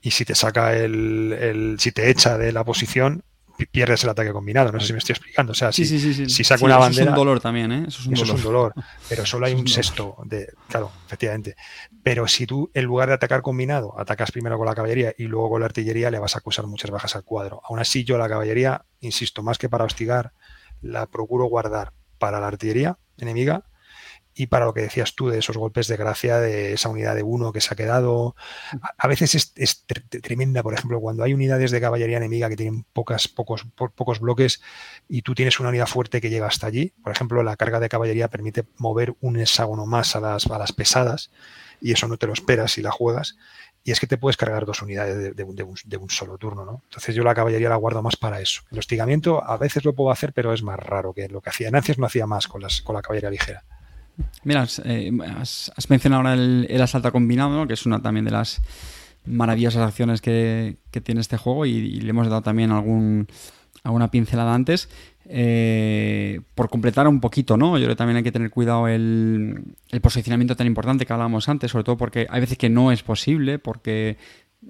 Y 0.00 0.10
si 0.12 0.24
te 0.24 0.34
saca 0.34 0.76
el, 0.76 1.76
si 1.78 1.92
te 1.92 2.10
echa 2.10 2.38
de 2.38 2.52
la 2.52 2.64
posición, 2.64 3.22
pierdes 3.70 4.02
el 4.04 4.10
ataque 4.10 4.32
combinado. 4.32 4.72
No 4.72 4.80
sé 4.80 4.88
si 4.88 4.92
me 4.92 4.98
estoy 4.98 5.12
explicando. 5.14 5.52
O 5.52 5.54
sea, 5.54 5.72
Sí, 5.72 5.84
si, 5.84 5.98
sí, 5.98 6.28
si 6.28 6.44
saco 6.44 6.64
una 6.64 6.74
eso 6.74 6.80
bandera. 6.80 7.02
es 7.04 7.08
un 7.10 7.14
dolor 7.14 7.40
también, 7.40 7.72
¿eh? 7.72 7.84
Eso 7.88 8.00
es 8.00 8.06
un 8.06 8.14
eso 8.14 8.22
dolor. 8.24 8.38
es 8.38 8.44
un 8.44 8.52
dolor, 8.52 8.74
pero 9.08 9.26
solo 9.26 9.46
hay 9.46 9.52
Eso 9.52 9.58
un 9.60 9.66
un 9.66 9.68
sexto 9.72 10.16
de, 10.24 10.52
claro, 10.68 10.90
efectivamente. 11.06 11.56
Pero 12.02 12.26
si 12.28 12.46
tú, 12.46 12.70
en 12.74 12.84
lugar 12.84 13.08
de 13.08 13.14
atacar 13.14 13.42
combinado, 13.42 13.98
atacas 13.98 14.30
primero 14.32 14.56
con 14.58 14.66
la 14.66 14.74
caballería 14.74 15.14
y 15.16 15.24
luego 15.24 15.50
con 15.50 15.60
la 15.60 15.66
artillería, 15.66 16.10
le 16.10 16.18
vas 16.18 16.34
a 16.34 16.38
acusar 16.38 16.66
muchas 16.66 16.90
bajas 16.90 17.14
al 17.16 17.24
cuadro. 17.24 17.60
Aún 17.64 17.78
así, 17.78 18.04
yo 18.04 18.18
la 18.18 18.28
caballería, 18.28 18.84
insisto, 19.00 19.42
más 19.42 19.58
que 19.58 19.68
para 19.68 19.84
hostigar, 19.84 20.32
la 20.80 21.06
procuro 21.06 21.44
guardar 21.46 21.92
para 22.18 22.40
la 22.40 22.48
artillería 22.48 22.98
enemiga 23.18 23.64
y 24.34 24.46
para 24.46 24.64
lo 24.64 24.72
que 24.74 24.80
decías 24.82 25.14
tú 25.14 25.28
de 25.28 25.38
esos 25.38 25.56
golpes 25.56 25.88
de 25.88 25.96
gracia 25.96 26.38
de 26.38 26.72
esa 26.72 26.88
unidad 26.88 27.14
de 27.14 27.22
uno 27.22 27.52
que 27.52 27.60
se 27.60 27.72
ha 27.72 27.76
quedado. 27.76 28.34
A, 28.98 29.06
veces 29.08 29.34
es, 29.34 29.52
es 29.56 29.86
tre- 29.86 30.04
tre- 30.08 30.22
tremenda, 30.22 30.62
por 30.62 30.72
ejemplo, 30.74 31.00
cuando 31.00 31.22
hay 31.22 31.34
unidades 31.34 31.70
de 31.70 31.80
caballería 31.80 32.16
enemiga 32.16 32.48
que 32.48 32.56
tienen 32.56 32.84
pocas, 32.92 33.28
pocos, 33.28 33.64
po- 33.74 33.90
pocos 33.90 34.20
bloques 34.20 34.62
y 35.08 35.22
tú 35.22 35.34
tienes 35.34 35.60
una 35.60 35.68
unidad 35.68 35.86
fuerte 35.86 36.20
que 36.20 36.30
llega 36.30 36.46
hasta 36.46 36.66
allí. 36.66 36.92
Por 37.02 37.12
ejemplo, 37.12 37.42
la 37.42 37.56
carga 37.56 37.78
de 37.80 37.88
caballería 37.88 38.28
permite 38.28 38.64
mover 38.78 39.14
un 39.20 39.38
hexágono 39.38 39.84
más 39.86 40.16
a 40.16 40.20
las, 40.20 40.46
a 40.46 40.58
las 40.58 40.72
pesadas 40.72 41.30
y 41.80 41.92
eso 41.92 42.08
no 42.08 42.16
te 42.16 42.26
lo 42.26 42.32
esperas 42.32 42.72
si 42.72 42.82
la 42.82 42.90
juegas. 42.90 43.36
Y 43.84 43.90
es 43.90 43.98
que 43.98 44.06
te 44.06 44.16
puedes 44.16 44.36
cargar 44.36 44.64
dos 44.64 44.80
unidades 44.80 45.18
de, 45.18 45.32
de 45.32 45.42
un, 45.42 45.56
de 45.56 45.64
un- 45.64 45.74
de 45.84 45.96
un 45.96 46.08
solo 46.08 46.38
turno, 46.38 46.64
¿no? 46.64 46.82
Entonces 46.84 47.14
yo 47.16 47.24
la 47.24 47.34
caballería 47.34 47.68
la 47.68 47.74
guardo 47.76 48.00
más 48.00 48.14
para 48.16 48.40
eso. 48.40 48.62
El 48.70 48.78
hostigamiento 48.78 49.42
a 49.44 49.56
veces 49.56 49.84
lo 49.84 49.92
puedo 49.92 50.12
hacer, 50.12 50.32
pero 50.32 50.52
es 50.52 50.62
más 50.62 50.78
raro 50.78 51.12
que 51.12 51.28
lo 51.28 51.40
que 51.40 51.50
hacía. 51.50 51.70
Nancies 51.70 51.98
no 51.98 52.06
hacía 52.06 52.26
más 52.26 52.46
con, 52.46 52.62
las, 52.62 52.80
con 52.80 52.94
la 52.94 53.02
caballería 53.02 53.30
ligera. 53.30 53.64
Mira, 54.44 54.62
has, 54.62 54.80
eh, 54.84 55.10
has- 55.36 55.72
mencionado 55.88 56.20
ahora 56.20 56.34
el, 56.34 56.80
asalto 56.82 57.12
combinado, 57.12 57.50
¿no? 57.50 57.66
que 57.66 57.74
es 57.74 57.86
una 57.86 58.00
también 58.00 58.24
de 58.24 58.30
las 58.30 58.60
maravillosas 59.24 59.82
acciones 59.82 60.20
que, 60.20 60.76
tiene 61.02 61.20
este 61.20 61.36
juego 61.36 61.64
y, 61.66 61.70
y 61.70 62.00
le 62.00 62.10
hemos 62.10 62.28
dado 62.28 62.42
también 62.42 62.72
algún, 62.72 63.28
alguna 63.84 64.10
pincelada 64.10 64.54
antes. 64.54 64.88
Eh, 65.26 66.40
por 66.54 66.68
completar 66.68 67.06
un 67.06 67.20
poquito, 67.20 67.56
¿no? 67.56 67.78
Yo 67.78 67.84
creo 67.84 67.94
que 67.94 67.98
también 67.98 68.16
hay 68.16 68.22
que 68.22 68.32
tener 68.32 68.50
cuidado 68.50 68.88
el, 68.88 69.76
el 69.90 70.00
posicionamiento 70.00 70.56
tan 70.56 70.66
importante 70.66 71.06
que 71.06 71.12
hablábamos 71.12 71.48
antes, 71.48 71.70
sobre 71.70 71.84
todo 71.84 71.96
porque 71.96 72.26
hay 72.28 72.40
veces 72.40 72.58
que 72.58 72.68
no 72.68 72.90
es 72.92 73.02
posible, 73.02 73.58
porque, 73.58 74.18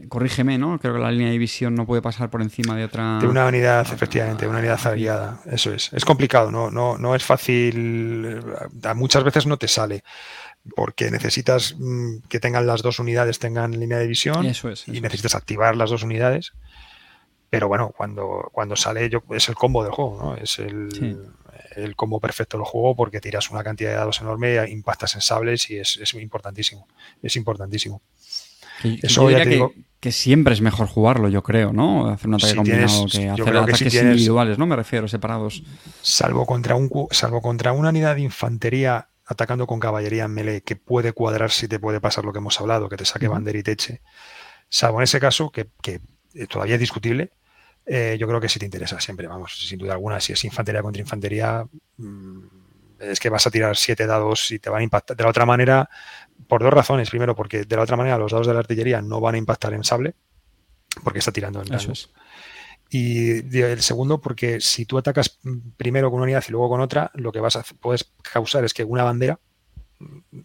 corrígeme, 0.08 0.58
¿no? 0.58 0.78
Creo 0.78 0.94
que 0.94 1.00
la 1.00 1.10
línea 1.10 1.30
de 1.30 1.38
visión 1.38 1.74
no 1.74 1.86
puede 1.86 2.02
pasar 2.02 2.30
por 2.30 2.42
encima 2.42 2.76
de 2.76 2.84
otra... 2.84 3.18
De 3.18 3.26
una 3.26 3.46
unidad, 3.46 3.86
efectivamente, 3.92 4.46
una 4.46 4.58
unidad 4.58 4.80
aliada. 4.86 5.40
Eso 5.46 5.72
es. 5.72 5.92
Es 5.92 6.04
complicado, 6.04 6.50
no, 6.50 6.70
no, 6.70 6.98
no 6.98 7.14
es 7.14 7.22
fácil. 7.24 8.24
eh, 8.26 8.94
Muchas 8.94 9.24
veces 9.24 9.46
no 9.46 9.56
te 9.56 9.68
sale. 9.68 10.02
Porque 10.76 11.10
necesitas 11.10 11.74
mm, 11.78 12.18
que 12.28 12.38
tengan 12.40 12.66
las 12.66 12.82
dos 12.82 12.98
unidades, 13.00 13.38
tengan 13.38 13.72
línea 13.78 13.98
de 13.98 14.06
visión. 14.06 14.46
Eso 14.46 14.68
es. 14.70 14.86
y 14.88 14.96
es. 14.96 15.02
necesitas 15.02 15.34
activar 15.34 15.76
las 15.76 15.90
dos 15.90 16.02
unidades. 16.04 16.52
Pero 17.50 17.68
bueno, 17.68 17.92
cuando, 17.94 18.48
cuando 18.52 18.76
sale 18.76 19.10
yo, 19.10 19.22
es 19.30 19.48
el 19.48 19.54
combo 19.56 19.82
del 19.84 19.92
juego, 19.92 20.18
¿no? 20.22 20.36
Es 20.36 20.58
el, 20.58 20.88
Sí. 20.92 21.16
el 21.76 21.96
combo 21.96 22.18
perfecto 22.18 22.56
del 22.56 22.64
juego 22.64 22.96
porque 22.96 23.20
tiras 23.20 23.50
una 23.50 23.62
cantidad 23.62 23.90
de 23.90 23.96
dados 23.96 24.20
enorme, 24.22 24.56
impactas 24.70 25.14
en 25.16 25.20
sables 25.20 25.68
y 25.68 25.78
es, 25.78 25.98
es 25.98 26.14
importantísimo. 26.14 26.86
Es 27.22 27.36
importantísimo. 27.36 28.00
Que- 28.82 28.98
Eso 29.02 29.30
yo 29.30 29.30
ya 29.30 29.38
te 29.38 29.44
que, 29.44 29.50
digo- 29.50 29.72
que 30.00 30.12
siempre 30.12 30.52
es 30.54 30.60
mejor 30.60 30.88
jugarlo, 30.88 31.28
yo 31.28 31.42
creo, 31.42 31.72
¿no? 31.72 32.08
Hacer 32.08 32.28
un 32.28 32.34
ataque 32.34 32.50
Si 32.50 32.56
combinado 32.56 32.86
tienes- 33.06 33.12
que 33.12 33.28
hacer 33.30 33.44
creo 33.44 33.66
que 33.66 33.74
si 33.74 33.84
ataques 33.84 33.92
tienes- 33.92 34.12
individuales, 34.12 34.58
¿no? 34.58 34.66
Me 34.66 34.74
refiero, 34.76 35.06
separados. 35.08 35.62
Salvo 36.02 36.44
contra, 36.46 36.74
un, 36.74 36.90
salvo 37.12 37.40
contra 37.40 37.72
una 37.72 37.90
unidad 37.90 38.16
de 38.16 38.22
infantería 38.22 39.08
atacando 39.24 39.66
con 39.66 39.78
caballería 39.78 40.24
en 40.24 40.32
melee 40.34 40.60
que 40.62 40.74
puede 40.76 41.12
cuadrar 41.12 41.50
si 41.52 41.68
te 41.68 41.78
puede 41.78 42.00
pasar 42.00 42.24
lo 42.24 42.32
que 42.32 42.38
hemos 42.38 42.60
hablado, 42.60 42.88
que 42.88 42.96
te 42.96 43.04
saque 43.04 43.26
Ujú. 43.26 43.34
bandera 43.34 43.58
y 43.58 43.62
te 43.62 43.72
eche. 43.72 44.00
Salvo 44.68 44.98
en 44.98 45.04
ese 45.04 45.20
caso, 45.20 45.50
que, 45.50 45.68
que, 45.80 46.00
todavía 46.48 46.74
es 46.74 46.80
discutible, 46.80 47.30
eh, 47.86 48.16
yo 48.18 48.26
creo 48.26 48.40
que 48.40 48.48
sí 48.48 48.58
te 48.58 48.64
interesa 48.64 49.00
siempre, 49.00 49.26
vamos, 49.28 49.56
sin 49.68 49.78
duda 49.78 49.92
alguna. 49.92 50.18
Si 50.20 50.32
es 50.32 50.44
infantería 50.44 50.82
contra 50.82 51.00
infantería, 51.00 51.64
mm, 51.98 52.38
es 53.00 53.20
que 53.20 53.28
vas 53.30 53.46
a 53.46 53.50
tirar 53.50 53.76
siete 53.76 54.06
dados 54.06 54.50
y 54.50 54.58
te 54.58 54.70
van 54.70 54.80
a 54.80 54.84
impactar. 54.84 55.16
De 55.16 55.22
la 55.24 55.30
otra 55.30 55.44
manera, 55.46 55.88
por 56.48 56.62
dos 56.62 56.72
razones. 56.72 57.10
Primero, 57.10 57.34
porque 57.34 57.64
de 57.64 57.76
la 57.76 57.82
otra 57.82 57.96
manera 57.96 58.18
los 58.18 58.32
dados 58.32 58.46
de 58.46 58.54
la 58.54 58.60
artillería 58.60 59.02
no 59.02 59.20
van 59.20 59.34
a 59.34 59.38
impactar 59.38 59.74
en 59.74 59.84
sable, 59.84 60.14
porque 61.02 61.18
está 61.20 61.32
tirando 61.32 61.60
en 61.62 61.68
dados. 61.68 62.10
Y 62.90 63.58
el 63.58 63.80
segundo, 63.80 64.20
porque 64.20 64.60
si 64.60 64.84
tú 64.84 64.98
atacas 64.98 65.38
primero 65.78 66.10
con 66.10 66.18
una 66.18 66.24
unidad 66.24 66.44
y 66.46 66.52
luego 66.52 66.68
con 66.68 66.80
otra, 66.82 67.10
lo 67.14 67.32
que 67.32 67.40
vas 67.40 67.56
a 67.56 67.64
puedes 67.80 68.12
causar 68.22 68.64
es 68.64 68.74
que 68.74 68.84
una 68.84 69.02
bandera 69.02 69.38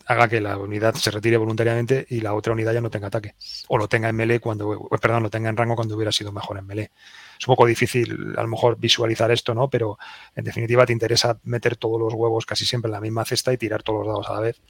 haga 0.05 0.27
que 0.27 0.39
la 0.39 0.57
unidad 0.57 0.95
se 0.95 1.11
retire 1.11 1.37
voluntariamente 1.37 2.05
y 2.09 2.21
la 2.21 2.33
otra 2.33 2.53
unidad 2.53 2.73
ya 2.73 2.81
no 2.81 2.89
tenga 2.89 3.07
ataque. 3.07 3.35
O 3.67 3.77
lo 3.77 3.87
tenga 3.87 4.09
en 4.09 4.15
melee 4.15 4.39
cuando, 4.39 4.87
perdón, 5.01 5.23
lo 5.23 5.29
tenga 5.29 5.49
en 5.49 5.57
rango 5.57 5.75
cuando 5.75 5.95
hubiera 5.95 6.11
sido 6.11 6.31
mejor 6.31 6.57
en 6.57 6.65
melee. 6.65 6.91
Es 7.39 7.47
un 7.47 7.53
poco 7.53 7.65
difícil 7.65 8.35
a 8.37 8.41
lo 8.41 8.47
mejor 8.47 8.77
visualizar 8.79 9.29
esto, 9.31 9.53
¿no? 9.53 9.69
Pero 9.69 9.97
en 10.35 10.43
definitiva 10.43 10.85
te 10.85 10.93
interesa 10.93 11.39
meter 11.43 11.75
todos 11.75 11.99
los 11.99 12.13
huevos 12.13 12.45
casi 12.45 12.65
siempre 12.65 12.89
en 12.89 12.93
la 12.93 13.01
misma 13.01 13.25
cesta 13.25 13.51
y 13.51 13.57
tirar 13.57 13.83
todos 13.83 14.05
los 14.05 14.07
dados 14.07 14.29
a 14.29 14.33
la 14.33 14.39
vez. 14.39 14.61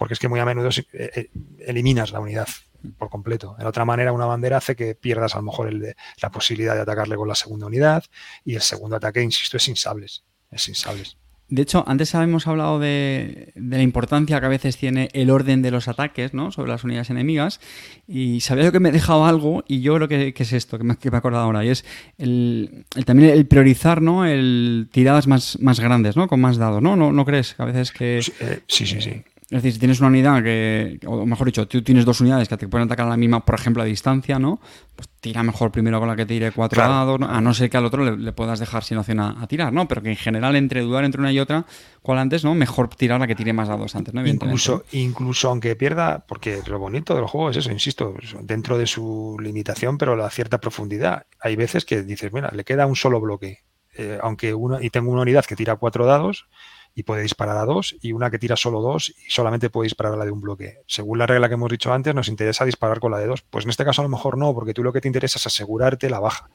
Porque 0.00 0.14
es 0.14 0.18
que 0.18 0.28
muy 0.28 0.40
a 0.40 0.46
menudo 0.46 0.70
eh, 0.70 1.10
eh, 1.14 1.30
eliminas 1.58 2.10
la 2.10 2.20
unidad 2.20 2.48
por 2.96 3.10
completo. 3.10 3.54
De 3.58 3.66
otra 3.66 3.84
manera, 3.84 4.14
una 4.14 4.24
bandera 4.24 4.56
hace 4.56 4.74
que 4.74 4.94
pierdas 4.94 5.34
a 5.34 5.40
lo 5.40 5.42
mejor 5.42 5.68
el 5.68 5.78
de, 5.78 5.94
la 6.22 6.30
posibilidad 6.30 6.74
de 6.74 6.80
atacarle 6.80 7.16
con 7.16 7.28
la 7.28 7.34
segunda 7.34 7.66
unidad 7.66 8.02
y 8.42 8.54
el 8.54 8.62
segundo 8.62 8.96
ataque, 8.96 9.20
insisto, 9.20 9.58
es 9.58 9.62
sin 9.62 9.76
sables. 9.76 10.24
Es 10.50 10.62
sin 10.62 10.74
sables. 10.74 11.18
De 11.50 11.60
hecho, 11.60 11.84
antes 11.86 12.14
habíamos 12.14 12.46
hablado 12.46 12.78
de, 12.78 13.52
la 13.56 13.82
importancia 13.82 14.40
que 14.40 14.46
a 14.46 14.48
veces 14.48 14.78
tiene 14.78 15.10
el 15.12 15.28
orden 15.28 15.60
de 15.60 15.70
los 15.70 15.86
ataques 15.86 16.32
¿no? 16.32 16.50
sobre 16.50 16.70
las 16.70 16.82
unidades 16.82 17.10
enemigas 17.10 17.60
y 18.08 18.40
sabía 18.40 18.64
yo 18.64 18.72
que 18.72 18.80
me 18.80 18.88
he 18.88 18.92
dejado 18.92 19.26
algo 19.26 19.64
y 19.68 19.82
yo 19.82 19.96
creo 19.96 20.08
que, 20.08 20.32
es 20.34 20.52
esto, 20.54 20.78
que 20.78 20.84
me, 20.84 20.96
que 20.96 21.10
me, 21.10 21.16
he 21.16 21.18
acordado 21.18 21.44
ahora, 21.44 21.62
y 21.62 21.68
es 21.68 21.84
el, 22.16 22.86
también 23.04 23.30
el 23.30 23.46
priorizar 23.46 24.00
¿no? 24.00 24.24
el 24.24 24.88
tiradas 24.90 25.26
más, 25.26 25.60
más 25.60 25.78
grandes, 25.78 26.16
¿no? 26.16 26.26
con 26.26 26.40
más 26.40 26.56
dados, 26.56 26.80
¿no? 26.80 26.96
¿No, 26.96 27.12
no 27.12 27.26
crees 27.26 27.52
que 27.52 27.62
a 27.62 27.66
veces 27.66 27.92
que... 27.92 28.22
sí, 28.22 28.32
eh, 28.40 28.62
sí. 28.66 28.86
sí. 28.86 29.22
Es 29.50 29.56
decir, 29.56 29.72
si 29.72 29.78
tienes 29.80 29.98
una 29.98 30.10
unidad 30.10 30.44
que, 30.44 31.00
o 31.06 31.26
mejor 31.26 31.46
dicho, 31.46 31.66
tú 31.66 31.82
tienes 31.82 32.04
dos 32.04 32.20
unidades 32.20 32.48
que 32.48 32.56
te 32.56 32.68
pueden 32.68 32.86
atacar 32.86 33.06
a 33.06 33.08
la 33.10 33.16
misma, 33.16 33.44
por 33.44 33.56
ejemplo, 33.56 33.82
a 33.82 33.84
distancia, 33.84 34.38
¿no? 34.38 34.60
Pues 34.94 35.08
tira 35.20 35.42
mejor 35.42 35.72
primero 35.72 35.98
con 35.98 36.06
la 36.06 36.14
que 36.14 36.24
tire 36.24 36.52
cuatro 36.52 36.80
dados, 36.80 37.20
a 37.20 37.40
no 37.40 37.52
ser 37.52 37.68
que 37.68 37.76
al 37.76 37.84
otro 37.84 38.16
le, 38.16 38.32
puedas 38.32 38.60
dejar 38.60 38.84
sin 38.84 38.98
opción 38.98 39.18
a, 39.18 39.44
tirar, 39.48 39.72
¿no? 39.72 39.88
Pero 39.88 40.02
que 40.02 40.10
en 40.10 40.16
general, 40.16 40.54
entre 40.54 40.82
dudar 40.82 41.02
entre 41.02 41.20
una 41.20 41.32
y 41.32 41.40
otra, 41.40 41.66
¿cuál 42.00 42.18
antes, 42.18 42.44
no? 42.44 42.54
Mejor 42.54 42.90
tirar 42.90 43.18
la 43.18 43.26
que 43.26 43.34
tire 43.34 43.52
más 43.52 43.66
dados 43.66 43.96
antes, 43.96 44.14
¿no? 44.14 44.24
Incluso, 44.24 44.84
incluso 44.92 45.48
aunque 45.48 45.74
pierda, 45.74 46.24
porque 46.28 46.60
lo 46.68 46.78
bonito 46.78 47.16
del 47.16 47.26
juego 47.26 47.50
es 47.50 47.56
eso, 47.56 47.72
insisto, 47.72 48.14
dentro 48.42 48.78
de 48.78 48.86
su 48.86 49.36
limitación, 49.42 49.98
pero 49.98 50.14
la 50.14 50.30
cierta 50.30 50.58
profundidad. 50.58 51.26
Hay 51.40 51.56
veces 51.56 51.84
que 51.84 52.04
dices, 52.04 52.32
mira, 52.32 52.52
le 52.54 52.62
queda 52.62 52.86
un 52.86 52.94
solo 52.94 53.20
bloque, 53.20 53.64
eh, 53.96 54.16
aunque 54.22 54.54
uno, 54.54 54.80
y 54.80 54.90
tengo 54.90 55.10
una 55.10 55.22
unidad 55.22 55.44
que 55.44 55.56
tira 55.56 55.74
cuatro 55.74 56.06
dados, 56.06 56.46
y 56.94 57.02
puede 57.02 57.22
disparar 57.22 57.56
a 57.56 57.64
dos 57.64 57.96
y 58.00 58.12
una 58.12 58.30
que 58.30 58.38
tira 58.38 58.56
solo 58.56 58.80
dos 58.80 59.10
y 59.10 59.30
solamente 59.30 59.70
puede 59.70 59.86
disparar 59.86 60.14
a 60.14 60.16
la 60.16 60.24
de 60.24 60.30
un 60.30 60.40
bloque. 60.40 60.80
Según 60.86 61.18
la 61.18 61.26
regla 61.26 61.48
que 61.48 61.54
hemos 61.54 61.70
dicho 61.70 61.92
antes, 61.92 62.14
nos 62.14 62.28
interesa 62.28 62.64
disparar 62.64 63.00
con 63.00 63.12
la 63.12 63.18
de 63.18 63.26
dos. 63.26 63.42
Pues 63.42 63.64
en 63.64 63.70
este 63.70 63.84
caso 63.84 64.02
a 64.02 64.04
lo 64.04 64.08
mejor 64.08 64.36
no, 64.36 64.52
porque 64.54 64.74
tú 64.74 64.82
lo 64.82 64.92
que 64.92 65.00
te 65.00 65.08
interesa 65.08 65.38
es 65.38 65.46
asegurarte 65.46 66.10
la 66.10 66.20
baja. 66.20 66.50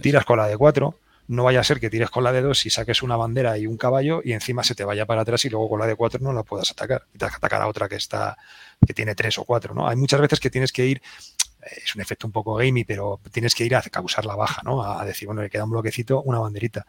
Tiras 0.00 0.24
con 0.24 0.38
la 0.38 0.46
de 0.46 0.56
cuatro, 0.56 0.98
no 1.26 1.44
vaya 1.44 1.60
a 1.60 1.64
ser 1.64 1.80
que 1.80 1.90
tires 1.90 2.10
con 2.10 2.22
la 2.22 2.32
de 2.32 2.42
dos 2.42 2.64
y 2.66 2.70
saques 2.70 3.02
una 3.02 3.16
bandera 3.16 3.58
y 3.58 3.66
un 3.66 3.76
caballo 3.76 4.20
y 4.24 4.32
encima 4.32 4.62
se 4.62 4.74
te 4.74 4.84
vaya 4.84 5.06
para 5.06 5.22
atrás 5.22 5.44
y 5.44 5.50
luego 5.50 5.68
con 5.68 5.80
la 5.80 5.86
de 5.86 5.96
cuatro 5.96 6.20
no 6.22 6.32
la 6.32 6.44
puedas 6.44 6.70
atacar. 6.70 7.06
Y 7.12 7.18
te 7.18 7.26
que 7.26 7.34
atacar 7.34 7.62
a 7.62 7.68
otra 7.68 7.88
que 7.88 7.96
está 7.96 8.36
que 8.86 8.94
tiene 8.94 9.14
tres 9.14 9.38
o 9.38 9.44
cuatro, 9.44 9.74
¿no? 9.74 9.88
Hay 9.88 9.96
muchas 9.96 10.20
veces 10.20 10.38
que 10.38 10.50
tienes 10.50 10.72
que 10.72 10.86
ir 10.86 11.02
es 11.64 11.94
un 11.94 12.02
efecto 12.02 12.26
un 12.26 12.32
poco 12.32 12.54
gamey, 12.56 12.84
pero 12.84 13.20
tienes 13.32 13.54
que 13.54 13.64
ir 13.64 13.74
a 13.74 13.80
causar 13.80 14.26
la 14.26 14.36
baja, 14.36 14.60
¿no? 14.64 14.84
A 14.84 15.02
decir, 15.06 15.26
bueno, 15.26 15.40
le 15.40 15.48
queda 15.48 15.64
un 15.64 15.70
bloquecito, 15.70 16.20
una 16.20 16.38
banderita. 16.38 16.86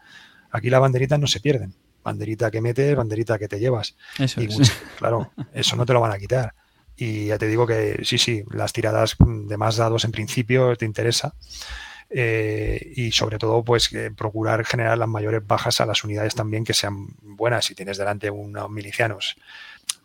Aquí 0.51 0.69
las 0.69 0.81
banderitas 0.81 1.17
no 1.17 1.27
se 1.27 1.39
pierden 1.39 1.73
banderita 2.05 2.51
que 2.51 2.61
metes, 2.61 2.95
banderita 2.95 3.37
que 3.37 3.49
te 3.49 3.59
llevas. 3.59 3.95
Eso 4.17 4.39
Claro, 4.97 5.31
eso 5.53 5.75
no 5.75 5.85
te 5.85 5.91
lo 5.91 5.99
van 5.99 6.13
a 6.13 6.17
quitar. 6.17 6.53
Y 6.95 7.25
ya 7.25 7.37
te 7.37 7.47
digo 7.47 7.67
que 7.67 7.99
sí, 8.03 8.17
sí, 8.17 8.43
las 8.51 8.71
tiradas 8.71 9.17
de 9.19 9.57
más 9.57 9.75
dados 9.75 10.05
en 10.05 10.11
principio 10.11 10.75
te 10.77 10.85
interesa. 10.85 11.33
Eh, 12.09 12.93
y 12.95 13.11
sobre 13.11 13.39
todo, 13.39 13.63
pues 13.63 13.89
procurar 14.15 14.63
generar 14.63 14.97
las 14.97 15.09
mayores 15.09 15.45
bajas 15.45 15.81
a 15.81 15.85
las 15.85 16.03
unidades 16.03 16.35
también 16.35 16.63
que 16.63 16.73
sean 16.73 17.07
buenas. 17.21 17.65
Si 17.65 17.75
tienes 17.75 17.97
delante 17.97 18.29
unos 18.29 18.69
milicianos, 18.69 19.35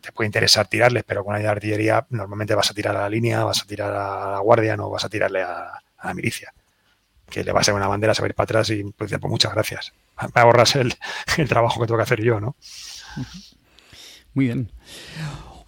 te 0.00 0.10
puede 0.10 0.26
interesar 0.26 0.66
tirarles, 0.66 1.04
pero 1.04 1.22
con 1.22 1.34
una 1.34 1.42
de 1.42 1.48
artillería 1.48 2.06
normalmente 2.10 2.54
vas 2.54 2.70
a 2.70 2.74
tirar 2.74 2.96
a 2.96 3.02
la 3.02 3.08
línea, 3.08 3.44
vas 3.44 3.62
a 3.62 3.66
tirar 3.66 3.92
a 3.92 4.30
la 4.32 4.38
guardia, 4.40 4.76
no 4.76 4.90
vas 4.90 5.04
a 5.04 5.08
tirarle 5.08 5.42
a, 5.42 5.80
la 6.02 6.14
milicia. 6.14 6.52
Que 7.30 7.44
le 7.44 7.52
va 7.52 7.60
a 7.60 7.64
ser 7.64 7.74
una 7.74 7.88
bandera, 7.88 8.12
a 8.12 8.26
ir 8.26 8.34
para 8.34 8.44
atrás 8.44 8.70
y 8.70 8.82
pues, 8.84 9.10
pues 9.10 9.30
muchas 9.30 9.52
gracias 9.54 9.92
me 10.34 10.40
ahorras 10.40 10.76
el, 10.76 10.94
el, 11.38 11.48
trabajo 11.48 11.80
que 11.80 11.86
tengo 11.86 11.98
que 11.98 12.02
hacer 12.02 12.22
yo, 12.22 12.40
¿no? 12.40 12.56
Muy 14.34 14.46
bien. 14.46 14.70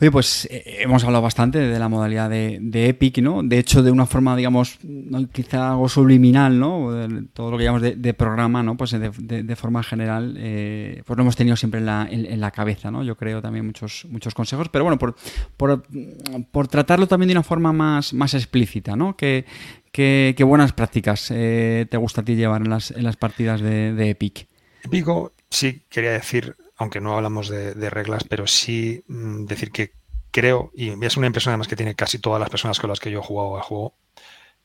Oye, 0.02 0.10
pues 0.10 0.48
eh, 0.50 0.78
hemos 0.80 1.04
hablado 1.04 1.22
bastante 1.22 1.60
de 1.60 1.78
la 1.78 1.88
modalidad 1.88 2.28
de, 2.28 2.88
Epic, 2.88 3.18
¿no? 3.18 3.44
De 3.44 3.60
hecho, 3.60 3.84
de 3.84 3.92
una 3.92 4.04
forma, 4.04 4.34
digamos, 4.34 4.80
quizá 5.30 5.70
algo 5.70 5.88
subliminal, 5.88 6.58
¿no? 6.58 6.88
todo 7.32 7.52
lo 7.52 7.56
que 7.56 7.62
llamamos 7.62 7.94
de, 7.96 8.14
programa, 8.14 8.64
¿no? 8.64 8.76
Pues 8.76 8.90
de, 8.90 9.54
forma 9.56 9.80
general, 9.84 10.34
eh, 10.40 11.04
pues 11.06 11.16
lo 11.16 11.22
hemos 11.22 11.36
tenido 11.36 11.54
siempre 11.54 11.78
en 11.78 11.86
la, 11.86 12.08
en, 12.10 12.40
la, 12.40 12.50
cabeza, 12.50 12.90
¿no? 12.90 13.04
Yo 13.04 13.16
creo 13.16 13.40
también 13.40 13.64
muchos, 13.64 14.04
muchos 14.10 14.34
consejos, 14.34 14.68
pero 14.70 14.82
bueno, 14.82 14.98
por, 14.98 15.14
por, 15.56 15.84
por 16.50 16.66
tratarlo 16.66 17.06
también 17.06 17.28
de 17.28 17.34
una 17.34 17.44
forma 17.44 17.72
más, 17.72 18.12
más 18.12 18.34
explícita, 18.34 18.96
¿no? 18.96 19.16
Que, 19.16 19.44
¿Qué, 19.92 20.34
buenas 20.44 20.72
prácticas 20.72 21.30
eh, 21.30 21.86
te 21.88 21.96
gusta 21.96 22.22
a 22.22 22.24
ti 22.24 22.34
llevar 22.34 22.62
en 22.62 22.70
las, 22.70 22.90
en 22.90 23.04
las 23.04 23.16
partidas 23.16 23.60
de, 23.60 24.10
Epic? 24.10 24.48
Epico, 24.82 25.30
sí, 25.48 25.82
quería 25.88 26.10
decir, 26.10 26.56
aunque 26.82 27.00
no 27.00 27.16
hablamos 27.16 27.48
de, 27.48 27.90
reglas, 27.90 28.24
pero 28.24 28.46
sí 28.46 29.04
mm, 29.08 29.46
decir 29.46 29.70
que 29.70 29.92
creo, 30.30 30.70
y 30.74 30.92
es 31.04 31.16
una 31.16 31.26
impresión 31.26 31.52
además 31.52 31.68
que 31.68 31.76
tiene 31.76 31.94
casi 31.94 32.18
todas 32.18 32.40
las 32.40 32.50
personas 32.50 32.80
con 32.80 32.90
las 32.90 33.00
que 33.00 33.10
yo 33.10 33.20
he 33.20 33.22
jugado 33.22 33.56
al 33.56 33.62
juego, 33.62 33.94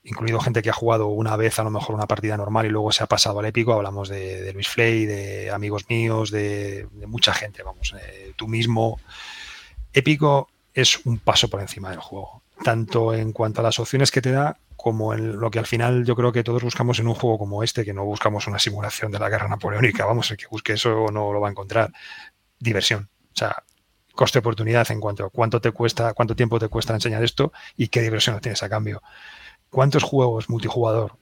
incluido 0.03 0.39
gente 0.39 0.61
que 0.61 0.69
ha 0.69 0.73
jugado 0.73 1.07
una 1.07 1.35
vez 1.35 1.59
a 1.59 1.63
lo 1.63 1.69
mejor 1.69 1.93
una 1.93 2.07
partida 2.07 2.37
normal 2.37 2.65
y 2.65 2.69
luego 2.69 2.91
se 2.91 3.03
ha 3.03 3.07
pasado 3.07 3.39
al 3.39 3.45
épico, 3.45 3.73
hablamos 3.73 4.07
de, 4.07 4.51
Luis 4.53 4.69
Flay, 4.69 5.05
de 5.05 5.51
amigos 5.51 5.89
míos, 5.89 6.31
de, 6.31 6.87
mucha 7.05 7.33
gente, 7.33 7.63
vamos, 7.63 7.93
eh, 8.01 8.33
tú 8.37 8.47
mismo. 8.47 8.99
Épico 9.93 10.49
es 10.73 11.05
un 11.05 11.19
paso 11.19 11.49
por 11.49 11.59
encima 11.59 11.89
del 11.89 11.99
juego, 11.99 12.41
tanto 12.63 13.13
en 13.13 13.31
cuanto 13.31 13.61
a 13.61 13.63
las 13.63 13.79
opciones 13.79 14.11
que 14.11 14.21
te 14.21 14.31
da 14.31 14.57
como 14.75 15.13
en 15.13 15.39
lo 15.39 15.51
que 15.51 15.59
al 15.59 15.65
final 15.65 16.05
yo 16.05 16.15
creo 16.15 16.31
que 16.31 16.43
todos 16.43 16.63
buscamos 16.63 16.99
en 16.99 17.07
un 17.07 17.15
juego 17.15 17.37
como 17.37 17.63
este, 17.63 17.83
que 17.83 17.93
no 17.93 18.05
buscamos 18.05 18.47
una 18.47 18.59
simulación 18.59 19.11
de 19.11 19.19
la 19.19 19.29
guerra 19.29 19.47
napoleónica, 19.47 20.05
vamos, 20.05 20.29
el 20.31 20.37
que 20.37 20.47
busque 20.47 20.73
eso 20.73 21.07
no 21.11 21.33
lo 21.33 21.41
va 21.41 21.47
a 21.47 21.51
encontrar. 21.51 21.91
Diversión. 22.59 23.09
O 23.33 23.37
sea, 23.37 23.63
coste-oportunidad 24.13 24.89
en 24.91 24.99
cuanto 24.99 25.25
a 25.25 25.29
cuánto 25.29 25.61
te 25.61 25.71
cuesta, 25.71 26.13
cuánto 26.13 26.35
tiempo 26.35 26.59
te 26.59 26.67
cuesta 26.67 26.93
enseñar 26.93 27.23
esto 27.23 27.51
y 27.75 27.87
qué 27.87 28.01
diversión 28.01 28.39
tienes 28.39 28.63
a 28.63 28.69
cambio. 28.69 29.01
¿Cuántos 29.69 30.03
juegos 30.03 30.49
multijugador 30.49 31.17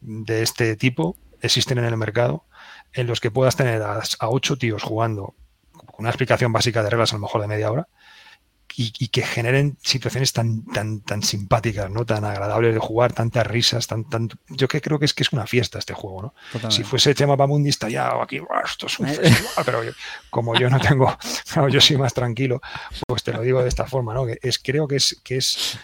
de 0.00 0.42
este 0.42 0.76
tipo 0.76 1.16
existen 1.40 1.78
en 1.78 1.84
el 1.84 1.96
mercado 1.96 2.44
en 2.92 3.06
los 3.06 3.20
que 3.20 3.30
puedas 3.30 3.56
tener 3.56 3.82
a, 3.82 4.02
a 4.18 4.28
ocho 4.28 4.56
tíos 4.56 4.82
jugando 4.82 5.34
con 5.72 5.96
una 5.98 6.10
explicación 6.10 6.52
básica 6.52 6.82
de 6.82 6.90
reglas 6.90 7.12
a 7.12 7.16
lo 7.16 7.22
mejor 7.22 7.40
de 7.40 7.48
media 7.48 7.70
hora 7.70 7.88
y, 8.76 9.08
que 9.08 9.22
generen 9.22 9.76
situaciones 9.82 10.32
tan, 10.32 10.64
tan, 10.66 11.00
tan 11.00 11.22
simpáticas, 11.22 11.90
¿no? 11.90 12.06
Tan 12.06 12.24
agradables 12.24 12.74
de 12.74 12.80
jugar, 12.80 13.12
tantas 13.12 13.46
risas, 13.46 13.86
tan, 13.86 14.08
tan... 14.08 14.30
Yo 14.48 14.68
que 14.68 14.80
creo 14.80 14.98
que 14.98 15.04
es 15.04 15.14
que 15.14 15.22
es 15.22 15.32
una 15.32 15.46
fiesta 15.46 15.78
este 15.78 15.94
juego, 15.94 16.22
¿no? 16.22 16.70
Si 16.70 16.82
fuese 16.82 17.14
Chema 17.14 17.36
Pamundi 17.36 17.68
estaría 17.68 18.08
aquí, 18.22 18.40
esto 18.64 18.86
es 18.86 18.98
un 18.98 19.08
festival, 19.08 19.64
pero 19.64 19.80
como 20.30 20.54
yo 20.54 20.70
no 20.70 20.80
tengo, 20.80 21.16
yo 21.70 21.80
soy 21.80 21.96
más 21.96 22.14
tranquilo, 22.14 22.60
pues 23.06 23.22
te 23.22 23.32
lo 23.32 23.42
digo 23.42 23.62
de 23.62 23.68
esta 23.68 23.86
forma, 23.86 24.14
¿no? 24.14 24.26
Que 24.26 24.38
es, 24.42 24.58
creo 24.58 24.88
que 24.88 24.96
es, 24.96 25.20
que 25.22 25.36
es 25.36 25.78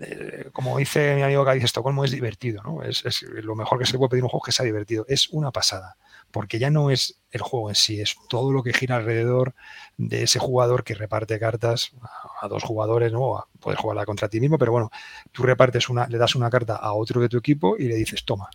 eh, 0.00 0.50
como 0.52 0.78
dice 0.78 1.14
mi 1.14 1.22
amigo 1.22 1.44
que 1.44 1.54
dice 1.54 1.66
Estocolmo, 1.66 2.04
es 2.04 2.10
divertido, 2.10 2.62
¿no? 2.62 2.82
Es, 2.82 3.04
es, 3.04 3.22
lo 3.22 3.54
mejor 3.54 3.78
que 3.78 3.86
se 3.86 3.92
le 3.92 3.98
puede 3.98 4.10
pedir 4.10 4.24
un 4.24 4.30
juego 4.30 4.44
que 4.44 4.52
sea 4.52 4.64
divertido. 4.64 5.04
Es 5.08 5.28
una 5.30 5.50
pasada 5.50 5.96
porque 6.30 6.58
ya 6.58 6.70
no 6.70 6.90
es 6.90 7.20
el 7.30 7.40
juego 7.40 7.68
en 7.68 7.74
sí, 7.74 8.00
es 8.00 8.16
todo 8.28 8.52
lo 8.52 8.62
que 8.62 8.72
gira 8.72 8.96
alrededor 8.96 9.54
de 9.96 10.22
ese 10.22 10.38
jugador 10.38 10.84
que 10.84 10.94
reparte 10.94 11.38
cartas 11.38 11.92
a, 12.40 12.48
dos 12.48 12.62
jugadores, 12.62 13.12
¿no? 13.12 13.46
Puedes 13.60 13.80
jugarla 13.80 14.06
contra 14.06 14.28
ti 14.28 14.40
mismo, 14.40 14.58
pero 14.58 14.72
bueno, 14.72 14.90
tú 15.32 15.42
repartes 15.42 15.88
una, 15.88 16.06
le 16.06 16.18
das 16.18 16.34
una 16.34 16.50
carta 16.50 16.76
a 16.76 16.92
otro 16.92 17.20
de 17.20 17.28
tu 17.28 17.38
equipo 17.38 17.76
y 17.76 17.84
le 17.84 17.96
dices, 17.96 18.24
toma, 18.24 18.48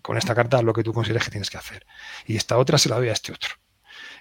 con 0.00 0.16
esta 0.16 0.34
carta 0.34 0.62
lo 0.62 0.72
que 0.72 0.82
tú 0.82 0.92
consideres 0.92 1.24
que 1.24 1.30
tienes 1.30 1.50
que 1.50 1.58
hacer. 1.58 1.86
Y 2.26 2.36
esta 2.36 2.58
otra 2.58 2.78
se 2.78 2.88
la 2.88 2.96
doy 2.96 3.08
a 3.08 3.12
este 3.12 3.32
otro. 3.32 3.50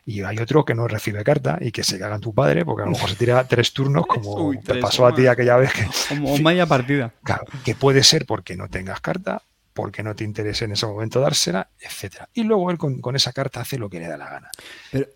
Y 0.03 0.24
hay 0.24 0.38
otro 0.40 0.66
que 0.66 0.74
no 0.74 0.88
recibe 0.88 1.24
carta 1.24 1.59
y 1.61 1.72
que 1.72 1.83
se 1.83 2.00
caga 2.00 2.16
en 2.16 2.22
tu 2.22 2.33
padre, 2.33 2.66
porque 2.66 2.83
a 2.83 2.85
lo 2.85 2.91
mejor 2.91 3.09
se 3.09 3.16
tira 3.16 3.43
tres 3.48 3.72
turnos, 3.72 4.06
como 4.08 4.51
te 4.66 4.75
pasó 4.75 5.06
a 5.06 5.14
ti 5.14 5.27
aquella 5.27 5.58
vez 5.58 5.74
que. 5.74 5.88
Como 6.09 6.38
vaya 6.40 6.66
partida. 6.66 7.14
Claro, 7.24 7.45
que 7.64 7.75
puede 7.75 8.03
ser 8.03 8.25
porque 8.25 8.56
no 8.56 8.67
tengas 8.67 9.00
carta, 9.00 9.43
porque 9.74 10.03
no 10.03 10.16
te 10.16 10.24
interese 10.24 10.66
en 10.66 10.74
ese 10.74 10.85
momento 10.85 11.19
dársela, 11.19 11.69
etcétera. 11.80 12.30
Y 12.33 12.43
luego 12.43 12.72
él 12.72 12.77
con, 12.77 13.16
esa 13.16 13.33
carta 13.33 13.61
hace 13.61 13.77
lo 13.77 13.90
que 13.90 14.00
le 14.00 14.08
da 14.08 14.17
la 14.17 14.30
gana. 14.30 14.51
Pero, 14.91 15.08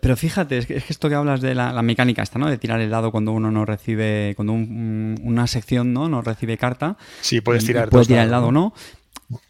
pero, 0.00 0.16
fíjate, 0.16 0.58
es 0.58 0.66
que, 0.66 0.76
esto 0.76 1.08
que 1.08 1.14
hablas 1.14 1.40
de 1.40 1.54
la, 1.54 1.80
mecánica 1.82 2.22
esta, 2.22 2.38
¿no? 2.38 2.48
De 2.48 2.58
tirar 2.58 2.80
el 2.80 2.90
dado 2.90 3.10
cuando 3.10 3.32
uno 3.32 3.50
no 3.50 3.64
recibe, 3.64 4.34
cuando 4.36 4.52
una 4.52 5.46
sección 5.46 5.92
no, 5.92 6.08
no 6.08 6.22
recibe 6.22 6.56
carta. 6.56 6.96
Sí, 7.20 7.40
puedes 7.40 7.64
tirar. 7.64 7.88
Puedes 7.88 8.08
tirar 8.08 8.24
el 8.24 8.30
dado, 8.30 8.52
¿no? 8.52 8.72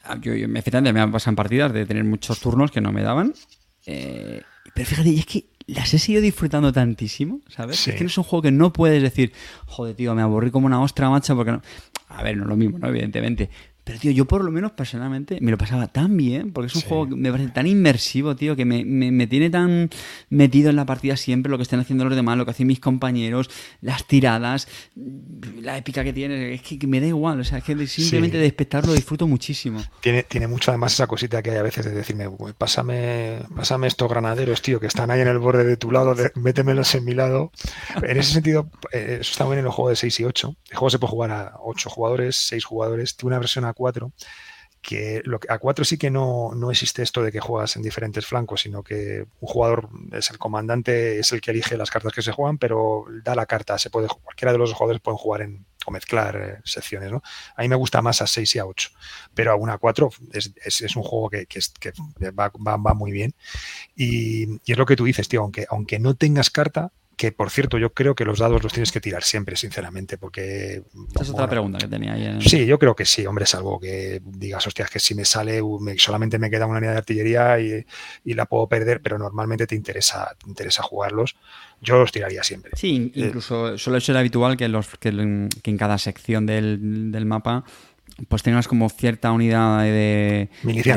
Ah, 0.05 0.17
yo, 0.20 0.34
yo, 0.34 0.47
efectivamente 0.47 0.92
me 0.92 1.01
han 1.01 1.12
pasado 1.12 1.33
en 1.33 1.36
partidas 1.36 1.73
de 1.73 1.84
tener 1.86 2.05
muchos 2.05 2.41
turnos 2.41 2.70
que 2.70 2.81
no 2.81 2.92
me 2.92 3.02
daban. 3.02 3.34
Eh, 3.86 4.42
pero 4.75 4.86
fíjate, 4.89 5.15
es 5.15 5.26
que 5.26 5.47
las 5.67 5.92
he 5.94 5.99
seguido 5.99 6.23
disfrutando 6.23 6.73
tantísimo, 6.73 7.41
¿sabes? 7.49 7.86
Es 7.86 7.94
que 7.94 8.01
no 8.01 8.07
es 8.07 8.18
un 8.18 8.25
juego 8.25 8.42
que 8.42 8.51
no 8.51 8.73
puedes 8.73 9.02
decir, 9.02 9.33
joder, 9.67 9.94
tío, 9.94 10.15
me 10.15 10.23
aburrí 10.23 10.51
como 10.51 10.67
una 10.67 10.81
ostra 10.81 11.10
macha 11.10 11.34
porque 11.34 11.52
no... 11.52 11.62
A 12.15 12.23
ver, 12.23 12.36
no 12.36 12.44
es 12.44 12.49
lo 12.49 12.57
mismo, 12.57 12.78
¿no? 12.78 12.89
Evidentemente. 12.89 13.50
Pero, 13.85 13.99
tío, 13.99 14.12
yo 14.12 14.27
por 14.27 14.44
lo 14.44 14.52
menos 14.52 14.73
personalmente 14.73 15.39
me 15.41 15.51
lo 15.51 15.59
pasaba 15.59 15.89
tan 15.89 16.17
bien, 16.17 16.52
porque 16.52 16.69
es 16.69 16.77
un 16.77 16.83
juego 16.83 17.09
que 17.09 17.17
me 17.17 17.33
parece 17.33 17.51
tan 17.51 17.67
inmersivo, 17.67 18.36
tío, 18.36 18.55
que 18.55 18.65
me, 18.65 18.85
me, 18.85 19.27
tiene 19.27 19.51
tan 19.51 19.91
metido 20.31 20.70
en 20.70 20.77
la 20.77 20.86
partida 20.86 21.17
siempre 21.17 21.51
lo 21.51 21.57
que 21.57 21.65
están 21.65 21.81
haciendo 21.81 22.05
los 22.05 22.15
demás, 22.15 22.36
lo 22.39 22.44
que 22.44 22.52
hacen 22.52 22.69
mis 22.69 22.78
compañeros, 22.78 23.51
las 23.81 24.07
tiradas, 24.07 24.69
la 25.61 25.77
épica 25.77 26.05
que 26.05 26.12
tiene, 26.12 26.55
es 26.55 26.62
que 26.62 26.86
me 26.86 27.01
da 27.01 27.09
igual, 27.09 27.41
o 27.41 27.44
sea, 27.44 27.59
es 27.59 27.65
que 27.65 27.86
simplemente 27.89 28.39
de 28.39 28.47
espectarlo 28.47 28.93
disfruto 28.93 29.27
muchísimo. 29.27 29.83
Tiene, 30.01 30.23
tiene 30.23 30.47
mucho 30.47 30.70
además 30.70 30.93
esa 30.93 31.09
cosita 31.09 31.43
que 31.43 31.51
hay 31.51 31.57
a 31.57 31.62
veces 31.62 31.85
de 31.85 31.91
decirme, 31.91 32.28
pásame, 32.57 33.41
pásame 33.57 33.89
estos 33.89 34.09
granaderos, 34.09 34.62
tío, 34.62 34.78
que 34.78 34.86
están 34.86 35.11
ahí 35.11 35.20
en 35.20 35.28
el 35.28 35.39
borde 35.39 35.65
de 35.65 35.77
tu 35.77 35.91
lado, 35.91 36.15
métemelos 36.36 36.94
en 36.94 37.05
mi 37.05 37.15
lado. 37.15 37.51
En 38.01 38.17
ese 38.17 38.35
sentido, 38.35 38.70
eh, 38.93 39.19
eso 39.20 39.33
está 39.33 39.44
bien 39.47 39.59
en 39.59 39.65
los 39.65 39.75
juegos 39.75 39.93
de 39.93 39.97
6 39.97 40.20
y 40.20 40.25
8. 40.25 40.57
El 40.70 40.77
juego 40.77 40.91
se 40.91 40.99
puede 40.99 41.11
jugar 41.11 41.31
a 41.33 41.52
8 41.61 41.91
jugadores, 41.91 42.36
6 42.36 42.65
jugadores, 42.65 43.17
tiene 43.17 43.35
una 43.35 43.39
versión 43.41 43.65
a 43.65 43.72
4, 43.73 44.12
que, 44.83 45.23
lo 45.25 45.39
a 45.49 45.59
4 45.59 45.84
sí 45.84 45.97
que 45.97 46.10
no, 46.10 46.51
no 46.55 46.70
existe 46.70 47.02
esto 47.02 47.23
de 47.23 47.31
que 47.31 47.41
juegas 47.41 47.76
en 47.76 47.83
diferentes 47.83 48.26
flancos, 48.26 48.62
sino 48.62 48.83
que 48.83 49.25
un 49.41 49.49
jugador 49.49 49.89
es 50.12 50.31
el 50.31 50.39
comandante, 50.39 51.20
es 51.20 51.33
el 51.33 51.41
que 51.41 51.52
elige 51.52 51.76
las 51.76 51.91
cartas 51.91 52.12
que 52.12 52.23
se 52.23 52.33
juegan, 52.33 52.59
pero 52.59 53.05
da 53.23 53.34
la 53.34 53.47
carta, 53.47 53.78
se 53.78 53.91
puede 53.91 54.09
cualquiera 54.09 54.52
de 54.52 54.59
los 54.59 54.73
jugadores 54.73 55.01
pueden 55.01 55.18
jugar 55.18 55.42
en 55.42 55.65
o 55.84 55.91
mezclar 55.91 56.36
eh, 56.36 56.60
secciones, 56.65 57.10
¿no? 57.10 57.23
A 57.57 57.62
mí 57.62 57.68
me 57.68 57.76
gusta 57.76 58.02
más 58.02 58.23
a 58.23 58.26
6 58.26 58.57
y 58.57 58.59
a 58.59 58.67
8, 58.67 58.91
pero 59.34 59.52
a 59.52 59.57
1 59.57 59.73
a 59.73 59.78
4 59.78 60.10
es, 60.33 60.52
es, 60.65 60.97
un 60.97 61.02
juego 61.02 61.31
que, 61.31 61.47
que, 61.47 61.60
que 61.81 61.92
va, 62.31 62.52
va, 62.55 62.76
va, 62.76 62.94
muy 62.94 63.10
bien. 63.10 63.34
Y, 63.97 64.60
y, 64.65 64.73
es 64.73 64.78
lo 64.78 64.86
que 64.86 64.97
tú 64.97 65.05
dices, 65.05 65.28
tío, 65.28 65.41
aunque, 65.41 65.67
aunque 65.68 65.99
no 65.99 66.15
tengas 66.15 66.51
carta, 66.51 66.92
que 67.23 67.31
por 67.31 67.51
cierto 67.51 67.78
yo 67.78 67.94
creo 67.94 68.17
que 68.17 68.25
los 68.25 68.41
dados 68.41 68.65
los 68.65 68.73
tienes 68.73 68.91
que 68.91 69.01
tirar 69.01 69.23
siempre, 69.23 69.55
sinceramente, 69.55 70.18
porque... 70.18 70.83
Esa 71.15 71.23
es 71.23 71.31
otra 71.31 71.49
pregunta 71.49 71.78
que 71.78 71.86
tenía 71.86 72.15
ahí. 72.15 72.26
En... 72.26 72.41
Sí, 72.41 72.67
yo 72.67 72.81
creo 72.81 72.97
que 72.97 73.05
sí, 73.05 73.25
hombre, 73.26 73.47
salvo 73.47 73.78
que 73.78 74.20
digas, 74.25 74.67
hostias, 74.67 74.91
que 74.91 74.99
si 74.99 75.15
me 75.15 75.25
sale, 75.25 75.60
solamente 75.99 76.41
me 76.41 76.51
queda 76.51 76.67
una 76.67 76.78
unidad 76.78 76.94
de 76.94 76.99
artillería 76.99 77.60
y, 77.60 77.84
la 78.25 78.47
puedo 78.47 78.67
perder, 78.67 79.01
pero 79.02 79.18
normalmente 79.18 79.68
te 79.68 79.76
interesa, 79.76 80.34
te 80.36 80.51
interesa 80.51 80.83
jugarlos, 80.83 81.36
yo 81.81 81.97
los 81.99 82.10
tiraría 82.10 82.42
siempre. 82.42 82.73
Sí, 82.75 83.12
eh, 83.15 83.26
incluso 83.26 83.78
suele 83.78 84.01
ser 84.01 84.17
habitual 84.17 84.57
que, 84.57 84.67
los, 84.67 84.89
que, 84.99 85.10
en 85.10 85.78
cada 85.78 85.99
sección 85.99 86.44
del, 86.44 87.12
del 87.12 87.25
mapa 87.25 87.62
pues 88.28 88.42
tengas 88.42 88.68
como 88.68 88.89
cierta 88.89 89.32
unidad 89.32 89.82
de, 89.82 90.49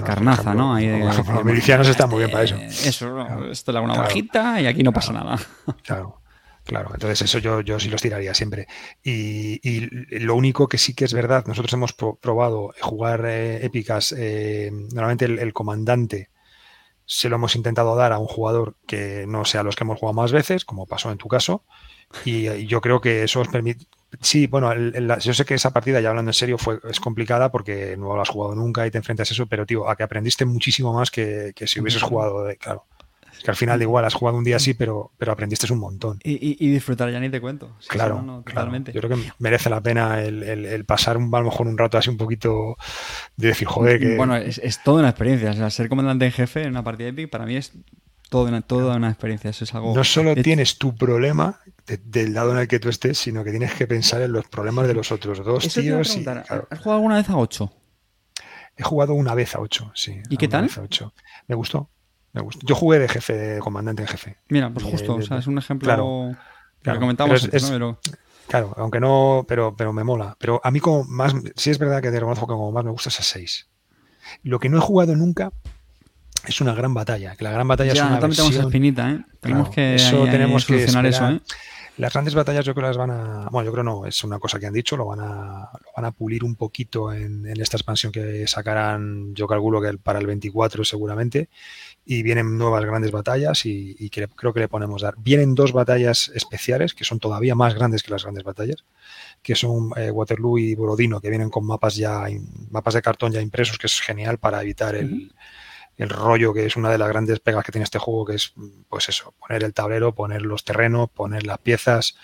carnaza, 0.04 0.54
¿no? 0.54 0.80
los 0.80 1.46
milicianos 1.46 1.88
están 1.88 2.10
muy 2.10 2.20
bien 2.20 2.32
para 2.32 2.44
eso. 2.44 2.56
Eso, 2.56 3.50
esto 3.52 3.72
le 3.72 3.78
hago 3.78 3.86
una 3.86 3.98
bajita 3.98 4.62
y 4.62 4.68
aquí 4.68 4.84
no 4.84 4.92
pasa 4.92 5.14
nada. 5.14 5.38
Claro. 5.84 6.22
Claro, 6.66 6.90
entonces 6.96 7.22
eso 7.22 7.38
yo, 7.38 7.62
yo 7.62 7.80
sí 7.80 7.90
los 7.90 8.02
tiraría 8.02 8.34
siempre. 8.34 8.68
Y, 9.04 9.88
lo 10.20 10.36
único 10.36 10.68
que 10.68 10.80
sí 10.80 10.96
que 10.96 11.06
es 11.06 11.14
verdad, 11.14 11.46
nosotros 11.46 11.72
hemos 11.74 11.94
probado 11.94 12.74
jugar 12.82 13.24
eh, 13.28 13.64
épicas, 13.64 14.14
eh, 14.18 14.72
normalmente 14.72 15.26
el, 15.26 15.54
comandante 15.54 16.30
se 17.06 17.30
lo 17.30 17.36
hemos 17.36 17.56
intentado 17.56 17.96
dar 17.96 18.14
a 18.14 18.18
un 18.18 18.26
jugador 18.26 18.78
que 18.88 19.26
no 19.28 19.46
sea 19.46 19.62
los 19.62 19.76
que 19.76 19.84
hemos 19.84 20.00
jugado 20.00 20.16
más 20.16 20.32
veces, 20.32 20.66
como 20.66 20.88
pasó 20.88 21.12
en 21.12 21.20
tu 21.20 21.28
caso, 21.28 21.64
y, 22.26 22.66
yo 22.66 22.82
creo 22.82 23.00
que 23.00 23.24
eso 23.24 23.42
os 23.42 23.48
permite, 23.48 23.86
Sí, 24.22 24.48
bueno, 24.48 24.74
yo 25.20 25.34
sé 25.34 25.46
que 25.46 25.54
esa 25.54 25.72
partida, 25.72 26.02
ya 26.02 26.10
hablando 26.10 26.30
en 26.30 26.34
serio, 26.34 26.58
fue, 26.58 26.80
es 26.90 27.00
complicada 27.00 27.52
porque 27.52 27.96
no 27.98 28.16
lo 28.16 28.22
has 28.22 28.30
jugado 28.30 28.56
nunca 28.56 28.86
y 28.86 28.92
te 28.92 28.98
enfrentas 28.98 29.30
a 29.32 29.34
eso, 29.34 29.46
pero 29.48 29.66
tío, 29.66 29.90
a 29.90 29.96
que 29.96 30.04
aprendiste 30.04 30.46
muchísimo 30.46 30.94
más 30.94 31.12
que, 31.12 31.54
si 31.66 31.80
hubieses 31.80 32.02
jugado, 32.02 32.46
de, 32.46 32.58
claro. 32.58 32.86
Es 33.38 33.44
que 33.44 33.52
al 33.52 33.58
final 33.58 33.82
igual 33.82 34.06
has 34.06 34.14
jugado 34.14 34.38
un 34.38 34.46
día 34.46 34.56
así, 34.56 34.74
pero, 34.74 35.12
pero 35.18 35.34
aprendiste 35.34 35.72
un 35.72 35.80
montón. 35.80 36.20
Y, 36.24 36.70
disfrutar 36.70 37.12
ya 37.12 37.20
ni 37.20 37.30
te 37.30 37.42
cuento. 37.42 37.76
claro, 37.88 38.44
totalmente. 38.46 38.94
Yo 38.94 39.02
creo 39.02 39.18
que 39.18 39.32
merece 39.40 39.70
la 39.70 39.82
pena 39.82 40.22
el, 40.22 40.86
pasar 40.86 41.18
un, 41.18 41.34
a 41.36 41.40
lo 41.40 41.46
mejor 41.46 41.68
un 41.68 41.78
rato 41.78 41.98
así 41.98 42.10
un 42.10 42.18
poquito 42.18 42.78
de 43.36 43.50
decir, 43.50 43.68
joder, 43.68 44.00
que... 44.00 44.16
Bueno, 44.16 44.38
es, 44.38 44.58
es 44.60 44.82
toda 44.84 45.00
una 45.00 45.10
experiencia. 45.10 45.52
O 45.52 45.54
sea, 45.54 45.70
ser 45.70 45.90
comandante 45.90 46.26
en 46.26 46.32
jefe 46.32 46.64
en 46.64 46.70
una 46.70 46.84
partida 46.84 47.10
Epic 47.10 47.30
para 47.30 47.46
mí 47.46 47.58
es 47.58 47.74
toda 48.30 48.50
una, 48.50 48.62
toda 48.62 48.96
una 48.96 49.10
experiencia. 49.10 49.50
Eso 49.50 49.64
es 49.64 49.74
algo... 49.74 49.96
No 49.96 50.04
solo 50.04 50.36
tienes 50.36 50.78
tu 50.78 50.96
problema 50.96 51.60
del 51.86 52.34
lado 52.34 52.52
en 52.52 52.60
el 52.60 52.68
que 52.68 52.80
tú 52.80 52.90
estés, 52.90 53.18
sino 53.18 53.44
que 53.44 53.52
tienes 53.52 53.74
que 53.74 53.88
pensar 53.88 54.22
en 54.22 54.32
los 54.32 54.48
problemas 54.48 54.88
de 54.88 54.94
los 54.94 55.12
otros 55.12 55.44
dos 55.44 55.74
tíos. 55.74 56.16
Y, 56.18 56.26
¿Has 56.28 56.80
jugado 56.80 56.96
alguna 56.96 57.16
vez 57.16 57.30
a 57.30 57.38
8? 57.38 57.74
He 58.78 58.84
jugado 58.84 59.14
una 59.14 59.34
vez 59.36 59.56
a 59.56 59.60
8, 59.60 59.92
sí. 59.96 60.22
¿Y 60.30 60.38
qué 60.38 60.48
tal? 60.48 60.70
Me 61.48 61.56
gustó. 61.56 61.90
Me 62.34 62.42
gustó. 62.42 62.66
Yo 62.66 62.76
jugué 62.76 63.00
de 63.00 63.08
jefe, 63.08 63.34
de 63.34 63.60
comandante 63.60 64.02
en 64.02 64.08
jefe. 64.08 64.38
Mira, 64.50 64.70
pues 64.74 64.86
justo, 64.86 65.16
o 65.16 65.22
sea, 65.22 65.38
es 65.38 65.48
un 65.48 65.58
ejemplo 65.58 65.86
claro, 65.86 66.36
que 66.82 67.00
comentamos 67.00 67.50
Claro, 68.48 68.76
aunque 68.78 69.00
no, 69.00 69.46
pero, 69.48 69.76
pero 69.76 69.92
me 69.92 70.04
mola. 70.04 70.36
Pero 70.40 70.62
a 70.64 70.70
mí 70.70 70.80
como 70.80 71.04
más, 71.06 71.34
sí 71.56 71.72
es 71.72 71.80
verdad 71.80 72.02
que 72.02 72.12
te 72.12 72.20
reconozco 72.20 72.46
que 72.46 72.54
como 72.54 72.72
más 72.72 72.84
me 72.84 72.92
gusta 72.92 73.10
es 73.10 73.20
a 73.20 73.24
6. 73.24 73.70
Lo 74.44 74.60
que 74.60 74.70
no 74.70 74.78
he 74.78 74.82
jugado 74.82 75.16
nunca 75.16 75.52
es 76.52 76.62
una 76.62 76.74
gran 76.74 76.94
batalla. 76.94 77.36
Que 77.36 77.44
la 77.44 77.52
gran 77.52 77.68
batalla 77.68 77.94
es 77.94 78.02
una 78.02 78.20
versión... 78.20 78.54
espinita, 78.54 79.12
¿eh? 79.12 79.20
Tenemos 79.40 79.70
que 79.70 79.96
eso 79.96 80.26
tenemos 80.26 80.64
solucionar 80.64 81.06
eso, 81.06 81.30
¿eh? 81.30 81.42
Las 81.98 82.12
grandes 82.12 82.36
batallas 82.36 82.66
yo 82.66 82.74
creo 82.74 82.84
que 82.84 82.88
las 82.90 82.98
van 82.98 83.12
a... 83.12 83.48
Bueno, 83.50 83.68
yo 83.68 83.72
creo 83.72 83.84
no, 83.84 84.06
es 84.06 84.22
una 84.26 84.38
cosa 84.38 84.60
que 84.60 84.66
han 84.66 84.74
dicho, 84.74 84.98
lo 84.98 85.06
van 85.06 85.22
a, 85.22 85.70
lo 85.72 85.92
van 85.96 86.04
a 86.06 86.12
pulir 86.12 86.44
un 86.44 86.56
poquito 86.56 87.14
en, 87.14 87.46
esta 87.62 87.78
expansión 87.78 88.12
que 88.12 88.46
sacarán, 88.48 89.34
yo 89.34 89.48
calculo 89.48 89.82
que 89.82 89.98
para 89.98 90.20
el 90.20 90.28
24 90.28 90.84
seguramente, 90.84 91.48
y 92.04 92.22
vienen 92.22 92.58
nuevas 92.58 92.84
grandes 92.84 93.12
batallas 93.12 93.66
y, 93.66 94.10
creo 94.10 94.54
que 94.54 94.60
le 94.60 94.68
ponemos 94.68 95.04
dar. 95.04 95.16
Vienen 95.18 95.56
dos 95.56 95.72
batallas 95.72 96.30
especiales 96.36 96.94
que 96.94 97.06
son 97.06 97.20
todavía 97.20 97.56
más 97.56 97.74
grandes 97.76 98.04
que 98.04 98.12
las 98.12 98.24
grandes 98.24 98.44
batallas, 98.44 98.84
que 99.42 99.56
son 99.56 99.92
eh, 99.96 100.12
Waterloo 100.12 100.58
y 100.58 100.76
Borodino, 100.76 101.22
que 101.22 101.30
vienen 101.30 101.50
con 101.50 101.66
mapas 101.66 101.96
ya 101.96 102.26
mapas 102.72 102.96
de 102.96 103.02
cartón 103.02 103.32
ya 103.32 103.40
impresos, 103.40 103.78
que 103.78 103.88
es 103.88 104.02
genial 104.02 104.38
para 104.38 104.62
evitar 104.62 104.96
el 104.96 105.34
el 105.98 106.10
rollo 106.10 106.54
que 106.54 106.66
es 106.66 106.76
una 106.76 106.90
de 106.90 106.98
las 106.98 107.08
grandes 107.08 107.40
pegas 107.40 107.64
que 107.64 107.72
tiene 107.72 107.84
este 107.84 108.00
juego, 108.00 108.26
que 108.26 108.36
es, 108.36 108.54
pues 108.90 109.10
eso, 109.10 109.34
poner 109.40 109.64
el 109.64 109.74
tablero, 109.74 110.14
poner 110.14 110.42
los 110.42 110.64
terrenos, 110.64 111.10
poner 111.10 111.46
las 111.46 111.58
piezas. 111.60 112.16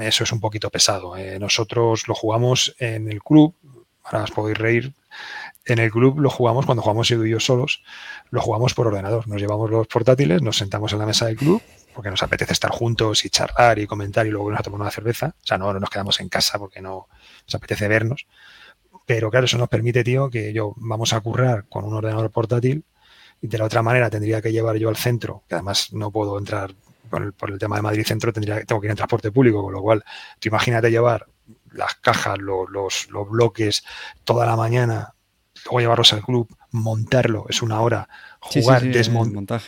Eso 0.00 0.24
es 0.24 0.32
un 0.32 0.40
poquito 0.40 0.70
pesado. 0.70 1.16
Eh, 1.16 1.38
nosotros 1.38 2.08
lo 2.08 2.14
jugamos 2.14 2.74
en 2.78 3.10
el 3.10 3.22
club, 3.22 3.54
ahora 4.04 4.24
os 4.24 4.30
podéis 4.30 4.58
reír. 4.58 4.94
En 5.64 5.78
el 5.78 5.90
club 5.90 6.18
lo 6.20 6.30
jugamos 6.30 6.64
cuando 6.64 6.82
jugamos 6.82 7.10
Edu 7.10 7.24
y 7.24 7.30
yo 7.30 7.40
solos, 7.40 7.82
lo 8.30 8.40
jugamos 8.40 8.72
por 8.72 8.86
ordenador. 8.86 9.28
Nos 9.28 9.40
llevamos 9.40 9.70
los 9.70 9.86
portátiles, 9.86 10.40
nos 10.40 10.56
sentamos 10.56 10.92
en 10.92 10.98
la 10.98 11.06
mesa 11.06 11.26
del 11.26 11.36
club, 11.36 11.60
porque 11.94 12.10
nos 12.10 12.22
apetece 12.22 12.54
estar 12.54 12.70
juntos 12.70 13.24
y 13.24 13.30
charlar 13.30 13.78
y 13.78 13.86
comentar 13.86 14.26
y 14.26 14.30
luego 14.30 14.50
nos 14.50 14.62
tomamos 14.62 14.84
una 14.84 14.90
cerveza. 14.90 15.34
O 15.42 15.46
sea, 15.46 15.58
no, 15.58 15.72
no 15.72 15.80
nos 15.80 15.90
quedamos 15.90 16.20
en 16.20 16.30
casa 16.30 16.58
porque 16.58 16.80
no 16.80 17.08
nos 17.46 17.54
apetece 17.54 17.86
vernos 17.86 18.26
pero 19.08 19.30
claro, 19.30 19.46
eso 19.46 19.56
nos 19.56 19.70
permite, 19.70 20.04
tío, 20.04 20.28
que 20.28 20.52
yo 20.52 20.74
vamos 20.76 21.14
a 21.14 21.20
currar 21.22 21.64
con 21.70 21.82
un 21.86 21.94
ordenador 21.94 22.30
portátil 22.30 22.84
y 23.40 23.46
de 23.46 23.56
la 23.56 23.64
otra 23.64 23.82
manera 23.82 24.10
tendría 24.10 24.42
que 24.42 24.52
llevar 24.52 24.76
yo 24.76 24.90
al 24.90 24.98
centro, 24.98 25.44
que 25.48 25.54
además 25.54 25.94
no 25.94 26.10
puedo 26.10 26.36
entrar 26.38 26.74
por 27.08 27.22
el, 27.22 27.32
por 27.32 27.50
el 27.50 27.58
tema 27.58 27.76
de 27.76 27.82
Madrid 27.82 28.04
Centro, 28.06 28.34
tendría, 28.34 28.62
tengo 28.66 28.82
que 28.82 28.86
ir 28.86 28.90
en 28.90 28.98
transporte 28.98 29.32
público, 29.32 29.62
con 29.62 29.72
lo 29.72 29.80
cual, 29.80 30.04
tú 30.38 30.48
imagínate 30.50 30.90
llevar 30.90 31.26
las 31.72 31.94
cajas, 31.94 32.36
los, 32.36 32.68
los, 32.68 33.08
los 33.08 33.30
bloques 33.30 33.82
toda 34.24 34.44
la 34.44 34.56
mañana, 34.56 35.14
luego 35.64 35.80
llevarlos 35.80 36.12
al 36.12 36.22
club, 36.22 36.54
montarlo, 36.72 37.46
es 37.48 37.62
una 37.62 37.80
hora, 37.80 38.10
jugar, 38.40 38.82
desmontar. 38.82 39.62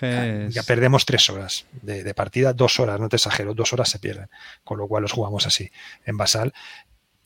Ya 0.51 0.62
perdemos 0.65 1.07
tres 1.07 1.31
horas 1.31 1.65
de, 1.81 2.05
de, 2.05 2.12
partida, 2.12 2.52
dos 2.52 2.78
horas, 2.78 3.01
no 3.01 3.09
te 3.09 3.17
exagero, 3.17 3.55
dos 3.55 3.73
horas 3.73 3.89
se 3.89 4.01
pierden, 4.01 4.28
con 4.65 4.77
lo 4.77 4.86
cual 4.86 5.01
los 5.01 5.12
jugamos 5.12 5.47
así 5.47 5.70
en 6.05 6.19
Basal 6.19 6.52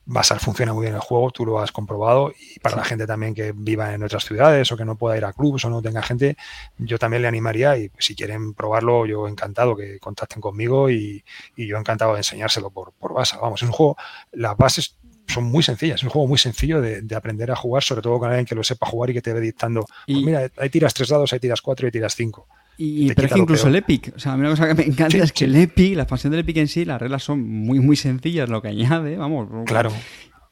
Basal 0.07 0.39
funciona 0.39 0.73
muy 0.73 0.83
bien 0.83 0.95
el 0.95 1.01
juego, 1.01 1.31
tú 1.31 1.47
lo 1.47 1.61
has 1.61 1.73
comprobado 1.73 2.33
y 2.39 2.59
para 2.61 2.77
la 2.77 2.85
gente 2.85 3.07
también 3.07 3.35
que 3.35 3.53
viva 3.53 3.95
en 3.95 4.03
otras 4.03 4.25
ciudades 4.25 4.71
o 4.71 4.77
que 4.77 4.85
no 4.85 4.97
pueda 4.97 5.17
ir 5.17 5.25
a 5.25 5.33
clubs 5.33 5.65
o 5.65 5.71
no 5.71 5.81
tenga 5.81 6.03
gente, 6.03 6.37
yo 6.77 6.99
también 6.99 7.23
le 7.23 7.29
animaría 7.29 7.79
y 7.79 7.91
si 7.99 8.15
quieren 8.15 8.53
probarlo, 8.53 9.07
yo 9.07 9.27
encantado 9.29 9.75
que 9.77 9.99
contacten 9.99 10.43
conmigo 10.43 10.91
y, 10.91 11.25
yo 11.57 11.79
encantado 11.79 12.13
de 12.13 12.19
enseñárselo 12.19 12.71
por, 12.71 12.93
por. 12.93 13.15
Vamos, 13.15 13.63
es 13.63 13.69
un 13.69 13.73
juego, 13.73 13.97
las 14.33 14.57
bases 14.57 14.97
son 15.27 15.45
muy 15.45 15.63
sencillas, 15.63 16.01
es 16.01 16.05
un 16.05 16.11
juego 16.11 16.29
muy 16.29 16.39
sencillo 16.39 16.81
de, 16.81 17.15
aprender 17.15 17.51
a 17.51 17.57
jugar, 17.57 17.83
sobre 17.83 18.03
todo 18.03 18.19
con 18.19 18.29
alguien 18.29 18.45
que 18.45 18.55
lo 18.55 18.63
sepa 18.63 18.87
jugar 18.87 19.11
y 19.11 19.15
que 19.15 19.23
te 19.23 19.33
ve 19.33 19.41
dictando, 19.41 19.87
pues 20.07 20.19
mira, 20.19 20.51
ahí 20.59 20.69
tiras 20.69 20.93
tres 20.93 21.09
dados, 21.09 21.33
ahí 21.33 21.41
tiras 21.41 21.63
cuatro 21.63 21.89
y 21.89 21.91
tiras 21.91 22.15
cinco. 22.15 22.47
Y, 22.77 23.13
pero 23.15 23.29
es 23.29 23.33
que 23.33 23.39
incluso 23.39 23.69
el 23.69 23.77
Epic, 23.77 24.13
o 24.17 24.19
sea, 24.19 24.33
a 24.33 24.37
mí 24.37 24.41
una 24.41 24.51
cosa 24.51 24.67
que 24.67 24.75
me 24.75 24.85
encanta 24.85 25.19
es 25.19 25.33
que 25.33 25.45
el 25.45 25.55
Epic, 25.55 25.97
la 25.97 26.03
expansión 26.03 26.33
del 26.33 26.41
Epic 26.41 26.57
en 26.57 26.69
sí, 26.69 26.85
las 26.85 27.01
reglas 27.01 27.23
son 27.23 27.43
muy, 27.43 27.79
muy 27.79 27.97
sencillas, 27.97 28.49
lo 28.49 28.61
que 28.61 28.69
añade, 28.69 29.17
vamos. 29.17 29.49
Claro. 29.67 29.93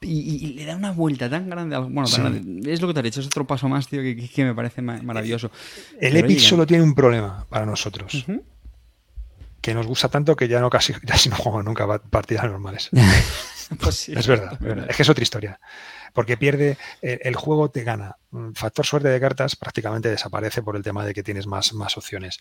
Y, 0.01 0.55
le 0.55 0.65
da 0.65 0.76
una 0.76 0.91
vuelta 0.91 1.31
tan 1.31 1.49
grande. 1.49 1.76
Bueno, 1.78 2.05
es 2.05 2.81
lo 2.81 2.89
que 2.89 2.94
te 2.94 3.01
has 3.01 3.05
dicho, 3.05 3.20
es 3.20 3.26
otro 3.26 3.47
paso 3.47 3.68
más, 3.68 3.89
tío, 3.89 4.01
que, 4.02 4.44
me 4.44 4.55
parece 4.55 4.83
maravilloso. 4.83 5.51
El 6.01 6.17
Epic 6.17 6.39
solo 6.39 6.67
tiene 6.67 6.83
un 6.83 6.94
problema 6.94 7.47
para 7.49 7.67
nosotros. 7.67 8.26
Que 9.62 9.74
nos 9.74 9.86
gusta 9.86 10.08
tanto 10.08 10.36
que 10.36 10.49
ya 10.49 10.60
no 10.60 10.68
casi, 10.68 10.92
casi 11.07 11.31
no 11.31 11.36
jugamos 11.36 11.65
nunca 11.65 11.86
partidas 11.99 12.44
normales. 12.44 12.91
Pues 13.81 14.10
es, 14.10 14.26
verdad, 14.26 14.58
es 14.91 14.97
que 14.97 15.02
es 15.02 15.08
otra 15.08 15.23
historia. 15.23 15.58
Porque 16.12 16.36
pierde, 16.36 16.76
el, 17.00 17.34
juego 17.36 17.70
te 17.70 17.84
gana. 17.84 18.16
Factor 18.55 18.84
suerte 18.84 19.08
de 19.08 19.18
cartas 19.18 19.57
prácticamente 19.57 20.10
desaparece 20.10 20.60
por 20.60 20.76
el 20.76 20.82
tema 20.82 21.07
de 21.07 21.15
que 21.15 21.23
tienes 21.23 21.47
más, 21.47 21.73
más 21.73 21.97
opciones. 21.97 22.41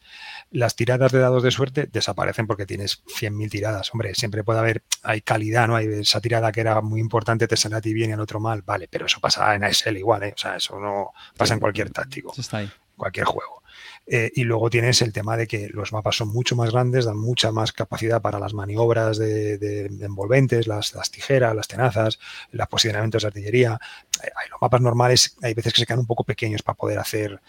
Las 0.49 0.75
tiradas 0.75 1.13
de 1.13 1.19
dados 1.19 1.41
de 1.41 1.51
suerte 1.51 1.87
desaparecen 1.89 2.47
porque 2.47 2.65
tienes 2.65 3.01
100.000 3.05 3.49
tiradas. 3.49 3.93
Hombre, 3.93 4.13
siempre 4.13 4.43
puede 4.43 4.59
haber, 4.59 4.83
hay 5.03 5.21
calidad, 5.21 5.69
¿no? 5.69 5.77
Hay 5.77 5.87
esa 5.87 6.19
tirada 6.19 6.51
que 6.51 6.59
era 6.59 6.81
muy 6.81 6.99
importante, 6.99 7.47
te 7.47 7.55
sale 7.55 7.77
a 7.77 7.81
ti 7.81 7.93
bien 7.93 8.09
y 8.09 8.13
al 8.13 8.19
otro 8.19 8.41
mal. 8.41 8.61
Vale, 8.63 8.89
pero 8.89 9.05
eso 9.05 9.21
pasa 9.21 9.55
en 9.55 9.63
ASL 9.63 9.95
igual, 9.95 10.23
¿eh? 10.23 10.33
O 10.35 10.37
sea, 10.37 10.57
eso 10.57 10.77
no 10.77 11.13
pasa 11.37 11.53
en 11.53 11.61
cualquier 11.61 11.91
táctico. 11.91 12.33
Está 12.37 12.57
ahí. 12.57 12.71
Cualquier 12.97 13.25
juego. 13.25 13.60
Eh, 14.07 14.31
y 14.35 14.43
luego 14.43 14.69
tienes 14.69 15.01
el 15.01 15.13
tema 15.13 15.37
de 15.37 15.47
que 15.47 15.69
los 15.69 15.93
mapas 15.93 16.17
son 16.17 16.29
mucho 16.29 16.55
más 16.55 16.71
grandes, 16.71 17.05
dan 17.05 17.17
mucha 17.17 17.51
más 17.51 17.71
capacidad 17.71 18.21
para 18.21 18.39
las 18.39 18.53
maniobras 18.53 19.17
de, 19.17 19.85
envolventes, 20.01 20.67
las, 20.67 20.91
tijeras, 21.11 21.55
las 21.55 21.67
tenazas, 21.67 22.19
los 22.51 22.67
posicionamientos 22.67 23.21
de 23.21 23.27
artillería. 23.27 23.79
Eh, 24.23 24.29
los 24.49 24.61
mapas 24.61 24.81
normales 24.81 25.37
hay 25.41 25.53
veces 25.53 25.73
que 25.73 25.81
se 25.81 25.85
quedan 25.85 25.99
un 25.99 26.07
poco 26.07 26.23
pequeños 26.23 26.63
para 26.63 26.75
poder 26.75 26.97
hacer 26.97 27.39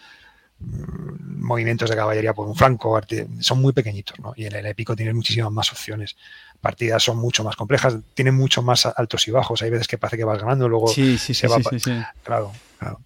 mm, 0.59 1.43
movimientos 1.43 1.89
de 1.89 1.95
caballería 1.95 2.33
por 2.33 2.47
un 2.47 2.55
flanco, 2.55 3.01
son 3.39 3.61
muy 3.61 3.73
pequeñitos, 3.73 4.19
¿no? 4.19 4.33
Y 4.35 4.45
en 4.45 4.55
el 4.55 4.65
épico 4.67 4.95
tienes 4.95 5.15
muchísimas 5.15 5.51
más 5.51 5.71
opciones. 5.71 6.15
Partidas 6.61 7.03
son 7.03 7.17
mucho 7.17 7.43
más 7.43 7.55
complejas, 7.55 7.97
tienen 8.13 8.35
mucho 8.35 8.61
más 8.61 8.85
altos 8.85 9.27
y 9.27 9.31
bajos. 9.31 9.61
Hay 9.63 9.71
veces 9.71 9.87
que 9.87 9.97
parece 9.97 10.17
que 10.17 10.23
vas 10.23 10.39
ganando, 10.39 10.69
luego 10.69 10.87
sí, 10.87 11.17
sí, 11.17 11.33
se 11.33 11.47
sí, 11.47 11.53
va. 11.53 11.79
Sí, 11.79 11.91
claro, 12.23 12.53
claro. 12.79 13.01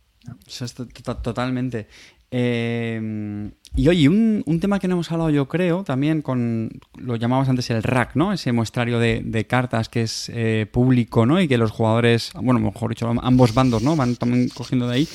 Totalmente. 1.23 1.87
Eh, 2.31 3.49
y 3.77 3.89
oye, 3.89 4.09
un, 4.09 4.59
tema 4.59 4.79
que 4.79 4.87
no 4.87 4.95
hemos 4.95 5.11
hablado 5.11 5.29
yo 5.29 5.47
creo 5.47 5.83
también 5.83 6.23
con, 6.23 6.79
lo 6.95 7.15
llamabas 7.15 7.47
antes 7.47 7.69
el 7.69 7.83
rack, 7.83 8.15
¿no? 8.15 8.33
Ese 8.33 8.51
muestrario 8.51 8.97
de, 8.97 9.45
cartas 9.47 9.87
que 9.87 10.01
es 10.01 10.31
eh, 10.33 10.65
público, 10.71 11.27
¿no? 11.27 11.39
Y 11.39 11.47
que 11.47 11.59
los 11.59 11.69
jugadores, 11.69 12.31
bueno, 12.41 12.59
mejor 12.59 12.89
dicho, 12.89 13.07
ambos 13.21 13.53
bandos, 13.53 13.83
¿no? 13.83 13.95
Van 13.95 14.15
también 14.15 14.49
cogiendo 14.49 14.87
de 14.87 14.95
ahí. 14.95 15.07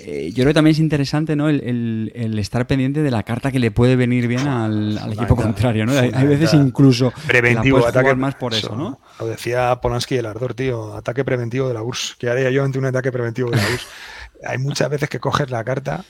Eh, 0.00 0.30
yo 0.30 0.42
creo 0.42 0.48
que 0.48 0.54
también 0.54 0.72
es 0.72 0.80
interesante, 0.80 1.36
¿no? 1.36 1.48
El, 1.48 2.10
estar 2.38 2.66
pendiente 2.66 3.02
de 3.02 3.12
la 3.12 3.22
carta 3.22 3.52
que 3.52 3.60
le 3.60 3.70
puede 3.70 3.94
venir 3.94 4.26
bien 4.26 4.48
al, 4.48 4.98
equipo 5.12 5.36
contrario, 5.36 5.86
¿no? 5.86 5.92
Hay, 5.92 6.26
veces 6.26 6.52
incluso 6.54 7.12
preventivo, 7.28 7.80
que 7.80 7.86
ataque 7.86 8.14
más 8.16 8.34
por 8.34 8.54
eso, 8.54 8.74
¿no? 8.74 8.98
Lo 9.20 9.26
decía 9.28 9.78
Polanski 9.80 10.16
el 10.16 10.26
ardor, 10.26 10.54
tío, 10.54 10.96
ataque 10.96 11.24
preventivo 11.24 11.68
de 11.68 11.74
la 11.74 11.82
URSS. 11.82 12.16
¿Qué 12.18 12.28
haría 12.28 12.50
yo 12.50 12.64
ante 12.64 12.80
un 12.80 12.86
ataque 12.86 13.12
preventivo 13.12 13.50
de 13.50 13.58
la 13.58 13.62
URSS? 13.62 13.86
Hay 14.48 14.58
muchas 14.58 14.90
veces 14.90 15.08
que 15.08 15.20
coges 15.20 15.48
la 15.50 15.62
carta 15.62 16.04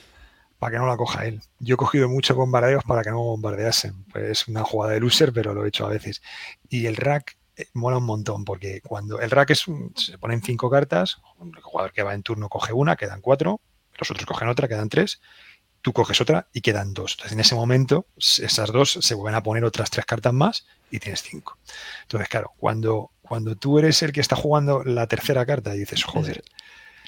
para 0.59 0.71
que 0.71 0.77
no 0.77 0.87
la 0.87 0.97
coja 0.97 1.25
él. 1.25 1.41
Yo 1.59 1.75
he 1.75 1.77
cogido 1.77 2.09
muchos 2.09 2.35
bombardeos 2.35 2.83
para 2.83 3.03
que 3.03 3.11
no 3.11 3.21
bombardeasen. 3.21 4.05
Pues 4.11 4.23
es 4.25 4.47
una 4.47 4.63
jugada 4.63 4.93
de 4.93 4.99
loser, 4.99 5.33
pero 5.33 5.53
lo 5.53 5.65
he 5.65 5.67
hecho 5.67 5.85
a 5.85 5.89
veces. 5.89 6.21
Y 6.69 6.85
el 6.85 6.95
rack 6.95 7.37
eh, 7.57 7.67
mola 7.73 7.97
un 7.97 8.05
montón, 8.05 8.45
porque 8.45 8.81
cuando 8.81 9.19
el 9.19 9.31
rack 9.31 9.51
es 9.51 9.67
un, 9.67 9.93
se 9.95 10.17
ponen 10.17 10.41
cinco 10.41 10.69
cartas, 10.69 11.21
el 11.41 11.61
jugador 11.61 11.93
que 11.93 12.03
va 12.03 12.13
en 12.13 12.23
turno 12.23 12.49
coge 12.49 12.73
una, 12.73 12.95
quedan 12.95 13.21
cuatro, 13.21 13.61
los 13.97 14.11
otros 14.11 14.25
cogen 14.25 14.49
otra, 14.49 14.67
quedan 14.67 14.89
tres, 14.89 15.21
tú 15.81 15.93
coges 15.93 16.19
otra 16.19 16.47
y 16.51 16.61
quedan 16.61 16.93
dos. 16.93 17.13
Entonces 17.13 17.33
en 17.33 17.39
ese 17.39 17.55
momento 17.55 18.07
esas 18.17 18.71
dos 18.71 18.97
se 19.01 19.13
vuelven 19.13 19.35
a 19.35 19.43
poner 19.43 19.63
otras 19.63 19.89
tres 19.89 20.05
cartas 20.05 20.33
más 20.33 20.65
y 20.89 20.99
tienes 20.99 21.21
cinco. 21.21 21.57
Entonces, 22.01 22.27
claro, 22.27 22.53
cuando, 22.57 23.11
cuando 23.21 23.55
tú 23.55 23.79
eres 23.79 24.01
el 24.01 24.11
que 24.11 24.21
está 24.21 24.35
jugando 24.35 24.83
la 24.83 25.07
tercera 25.07 25.45
carta 25.45 25.75
y 25.75 25.79
dices, 25.79 26.03
joder, 26.03 26.43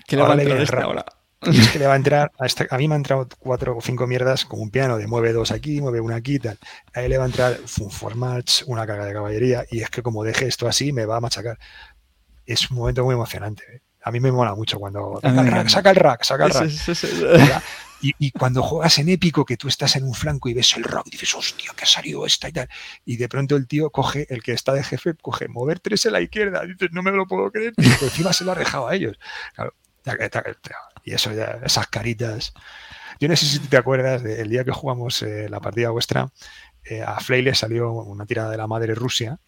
¿qué 0.06 0.16
le 0.16 0.22
va 0.22 0.34
a 0.34 0.42
este 0.42 0.80
ahora? 0.80 1.06
Es 1.42 1.70
que 1.72 1.80
le 1.80 1.88
va 1.88 1.94
a 1.94 1.98
entrar, 1.98 2.32
a, 2.40 2.76
a, 2.76 2.78
mí 2.78 2.88
me 2.88 2.96
han 2.96 3.00
entrado 3.00 3.28
cuatro 3.40 3.78
o 3.78 3.82
cinco 3.82 4.08
mierdas 4.08 4.46
como 4.46 4.64
un 4.64 4.72
piano 4.72 4.98
de 4.98 5.08
mueve 5.08 5.34
dos 5.34 5.52
aquí, 5.52 5.82
mueve 5.82 6.00
una 6.00 6.16
aquí, 6.16 6.40
tal. 6.40 6.58
A 6.94 7.02
él 7.02 7.10
le 7.10 7.18
va 7.18 7.26
a 7.26 7.28
entrar 7.28 7.60
un 7.80 7.92
formatch, 7.92 8.64
una 8.66 8.86
carga 8.86 9.06
de 9.06 9.14
caballería, 9.14 9.66
y 9.70 9.82
es 9.82 9.90
que 9.90 10.02
como 10.02 10.24
deje 10.24 10.48
esto 10.48 10.68
así, 10.68 10.92
me 10.92 11.06
va 11.06 11.18
a 11.18 11.22
machacar. 11.22 11.58
Es 12.46 12.72
un 12.72 12.78
momento 12.78 13.04
muy 13.04 13.14
emocionante. 13.14 13.64
¿eh? 13.72 13.82
A 14.04 14.12
mí 14.12 14.20
me 14.20 14.32
mola 14.32 14.56
mucho 14.56 14.80
cuando 14.80 15.20
saca 15.22 15.42
el 15.42 15.48
rack, 15.48 15.68
saca 15.70 15.90
el 15.90 15.96
rack, 15.96 16.24
saca 16.24 16.46
el 16.46 16.52
rack. 16.54 17.64
Y, 18.00 18.14
y, 18.20 18.30
cuando 18.30 18.62
juegas 18.62 19.00
en 19.00 19.10
épico, 19.10 19.44
que 19.44 19.58
tú 19.58 19.68
estás 19.68 19.96
en 19.96 20.04
un 20.04 20.14
flanco 20.14 20.50
y 20.50 20.54
ves 20.54 20.78
el 20.78 20.84
rack, 20.84 21.08
y 21.08 21.10
dices, 21.10 21.34
hostia, 21.34 21.72
que 21.76 21.84
ha 21.84 21.88
salido 21.88 22.28
esta 22.28 22.48
y 22.48 22.52
tal. 22.52 22.70
Y 23.06 23.18
de 23.18 23.28
pronto 23.28 23.56
el 23.56 23.66
tío 23.66 23.90
coge, 23.90 24.28
el 24.30 24.44
que 24.44 24.52
está 24.52 24.74
de 24.74 24.84
jefe, 24.84 25.16
coge 25.16 25.48
mover 25.48 25.80
tres 25.80 26.06
en 26.06 26.14
la 26.14 26.22
izquierda. 26.22 26.64
Y 26.64 26.74
dices, 26.74 26.90
no 26.92 27.02
me 27.02 27.10
lo 27.10 27.26
puedo 27.26 27.52
creer. 27.52 27.74
Y 27.76 27.88
encima 27.88 28.34
se 28.34 28.46
lo 28.46 28.52
ha 28.52 28.56
dejado 28.56 28.88
a 28.88 28.94
ellos. 28.94 29.18
Claro, 29.56 29.74
y 31.08 31.14
eso 31.14 31.32
ya, 31.32 31.62
esas 31.64 31.88
caritas. 31.88 32.54
Yo 33.22 33.30
no 33.30 33.36
sé 33.38 33.46
si 33.46 33.60
te 33.60 33.78
acuerdas 33.78 34.24
del 34.24 34.50
día 34.50 34.66
que 34.66 34.72
jugamos 34.72 35.22
eh, 35.24 35.48
la 35.50 35.62
partida 35.62 35.90
vuestra, 35.90 36.30
eh, 36.84 37.02
a 37.02 37.20
Flay 37.22 37.42
le 37.42 37.56
salió 37.56 37.94
una 37.94 38.26
tirada 38.26 38.52
de 38.52 38.58
la 38.58 38.68
madre 38.68 38.94
Rusia 38.94 39.40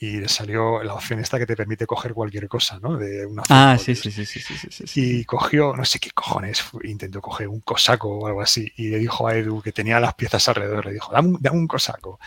y 0.00 0.20
le 0.20 0.28
salió 0.28 0.82
la 0.82 0.94
opción 0.94 1.18
esta 1.18 1.38
que 1.38 1.46
te 1.46 1.56
permite 1.56 1.86
coger 1.86 2.14
cualquier 2.14 2.48
cosa, 2.48 2.78
¿no? 2.80 2.96
De 2.96 3.26
una 3.26 3.42
ah, 3.48 3.76
sí 3.78 3.94
sí 3.94 4.10
sí, 4.12 4.24
sí, 4.24 4.40
sí, 4.40 4.68
sí, 4.70 4.84
Y 4.94 5.24
cogió, 5.24 5.74
no 5.76 5.84
sé 5.84 5.98
qué 5.98 6.10
cojones, 6.10 6.64
intentó 6.84 7.20
coger 7.20 7.48
un 7.48 7.60
cosaco 7.60 8.08
o 8.08 8.26
algo 8.26 8.40
así 8.40 8.72
y 8.76 8.88
le 8.88 8.98
dijo 8.98 9.26
a 9.26 9.34
Edu 9.34 9.60
que 9.60 9.72
tenía 9.72 9.98
las 9.98 10.14
piezas 10.14 10.48
alrededor, 10.48 10.86
le 10.86 10.92
dijo, 10.92 11.12
dame, 11.12 11.38
un 11.50 11.66
cosaco. 11.66 12.20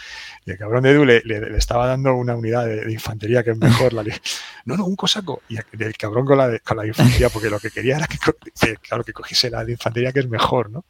Y 0.46 0.52
el 0.52 0.58
cabrón 0.58 0.84
de 0.84 0.92
Edu 0.92 1.06
le, 1.06 1.22
le, 1.24 1.58
estaba 1.58 1.88
dando 1.88 2.14
una 2.16 2.36
unidad 2.36 2.66
de, 2.66 2.92
infantería 2.92 3.44
que 3.44 3.52
es 3.52 3.58
mejor. 3.58 3.94
La 3.94 4.04
no, 4.66 4.78
no, 4.78 4.86
un 4.86 4.96
cosaco. 4.96 5.42
Y 5.48 5.58
el 5.58 5.98
cabrón 5.98 6.26
con 6.26 6.38
la, 6.38 6.60
con 6.60 6.78
la 6.78 6.86
infantería, 6.86 7.30
porque 7.30 7.50
lo 7.50 7.60
que 7.60 7.72
quería 7.72 7.98
era 7.98 8.08
que, 8.08 8.18
claro, 8.78 9.04
que 9.04 9.14
cogiese 9.14 9.50
la 9.50 9.64
de 9.64 9.74
infantería 9.74 10.12
que 10.12 10.20
es 10.20 10.28
mejor, 10.28 10.70
¿no? 10.70 10.86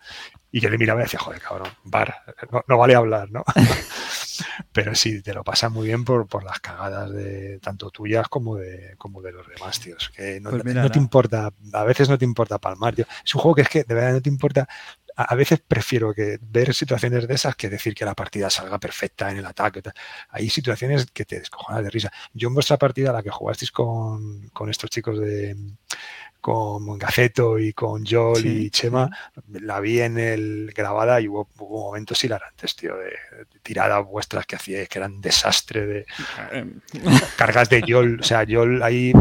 Y 0.51 0.59
que 0.59 0.69
le 0.69 0.77
miraba 0.77 1.01
y 1.01 1.03
decía, 1.03 1.19
joder, 1.19 1.41
cabrón, 1.41 1.69
bar, 1.83 2.15
no, 2.51 2.63
no 2.67 2.77
vale 2.77 2.95
hablar, 2.95 3.31
¿no? 3.31 3.43
Pero 4.71 4.95
sí, 4.95 5.21
te 5.21 5.33
lo 5.33 5.43
pasas 5.43 5.71
muy 5.71 5.87
bien 5.87 6.03
por, 6.03 6.27
por 6.27 6.43
las 6.43 6.59
cagadas 6.59 7.11
de 7.11 7.59
tanto 7.59 7.89
tuyas 7.89 8.27
como 8.27 8.55
de, 8.55 8.95
como 8.97 9.21
de 9.21 9.31
los 9.31 9.47
demás, 9.47 9.79
tíos. 9.79 10.11
Que 10.15 10.39
no, 10.39 10.51
pues 10.51 10.91
te 10.91 10.99
importa, 10.99 11.51
a 11.73 11.83
veces 11.83 12.09
no 12.09 12.17
te 12.17 12.25
importa 12.25 12.59
palmar, 12.59 12.95
tío. 12.95 13.05
Es 13.23 13.35
un 13.35 13.41
juego 13.41 13.55
que 13.55 13.61
es 13.61 13.69
que 13.69 13.83
de 13.83 13.93
verdad 13.93 14.13
no 14.13 14.21
te 14.21 14.29
importa. 14.29 14.67
A, 15.15 15.35
veces 15.35 15.61
prefiero 15.65 16.13
que 16.13 16.39
ver 16.41 16.73
situaciones 16.73 17.27
de 17.27 17.33
esas 17.33 17.55
que 17.55 17.69
decir 17.69 17.93
que 17.93 18.05
la 18.05 18.15
partida 18.15 18.49
salga 18.49 18.79
perfecta 18.79 19.29
en 19.29 19.37
el 19.37 19.45
ataque. 19.45 19.81
Hay 20.29 20.49
situaciones 20.49 21.05
que 21.11 21.25
te 21.25 21.39
descojonas 21.39 21.83
de 21.83 21.89
risa. 21.89 22.11
Yo 22.33 22.47
en 22.47 22.53
vuestra 22.53 22.77
partida, 22.77 23.11
la 23.11 23.21
que 23.21 23.29
jugasteis 23.29 23.71
con, 23.71 24.47
con 24.49 24.69
estos 24.69 24.89
chicos 24.89 25.19
de 25.19 25.55
con 26.41 26.97
Gaceto 26.97 27.59
y 27.59 27.71
con 27.71 28.03
Joel 28.05 28.45
y 28.45 28.69
Chema, 28.71 29.09
la 29.47 29.79
vi 29.79 30.01
en 30.01 30.17
el 30.17 30.73
grabada 30.75 31.21
y 31.21 31.27
hubo, 31.27 31.47
momentos 31.57 32.23
hilarantes, 32.23 32.75
tío, 32.75 32.97
de, 32.97 33.13
tiradas 33.61 34.05
vuestras 34.05 34.45
que 34.47 34.55
hacíais, 34.55 34.89
que 34.89 34.99
eran 34.99 35.21
desastre 35.21 35.85
de 35.85 36.05
cargas 37.37 37.69
de 37.69 37.83
Joel. 37.87 38.19
O 38.19 38.23
sea, 38.23 38.43
Joel 38.49 38.81
ahí 38.81 39.13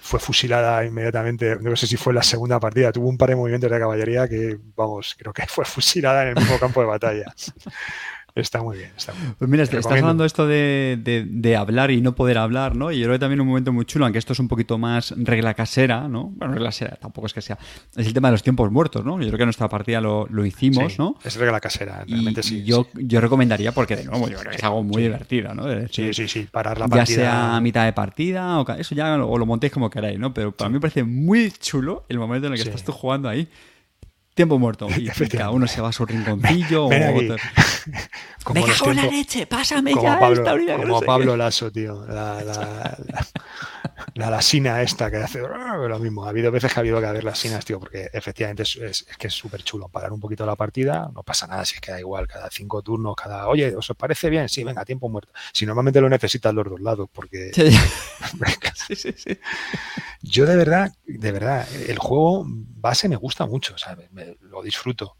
fue 0.00 0.18
fusilada 0.20 0.84
inmediatamente, 0.84 1.56
no 1.60 1.76
sé 1.76 1.86
si 1.86 1.96
fue 1.96 2.14
la 2.14 2.22
segunda 2.22 2.58
partida, 2.58 2.90
tuvo 2.90 3.08
un 3.08 3.18
par 3.18 3.28
de 3.28 3.36
movimientos 3.36 3.70
de 3.70 3.78
caballería 3.78 4.28
que, 4.28 4.58
vamos, 4.74 5.14
creo 5.18 5.32
que 5.32 5.46
fue 5.46 5.64
fusilada 5.64 6.22
en 6.22 6.28
el 6.30 6.34
mismo 6.36 6.58
campo 6.58 6.80
de 6.80 6.86
batalla. 6.86 7.34
Está 8.34 8.62
muy 8.62 8.78
bien, 8.78 8.90
está 8.96 9.12
muy 9.12 9.22
bien. 9.22 9.34
Pues 9.38 9.50
mira, 9.50 9.62
estás 9.62 9.86
hablando 9.86 10.24
esto 10.24 10.46
de, 10.46 11.56
hablar 11.58 11.90
y 11.90 12.00
no 12.00 12.14
poder 12.14 12.38
hablar, 12.38 12.76
¿no? 12.76 12.92
Y 12.92 12.98
yo 12.98 13.04
creo 13.04 13.14
que 13.16 13.20
también 13.20 13.40
un 13.40 13.48
momento 13.48 13.72
muy 13.72 13.84
chulo, 13.84 14.04
aunque 14.04 14.18
esto 14.18 14.32
es 14.32 14.38
un 14.38 14.48
poquito 14.48 14.78
más 14.78 15.14
regla 15.16 15.54
casera, 15.54 16.08
¿no? 16.08 16.32
Bueno, 16.36 16.54
regla 16.54 16.68
casera, 16.68 16.96
tampoco 16.96 17.26
es 17.26 17.34
que 17.34 17.42
sea. 17.42 17.58
Es 17.96 18.06
el 18.06 18.14
tema 18.14 18.28
de 18.28 18.32
los 18.32 18.42
tiempos 18.42 18.70
muertos, 18.70 19.04
¿no? 19.04 19.20
Yo 19.20 19.26
creo 19.26 19.36
que 19.36 19.42
en 19.42 19.46
nuestra 19.46 19.68
partida 19.68 20.00
lo, 20.00 20.26
hicimos, 20.44 20.98
¿no? 20.98 21.16
Es 21.24 21.36
regla 21.36 21.60
casera, 21.60 22.04
realmente 22.06 22.42
sí. 22.42 22.64
Yo, 22.64 22.86
yo 22.94 23.20
recomendaría, 23.20 23.72
porque 23.72 23.96
de 23.96 24.04
nuevo, 24.04 24.28
yo 24.28 24.38
creo 24.38 24.50
que 24.50 24.56
es 24.56 24.64
algo 24.64 24.82
muy 24.82 25.02
divertido, 25.02 25.54
¿no? 25.54 25.64
sí, 25.90 26.12
sí, 26.12 26.28
sí, 26.28 26.48
parar 26.50 26.78
la 26.78 26.88
partida. 26.88 27.04
Ya 27.04 27.22
sea 27.22 27.56
a 27.56 27.60
mitad 27.60 27.84
de 27.84 27.92
partida 27.92 28.60
o 28.60 28.72
eso 28.72 28.94
ya 28.94 29.16
o 29.22 29.38
lo 29.38 29.46
montéis 29.46 29.72
como 29.72 29.90
queráis, 29.90 30.18
¿no? 30.18 30.32
Pero 30.32 30.52
para 30.52 30.68
mí 30.68 30.74
me 30.74 30.80
parece 30.80 31.04
muy 31.04 31.50
chulo 31.50 32.04
el 32.08 32.18
momento 32.18 32.46
en 32.46 32.54
el 32.54 32.58
que 32.58 32.68
estás 32.68 32.84
tú 32.84 32.92
jugando 32.92 33.28
ahí 33.28 33.48
tiempo 34.34 34.58
muerto. 34.58 34.88
Y, 35.00 35.08
cada 35.28 35.50
uno 35.50 35.66
se 35.66 35.80
va 35.80 35.88
a 35.88 35.92
su 35.92 36.04
rinconcillo. 36.04 36.88
Ven, 36.88 37.32
o 37.32 37.36
como 38.44 38.60
Me 38.60 38.66
cago 38.66 38.90
en 38.90 38.96
la 38.96 39.06
leche, 39.06 39.46
pásame 39.46 39.92
como 39.92 40.02
ya 40.02 40.18
Pablo, 40.18 40.60
esta 40.60 40.76
Como 40.76 40.86
no 40.86 41.00
Pablo 41.00 41.36
Lasso, 41.36 41.70
tío. 41.70 42.06
La, 42.06 42.42
la, 42.42 42.98
la, 44.14 44.30
lasina 44.30 44.82
esta 44.82 45.10
que 45.10 45.18
hace 45.18 45.40
lo 45.40 45.98
mismo. 45.98 46.24
Ha 46.24 46.30
habido 46.30 46.50
veces 46.50 46.72
que 46.72 46.78
ha 46.78 46.82
habido 46.82 47.00
que 47.00 47.06
haber 47.06 47.24
lasinas, 47.24 47.64
tío, 47.64 47.80
porque 47.80 48.10
efectivamente 48.12 48.62
es, 48.62 48.76
es, 48.76 49.06
que 49.18 49.28
es 49.28 49.34
súper 49.34 49.62
chulo. 49.62 49.88
Parar 49.88 50.12
un 50.12 50.20
poquito 50.20 50.44
la 50.44 50.56
partida, 50.56 51.10
no 51.14 51.22
pasa 51.22 51.46
nada 51.46 51.64
si 51.64 51.76
es 51.76 51.80
que 51.80 51.92
da 51.92 52.00
igual. 52.00 52.26
Cada 52.26 52.50
cinco 52.50 52.82
turnos, 52.82 53.14
cada. 53.16 53.48
Oye, 53.48 53.74
¿os 53.74 53.90
parece 53.96 54.30
bien? 54.30 54.48
Sí, 54.48 54.64
venga, 54.64 54.84
tiempo 54.84 55.08
muerto. 55.08 55.32
Si 55.52 55.64
normalmente 55.66 56.00
lo 56.00 56.08
necesitas 56.08 56.52
los 56.52 56.68
dos 56.68 56.80
lados, 56.80 57.08
porque. 57.12 57.50
sí, 57.54 58.96
sí, 58.96 59.14
sí. 59.16 59.38
Yo 60.22 60.44
de 60.44 60.56
verdad, 60.56 60.92
de 61.06 61.32
verdad, 61.32 61.66
el 61.88 61.98
juego 61.98 62.46
base 62.80 63.08
me 63.08 63.16
gusta 63.16 63.46
mucho, 63.46 63.76
¿sabes? 63.78 64.08
lo 64.40 64.62
disfruto. 64.62 65.16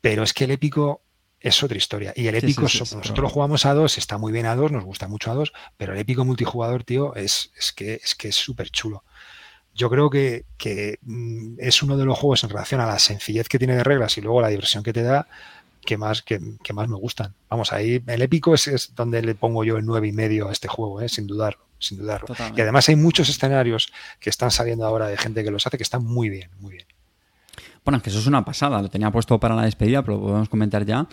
Pero 0.00 0.22
es 0.22 0.32
que 0.32 0.44
el 0.44 0.52
épico 0.52 1.02
es 1.40 1.62
otra 1.62 1.78
historia. 1.78 2.12
Y 2.14 2.26
el 2.26 2.34
épico, 2.34 2.62
nosotros 2.62 3.18
lo 3.18 3.28
jugamos 3.28 3.64
a 3.66 3.74
dos, 3.74 3.98
está 3.98 4.18
muy 4.18 4.32
bien 4.32 4.46
a 4.46 4.56
dos, 4.56 4.70
nos 4.70 4.84
gusta 4.84 5.08
mucho 5.08 5.30
a 5.30 5.34
dos, 5.34 5.52
pero 5.76 5.92
el 5.92 5.98
épico 5.98 6.24
multijugador, 6.24 6.84
tío, 6.84 7.14
es, 7.14 7.50
es 7.56 7.72
que 7.72 7.94
es 7.94 8.14
que 8.14 8.28
es 8.28 8.36
súper 8.36 8.70
chulo. 8.70 9.04
Yo 9.74 9.88
creo 9.88 10.10
que, 10.10 10.44
que, 10.58 10.98
mm, 11.02 11.54
es 11.58 11.82
uno 11.82 11.96
de 11.96 12.04
los 12.04 12.18
juegos 12.18 12.44
en 12.44 12.50
relación 12.50 12.80
a 12.80 12.86
la 12.86 12.98
sencillez 12.98 13.48
que 13.48 13.58
tiene 13.58 13.76
de 13.76 13.84
reglas 13.84 14.18
y 14.18 14.20
luego 14.20 14.40
la 14.40 14.48
diversión 14.48 14.82
que 14.82 14.92
te 14.92 15.02
da, 15.02 15.26
que 15.84 15.96
más, 15.96 16.22
que, 16.22 16.40
más 16.74 16.88
me 16.88 16.96
gustan. 16.96 17.34
Vamos, 17.48 17.72
ahí 17.72 18.02
el 18.06 18.22
épico 18.22 18.54
es, 18.54 18.92
donde 18.94 19.22
le 19.22 19.34
pongo 19.34 19.64
yo 19.64 19.76
el 19.76 19.86
nueve 19.86 20.08
y 20.08 20.12
medio 20.12 20.48
a 20.48 20.52
este 20.52 20.68
juego, 20.68 21.00
¿eh? 21.00 21.08
sin 21.08 21.26
dudarlo, 21.26 21.64
sin 21.80 21.98
dudarlo. 21.98 22.28
Y 22.56 22.60
además 22.60 22.88
hay 22.88 22.96
muchos 22.96 23.28
escenarios 23.28 23.92
que 24.20 24.30
están 24.30 24.52
saliendo 24.52 24.86
ahora 24.86 25.08
de 25.08 25.16
gente 25.16 25.42
que 25.42 25.50
los 25.50 25.66
hace 25.66 25.76
que 25.76 25.82
están 25.82 26.04
muy 26.04 26.28
bien, 26.28 26.50
muy 26.60 26.74
bien. 26.74 26.86
Bueno, 27.84 27.96
es 27.96 28.02
que 28.02 28.10
eso 28.10 28.18
es 28.18 28.26
una 28.26 28.44
pasada, 28.44 28.80
lo 28.80 28.88
tenía 28.88 29.10
puesto 29.10 29.40
para 29.40 29.54
la 29.54 29.62
despedida, 29.62 30.02
pero 30.02 30.18
lo 30.18 30.22
podemos 30.22 30.48
comentar 30.48 30.84
ya. 30.84 31.08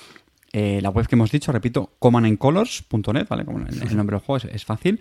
Eh, 0.54 0.80
la 0.82 0.90
web 0.90 1.08
que 1.08 1.16
hemos 1.16 1.32
dicho, 1.32 1.52
repito, 1.52 1.94
commandandcolors.net, 2.00 3.28
¿vale? 3.28 3.46
Como 3.46 3.60
el, 3.60 3.98
nombre 3.98 4.16
del 4.18 4.26
juego 4.26 4.48
es, 4.52 4.66
fácil. 4.66 5.00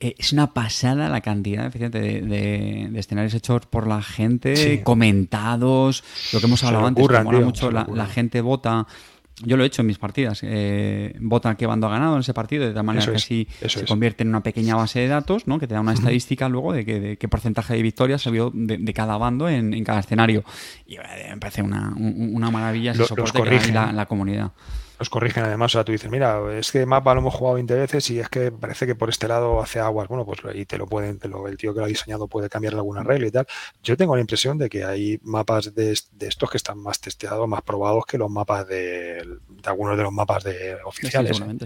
Eh, 0.00 0.14
es 0.18 0.32
una 0.32 0.52
pasada 0.52 1.08
la 1.08 1.20
cantidad 1.20 1.72
de, 1.72 1.88
de, 1.88 2.90
escenarios 2.98 3.34
hechos 3.34 3.66
por 3.66 3.86
la 3.86 4.02
gente, 4.02 4.82
comentados, 4.82 6.04
lo 6.32 6.40
que 6.40 6.46
hemos 6.46 6.62
hablado 6.64 6.86
antes, 6.86 7.06
que 7.06 7.20
mola 7.20 7.40
mucho, 7.40 7.70
la, 7.70 8.06
gente 8.06 8.40
vota 8.40 8.86
yo 9.42 9.56
lo 9.56 9.64
he 9.64 9.66
hecho 9.66 9.82
en 9.82 9.86
mis 9.86 9.98
partidas. 9.98 10.40
Eh, 10.42 11.16
vota 11.20 11.54
qué 11.56 11.66
bando 11.66 11.86
ha 11.86 11.90
ganado 11.90 12.14
en 12.14 12.20
ese 12.20 12.34
partido, 12.34 12.66
de 12.66 12.72
tal 12.72 12.84
manera 12.84 13.06
que 13.06 13.16
así 13.16 13.48
se 13.66 13.84
convierte 13.84 14.22
en 14.22 14.28
una 14.28 14.42
pequeña 14.42 14.76
base 14.76 15.00
de 15.00 15.08
datos, 15.08 15.46
¿no? 15.46 15.58
Que 15.58 15.66
te 15.66 15.74
da 15.74 15.80
una 15.80 15.92
estadística 15.92 16.48
luego 16.48 16.72
de, 16.72 16.84
que, 16.84 17.16
qué 17.16 17.28
porcentaje 17.28 17.74
de 17.74 17.82
victorias 17.82 18.22
se 18.22 18.30
vio 18.30 18.50
de, 18.54 18.94
cada 18.94 19.16
bando 19.16 19.48
en, 19.48 19.84
cada 19.84 20.00
escenario. 20.00 20.44
Y 20.86 20.96
me 20.96 21.36
parece 21.38 21.62
una, 21.62 21.90
maravilla 22.50 22.92
ese 22.92 23.06
soporte 23.06 23.42
que 23.42 23.72
la 23.72 24.06
comunidad 24.06 24.52
los 24.98 25.10
corrigen 25.10 25.44
además, 25.44 25.72
o 25.72 25.78
sea, 25.78 25.84
tú 25.84 25.92
dices, 25.92 26.10
mira, 26.10 26.40
es 26.56 26.70
que 26.70 26.86
mapa 26.86 27.14
lo 27.14 27.20
hemos 27.20 27.34
jugado 27.34 27.54
20 27.54 27.74
veces 27.74 28.10
y 28.10 28.20
es 28.20 28.28
que 28.28 28.52
parece 28.52 28.86
que 28.86 28.94
por 28.94 29.08
este 29.08 29.26
lado 29.26 29.60
hace 29.60 29.80
aguas, 29.80 30.08
bueno, 30.08 30.24
pues 30.24 30.40
y 30.54 30.66
te 30.66 30.78
lo 30.78 30.86
pueden, 30.86 31.18
el 31.22 31.56
tío 31.56 31.74
que 31.74 31.80
lo 31.80 31.86
ha 31.86 31.88
diseñado 31.88 32.28
puede 32.28 32.48
cambiar 32.48 32.74
alguna 32.74 33.02
regla 33.02 33.26
y 33.26 33.30
tal. 33.30 33.46
Yo 33.82 33.96
tengo 33.96 34.14
la 34.14 34.20
impresión 34.20 34.56
de 34.56 34.68
que 34.68 34.84
hay 34.84 35.18
mapas 35.22 35.74
de, 35.74 35.92
estos 35.92 36.50
que 36.50 36.56
están 36.56 36.78
más 36.78 37.00
testeados, 37.00 37.48
más 37.48 37.62
probados 37.62 38.06
que 38.06 38.18
los 38.18 38.30
mapas 38.30 38.68
de, 38.68 39.22
algunos 39.64 39.96
de 39.96 40.02
los 40.02 40.12
mapas 40.12 40.44
de 40.44 40.76
oficiales. 40.84 41.40
¿eh? 41.40 41.56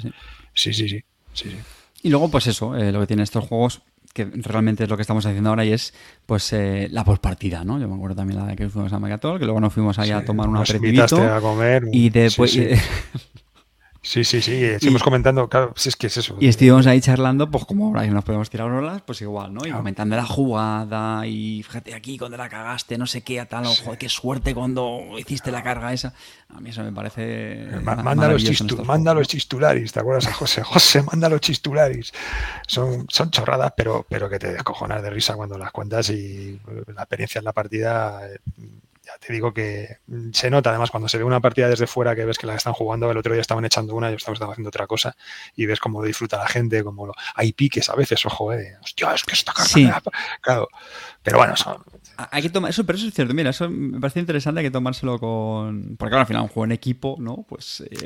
Sí, 0.55 0.73
sí, 0.73 0.89
sí, 0.89 0.89
sí, 1.33 1.51
sí, 1.51 1.59
Y 2.03 2.11
luego, 2.11 2.31
pues 2.31 2.47
eso, 2.47 2.77
eh, 2.77 2.93
lo 2.93 3.01
que 3.01 3.07
tienen 3.09 3.25
estos 3.25 3.47
juegos 3.47 3.83
que 4.19 4.25
realmente 4.43 4.85
es 4.85 4.91
lo 4.91 4.97
que 4.97 5.03
estamos 5.03 5.25
haciendo 5.25 5.51
ahora 5.51 5.65
y 5.65 5.73
es 5.73 5.95
pues 6.27 6.53
eh, 6.53 6.89
la 6.91 7.05
postpartida, 7.05 7.65
¿no? 7.65 7.79
Yo 7.79 7.89
me 7.89 7.95
acuerdo 7.95 8.17
también 8.17 8.41
la 8.41 8.47
de 8.47 8.57
que 8.57 8.69
fuimos 8.69 8.93
a 8.93 8.99
Megatol, 8.99 9.39
que 9.39 9.45
luego 9.45 9.61
nos 9.61 9.73
fuimos 9.73 9.99
ahí 9.99 10.11
a 10.11 10.25
tomar 10.25 10.49
un 10.49 10.57
aperitivo 10.57 11.23
a 11.23 11.41
comer 11.41 11.85
y 11.93 12.11
después 12.11 12.53
Sí, 12.53 12.69
sí, 12.71 12.81
sí, 14.03 14.21
estuvimos 14.21 15.03
comentando, 15.03 15.49
claro, 15.49 15.73
si 15.77 15.89
es 15.89 15.97
que 15.97 16.07
es 16.07 16.17
eso. 16.17 16.37
Y 16.41 16.49
estuvimos 16.49 16.87
ahí 16.87 17.01
charlando, 17.01 17.51
pues 17.51 17.65
como 17.65 17.89
ahora 17.89 18.07
nos 18.07 18.25
podemos 18.25 18.49
tirar 18.49 18.71
olas, 18.71 19.03
pues 19.03 19.21
igual, 19.21 19.53
¿no? 19.53 19.67
Y 19.67 19.71
comentando 19.71 20.17
la 20.17 20.25
jugada 20.25 21.27
y 21.27 21.63
fíjate 21.63 21.95
aquí 21.95 22.19
cuando 22.19 22.37
la 22.37 22.49
cagaste, 22.49 22.97
no 22.97 23.07
sé 23.07 23.23
qué, 23.23 23.41
a 23.41 23.47
tal, 23.47 23.67
joder, 23.67 23.99
qué 23.99 24.09
suerte 24.09 24.55
cuando 24.55 25.01
hiciste 25.19 25.51
la 25.51 25.63
carga 25.63 25.93
esa. 25.93 26.15
A 26.49 26.61
mí 26.61 26.71
eso 26.71 26.83
me 26.83 26.93
parece. 26.93 27.69
manda, 27.83 28.29
los 28.29 28.87
manda 28.87 29.15
los 29.15 29.29
chistularis, 29.29 29.93
¿te 29.93 30.01
acuerdas 30.01 30.27
a 30.27 30.33
José? 30.33 30.63
José, 30.63 31.03
manda 31.03 31.29
los 31.29 31.41
chistularis. 31.41 32.13
Son, 32.67 33.07
son 33.09 33.31
chorradas, 33.31 33.73
pero, 33.77 34.07
pero 34.09 34.29
que 34.29 34.39
te 34.39 34.53
descojonas 34.53 35.03
de 35.03 35.11
risa 35.11 35.35
cuando 35.35 35.59
las 35.59 35.73
cuentas 35.73 36.09
y 36.11 36.59
la 36.95 37.03
experiencia 37.03 37.41
en 37.41 37.45
la 37.45 37.53
partida 37.53 38.21
eh, 38.27 38.39
ya 39.09 39.19
te 39.19 39.33
digo 39.33 39.55
que 39.55 39.99
se 40.33 40.51
nota 40.51 40.71
además 40.71 40.91
cuando 40.91 41.09
se 41.09 41.17
ve 41.17 41.25
una 41.25 41.41
partida 41.41 41.69
desde 41.69 41.87
fuera 41.87 42.15
que 42.15 42.27
ves 42.27 42.37
que 42.37 42.47
la 42.47 42.55
están 42.55 42.75
jugando, 42.75 43.11
el 43.11 43.17
otro 43.17 43.33
día 43.33 43.41
estaban 43.41 43.65
echando 43.65 43.95
una 43.95 44.11
y 44.11 44.15
estamos 44.15 44.41
haciendo 44.41 44.69
otra 44.69 44.87
cosa 44.87 45.17
y 45.57 45.65
ves 45.65 45.81
cómo 45.81 46.03
disfruta 46.03 46.37
la 46.37 46.47
gente, 46.47 46.85
como 46.85 47.13
hay 47.35 47.53
piques 47.53 47.89
a 47.89 47.95
veces, 47.95 48.25
ojo, 48.27 48.53
eh, 48.53 48.77
hostia, 48.83 49.15
es 49.15 49.25
que 49.25 49.33
está 49.33 49.53
cargada, 49.55 50.03
claro, 50.43 50.69
pero 51.23 51.39
bueno, 51.39 51.55
hay 52.31 52.43
que 52.43 52.51
tomar 52.51 52.71
eso, 52.71 52.85
pero 52.85 52.99
eso 52.99 53.09
es 53.09 53.15
cierto, 53.15 53.33
mira, 53.33 53.51
eso 53.51 53.71
me 53.71 53.99
parece 53.99 54.21
interesante 54.21 54.61
hay 54.61 54.67
que 54.67 54.71
tomárselo 54.71 55.19
con, 55.19 55.97
porque 55.97 56.11
claro, 56.11 56.21
al 56.21 56.27
final 56.27 56.43
un 56.43 56.49
juego 56.49 56.65
en 56.67 56.73
equipo, 56.73 57.17
¿no? 57.19 57.47
Pues 57.49 57.83
eh, 57.91 57.97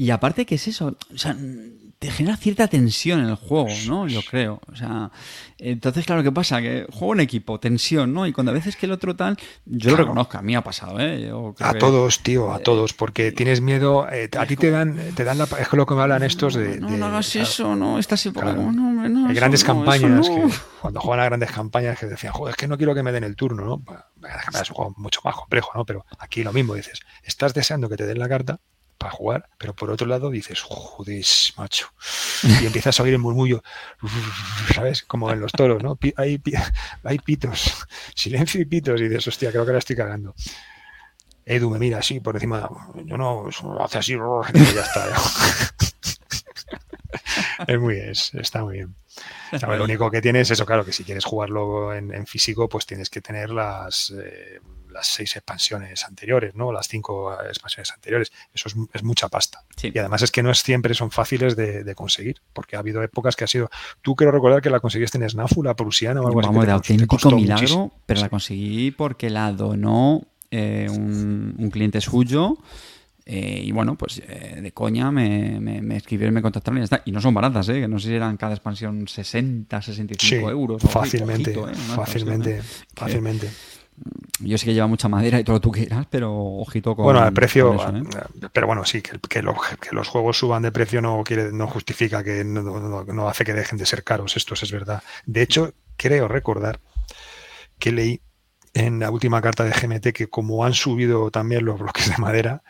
y 0.00 0.10
aparte, 0.10 0.46
¿qué 0.46 0.54
es 0.54 0.66
eso? 0.66 0.96
O 1.12 1.18
sea, 1.18 1.36
te 2.00 2.10
genera 2.10 2.38
cierta 2.38 2.66
tensión 2.66 3.20
en 3.20 3.26
el 3.26 3.34
juego, 3.34 3.68
¿no? 3.86 4.08
Yo 4.08 4.22
creo. 4.22 4.62
O 4.72 4.74
sea, 4.74 5.10
entonces, 5.58 6.06
claro, 6.06 6.22
¿qué 6.22 6.32
pasa? 6.32 6.62
Que 6.62 6.86
juego 6.90 7.12
en 7.12 7.20
equipo, 7.20 7.60
tensión, 7.60 8.14
¿no? 8.14 8.26
Y 8.26 8.32
cuando 8.32 8.52
a 8.52 8.54
veces 8.54 8.74
que 8.74 8.86
el 8.86 8.92
otro 8.92 9.14
tal, 9.14 9.36
yo 9.66 9.90
lo 9.90 9.96
reconozco, 9.98 10.38
a 10.38 10.42
mí 10.42 10.56
ha 10.56 10.62
pasado, 10.62 10.98
¿eh? 10.98 11.30
a 11.58 11.74
todos, 11.74 12.20
tío, 12.20 12.54
a 12.54 12.56
eh, 12.56 12.62
todos, 12.64 12.94
porque 12.94 13.32
tienes 13.32 13.60
miedo, 13.60 14.08
eh, 14.10 14.30
a 14.34 14.46
ti 14.46 14.56
te 14.56 14.70
dan, 14.70 14.96
te 15.14 15.24
dan 15.24 15.36
la, 15.36 15.44
es 15.44 15.68
que 15.68 15.76
lo 15.76 15.84
que 15.84 15.94
me 15.94 16.00
hablan 16.00 16.22
estos 16.22 16.54
de... 16.54 16.80
No, 16.80 16.88
no, 16.88 17.04
hagas 17.04 17.36
eso, 17.36 17.76
no, 17.76 17.98
estás 17.98 18.26
claro, 18.32 18.72
no, 18.72 18.92
no, 19.06 19.28
Hay 19.28 19.34
grandes 19.34 19.62
campañas, 19.62 20.26
que, 20.26 20.48
cuando 20.80 21.00
juegan 21.00 21.20
a 21.20 21.24
grandes 21.26 21.52
campañas 21.52 21.98
que 21.98 22.06
decían, 22.06 22.32
joder, 22.32 22.52
es 22.52 22.56
que 22.56 22.66
no 22.66 22.78
quiero 22.78 22.94
que 22.94 23.02
me 23.02 23.12
den 23.12 23.24
el 23.24 23.36
turno, 23.36 23.66
¿no? 23.66 23.82
Es 24.58 24.70
un 24.70 24.74
juego 24.74 24.94
mucho 24.96 25.20
más 25.22 25.34
complejo, 25.34 25.72
¿no? 25.74 25.84
Pero 25.84 26.06
aquí 26.18 26.44
lo 26.44 26.54
mismo, 26.54 26.72
dices, 26.72 27.00
estás 27.24 27.52
deseando 27.52 27.90
que 27.90 27.98
te 27.98 28.06
den 28.06 28.18
la 28.18 28.28
carta, 28.30 28.58
para 29.00 29.12
jugar, 29.12 29.48
pero 29.56 29.74
por 29.74 29.90
otro 29.90 30.06
lado 30.06 30.28
dices, 30.30 30.60
joder, 30.60 31.24
macho. 31.56 31.88
Y 32.62 32.66
empiezas 32.66 33.00
a 33.00 33.02
oír 33.02 33.14
el 33.14 33.18
murmullo, 33.18 33.62
¿sabes? 34.74 35.02
Como 35.02 35.30
en 35.30 35.40
los 35.40 35.52
toros, 35.52 35.82
¿no? 35.82 35.98
Hay, 36.16 36.40
hay 37.04 37.18
pitos, 37.18 37.86
silencio 38.14 38.60
y 38.60 38.66
pitos, 38.66 39.00
y 39.00 39.08
dices, 39.08 39.26
hostia, 39.28 39.50
creo 39.50 39.64
que 39.64 39.72
la 39.72 39.78
estoy 39.78 39.96
cagando. 39.96 40.34
Edu 41.46 41.70
me 41.70 41.78
mira 41.78 41.98
así 41.98 42.20
por 42.20 42.36
encima, 42.36 42.68
yo 43.04 43.16
no, 43.16 43.48
hace 43.80 43.98
así, 43.98 44.12
y 44.12 44.74
ya 44.74 44.82
está. 44.82 45.08
es 47.66 47.80
muy, 47.80 47.96
es, 47.96 48.34
está 48.34 48.62
muy 48.62 48.74
bien. 48.74 48.94
lo 49.62 49.84
único 49.84 50.10
que 50.10 50.20
tienes 50.20 50.48
es 50.48 50.52
eso, 50.52 50.66
claro, 50.66 50.84
que 50.84 50.92
si 50.92 51.04
quieres 51.04 51.24
jugarlo 51.24 51.94
en, 51.94 52.26
físico, 52.26 52.68
pues 52.68 52.84
tienes 52.84 53.08
que 53.08 53.22
tener 53.22 53.50
las, 53.50 54.10
eh, 54.10 54.60
las 54.90 55.06
seis 55.06 55.36
expansiones 55.36 56.04
anteriores, 56.04 56.54
¿no? 56.54 56.72
Las 56.72 56.88
cinco 56.88 57.32
expansiones 57.42 57.92
anteriores. 57.92 58.32
Eso 58.54 58.68
es, 58.92 59.02
mucha 59.02 59.28
pasta. 59.28 59.64
Y 59.82 59.98
además 59.98 60.22
es 60.22 60.30
que 60.30 60.42
no 60.42 60.50
es 60.50 60.58
siempre 60.58 60.94
son 60.94 61.10
fáciles 61.10 61.56
de, 61.56 61.94
conseguir, 61.94 62.40
porque 62.52 62.76
ha 62.76 62.78
habido 62.78 63.02
épocas 63.02 63.36
que 63.36 63.44
ha 63.44 63.46
sido. 63.46 63.70
Tú 64.02 64.14
quiero 64.14 64.32
recordar 64.32 64.62
que 64.62 64.70
la 64.70 64.80
conseguiste 64.80 65.18
en 65.18 65.28
Snafu, 65.28 65.62
la 65.62 65.74
prusiana 65.74 66.20
o 66.20 66.26
algo 66.26 66.40
Vamos, 66.40 66.66
de 66.66 66.72
auténtico 66.72 67.30
milagro, 67.30 67.92
pero 68.06 68.20
la 68.20 68.28
conseguí 68.28 68.90
porque 68.90 69.30
la 69.30 69.52
donó 69.52 70.26
eh, 70.50 70.88
un, 70.90 71.70
cliente 71.70 72.00
suyo. 72.00 72.58
Eh, 73.26 73.62
y 73.64 73.70
bueno, 73.70 73.96
pues 73.96 74.20
eh, 74.26 74.58
de 74.60 74.72
coña 74.72 75.12
me, 75.12 75.60
me, 75.60 75.96
escribieron, 75.96 76.34
me 76.34 76.42
contactaron 76.42 76.78
y 76.78 76.80
ya 76.80 76.84
está. 76.84 77.02
Y 77.04 77.12
no 77.12 77.20
son 77.20 77.32
baratas, 77.34 77.68
¿eh? 77.68 77.80
que 77.80 77.88
no 77.88 77.98
sé 77.98 78.08
si 78.08 78.14
eran 78.14 78.36
cada 78.36 78.54
expansión 78.54 79.06
60, 79.06 79.80
65 79.80 80.50
euros. 80.50 80.82
Fácilmente, 80.82 81.54
fácilmente, 81.94 82.60
fácilmente. 82.94 83.50
Yo 84.40 84.56
sé 84.56 84.64
que 84.64 84.74
lleva 84.74 84.86
mucha 84.86 85.08
madera 85.08 85.38
y 85.38 85.44
todo 85.44 85.56
lo 85.56 85.60
que 85.60 85.64
tú 85.64 85.72
quieras, 85.72 86.06
pero 86.08 86.34
ojito 86.34 86.96
con. 86.96 87.04
Bueno, 87.04 87.24
el 87.26 87.32
precio. 87.32 87.74
¿eh? 87.74 88.02
Pero 88.52 88.66
bueno, 88.66 88.84
sí, 88.84 89.02
que, 89.02 89.18
que, 89.28 89.42
los 89.42 90.08
juegos 90.08 90.38
suban 90.38 90.62
de 90.62 90.72
precio 90.72 91.02
no 91.02 91.22
quiere, 91.24 91.52
no 91.52 91.66
justifica 91.66 92.24
que 92.24 92.42
no, 92.44 93.28
hace 93.28 93.44
que 93.44 93.52
dejen 93.52 93.78
de 93.78 93.84
ser 93.84 94.02
caros. 94.02 94.36
Esto 94.36 94.54
es 94.54 94.72
verdad. 94.72 95.02
De 95.26 95.42
hecho, 95.42 95.74
creo 95.96 96.26
recordar 96.26 96.80
que 97.78 97.92
leí 97.92 98.22
en 98.72 99.00
la 99.00 99.10
última 99.10 99.42
carta 99.42 99.64
de 99.64 99.72
GMT 99.72 100.12
que 100.14 100.28
como 100.28 100.64
han 100.64 100.74
subido 100.74 101.30
también 101.30 101.64
los 101.64 101.78
bloques 101.78 102.08
de 102.08 102.16
madera, 102.16 102.62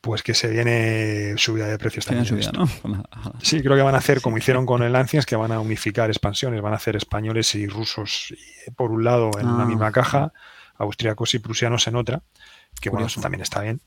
pues 0.00 0.22
que 0.22 0.32
se 0.32 0.48
viene 0.48 1.34
subida 1.36 1.66
de 1.66 1.78
precios 1.78 2.06
también. 2.06 2.40
Sí, 3.42 3.60
creo 3.60 3.76
que 3.76 3.82
van 3.82 3.94
a 3.94 3.98
hacer 3.98 4.22
como 4.22 4.38
hicieron 4.38 4.64
con 4.64 4.82
el 4.82 4.96
Ancients, 4.96 5.26
que 5.26 5.36
van 5.36 5.52
a 5.52 5.60
unificar 5.60 6.08
expansiones, 6.08 6.62
van 6.62 6.72
a 6.72 6.76
hacer 6.76 6.96
españoles 6.96 7.54
y 7.54 7.66
rusos 7.66 8.34
por 8.76 8.90
un 8.92 9.04
lado 9.04 9.30
en 9.38 9.58
la 9.58 9.66
misma 9.66 9.88
ah, 9.88 9.92
caja 9.92 10.32
austriacos 10.76 11.34
y 11.34 11.38
prusianos 11.38 11.86
en 11.86 11.96
otra, 11.96 12.22
que 12.80 12.90
bueno, 12.90 13.06
eso 13.06 13.20
también 13.20 13.42
está 13.42 13.60
bien, 13.60 13.80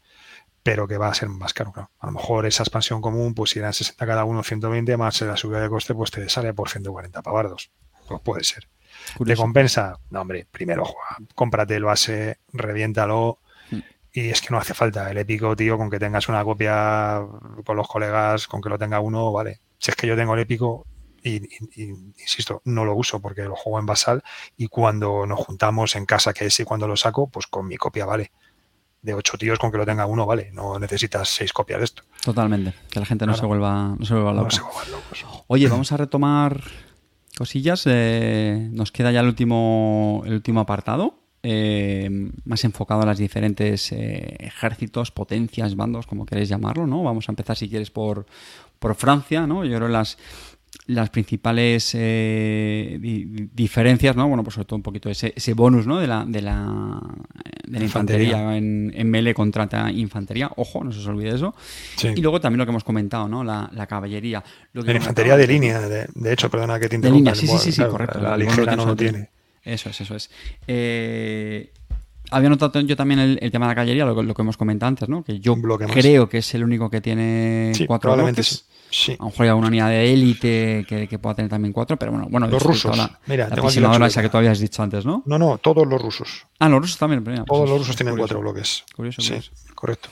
pero 0.64 0.88
que 0.88 0.98
va 0.98 1.10
a 1.10 1.14
ser 1.14 1.30
más 1.30 1.54
caro, 1.54 1.72
claro. 1.72 1.92
A 2.00 2.08
lo 2.08 2.14
mejor 2.14 2.46
esa 2.46 2.64
expansión 2.64 3.02
común, 3.02 3.36
pues 3.36 3.52
si 3.52 3.60
eran 3.60 3.74
60 3.74 4.06
cada 4.06 4.26
uno, 4.26 4.44
120, 4.44 4.98
más 4.98 5.22
la 5.22 5.38
subida 5.38 5.60
de 5.62 5.70
coste, 5.70 5.94
pues 5.94 6.12
te 6.12 6.28
sale 6.30 6.54
por 6.54 6.70
140 6.70 7.22
pavardos. 7.22 7.72
Pues 8.08 8.22
puede 8.22 8.44
ser. 8.44 8.68
¿Te 9.26 9.36
compensa? 9.36 10.00
No, 10.10 10.22
hombre, 10.22 10.48
primero 10.50 10.86
juega, 10.86 11.18
cómprate 11.36 11.76
el 11.76 11.84
base, 11.84 12.40
reviéntalo. 12.54 13.40
Mm. 13.72 13.80
Y 14.14 14.30
es 14.30 14.42
que 14.42 14.48
no 14.52 14.58
hace 14.58 14.74
falta 14.74 15.12
el 15.12 15.18
épico, 15.18 15.56
tío, 15.56 15.78
con 15.78 15.90
que 15.90 16.00
tengas 16.00 16.30
una 16.30 16.44
copia 16.44 17.22
con 17.66 17.76
los 17.76 17.88
colegas, 17.88 18.48
con 18.48 18.62
que 18.62 18.70
lo 18.70 18.80
tenga 18.80 19.00
uno, 19.00 19.32
vale. 19.32 19.62
Si 19.78 19.92
es 19.92 19.98
que 19.98 20.08
yo 20.08 20.16
tengo 20.16 20.34
el 20.34 20.40
épico, 20.40 20.88
y, 21.26 21.42
insisto, 22.20 22.62
no 22.66 22.86
lo 22.86 22.96
uso 22.96 23.20
porque 23.20 23.44
lo 23.44 23.56
juego 23.56 23.80
en 23.80 23.86
basal 23.86 24.24
y 24.58 24.68
cuando 24.68 25.26
nos 25.26 25.40
juntamos 25.40 25.96
en 25.96 26.06
casa, 26.06 26.34
que 26.34 26.46
es 26.46 26.60
y 26.60 26.64
cuando 26.64 26.88
lo 26.88 26.96
saco, 26.96 27.28
pues 27.28 27.48
con 27.48 27.68
mi 27.68 27.78
copia 27.78 28.06
vale. 28.06 28.32
De 29.02 29.14
ocho 29.14 29.38
tíos 29.38 29.60
con 29.60 29.72
que 29.72 29.78
lo 29.78 29.86
tenga 29.86 30.08
uno, 30.08 30.26
vale. 30.26 30.50
No 30.52 30.80
necesitas 30.80 31.30
seis 31.30 31.54
copias 31.54 31.80
de 31.80 31.86
esto. 31.86 32.04
Totalmente. 32.24 32.74
Que 32.90 33.00
la 33.00 33.06
gente 33.06 33.28
no, 33.28 33.36
se 33.36 33.46
vuelva, 33.46 33.96
no 34.00 34.06
se 34.06 34.14
vuelva 34.16 34.34
loca. 34.34 34.58
Oye, 35.46 35.68
vamos 35.68 35.92
a 35.92 35.98
retomar 35.98 36.64
cosillas. 37.38 37.84
Eh, 37.86 38.68
nos 38.72 38.92
queda 38.92 39.12
ya 39.12 39.20
el 39.20 39.28
último, 39.28 40.24
el 40.26 40.34
último 40.34 40.60
apartado. 40.60 41.20
Eh, 41.44 42.10
más 42.46 42.64
enfocado 42.64 43.04
a 43.04 43.06
las 43.06 43.20
diferentes 43.20 43.92
eh, 43.92 44.36
ejércitos, 44.40 45.12
potencias, 45.12 45.76
bandos, 45.76 46.08
como 46.08 46.26
queréis 46.26 46.50
llamarlo, 46.50 46.88
¿no? 46.88 47.04
Vamos 47.04 47.30
a 47.30 47.32
empezar, 47.32 47.56
si 47.56 47.70
quieres, 47.70 47.92
por, 47.92 48.26
por 48.80 48.96
Francia, 48.96 49.46
¿no? 49.46 49.64
Yo 49.64 49.78
creo 49.78 49.88
las, 49.88 50.18
las 50.88 51.10
principales 51.10 51.92
eh, 51.94 53.00
diferencias, 53.54 54.16
¿no? 54.16 54.28
Bueno, 54.28 54.44
pues 54.44 54.54
sobre 54.54 54.66
todo 54.66 54.78
un 54.78 54.84
poquito 54.84 55.10
ese, 55.10 55.34
ese 55.36 55.54
bonus, 55.54 55.88
¿no? 55.88 56.00
De 56.00 56.08
la, 56.08 56.26
de 56.26 56.42
la, 56.42 57.02
de 57.66 57.80
la 57.80 57.86
infantería, 57.86 58.56
en, 58.56 58.94
en 58.96 59.10
melee 59.10 59.34
contra 59.34 59.68
infantería. 59.92 60.52
Ojo, 60.56 60.84
no 60.84 60.92
se 60.92 61.00
os 61.00 61.08
olvide 61.08 61.36
eso. 61.36 61.56
Y 62.16 62.22
luego 62.22 62.40
también 62.40 62.60
lo 62.60 62.66
que 62.66 62.72
hemos 62.72 62.84
comentado, 62.84 63.28
¿no? 63.28 63.44
La, 63.44 63.70
la 63.74 63.88
caballería. 63.88 64.44
la 64.74 64.94
infantería 64.94 65.36
de 65.38 65.48
línea, 65.48 65.82
de, 65.82 66.34
hecho, 66.34 66.50
perdona 66.50 66.80
que 66.80 66.88
te 66.88 66.96
interrumpa. 66.96 67.32
De 67.32 67.36
línea, 67.36 67.36
sí, 67.36 67.48
sí, 67.48 67.72
sí, 67.72 67.84
correcto. 67.84 68.20
La, 68.20 68.38
ligera 68.38 68.76
no 68.76 68.86
lo 68.86 68.96
tiene. 68.96 69.30
Eso 69.64 69.90
es, 69.90 70.02
eso 70.02 70.16
es. 70.16 70.30
Eh, 70.68 71.72
había 72.32 72.50
notado 72.50 72.80
yo 72.82 72.96
también 72.96 73.20
el, 73.20 73.52
tema 73.52 73.66
de 73.66 73.72
la 73.72 73.76
caballería, 73.76 74.06
lo, 74.06 74.34
que 74.34 74.42
hemos 74.42 74.58
comentado 74.58 74.88
antes, 74.90 75.10
¿no? 75.10 75.24
Que 75.24 75.40
yo 75.40 75.56
creo 75.60 76.30
que 76.30 76.38
es 76.40 76.56
el 76.56 76.64
único 76.64 76.90
que 76.90 77.02
tiene 77.02 77.72
cuatro 77.88 78.16
bloques. 78.16 78.66
Sí. 78.90 79.14
A 79.14 79.24
lo 79.24 79.26
mejor 79.26 79.46
hay 79.46 79.52
una 79.52 79.68
unidad 79.68 79.90
de 79.90 80.14
élite 80.14 80.86
que, 80.88 81.20
pueda 81.20 81.36
tener 81.36 81.50
también 81.50 81.74
cuatro, 81.74 81.98
pero 81.98 82.12
bueno, 82.12 82.28
bueno 82.30 82.48
los 82.48 82.62
rusos. 82.62 82.96
La, 82.96 83.20
Mira, 83.26 83.50
la 83.50 83.56
tengo 83.56 83.68
esa 84.06 84.22
que 84.22 84.30
tú 84.30 84.38
habías 84.38 84.60
dicho 84.60 84.84
antes, 84.84 85.06
¿no? 85.06 85.24
No, 85.26 85.38
no, 85.38 85.58
todos 85.58 85.86
los 85.88 86.02
rusos. 86.02 86.46
Ah, 86.60 86.70
los 86.70 86.82
rusos 86.82 86.98
también. 86.98 87.24
Pues 87.24 87.44
todos 87.46 87.70
los 87.70 87.80
rusos 87.80 87.96
tienen 87.96 88.16
cuatro 88.16 88.40
bloques. 88.40 88.84
Curioso, 88.96 89.22
sí, 89.22 89.36
correcto. 89.74 90.10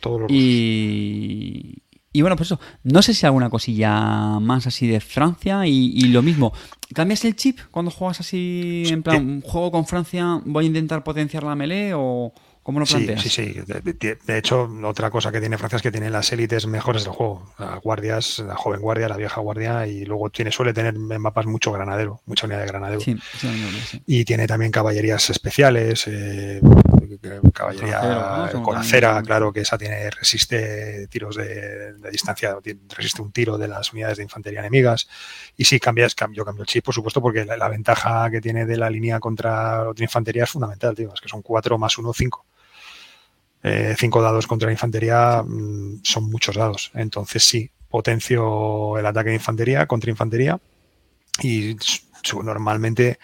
Todos 0.00 0.22
los 0.22 0.30
rusos. 0.30 0.42
Y, 0.42 1.82
y 2.16 2.20
bueno, 2.22 2.36
pues 2.36 2.46
eso, 2.46 2.60
no 2.84 3.02
sé 3.02 3.12
si 3.12 3.26
alguna 3.26 3.50
cosilla 3.50 4.38
más 4.38 4.68
así 4.68 4.86
de 4.86 5.00
Francia 5.00 5.66
y, 5.66 6.00
lo 6.02 6.22
mismo. 6.22 6.52
¿Cambias 6.94 7.24
el 7.24 7.36
chip 7.36 7.58
cuando 7.70 7.90
juegas 7.90 8.20
así, 8.20 8.84
en 8.86 9.02
plan, 9.02 9.40
juego 9.42 9.72
con 9.72 9.86
Francia, 9.86 10.40
voy 10.44 10.64
a 10.64 10.68
intentar 10.68 11.02
potenciar 11.02 11.42
la 11.42 11.56
melee 11.56 11.92
o 11.94 12.32
cómo 12.62 12.80
lo 12.80 12.86
planteas? 12.86 13.20
Sí, 13.20 13.28
sí, 13.28 13.52
sí. 13.52 13.60
De, 14.26 14.38
hecho, 14.38 14.70
otra 14.84 15.10
cosa 15.10 15.32
que 15.32 15.40
tiene 15.40 15.58
Francia 15.58 15.76
es 15.76 15.82
que 15.82 15.90
tiene 15.90 16.08
las 16.08 16.32
élites 16.32 16.66
mejores 16.66 17.04
del 17.04 17.12
juego. 17.12 17.52
Las 17.58 17.80
guardias, 17.80 18.38
la 18.38 18.54
joven 18.54 18.80
guardia, 18.80 19.08
la 19.08 19.16
vieja 19.16 19.40
guardia 19.40 19.86
y 19.86 20.04
luego 20.04 20.30
tiene 20.30 20.52
suele 20.52 20.72
tener 20.72 20.94
en 20.94 21.20
mapas 21.20 21.46
mucho 21.46 21.72
granadero, 21.72 22.20
mucha 22.26 22.46
unidad 22.46 22.60
de 22.60 22.66
granadero. 22.66 23.00
Sí, 23.00 23.16
sí, 23.38 24.02
y 24.06 24.24
tiene 24.24 24.46
también 24.46 24.70
caballerías 24.70 25.28
especiales, 25.30 26.04
eh, 26.06 26.60
caballería 27.52 28.50
con 28.62 28.76
acera, 28.76 29.22
claro 29.22 29.52
que 29.52 29.60
esa 29.60 29.78
tiene 29.78 30.10
resiste 30.10 31.06
tiros 31.08 31.36
de, 31.36 31.94
distancia, 32.10 32.56
resiste 32.96 33.22
un 33.22 33.32
tiro 33.32 33.58
de 33.58 33.68
las 33.68 33.92
unidades 33.92 34.18
de 34.18 34.24
infantería 34.24 34.60
enemigas. 34.60 35.08
Y 35.56 35.64
sí, 35.64 35.80
cambias, 35.80 36.14
cambio, 36.14 36.44
cambio 36.44 36.62
el 36.62 36.68
chip, 36.68 36.84
por 36.84 36.94
supuesto, 36.94 37.20
porque 37.20 37.44
la, 37.44 37.68
ventaja 37.68 38.30
que 38.30 38.40
tiene 38.40 38.66
de 38.66 38.76
la 38.76 38.90
línea 38.90 39.20
contra 39.20 39.88
otra 39.88 40.04
infantería 40.04 40.44
es 40.44 40.50
fundamental, 40.50 40.94
tío, 40.94 41.12
es 41.12 41.20
que 41.20 41.28
son 41.28 41.42
4 41.42 41.78
más 41.78 41.98
1, 41.98 42.12
5. 42.12 42.46
5 43.96 44.22
dados 44.22 44.46
contra 44.46 44.66
la 44.66 44.72
infantería 44.72 45.42
mm, 45.42 46.00
son 46.02 46.30
muchos 46.30 46.54
dados. 46.54 46.90
Entonces 46.94 47.42
sí, 47.42 47.70
potencio 47.88 48.98
el 48.98 49.06
ataque 49.06 49.30
de 49.30 49.36
infantería 49.36 49.86
contra 49.86 50.10
infantería 50.10 50.60
y 51.42 51.76
normalmente 52.42 53.18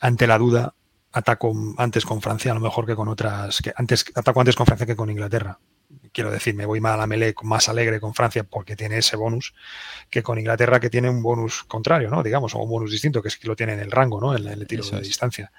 ante 0.00 0.26
la 0.26 0.38
duda 0.38 0.74
ataco 1.16 1.54
antes 1.78 2.04
con 2.04 2.20
Francia 2.20 2.52
a 2.52 2.54
lo 2.54 2.60
mejor 2.60 2.84
que 2.84 2.94
con 2.94 3.08
otras, 3.08 3.62
que 3.62 3.72
antes 3.74 4.04
ataco 4.14 4.40
antes 4.40 4.54
con 4.54 4.66
Francia 4.66 4.86
que 4.86 4.94
con 4.94 5.08
Inglaterra. 5.08 5.58
Quiero 6.12 6.30
decir, 6.30 6.54
me 6.54 6.66
voy 6.66 6.78
más 6.78 6.92
a 6.92 6.96
la 6.98 7.06
melee 7.06 7.34
más 7.42 7.70
alegre 7.70 8.00
con 8.00 8.14
Francia 8.14 8.44
porque 8.44 8.76
tiene 8.76 8.98
ese 8.98 9.16
bonus 9.16 9.54
que 10.10 10.22
con 10.22 10.38
Inglaterra 10.38 10.78
que 10.78 10.90
tiene 10.90 11.08
un 11.08 11.22
bonus 11.22 11.64
contrario, 11.64 12.10
¿no? 12.10 12.22
Digamos, 12.22 12.54
o 12.54 12.58
un 12.58 12.68
bonus 12.68 12.90
distinto, 12.90 13.22
que 13.22 13.28
es 13.28 13.38
que 13.38 13.48
lo 13.48 13.56
tiene 13.56 13.72
en 13.72 13.80
el 13.80 13.90
rango, 13.90 14.20
¿no? 14.20 14.36
En 14.36 14.46
el 14.46 14.66
tiro 14.66 14.84
de 14.84 15.00
distancia. 15.00 15.50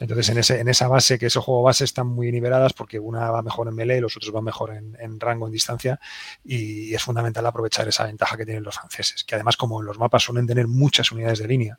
Entonces, 0.00 0.28
en, 0.30 0.38
ese, 0.38 0.60
en 0.60 0.68
esa 0.68 0.88
base, 0.88 1.18
que 1.18 1.26
ese 1.26 1.38
juego 1.38 1.62
base 1.62 1.84
están 1.84 2.06
muy 2.06 2.32
niveladas 2.32 2.72
porque 2.72 2.98
una 2.98 3.30
va 3.30 3.42
mejor 3.42 3.68
en 3.68 3.74
melee, 3.74 4.00
los 4.00 4.16
otros 4.16 4.32
van 4.32 4.44
mejor 4.44 4.74
en, 4.74 4.96
en, 4.98 5.20
rango, 5.20 5.46
en 5.46 5.52
distancia, 5.52 6.00
y 6.42 6.92
es 6.94 7.02
fundamental 7.02 7.46
aprovechar 7.46 7.86
esa 7.86 8.04
ventaja 8.04 8.36
que 8.36 8.44
tienen 8.44 8.64
los 8.64 8.74
franceses, 8.74 9.22
que 9.22 9.34
además, 9.36 9.56
como 9.56 9.80
en 9.80 9.86
los 9.86 9.98
mapas 9.98 10.24
suelen 10.24 10.46
tener 10.46 10.66
muchas 10.66 11.12
unidades 11.12 11.38
de 11.38 11.46
línea, 11.46 11.78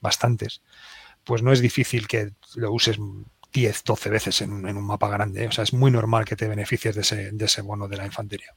bastantes, 0.00 0.60
pues 1.24 1.42
no 1.42 1.52
es 1.52 1.60
difícil 1.60 2.06
que 2.06 2.32
lo 2.54 2.72
uses 2.72 2.98
10, 3.52 3.84
12 3.84 4.10
veces 4.10 4.40
en, 4.42 4.52
un 4.52 4.86
mapa 4.86 5.08
grande. 5.08 5.44
¿eh? 5.44 5.48
O 5.48 5.52
sea, 5.52 5.64
es 5.64 5.72
muy 5.72 5.90
normal 5.90 6.24
que 6.24 6.36
te 6.36 6.48
beneficies 6.48 6.94
de 6.94 7.00
ese, 7.02 7.32
de 7.32 7.44
ese 7.44 7.62
bono 7.62 7.88
de 7.88 7.96
la 7.96 8.06
infantería. 8.06 8.54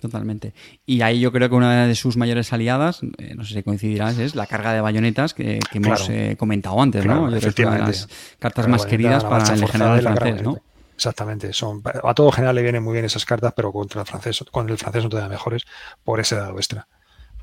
Totalmente. 0.00 0.54
Y 0.86 1.02
ahí 1.02 1.18
yo 1.20 1.32
creo 1.32 1.48
que 1.48 1.56
una 1.56 1.86
de 1.86 1.94
sus 1.96 2.16
mayores 2.16 2.52
aliadas, 2.52 3.00
eh, 3.18 3.34
no 3.34 3.44
sé 3.44 3.54
si 3.54 3.62
coincidirás, 3.62 4.18
es 4.18 4.36
la 4.36 4.46
carga 4.46 4.72
de 4.72 4.80
bayonetas 4.80 5.34
que, 5.34 5.58
hemos 5.72 6.08
eh, 6.08 6.36
comentado 6.38 6.80
antes, 6.80 7.04
¿no? 7.04 7.28
Yo 7.30 7.40
creo 7.40 7.52
que 7.52 7.66
una 7.66 7.74
de 7.74 7.80
las 7.80 8.08
cartas 8.38 8.68
más 8.68 8.86
queridas 8.86 9.24
para 9.24 9.52
el 9.52 9.66
general 9.66 10.02
francés, 10.02 10.42
¿no? 10.42 10.62
Exactamente. 10.94 11.52
Son, 11.52 11.82
a 11.84 12.14
todo 12.14 12.32
general 12.32 12.56
le 12.56 12.62
vienen 12.62 12.82
muy 12.82 12.92
bien 12.92 13.04
esas 13.04 13.24
cartas, 13.24 13.52
pero 13.54 13.72
contra 13.72 14.00
el 14.00 14.06
francés, 14.06 14.44
con 14.50 14.68
el 14.68 14.78
francés 14.78 15.02
son 15.02 15.10
todavía 15.10 15.30
mejores 15.30 15.62
por 16.02 16.20
ese 16.20 16.36
dado 16.36 16.56
extra. 16.56 16.88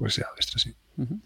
Ese 0.04 0.22
dado 0.22 0.36
extra, 0.36 0.60
sí. 0.60 0.76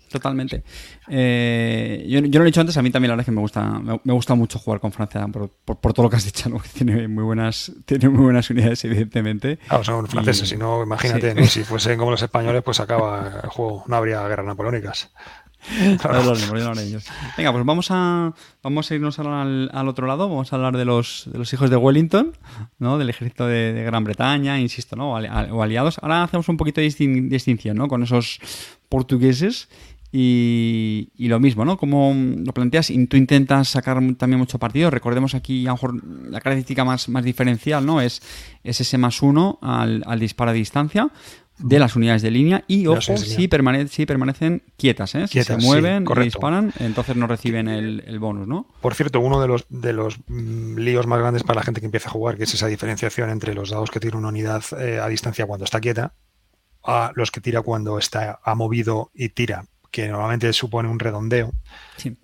Totalmente. 0.09 0.63
Eh, 1.07 2.05
yo, 2.07 2.19
yo, 2.21 2.39
lo 2.39 2.45
he 2.45 2.47
dicho 2.47 2.61
antes, 2.61 2.75
a 2.77 2.81
mí 2.81 2.89
también 2.89 3.09
la 3.09 3.13
verdad 3.13 3.21
es 3.21 3.25
que 3.25 3.31
me 3.31 3.41
gusta, 3.41 3.79
me, 3.79 4.13
gusta 4.13 4.33
mucho 4.33 4.57
jugar 4.57 4.79
con 4.79 4.91
Francia 4.91 5.27
por, 5.27 5.49
por, 5.49 5.93
todo 5.93 6.03
lo 6.03 6.09
que 6.09 6.15
has 6.15 6.25
dicho, 6.25 6.49
¿no? 6.49 6.61
tiene 6.73 7.07
muy 7.07 7.23
buenas, 7.23 7.71
tiene 7.85 8.09
muy 8.09 8.23
buenas 8.23 8.49
unidades, 8.49 8.83
evidentemente. 8.85 9.57
Claro, 9.67 9.83
son 9.83 10.07
franceses, 10.07 10.49
si 10.49 10.57
no, 10.57 10.81
imagínate, 10.83 11.45
si 11.47 11.63
fuesen 11.63 11.99
como 11.99 12.11
los 12.11 12.21
españoles, 12.21 12.63
pues 12.63 12.79
acaba 12.79 13.41
el 13.43 13.49
juego, 13.49 13.83
no 13.87 13.95
habría 13.95 14.27
guerras 14.27 14.47
napoleónicas. 14.47 15.11
Venga, 17.37 17.51
pues 17.51 17.65
vamos 17.65 17.87
a, 17.91 18.33
vamos 18.63 18.89
a 18.89 18.95
irnos 18.95 19.19
al, 19.19 19.69
al, 19.73 19.87
otro 19.87 20.07
lado, 20.07 20.29
vamos 20.29 20.51
a 20.51 20.55
hablar 20.55 20.77
de 20.77 20.85
los, 20.85 21.29
de 21.31 21.37
los 21.37 21.51
hijos 21.53 21.69
de 21.69 21.75
Wellington, 21.75 22.33
¿no? 22.77 22.97
del 22.97 23.09
ejército 23.09 23.45
de, 23.45 23.83
Gran 23.83 24.03
Bretaña, 24.03 24.59
insisto, 24.59 24.95
¿no? 24.95 25.11
o 25.13 25.61
aliados. 25.61 25.99
Ahora 26.01 26.23
hacemos 26.23 26.47
un 26.49 26.57
poquito 26.57 26.81
de 26.81 26.87
distinción 26.87 27.77
¿no? 27.77 27.87
con 27.87 28.03
esos 28.03 28.39
portugueses 28.89 29.69
y, 30.11 31.11
y, 31.15 31.27
lo 31.27 31.39
mismo, 31.39 31.65
¿no? 31.65 31.77
Como 31.77 32.13
lo 32.15 32.53
planteas, 32.53 32.89
y 32.89 33.05
tú 33.07 33.15
intentas 33.15 33.69
sacar 33.69 33.99
también 34.15 34.39
mucho 34.39 34.57
partido. 34.57 34.89
Recordemos 34.89 35.35
aquí, 35.35 35.65
a 35.65 35.69
lo 35.69 35.75
mejor, 35.75 36.03
la 36.29 36.41
característica 36.41 36.83
más, 36.83 37.09
más 37.09 37.23
diferencial, 37.23 37.85
¿no? 37.85 38.01
Es, 38.01 38.21
es 38.63 38.81
ese 38.81 38.97
más 38.97 39.21
uno 39.21 39.59
al, 39.61 40.03
al 40.05 40.19
disparo 40.19 40.51
a 40.51 40.53
distancia 40.53 41.11
de 41.59 41.77
las 41.77 41.95
unidades 41.95 42.21
de 42.21 42.31
línea 42.31 42.63
y, 42.67 42.87
ojo, 42.87 43.17
si, 43.17 43.47
permanecen 43.47 44.63
quietas, 44.77 45.13
¿eh? 45.15 45.27
si 45.27 45.43
se 45.43 45.57
mueven 45.57 46.05
y 46.09 46.19
disparan, 46.21 46.73
entonces 46.79 47.15
no 47.15 47.27
reciben 47.27 47.67
el, 47.67 48.19
bonus, 48.19 48.47
¿no? 48.47 48.65
Por 48.81 48.95
cierto, 48.95 49.19
uno 49.19 49.41
de 49.41 49.47
los, 49.47 49.65
de 49.69 49.93
los 49.93 50.19
mm, 50.27 50.77
líos 50.77 51.05
más 51.05 51.19
grandes 51.19 51.43
para 51.43 51.59
la 51.59 51.63
gente 51.63 51.81
que 51.81 51.85
empieza 51.85 52.09
a 52.09 52.11
jugar, 52.11 52.37
que 52.37 52.43
es 52.43 52.53
esa 52.53 52.67
diferenciación 52.67 53.29
entre 53.29 53.53
los 53.53 53.69
dados 53.69 53.91
que 53.91 53.99
tira 53.99 54.17
una 54.17 54.29
unidad 54.29 54.63
eh, 54.79 54.99
a 54.99 55.07
distancia 55.07 55.45
cuando 55.45 55.65
está 55.65 55.81
quieta, 55.81 56.13
a 56.83 57.11
los 57.15 57.29
que 57.29 57.41
tira 57.41 57.61
cuando 57.61 57.97
está 57.97 58.39
ha 58.41 58.55
movido 58.55 59.11
y 59.13 59.29
tira 59.29 59.65
que 59.91 60.07
normalmente 60.07 60.53
supone 60.53 60.89
un 60.89 60.99
redondeo, 60.99 61.51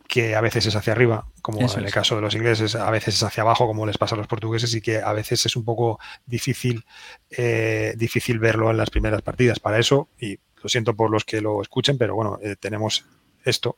que 0.07 0.35
a 0.35 0.41
veces 0.41 0.65
es 0.67 0.75
hacia 0.75 0.93
arriba, 0.93 1.27
como 1.41 1.61
en 1.61 1.83
el 1.83 1.91
caso 1.91 2.15
de 2.15 2.21
los 2.21 2.35
ingleses, 2.35 2.75
a 2.75 2.89
veces 2.91 3.15
es 3.15 3.23
hacia 3.23 3.43
abajo, 3.43 3.67
como 3.67 3.85
les 3.85 3.97
pasa 3.97 4.15
a 4.15 4.17
los 4.17 4.27
portugueses, 4.27 4.73
y 4.75 4.81
que 4.81 4.99
a 4.99 5.13
veces 5.13 5.45
es 5.45 5.55
un 5.55 5.65
poco 5.65 5.99
difícil, 6.25 6.85
eh, 7.29 7.93
difícil 7.97 8.39
verlo 8.39 8.69
en 8.71 8.77
las 8.77 8.89
primeras 8.89 9.21
partidas. 9.21 9.59
Para 9.59 9.79
eso, 9.79 10.09
y 10.19 10.39
lo 10.61 10.69
siento 10.69 10.95
por 10.95 11.09
los 11.09 11.25
que 11.25 11.41
lo 11.41 11.61
escuchen, 11.61 11.97
pero 11.97 12.15
bueno, 12.15 12.39
eh, 12.41 12.55
tenemos 12.59 13.05
esto, 13.43 13.77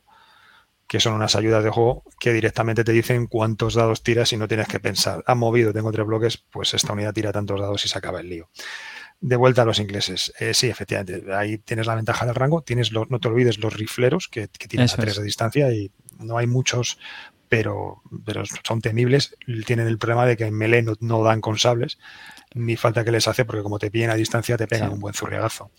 que 0.86 1.00
son 1.00 1.14
unas 1.14 1.36
ayudas 1.36 1.62
de 1.64 1.70
juego 1.70 2.02
que 2.18 2.32
directamente 2.32 2.84
te 2.84 2.92
dicen 2.92 3.26
cuántos 3.26 3.74
dados 3.74 4.02
tiras 4.02 4.32
y 4.32 4.38
no 4.38 4.48
tienes 4.48 4.68
que 4.68 4.80
pensar, 4.80 5.22
ha 5.26 5.34
movido, 5.34 5.72
tengo 5.72 5.92
tres 5.92 6.06
bloques, 6.06 6.38
pues 6.50 6.72
esta 6.72 6.94
unidad 6.94 7.12
tira 7.12 7.32
tantos 7.32 7.60
dados 7.60 7.84
y 7.84 7.88
se 7.88 7.98
acaba 7.98 8.20
el 8.20 8.30
lío 8.30 8.48
de 9.20 9.36
vuelta 9.36 9.62
a 9.62 9.64
los 9.64 9.78
ingleses. 9.78 10.32
Eh, 10.38 10.54
sí, 10.54 10.68
efectivamente, 10.68 11.32
ahí 11.34 11.58
tienes 11.58 11.86
la 11.86 11.94
ventaja 11.94 12.26
del 12.26 12.34
rango, 12.34 12.62
tienes 12.62 12.92
los, 12.92 13.10
no 13.10 13.18
te 13.18 13.28
olvides 13.28 13.58
los 13.58 13.74
rifleros 13.74 14.28
que, 14.28 14.48
tienen 14.48 14.88
a 14.88 14.96
tres 14.96 15.16
de 15.16 15.24
distancia 15.24 15.72
y 15.72 15.90
no 16.18 16.38
hay 16.38 16.46
muchos, 16.46 16.98
pero, 17.48 18.02
pero 18.24 18.44
son 18.66 18.80
temibles. 18.80 19.36
Tienen 19.66 19.86
el 19.86 19.98
problema 19.98 20.26
de 20.26 20.36
que 20.36 20.44
en 20.44 20.54
melee 20.54 20.84
no, 21.00 21.22
dan 21.22 21.40
con 21.40 21.58
sables, 21.58 21.98
ni 22.54 22.76
falta 22.76 23.04
que 23.04 23.10
les 23.10 23.26
hace, 23.26 23.44
porque 23.44 23.62
como 23.62 23.78
te 23.78 23.90
pillen 23.90 24.10
a 24.10 24.14
distancia 24.14 24.56
te 24.56 24.66
pegan 24.66 24.92
un 24.92 25.00
buen 25.00 25.14
zurriagazo. 25.14 25.70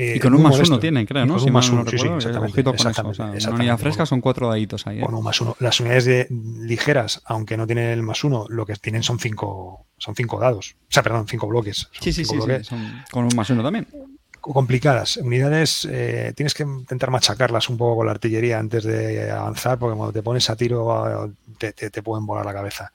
Eh, 0.00 0.14
y 0.14 0.20
con 0.20 0.32
un 0.32 0.40
más 0.44 0.56
uno 0.56 0.78
tienen, 0.78 1.04
creo, 1.06 1.26
¿no? 1.26 1.40
Si 1.40 1.50
más 1.50 1.68
uno, 1.70 1.84
sí, 1.90 1.98
sí, 1.98 2.06
exactamente, 2.06 2.62
con 2.62 2.76
una 3.18 3.50
unidad 3.50 3.78
fresca 3.78 4.06
son 4.06 4.20
cuatro 4.20 4.46
daditos 4.46 4.86
ahí. 4.86 5.00
¿eh? 5.00 5.02
Con 5.04 5.12
un 5.12 5.24
más 5.24 5.40
uno. 5.40 5.56
Las 5.58 5.80
unidades 5.80 6.04
de, 6.04 6.28
ligeras, 6.30 7.20
aunque 7.24 7.56
no 7.56 7.66
tienen 7.66 7.90
el 7.90 8.04
más 8.04 8.22
uno, 8.22 8.46
lo 8.48 8.64
que 8.64 8.76
tienen 8.76 9.02
son 9.02 9.18
cinco, 9.18 9.86
son 9.96 10.14
cinco 10.14 10.38
dados. 10.38 10.76
O 10.82 10.86
sea, 10.92 11.02
perdón, 11.02 11.26
cinco 11.26 11.48
bloques. 11.48 11.88
sí, 12.00 12.12
sí, 12.12 12.24
sí, 12.24 12.36
con 13.10 13.24
un 13.24 13.34
más 13.34 13.50
uno 13.50 13.64
también. 13.64 13.88
Complicadas. 14.40 15.16
Unidades, 15.16 15.88
eh, 15.90 16.32
tienes 16.36 16.54
que 16.54 16.62
intentar 16.62 17.10
machacarlas 17.10 17.68
un 17.68 17.76
poco 17.76 17.96
con 17.96 18.06
la 18.06 18.12
artillería 18.12 18.60
antes 18.60 18.84
de 18.84 19.32
avanzar, 19.32 19.80
porque 19.80 19.96
cuando 19.96 20.12
te 20.12 20.22
pones 20.22 20.48
a 20.48 20.54
tiro 20.54 21.34
te, 21.58 21.72
te 21.72 22.02
pueden 22.04 22.24
volar 22.24 22.46
la 22.46 22.54
cabeza. 22.54 22.92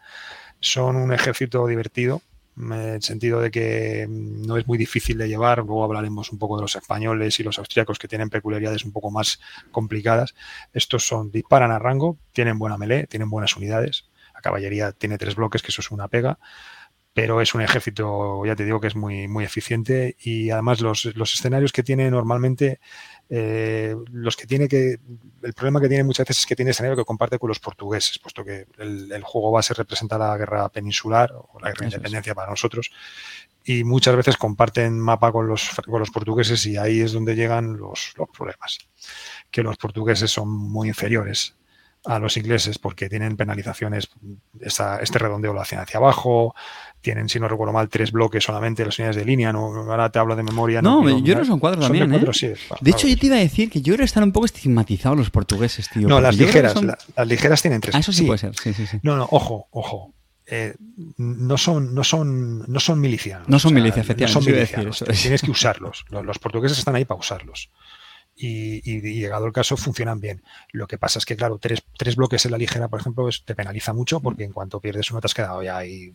Son 0.62 0.96
un 0.96 1.12
ejército 1.12 1.68
divertido, 1.68 2.22
en 2.58 2.72
el 2.74 3.02
sentido 3.02 3.42
de 3.42 3.52
que 3.52 4.08
mm, 4.08 4.46
no 4.46 4.58
es 4.58 4.68
muy 4.68 4.78
difícil 4.78 5.18
de 5.18 5.28
llevar. 5.28 5.60
Luego 5.60 5.84
hablaremos 5.84 6.32
un 6.32 6.40
poco 6.40 6.58
de 6.58 6.64
los 6.64 6.76
españoles 6.76 7.40
y 7.40 7.44
los 7.44 7.60
austríacos 7.60 8.00
que 8.00 8.08
tienen 8.08 8.30
peculiaridades 8.30 8.86
un 8.86 8.92
poco 8.92 9.12
más 9.12 9.40
complicadas. 9.72 10.36
Estos 10.74 11.08
son 11.08 11.32
disparan 11.32 11.72
a 11.72 11.80
rango, 11.80 12.18
tienen 12.32 12.60
buena 12.60 12.78
melee, 12.78 13.08
tienen 13.08 13.30
buenas 13.30 13.56
unidades. 13.58 14.06
La 14.34 14.42
caballería 14.42 14.92
tiene 14.92 15.18
tres 15.18 15.36
bloques, 15.36 15.62
que 15.62 15.70
eso 15.70 15.82
es 15.82 15.92
una 15.92 16.08
pega. 16.08 16.40
pero 17.14 17.42
es 17.42 17.54
un 17.54 17.62
ejército, 17.62 18.44
ya 18.46 18.56
te 18.56 18.66
digo, 18.66 18.80
que 18.82 18.88
es 18.88 18.96
muy, 18.96 19.28
muy 19.28 19.44
eficiente 19.46 20.16
y 20.20 20.50
además 20.50 20.82
los, 20.82 21.06
los 21.16 21.34
escenarios 21.36 21.72
que 21.72 21.84
tiene 21.84 22.10
normalmente 22.10 22.80
eh, 23.30 23.96
los 24.12 24.36
que 24.36 24.46
tiene 24.46 24.68
que 24.68 25.00
el 25.42 25.54
problema 25.54 25.82
que 25.82 25.88
tiene 25.88 26.04
muchas 26.04 26.28
veces 26.28 26.42
es 26.42 26.46
que 26.46 26.56
tiene 26.56 26.72
escenario 26.72 26.98
que 26.98 27.06
comparte 27.06 27.40
con 27.40 27.48
los 27.48 27.60
portugueses, 27.60 28.20
puesto 28.20 28.44
que 28.44 28.68
el, 28.78 29.24
juego 29.24 29.52
base 29.52 29.74
representa 29.74 30.18
la 30.18 30.38
guerra 30.38 30.70
peninsular 30.70 31.32
o 31.34 31.60
la 31.60 31.70
guerra 31.70 31.82
de 31.82 31.96
independencia 31.96 32.36
para 32.36 32.50
nosotros. 32.50 32.92
Y 33.66 33.84
muchas 33.84 34.16
veces 34.16 34.38
comparten 34.38 35.00
mapa 35.00 35.32
con 35.32 35.48
los, 35.48 35.70
con 35.86 36.00
los 36.00 36.12
portugueses 36.12 36.66
y 36.66 36.78
ahí 36.78 37.02
es 37.02 37.14
donde 37.14 37.36
llegan 37.36 37.78
los, 37.78 38.14
los 38.18 38.30
problemas, 38.30 38.80
que 39.50 39.64
los 39.64 39.78
portugueses 39.78 40.30
son 40.30 40.50
muy 40.50 40.90
inferiores 40.90 41.56
a 42.06 42.20
los 42.20 42.36
ingleses 42.36 42.78
porque 42.80 43.08
tienen 43.10 43.38
penalizaciones, 43.38 44.10
este 44.60 45.20
redondeo 45.20 45.54
lo 45.54 45.62
hacen 45.62 45.80
hacia 45.80 45.98
abajo, 45.98 46.54
tienen, 47.04 47.30
si 47.30 47.40
no 47.40 47.48
recuerdo 47.48 47.74
mal, 47.74 47.90
tres 47.90 48.12
bloques 48.12 48.44
solamente 48.44 48.84
las 48.84 48.98
unidades 48.98 49.18
de 49.18 49.26
línea, 49.26 49.54
no, 49.54 49.66
ahora 49.66 50.10
te 50.10 50.18
hablo 50.18 50.36
de 50.36 50.42
memoria. 50.42 50.82
No, 50.82 51.08
yo 51.08 51.24
creo 51.24 51.40
que 51.40 51.46
son 51.46 51.60
cuatro 51.60 51.82
también. 51.82 52.12
¿eh? 52.12 52.20
de 52.82 52.92
hecho, 52.92 53.08
yo 53.08 53.18
te 53.18 53.28
iba 53.28 53.36
a 53.36 53.40
decir 53.40 53.70
que 53.70 53.82
yo 53.82 53.94
creo 53.94 54.00
que 54.00 54.06
están 54.06 54.24
un 54.24 54.32
poco 54.32 54.48
estigmatizados 54.48 55.18
los 55.18 55.30
portugueses, 55.30 55.90
tío. 55.90 56.08
No, 56.08 56.20
las 56.20 56.38
ligeras, 56.38 56.74
las 56.82 57.28
ligeras 57.28 57.62
tienen 57.62 57.82
tres. 57.82 57.94
Ah, 57.94 58.00
eso 58.00 58.12
sí, 58.12 58.24
puede 58.26 58.40
ser, 58.40 58.56
sí, 58.56 58.74
sí, 58.74 58.88
sí. 58.88 58.98
No, 59.04 59.16
no, 59.16 59.28
ojo, 59.30 59.68
ojo. 59.72 60.14
Eh, 60.46 60.76
no 61.18 61.58
son 61.58 61.96
no 61.96 62.04
son 62.04 62.66
no 62.68 62.80
son 62.80 63.00
milicianos. 63.00 63.48
No 63.48 63.60
son 63.60 63.74
milicias, 63.74 64.06
efectivamente. 64.06 64.40
No 64.40 64.42
son 64.42 64.54
milicianos. 64.54 65.22
Tienes 65.22 65.42
que 65.42 65.52
usarlos. 65.52 66.06
los 66.10 66.40
portugueses 66.40 66.78
están 66.78 66.96
ahí 66.96 67.06
para 67.06 67.20
usarlos 67.20 67.70
y, 68.36 69.02
llegado 69.02 69.46
el 69.46 69.54
caso 69.54 69.78
funcionan 69.78 70.20
bien. 70.20 70.44
Lo 70.72 70.88
que 70.88 70.98
pasa 70.98 71.20
es 71.20 71.26
que, 71.26 71.36
claro, 71.36 71.58
tres, 71.60 71.84
tres 71.98 72.16
bloques 72.16 72.46
en 72.46 72.52
la 72.52 72.58
ligera, 72.58 72.88
por 72.88 73.00
ejemplo, 73.00 73.28
te 73.46 73.56
penaliza 73.56 73.94
mucho 73.94 74.20
porque 74.20 74.44
en 74.44 74.54
cuanto 74.54 74.80
pierdes 74.80 75.12
uno 75.12 75.22
te 75.22 75.28
has 75.28 75.34
quedado 75.34 75.62
ya 75.64 75.78
ahí 75.78 76.12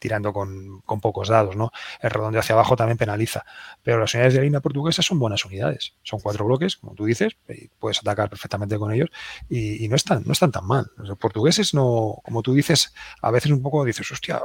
tirando 0.00 0.32
con, 0.32 0.82
pocos 1.00 1.28
dados, 1.28 1.54
¿no? 1.54 1.70
El 2.00 2.10
redondeo 2.10 2.40
hacia 2.40 2.54
abajo 2.54 2.74
también 2.74 2.98
penaliza. 2.98 3.44
Pero 3.84 4.00
las 4.00 4.12
unidades 4.14 4.34
de 4.34 4.40
línea 4.40 4.60
portuguesa 4.60 5.02
son 5.02 5.20
buenas 5.20 5.44
unidades. 5.44 5.94
Son 6.02 6.18
cuatro 6.18 6.44
bloques, 6.44 6.76
como 6.76 6.94
tú 6.94 7.04
dices, 7.04 7.36
y 7.48 7.68
puedes 7.68 7.98
atacar 8.00 8.28
perfectamente 8.28 8.76
con 8.78 8.92
ellos 8.92 9.10
y, 9.48 9.86
no, 9.88 9.94
están, 9.94 10.24
no 10.26 10.32
están 10.32 10.50
tan 10.50 10.66
mal. 10.66 10.90
Los 10.96 11.16
portugueses 11.18 11.74
no, 11.74 12.16
como 12.24 12.42
tú 12.42 12.54
dices, 12.54 12.92
a 13.22 13.30
veces 13.30 13.52
un 13.52 13.62
poco 13.62 13.84
dices, 13.84 14.10
hostia, 14.10 14.40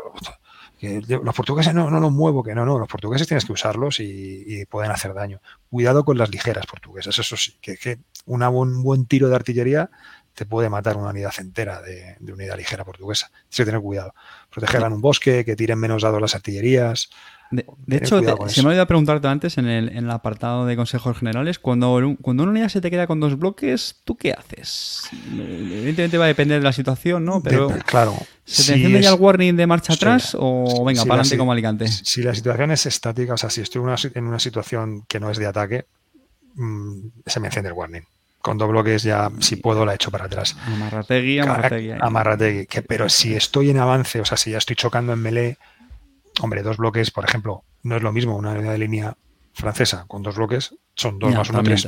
los 0.82 1.36
portugueses 1.36 1.74
no, 1.74 1.90
no 1.90 2.00
los 2.00 2.12
muevo, 2.12 2.44
que 2.44 2.54
no, 2.54 2.66
no, 2.66 2.78
los 2.78 2.88
portugueses 2.88 3.28
tienes 3.28 3.46
que 3.46 3.54
usarlos 3.54 4.00
y, 4.00 4.66
pueden 4.70 4.92
hacer 4.92 5.14
daño. 5.14 5.42
Cuidado 5.70 6.04
con 6.04 6.18
las 6.18 6.30
ligeras 6.30 6.66
portuguesas, 6.66 7.18
eso 7.18 7.38
sí, 7.38 7.58
que, 7.62 7.78
que 7.78 8.00
un 8.26 8.84
buen 8.84 9.06
tiro 9.06 9.30
de 9.30 9.36
artillería 9.36 9.90
te 10.36 10.46
puede 10.46 10.70
matar 10.70 10.98
una 10.98 11.10
unidad 11.10 11.34
entera 11.40 11.82
de, 11.82 12.18
unidad 12.22 12.58
ligera 12.58 12.84
portuguesa. 12.84 13.30
Tienes 13.30 13.56
que 13.56 13.66
tener 13.66 13.82
cuidado. 13.82 14.14
Protegerla 14.56 14.88
en 14.88 14.94
un 14.94 15.02
bosque, 15.02 15.44
que 15.44 15.58
tiren 15.58 15.78
menos 15.78 16.02
dados 16.02 16.22
las 16.22 16.34
artillerías. 16.34 17.10
De, 17.52 17.66
hecho, 17.98 18.22
se 18.48 18.62
me 18.62 18.70
olvidado 18.70 18.88
preguntarte 18.88 19.28
antes 19.28 19.58
en 19.58 19.68
el, 19.68 20.10
apartado 20.10 20.66
de 20.66 20.78
consejos 20.78 21.18
generales, 21.18 21.60
cuando, 21.60 22.16
cuando 22.22 22.44
una 22.44 22.54
unidad 22.54 22.70
se 22.70 22.80
te 22.80 22.90
queda 22.90 23.06
con 23.06 23.20
dos 23.20 23.38
bloques, 23.38 23.98
¿tú 24.06 24.16
qué 24.16 24.32
haces? 24.32 25.10
Evidentemente 25.34 26.18
va 26.18 26.24
a 26.24 26.28
depender 26.30 26.60
de 26.60 26.64
la 26.64 26.72
situación, 26.72 27.26
¿no? 27.26 27.44
Pero 27.44 27.68
claro. 27.86 28.16
¿Se 28.46 28.64
te 28.64 28.78
enciende 28.78 29.02
ya 29.02 29.10
el 29.10 29.20
warning 29.20 29.58
de 29.58 29.68
marcha 29.68 29.92
atrás 29.92 30.38
o 30.40 30.86
venga, 30.86 31.02
para 31.02 31.16
adelante 31.16 31.38
como 31.38 31.52
Alicante? 31.52 31.90
Si 31.90 32.24
la 32.24 32.34
situación 32.34 32.72
es 32.72 32.86
estática, 32.86 33.34
o 33.34 33.38
sea, 33.38 33.50
si 33.50 33.60
estoy 33.60 33.82
en 34.14 34.24
una 34.26 34.40
situación 34.40 35.04
que 35.10 35.20
no 35.20 35.30
es 35.30 35.38
de 35.38 35.48
ataque, 35.48 35.86
mm, 36.54 37.08
se 37.26 37.42
me 37.42 37.48
enciende 37.48 37.72
el 37.72 37.76
warning 37.76 38.06
con 38.46 38.60
dos 38.60 38.70
bloques 38.70 39.02
ya, 39.02 39.32
si 39.40 39.56
puedo, 39.56 39.88
la 39.88 39.96
echo 39.96 40.12
para 40.12 40.26
atrás. 40.26 40.56
Amarrategui, 40.68 41.40
amarrategui. 41.40 41.92
Amarrategui. 42.00 42.68
Que, 42.68 42.84
pero 42.84 43.10
si 43.10 43.34
estoy 43.34 43.72
en 43.72 43.80
avance, 43.80 44.22
o 44.22 44.26
sea, 44.26 44.38
si 44.38 44.52
ya 44.52 44.60
estoy 44.60 44.76
chocando 44.76 45.14
en 45.14 45.20
melee, 45.20 45.58
hombre, 46.42 46.62
dos 46.62 46.78
bloques, 46.78 47.10
por 47.10 47.26
ejemplo, 47.26 47.64
no 47.82 47.96
es 47.98 48.04
lo 48.04 48.12
mismo 48.12 48.36
una 48.36 48.52
unidad 48.52 48.74
de 48.74 48.78
línea 48.78 49.18
francesa 49.54 50.06
con 50.08 50.22
dos 50.22 50.36
bloques, 50.36 50.76
son 50.94 51.18
dos 51.18 51.34
más 51.34 51.50
uno, 51.50 51.64
tres. 51.64 51.88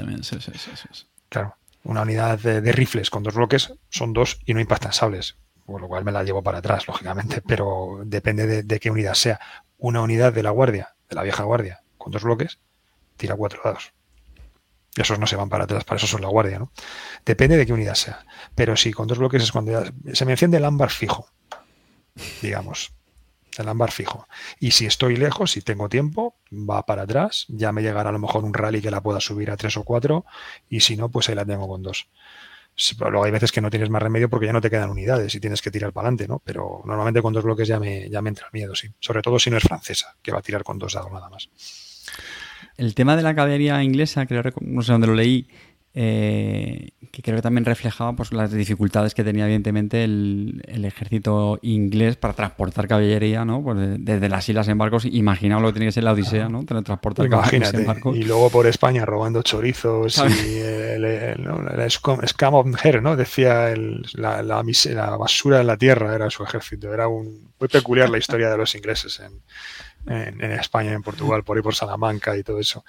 claro, 1.29 1.57
una 1.83 2.01
unidad 2.01 2.39
de, 2.39 2.71
rifles 2.71 3.11
con 3.11 3.21
dos 3.21 3.35
bloques 3.35 3.71
son 3.89 4.13
dos 4.13 4.39
y 4.43 4.55
no 4.55 4.59
impactan 4.59 4.93
sables, 4.93 5.37
por 5.63 5.79
lo 5.79 5.87
cual 5.87 6.05
me 6.05 6.11
la 6.11 6.23
llevo 6.23 6.41
para 6.41 6.57
atrás, 6.57 6.87
lógicamente, 6.87 7.43
pero 7.43 8.01
depende 8.03 8.47
de, 8.47 8.63
de 8.63 8.79
qué 8.79 8.89
unidad 8.89 9.13
sea. 9.13 9.39
Una 9.77 10.01
unidad 10.01 10.33
de 10.33 10.41
la 10.41 10.49
guardia, 10.49 10.95
de 11.07 11.15
la 11.15 11.21
vieja 11.21 11.43
guardia, 11.43 11.83
con 11.99 12.11
dos 12.11 12.23
bloques, 12.23 12.57
tira 13.15 13.35
cuatro 13.35 13.61
dados 13.63 13.93
esos 15.01 15.19
no 15.19 15.27
se 15.27 15.35
van 15.35 15.49
para 15.49 15.65
atrás, 15.65 15.83
para 15.83 15.97
eso 15.97 16.07
son 16.07 16.21
la 16.21 16.27
guardia, 16.27 16.59
¿no? 16.59 16.71
Depende 17.25 17.57
de 17.57 17.65
qué 17.65 17.73
unidad 17.73 17.95
sea. 17.95 18.25
Pero 18.55 18.75
sí, 18.75 18.91
con 18.91 19.07
dos 19.07 19.17
bloques 19.17 19.43
es 19.43 19.51
cuando 19.51 19.71
ya 19.71 20.15
se 20.15 20.25
me 20.25 20.31
enciende 20.31 20.57
el 20.57 20.65
ámbar 20.65 20.89
fijo, 20.89 21.29
digamos. 22.41 22.93
El 23.57 23.67
ámbar 23.69 23.91
fijo. 23.91 24.27
Y 24.59 24.71
si 24.71 24.85
estoy 24.85 25.15
lejos, 25.15 25.51
si 25.51 25.61
tengo 25.61 25.89
tiempo, 25.89 26.35
va 26.51 26.85
para 26.85 27.03
atrás. 27.03 27.45
Ya 27.47 27.71
me 27.71 27.81
llegará 27.81 28.09
a 28.09 28.13
lo 28.13 28.19
mejor 28.19 28.43
un 28.43 28.53
rally 28.53 28.81
que 28.81 28.91
la 28.91 29.01
pueda 29.01 29.19
subir 29.19 29.49
a 29.49 29.57
tres 29.57 29.77
o 29.77 29.83
cuatro. 29.83 30.25
Y 30.69 30.81
si 30.81 30.95
no, 30.95 31.09
pues 31.09 31.29
ahí 31.29 31.35
la 31.35 31.45
tengo 31.45 31.67
con 31.67 31.81
dos. 31.81 32.07
luego 32.99 33.23
hay 33.23 33.31
veces 33.31 33.51
que 33.51 33.61
no 33.61 33.71
tienes 33.71 33.89
más 33.89 34.01
remedio 34.01 34.29
porque 34.29 34.45
ya 34.45 34.53
no 34.53 34.61
te 34.61 34.69
quedan 34.69 34.91
unidades 34.91 35.33
y 35.33 35.39
tienes 35.39 35.63
que 35.63 35.71
tirar 35.71 35.91
para 35.91 36.07
adelante, 36.07 36.27
¿no? 36.27 36.39
Pero 36.45 36.81
normalmente 36.85 37.21
con 37.21 37.33
dos 37.33 37.43
bloques 37.43 37.67
ya 37.67 37.79
me, 37.79 38.07
ya 38.09 38.21
me 38.21 38.29
entra 38.29 38.45
el 38.45 38.53
miedo, 38.53 38.75
sí. 38.75 38.89
Sobre 38.99 39.23
todo 39.23 39.39
si 39.39 39.49
no 39.49 39.57
es 39.57 39.63
francesa, 39.63 40.15
que 40.21 40.31
va 40.31 40.39
a 40.39 40.43
tirar 40.43 40.63
con 40.63 40.77
dos 40.77 40.93
dados 40.93 41.11
nada 41.11 41.29
más. 41.29 41.49
El 42.77 42.93
tema 42.93 43.15
de 43.15 43.23
la 43.23 43.35
caballería 43.35 43.83
inglesa, 43.83 44.25
creo, 44.25 44.43
no 44.61 44.81
sé 44.83 44.91
dónde 44.91 45.07
lo 45.07 45.15
leí, 45.15 45.47
eh, 45.99 46.89
que 47.11 47.23
creo 47.23 47.37
que 47.37 47.41
también 47.41 47.65
reflejaba 47.65 48.15
pues, 48.15 48.31
las 48.31 48.51
dificultades 48.51 49.15
que 49.15 49.23
tenía 49.23 49.45
evidentemente 49.45 50.03
el, 50.03 50.61
ejército 50.85 51.57
inglés 51.63 52.17
para 52.17 52.35
transportar 52.35 52.87
caballería, 52.87 53.45
¿no? 53.45 53.63
Pues 53.63 53.77
desde 53.97 54.29
las 54.29 54.47
islas 54.47 54.67
en 54.67 54.77
barcos, 54.77 55.05
imaginaos 55.05 55.63
lo 55.63 55.69
que 55.69 55.73
tenía 55.73 55.87
que 55.87 55.93
ser 55.93 56.03
la 56.03 56.11
Odisea, 56.11 56.49
¿no? 56.49 56.65
Transportar 56.65 57.25
Imagínate. 57.25 57.77
en 57.77 57.87
barcos. 57.87 58.15
Y 58.15 58.21
luego 58.21 58.51
por 58.51 58.67
España 58.67 59.05
robando 59.05 59.41
chorizos 59.41 60.19
y 60.19 60.59
el, 60.59 61.43
¿no? 61.43 61.65
scam 62.27 62.53
of 62.53 62.85
her, 62.85 63.01
¿no? 63.01 63.15
Decía 63.15 63.73
la, 64.13 64.43
la, 64.43 64.63
la, 64.63 65.17
basura 65.17 65.61
en 65.61 65.67
la 65.67 65.77
tierra 65.77 66.13
era 66.13 66.29
su 66.29 66.43
ejército. 66.43 66.93
Era 66.93 67.07
un, 67.07 67.53
muy 67.59 67.69
peculiar 67.69 68.11
la 68.11 68.19
historia 68.19 68.51
de 68.51 68.57
los 68.57 68.75
ingleses 68.75 69.19
en, 69.19 69.41
en, 70.07 70.51
España, 70.51 70.93
en 70.93 71.03
Portugal, 71.03 71.43
por 71.43 71.57
ahí 71.57 71.63
por 71.63 71.75
Salamanca 71.75 72.37
y 72.37 72.43
todo 72.43 72.59
eso. 72.59 72.83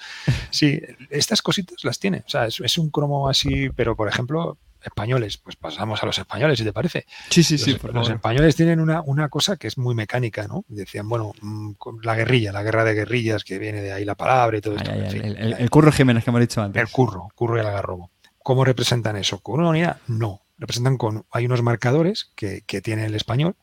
Sí, 0.50 0.80
estas 1.10 1.42
cositas 1.42 1.84
las 1.84 1.98
tiene. 1.98 2.24
O 2.26 2.28
sea, 2.28 2.46
es, 2.46 2.78
un 2.78 2.90
cromo 2.90 3.28
así, 3.28 3.70
pero 3.70 3.96
por 3.96 4.08
ejemplo, 4.08 4.58
españoles, 4.82 5.36
pues 5.38 5.56
pasamos 5.56 6.02
a 6.02 6.06
los 6.06 6.18
españoles, 6.18 6.58
si 6.58 6.64
te 6.64 6.72
parece. 6.72 7.06
Sí, 7.30 7.42
sí, 7.42 7.58
sí. 7.58 7.76
Los, 7.92 8.10
españoles 8.10 8.56
tienen 8.56 8.80
una, 8.80 9.02
una, 9.02 9.28
cosa 9.28 9.56
que 9.56 9.66
es 9.66 9.78
muy 9.78 9.94
mecánica, 9.94 10.46
¿no? 10.46 10.64
Decían, 10.68 11.08
bueno, 11.08 11.32
mm, 11.40 11.72
la 12.02 12.14
guerrilla, 12.14 12.52
la 12.52 12.62
guerra 12.62 12.84
de 12.84 12.94
guerrillas, 12.94 13.44
que 13.44 13.58
viene 13.58 13.82
de 13.82 13.92
ahí 13.92 14.04
la 14.04 14.14
palabra 14.14 14.58
y 14.58 14.60
todo 14.60 14.76
esto. 14.76 14.90
el, 14.90 15.70
curro 15.70 15.92
Jiménez 15.92 16.24
que 16.24 16.30
hemos 16.30 16.40
dicho 16.40 16.62
antes. 16.62 16.80
El 16.80 16.88
curro, 16.88 17.28
curro 17.34 17.56
y 17.56 17.60
el 17.60 17.66
agarrobo. 17.66 18.10
¿Cómo 18.42 18.64
representan 18.64 19.16
eso? 19.16 19.40
¿Con 19.40 19.60
una 19.60 19.70
unidad? 19.70 19.98
No. 20.06 20.42
Representan 20.56 20.96
con. 20.96 21.24
Hay 21.30 21.46
unos 21.46 21.62
marcadores 21.62 22.32
que, 22.34 22.62
que 22.66 22.80
tiene 22.80 23.04
el 23.04 23.14
español, 23.14 23.54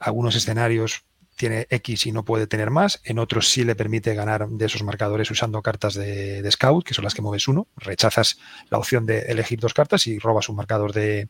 algunos 0.00 0.34
escenarios 0.34 1.04
tiene 1.36 1.66
X 1.70 2.06
y 2.06 2.12
no 2.12 2.24
puede 2.24 2.46
tener 2.46 2.70
más, 2.70 3.00
en 3.04 3.18
otros 3.18 3.48
sí 3.48 3.64
le 3.64 3.74
permite 3.74 4.14
ganar 4.14 4.48
de 4.48 4.66
esos 4.66 4.82
marcadores 4.82 5.30
usando 5.30 5.62
cartas 5.62 5.94
de, 5.94 6.48
scout, 6.50 6.84
que 6.84 6.94
son 6.94 7.04
las 7.04 7.14
que 7.14 7.22
mueves 7.22 7.48
uno, 7.48 7.68
rechazas 7.76 8.38
la 8.70 8.78
opción 8.78 9.06
de 9.06 9.20
elegir 9.20 9.58
dos 9.60 9.74
cartas 9.74 10.06
y 10.06 10.18
robas 10.18 10.48
un 10.48 10.56
marcador 10.56 10.92
de, 10.92 11.28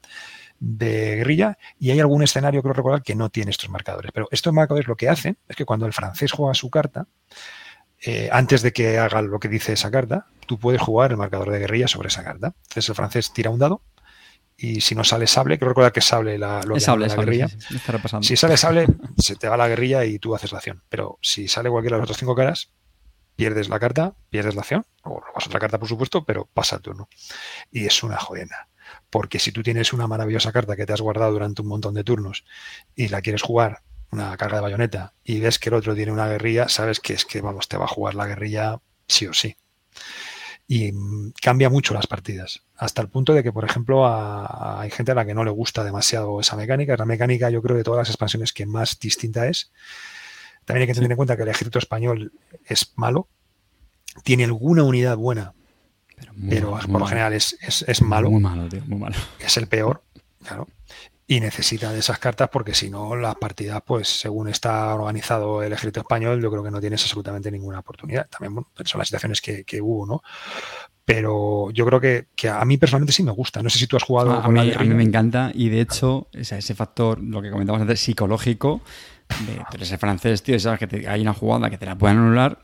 guerrilla 0.61 1.59
y 1.79 1.91
hay 1.91 2.01
algún 2.01 2.23
escenario, 2.23 2.63
creo 2.63 2.75
recordar, 2.75 3.03
que 3.03 3.15
no 3.15 3.31
tiene 3.31 3.51
estos 3.51 3.69
marcadores. 3.69 4.13
Pero 4.13 4.29
estos 4.31 4.53
marcadores 4.53 4.87
lo 4.87 4.97
que 4.97 5.09
hacen 5.09 5.39
es 5.49 5.57
que 5.57 5.65
cuando 5.65 5.87
el 5.87 5.93
francés 5.93 6.31
juega 6.33 6.55
su 6.55 6.71
carta, 6.71 7.07
eh, 8.05 8.29
antes 8.33 8.63
de 8.63 8.73
que 8.73 8.99
haga 8.99 9.23
lo 9.23 9.39
que 9.39 9.49
dice 9.49 9.73
esa 9.73 9.91
carta, 9.91 10.27
tú 10.47 10.59
puedes 10.59 10.81
jugar 10.81 11.13
el 11.13 11.17
marcador 11.17 11.51
de 11.51 11.59
guerrilla 11.61 11.89
sobre 11.89 12.09
esa 12.09 12.23
carta. 12.23 12.55
Entonces 12.63 12.89
el 12.89 12.95
francés 12.95 13.33
tira 13.33 13.51
un 13.51 13.59
dado, 13.59 13.83
y 14.63 14.81
si 14.81 14.95
no 14.95 15.03
sale 15.03 15.27
sable, 15.27 15.59
creo 15.59 15.71
recordar 15.71 15.91
que 15.91 16.01
sable 16.01 16.39
la, 16.39 16.63
lo 16.63 16.79
sable, 16.79 17.09
la 17.09 17.17
guerrilla. 17.17 17.49
si 18.21 18.37
sale 18.37 18.57
sable, 18.57 18.87
se 19.19 19.35
te 19.35 19.49
va 19.49 19.57
la 19.57 19.67
guerrilla 19.67 20.05
y 20.05 20.21
tú 20.21 20.37
haces 20.37 20.53
la 20.53 20.59
acción. 20.59 20.85
Pero 20.89 21.19
si 21.21 21.49
sale 21.49 21.69
cualquiera 21.69 21.97
de 21.97 22.03
las 22.03 22.05
otras 22.07 22.19
cinco 22.19 22.37
caras, 22.37 22.71
pierdes 23.35 23.69
la 23.69 23.81
carta, 23.81 24.15
pierdes 24.31 24.55
la 24.55 24.61
acción, 24.61 24.87
o 25.03 25.19
robas 25.19 25.49
otra 25.49 25.59
carta, 25.59 25.81
por 25.81 25.89
supuesto, 25.89 26.25
pero 26.25 26.49
pasa 26.55 26.77
el 26.77 26.83
turno. 26.83 27.09
Y 27.73 27.87
es 27.87 28.05
una 28.05 28.19
jodena. 28.19 28.69
Porque 29.11 29.41
si 29.41 29.51
tú 29.51 29.65
tienes 29.65 29.93
una 29.93 30.07
maravillosa 30.07 30.53
carta 30.53 30.77
que 30.77 30.87
te 30.87 30.93
has 30.93 31.01
guardado 31.01 31.33
durante 31.33 31.63
un 31.63 31.67
montón 31.67 31.95
de 31.95 32.05
turnos 32.05 32.45
y 32.95 33.09
la 33.09 33.21
quieres 33.21 33.43
jugar, 33.43 33.83
una 34.13 34.37
carga 34.37 34.59
de 34.59 34.63
bayoneta, 34.63 35.15
y 35.25 35.41
ves 35.41 35.59
que 35.59 35.71
el 35.71 35.75
otro 35.75 35.97
tiene 35.97 36.13
una 36.13 36.29
guerrilla, 36.29 36.69
sabes 36.69 37.01
que 37.01 37.15
es 37.15 37.25
que, 37.25 37.41
vamos, 37.41 37.67
te 37.67 37.79
va 37.79 37.87
a 37.87 37.89
jugar 37.89 38.15
la 38.15 38.29
guerrilla 38.29 38.79
sí 39.09 39.27
o 39.27 39.35
sí 39.35 39.57
y 40.67 40.93
cambia 41.41 41.69
mucho 41.69 41.95
las 41.95 42.07
partidas. 42.07 42.63
Hasta 42.77 43.03
el 43.03 43.09
punto 43.09 43.35
de 43.35 43.43
que, 43.43 43.53
por 43.53 43.65
ejemplo, 43.65 44.07
hay 44.07 44.91
gente 44.91 45.13
a 45.13 45.15
la 45.15 45.27
que 45.27 45.35
no 45.35 45.45
le 45.45 45.51
gusta 45.51 45.85
demasiado 45.85 46.41
esa 46.41 46.57
mecánica. 46.57 46.97
La 46.97 47.05
mecánica, 47.05 47.51
yo 47.51 47.63
creo, 47.63 47.77
de 47.77 47.85
todas 47.85 47.99
las 47.99 48.09
expansiones 48.09 48.53
que 48.53 48.67
más 48.67 48.99
distinta 48.99 49.47
es. 49.47 49.71
También 50.65 50.83
hay 50.83 50.87
que 50.87 50.95
tener 50.95 51.11
en 51.11 51.17
cuenta 51.17 51.37
que 51.37 51.43
el 51.43 51.49
ejército 51.49 51.79
español 51.79 52.33
es 52.67 52.93
malo. 52.97 53.29
Tiene 54.25 54.45
alguna 54.45 54.85
unidad 54.85 55.17
buena, 55.17 55.55
pero, 56.49 56.79
por 56.91 57.01
lo 57.01 57.07
general 57.07 57.33
es, 57.33 57.57
es, 57.61 58.03
malo. 58.03 58.31
Muy 58.31 58.41
malo, 58.41 58.69
tío, 58.69 58.83
muy 58.87 58.99
malo. 58.99 59.17
Es 59.41 59.57
el 59.57 59.67
peor, 59.67 60.03
claro. 60.45 60.69
Y 61.27 61.41
necesita 61.41 61.93
de 61.93 62.01
esas 62.01 62.19
cartas 62.19 62.49
porque 62.51 62.75
si 62.75 62.91
no 62.91 63.17
las 63.17 63.37
partidas 63.37 63.81
pues 63.87 64.09
según 64.09 64.49
está 64.49 64.95
organizado 64.95 65.63
el 65.63 65.73
ejército 65.73 66.01
español 66.01 66.43
yo 66.43 66.51
creo 66.51 66.63
que 66.63 66.71
no 66.71 66.81
tienes 66.81 67.03
absolutamente 67.03 67.51
ninguna 67.51 67.79
oportunidad. 67.79 68.29
También 68.29 68.55
bueno, 68.55 68.69
son 68.85 68.99
las 68.99 69.09
situaciones 69.09 69.41
que, 69.41 69.65
que, 69.65 69.81
hubo 69.81 70.07
no 70.07 70.23
pero 71.05 71.71
yo 71.71 71.85
creo 71.85 72.01
que, 72.01 72.27
que, 72.37 72.49
a 72.49 72.65
mí 72.65 72.77
personalmente 72.77 73.13
sí 73.13 73.25
me 73.25 73.33
gusta. 73.33 73.61
No 73.61 73.69
sé 73.69 73.81
si 73.81 73.89
tú 73.89 73.97
has 73.97 74.05
jugado 74.05 74.35
a, 74.35 74.49
mí, 74.49 74.73
a 74.73 74.79
mí, 74.79 74.95
me 74.95 75.03
encanta 75.03 75.51
y 75.53 75.69
de 75.69 75.81
hecho 75.81 76.29
ese 76.33 76.75
factor 76.75 77.21
lo 77.21 77.43
que 77.43 77.51
comentamos 77.51 77.83
antes 77.83 78.01
psicológico 78.01 78.83
de, 79.47 79.63
pero 79.71 79.83
ese 79.83 79.99
francés 79.99 80.43
tío 80.43 80.59
sabes 80.61 80.79
que 80.79 80.87
te, 80.87 81.09
hay 81.09 81.23
una 81.23 81.35
jugada 81.35 81.71
que 81.71 81.79
te 81.79 81.87
la 81.87 81.97
pueden 81.97 82.19
anular 82.19 82.63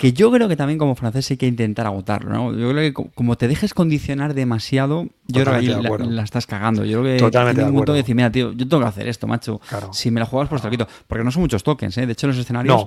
que 0.00 0.14
yo 0.14 0.32
creo 0.32 0.48
que 0.48 0.56
también 0.56 0.78
como 0.78 0.94
francés 0.94 1.30
hay 1.30 1.36
que 1.36 1.46
intentar 1.46 1.84
agotarlo, 1.84 2.30
¿no? 2.30 2.56
Yo 2.56 2.70
creo 2.70 2.90
que 2.90 3.10
como 3.14 3.36
te 3.36 3.48
dejes 3.48 3.74
condicionar 3.74 4.32
demasiado, 4.32 5.08
yo 5.26 5.44
creo 5.44 5.60
que 5.60 5.74
ahí 5.74 6.08
la, 6.08 6.22
estás 6.22 6.46
cagando. 6.46 6.86
Yo 6.86 7.02
creo 7.02 7.16
que 7.16 7.22
Totalmente 7.22 7.62
un 7.62 7.72
momento 7.72 7.92
de 7.92 7.98
decir, 7.98 8.14
mira, 8.14 8.32
tío, 8.32 8.52
yo 8.52 8.66
tengo 8.66 8.82
que 8.82 8.88
hacer 8.88 9.08
esto, 9.08 9.26
macho. 9.26 9.60
Si 9.92 10.10
me 10.10 10.18
la 10.18 10.24
juegas, 10.24 10.48
pues 10.48 10.62
te 10.62 10.68
lo 10.68 10.70
quito. 10.70 10.88
Porque 11.06 11.22
no 11.22 11.30
son 11.30 11.42
muchos 11.42 11.62
tokens, 11.62 11.98
¿eh? 11.98 12.06
De 12.06 12.12
hecho, 12.12 12.26
los 12.26 12.38
escenarios, 12.38 12.86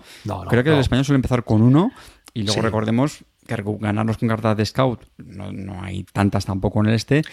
creo 0.49 0.63
que 0.63 0.73
el 0.73 0.79
español 0.79 1.05
suele 1.05 1.17
empezar 1.17 1.43
con 1.43 1.61
uno 1.61 1.91
y 2.33 2.41
luego 2.45 2.63
recordemos 2.63 3.23
que 3.45 3.63
ganarlos 3.79 4.17
con 4.17 4.29
cartas 4.29 4.57
de 4.57 4.65
scout 4.65 5.01
no, 5.17 5.51
no, 5.51 5.83
hay 5.83 6.03
tantas 6.03 6.45
tampoco 6.45 6.79
en 6.81 6.87
el 6.87 6.95
este 6.95 7.23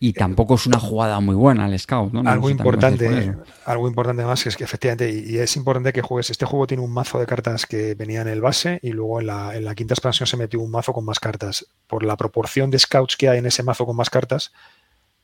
y 0.00 0.12
tampoco 0.12 0.54
es 0.54 0.66
una 0.66 0.78
jugada 0.78 1.20
muy 1.20 1.34
buena 1.34 1.66
el 1.66 1.78
scout 1.78 2.12
¿no? 2.12 2.28
algo 2.28 2.50
importante 2.50 3.34
algo 3.64 3.88
importante 3.88 4.24
más 4.24 4.46
es 4.46 4.56
que 4.56 4.64
efectivamente 4.64 5.10
y 5.10 5.38
es 5.38 5.56
importante 5.56 5.92
que 5.92 6.02
juegues 6.02 6.30
este 6.30 6.46
juego 6.46 6.66
tiene 6.66 6.82
un 6.82 6.92
mazo 6.92 7.18
de 7.18 7.26
cartas 7.26 7.66
que 7.66 7.94
venía 7.94 8.22
en 8.22 8.28
el 8.28 8.40
base 8.40 8.80
y 8.82 8.92
luego 8.92 9.20
en 9.20 9.26
la, 9.26 9.56
en 9.56 9.64
la 9.64 9.74
quinta 9.74 9.94
expansión 9.94 10.26
se 10.26 10.36
metió 10.36 10.60
un 10.60 10.70
mazo 10.70 10.92
con 10.92 11.04
más 11.04 11.20
cartas 11.20 11.66
por 11.86 12.04
la 12.04 12.16
proporción 12.16 12.70
de 12.70 12.78
scouts 12.78 13.16
que 13.16 13.28
hay 13.28 13.38
en 13.38 13.46
ese 13.46 13.62
mazo 13.62 13.86
con 13.86 13.96
más 13.96 14.10
cartas 14.10 14.52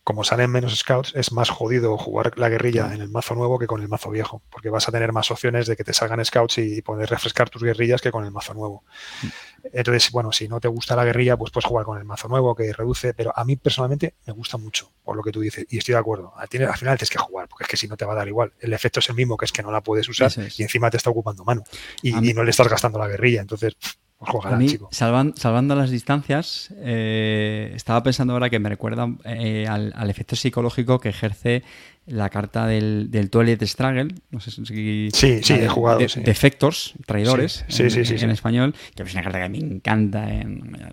como 0.05 0.23
salen 0.23 0.51
menos 0.51 0.79
scouts, 0.79 1.15
es 1.17 1.33
más 1.33 1.49
jodido 1.49 1.97
jugar 1.97 2.39
la 2.39 2.51
guerrilla 2.51 2.93
en 2.93 3.01
el 3.01 3.09
mazo 3.09 3.35
nuevo 3.35 3.59
que 3.59 3.67
con 3.67 3.81
el 3.81 3.89
mazo 3.89 4.11
viejo, 4.11 4.43
porque 4.51 4.69
vas 4.69 4.87
a 4.87 4.93
tener 4.93 5.13
más 5.13 5.31
opciones 5.31 5.67
de 5.67 5.77
que 5.77 5.83
te 5.83 5.95
salgan 5.95 6.23
scouts 6.23 6.59
y 6.59 6.83
poder 6.83 7.09
refrescar 7.09 7.49
tus 7.49 7.63
guerrillas 7.63 8.03
que 8.03 8.13
con 8.13 8.25
el 8.27 8.31
mazo 8.31 8.53
nuevo. 8.53 8.85
Mm. 9.23 9.27
Entonces, 9.73 10.11
bueno, 10.11 10.33
si 10.33 10.49
no 10.49 10.61
te 10.61 10.69
gusta 10.69 10.95
la 10.97 11.05
guerrilla, 11.05 11.37
pues 11.37 11.51
puedes 11.51 11.67
jugar 11.67 11.85
con 11.85 11.99
el 11.99 12.05
mazo 12.05 12.29
nuevo 12.29 12.55
que 12.55 12.73
reduce, 12.73 13.15
pero 13.15 13.33
a 13.35 13.45
mí 13.45 13.57
personalmente 13.57 14.15
me 14.27 14.33
gusta 14.33 14.57
mucho, 14.57 14.91
por 15.03 15.17
lo 15.17 15.23
que 15.23 15.33
tú 15.33 15.41
dices, 15.41 15.67
y 15.69 15.79
estoy 15.79 15.95
de 15.95 15.99
acuerdo. 15.99 16.33
Al 16.37 16.49
final 16.49 16.75
tienes 16.99 17.11
que 17.11 17.19
jugar, 17.19 17.49
porque 17.49 17.65
es 17.65 17.69
que 17.69 17.77
si 17.77 17.89
no 17.89 17.97
te 17.97 18.05
va 18.05 18.13
a 18.13 18.17
dar 18.17 18.29
igual. 18.29 18.53
El 18.61 18.73
efecto 18.73 19.01
es 19.01 19.09
el 19.09 19.17
mismo, 19.17 19.37
que 19.37 19.47
es 19.47 19.53
que 19.53 19.63
no 19.63 19.71
la 19.71 19.81
puedes 19.81 20.09
usar 20.09 20.31
y 20.57 20.63
encima 20.63 20.91
te 20.91 20.97
está 20.97 21.11
ocupando 21.11 21.45
mano 21.45 21.63
y, 22.03 22.13
no 22.35 22.43
le 22.43 22.51
estás 22.51 22.69
gastando 22.69 22.99
la 22.99 23.07
guerrilla. 23.07 23.41
Entonces, 23.41 23.77
a 24.21 24.57
mí, 24.57 24.79
salvando 24.91 25.75
las 25.75 25.91
distancias, 25.91 26.73
eh, 26.79 27.73
estaba 27.75 28.03
pensando 28.03 28.33
ahora 28.33 28.49
que 28.49 28.59
me 28.59 28.69
recuerda 28.69 29.09
eh, 29.25 29.67
al, 29.69 30.11
efecto 30.11 30.37
psicológico 30.37 30.99
que 30.99 31.11
ejerce 31.11 31.63
la 32.07 32.29
carta 32.29 32.67
del, 32.67 33.11
del 33.11 33.31
Toilet 33.31 33.63
Struggle. 33.65 34.09
No 34.31 34.41
sé 34.41 34.51
si. 34.51 35.11
Sí, 35.13 35.41
sí, 35.43 35.55
he 35.55 35.69
jugado. 35.69 35.99
De, 35.99 36.09
sí. 36.09 36.21
Defectors, 36.21 36.95
traidores, 37.07 37.65
sí, 37.69 37.91
sí, 37.91 38.01
en, 38.01 38.25
en, 38.25 38.31
español. 38.31 38.75
Que 38.95 39.03
es 39.03 39.15
una 39.15 39.23
carta 39.23 39.43
que 39.43 39.49
me 39.49 39.59
encanta. 39.59 40.31
Eh, 40.31 40.45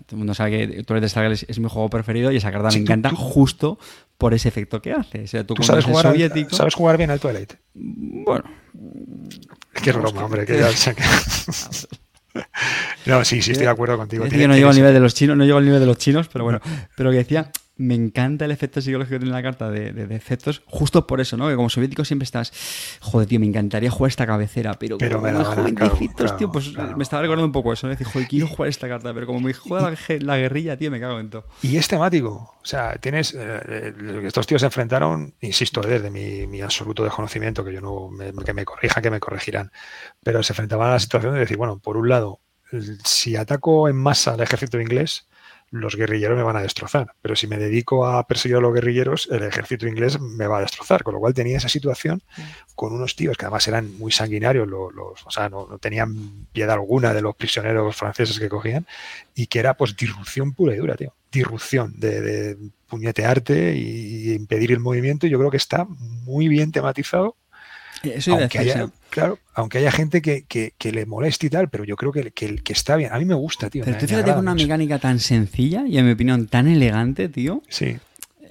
todo 0.06 0.12
el 0.12 0.18
mundo 0.18 0.34
sabe 0.34 0.68
que 0.68 0.82
Toilet 0.84 1.08
Struggle 1.08 1.32
es, 1.32 1.58
mi 1.58 1.68
juego 1.68 1.90
preferido 1.90 2.32
y 2.32 2.36
esa 2.36 2.50
carta 2.50 2.70
me 2.70 2.76
encanta 2.76 3.10
justo 3.10 3.78
por 4.16 4.34
ese 4.34 4.48
efecto 4.48 4.80
que 4.80 4.92
hace. 4.92 5.24
O 5.24 5.26
sea, 5.26 5.46
tú, 5.46 5.54
sabes, 5.62 5.84
jugar 5.84 6.06
soviético, 6.06 6.56
¿Sabes 6.56 6.74
jugar 6.74 6.96
bien 6.96 7.10
al 7.10 7.20
Twilight? 7.20 7.54
Bueno. 7.74 8.44
Qué 9.82 9.92
broma, 9.92 10.24
hombre. 10.24 10.46
Que 10.46 10.58
ya, 10.58 10.70
No, 13.06 13.24
sí, 13.24 13.42
sí, 13.42 13.52
estoy 13.52 13.66
de 13.66 13.72
acuerdo 13.72 13.96
contigo. 13.96 14.26
Yo 14.26 14.48
no 14.48 14.54
llego 14.54 14.70
al 14.70 14.76
nivel 14.76 14.94
de 14.94 15.00
los 15.00 15.14
chinos, 15.14 15.36
no 15.36 15.44
llego 15.44 15.58
al 15.58 15.64
nivel 15.64 15.80
de 15.80 15.86
los 15.86 15.98
chinos, 15.98 16.28
pero 16.32 16.44
bueno, 16.44 16.60
pero 16.96 17.10
que 17.10 17.18
decía, 17.18 17.50
me 17.76 17.94
encanta 17.94 18.44
el 18.44 18.50
efecto 18.50 18.80
psicológico 18.80 19.14
que 19.14 19.20
tiene 19.20 19.34
la 19.34 19.42
carta 19.42 19.70
de, 19.70 19.92
de, 19.92 20.14
efectos, 20.14 20.62
justo 20.66 21.06
por 21.06 21.20
eso, 21.20 21.36
¿no? 21.36 21.48
Que 21.48 21.56
como 21.56 21.70
soviético 21.70 22.04
siempre 22.04 22.24
estás, 22.24 22.52
joder, 23.00 23.26
tío, 23.26 23.40
me 23.40 23.46
encantaría 23.46 23.90
jugar 23.90 24.10
esta 24.10 24.26
cabecera, 24.26 24.74
pero, 24.74 24.98
pero 24.98 25.20
como 25.20 25.32
me 25.32 25.44
jovencitos, 25.44 26.36
tío, 26.36 26.52
pues 26.52 26.74
me 26.96 27.02
estaba 27.02 27.22
recordando 27.22 27.46
un 27.46 27.52
poco 27.52 27.72
eso, 27.72 27.86
¿no? 27.86 27.92
Decir, 27.92 28.06
joder, 28.06 28.28
quiero 28.28 28.46
jugar 28.46 28.68
esta 28.68 28.88
carta, 28.88 29.14
pero 29.14 29.26
como 29.26 29.40
me 29.40 29.54
juega 29.54 29.90
la, 29.90 29.96
la, 30.20 30.36
guerrilla, 30.36 30.76
tío, 30.76 30.90
me 30.90 31.00
cago 31.00 31.18
en 31.18 31.30
todo. 31.30 31.46
Y 31.62 31.76
es 31.76 31.88
temático, 31.88 32.54
o 32.62 32.64
sea, 32.64 32.94
tienes, 32.96 33.34
eh, 33.36 33.94
estos 34.24 34.46
tíos 34.46 34.60
se 34.60 34.66
enfrentaron, 34.66 35.34
insisto, 35.40 35.80
desde 35.80 36.10
mi, 36.10 36.46
mi, 36.46 36.60
absoluto 36.60 37.04
desconocimiento, 37.04 37.64
que 37.64 37.72
yo 37.72 37.80
no, 37.80 38.10
me, 38.10 38.32
que 38.44 38.52
me 38.52 38.66
corrija, 38.66 39.00
que 39.00 39.10
me 39.10 39.18
corregirán, 39.18 39.72
pero 40.22 40.42
se 40.42 40.52
enfrentaban 40.52 40.88
a 40.88 40.92
la 40.92 41.00
situación 41.00 41.32
de 41.32 41.40
decir, 41.40 41.56
bueno, 41.56 41.78
por 41.78 41.96
un 41.96 42.10
lado, 42.10 42.40
si 43.04 43.36
ataco 43.36 43.88
en 43.88 43.96
masa 43.96 44.34
al 44.34 44.40
ejército 44.40 44.80
inglés, 44.80 45.26
los 45.72 45.96
guerrilleros 45.96 46.36
me 46.36 46.44
van 46.44 46.56
a 46.56 46.62
destrozar. 46.62 47.14
Pero 47.22 47.34
si 47.34 47.48
me 47.48 47.56
dedico 47.56 48.06
a 48.06 48.24
perseguir 48.26 48.58
a 48.58 48.60
los 48.60 48.72
guerrilleros, 48.72 49.28
el 49.32 49.42
ejército 49.42 49.88
inglés 49.88 50.20
me 50.20 50.46
va 50.46 50.58
a 50.58 50.60
destrozar. 50.60 51.02
Con 51.02 51.14
lo 51.14 51.20
cual 51.20 51.34
tenía 51.34 51.56
esa 51.56 51.68
situación 51.68 52.22
con 52.76 52.92
unos 52.92 53.16
tíos 53.16 53.36
que 53.36 53.46
además 53.46 53.66
eran 53.66 53.98
muy 53.98 54.12
sanguinarios, 54.12 54.68
los, 54.68 55.26
o 55.26 55.30
sea, 55.30 55.48
no, 55.48 55.78
tenían 55.78 56.46
piedad 56.52 56.74
alguna 56.74 57.12
de 57.12 57.22
los 57.22 57.34
prisioneros 57.34 57.96
franceses 57.96 58.38
que 58.38 58.48
cogían, 58.48 58.86
y 59.34 59.46
que 59.46 59.58
era 59.58 59.74
pues 59.74 59.96
disrupción 59.96 60.52
pura 60.52 60.74
y 60.74 60.78
dura, 60.78 60.94
tío. 60.94 61.14
Disrupción 61.32 61.94
de, 61.96 62.20
de 62.20 62.58
puñetearte 62.86 63.74
y 63.74 64.32
impedir 64.34 64.70
el 64.72 64.80
movimiento. 64.80 65.26
Y 65.26 65.30
yo 65.30 65.38
creo 65.38 65.50
que 65.50 65.56
está 65.56 65.86
muy 65.88 66.46
bien 66.48 66.70
tematizado 66.70 67.36
eso 68.02 68.34
aunque 68.34 68.58
haya, 68.58 68.90
claro, 69.12 69.38
aunque 69.54 69.78
haya 69.78 69.92
gente 69.92 70.22
que, 70.22 70.44
que, 70.46 70.92
le 70.92 71.06
moleste 71.06 71.46
y 71.46 71.50
tal, 71.50 71.68
pero 71.68 71.84
yo 71.84 71.96
creo 71.96 72.12
que, 72.12 72.30
que, 72.32 72.56
que 72.56 72.72
está 72.72 72.96
bien. 72.96 73.12
A 73.12 73.18
mí 73.18 73.24
me 73.24 73.34
gusta, 73.34 73.70
tío. 73.70 73.84
Pero 73.84 73.98
tú 73.98 74.06
fíjate 74.06 74.30
con 74.32 74.40
una 74.40 74.54
mecánica 74.54 74.98
tan 74.98 75.20
sencilla 75.20 75.86
y 75.86 75.98
en 75.98 76.06
mi 76.06 76.12
opinión 76.12 76.46
tan 76.46 76.66
elegante, 76.66 77.28
tío. 77.28 77.62
Sí. 77.68 77.96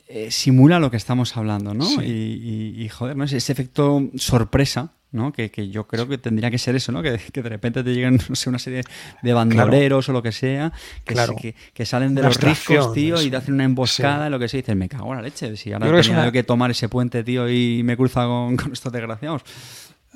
Eh, 0.07 0.29
simula 0.29 0.79
lo 0.79 0.91
que 0.91 0.97
estamos 0.97 1.35
hablando, 1.35 1.73
¿no? 1.73 1.87
Y, 2.01 2.05
y, 2.05 2.83
y, 2.83 2.89
joder, 2.89 3.17
¿no? 3.17 3.23
Ese 3.23 3.37
efecto 3.51 4.09
sorpresa 4.15 4.91
¿no? 5.11 5.33
Que, 5.33 5.51
que, 5.51 5.69
yo 5.69 5.87
creo 5.87 6.07
que 6.07 6.17
tendría 6.17 6.49
que 6.49 6.57
ser 6.57 6.75
eso, 6.75 6.91
¿no? 6.91 7.03
Que, 7.03 7.19
que 7.31 7.41
de 7.41 7.49
repente 7.49 7.83
te 7.83 7.93
lleguen, 7.93 8.19
no 8.29 8.35
sé, 8.35 8.49
una 8.49 8.59
serie 8.59 8.83
de 9.21 9.33
bandoleros 9.33 10.07
o 10.09 10.13
lo 10.13 10.23
que 10.23 10.31
sea, 10.31 10.71
que, 11.03 11.13
claro. 11.13 11.35
que, 11.73 11.85
salen 11.85 12.15
de 12.15 12.21
los 12.21 12.39
riscos, 12.39 12.93
tío, 12.93 13.21
y 13.21 13.29
te 13.29 13.35
hacen 13.35 13.55
una 13.55 13.65
emboscada, 13.65 14.25
sí. 14.25 14.31
lo 14.31 14.39
que 14.39 14.47
sea, 14.47 14.59
y 14.59 14.61
dices, 14.61 14.75
me 14.75 14.87
cago 14.87 15.11
en 15.11 15.17
la 15.17 15.21
leche, 15.21 15.55
si 15.57 15.73
ahora 15.73 16.01
tenido 16.01 16.21
una... 16.21 16.31
que 16.31 16.43
tomar 16.43 16.71
ese 16.71 16.87
puente, 16.87 17.23
tío, 17.23 17.49
y 17.49 17.83
me 17.83 17.97
cruza 17.97 18.25
con, 18.25 18.55
con 18.57 18.71
estos 18.71 18.91
desgraciados. 18.91 19.43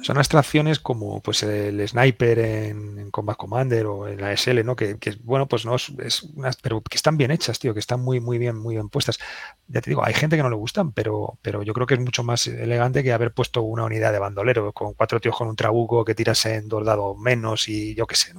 Son 0.01 0.17
abstracciones 0.17 0.79
como 0.79 1.21
pues 1.21 1.41
el 1.43 1.87
sniper 1.87 2.39
en, 2.39 2.99
en, 2.99 3.11
Combat 3.11 3.37
Commander 3.37 3.85
o 3.85 4.07
en 4.07 4.19
la 4.19 4.35
SL, 4.35 4.63
¿no? 4.65 4.75
Que, 4.75 4.97
que 4.97 5.15
bueno, 5.23 5.47
pues 5.47 5.65
no 5.65 5.75
es, 5.75 5.91
es 5.99 6.23
unas, 6.23 6.57
pero 6.57 6.81
que 6.81 6.97
están 6.97 7.15
bien 7.15 7.31
hechas, 7.31 7.59
tío, 7.59 7.73
que 7.73 7.79
están 7.79 8.01
muy, 8.01 8.19
muy 8.19 8.37
bien, 8.37 8.57
muy 8.57 8.75
bien 8.75 8.89
puestas. 8.89 9.19
Ya 9.67 9.79
te 9.79 9.89
digo, 9.89 10.05
hay 10.05 10.13
gente 10.13 10.35
que 10.35 10.43
no 10.43 10.49
le 10.49 10.57
gustan, 10.57 10.91
pero, 10.91 11.39
pero 11.41 11.63
yo 11.63 11.73
creo 11.73 11.87
que 11.87 11.93
es 11.93 11.99
mucho 12.01 12.23
más 12.23 12.45
elegante 12.47 13.03
que 13.03 13.13
haber 13.13 13.33
puesto 13.33 13.61
una 13.61 13.85
unidad 13.85 14.11
de 14.11 14.19
bandolero 14.19 14.73
con 14.73 14.93
cuatro 14.93 15.21
tíos 15.21 15.37
con 15.37 15.47
un 15.47 15.55
trabuco 15.55 16.03
que 16.03 16.13
tiras 16.13 16.45
en 16.45 16.67
dos 16.67 16.85
dados 16.85 17.17
menos 17.17 17.69
y 17.69 17.95
yo 17.95 18.05
qué 18.05 18.15
sé, 18.15 18.33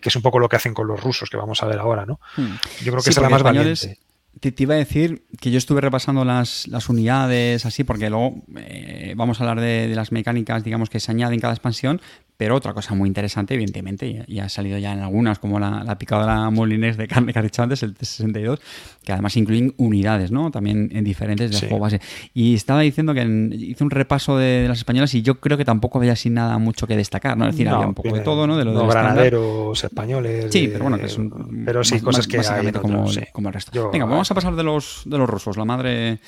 que 0.00 0.08
es 0.08 0.16
un 0.16 0.22
poco 0.22 0.38
lo 0.38 0.48
que 0.48 0.56
hacen 0.56 0.72
con 0.72 0.86
los 0.86 1.02
rusos 1.02 1.28
que 1.28 1.36
vamos 1.36 1.62
a 1.62 1.66
ver 1.66 1.80
ahora, 1.80 2.06
¿no? 2.06 2.18
Hmm. 2.36 2.54
Yo 2.82 2.92
creo 2.92 2.96
que 2.96 3.02
sí, 3.02 3.10
es 3.10 3.18
la 3.18 3.28
más 3.28 3.42
valiente. 3.42 3.98
Te, 4.40 4.54
iba 4.56 4.74
a 4.74 4.78
decir 4.78 5.24
que 5.40 5.50
yo 5.50 5.58
estuve 5.58 5.80
repasando 5.80 6.24
las, 6.24 6.68
las 6.68 6.88
unidades 6.88 7.66
así, 7.66 7.84
porque 7.84 8.10
luego 8.10 8.42
eh, 8.56 9.14
vamos 9.16 9.40
a 9.40 9.44
hablar 9.44 9.60
de, 9.60 9.88
de, 9.88 9.94
las 9.94 10.12
mecánicas, 10.12 10.64
digamos, 10.64 10.90
que 10.90 11.00
se 11.00 11.10
añaden 11.10 11.34
en 11.34 11.40
cada 11.40 11.54
expansión, 11.54 12.00
pero 12.38 12.54
otra 12.54 12.72
cosa 12.72 12.94
muy 12.94 13.08
interesante, 13.08 13.54
evidentemente, 13.54 14.24
y 14.28 14.38
ha 14.38 14.48
salido 14.48 14.78
ya 14.78 14.92
en 14.92 15.00
algunas, 15.00 15.40
como 15.40 15.58
la, 15.58 15.82
la 15.82 15.98
picadora 15.98 16.48
Molinés 16.50 16.96
de 16.96 17.08
carne 17.08 17.32
que 17.32 17.40
has 17.40 17.44
dicho 17.44 17.64
antes, 17.64 17.82
el 17.82 17.96
T62, 17.96 18.60
que 19.02 19.12
además 19.12 19.36
incluyen 19.36 19.74
unidades, 19.76 20.30
¿no? 20.30 20.52
También 20.52 20.88
en 20.92 21.02
diferentes 21.02 21.50
del 21.50 21.58
sí. 21.58 21.66
juego 21.66 21.82
base. 21.82 22.00
Y 22.34 22.54
estaba 22.54 22.82
diciendo 22.82 23.12
que 23.12 23.22
en, 23.22 23.52
hice 23.52 23.82
un 23.82 23.90
repaso 23.90 24.38
de, 24.38 24.62
de, 24.62 24.68
las 24.68 24.78
españolas 24.78 25.12
y 25.14 25.22
yo 25.22 25.40
creo 25.40 25.58
que 25.58 25.64
tampoco 25.64 25.98
había 25.98 26.12
así 26.12 26.30
nada 26.30 26.58
mucho 26.58 26.86
que 26.86 26.96
destacar, 26.96 27.36
¿no? 27.36 27.44
Es 27.48 27.56
decir, 27.56 27.66
no, 27.66 27.74
había 27.74 27.88
un 27.88 27.94
poco 27.94 28.14
de 28.14 28.20
todo, 28.20 28.46
¿no? 28.46 28.56
De 28.56 28.64
lo 28.64 28.72
no, 28.72 28.86
granaderos 28.86 29.82
españoles. 29.82 30.46
Sí, 30.52 30.68
pero 30.68 30.84
bueno, 30.84 30.96
que 30.96 31.06
es 31.06 31.18
un, 31.18 31.64
Pero 31.64 31.82
sí, 31.82 32.00
cosas 32.00 32.28
que 32.28 32.38
hay 32.38 32.70
como, 32.70 33.00
otros, 33.00 33.14
sí. 33.14 33.22
como 33.32 33.48
el 33.48 33.54
resto. 33.54 33.72
Yo, 33.72 33.90
Venga, 33.90 34.04
vamos 34.04 34.30
a 34.30 34.34
pasar 34.36 34.54
de 34.54 34.62
los, 34.62 35.02
de 35.06 35.18
los 35.18 35.28
rusos, 35.28 35.56
la 35.56 35.64
madre, 35.64 36.20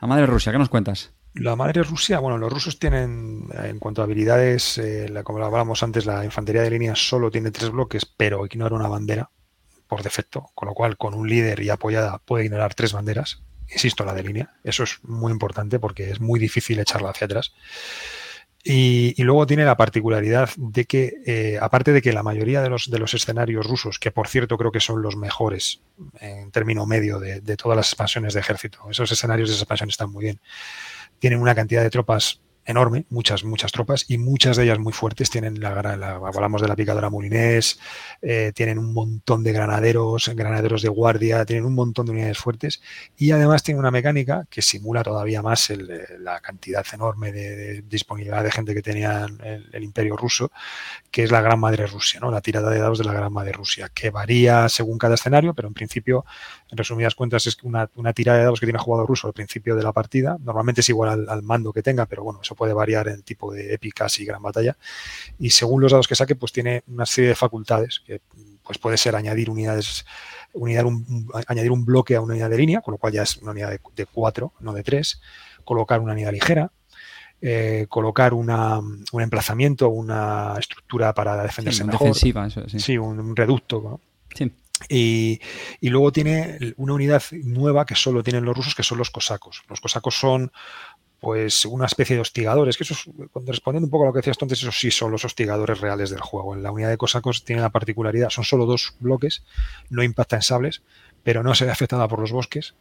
la 0.00 0.08
madre 0.08 0.24
Rusia, 0.24 0.52
¿qué 0.52 0.58
nos 0.58 0.70
cuentas? 0.70 1.12
La 1.34 1.54
madre 1.54 1.82
Rusia, 1.84 2.18
bueno, 2.18 2.38
los 2.38 2.52
rusos 2.52 2.78
tienen, 2.78 3.46
en 3.62 3.78
cuanto 3.78 4.02
a 4.02 4.04
habilidades, 4.04 4.78
eh, 4.78 5.08
la, 5.08 5.22
como 5.22 5.44
hablábamos 5.44 5.82
antes, 5.82 6.04
la 6.04 6.24
infantería 6.24 6.62
de 6.62 6.70
línea 6.70 6.96
solo 6.96 7.30
tiene 7.30 7.52
tres 7.52 7.70
bloques, 7.70 8.04
pero 8.04 8.44
ignora 8.46 8.74
una 8.74 8.88
bandera 8.88 9.30
por 9.86 10.02
defecto, 10.02 10.50
con 10.54 10.68
lo 10.68 10.74
cual 10.74 10.96
con 10.96 11.14
un 11.14 11.28
líder 11.28 11.62
y 11.62 11.70
apoyada 11.70 12.18
puede 12.18 12.44
ignorar 12.44 12.74
tres 12.74 12.92
banderas, 12.92 13.42
insisto, 13.70 14.04
la 14.04 14.14
de 14.14 14.24
línea. 14.24 14.54
Eso 14.64 14.82
es 14.82 14.98
muy 15.02 15.30
importante 15.30 15.78
porque 15.78 16.10
es 16.10 16.20
muy 16.20 16.40
difícil 16.40 16.80
echarla 16.80 17.10
hacia 17.10 17.26
atrás. 17.26 17.52
Y, 18.62 19.14
luego 19.22 19.46
tiene 19.46 19.64
la 19.64 19.76
particularidad 19.76 20.50
de 20.56 20.84
que, 20.84 21.14
eh, 21.24 21.58
aparte 21.62 21.92
de 21.92 22.02
que 22.02 22.12
la 22.12 22.22
mayoría 22.22 22.60
de 22.60 22.68
los, 22.68 22.90
de 22.90 22.98
los 22.98 23.14
escenarios 23.14 23.66
rusos, 23.66 23.98
que 23.98 24.10
por 24.10 24.28
cierto 24.28 24.58
creo 24.58 24.70
que 24.70 24.80
son 24.80 25.00
los 25.00 25.16
mejores 25.16 25.80
en 26.20 26.50
término 26.50 26.84
medio 26.84 27.18
de, 27.18 27.40
de 27.40 27.56
todas 27.56 27.76
las 27.76 27.88
expansiones 27.88 28.34
de 28.34 28.40
ejército, 28.40 28.80
esos 28.90 29.10
escenarios 29.10 29.48
de 29.48 29.54
expansión 29.54 29.88
están 29.88 30.12
muy 30.12 30.24
bien, 30.24 30.40
tienen 31.20 31.40
una 31.40 31.54
cantidad 31.54 31.82
de 31.82 31.90
tropas 31.90 32.40
enorme, 32.70 33.06
muchas, 33.10 33.44
muchas 33.44 33.72
tropas 33.72 34.04
y 34.08 34.18
muchas 34.18 34.56
de 34.56 34.64
ellas 34.64 34.78
muy 34.78 34.92
fuertes. 34.92 35.30
Tienen 35.30 35.60
la, 35.60 35.70
hablamos 35.70 36.62
de 36.62 36.68
la 36.68 36.76
picadora 36.76 37.10
Molinés, 37.10 37.78
eh, 38.22 38.52
tienen 38.54 38.78
un 38.78 38.92
montón 38.92 39.42
de 39.42 39.52
granaderos, 39.52 40.30
granaderos 40.34 40.82
de 40.82 40.88
guardia, 40.88 41.44
tienen 41.44 41.64
un 41.64 41.74
montón 41.74 42.06
de 42.06 42.12
unidades 42.12 42.38
fuertes 42.38 42.80
y 43.16 43.32
además 43.32 43.62
tienen 43.62 43.80
una 43.80 43.90
mecánica 43.90 44.46
que 44.48 44.62
simula 44.62 45.02
todavía 45.02 45.42
más 45.42 45.70
la 46.18 46.40
cantidad 46.40 46.84
enorme 46.92 47.32
de, 47.32 47.82
disponibilidad 47.82 48.44
de 48.44 48.50
gente 48.50 48.74
que 48.74 48.82
tenía 48.82 49.26
el, 49.72 49.82
imperio 49.82 50.16
ruso, 50.16 50.52
que 51.10 51.24
es 51.24 51.30
la 51.30 51.40
Gran 51.40 51.58
Madre 51.58 51.86
Rusia, 51.86 52.20
¿no? 52.20 52.30
la 52.30 52.40
tirada 52.40 52.70
de 52.70 52.78
dados 52.78 52.98
de 52.98 53.04
la 53.04 53.12
Gran 53.12 53.32
Madre 53.32 53.52
Rusia, 53.52 53.90
que 53.92 54.10
varía 54.10 54.68
según 54.68 54.98
cada 54.98 55.14
escenario, 55.14 55.54
pero 55.54 55.68
en 55.68 55.74
principio, 55.74 56.24
en 56.70 56.78
resumidas 56.78 57.14
cuentas, 57.14 57.46
es 57.46 57.56
una, 57.62 57.90
una 57.96 58.12
tirada 58.12 58.38
de 58.38 58.44
dados 58.44 58.60
que 58.60 58.66
tiene 58.66 58.78
el 58.78 58.84
jugador 58.84 59.08
ruso 59.08 59.26
al 59.26 59.32
principio 59.32 59.76
de 59.76 59.82
la 59.82 59.92
partida. 59.92 60.36
Normalmente 60.40 60.80
es 60.80 60.88
igual 60.88 61.10
al, 61.10 61.28
al 61.28 61.42
mando 61.42 61.72
que 61.72 61.82
tenga, 61.82 62.06
pero 62.06 62.24
bueno, 62.24 62.40
eso 62.42 62.54
puede 62.54 62.72
variar 62.72 63.08
en 63.08 63.14
el 63.14 63.24
tipo 63.24 63.52
de 63.52 63.74
épicas 63.74 64.18
y 64.20 64.24
gran 64.24 64.42
batalla. 64.42 64.76
Y 65.38 65.50
según 65.50 65.80
los 65.80 65.92
dados 65.92 66.08
que 66.08 66.14
saque, 66.14 66.36
pues 66.36 66.52
tiene 66.52 66.82
una 66.86 67.06
serie 67.06 67.28
de 67.30 67.34
facultades 67.34 68.00
que 68.06 68.20
pues 68.70 68.78
puede 68.78 68.96
ser 68.98 69.16
añadir 69.16 69.50
unidades, 69.50 70.06
unidad 70.52 70.84
un, 70.84 71.28
añadir 71.48 71.72
un 71.72 71.84
bloque 71.84 72.14
a 72.14 72.20
una 72.20 72.34
unidad 72.34 72.50
de 72.50 72.56
línea, 72.56 72.80
con 72.80 72.92
lo 72.92 72.98
cual 72.98 73.12
ya 73.12 73.22
es 73.24 73.36
una 73.38 73.50
unidad 73.50 73.70
de, 73.70 74.06
cuatro, 74.06 74.52
no 74.60 74.72
de 74.72 74.84
tres, 74.84 75.20
colocar 75.64 75.98
una 75.98 76.12
unidad 76.12 76.30
ligera, 76.30 76.70
eh, 77.42 77.86
colocar 77.88 78.32
una, 78.32 78.78
un 78.78 79.22
emplazamiento, 79.22 79.88
una 79.88 80.54
estructura 80.56 81.12
para 81.14 81.42
defenderse 81.42 81.82
mejor. 81.82 82.08
Defensiva, 82.08 82.48
sí. 82.48 82.96
un, 82.96 83.34
reducto. 83.34 84.00
Y, 84.88 85.40
luego 85.82 86.12
tiene 86.12 86.74
una 86.76 86.94
unidad 86.94 87.22
nueva 87.32 87.84
que 87.84 87.94
solo 87.94 88.22
tienen 88.22 88.44
los 88.44 88.56
rusos, 88.56 88.74
que 88.74 88.82
son 88.82 88.98
los 88.98 89.10
cosacos. 89.10 89.62
Los 89.68 89.80
cosacos 89.80 90.14
son 90.18 90.52
pues 91.20 91.66
una 91.66 91.84
especie 91.84 92.16
de 92.16 92.22
hostigadores, 92.22 92.78
que 92.78 92.84
eso 92.84 92.94
respondiendo 93.46 93.86
un 93.86 93.90
poco 93.90 94.04
a 94.04 94.06
lo 94.06 94.12
que 94.14 94.20
decías 94.20 94.38
tú 94.38 94.46
antes, 94.46 94.62
esos 94.62 94.78
sí 94.78 94.90
son 94.90 95.10
los 95.10 95.24
hostigadores 95.26 95.80
reales 95.80 96.08
del 96.08 96.20
juego. 96.20 96.56
La 96.56 96.72
unidad 96.72 96.88
de 96.88 96.96
cosacos 96.96 97.44
tiene 97.44 97.60
la 97.60 97.68
particularidad, 97.68 98.30
son 98.30 98.44
solo 98.44 98.64
dos 98.64 98.94
bloques, 99.00 99.44
no 99.90 100.02
impacta 100.02 100.36
en 100.36 100.42
sables, 100.42 100.82
pero 101.22 101.42
no 101.42 101.54
se 101.54 101.66
ve 101.66 101.72
afectada 101.72 102.08
por 102.08 102.20
los 102.20 102.32
bosques 102.32 102.74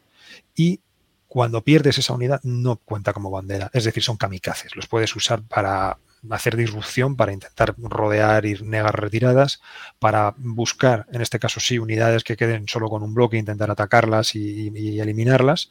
y 0.56 0.80
cuando 1.28 1.64
pierdes 1.64 1.98
esa 1.98 2.14
unidad 2.14 2.40
no 2.44 2.78
cuenta 2.78 3.12
como 3.12 3.30
bandera, 3.30 3.70
es 3.74 3.84
decir, 3.84 4.02
son 4.02 4.16
kamikazes, 4.16 4.76
los 4.76 4.88
puedes 4.88 5.14
usar 5.16 5.44
para 5.44 6.00
hacer 6.30 6.56
disrupción, 6.56 7.16
para 7.16 7.34
intentar 7.34 7.76
rodear 7.78 8.46
y 8.46 8.62
negar 8.62 9.00
retiradas, 9.00 9.62
para 10.00 10.36
buscar, 10.38 11.06
en 11.12 11.22
este 11.22 11.40
caso 11.40 11.60
sí, 11.60 11.80
unidades 11.80 12.24
que 12.24 12.38
queden 12.38 12.68
solo 12.68 12.90
con 12.90 13.04
un 13.04 13.14
bloque, 13.14 13.38
intentar 13.38 13.72
atacarlas 13.72 14.36
y, 14.36 14.68
eliminarlas, 15.00 15.70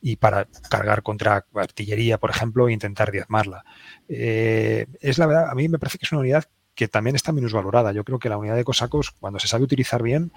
y 0.00 0.16
para 0.16 0.46
cargar 0.68 1.02
contra 1.02 1.46
artillería, 1.54 2.18
por 2.18 2.30
ejemplo, 2.30 2.68
e 2.68 2.72
intentar 2.72 3.12
diezmarla. 3.12 3.64
Eh, 4.08 4.86
es 5.00 5.18
la 5.18 5.26
verdad, 5.26 5.50
a 5.50 5.54
mí 5.54 5.68
me 5.68 5.78
parece 5.78 5.98
que 5.98 6.06
es 6.06 6.12
una 6.12 6.20
unidad 6.20 6.44
que 6.74 6.88
también 6.88 7.16
está 7.16 7.32
menos 7.32 7.52
valorada. 7.52 7.92
Yo 7.92 8.04
creo 8.04 8.18
que 8.18 8.28
la 8.28 8.38
unidad 8.38 8.56
de 8.56 8.64
cosacos, 8.64 9.10
cuando 9.10 9.38
se 9.38 9.48
sabe 9.48 9.64
utilizar 9.64 10.02
bien, 10.02 10.32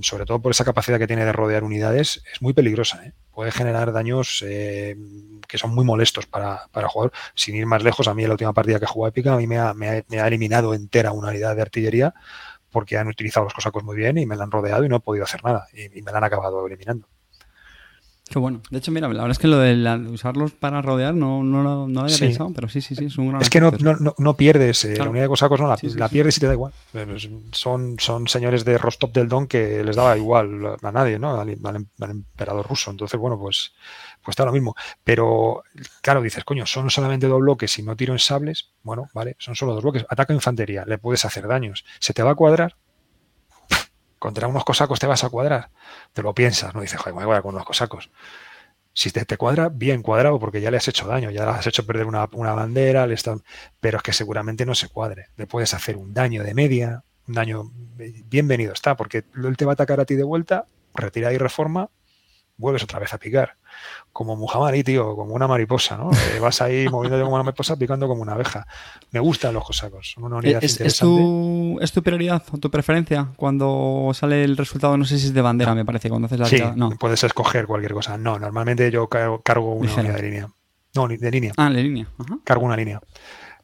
sobre 0.00 0.24
todo 0.24 0.40
por 0.40 0.52
esa 0.52 0.64
capacidad 0.64 0.98
que 0.98 1.06
tiene 1.06 1.24
de 1.24 1.32
rodear 1.32 1.64
unidades, 1.64 2.22
es 2.32 2.42
muy 2.42 2.52
peligrosa. 2.52 3.04
¿eh? 3.04 3.12
Puede 3.32 3.50
generar 3.50 3.92
daños 3.92 4.44
eh, 4.46 4.96
que 5.48 5.58
son 5.58 5.74
muy 5.74 5.84
molestos 5.84 6.26
para, 6.26 6.68
para 6.70 6.86
el 6.86 6.90
jugador. 6.90 7.12
Sin 7.34 7.56
ir 7.56 7.66
más 7.66 7.82
lejos, 7.82 8.08
a 8.08 8.14
mí 8.14 8.24
la 8.24 8.32
última 8.32 8.52
partida 8.52 8.80
que 8.80 8.86
jugado 8.86 9.10
épica, 9.10 9.34
a 9.34 9.36
mí 9.36 9.46
me 9.46 9.58
ha, 9.58 9.74
me 9.74 9.88
ha, 9.88 10.26
eliminado 10.26 10.74
entera 10.74 11.12
una 11.12 11.28
unidad 11.28 11.56
de 11.56 11.62
artillería 11.62 12.14
porque 12.70 12.96
han 12.96 13.08
utilizado 13.08 13.44
los 13.44 13.54
cosacos 13.54 13.84
muy 13.84 13.96
bien 13.96 14.16
y 14.18 14.26
me 14.26 14.36
la 14.36 14.44
han 14.44 14.50
rodeado 14.50 14.84
y 14.84 14.88
no 14.88 14.96
he 14.96 15.00
podido 15.00 15.24
hacer 15.24 15.44
nada 15.44 15.66
y 15.72 16.00
me 16.00 16.10
la 16.10 16.18
han 16.18 16.24
acabado 16.24 16.66
eliminando. 16.66 17.06
Qué 18.32 18.38
bueno. 18.38 18.62
De 18.70 18.78
hecho, 18.78 18.90
mira, 18.90 19.08
la 19.08 19.12
verdad 19.12 19.32
es 19.32 19.38
que 19.38 19.46
lo 19.46 19.58
de 19.58 19.74
usarlos 20.08 20.52
para 20.52 20.80
rodear 20.80 21.14
no, 21.14 21.42
no, 21.42 21.62
no 21.62 21.86
lo 21.86 22.00
había 22.00 22.16
pensado, 22.16 22.50
pero 22.54 22.66
sí, 22.66 22.80
sí, 22.80 22.94
sí, 22.94 23.04
es 23.04 23.18
un 23.18 23.28
gran. 23.28 23.42
Es 23.42 23.50
que 23.50 23.60
no, 23.60 23.70
no, 23.70 24.14
no 24.16 24.36
pierdes, 24.38 24.86
eh, 24.86 24.96
la 24.96 25.10
unidad 25.10 25.24
de 25.24 25.28
cosacos 25.28 25.60
no, 25.60 25.68
la, 25.68 25.76
la 25.96 26.08
pierdes 26.08 26.38
y 26.38 26.40
te 26.40 26.46
da 26.46 26.54
igual. 26.54 26.72
Pues, 26.92 27.28
son, 27.52 27.96
son 27.98 28.28
señores 28.28 28.64
de 28.64 28.78
Rostov 28.78 29.12
del 29.12 29.28
Don 29.28 29.46
que 29.46 29.84
les 29.84 29.96
daba 29.96 30.16
igual 30.16 30.78
a 30.82 30.92
nadie, 30.92 31.18
¿no? 31.18 31.38
Al, 31.38 31.50
emperador 31.50 32.66
ruso. 32.66 32.90
Entonces, 32.90 33.20
bueno, 33.20 33.38
pues, 33.38 33.74
pues 34.22 34.32
está 34.32 34.46
lo 34.46 34.52
mismo. 34.52 34.74
Pero, 35.04 35.62
claro, 36.00 36.22
dices, 36.22 36.42
coño, 36.44 36.64
son 36.64 36.88
solamente 36.88 37.26
dos 37.26 37.40
bloques 37.40 37.78
y 37.78 37.82
no 37.82 37.96
tiro 37.96 38.14
en 38.14 38.18
sables. 38.18 38.70
Bueno, 38.82 39.10
vale, 39.12 39.36
son 39.38 39.54
solo 39.54 39.74
dos 39.74 39.82
bloques. 39.82 40.06
Ataca 40.08 40.32
infantería, 40.32 40.86
le 40.86 40.96
puedes 40.96 41.26
hacer 41.26 41.46
daños. 41.46 41.84
¿Se 42.00 42.14
te 42.14 42.22
va 42.22 42.30
a 42.30 42.34
cuadrar? 42.34 42.76
Contra 44.22 44.46
unos 44.46 44.64
cosacos 44.64 45.00
te 45.00 45.08
vas 45.08 45.24
a 45.24 45.30
cuadrar. 45.30 45.70
Te 46.12 46.22
lo 46.22 46.32
piensas, 46.32 46.72
¿no? 46.76 46.80
Dices, 46.80 47.00
joder, 47.00 47.12
voy 47.12 47.36
a 47.36 47.42
con 47.42 47.56
unos 47.56 47.66
cosacos. 47.66 48.08
Si 48.92 49.10
te, 49.10 49.24
te, 49.24 49.36
cuadra, 49.36 49.68
bien 49.68 50.00
cuadrado, 50.00 50.38
porque 50.38 50.60
ya 50.60 50.70
le 50.70 50.76
has 50.76 50.86
hecho 50.86 51.08
daño, 51.08 51.32
ya 51.32 51.44
le 51.44 51.50
has 51.50 51.66
hecho 51.66 51.84
perder 51.84 52.06
una, 52.06 52.26
bandera, 52.26 53.08
le 53.08 53.16
pero 53.80 53.96
es 53.96 54.02
que 54.04 54.12
seguramente 54.12 54.64
no 54.64 54.76
se 54.76 54.88
cuadre. 54.88 55.26
Le 55.36 55.48
puedes 55.48 55.74
hacer 55.74 55.96
un 55.96 56.14
daño 56.14 56.44
de 56.44 56.54
media, 56.54 57.02
un 57.26 57.34
daño 57.34 57.72
bienvenido 57.74 58.72
está, 58.72 58.96
porque 58.96 59.24
él 59.34 59.56
te 59.56 59.64
va 59.64 59.72
a 59.72 59.74
atacar 59.74 59.98
a 59.98 60.04
ti 60.04 60.14
de 60.14 60.22
vuelta, 60.22 60.66
retira 60.94 61.32
y 61.32 61.38
reforma, 61.38 61.90
vuelves 62.56 62.82
otra 62.82 62.98
vez 62.98 63.12
a 63.14 63.18
picar 63.18 63.56
como 64.12 64.36
Muhammad 64.36 64.74
tío, 64.84 65.16
como 65.16 65.34
una 65.34 65.48
mariposa, 65.48 65.96
¿no? 65.96 66.10
Eh, 66.12 66.38
vas 66.40 66.60
ahí 66.60 66.88
moviéndote 66.90 67.22
como 67.22 67.34
una 67.34 67.44
mariposa, 67.44 67.76
picando 67.76 68.06
como 68.06 68.22
una 68.22 68.32
abeja. 68.32 68.66
Me 69.10 69.20
gustan 69.20 69.54
los 69.54 69.64
cosacos, 69.64 70.12
son 70.14 70.24
una 70.24 70.36
unidad 70.36 70.62
¿Es, 70.62 70.80
¿Es 70.80 70.98
tu, 70.98 71.78
¿Es 71.80 71.92
tu 71.92 72.02
prioridad 72.02 72.42
o 72.52 72.58
tu 72.58 72.70
preferencia 72.70 73.28
cuando 73.36 74.10
sale 74.14 74.44
el 74.44 74.56
resultado? 74.56 74.96
No 74.96 75.04
sé 75.04 75.18
si 75.18 75.26
es 75.26 75.34
de 75.34 75.40
bandera, 75.40 75.74
me 75.74 75.84
parece, 75.84 76.08
cuando 76.08 76.26
haces 76.26 76.38
la 76.38 76.46
sí, 76.46 76.62
No. 76.76 76.90
puedes 76.90 77.24
escoger 77.24 77.66
cualquier 77.66 77.92
cosa. 77.92 78.18
No, 78.18 78.38
normalmente 78.38 78.90
yo 78.90 79.08
cargo 79.08 79.74
una 79.74 79.92
unidad 79.94 80.14
de 80.14 80.22
línea. 80.22 80.48
No, 80.94 81.08
de 81.08 81.30
línea. 81.30 81.52
Ah, 81.56 81.70
de 81.70 81.82
línea. 81.82 82.06
Cargo 82.44 82.66
una 82.66 82.76
línea. 82.76 83.00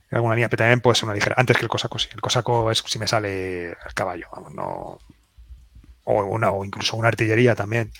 Cargo 0.09 0.27
una 0.27 0.35
línea, 0.35 0.49
pero 0.49 0.61
también 0.63 0.81
puede 0.81 0.95
ser 0.95 1.05
una 1.05 1.15
ligera. 1.15 1.35
Antes 1.37 1.57
que 1.59 1.63
el 1.63 1.69
cosaco, 1.69 1.99
sí. 1.99 2.09
El 2.15 2.23
cosaco 2.23 2.71
es 2.71 2.83
si 2.87 2.99
me 2.99 3.07
sale 3.07 3.67
el 3.69 3.95
caballo, 3.95 4.27
vamos, 4.35 4.55
no... 4.55 4.99
O, 6.05 6.25
una, 6.25 6.51
o 6.53 6.65
incluso 6.65 6.97
una 6.97 7.09
artillería 7.09 7.55
también. 7.55 7.91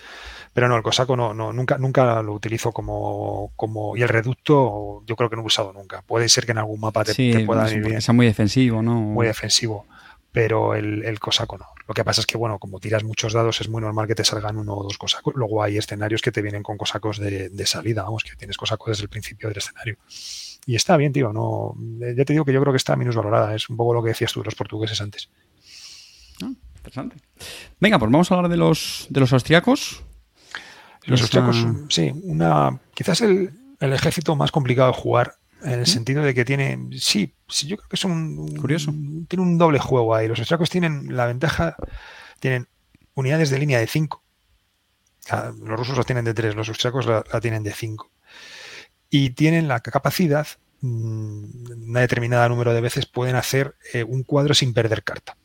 Pero 0.53 0.69
no, 0.69 0.77
el 0.77 0.83
cosaco 0.83 1.17
no, 1.17 1.35
no, 1.35 1.53
nunca, 1.53 1.79
nunca 1.79 2.23
lo 2.23 2.33
utilizo 2.33 2.73
como, 2.73 3.53
como. 3.57 3.97
Y 3.97 4.03
el 4.03 4.09
reducto, 4.09 5.03
yo 5.07 5.17
creo 5.17 5.31
que 5.31 5.37
no 5.37 5.43
he 5.43 5.47
usado 5.47 5.73
nunca. 5.73 6.03
Puede 6.03 6.29
ser 6.29 6.47
que 6.47 6.53
en 6.53 6.59
algún 6.59 6.81
mapa 6.81 7.05
te, 7.05 7.45
pueda 7.45 7.73
ir 7.73 7.85
bien. 7.85 8.01
sea 8.01 8.15
muy 8.15 8.27
defensivo, 8.27 8.83
¿no? 8.83 8.95
Muy 8.95 9.27
defensivo. 9.27 9.87
Pero 10.31 10.75
el, 10.75 11.05
el, 11.05 11.19
cosaco 11.19 11.57
no. 11.57 11.67
Lo 11.87 11.95
que 11.95 12.05
pasa 12.05 12.21
es 12.21 12.27
que, 12.27 12.37
bueno, 12.37 12.59
como 12.59 12.81
tiras 12.81 13.03
muchos 13.03 13.33
dados, 13.33 13.61
es 13.61 13.69
muy 13.69 13.81
normal 13.81 14.07
que 14.07 14.15
te 14.15 14.25
salgan 14.25 14.59
uno 14.59 14.75
o 14.75 14.83
dos 14.85 14.99
cosacos. 14.99 15.35
Luego 15.35 15.63
hay 15.63 15.79
escenarios 15.79 16.21
que 16.21 16.31
te 16.31 16.43
vienen 16.43 16.63
con 16.63 16.77
cosacos 16.77 17.19
de, 17.19 17.49
de 17.49 17.67
salida, 17.67 18.03
vamos, 18.03 18.25
que 18.25 18.37
tienes 18.37 18.57
cosacos 18.57 18.89
desde 18.89 19.05
el 19.05 19.09
principio 19.09 19.49
del 19.49 19.59
escenario. 19.59 19.97
Y 20.69 20.77
está 20.77 20.99
bien, 20.99 21.15
tío. 21.15 21.33
No, 21.33 21.75
ya 21.99 22.27
te 22.27 22.35
digo 22.35 22.45
que 22.45 22.53
yo 22.53 22.61
creo 22.61 22.75
que 22.75 22.77
está 22.77 22.95
menos 22.95 23.17
valorada. 23.17 23.55
Es 23.55 23.71
un 23.71 23.79
poco 23.79 23.95
lo 23.95 24.03
que 24.03 24.11
decías 24.11 24.31
tú, 24.35 24.43
los 24.45 24.55
portugueses 24.55 25.01
antes. 25.01 25.31
Ah, 26.43 26.53
interesante. 26.77 27.17
Venga, 27.81 27.99
pues 27.99 28.13
vamos 28.13 28.31
a 28.31 28.35
hablar 28.35 28.51
de 28.51 28.59
los, 28.59 29.07
de 29.09 29.21
los 29.21 29.33
austriacos. 29.33 30.05
Los 31.09 31.23
austriacos, 31.23 31.67
sí, 31.89 32.13
una, 32.25 32.79
quizás 32.95 33.23
el, 33.23 33.51
ejército 33.81 34.37
más 34.37 34.53
complicado 34.53 34.93
de 34.93 34.99
jugar 34.99 35.37
en 35.63 35.73
el 35.73 35.81
¿Mm? 35.81 35.87
sentido 35.87 36.23
de 36.23 36.35
que 36.35 36.45
tiene, 36.45 36.79
sí, 36.99 37.35
sí, 37.49 37.67
yo 37.67 37.77
creo 37.79 37.89
que 37.89 37.97
es 37.97 38.05
un, 38.05 38.57
curioso, 38.57 38.93
tiene 39.27 39.43
un 39.43 39.57
doble 39.57 39.79
juego 39.79 40.15
ahí. 40.15 40.29
Los 40.29 40.39
austriacos 40.39 40.69
tienen 40.69 41.17
la 41.17 41.27
ventaja, 41.27 41.77
tienen 42.41 42.69
unidades 43.15 43.51
de 43.51 43.59
línea 43.59 43.79
de 43.79 43.87
5. 43.87 44.23
Los 45.61 45.79
rusos 45.79 45.97
la 45.97 46.05
tienen 46.05 46.25
de 46.25 46.35
3, 46.35 46.55
los 46.55 46.69
austriacos 46.69 47.07
la, 47.07 47.23
tienen 47.41 47.63
de 47.63 47.73
5. 47.73 48.11
Y 49.11 49.31
tienen 49.31 49.67
la 49.67 49.81
capacidad, 49.81 50.47
mm, 50.83 51.89
una 51.89 52.01
determinada 52.01 52.49
número 52.49 52.75
de 52.75 52.83
veces, 52.83 53.07
pueden 53.07 53.37
hacer 53.37 53.77
eh, 53.95 54.05
un 54.05 54.23
cuadro 54.23 54.55
sin 54.55 54.75
perder 54.75 55.03
carta. 55.03 55.37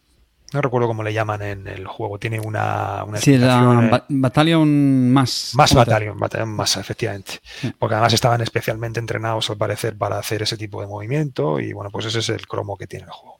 No 0.54 0.62
recuerdo 0.62 0.88
cómo 0.88 1.02
le 1.04 1.14
llaman 1.14 1.42
en 1.42 1.68
el 1.68 1.88
juego. 1.88 2.20
Tiene 2.20 2.40
una. 2.40 3.04
una 3.04 3.18
sí, 3.18 3.38
la 3.38 4.06
Battalion 4.08 5.12
más. 5.12 5.52
Más 5.56 5.74
Battalion, 5.74 6.20
Battalion 6.20 6.50
más, 6.50 6.78
efectivamente. 6.78 7.40
Porque 7.80 7.96
además 7.96 8.14
estaban 8.14 8.42
especialmente 8.42 9.00
entrenados, 9.00 9.50
al 9.50 9.58
parecer, 9.58 9.98
para 9.98 10.20
hacer 10.20 10.44
ese 10.44 10.56
tipo 10.56 10.80
de 10.82 10.88
movimiento. 10.88 11.60
Y 11.60 11.74
bueno, 11.74 11.90
pues 11.90 12.06
ese 12.06 12.20
es 12.20 12.30
el 12.30 12.46
cromo 12.48 12.78
que 12.78 12.86
tiene 12.86 13.06
el 13.06 13.12
juego. 13.12 13.40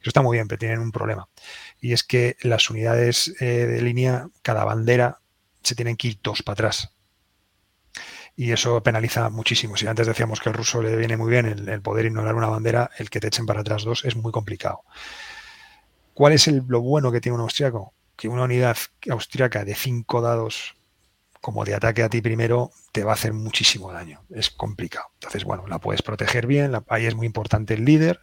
Eso 0.00 0.10
está 0.10 0.22
muy 0.22 0.36
bien, 0.36 0.46
pero 0.46 0.58
tienen 0.58 0.78
un 0.78 0.92
problema. 0.92 1.28
Y 1.80 1.92
es 1.92 2.04
que 2.04 2.36
las 2.42 2.70
unidades 2.70 3.34
eh, 3.40 3.66
de 3.66 3.82
línea, 3.82 4.28
cada 4.42 4.64
bandera, 4.64 5.20
se 5.62 5.74
tienen 5.74 5.96
que 5.96 6.08
ir 6.08 6.18
dos 6.22 6.42
para 6.42 6.54
atrás. 6.54 6.92
Y 8.36 8.52
eso 8.52 8.82
penaliza 8.82 9.30
muchísimo. 9.30 9.76
Si 9.76 9.86
antes 9.86 10.06
decíamos 10.06 10.40
que 10.40 10.48
al 10.48 10.54
ruso 10.54 10.80
le 10.80 10.96
viene 10.96 11.16
muy 11.16 11.30
bien 11.30 11.46
el, 11.46 11.68
el 11.68 11.82
poder 11.82 12.06
ignorar 12.06 12.34
una 12.34 12.48
bandera, 12.48 12.90
el 12.98 13.10
que 13.10 13.20
te 13.20 13.26
echen 13.26 13.46
para 13.46 13.60
atrás 13.60 13.84
dos 13.84 14.04
es 14.04 14.16
muy 14.16 14.32
complicado. 14.32 14.84
¿Cuál 16.14 16.32
es 16.32 16.48
el, 16.48 16.62
lo 16.68 16.80
bueno 16.80 17.10
que 17.12 17.20
tiene 17.20 17.36
un 17.36 17.42
austriaco? 17.42 17.92
Que 18.16 18.28
una 18.28 18.44
unidad 18.44 18.76
austriaca 19.10 19.64
de 19.64 19.74
cinco 19.74 20.20
dados 20.20 20.76
como 21.40 21.64
de 21.64 21.74
ataque 21.74 22.04
a 22.04 22.08
ti 22.08 22.22
primero 22.22 22.70
te 22.92 23.02
va 23.02 23.10
a 23.10 23.14
hacer 23.14 23.32
muchísimo 23.32 23.92
daño. 23.92 24.22
Es 24.30 24.50
complicado. 24.50 25.06
Entonces, 25.14 25.44
bueno, 25.44 25.66
la 25.66 25.78
puedes 25.78 26.02
proteger 26.02 26.46
bien. 26.46 26.72
ahí 26.88 27.06
es 27.06 27.14
muy 27.14 27.26
importante 27.26 27.74
el 27.74 27.84
líder, 27.84 28.20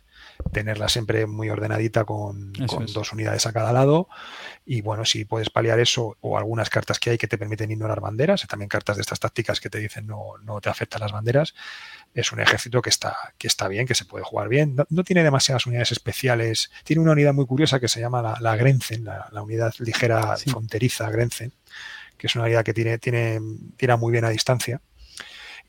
tenerla 0.52 0.90
siempre 0.90 1.26
muy 1.26 1.50
ordenadita 1.50 2.06
con, 2.06 2.54
dos 2.54 3.14
unidades 3.14 3.46
a 3.46 3.54
cada 3.54 3.72
lado. 3.74 4.08
Y 4.66 4.82
bueno, 4.82 5.06
si 5.06 5.26
puedes 5.26 5.50
paliar 5.50 5.80
eso 5.80 6.18
o 6.22 6.38
algunas 6.38 6.70
cartas 6.70 7.00
que 7.00 7.12
hay 7.12 7.18
que 7.18 7.28
te 7.28 7.38
permiten 7.38 7.72
ignorar 7.72 8.02
banderas, 8.02 8.46
también 8.48 8.70
cartas 8.70 8.98
de 8.98 9.02
estas 9.02 9.20
tácticas 9.20 9.60
que 9.60 9.70
te 9.70 9.80
dicen 9.80 10.08
no, 10.08 10.34
no 10.44 10.62
te 10.62 10.70
afectan 10.70 11.02
las 11.02 11.12
banderas, 11.12 11.54
es 12.14 12.32
un 12.32 12.40
ejército 12.40 12.82
que 12.82 12.90
está, 12.90 13.16
que 13.38 13.48
está 13.48 13.68
bien, 13.68 13.86
que 13.86 13.96
se 13.96 14.06
puede 14.06 14.24
jugar 14.24 14.50
bien. 14.50 14.76
No, 14.90 15.04
tiene 15.04 15.24
demasiadas 15.24 15.66
unidades 15.66 15.92
especiales. 15.92 16.72
Tiene 16.84 17.02
una 17.02 17.12
unidad 17.12 17.34
muy 17.34 17.46
curiosa 17.46 17.80
que 17.80 17.88
se 17.88 18.00
llama 18.00 18.22
la, 18.22 18.38
la 18.40 18.56
Grenzen, 18.56 19.06
la, 19.06 19.42
unidad 19.42 19.74
ligera 19.80 20.36
fronteriza 20.38 21.10
Grenzen, 21.10 21.54
que 22.18 22.28
es 22.28 22.36
una 22.36 22.46
unidad 22.46 22.64
que 22.64 22.74
tiene, 22.74 22.98
tiene, 22.98 23.40
tira 23.78 23.98
muy 23.98 24.12
bien 24.12 24.26
a 24.26 24.30
distancia. 24.30 24.82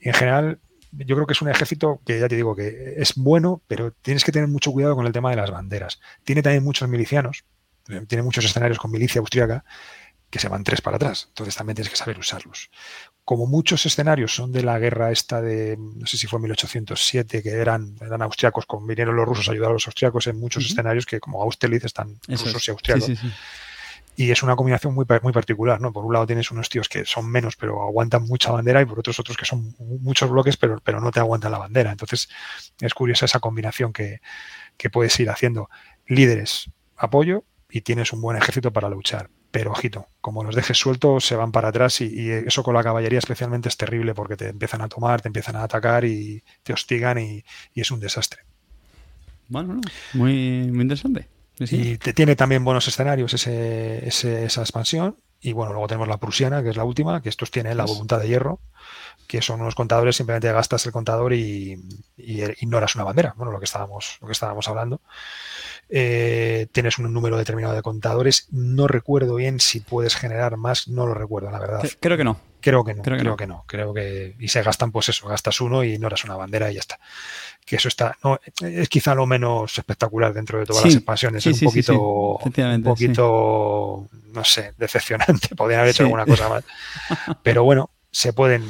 Y 0.01 0.09
en 0.09 0.15
general, 0.15 0.61
yo 0.93 1.15
creo 1.17 1.27
que 1.27 1.33
es 1.33 1.43
un 1.43 1.49
ejército 1.49 2.01
que 2.05 2.19
ya 2.19 2.29
te 2.29 2.37
digo 2.37 2.55
que 2.57 2.95
es 2.97 3.15
bueno, 3.15 3.63
pero 3.67 3.93
tienes 3.93 4.25
que 4.25 4.33
tener 4.33 4.49
mucho 4.49 4.73
cuidado 4.73 4.97
con 4.97 5.07
el 5.07 5.13
tema 5.13 5.31
de 5.31 5.37
las 5.37 5.51
banderas. 5.51 6.01
Tiene 6.25 6.43
también 6.43 6.65
muchos 6.65 6.89
milicianos, 6.89 7.45
tiene 8.09 8.23
muchos 8.23 8.45
escenarios 8.45 8.79
con 8.79 8.91
milicia 8.91 9.21
austríaca 9.21 9.65
que 10.31 10.39
se 10.39 10.49
van 10.49 10.65
tres 10.65 10.81
para 10.81 10.97
atrás. 10.97 11.27
Entonces 11.29 11.57
también 11.57 11.75
tienes 11.75 11.91
que 11.91 11.97
saber 11.97 12.19
usarlos. 12.19 12.71
Como 13.25 13.47
muchos 13.47 13.85
escenarios 13.87 14.35
son 14.35 14.53
de 14.53 14.63
la 14.63 14.79
guerra 14.79 15.11
esta 15.11 15.41
de, 15.41 15.77
no 15.77 16.07
sé 16.07 16.17
si 16.17 16.27
fue 16.27 16.41
1807, 16.41 17.43
que 17.43 17.51
eran, 17.51 17.97
eran 18.01 18.23
austriacos, 18.23 18.67
con, 18.67 18.87
vinieron 18.87 19.17
los 19.17 19.27
rusos 19.27 19.49
a 19.49 19.53
ayudar 19.53 19.71
a 19.71 19.75
los 19.75 19.87
austriacos 19.87 20.27
en 20.29 20.39
muchos 20.39 20.65
escenarios 20.67 21.07
que 21.07 21.21
como 21.21 21.43
Austerlitz 21.43 21.85
están 21.85 22.19
rusos 22.29 22.67
y 22.67 22.71
austriacos. 22.71 23.11
Y 24.21 24.31
es 24.31 24.43
una 24.43 24.55
combinación 24.55 24.95
muy, 24.95 25.07
muy 25.23 25.33
particular, 25.33 25.81
¿no? 25.81 25.95
Por 25.95 26.05
un 26.05 26.13
lado 26.13 26.27
tienes 26.27 26.51
unos 26.51 26.69
tíos 26.69 26.91
que 26.91 27.07
son 27.07 27.31
menos 27.31 27.57
pero 27.57 27.83
aguantan 27.83 28.25
mucha 28.25 28.53
bandera 28.53 28.83
y 28.83 28.85
por 28.85 28.99
otros 28.99 29.19
otros 29.19 29.39
que 29.39 29.47
son 29.47 29.75
muchos 29.79 30.29
bloques 30.29 30.59
pero, 30.59 30.79
pero 30.85 31.01
no 31.01 31.11
te 31.11 31.21
aguantan 31.21 31.53
la 31.53 31.59
bandera. 31.59 31.91
Entonces 31.91 32.29
es 32.83 32.93
curiosa 32.93 33.25
esa 33.25 33.41
combinación 33.41 33.95
que, 33.95 34.21
que 34.77 34.91
puedes 34.91 35.19
ir 35.21 35.31
haciendo. 35.31 35.71
Líderes, 36.07 36.71
apoyo 36.99 37.45
y 37.71 37.81
tienes 37.81 38.13
un 38.13 38.21
buen 38.21 38.37
ejército 38.37 38.75
para 38.75 38.91
luchar 38.91 39.31
pero 39.51 39.73
ojito, 39.73 40.07
como 40.21 40.45
los 40.45 40.55
dejes 40.55 40.79
sueltos 40.79 41.25
se 41.25 41.35
van 41.35 41.51
para 41.51 41.69
atrás 41.69 42.01
y, 42.03 42.31
eso 42.31 42.63
con 42.63 42.75
la 42.75 42.85
caballería 42.85 43.19
especialmente 43.19 43.69
es 43.69 43.77
terrible 43.77 44.15
porque 44.15 44.37
te 44.37 44.49
empiezan 44.49 44.81
a 44.81 44.89
tomar, 44.89 45.23
te 45.23 45.29
empiezan 45.29 45.57
a 45.57 45.65
atacar 45.65 46.05
y 46.05 46.45
te 46.63 46.73
hostigan 46.73 47.19
y, 47.19 47.43
es 47.75 47.91
un 47.91 47.99
desastre. 47.99 48.43
Bueno, 49.49 49.81
muy, 50.13 50.71
muy 50.71 50.83
interesante. 50.83 51.27
Y 51.61 51.99
te 51.99 52.15
tiene 52.15 52.37
también 52.37 52.65
buenos 52.65 52.89
escenarios 52.89 53.35
ese, 53.35 54.07
esa 54.07 54.61
expansión. 54.61 55.17
Y 55.41 55.53
bueno, 55.53 55.73
luego 55.73 55.89
tenemos 55.89 56.09
la 56.09 56.19
prusiana, 56.19 56.63
que 56.63 56.71
es 56.71 56.77
la 56.77 56.85
última, 56.85 57.23
que 57.23 57.29
estos 57.29 57.51
tienen 57.51 57.77
la 57.77 57.85
voluntad 57.85 58.21
de 58.21 58.29
hierro, 58.29 58.61
que 59.27 59.41
son 59.41 59.61
unos 59.61 59.75
contadores, 59.75 60.17
simplemente 60.17 60.53
gastas 60.53 60.85
el 60.85 60.93
contador 60.93 61.33
y, 61.33 61.83
y 62.17 62.43
ignoras 62.63 62.95
una 62.95 63.05
bandera, 63.05 63.35
bueno, 63.37 63.51
lo 63.53 63.59
que 63.59 63.65
estábamos, 63.65 64.19
lo 64.21 64.27
que 64.27 64.33
estábamos 64.33 64.69
hablando. 64.69 65.01
Eh, 65.93 66.69
tienes 66.71 66.99
un 66.99 67.13
número 67.13 67.37
determinado 67.37 67.75
de 67.75 67.83
contadores. 67.83 68.47
No 68.51 68.87
recuerdo 68.87 69.35
bien 69.35 69.59
si 69.59 69.81
puedes 69.81 70.15
generar 70.15 70.57
más, 70.57 70.87
no 70.89 71.07
lo 71.07 71.15
recuerdo, 71.15 71.51
la 71.51 71.59
verdad. 71.59 71.83
Creo 71.99 72.17
que 72.17 72.25
no. 72.25 72.41
Creo 72.61 72.85
que 72.85 72.95
no, 72.95 73.03
creo, 73.03 73.37
que, 73.37 73.47
no. 73.47 73.65
Creo 73.67 73.95
que. 73.95 74.37
Y 74.39 74.49
se 74.49 74.63
gastan, 74.63 74.93
pues 74.93 75.09
eso, 75.09 75.27
gastas 75.27 75.61
uno 75.63 75.83
y 75.83 75.99
no 75.99 76.09
eras 76.09 76.25
una 76.25 76.37
bandera 76.37 76.71
y 76.71 76.75
ya 76.75 76.81
está. 76.81 77.01
Que 77.65 77.77
eso 77.77 77.89
está. 77.89 78.17
No, 78.23 78.39
es 78.61 78.89
quizá 78.89 79.15
lo 79.15 79.27
menos 79.27 79.79
espectacular 79.79 80.35
dentro 80.35 80.59
de 80.59 80.67
todas 80.67 80.85
las 80.85 80.95
expansiones. 80.95 81.47
es 81.47 81.63
un 81.63 81.69
poquito. 81.69 82.39
un 82.39 82.83
poquito. 82.83 84.09
No 84.33 84.45
sé, 84.45 84.75
decepcionante. 84.77 85.49
Podrían 85.57 85.81
haber 85.81 85.93
hecho 85.93 86.03
alguna 86.03 86.27
cosa 86.27 86.49
más. 86.51 86.65
Pero 87.43 87.65
bueno, 87.65 87.91
se 88.11 88.33
pueden. 88.33 88.63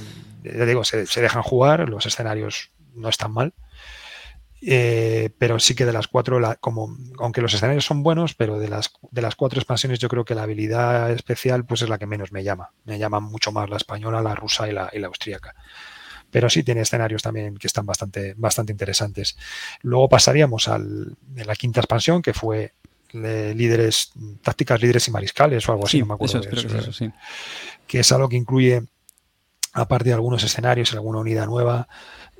Ya 0.44 0.64
digo, 0.64 0.84
se, 0.84 1.06
se 1.06 1.20
dejan 1.20 1.42
jugar, 1.42 1.88
los 1.88 2.06
escenarios 2.06 2.70
no 2.94 3.08
están 3.08 3.32
mal. 3.32 3.52
Eh, 4.62 5.30
pero 5.38 5.58
sí 5.58 5.74
que 5.74 5.86
de 5.86 5.92
las 5.92 6.06
cuatro, 6.06 6.38
como, 6.60 6.96
aunque 7.18 7.40
los 7.40 7.54
escenarios 7.54 7.84
son 7.84 8.02
buenos, 8.02 8.34
pero 8.34 8.58
de 8.58 8.68
las, 8.68 8.92
de 9.10 9.22
las 9.22 9.34
cuatro 9.34 9.58
expansiones 9.58 9.98
yo 9.98 10.08
creo 10.08 10.24
que 10.24 10.34
la 10.34 10.42
habilidad 10.42 11.10
especial 11.10 11.64
pues 11.64 11.82
es 11.82 11.88
la 11.88 11.98
que 11.98 12.06
menos 12.06 12.30
me 12.32 12.44
llama. 12.44 12.70
Me 12.84 12.98
llama 12.98 13.20
mucho 13.20 13.52
más 13.52 13.70
la 13.70 13.76
española, 13.76 14.22
la 14.22 14.34
rusa 14.34 14.68
y 14.68 14.72
la, 14.72 14.90
y 14.92 14.98
la 14.98 15.06
austríaca. 15.06 15.54
Pero 16.30 16.48
sí 16.50 16.62
tiene 16.62 16.82
escenarios 16.82 17.22
también 17.22 17.56
que 17.56 17.66
están 17.66 17.86
bastante, 17.86 18.34
bastante 18.36 18.72
interesantes. 18.72 19.36
Luego 19.82 20.08
pasaríamos 20.08 20.68
a 20.68 20.78
la 20.78 21.56
quinta 21.56 21.80
expansión, 21.80 22.22
que 22.22 22.34
fue 22.34 22.74
líderes, 23.12 24.12
tácticas 24.42 24.80
líderes 24.80 25.08
y 25.08 25.10
mariscales 25.10 25.68
o 25.68 25.72
algo 25.72 25.86
así, 25.86 26.00
no 26.00 26.06
me 26.06 26.14
acuerdo. 26.14 26.40
Eso, 26.40 26.48
que, 26.48 26.78
eso, 26.78 26.92
sí. 26.92 27.10
que 27.86 28.00
es 28.00 28.12
algo 28.12 28.28
que 28.28 28.36
incluye, 28.36 28.82
aparte 29.72 30.10
de 30.10 30.14
algunos 30.14 30.44
escenarios, 30.44 30.92
alguna 30.92 31.18
unidad 31.18 31.46
nueva, 31.46 31.88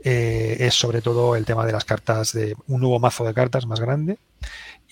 eh, 0.04 0.56
es 0.60 0.74
sobre 0.74 1.02
todo 1.02 1.36
el 1.36 1.44
tema 1.44 1.66
de 1.66 1.72
las 1.72 1.84
cartas, 1.84 2.32
de 2.32 2.56
un 2.66 2.80
nuevo 2.80 2.98
mazo 2.98 3.24
de 3.24 3.34
cartas 3.34 3.66
más 3.66 3.80
grande 3.80 4.18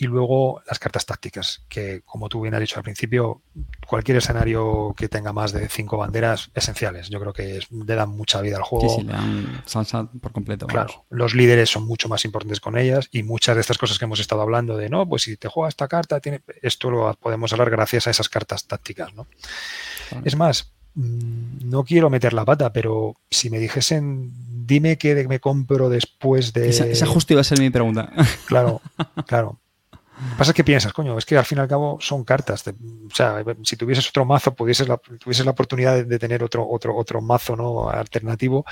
y 0.00 0.06
luego 0.06 0.62
las 0.68 0.78
cartas 0.78 1.06
tácticas, 1.06 1.64
que 1.68 2.02
como 2.04 2.28
tú 2.28 2.40
bien 2.42 2.54
has 2.54 2.60
dicho 2.60 2.76
al 2.76 2.84
principio, 2.84 3.42
cualquier 3.84 4.18
escenario 4.18 4.94
que 4.96 5.08
tenga 5.08 5.32
más 5.32 5.50
de 5.50 5.68
cinco 5.68 5.96
banderas 5.96 6.52
esenciales. 6.54 7.08
Yo 7.08 7.18
creo 7.18 7.32
que 7.32 7.58
le 7.70 7.94
dan 7.96 8.10
mucha 8.10 8.40
vida 8.40 8.58
al 8.58 8.62
juego. 8.62 8.88
Sí, 8.88 9.02
le 9.02 9.12
dan 9.12 9.62
salsa 9.66 10.08
por 10.20 10.30
completo. 10.30 10.68
Claro, 10.68 11.04
los 11.10 11.34
líderes 11.34 11.68
son 11.70 11.84
mucho 11.84 12.08
más 12.08 12.24
importantes 12.24 12.60
con 12.60 12.78
ellas 12.78 13.08
y 13.10 13.24
muchas 13.24 13.56
de 13.56 13.62
estas 13.62 13.76
cosas 13.76 13.98
que 13.98 14.04
hemos 14.04 14.20
estado 14.20 14.42
hablando 14.42 14.76
de, 14.76 14.88
no, 14.88 15.08
pues 15.08 15.22
si 15.22 15.36
te 15.36 15.48
juega 15.48 15.68
esta 15.68 15.88
carta, 15.88 16.20
tiene... 16.20 16.42
esto 16.62 16.90
lo 16.90 17.12
podemos 17.14 17.52
hablar 17.52 17.70
gracias 17.70 18.06
a 18.06 18.10
esas 18.10 18.28
cartas 18.28 18.66
tácticas, 18.66 19.12
¿no? 19.14 19.26
Es 20.24 20.36
más, 20.36 20.72
mm, 20.94 21.68
no 21.68 21.82
quiero 21.82 22.08
meter 22.08 22.34
la 22.34 22.44
pata, 22.44 22.72
pero 22.72 23.16
si 23.30 23.50
me 23.50 23.58
dijesen 23.58 24.32
dime 24.68 24.98
qué 24.98 25.26
me 25.26 25.40
compro 25.40 25.88
después 25.88 26.52
de. 26.52 26.68
Esa, 26.68 27.06
justo 27.06 27.32
iba 27.32 27.40
a 27.40 27.44
ser 27.44 27.58
mi 27.58 27.70
pregunta. 27.70 28.12
Claro, 28.46 28.80
claro. 29.26 29.58
Lo 29.90 30.30
que 30.30 30.36
pasa 30.36 30.50
es 30.50 30.54
que 30.54 30.64
piensas, 30.64 30.92
coño, 30.92 31.16
es 31.16 31.24
que 31.24 31.38
al 31.38 31.44
fin 31.44 31.58
y 31.58 31.60
al 31.60 31.68
cabo 31.68 31.98
son 32.00 32.24
cartas. 32.24 32.64
o 32.66 33.14
sea, 33.14 33.42
si 33.62 33.76
tuvieses 33.76 34.08
otro 34.08 34.24
mazo, 34.24 34.54
pudieses 34.54 34.88
la, 34.88 34.96
tuvieses 34.96 35.44
la 35.44 35.52
oportunidad 35.52 36.04
de, 36.04 36.18
tener 36.18 36.42
otro, 36.42 36.68
otro, 36.68 36.96
otro 36.96 37.20
mazo 37.20 37.54
¿no? 37.54 37.88
alternativo, 37.88 38.64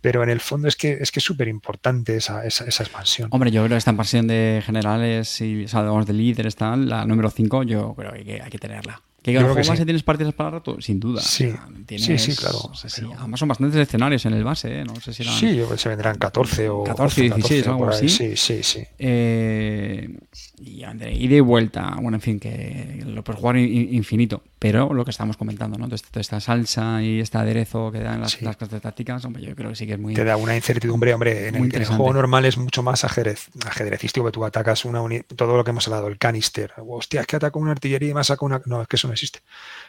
pero 0.00 0.22
en 0.22 0.30
el 0.30 0.40
fondo 0.40 0.68
es 0.68 0.76
que 0.76 0.92
es 1.00 1.10
que 1.10 1.18
es 1.18 1.24
súper 1.24 1.48
importante 1.48 2.16
esa, 2.16 2.44
esa, 2.44 2.64
expansión. 2.64 3.28
Hombre, 3.32 3.50
yo 3.50 3.62
creo 3.62 3.70
que 3.70 3.78
esta 3.78 3.90
expansión 3.90 4.28
de 4.28 4.62
generales 4.64 5.40
y 5.40 5.66
o 5.74 6.04
de 6.04 6.12
líderes, 6.12 6.54
tal, 6.54 6.88
la 6.88 7.04
número 7.04 7.28
5, 7.30 7.64
yo 7.64 7.94
creo 7.94 8.12
que 8.12 8.40
hay 8.40 8.50
que 8.50 8.58
tenerla. 8.58 9.02
¿Que 9.24 9.38
el 9.38 9.42
juego 9.42 9.54
base 9.56 9.84
tienes 9.86 10.02
partidas 10.02 10.34
para 10.34 10.50
rato? 10.50 10.78
Sin 10.82 11.00
duda. 11.00 11.22
Sí, 11.22 11.50
sí, 11.96 12.18
sí, 12.18 12.36
claro. 12.36 12.70
Además 13.18 13.40
son 13.40 13.48
bastantes 13.48 13.80
escenarios 13.80 14.26
en 14.26 14.34
el 14.34 14.44
base, 14.44 14.80
¿eh? 14.80 14.84
No 14.84 14.94
sé 14.96 15.14
si 15.14 15.24
Sí, 15.24 15.60
se 15.76 15.88
vendrán 15.88 16.18
14 16.18 16.68
o 16.68 16.84
14, 16.84 17.22
16, 17.22 17.66
algo 17.68 17.88
así. 17.88 18.10
Sí, 18.10 18.36
sí, 18.36 18.62
sí. 18.62 18.84
Eh, 18.98 20.18
y 20.58 20.84
ida 20.84 21.36
y 21.36 21.40
vuelta, 21.40 21.96
bueno, 22.00 22.18
en 22.18 22.20
fin, 22.20 22.38
que 22.38 23.02
lo 23.06 23.24
puedes 23.24 23.40
jugar 23.40 23.56
infinito. 23.56 24.42
Pero 24.58 24.94
lo 24.94 25.04
que 25.04 25.10
estamos 25.10 25.36
comentando, 25.36 25.76
¿no? 25.76 25.88
Toda 25.88 26.20
esta 26.20 26.40
salsa 26.40 27.02
y 27.02 27.20
este 27.20 27.36
aderezo 27.36 27.92
que 27.92 28.00
dan 28.00 28.20
las, 28.22 28.40
las 28.40 28.58
de 28.58 28.80
tácticas, 28.80 29.24
hombre, 29.24 29.42
yo 29.42 29.54
creo 29.54 29.70
que 29.70 29.76
sí 29.76 29.86
que 29.86 29.94
es 29.94 29.98
muy. 29.98 30.14
Te 30.14 30.24
da 30.24 30.36
una 30.36 30.56
incertidumbre, 30.56 31.12
hombre. 31.12 31.48
En, 31.48 31.56
el, 31.56 31.84
juego 31.84 32.12
normal 32.14 32.46
es 32.46 32.56
mucho 32.56 32.82
más 32.82 33.04
ajedrez, 33.04 33.48
ajedrecístico 33.66 34.24
que 34.24 34.32
tú 34.32 34.44
atacas 34.44 34.86
una 34.86 35.02
todo 35.36 35.56
lo 35.56 35.64
que 35.64 35.70
hemos 35.70 35.86
hablado, 35.88 36.08
el 36.08 36.16
canister. 36.16 36.72
Hostia, 36.78 37.20
es 37.20 37.26
que 37.26 37.36
ataca 37.36 37.58
una 37.58 37.72
artillería 37.72 38.10
y 38.10 38.14
me 38.14 38.24
saca 38.24 38.46
una. 38.46 38.62
No, 38.64 38.80
es 38.80 38.88
que 38.88 38.96
eso 38.96 39.06
no 39.06 39.13
existe. 39.14 39.40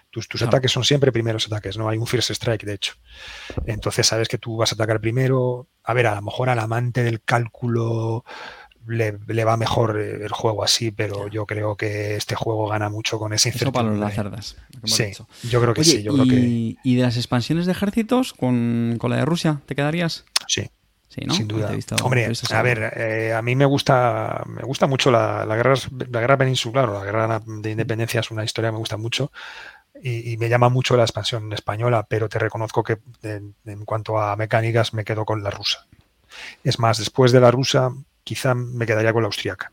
Tus, 0.09 0.27
tus 0.27 0.41
ataques 0.41 0.71
son 0.71 0.83
siempre 0.83 1.11
primeros 1.11 1.45
ataques, 1.47 1.77
no 1.77 1.89
hay 1.89 1.97
un 1.97 2.07
first 2.07 2.31
strike, 2.31 2.63
de 2.63 2.73
hecho. 2.73 2.93
Entonces 3.65 4.07
sabes 4.07 4.27
que 4.27 4.37
tú 4.37 4.57
vas 4.57 4.71
a 4.71 4.75
atacar 4.75 5.01
primero. 5.01 5.67
A 5.83 5.93
ver, 5.93 6.07
a 6.07 6.15
lo 6.15 6.21
mejor 6.21 6.49
al 6.49 6.59
amante 6.59 7.03
del 7.03 7.21
cálculo 7.21 8.23
le, 8.87 9.43
va 9.43 9.57
mejor 9.57 9.97
el 9.99 10.31
juego 10.31 10.63
así, 10.63 10.91
pero 10.91 11.27
yo 11.27 11.45
creo 11.45 11.75
que 11.75 12.15
este 12.15 12.35
juego 12.35 12.67
gana 12.67 12.89
mucho 12.89 13.17
con 13.17 13.33
esa 13.33 13.49
incertidumbre. 13.49 14.09
Eso 14.09 14.23
para 14.23 14.39
los 14.39 14.55
Sí, 14.83 15.11
yo 15.49 15.61
creo 15.61 15.73
que 15.73 15.83
sí. 15.83 16.03
Yo 16.03 16.13
creo 16.13 16.25
y, 16.25 16.77
¿Y 16.83 16.95
de 16.95 17.03
las 17.03 17.17
expansiones 17.17 17.65
de 17.65 17.71
ejércitos 17.71 18.33
con, 18.33 18.97
con 18.99 19.09
la 19.11 19.17
de 19.17 19.25
Rusia, 19.25 19.61
te 19.65 19.75
quedarías? 19.75 20.25
Sí, 20.47 20.69
sin 21.31 21.47
duda. 21.47 21.71
Hombre, 22.03 22.31
a 22.51 22.61
ver, 22.61 22.93
eh, 22.95 23.33
a 23.33 23.41
mí 23.41 23.55
me 23.55 23.65
gusta, 23.65 24.43
me 24.47 24.63
gusta 24.63 24.87
mucho 24.87 25.11
la, 25.11 25.45
guerra, 25.45 25.75
la 26.11 26.19
guerra 26.19 26.37
peninsular 26.37 26.89
o 26.89 26.93
la 26.93 27.05
guerra 27.05 27.41
de 27.45 27.71
independencia 27.71 28.19
es 28.19 28.31
una 28.31 28.43
historia 28.43 28.69
que 28.69 28.73
me 28.73 28.79
gusta 28.79 28.97
mucho 28.97 29.31
y, 30.01 30.35
me 30.37 30.49
llama 30.49 30.69
mucho 30.69 30.97
la 30.97 31.03
expansión 31.03 31.51
española, 31.53 32.05
pero 32.07 32.27
te 32.27 32.37
reconozco 32.37 32.83
que 32.83 32.99
en, 33.23 33.85
cuanto 33.85 34.19
a 34.19 34.35
mecánicas 34.35 34.93
me 34.93 35.05
quedo 35.05 35.25
con 35.25 35.41
la 35.41 35.49
rusa. 35.49 35.87
Es 36.63 36.79
más, 36.79 36.97
después 36.97 37.31
de 37.31 37.39
la 37.39 37.51
rusa, 37.51 37.91
quizá 38.23 38.53
me 38.53 38.85
quedaría 38.85 39.13
con 39.13 39.23
la 39.23 39.27
austriaca 39.27 39.71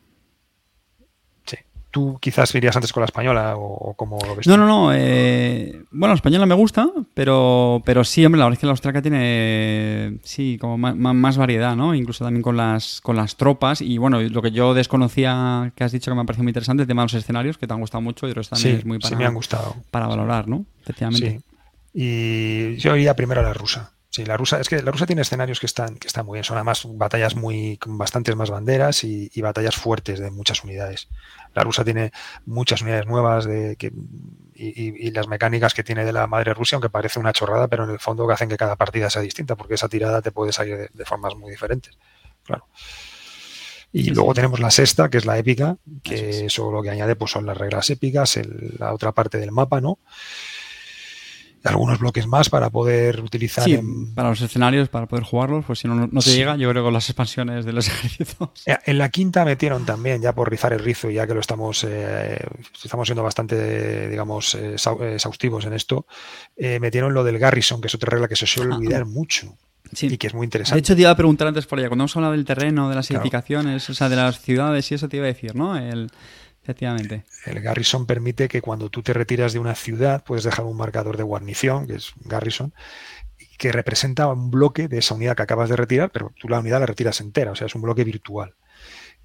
tú 1.92 2.18
quizás 2.20 2.52
irías 2.56 2.74
antes 2.74 2.92
con 2.92 3.02
la 3.02 3.04
española 3.04 3.54
o, 3.56 3.94
como 3.94 4.18
lo 4.26 4.34
ves. 4.34 4.46
No, 4.48 4.56
no, 4.56 4.66
no. 4.66 4.92
Eh, 4.92 5.84
bueno, 5.92 6.14
la 6.14 6.16
española 6.16 6.46
me 6.46 6.54
gusta, 6.54 6.90
pero, 7.14 7.82
pero 7.84 8.02
sí, 8.02 8.24
hombre, 8.24 8.40
la 8.40 8.46
verdad 8.46 8.54
es 8.54 8.60
que 8.60 8.66
la 8.66 8.72
austriaca 8.72 9.02
tiene, 9.02 10.18
sí, 10.24 10.58
como 10.60 10.78
más, 10.78 11.36
variedad, 11.36 11.76
¿no? 11.76 11.94
Incluso 11.94 12.24
también 12.24 12.42
con 12.42 12.56
las, 12.56 13.00
con 13.02 13.14
las 13.14 13.36
tropas. 13.36 13.82
Y 13.82 13.98
bueno, 13.98 14.20
lo 14.20 14.42
que 14.42 14.50
yo 14.50 14.74
desconocía, 14.74 15.72
que 15.76 15.84
has 15.84 15.92
dicho 15.92 16.10
que 16.10 16.14
me 16.16 16.22
ha 16.22 16.24
parecido 16.24 16.44
muy 16.44 16.50
interesante, 16.50 16.82
el 16.82 16.88
tema 16.88 17.02
de 17.02 17.06
los 17.06 17.14
escenarios, 17.14 17.58
que 17.58 17.66
te 17.66 17.74
han 17.74 17.80
gustado 17.80 18.00
mucho 18.00 18.26
y 18.26 18.30
otros 18.30 18.48
también 18.48 18.76
es 18.76 18.84
muy 18.84 18.98
para, 18.98 19.10
sí 19.10 19.16
me 19.16 19.26
han 19.26 19.34
gustado. 19.34 19.76
para 19.90 20.06
valorar, 20.06 20.48
¿no? 20.48 20.64
Efectivamente. 20.80 21.40
Sí. 21.40 21.52
Y 21.94 22.76
yo 22.76 22.96
iría 22.96 23.14
primero 23.14 23.42
a 23.42 23.44
la 23.44 23.52
rusa. 23.52 23.92
Sí, 24.12 24.26
la 24.26 24.36
rusa, 24.36 24.60
es 24.60 24.68
que 24.68 24.82
la 24.82 24.90
rusa 24.90 25.06
tiene 25.06 25.22
escenarios 25.22 25.58
que 25.58 25.64
están, 25.64 25.96
que 25.96 26.06
están 26.06 26.26
muy 26.26 26.36
bien. 26.36 26.44
Son 26.44 26.58
además 26.58 26.86
batallas 26.86 27.34
muy, 27.34 27.78
con 27.78 27.96
bastantes 27.96 28.36
más 28.36 28.50
banderas 28.50 29.04
y, 29.04 29.30
batallas 29.40 29.74
fuertes 29.74 30.20
de 30.20 30.30
muchas 30.30 30.62
unidades. 30.64 31.08
La 31.54 31.62
rusa 31.62 31.84
tiene 31.84 32.12
muchas 32.46 32.82
unidades 32.82 33.06
nuevas 33.06 33.44
de, 33.44 33.76
que, 33.76 33.92
y, 34.54 35.10
las 35.10 35.28
mecánicas 35.28 35.74
que 35.74 35.84
tiene 35.84 36.04
de 36.04 36.12
la 36.12 36.26
madre 36.26 36.54
Rusia, 36.54 36.76
aunque 36.76 36.90
parece 36.90 37.18
una 37.18 37.32
chorrada, 37.32 37.68
pero 37.68 37.84
en 37.84 37.90
el 37.90 37.98
fondo 37.98 38.26
que 38.26 38.34
hacen 38.34 38.48
que 38.48 38.56
cada 38.56 38.76
partida 38.76 39.10
sea 39.10 39.22
distinta, 39.22 39.56
porque 39.56 39.74
esa 39.74 39.88
tirada 39.88 40.22
te 40.22 40.32
puede 40.32 40.52
salir 40.52 40.90
de, 40.92 41.04
formas 41.04 41.34
muy 41.34 41.50
diferentes. 41.50 41.96
Claro. 42.44 42.66
Y 43.92 44.10
luego 44.10 44.32
tenemos 44.32 44.58
la 44.58 44.70
sexta, 44.70 45.10
que 45.10 45.18
es 45.18 45.26
la 45.26 45.36
épica, 45.36 45.76
que 46.02 46.46
eso 46.46 46.72
lo 46.72 46.82
que 46.82 46.88
añade 46.88 47.14
pues 47.14 47.30
son 47.30 47.44
las 47.44 47.56
reglas 47.58 47.90
épicas, 47.90 48.40
la 48.78 48.94
otra 48.94 49.12
parte 49.12 49.36
del 49.36 49.52
mapa, 49.52 49.82
¿no? 49.82 49.98
Algunos 51.64 51.98
bloques 51.98 52.26
más 52.26 52.50
para 52.50 52.70
poder 52.70 53.20
utilizar 53.20 53.68
para 54.14 54.30
los 54.30 54.40
escenarios, 54.40 54.88
para 54.88 55.06
poder 55.06 55.24
jugarlos, 55.24 55.64
pues 55.64 55.78
si 55.78 55.88
no, 55.88 55.94
no 55.94 56.20
te 56.20 56.34
llega, 56.34 56.56
yo 56.56 56.68
creo 56.70 56.82
con 56.82 56.92
las 56.92 57.08
expansiones 57.08 57.64
de 57.64 57.72
los 57.72 57.86
ejércitos. 57.88 58.62
Eh, 58.66 58.76
en 58.86 58.98
la 58.98 59.08
quinta 59.10 59.44
metieron 59.44 59.84
también, 59.84 60.20
ya 60.20 60.34
por 60.34 60.50
rizar 60.50 60.72
el 60.72 60.80
rizo, 60.80 61.10
ya 61.10 61.26
que 61.26 61.34
lo 61.34 61.40
estamos, 61.40 61.84
eh, 61.84 62.38
estamos 62.82 63.06
siendo 63.06 63.22
bastante, 63.22 64.08
digamos, 64.08 64.54
eh, 64.54 64.74
exhaustivos 64.74 65.64
en 65.64 65.74
esto, 65.74 66.06
metieron 66.56 67.14
lo 67.14 67.24
del 67.24 67.38
Garrison, 67.38 67.80
que 67.80 67.88
es 67.88 67.94
otra 67.94 68.10
regla 68.10 68.28
que 68.28 68.36
se 68.36 68.46
suele 68.46 68.72
ah, 68.72 68.76
olvidar 68.76 69.04
mucho. 69.04 69.56
Y 70.00 70.16
que 70.16 70.28
es 70.28 70.34
muy 70.34 70.44
interesante. 70.44 70.76
De 70.76 70.80
hecho, 70.80 70.94
te 70.94 71.02
iba 71.02 71.10
a 71.10 71.16
preguntar 71.16 71.48
antes 71.48 71.66
por 71.66 71.78
allá, 71.78 71.88
cuando 71.88 72.04
hemos 72.04 72.16
hablado 72.16 72.32
del 72.32 72.46
terreno, 72.46 72.88
de 72.88 72.94
las 72.94 73.10
edificaciones, 73.10 73.90
o 73.90 73.94
sea, 73.94 74.08
de 74.08 74.16
las 74.16 74.40
ciudades 74.40 74.90
y 74.90 74.94
eso 74.94 75.08
te 75.08 75.18
iba 75.18 75.26
a 75.26 75.28
decir, 75.28 75.54
¿no? 75.54 75.76
El, 75.76 76.10
Efectivamente. 76.62 77.24
El 77.44 77.60
Garrison 77.60 78.06
permite 78.06 78.48
que 78.48 78.62
cuando 78.62 78.88
tú 78.88 79.02
te 79.02 79.12
retiras 79.12 79.52
de 79.52 79.58
una 79.58 79.74
ciudad 79.74 80.22
puedes 80.24 80.44
dejar 80.44 80.64
un 80.64 80.76
marcador 80.76 81.16
de 81.16 81.24
guarnición, 81.24 81.88
que 81.88 81.96
es 81.96 82.12
Garrison, 82.24 82.72
que 83.58 83.72
representa 83.72 84.28
un 84.28 84.50
bloque 84.50 84.86
de 84.86 84.98
esa 84.98 85.14
unidad 85.14 85.36
que 85.36 85.42
acabas 85.42 85.68
de 85.68 85.76
retirar, 85.76 86.10
pero 86.10 86.32
tú 86.38 86.48
la 86.48 86.60
unidad 86.60 86.80
la 86.80 86.86
retiras 86.86 87.20
entera, 87.20 87.50
o 87.50 87.56
sea, 87.56 87.66
es 87.66 87.74
un 87.74 87.82
bloque 87.82 88.04
virtual. 88.04 88.54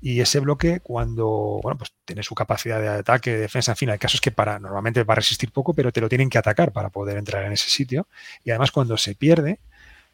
Y 0.01 0.21
ese 0.21 0.39
bloque, 0.39 0.79
cuando, 0.79 1.59
bueno, 1.61 1.77
pues 1.77 1.91
tiene 2.05 2.23
su 2.23 2.35
capacidad 2.35 2.79
de 2.79 2.87
ataque, 2.89 3.31
de 3.31 3.39
defensa, 3.39 3.71
en 3.71 3.77
fin, 3.77 3.89
hay 3.89 3.97
casos 3.97 4.21
que 4.21 4.31
para, 4.31 4.59
normalmente 4.59 5.03
va 5.03 5.13
a 5.13 5.15
resistir 5.15 5.51
poco, 5.51 5.73
pero 5.73 5.91
te 5.91 6.01
lo 6.01 6.09
tienen 6.09 6.29
que 6.29 6.37
atacar 6.37 6.71
para 6.71 6.89
poder 6.89 7.17
entrar 7.17 7.43
en 7.45 7.53
ese 7.53 7.69
sitio. 7.69 8.07
Y 8.43 8.51
además, 8.51 8.71
cuando 8.71 8.97
se 8.97 9.15
pierde, 9.15 9.59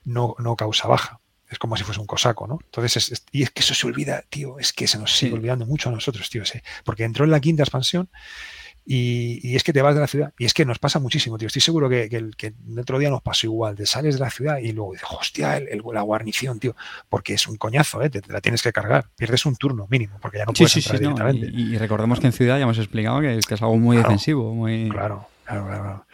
no, 0.06 0.36
no 0.40 0.56
causa 0.56 0.88
baja 0.88 1.20
es 1.54 1.60
como 1.60 1.78
si 1.78 1.84
fuese 1.84 2.02
un 2.02 2.08
cosaco, 2.08 2.48
¿no? 2.48 2.60
Entonces, 2.64 3.24
y 3.32 3.44
es 3.44 3.52
que 3.52 3.62
eso 3.62 3.74
se 3.74 3.88
olvida, 3.88 4.24
tío, 4.30 4.60
es 4.60 4.74
que 4.74 4.88
se 4.88 4.98
nos 4.98 5.16
sigue 5.16 5.34
olvidando 5.34 5.66
mucho 5.66 5.90
a 5.90 5.92
nosotros, 5.92 6.30
tío, 6.30 6.44
ese, 6.44 6.64
porque 6.84 7.04
entró 7.04 7.26
en 7.26 7.32
la 7.32 7.40
quinta 7.40 7.64
expansión 7.64 8.10
y, 8.86 9.56
es 9.56 9.64
que 9.64 9.72
te 9.72 9.82
vas 9.82 9.96
de 9.96 10.02
la 10.02 10.08
ciudad. 10.08 10.34
Y 10.38 10.46
es 10.46 10.54
que 10.54 10.66
nos 10.66 10.80
pasa 10.80 11.00
muchísimo, 11.00 11.38
tío. 11.38 11.48
Estoy 11.48 11.62
seguro 11.62 11.90
que, 11.90 12.04
el, 12.04 12.36
que 12.36 12.48
el 12.68 12.80
otro 12.80 13.00
día 13.00 13.10
nos 13.10 13.22
pasó 13.22 13.48
igual. 13.48 13.76
Te 13.76 13.86
sales 13.86 14.16
de 14.16 14.22
la 14.22 14.30
ciudad 14.30 14.58
y 14.58 14.74
luego 14.74 14.94
dices, 14.94 15.08
hostia, 15.10 15.58
el, 15.58 15.82
la 15.94 16.02
guarnición, 16.02 16.60
tío. 16.60 16.76
Porque 17.10 17.34
es 17.34 17.48
un 17.48 17.56
coñazo, 17.56 18.02
¿eh? 18.02 18.10
Te, 18.10 18.22
la 18.28 18.42
tienes 18.42 18.62
que 18.62 18.74
cargar. 18.74 19.06
Pierdes 19.16 19.46
un 19.46 19.56
turno 19.56 19.88
mínimo, 19.90 20.18
porque 20.22 20.40
ya 20.40 20.46
no 20.46 20.54
puedes 20.54 20.76
entrar 20.76 21.00
directamente. 21.00 21.50
y, 21.54 21.78
recordemos 21.78 22.20
que 22.20 22.28
en 22.28 22.34
ciudad 22.34 22.58
ya 22.58 22.64
hemos 22.64 22.78
explicado 22.78 23.22
que, 23.22 23.38
es 23.38 23.62
algo 23.62 23.78
muy 23.78 23.98
defensivo. 23.98 24.54
Muy... 24.54 24.90
Claro, 24.90 25.28
claro, 25.46 25.66
claro. 25.66 26.06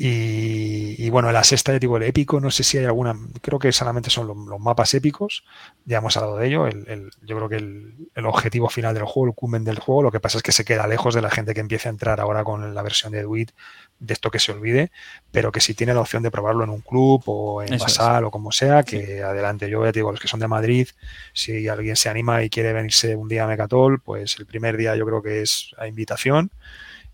Y, 0.00 1.10
bueno, 1.10 1.32
la 1.32 1.42
sexta, 1.42 1.72
ya 1.72 1.80
digo, 1.80 1.96
el 1.96 2.04
épico, 2.04 2.38
no 2.38 2.52
sé 2.52 2.62
si 2.62 2.78
hay 2.78 2.84
alguna, 2.84 3.18
creo 3.42 3.58
que 3.58 3.72
solamente 3.72 4.10
son 4.10 4.28
los, 4.28 4.60
mapas 4.60 4.94
épicos, 4.94 5.42
ya 5.86 5.98
hemos 5.98 6.16
hablado 6.16 6.36
de 6.36 6.46
ello, 6.46 6.68
el, 6.68 7.10
yo 7.22 7.36
creo 7.36 7.48
que 7.48 7.56
el, 7.56 8.24
objetivo 8.24 8.68
final 8.68 8.94
del 8.94 9.02
juego, 9.02 9.26
el 9.26 9.34
cumen 9.34 9.64
del 9.64 9.80
juego, 9.80 10.04
lo 10.04 10.12
que 10.12 10.20
pasa 10.20 10.36
es 10.36 10.44
que 10.44 10.52
se 10.52 10.64
queda 10.64 10.86
lejos 10.86 11.16
de 11.16 11.22
la 11.22 11.30
gente 11.30 11.52
que 11.52 11.58
empiece 11.58 11.88
a 11.88 11.90
entrar 11.90 12.20
ahora 12.20 12.44
con 12.44 12.76
la 12.76 12.82
versión 12.82 13.10
de 13.10 13.22
Duit, 13.24 13.50
de 13.98 14.14
esto 14.14 14.30
que 14.30 14.38
se 14.38 14.52
olvide, 14.52 14.92
pero 15.32 15.50
que 15.50 15.60
si 15.60 15.74
tiene 15.74 15.94
la 15.94 16.00
opción 16.00 16.22
de 16.22 16.30
probarlo 16.30 16.62
en 16.62 16.70
un 16.70 16.80
club 16.80 17.24
o 17.26 17.64
en 17.64 17.76
Basal 17.76 18.22
o 18.22 18.30
como 18.30 18.52
sea, 18.52 18.84
que 18.84 19.24
adelante. 19.24 19.68
Yo 19.68 19.84
ya 19.84 19.90
digo, 19.90 20.12
los 20.12 20.20
que 20.20 20.28
son 20.28 20.38
de 20.38 20.46
Madrid, 20.46 20.86
si 21.32 21.66
alguien 21.66 21.96
se 21.96 22.08
anima 22.08 22.44
y 22.44 22.50
quiere 22.50 22.72
venirse 22.72 23.16
un 23.16 23.26
día 23.26 23.42
a 23.42 23.46
Mecatol, 23.48 24.00
pues 24.00 24.38
el 24.38 24.46
primer 24.46 24.76
día 24.76 24.94
yo 24.94 25.04
creo 25.04 25.22
que 25.22 25.42
es 25.42 25.74
a 25.76 25.88
invitación 25.88 26.52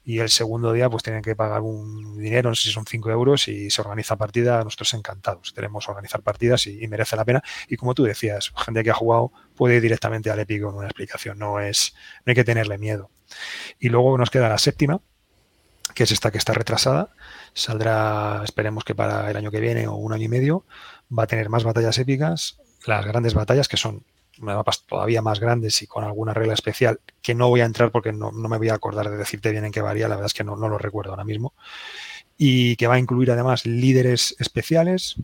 y 0.05 0.19
el 0.19 0.29
segundo 0.29 0.73
día 0.73 0.91
pues 0.91 1.03
tienen 1.03 1.23
que 1.23 1.35
pagar 1.35 1.63
un 1.63 2.19
dinero, 2.19 2.51
no 2.51 2.55
sé 2.55 2.65
si 2.65 2.73
son 2.73 2.85
5 2.85 3.11
euros 3.11 3.49
y 3.49 3.71
se 3.71 3.81
organiza 3.81 4.17
partida, 4.17 4.63
nosotros 4.63 4.93
encantados, 4.95 5.53
queremos 5.53 5.89
organizar 5.89 6.23
partidas 6.23 6.67
y, 6.67 6.87
merece 6.89 7.17
la 7.17 7.25
pena. 7.25 7.43
Y 7.69 7.77
como 7.77 7.95
tú 7.95 8.05
decías, 8.05 8.53
gente 8.57 8.85
que 8.85 8.91
ha 8.91 8.95
jugado 8.95 9.33
puede 9.57 9.77
ir 9.77 9.83
directamente 9.83 10.31
al 10.31 10.39
épico 10.39 10.67
con 10.67 10.77
una 10.77 10.87
explicación, 10.87 11.39
no 11.39 11.59
es 11.59 11.95
no 12.25 12.31
hay 12.31 12.35
que 12.35 12.45
tenerle 12.45 12.77
miedo. 12.77 13.11
Y 13.79 13.89
luego 13.89 14.19
nos 14.19 14.31
queda 14.31 14.49
la 14.51 14.59
séptima, 14.59 15.01
que 15.95 16.05
es 16.05 16.13
esta 16.13 16.31
que 16.31 16.39
está 16.39 16.53
retrasada, 16.53 17.11
saldrá 17.55 18.43
esperemos 18.45 18.85
que 18.85 18.95
para 18.95 19.31
el 19.31 19.37
año 19.37 19.51
que 19.51 19.61
viene 19.61 19.87
o 19.89 19.95
un 19.95 20.13
año 20.13 20.25
y 20.25 20.29
medio, 20.29 20.67
va 21.17 21.25
a 21.25 21.27
tener 21.27 21.49
más 21.49 21.65
batallas 21.65 21.99
épicas, 21.99 22.59
las 22.87 23.07
grandes 23.07 23.33
batallas 23.33 23.69
que 23.69 23.79
son 23.79 24.05
mapas 24.39 24.85
todavía 24.87 25.23
más 25.23 25.41
grandes 25.41 25.83
y 25.83 25.87
con 25.87 26.05
alguna 26.05 26.35
regla 26.35 26.55
especial 26.55 27.01
que 27.23 27.35
no 27.35 27.49
voy 27.49 27.61
a 27.61 27.65
entrar 27.65 27.91
porque 27.91 28.13
no, 28.13 28.33
me 28.33 28.59
voy 28.59 28.69
a 28.69 28.75
acordar 28.75 29.11
de 29.11 29.17
decirte 29.17 29.51
bien 29.51 29.65
en 29.65 29.73
qué 29.73 29.81
varía, 29.81 30.09
la 30.09 30.17
verdad 30.17 30.27
es 30.27 30.35
que 30.35 30.45
no, 30.45 30.57
lo 30.57 30.79
recuerdo 30.79 31.11
ahora 31.11 31.25
mismo. 31.25 31.55
Y 32.37 32.77
que 32.77 32.87
va 32.87 32.95
a 32.95 32.99
incluir 32.99 33.31
además 33.31 33.65
líderes 33.65 34.35
especiales, 34.39 35.17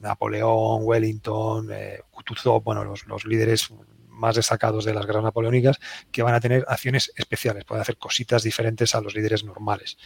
Napoleón, 0.00 0.82
Wellington, 0.82 1.68
eh, 1.72 2.00
Kutuzov, 2.10 2.62
bueno, 2.62 2.84
los, 2.84 3.06
los 3.06 3.24
líderes 3.24 3.70
más 4.14 4.36
destacados 4.36 4.84
de 4.84 4.94
las 4.94 5.06
guerras 5.06 5.24
napoleónicas 5.24 5.78
que 6.10 6.22
van 6.22 6.34
a 6.34 6.40
tener 6.40 6.64
acciones 6.68 7.12
especiales, 7.16 7.64
pueden 7.64 7.82
hacer 7.82 7.96
cositas 7.96 8.42
diferentes 8.42 8.94
a 8.94 9.00
los 9.00 9.14
líderes 9.14 9.44
normales. 9.44 9.98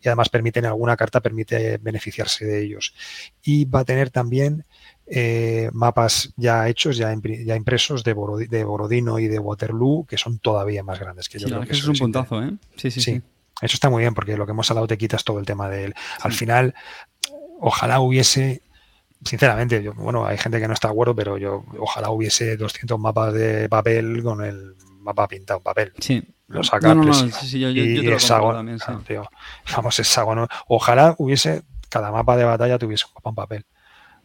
Y 0.00 0.08
además 0.08 0.28
permiten, 0.28 0.64
alguna 0.64 0.96
carta 0.96 1.20
permite 1.20 1.78
beneficiarse 1.78 2.46
de 2.46 2.62
ellos. 2.62 2.94
Y 3.42 3.64
va 3.64 3.80
a 3.80 3.84
tener 3.84 4.10
también 4.10 4.64
eh, 5.10 5.70
mapas 5.72 6.32
ya 6.36 6.68
hechos, 6.68 6.96
ya, 6.96 7.14
ya 7.44 7.56
impresos 7.56 8.04
de, 8.04 8.12
Borodino 8.12 9.18
y 9.18 9.28
de 9.28 9.38
Waterloo, 9.38 10.06
que 10.06 10.18
son 10.18 10.38
todavía 10.38 10.82
más 10.82 10.98
grandes 11.00 11.28
que 11.28 11.38
yo. 11.38 11.48
creo 11.48 11.60
que, 11.62 11.72
eso 11.72 11.82
es 11.82 11.88
un 11.88 12.06
puntazo, 12.06 12.42
¿eh? 12.42 12.52
Sí, 12.76 12.90
sí, 12.90 13.00
sí, 13.00 13.22
Eso 13.62 13.74
está 13.74 13.90
muy 13.90 14.02
bien 14.02 14.14
porque 14.14 14.36
lo 14.36 14.46
que 14.46 14.52
hemos 14.52 14.70
hablado 14.70 14.86
te 14.86 14.98
quitas 14.98 15.24
todo 15.24 15.38
el 15.38 15.46
tema 15.46 15.68
de 15.68 15.86
él. 15.86 15.94
Al 16.20 16.32
final, 16.32 16.74
ojalá 17.60 18.00
hubiese 18.00 18.62
sinceramente, 19.24 19.82
yo, 19.82 19.94
bueno, 19.94 20.26
hay 20.26 20.38
gente 20.38 20.60
que 20.60 20.68
no 20.68 20.74
está 20.74 20.88
de 20.88 20.92
acuerdo, 20.92 21.14
pero 21.14 21.38
yo 21.38 21.64
ojalá 21.78 22.10
hubiese 22.10 22.56
200 22.56 22.98
mapas 22.98 23.34
de 23.34 23.68
papel 23.68 24.22
con 24.22 24.44
el 24.44 24.74
mapa 25.00 25.26
pintado 25.26 25.58
en 25.58 25.64
papel. 25.64 25.92
Sí. 25.98 26.22
Lo 26.48 26.62
saca 26.62 26.94
no, 26.94 27.12
sí, 27.12 27.30
sí, 27.30 27.60
yo, 27.60 27.68
y 27.68 28.02
yo 28.02 28.16
también, 28.16 28.78
vamos, 29.76 29.98
hexágono. 29.98 30.48
Ojalá 30.66 31.14
hubiese, 31.18 31.62
cada 31.90 32.10
mapa 32.10 32.38
de 32.38 32.44
batalla 32.44 32.78
tuviese 32.78 33.04
un 33.06 33.12
mapa 33.16 33.28
en 33.28 33.34
papel. 33.34 33.66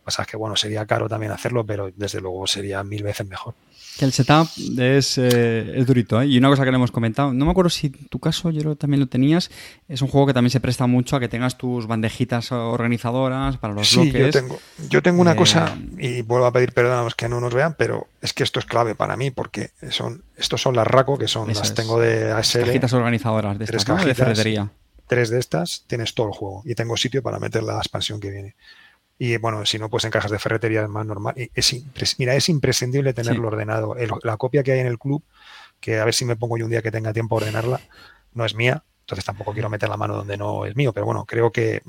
Pasa 0.03 0.25
que, 0.25 0.35
bueno, 0.35 0.56
sería 0.56 0.85
caro 0.85 1.07
también 1.07 1.32
hacerlo, 1.32 1.65
pero 1.65 1.90
desde 1.95 2.19
luego 2.19 2.45
sería 2.45 2.83
mil 2.83 3.03
veces 3.03 3.27
mejor. 3.27 3.53
Que 3.98 4.06
el 4.06 4.11
setup 4.11 4.49
es, 4.80 5.19
eh, 5.19 5.80
es 5.80 5.85
durito, 5.85 6.19
¿eh? 6.19 6.25
Y 6.25 6.38
una 6.40 6.49
cosa 6.49 6.65
que 6.65 6.72
le 6.72 6.77
hemos 6.77 6.91
comentado, 6.91 7.32
no 7.32 7.45
me 7.45 7.51
acuerdo 7.51 7.69
si 7.69 7.88
en 7.88 8.07
tu 8.07 8.17
caso 8.17 8.49
yo 8.49 8.75
también 8.75 8.99
lo 8.99 9.07
tenías, 9.07 9.51
es 9.88 10.01
un 10.01 10.07
juego 10.07 10.25
que 10.25 10.33
también 10.33 10.49
se 10.49 10.59
presta 10.59 10.88
mucho 10.88 11.15
a 11.15 11.19
que 11.19 11.27
tengas 11.27 11.59
tus 11.59 11.85
bandejitas 11.85 12.51
organizadoras 12.51 13.57
para 13.57 13.75
los 13.75 13.88
sí, 13.88 14.11
Yo 14.11 14.32
tengo, 14.32 14.59
yo 14.90 15.03
tengo 15.03 15.22
una 15.22 15.35
cosa, 15.35 15.77
eh, 15.99 16.17
y 16.17 16.22
vuelvo 16.23 16.48
a 16.48 16.51
pedir 16.51 16.73
perdón 16.73 16.98
a 16.98 17.03
los 17.03 17.14
que 17.14 17.30
no 17.30 17.40
nos 17.40 17.53
vean, 17.53 17.75
pero 17.77 18.07
es 18.19 18.33
que 18.33 18.43
esto 18.43 18.59
es 18.59 18.65
clave 18.65 18.95
para 18.95 19.15
mí, 19.15 19.30
porque 19.30 19.69
son, 19.91 20.23
estos 20.38 20.59
son 20.59 20.75
las 20.75 20.88
RACO, 20.88 21.19
que 21.19 21.27
son, 21.27 21.48
las 21.49 21.75
tengo 21.75 21.99
de 21.99 22.32
ASL. 22.32 22.65
Cajitas 22.65 22.93
organizadoras 22.93 23.59
de 23.59 23.65
estas, 23.65 24.06
de 24.06 24.15
ferretería. 24.15 24.72
Tres 25.06 25.30
de 25.30 25.40
estas, 25.40 25.83
tienes 25.85 26.15
todo 26.15 26.27
el 26.27 26.33
juego, 26.33 26.64
y 26.65 26.73
tengo 26.73 26.98
sitio 26.98 27.22
para 27.22 27.38
meter 27.38 27.61
la 27.61 27.77
expansión 27.77 28.19
que 28.19 28.32
viene. 28.32 28.56
Y 29.17 29.38
bueno, 29.38 29.66
si 29.66 29.77
no, 29.80 29.90
pues 29.90 30.06
en 30.06 30.11
cajas 30.11 30.32
de 30.32 30.40
ferretería 30.40 30.88
más 30.88 31.06
normal. 31.06 31.35
Es, 31.53 31.75
mira, 32.17 32.35
es 32.35 32.50
imprescindible 32.50 33.14
tenerlo 33.14 33.48
ordenado. 33.48 33.95
la 34.24 34.38
copia 34.38 34.64
que 34.64 34.74
hay 34.74 34.80
en 34.80 34.88
el 34.88 35.00
club, 35.00 35.24
que 35.80 36.00
a 36.00 36.06
ver 36.06 36.14
si 36.14 36.25
me 36.25 36.35
pongo 36.35 36.58
yo 36.58 36.66
un 36.66 36.72
día 36.72 36.82
que 36.82 36.92
tenga 36.92 37.14
tiempo 37.14 37.35
a 37.35 37.38
ordenarla, 37.38 37.80
no 38.33 38.45
es 38.45 38.56
mía. 38.56 38.83
Entonces 39.01 39.25
tampoco 39.25 39.53
quiero 39.53 39.69
meter 39.69 39.90
la 39.90 39.98
mano 39.98 40.16
donde 40.16 40.38
no 40.38 40.66
es 40.66 40.75
mío, 40.75 40.93
pero 40.93 41.06
bueno, 41.06 41.25
creo 41.25 41.51
que 41.51 41.82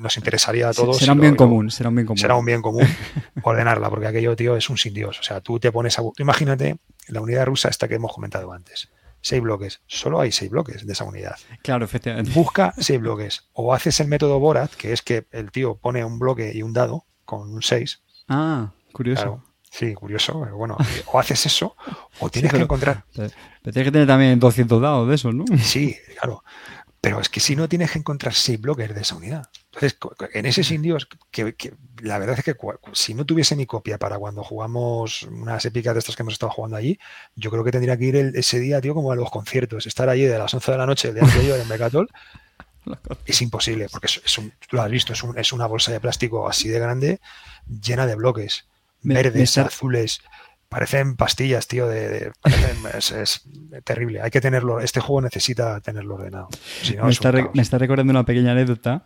nos 0.00 0.16
interesaría 0.16 0.68
a 0.68 0.72
todos. 0.72 0.98
Será 0.98 1.12
un 1.12 1.20
bien 1.20 1.36
común, 1.36 1.70
será 1.70 1.90
un 1.90 1.94
bien 1.94 2.06
común. 2.06 2.18
Será 2.18 2.36
un 2.36 2.44
bien 2.44 2.62
común 2.62 2.86
ordenarla, 3.42 3.90
porque 3.90 4.06
aquello, 4.06 4.34
tío, 4.34 4.56
es 4.56 4.68
un 4.68 4.78
sin 4.78 4.94
Dios. 4.94 5.20
O 5.20 5.22
sea, 5.22 5.40
tú 5.40 5.60
te 5.60 5.70
pones 5.70 5.98
a. 5.98 6.02
Imagínate 6.18 6.78
la 7.08 7.20
unidad 7.20 7.46
rusa 7.46 7.68
esta 7.68 7.86
que 7.86 7.94
hemos 7.94 8.12
comentado 8.12 8.52
antes 8.52 8.88
seis 9.20 9.42
bloques. 9.42 9.82
Solo 9.86 10.20
hay 10.20 10.32
seis 10.32 10.50
bloques 10.50 10.86
de 10.86 10.92
esa 10.92 11.04
unidad. 11.04 11.36
Claro, 11.62 11.84
efectivamente. 11.84 12.30
Busca 12.32 12.74
seis 12.78 13.00
bloques. 13.00 13.48
O 13.52 13.74
haces 13.74 14.00
el 14.00 14.08
método 14.08 14.38
Borat, 14.38 14.72
que 14.72 14.92
es 14.92 15.02
que 15.02 15.26
el 15.30 15.50
tío 15.50 15.76
pone 15.76 16.04
un 16.04 16.18
bloque 16.18 16.52
y 16.54 16.62
un 16.62 16.72
dado 16.72 17.06
con 17.24 17.52
un 17.52 17.62
6. 17.62 18.02
Ah, 18.28 18.72
curioso. 18.92 19.42
sí, 19.70 19.94
curioso. 19.94 20.40
Pero 20.42 20.56
bueno, 20.56 20.76
o 21.12 21.18
haces 21.18 21.44
eso, 21.46 21.76
o 22.20 22.30
tienes 22.30 22.52
que 22.52 22.60
encontrar. 22.60 23.04
Pero, 23.14 23.30
tienes 23.62 23.84
que 23.84 23.92
tener 23.92 24.06
también 24.06 24.38
200 24.38 24.80
dados 24.80 25.08
de 25.08 25.14
esos, 25.14 25.34
¿no? 25.34 25.44
Sí, 25.58 25.96
claro. 26.18 26.42
Pero 27.08 27.22
es 27.22 27.30
que 27.30 27.40
si 27.40 27.56
no 27.56 27.70
tienes 27.70 27.90
que 27.90 27.98
encontrar 27.98 28.34
seis 28.34 28.60
bloques 28.60 28.94
de 28.94 29.00
esa 29.00 29.16
unidad. 29.16 29.48
Entonces, 29.72 29.96
en 30.34 30.44
ese 30.44 30.62
sin 30.62 30.82
Dios, 30.82 31.08
que, 31.30 31.54
la 32.02 32.18
verdad 32.18 32.38
es 32.38 32.44
que 32.44 32.54
si 32.92 33.14
no 33.14 33.24
tuviese 33.24 33.56
mi 33.56 33.64
copia 33.64 33.96
para 33.96 34.18
cuando 34.18 34.44
jugamos 34.44 35.22
unas 35.22 35.64
épicas 35.64 35.94
de 35.94 36.00
estas 36.00 36.16
que 36.16 36.22
hemos 36.22 36.34
estado 36.34 36.52
jugando 36.52 36.76
allí, 36.76 36.98
yo 37.34 37.50
creo 37.50 37.64
que 37.64 37.70
tendría 37.70 37.96
que 37.96 38.04
ir 38.04 38.16
ese 38.34 38.60
día, 38.60 38.82
tío, 38.82 38.92
como 38.92 39.10
a 39.10 39.16
los 39.16 39.30
conciertos, 39.30 39.86
estar 39.86 40.06
allí 40.10 40.24
de 40.24 40.38
las 40.38 40.52
11 40.52 40.70
de 40.70 40.76
la 40.76 40.84
noche 40.84 41.08
el 41.08 41.14
día 41.14 41.24
anterior 41.24 41.58
en 41.58 41.66
Mecatol 41.66 42.10
Es 43.24 43.40
imposible, 43.40 43.88
porque 43.90 44.08
es, 44.08 44.36
un, 44.36 44.50
tú 44.50 44.76
lo 44.76 44.82
has 44.82 44.90
visto, 44.90 45.14
es, 45.14 45.52
una 45.54 45.66
bolsa 45.66 45.90
de 45.90 46.00
plástico 46.00 46.46
así 46.46 46.68
de 46.68 46.78
grande, 46.78 47.20
llena 47.66 48.06
de 48.06 48.16
bloques, 48.16 48.66
verdes, 49.00 49.56
azules, 49.56 50.20
parecen 50.68 51.16
pastillas, 51.16 51.66
tío, 51.66 51.86
de, 51.86 52.32
es, 52.96 53.48
terrible. 53.84 54.20
Hay 54.20 54.30
que 54.30 54.40
tenerlo, 54.40 54.80
este 54.80 55.00
juego 55.00 55.22
necesita 55.22 55.80
tenerlo 55.80 56.14
ordenado. 56.14 56.48
me, 57.02 57.62
está 57.62 57.78
recordando 57.78 58.10
una 58.10 58.24
pequeña 58.24 58.52
anécdota. 58.52 59.04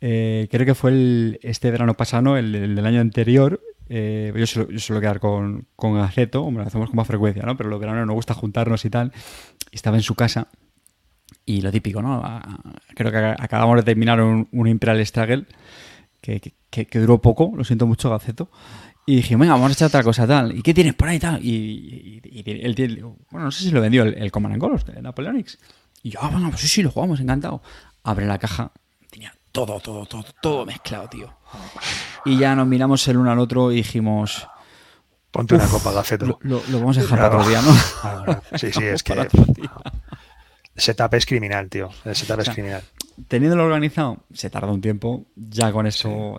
Eh, 0.00 0.48
creo 0.50 0.66
que 0.66 0.74
fue 0.74 0.90
el, 0.90 1.38
este 1.42 1.70
verano 1.70 1.94
pasado, 1.94 2.36
el, 2.36 2.54
el, 2.54 2.74
del 2.74 2.86
año 2.86 3.00
anterior. 3.00 3.60
Eh, 3.88 4.32
yo, 4.34 4.46
suelo, 4.46 5.00
quedar 5.00 5.20
con, 5.20 5.68
con 5.76 5.96
hombre, 5.96 6.62
lo 6.62 6.66
hacemos 6.66 6.88
con 6.88 6.96
más 6.96 7.06
frecuencia, 7.06 7.44
¿no? 7.44 7.56
Pero 7.56 7.70
los 7.70 7.78
veranos 7.78 8.06
nos 8.06 8.14
gusta 8.14 8.34
juntarnos 8.34 8.84
y 8.84 8.90
tal. 8.90 9.12
estaba 9.70 9.96
en 9.96 10.02
su 10.02 10.14
casa 10.14 10.48
y 11.44 11.60
lo 11.60 11.70
típico, 11.70 12.02
¿no? 12.02 12.22
Creo 12.94 13.12
que 13.12 13.18
acabamos 13.18 13.76
de 13.76 13.82
terminar 13.82 14.20
un, 14.20 14.48
un 14.50 14.66
Imperial 14.66 15.04
Struggle 15.06 15.46
que, 16.20 16.40
que, 16.70 16.86
que, 16.86 16.98
duró 16.98 17.20
poco, 17.20 17.52
lo 17.54 17.62
siento 17.62 17.86
mucho, 17.86 18.10
Gaceto. 18.10 18.50
Y 19.06 19.16
dije, 19.16 19.36
venga, 19.36 19.52
vamos 19.52 19.70
a 19.70 19.72
echar 19.72 19.88
otra 19.88 20.02
cosa 20.02 20.26
tal. 20.26 20.56
¿Y 20.56 20.62
qué 20.62 20.74
tienes 20.74 20.94
por 20.94 21.08
ahí 21.08 21.20
tal? 21.20 21.44
Y, 21.44 22.20
él 22.44 22.74
tiene, 22.74 23.02
bueno, 23.30 23.46
no 23.46 23.50
sé 23.52 23.62
si 23.62 23.70
lo 23.70 23.80
vendió 23.80 24.02
el, 24.02 24.14
el 24.14 24.32
Command 24.32 24.58
Colors 24.58 24.84
de 24.84 25.00
Napoleonics. 25.00 25.58
Y 26.02 26.10
yo, 26.10 26.20
ah, 26.22 26.28
bueno, 26.30 26.50
pues 26.50 26.60
sí, 26.60 26.68
sí, 26.68 26.82
lo 26.82 26.90
jugamos, 26.90 27.20
encantado. 27.20 27.62
Abre 28.02 28.26
la 28.26 28.38
caja, 28.38 28.72
tenía 29.10 29.34
todo, 29.52 29.80
todo, 29.80 30.06
todo, 30.06 30.24
todo 30.40 30.66
mezclado, 30.66 31.08
tío. 31.08 31.32
Y 32.24 32.38
ya 32.38 32.54
nos 32.54 32.66
miramos 32.66 33.06
el 33.08 33.16
uno 33.16 33.30
al 33.30 33.38
otro 33.38 33.72
y 33.72 33.76
dijimos... 33.76 34.46
Ponte 35.30 35.54
una 35.54 35.66
copa 35.66 35.92
de 35.92 35.98
aceto. 35.98 36.38
Lo, 36.42 36.60
vamos 36.70 36.96
a 36.98 37.02
dejar 37.02 37.18
para 37.18 37.36
otro 37.36 37.48
día, 37.48 37.62
¿no? 37.62 38.42
Sí, 38.58 38.72
sí, 38.72 38.84
es 38.84 39.02
que... 39.02 39.28
setup 40.76 41.14
es 41.14 41.26
criminal, 41.26 41.68
tío. 41.68 41.90
El 42.04 42.14
setup 42.14 42.40
es 42.40 42.50
criminal 42.50 42.82
teniéndolo 43.28 43.64
organizado, 43.64 44.18
se 44.32 44.50
tarda 44.50 44.68
un 44.68 44.80
tiempo, 44.80 45.26
ya 45.34 45.72
con 45.72 45.86
eso... 45.86 46.38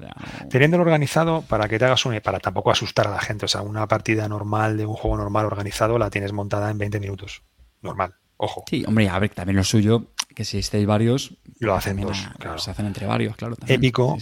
Teniéndolo 0.49 0.83
organizado, 0.83 1.41
para 1.41 1.67
que 1.67 1.79
te 1.79 1.85
hagas 1.85 2.05
una... 2.05 2.19
Para 2.21 2.39
tampoco 2.39 2.71
asustar 2.71 3.07
a 3.07 3.11
la 3.11 3.19
gente, 3.19 3.45
o 3.45 3.47
sea, 3.47 3.61
una 3.61 3.87
partida 3.87 4.27
normal 4.27 4.77
de 4.77 4.85
un 4.85 4.93
juego 4.93 5.17
normal 5.17 5.45
organizado 5.45 5.97
la 5.97 6.09
tienes 6.09 6.33
montada 6.33 6.69
en 6.69 6.77
20 6.77 6.99
minutos. 6.99 7.43
Normal, 7.81 8.13
ojo. 8.37 8.63
Sí, 8.69 8.83
hombre, 8.87 9.09
a 9.09 9.19
ver, 9.19 9.31
también 9.31 9.57
lo 9.57 9.63
suyo, 9.63 10.11
que 10.35 10.45
si 10.45 10.59
estáis 10.59 10.85
varios... 10.85 11.35
Lo 11.59 11.73
hacen 11.75 11.99
dos, 11.99 12.27
claro. 12.37 12.59
Se 12.59 12.71
hacen 12.71 12.85
entre 12.85 13.07
varios, 13.07 13.35
claro. 13.35 13.55
Épico, 13.67 14.17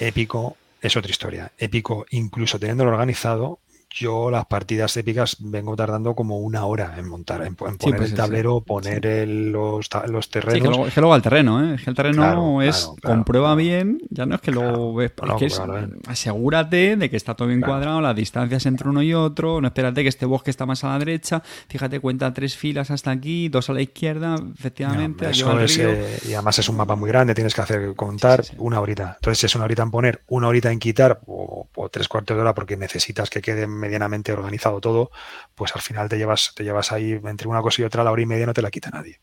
épico 0.00 0.56
es 0.80 0.96
otra 0.96 1.10
historia. 1.10 1.52
Épico, 1.58 2.06
incluso 2.10 2.58
teniéndolo 2.58 2.92
organizado, 2.92 3.60
yo 3.90 4.30
las 4.30 4.46
partidas 4.46 4.96
épicas 4.96 5.36
vengo 5.40 5.74
tardando 5.74 6.14
como 6.14 6.38
una 6.38 6.66
hora 6.66 6.94
en 6.98 7.08
montar, 7.08 7.42
en, 7.42 7.54
poner 7.54 7.78
pues 7.78 8.10
el 8.10 8.14
tablero, 8.14 8.60
poner 8.60 9.26
los, 9.28 9.88
los, 10.08 10.30
terrenos. 10.30 10.88
es 10.88 10.94
que 10.94 11.00
luego 11.00 11.14
al 11.14 11.22
terreno, 11.22 11.64
¿eh? 11.64 11.74
Es 11.74 11.82
que 11.82 11.90
el 11.90 11.96
terreno 11.96 12.62
es 12.62 12.90
comprueba 13.02 13.54
bien, 13.54 14.00
ya 14.10 14.26
no 14.26 14.34
es 14.36 14.40
que 14.40 14.52
luego 14.52 14.94
ves, 14.94 15.12
es 15.40 15.60
asegúrate 16.06 16.96
de 16.96 17.10
que 17.10 17.16
está 17.16 17.34
todo 17.34 17.48
bien 17.48 17.60
cuadrado, 17.60 18.00
las 18.00 18.14
distancias 18.14 18.66
entre 18.66 18.88
uno 18.88 19.02
y 19.02 19.14
otro, 19.14 19.60
no 19.60 19.68
espérate 19.68 20.02
que 20.02 20.08
este 20.08 20.26
bosque 20.26 20.50
está 20.50 20.66
más 20.66 20.84
a 20.84 20.88
la 20.88 20.98
derecha, 20.98 21.42
fíjate, 21.68 22.00
cuenta 22.00 22.32
tres 22.32 22.56
filas 22.56 22.90
hasta 22.90 23.10
aquí, 23.10 23.48
dos 23.48 23.70
a 23.70 23.72
la 23.72 23.80
izquierda, 23.80 24.36
efectivamente. 24.54 25.26
Eh, 25.30 26.18
y 26.28 26.34
además 26.34 26.58
es 26.58 26.68
un 26.68 26.76
mapa 26.76 26.94
muy 26.94 27.08
grande, 27.08 27.34
tienes 27.34 27.54
que 27.54 27.60
hacer 27.60 27.94
contar 27.94 28.44
una 28.58 28.80
horita. 28.80 29.14
Entonces, 29.16 29.38
si 29.38 29.46
es 29.46 29.54
una 29.54 29.64
horita 29.64 29.82
en 29.82 29.90
poner, 29.90 30.22
una 30.28 30.48
horita 30.48 30.70
en 30.70 30.78
quitar 30.78 31.20
o, 31.26 31.68
o 31.74 31.88
tres 31.88 32.08
cuartos 32.08 32.36
de 32.36 32.42
hora 32.42 32.54
porque 32.54 32.76
necesitas 32.76 33.30
que 33.30 33.40
queden 33.40 33.77
medianamente 33.78 34.32
organizado 34.32 34.80
todo, 34.80 35.10
pues 35.54 35.74
al 35.74 35.80
final 35.80 36.08
te 36.08 36.18
llevas, 36.18 36.52
te 36.54 36.64
llevas 36.64 36.92
ahí 36.92 37.12
entre 37.24 37.48
una 37.48 37.62
cosa 37.62 37.82
y 37.82 37.84
otra, 37.84 38.04
la 38.04 38.12
hora 38.12 38.22
y 38.22 38.26
media 38.26 38.46
no 38.46 38.54
te 38.54 38.62
la 38.62 38.70
quita 38.70 38.90
nadie. 38.90 39.20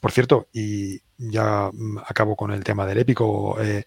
Por 0.00 0.12
cierto, 0.12 0.48
y 0.52 1.00
ya 1.18 1.70
mm, 1.72 1.98
acabo 2.06 2.34
con 2.36 2.52
el 2.52 2.64
tema 2.64 2.86
del 2.86 2.98
épico. 2.98 3.60
Eh, 3.60 3.84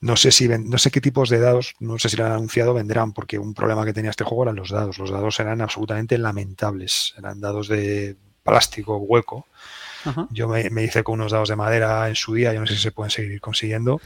no 0.00 0.16
sé 0.16 0.30
si 0.30 0.48
no 0.48 0.78
sé 0.78 0.90
qué 0.90 1.00
tipos 1.00 1.28
de 1.28 1.40
dados, 1.40 1.74
no 1.80 1.98
sé 1.98 2.08
si 2.08 2.16
lo 2.16 2.24
han 2.24 2.32
anunciado, 2.32 2.74
vendrán, 2.74 3.12
porque 3.12 3.38
un 3.38 3.52
problema 3.52 3.84
que 3.84 3.92
tenía 3.92 4.10
este 4.10 4.24
juego 4.24 4.44
eran 4.44 4.56
los 4.56 4.70
dados. 4.70 4.98
Los 4.98 5.10
dados 5.10 5.38
eran 5.40 5.60
absolutamente 5.60 6.16
lamentables. 6.16 7.14
Eran 7.18 7.40
dados 7.40 7.68
de 7.68 8.16
plástico 8.42 8.96
hueco. 8.96 9.46
Yo 10.30 10.48
me, 10.48 10.68
me, 10.70 10.82
hice 10.82 11.04
con 11.04 11.14
unos 11.14 11.30
dados 11.30 11.48
de 11.48 11.54
madera 11.54 12.08
en 12.08 12.16
su 12.16 12.34
día, 12.34 12.52
yo 12.52 12.58
no 12.58 12.66
sé 12.66 12.74
si 12.74 12.80
se 12.80 12.90
pueden 12.90 13.10
seguir 13.10 13.40
consiguiendo. 13.40 14.00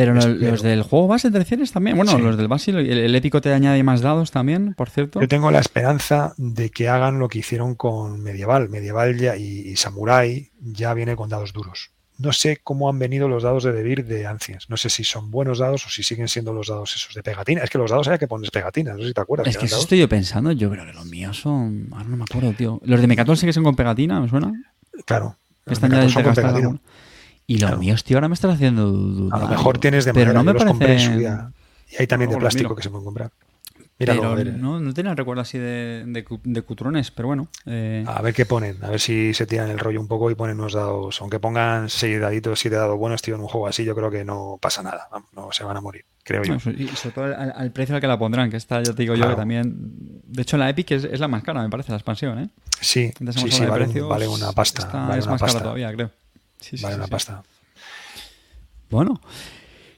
Pero 0.00 0.14
los, 0.14 0.62
del 0.62 0.82
juego 0.82 1.08
base 1.08 1.30
te 1.30 1.38
refieres 1.38 1.72
también. 1.72 1.94
Bueno, 1.94 2.18
los 2.18 2.38
del 2.38 2.48
base, 2.48 2.70
el, 2.70 2.78
el, 2.78 3.14
épico 3.14 3.42
te 3.42 3.52
añade 3.52 3.82
más 3.82 4.00
dados 4.00 4.30
también, 4.30 4.72
por 4.72 4.88
cierto. 4.88 5.20
Yo 5.20 5.28
tengo 5.28 5.50
la 5.50 5.60
esperanza 5.60 6.32
de 6.38 6.70
que 6.70 6.88
hagan 6.88 7.18
lo 7.18 7.28
que 7.28 7.40
hicieron 7.40 7.74
con 7.74 8.22
Medieval. 8.22 8.70
Medieval 8.70 9.18
ya, 9.18 9.36
y, 9.36 9.76
Samurai 9.76 10.50
ya 10.58 10.94
viene 10.94 11.16
con 11.16 11.28
dados 11.28 11.52
duros. 11.52 11.90
No 12.16 12.32
sé 12.32 12.60
cómo 12.62 12.88
han 12.88 12.98
venido 12.98 13.28
los 13.28 13.42
dados 13.42 13.64
de 13.64 13.72
Debir 13.72 14.06
de 14.06 14.26
Ancients. 14.26 14.70
No 14.70 14.78
sé 14.78 14.88
si 14.88 15.04
son 15.04 15.30
buenos 15.30 15.58
dados 15.58 15.84
o 15.86 15.90
si 15.90 16.02
siguen 16.02 16.28
siendo 16.28 16.54
los 16.54 16.68
dados 16.68 16.96
esos 16.96 17.14
de 17.14 17.22
pegatina. 17.22 17.62
Es 17.62 17.68
que 17.68 17.76
los 17.76 17.90
dados 17.90 18.08
hay 18.08 18.18
que 18.18 18.26
poner 18.26 18.50
pegatinas, 18.50 18.96
no 18.96 19.02
sé 19.02 19.08
si 19.08 19.14
te 19.14 19.20
acuerdas. 19.20 19.48
Es 19.48 19.58
que 19.58 19.66
eso 19.66 19.80
estoy 19.80 19.98
yo 19.98 20.08
pensando. 20.08 20.52
Yo 20.52 20.70
creo 20.70 20.86
que 20.86 20.94
los 20.94 21.04
míos 21.04 21.38
son. 21.38 21.88
Ahora 21.92 22.04
no 22.04 22.16
me 22.16 22.24
acuerdo, 22.24 22.52
tío. 22.54 22.80
Los 22.84 23.02
de 23.02 23.06
Mecatol 23.06 23.36
sí 23.36 23.44
que 23.44 23.52
son 23.52 23.64
con 23.64 23.76
pegatina, 23.76 24.18
¿me 24.18 24.28
suena? 24.30 24.52
Claro. 25.04 25.36
Están 25.66 26.08
ya 26.08 26.22
pegatina. 26.22 26.80
Y 27.50 27.58
los 27.58 27.76
míos, 27.80 28.04
tío, 28.04 28.16
ahora 28.16 28.28
me 28.28 28.34
estás 28.34 28.54
haciendo 28.54 28.92
dudar. 28.92 29.40
A 29.40 29.42
lo 29.42 29.48
mejor 29.48 29.78
tienes 29.78 30.04
de 30.04 30.14
pero 30.14 30.32
no 30.32 30.44
me 30.44 30.52
los 30.52 30.64
compré 30.64 30.92
en 30.92 31.00
su 31.00 31.18
día. 31.18 31.50
Y 31.90 31.96
hay 31.98 32.06
también 32.06 32.30
de 32.30 32.36
plástico 32.36 32.76
que 32.76 32.82
se 32.84 32.90
pueden 32.90 33.04
comprar. 33.04 33.32
Míralo, 33.98 34.36
pero 34.36 34.52
no, 34.52 34.78
no 34.78 34.94
tenía 34.94 35.16
recuerdo 35.16 35.42
así 35.42 35.58
de, 35.58 36.04
de, 36.06 36.62
cutrones, 36.62 37.10
pero 37.10 37.26
bueno. 37.26 37.48
Eh... 37.66 38.04
A 38.06 38.22
ver 38.22 38.34
qué 38.34 38.46
ponen, 38.46 38.76
a 38.84 38.90
ver 38.90 39.00
si 39.00 39.34
se 39.34 39.46
tiran 39.46 39.68
el 39.68 39.80
rollo 39.80 40.00
un 40.00 40.06
poco 40.06 40.30
y 40.30 40.36
ponen 40.36 40.60
unos 40.60 40.74
dados. 40.74 41.20
Aunque 41.20 41.40
pongan 41.40 41.90
seis 41.90 42.20
daditos, 42.20 42.60
siete 42.60 42.76
dados 42.76 42.96
buenos, 42.96 43.20
tío, 43.20 43.34
en 43.34 43.40
un 43.40 43.48
juego 43.48 43.66
así, 43.66 43.84
yo 43.84 43.96
creo 43.96 44.12
que 44.12 44.24
no 44.24 44.56
pasa 44.62 44.84
nada. 44.84 45.08
No 45.34 45.50
se 45.50 45.64
van 45.64 45.76
a 45.76 45.80
morir, 45.80 46.04
creo 46.22 46.44
yo. 46.44 46.54
y 46.54 46.86
sobre 46.86 47.14
todo 47.16 47.24
al, 47.24 47.72
precio 47.72 47.96
al 47.96 48.00
que 48.00 48.06
la 48.06 48.16
pondrán, 48.16 48.48
que 48.48 48.58
está, 48.58 48.80
yo 48.80 48.94
te 48.94 49.02
digo 49.02 49.16
yo, 49.16 49.28
que 49.28 49.34
también. 49.34 49.74
De 50.24 50.42
hecho, 50.42 50.56
la 50.56 50.70
Epic 50.70 50.92
es, 50.92 51.02
es, 51.02 51.18
la 51.18 51.26
más 51.26 51.42
cara, 51.42 51.64
me 51.64 51.68
parece, 51.68 51.90
la 51.90 51.98
expansión, 51.98 52.38
¿eh? 52.38 52.48
Sí, 52.80 53.12
sí, 53.32 53.50
sí 53.50 53.66
vale, 53.66 53.86
vale, 54.02 54.28
una 54.28 54.52
pasta. 54.52 54.86
vale 54.86 55.18
es 55.18 55.24
una 55.24 55.32
más 55.32 55.40
pasta. 55.40 55.58
cara 55.58 55.62
todavía, 55.64 55.92
creo. 55.92 56.10
Sí, 56.60 56.76
vale 56.82 56.96
una 56.96 57.06
pasta. 57.06 57.42
Bueno, 58.90 59.20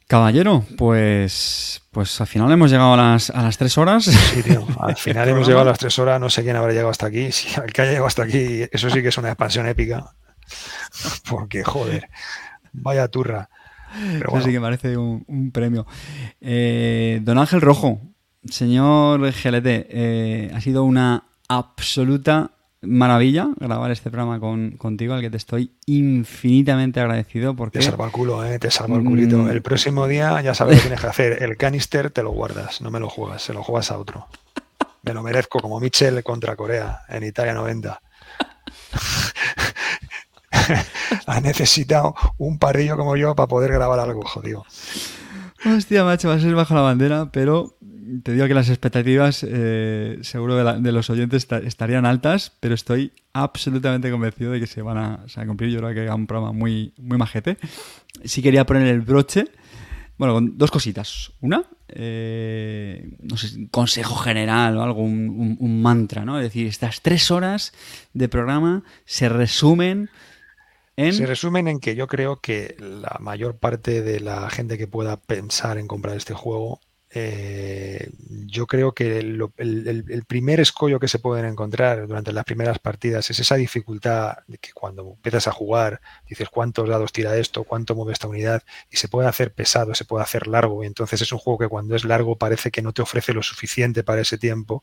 caballero, 0.07 0.65
pues, 0.77 1.83
pues 1.91 2.21
al 2.21 2.27
final 2.27 2.53
hemos 2.53 2.71
llegado 2.71 2.93
a 2.93 2.97
las, 2.97 3.31
a 3.31 3.43
las 3.43 3.57
tres 3.57 3.79
horas. 3.79 4.05
Sí, 4.05 4.43
tío, 4.43 4.67
al 4.81 4.97
final 4.97 5.29
hemos 5.31 5.47
llegado 5.47 5.67
a 5.67 5.71
las 5.71 5.79
tres 5.79 5.99
horas. 5.99 6.21
No 6.21 6.29
sé 6.29 6.43
quién 6.43 6.57
habrá 6.57 6.73
llegado 6.73 6.91
hasta 6.91 7.07
aquí. 7.07 7.33
Si 7.33 7.49
el 7.59 7.73
que 7.73 7.83
haya 7.83 7.93
llegado 7.93 8.07
hasta 8.07 8.25
aquí, 8.25 8.65
eso 8.71 8.91
sí 8.91 9.03
que 9.03 9.09
es 9.09 9.19
una 9.19 9.29
expansión 9.29 9.67
épica. 9.67 10.15
Porque, 11.29 11.65
joder, 11.65 12.09
vaya 12.73 13.09
turra. 13.09 13.49
Pero 13.95 14.31
bueno. 14.31 14.39
Eso 14.39 14.47
sí 14.47 14.53
que 14.53 14.61
parece 14.61 14.97
un, 14.97 15.51
premio. 15.53 15.87
Eh, 16.41 17.21
don 17.23 17.39
Ángel 17.39 17.61
Rojo, 17.61 18.01
señor 18.49 19.21
GLT, 19.21 19.67
eh, 19.67 20.53
ha 20.55 20.61
sido 20.61 20.85
una 20.85 21.25
absoluta 21.49 22.51
maravilla 22.83 23.49
grabar 23.59 23.91
este 23.91 24.11
programa 24.11 24.41
con, 24.41 24.73
contigo, 24.73 25.15
al 25.15 25.21
que 25.21 25.31
te 25.31 25.37
estoy 25.37 25.73
infinitamente 25.87 27.01
agradecido. 27.01 27.55
Porque, 27.55 27.79
te 27.79 27.85
salva 27.85 28.07
el 28.07 28.13
culo, 28.13 28.45
¿eh? 28.45 28.59
te 28.59 28.71
salva 28.71 28.97
el 28.97 29.05
culito. 29.05 29.39
Mm. 29.39 29.51
El 29.51 29.63
próximo 29.63 30.07
día 30.07 30.41
ya 30.43 30.55
sabes 30.55 30.77
lo 30.77 30.79
que 30.79 30.89
tienes 30.89 31.01
que 31.01 31.07
hacer. 31.07 31.43
El 31.43 31.57
canister 31.57 32.11
te 32.11 32.23
lo 32.23 32.31
guardas, 32.33 32.81
no 32.81 32.91
me 32.91 33.01
lo 33.01 33.09
juegas, 33.09 33.43
se 33.43 33.53
lo 33.53 33.63
juegas 33.63 33.91
a 33.91 33.99
otro. 33.99 34.27
Me 35.03 35.15
lo 35.15 35.23
merezco, 35.23 35.61
como 35.61 35.81
Mitchell 35.81 36.23
contra 36.23 36.55
Corea 36.57 37.01
en 37.09 37.25
Italia 37.25 37.55
90. 37.55 38.01
ha 41.27 41.41
necesitado 41.41 42.15
un 42.39 42.59
parrillo 42.59 42.97
como 42.97 43.17
yo 43.17 43.35
para 43.35 43.49
poder 43.49 43.73
grabar 43.73 43.99
algo, 43.99 44.23
jodido. 44.23 44.65
Hostia, 45.65 46.05
macho, 46.05 46.29
va 46.29 46.35
a 46.35 46.41
ser 46.41 46.55
bajo 46.55 46.75
la 46.75 46.81
bandera, 46.81 47.31
pero 47.33 47.77
te 48.23 48.33
digo 48.33 48.47
que 48.47 48.55
las 48.55 48.69
expectativas 48.69 49.45
eh, 49.49 50.19
seguro 50.23 50.81
de, 50.81 50.93
los 50.93 51.11
oyentes 51.11 51.47
estarían 51.65 52.07
altas, 52.07 52.53
pero 52.61 52.75
estoy 52.75 53.13
absolutamente 53.33 54.11
convencido 54.11 54.53
de 54.53 54.61
que 54.61 54.67
se 54.67 54.83
van 54.83 54.99
a, 54.99 55.47
cumplir. 55.47 55.71
Yo 55.71 55.79
creo 55.79 55.95
que 55.95 56.05
es 56.05 56.11
un 56.11 56.27
programa 56.27 56.53
muy, 56.53 56.95
muy 56.99 57.19
majete. 57.19 57.59
Sí 58.25 58.43
quería 58.43 58.67
poner 58.67 58.89
el 58.89 59.03
broche, 59.03 59.47
bueno, 60.19 60.35
con 60.35 60.59
dos 60.59 60.71
cositas. 60.71 61.33
Una, 61.41 61.65
eh, 61.89 63.17
no 63.21 63.37
sé, 63.37 63.69
consejo 63.71 64.17
general 64.17 64.77
o 64.79 64.83
algo, 64.83 65.03
un, 65.03 65.83
mantra, 65.83 66.25
¿no? 66.25 66.39
Es 66.39 66.45
decir, 66.45 66.67
estas 66.67 67.03
tres 67.03 67.31
horas 67.31 67.73
de 68.15 68.29
programa 68.29 68.83
se 69.05 69.29
resumen 69.29 70.11
en... 70.97 71.13
Se 71.13 71.27
resumen 71.27 71.69
en 71.69 71.81
que 71.81 71.95
yo 71.95 72.07
creo 72.07 72.41
que 72.41 72.77
la 72.79 73.19
mayor 73.21 73.57
parte 73.57 74.03
de 74.03 74.21
la 74.21 74.51
gente 74.51 74.77
que 74.77 74.87
pueda 74.87 75.17
pensar 75.17 75.79
en 75.79 75.87
comprar 75.87 76.17
este 76.17 76.35
juego 76.35 76.81
eh, 77.15 78.11
yo 78.47 78.67
creo 78.67 78.93
que 78.93 79.19
el, 79.19 80.25
primer 80.27 80.61
escollo 80.61 80.99
que 80.99 81.09
se 81.09 81.19
pueden 81.19 81.45
encontrar 81.45 82.07
durante 82.07 82.33
las 82.33 82.45
primeras 82.45 82.79
partidas 82.79 83.29
es 83.31 83.39
esa 83.39 83.57
dificultad 83.57 84.39
de 84.47 84.57
que 84.57 84.73
cuando 84.73 85.13
empiezas 85.17 85.47
a 85.47 85.53
jugar 85.53 86.01
dices 86.27 86.49
cuántos 86.49 86.89
dados 86.89 87.13
tira 87.13 87.37
esto, 87.37 87.65
cuánto 87.65 87.95
mueve 87.95 88.15
esta 88.15 88.29
unidad 88.29 88.63
y 88.91 88.97
se 88.97 89.09
puede 89.09 89.29
hacer 89.29 89.53
pesado, 89.53 89.95
se 89.95 90.07
puede 90.07 90.23
hacer 90.25 90.47
largo. 90.47 90.85
Y 90.85 90.87
entonces 90.87 91.21
es 91.21 91.33
un 91.33 91.39
juego 91.39 91.59
que 91.59 91.69
cuando 91.69 91.95
es 91.97 92.05
largo 92.05 92.39
parece 92.39 92.71
que 92.71 92.81
no 92.81 92.93
te 92.93 93.03
ofrece 93.03 93.35
lo 93.35 93.43
suficiente 93.43 94.03
para 94.05 94.23
ese 94.23 94.39
tiempo, 94.39 94.83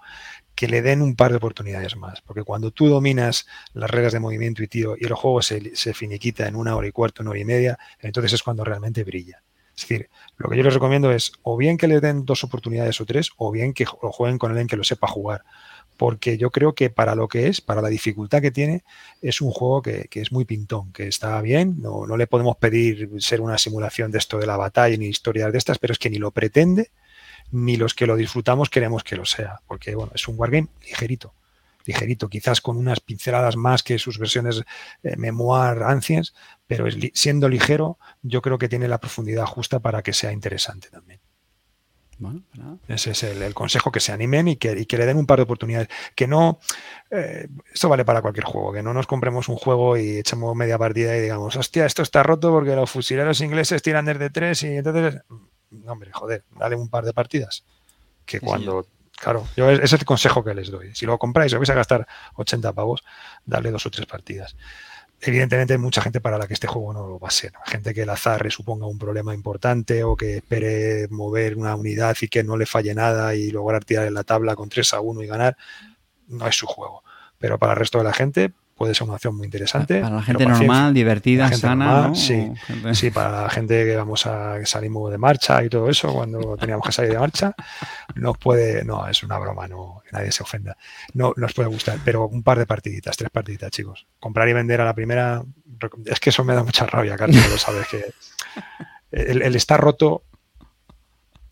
que 0.54 0.68
le 0.68 0.84
den 0.84 1.02
un 1.02 1.16
par 1.16 1.32
de 1.32 1.38
oportunidades 1.38 1.96
más, 1.96 2.22
porque 2.22 2.44
cuando 2.44 2.70
tú 2.72 2.90
dominas 2.90 3.48
las 3.74 3.90
reglas 3.90 4.14
de 4.14 4.20
movimiento 4.20 4.62
y 4.62 4.68
tiro 4.68 4.96
y 5.00 5.06
el 5.06 5.14
juego 5.14 5.42
se, 5.42 5.76
se 5.76 5.94
finiquita 5.96 6.48
en 6.48 6.56
una 6.56 6.76
hora 6.76 6.88
y 6.88 6.92
cuarto, 6.92 7.24
una 7.24 7.32
hora 7.32 7.40
y 7.40 7.46
media, 7.46 7.80
entonces 8.00 8.34
es 8.34 8.44
cuando 8.44 8.64
realmente 8.64 9.04
brilla. 9.04 9.42
Es 9.80 9.88
decir, 9.88 10.10
lo 10.38 10.50
que 10.50 10.58
yo 10.58 10.64
les 10.64 10.74
recomiendo 10.74 11.12
es 11.12 11.32
o 11.42 11.56
bien 11.56 11.78
que 11.78 11.88
le 11.88 12.02
den 12.02 12.26
dos 12.26 12.44
oportunidades 12.44 13.00
o 13.00 13.06
tres, 13.06 13.32
o 13.38 13.50
bien 13.52 13.74
que 13.74 13.86
lo 14.04 14.12
jueguen 14.12 14.38
con 14.38 14.52
alguien 14.52 14.68
que 14.68 14.76
lo 14.76 14.84
sepa 14.84 15.08
jugar. 15.08 15.44
Porque 15.96 16.38
yo 16.38 16.52
creo 16.52 16.74
que 16.76 16.90
para 16.90 17.16
lo 17.16 17.28
que 17.28 17.48
es, 17.48 17.62
para 17.62 17.82
la 17.82 17.90
dificultad 17.90 18.42
que 18.42 18.52
tiene, 18.52 18.84
es 19.22 19.42
un 19.42 19.52
juego 19.52 19.82
que, 19.82 20.10
es 20.12 20.32
muy 20.32 20.46
pintón, 20.46 20.92
que 20.92 21.08
está 21.08 21.42
bien. 21.42 21.82
No, 21.82 22.06
no, 22.06 22.18
le 22.18 22.28
podemos 22.28 22.58
pedir 22.58 23.10
ser 23.20 23.42
una 23.42 23.58
simulación 23.58 24.12
de 24.12 24.18
esto 24.18 24.38
de 24.38 24.48
la 24.48 24.58
batalla 24.58 24.96
ni 24.98 25.08
historias 25.08 25.52
de 25.52 25.58
estas, 25.58 25.80
pero 25.80 25.94
es 25.94 26.00
que 26.00 26.10
ni 26.10 26.18
lo 26.18 26.32
pretende, 26.32 26.92
ni 27.52 27.78
los 27.78 27.94
que 27.94 28.06
lo 28.06 28.16
disfrutamos 28.16 28.70
queremos 28.70 29.04
que 29.04 29.16
lo 29.16 29.26
sea. 29.26 29.62
Porque 29.66 29.96
bueno, 29.96 30.12
es 30.14 30.28
un 30.28 30.36
wargame 30.38 30.68
ligerito 30.82 31.34
ligerito, 31.86 32.30
quizás 32.30 32.62
con 32.62 32.78
unas 32.78 33.00
pinceladas 33.00 33.56
más 33.56 33.84
que 33.84 34.00
sus 34.00 34.20
versiones 34.20 34.64
eh, 35.04 35.16
Memoir 35.18 35.84
Ancients, 35.84 36.34
pero 36.68 36.86
siendo 37.14 37.50
ligero, 37.50 37.98
yo 38.22 38.42
creo 38.42 38.58
que 38.58 38.70
tiene 38.70 38.88
la 38.88 39.00
profundidad 39.00 39.46
justa 39.46 39.80
para 39.80 40.02
que 40.04 40.14
sea 40.14 40.32
interesante 40.32 40.90
también. 40.90 41.20
Bueno, 42.20 42.44
Ese 42.90 43.12
es 43.12 43.24
el, 43.24 43.54
consejo, 43.54 43.94
que 43.94 44.02
se 44.02 44.12
animen 44.12 44.50
y 44.50 44.58
que, 44.58 44.76
le 44.76 45.06
den 45.06 45.18
un 45.18 45.26
par 45.26 45.40
de 45.40 45.44
oportunidades. 45.44 45.88
Que 46.16 46.28
no, 46.28 46.60
eh, 47.10 47.48
esto 47.74 47.88
vale 47.88 48.04
para 48.04 48.22
cualquier 48.22 48.44
juego, 48.44 48.74
que 48.74 48.84
no 48.84 48.94
nos 48.94 49.08
compremos 49.08 49.48
un 49.48 49.56
juego 49.56 49.96
y 49.96 50.18
echemos 50.18 50.54
media 50.54 50.78
partida 50.78 51.16
y 51.16 51.22
digamos, 51.22 51.56
hostia, 51.56 51.86
esto 51.86 52.02
está 52.02 52.22
roto 52.22 52.52
porque 52.52 52.76
los 52.76 52.92
fusileros 52.92 53.40
ingleses 53.40 53.82
tiran 53.82 54.04
desde 54.04 54.30
tres 54.30 54.64
y 54.64 54.68
entonces, 54.68 55.22
no, 55.72 55.94
hombre, 55.94 56.12
joder, 56.12 56.44
dale 56.60 56.76
un 56.76 56.90
par 56.90 57.06
de 57.06 57.14
partidas. 57.14 57.64
Que 58.26 58.42
cuando 58.42 58.86
Claro, 59.20 59.46
yo 59.58 59.70
es, 59.70 59.92
el 59.92 60.06
consejo 60.06 60.44
que 60.44 60.54
les 60.54 60.72
doy. 60.72 60.96
Si 60.96 61.06
lo 61.06 61.18
compráis 61.18 61.52
lo 61.52 61.60
vais 61.60 61.70
a 61.70 61.74
gastar 61.74 62.08
80 62.36 62.72
pavos, 62.74 63.04
dale 63.46 63.70
dos 63.72 63.86
o 63.86 63.92
tres 63.92 64.06
partidas. 64.06 64.56
Evidentemente 65.22 65.74
hay 65.74 65.80
mucha 65.80 66.02
gente 66.02 66.22
para 66.22 66.38
la 66.38 66.48
que 66.48 66.54
este 66.54 66.68
juego 66.68 66.94
no 66.94 67.06
lo 67.06 67.20
va 67.20 67.28
a 67.28 67.32
ser. 67.32 67.52
Gente 67.66 67.94
que 67.94 68.04
el 68.04 68.10
azar 68.10 68.42
le 68.42 68.50
suponga 68.50 68.88
un 68.88 68.98
problema 68.98 69.34
importante 69.34 70.06
o 70.06 70.16
que 70.16 70.38
espere 70.38 71.10
mover 71.10 71.58
una 71.58 71.76
unidad 71.76 72.16
y 72.22 72.30
que 72.30 72.44
no 72.44 72.56
le 72.56 72.66
falle 72.66 72.96
nada 72.96 73.36
y 73.36 73.52
lograr 73.52 73.84
tirar 73.84 74.08
en 74.08 74.14
la 74.14 74.24
tabla 74.24 74.56
con 74.56 74.70
3 74.70 74.94
a 74.94 75.02
1 75.02 75.24
y 75.24 75.28
ganar, 75.28 75.58
no 76.28 76.48
es 76.48 76.56
su 76.56 76.68
juego. 76.68 77.04
Pero 77.38 77.60
para 77.60 77.74
el 77.74 77.80
resto 77.80 77.98
de 77.98 78.06
la 78.06 78.14
gente, 78.14 78.54
puede 78.80 78.96
ser 78.96 79.04
una 79.04 79.16
opción 79.16 79.36
muy 79.36 79.44
interesante. 79.44 80.00
Para 80.00 80.16
la 80.16 80.22
gente 80.24 80.46
normal, 80.46 80.94
divertida, 80.94 81.52
sana. 81.52 82.16
Sí, 82.16 82.50
sí, 82.94 83.12
para 83.12 83.44
la 83.44 83.50
gente 83.50 83.84
que 83.84 83.94
vamos 83.98 84.26
a 84.26 84.66
salimos 84.66 85.12
de 85.12 85.18
marcha 85.18 85.62
y 85.66 85.68
todo 85.68 85.90
eso, 85.90 86.14
cuando 86.14 86.56
teníamos 86.60 86.86
que 86.86 86.94
salir 86.94 87.12
de 87.12 87.20
marcha, 87.20 87.54
nos 88.16 88.38
puede, 88.38 88.86
no, 88.86 89.06
es 89.06 89.22
una 89.22 89.38
broma, 89.38 89.68
no, 89.68 90.02
que 90.06 90.12
nadie 90.14 90.32
se 90.32 90.44
ofenda. 90.44 90.78
No 91.14 91.34
nos 91.36 91.54
puede 91.54 91.68
gustar, 91.68 92.00
pero 92.06 92.30
un 92.30 92.42
par 92.42 92.58
de 92.58 92.66
partiditas, 92.66 93.18
tres 93.18 93.30
partiditas, 93.30 93.70
chicos. 93.70 94.08
Comprar 94.18 94.48
y 94.48 94.54
vender 94.54 94.80
a 94.80 94.86
la 94.86 94.96
primera, 94.96 95.44
es 96.06 96.20
que 96.22 96.30
eso 96.30 96.46
me 96.46 96.56
da 96.56 96.64
mucha 96.64 96.86
rabia, 96.86 97.18
Carlos, 97.18 97.50
lo 97.50 97.58
sabes 97.58 97.86
que 97.90 98.06
el, 99.12 99.42
el 99.42 99.56
estar 99.58 99.82
roto 99.82 100.24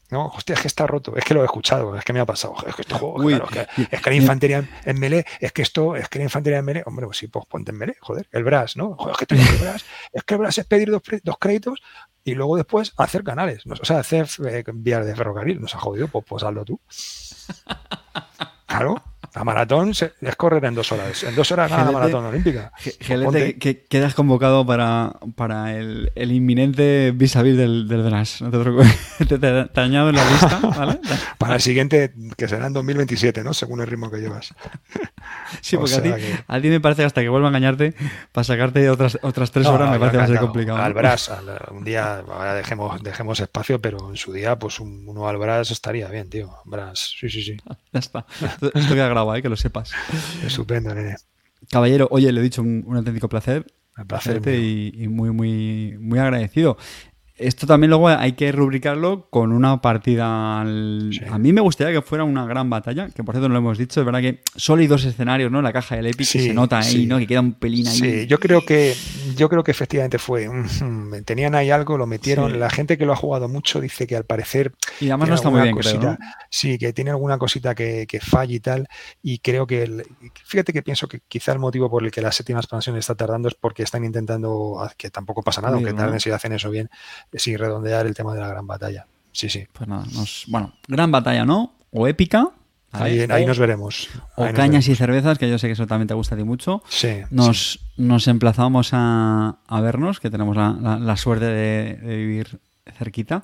no, 0.09 0.27
hostia, 0.27 0.55
es 0.55 0.61
que 0.61 0.67
está 0.67 0.87
roto. 0.87 1.15
Es 1.17 1.25
que 1.25 1.33
lo 1.33 1.41
he 1.41 1.45
escuchado, 1.45 1.95
es 1.95 2.05
que 2.05 2.13
me 2.13 2.19
ha 2.19 2.25
pasado. 2.25 2.55
Es 2.65 2.75
que 2.75 2.83
este 2.83 2.95
juego, 2.95 3.29
es, 3.29 3.41
que, 4.01 4.09
la 4.09 4.15
infantería 4.15 4.67
en 4.85 4.99
melee, 4.99 5.25
es 5.39 5.51
que 5.51 5.61
esto, 5.61 5.95
es 5.95 6.07
que 6.07 6.19
la 6.19 6.25
infantería 6.25 6.59
en 6.59 6.65
melee, 6.65 6.83
hombre, 6.85 7.05
pues 7.05 7.17
sí, 7.17 7.27
pues 7.27 7.45
ponte 7.45 7.71
en 7.71 7.77
melee, 7.77 7.97
joder, 7.99 8.27
el 8.31 8.43
brass, 8.43 8.77
¿no? 8.77 8.95
Joder, 8.95 9.13
es 9.13 9.17
que 9.17 9.25
tengo 9.25 9.43
el 9.43 9.57
brass, 9.57 9.85
es 10.13 10.23
que 10.23 10.33
el 10.35 10.39
brass 10.39 10.57
es 10.59 10.65
pedir 10.65 10.91
dos, 10.91 11.01
dos 11.23 11.37
créditos 11.37 11.81
y 12.23 12.35
luego 12.35 12.55
después 12.57 12.93
hacer 12.97 13.23
canales, 13.23 13.63
o 13.65 13.85
sea, 13.85 13.99
hacer 13.99 14.27
eh, 14.49 14.63
vías 14.73 15.05
de 15.05 15.15
ferrocarril, 15.15 15.61
nos 15.61 15.75
ha 15.75 15.79
jodido, 15.79 16.07
pues, 16.07 16.25
pues 16.27 16.43
hazlo 16.43 16.65
tú. 16.65 16.79
Claro. 18.67 19.01
La 19.38 19.43
maratón 19.43 19.91
es 19.91 20.35
correr 20.35 20.66
en 20.66 20.74
dos 20.74 20.91
horas. 20.91 21.24
En 21.24 21.35
dos 21.35 21.51
horas 21.51 21.69
gana 21.69 21.85
la 21.85 21.91
maratón 21.91 22.25
olímpica. 22.25 22.72
Gelete, 22.99 23.59
que 23.59 23.85
quedas 23.85 24.16
convocado 24.16 24.66
para, 24.66 25.14
para 25.35 25.75
el, 25.75 26.11
el, 26.16 26.32
inminente 26.32 27.11
vis 27.14 27.35
a 27.35 27.43
vis 27.43 27.56
del, 27.56 27.88
del 27.88 28.03
DRAS. 28.03 28.41
No 28.41 28.49
te 28.49 28.57
preocupes. 28.57 28.98
te, 29.27 29.38
te, 29.38 29.80
añado 29.80 30.09
en 30.09 30.16
la 30.16 30.27
lista, 30.27 30.59
¿vale? 30.75 30.99
para 31.38 31.53
el 31.53 31.61
siguiente, 31.61 32.16
que 32.35 32.48
será 32.48 32.66
en 32.66 32.74
2027, 32.74 33.43
¿no? 33.43 33.53
Según 33.53 33.82
el 33.82 33.85
ritmo 33.85 34.09
que 34.09 34.17
llevas. 34.17 34.56
sí, 35.61 35.77
porque 35.77 35.93
a 35.93 36.01
ti, 36.01 36.11
a 36.48 36.59
ti, 36.59 36.69
me 36.69 36.80
parece 36.80 37.03
que 37.03 37.06
hasta 37.06 37.22
que 37.22 37.30
vuelva 37.30 37.49
a 37.49 37.51
engañarte, 37.51 37.93
para 38.32 38.43
sacarte 38.43 38.90
otras, 38.90 39.19
otras 39.22 39.51
tres 39.51 39.67
horas, 39.67 39.91
me 39.91 39.99
parece 39.99 40.17
va 40.17 40.24
a 40.24 40.27
ser 40.27 40.40
complicado. 40.40 40.80
Al 40.80 40.95
Bras, 40.95 41.32
un 41.69 41.83
día, 41.83 42.24
ahora 42.27 42.56
dejemos, 42.56 43.03
dejemos 43.03 43.40
espacio, 43.40 43.80
pero 43.80 44.09
en 44.09 44.17
su 44.17 44.33
día, 44.33 44.57
pues 44.57 44.80
uno 44.80 45.27
al 45.27 45.38
estaría 45.61 46.07
bien, 46.07 46.27
tío. 46.27 46.56
Bras, 46.66 47.14
sí, 47.19 47.30
sí, 47.30 47.43
sí. 47.43 47.57
Ya 47.93 47.99
está. 47.99 48.25
Esto 48.74 48.95
queda 48.95 49.09
grabado 49.09 49.26
que 49.41 49.49
lo 49.49 49.56
sepas. 49.56 49.91
Estupendo, 50.45 50.93
nene. 50.93 51.15
Caballero, 51.69 52.07
oye, 52.11 52.31
le 52.31 52.39
he 52.39 52.43
dicho 52.43 52.61
un, 52.61 52.85
auténtico 52.95 53.30
placer. 53.30 53.65
Un 53.97 54.07
placer. 54.07 54.41
Y, 54.47 55.03
y, 55.03 55.07
muy, 55.07 55.31
muy, 55.31 55.97
muy 55.99 56.19
agradecido. 56.19 56.77
Esto 57.38 57.67
también 57.67 57.91
luego 57.91 58.07
hay 58.07 58.32
que 58.32 58.51
rubricarlo 58.51 59.27
con 59.30 59.51
una 59.51 59.80
partida. 59.80 60.61
A 60.61 60.64
mí 60.64 61.53
me 61.53 61.61
gustaría 61.61 61.93
que 61.93 62.01
fuera 62.01 62.24
una 62.24 62.45
gran 62.48 62.67
batalla, 62.67 63.09
que 63.09 63.24
por 63.24 63.35
cierto 63.35 63.48
no 63.48 63.53
lo 63.53 63.59
hemos 63.59 63.77
dicho. 63.77 63.99
Es 63.99 64.06
verdad 64.06 64.22
que 64.22 64.41
solo 64.56 64.82
hay 64.82 64.88
dos 64.88 65.06
escenarios, 65.06 65.51
¿no? 65.51 65.61
La 65.61 65.72
caja 65.72 65.95
del 65.95 66.07
Epic 66.07 66.25
se 66.25 66.53
nota 66.53 66.80
ahí, 66.80 67.06
¿no? 67.06 67.19
Que 67.19 67.27
queda 67.27 67.41
un 67.41 67.53
pelín 67.53 67.88
ahí. 67.88 67.95
Sí, 67.95 68.27
yo 68.27 68.40
creo 68.40 68.66
que, 68.66 68.95
yo 69.35 69.49
creo 69.49 69.64
que 69.64 69.69
efectivamente 69.69 70.17
fue. 70.17 70.49
tenían 71.25 71.53
ahí 71.53 71.69
algo, 71.69 71.95
lo 71.98 72.07
metieron. 72.07 72.59
La 72.59 72.72
gente 72.72 72.98
que 72.98 73.06
lo 73.06 73.14
ha 73.14 73.16
jugado 73.16 73.48
mucho 73.48 73.80
dice 73.80 74.07
que 74.07 74.16
al 74.16 74.25
parecer. 74.25 74.74
Y 74.99 75.09
además 75.09 75.30
no 75.30 75.35
está 75.35 75.51
muy 75.51 75.61
bien, 75.61 75.75
cosita, 75.75 76.17
Sí, 76.49 76.80
que 76.80 76.91
tiene 76.91 77.11
alguna 77.11 77.38
cosita 77.38 77.75
que, 77.75 78.07
que 78.07 78.19
falla 78.19 78.56
y 78.56 78.59
tal. 78.59 78.88
Y 79.22 79.40
creo 79.40 79.67
que. 79.67 80.03
fíjate 80.43 80.74
que 80.74 80.82
pienso 80.82 81.07
que 81.07 81.19
quizá 81.27 81.51
el 81.51 81.59
motivo 81.59 81.88
por 81.88 82.03
el 82.03 82.09
que 82.09 82.22
la 82.22 82.32
séptima 82.32 82.59
expansión 82.59 82.98
está 82.98 83.14
tardando 83.14 83.48
es 83.48 83.53
porque 83.53 83.83
están 83.83 84.03
intentando. 84.03 84.90
Que 84.98 85.11
tampoco 85.11 85.43
pasa 85.43 85.61
nada, 85.61 85.75
aunque 85.75 85.93
tarden 85.93 86.19
si 86.19 86.32
hacen 86.32 86.53
eso 86.53 86.72
bien 86.72 86.90
sin 87.33 87.57
redondear 87.57 88.07
el 88.07 88.15
tema 88.15 88.33
de 88.33 88.41
la 88.41 88.47
gran 88.47 88.67
batalla. 88.67 89.07
Sí, 89.31 89.49
sí. 89.49 89.67
Pues 89.72 89.88
nada, 89.88 90.06
bueno, 90.47 90.73
gran 90.88 91.11
batalla, 91.11 91.45
¿no? 91.45 91.75
O 91.91 92.07
épica. 92.07 92.51
Ahí, 92.91 93.45
nos 93.45 93.59
veremos. 93.59 94.09
o 94.35 94.47
cañas 94.53 94.88
y 94.88 94.95
cervezas, 94.95 95.38
que 95.38 95.49
yo 95.49 95.59
sé 95.59 95.67
que 95.67 95.73
eso 95.73 95.85
también 95.85 96.07
te 96.07 96.14
gusta 96.14 96.35
a 96.35 96.38
ti 96.38 96.43
mucho. 96.43 96.81
Sí. 96.88 97.19
Nos, 97.30 97.80
nos 97.97 98.27
emplazamos 98.27 98.89
a, 98.93 99.57
vernos, 99.69 100.19
que 100.19 100.30
tenemos 100.30 100.56
la, 100.57 101.17
suerte 101.17 101.45
de, 101.45 102.15
vivir 102.15 102.59
cerquita. 102.97 103.43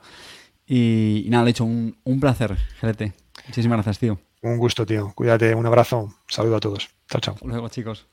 Y, 0.66 1.28
nada, 1.30 1.44
de 1.44 1.52
hecho, 1.52 1.66
un, 1.66 1.98
un 2.03 2.20
placer, 2.20 2.58
Gelete. 2.80 3.14
Muchísimas 3.48 3.78
gracias, 3.78 4.00
tío. 4.00 4.20
Un 4.42 4.58
gusto, 4.58 4.86
tío. 4.86 5.12
Cuídate, 5.16 5.53
un 5.56 5.66
abrazo. 5.66 6.14
Saludo 6.28 6.58
a 6.58 6.60
todos. 6.60 6.90
Chao, 7.10 7.22
chao. 7.22 7.36
luego, 7.44 7.70
chicos. 7.70 8.08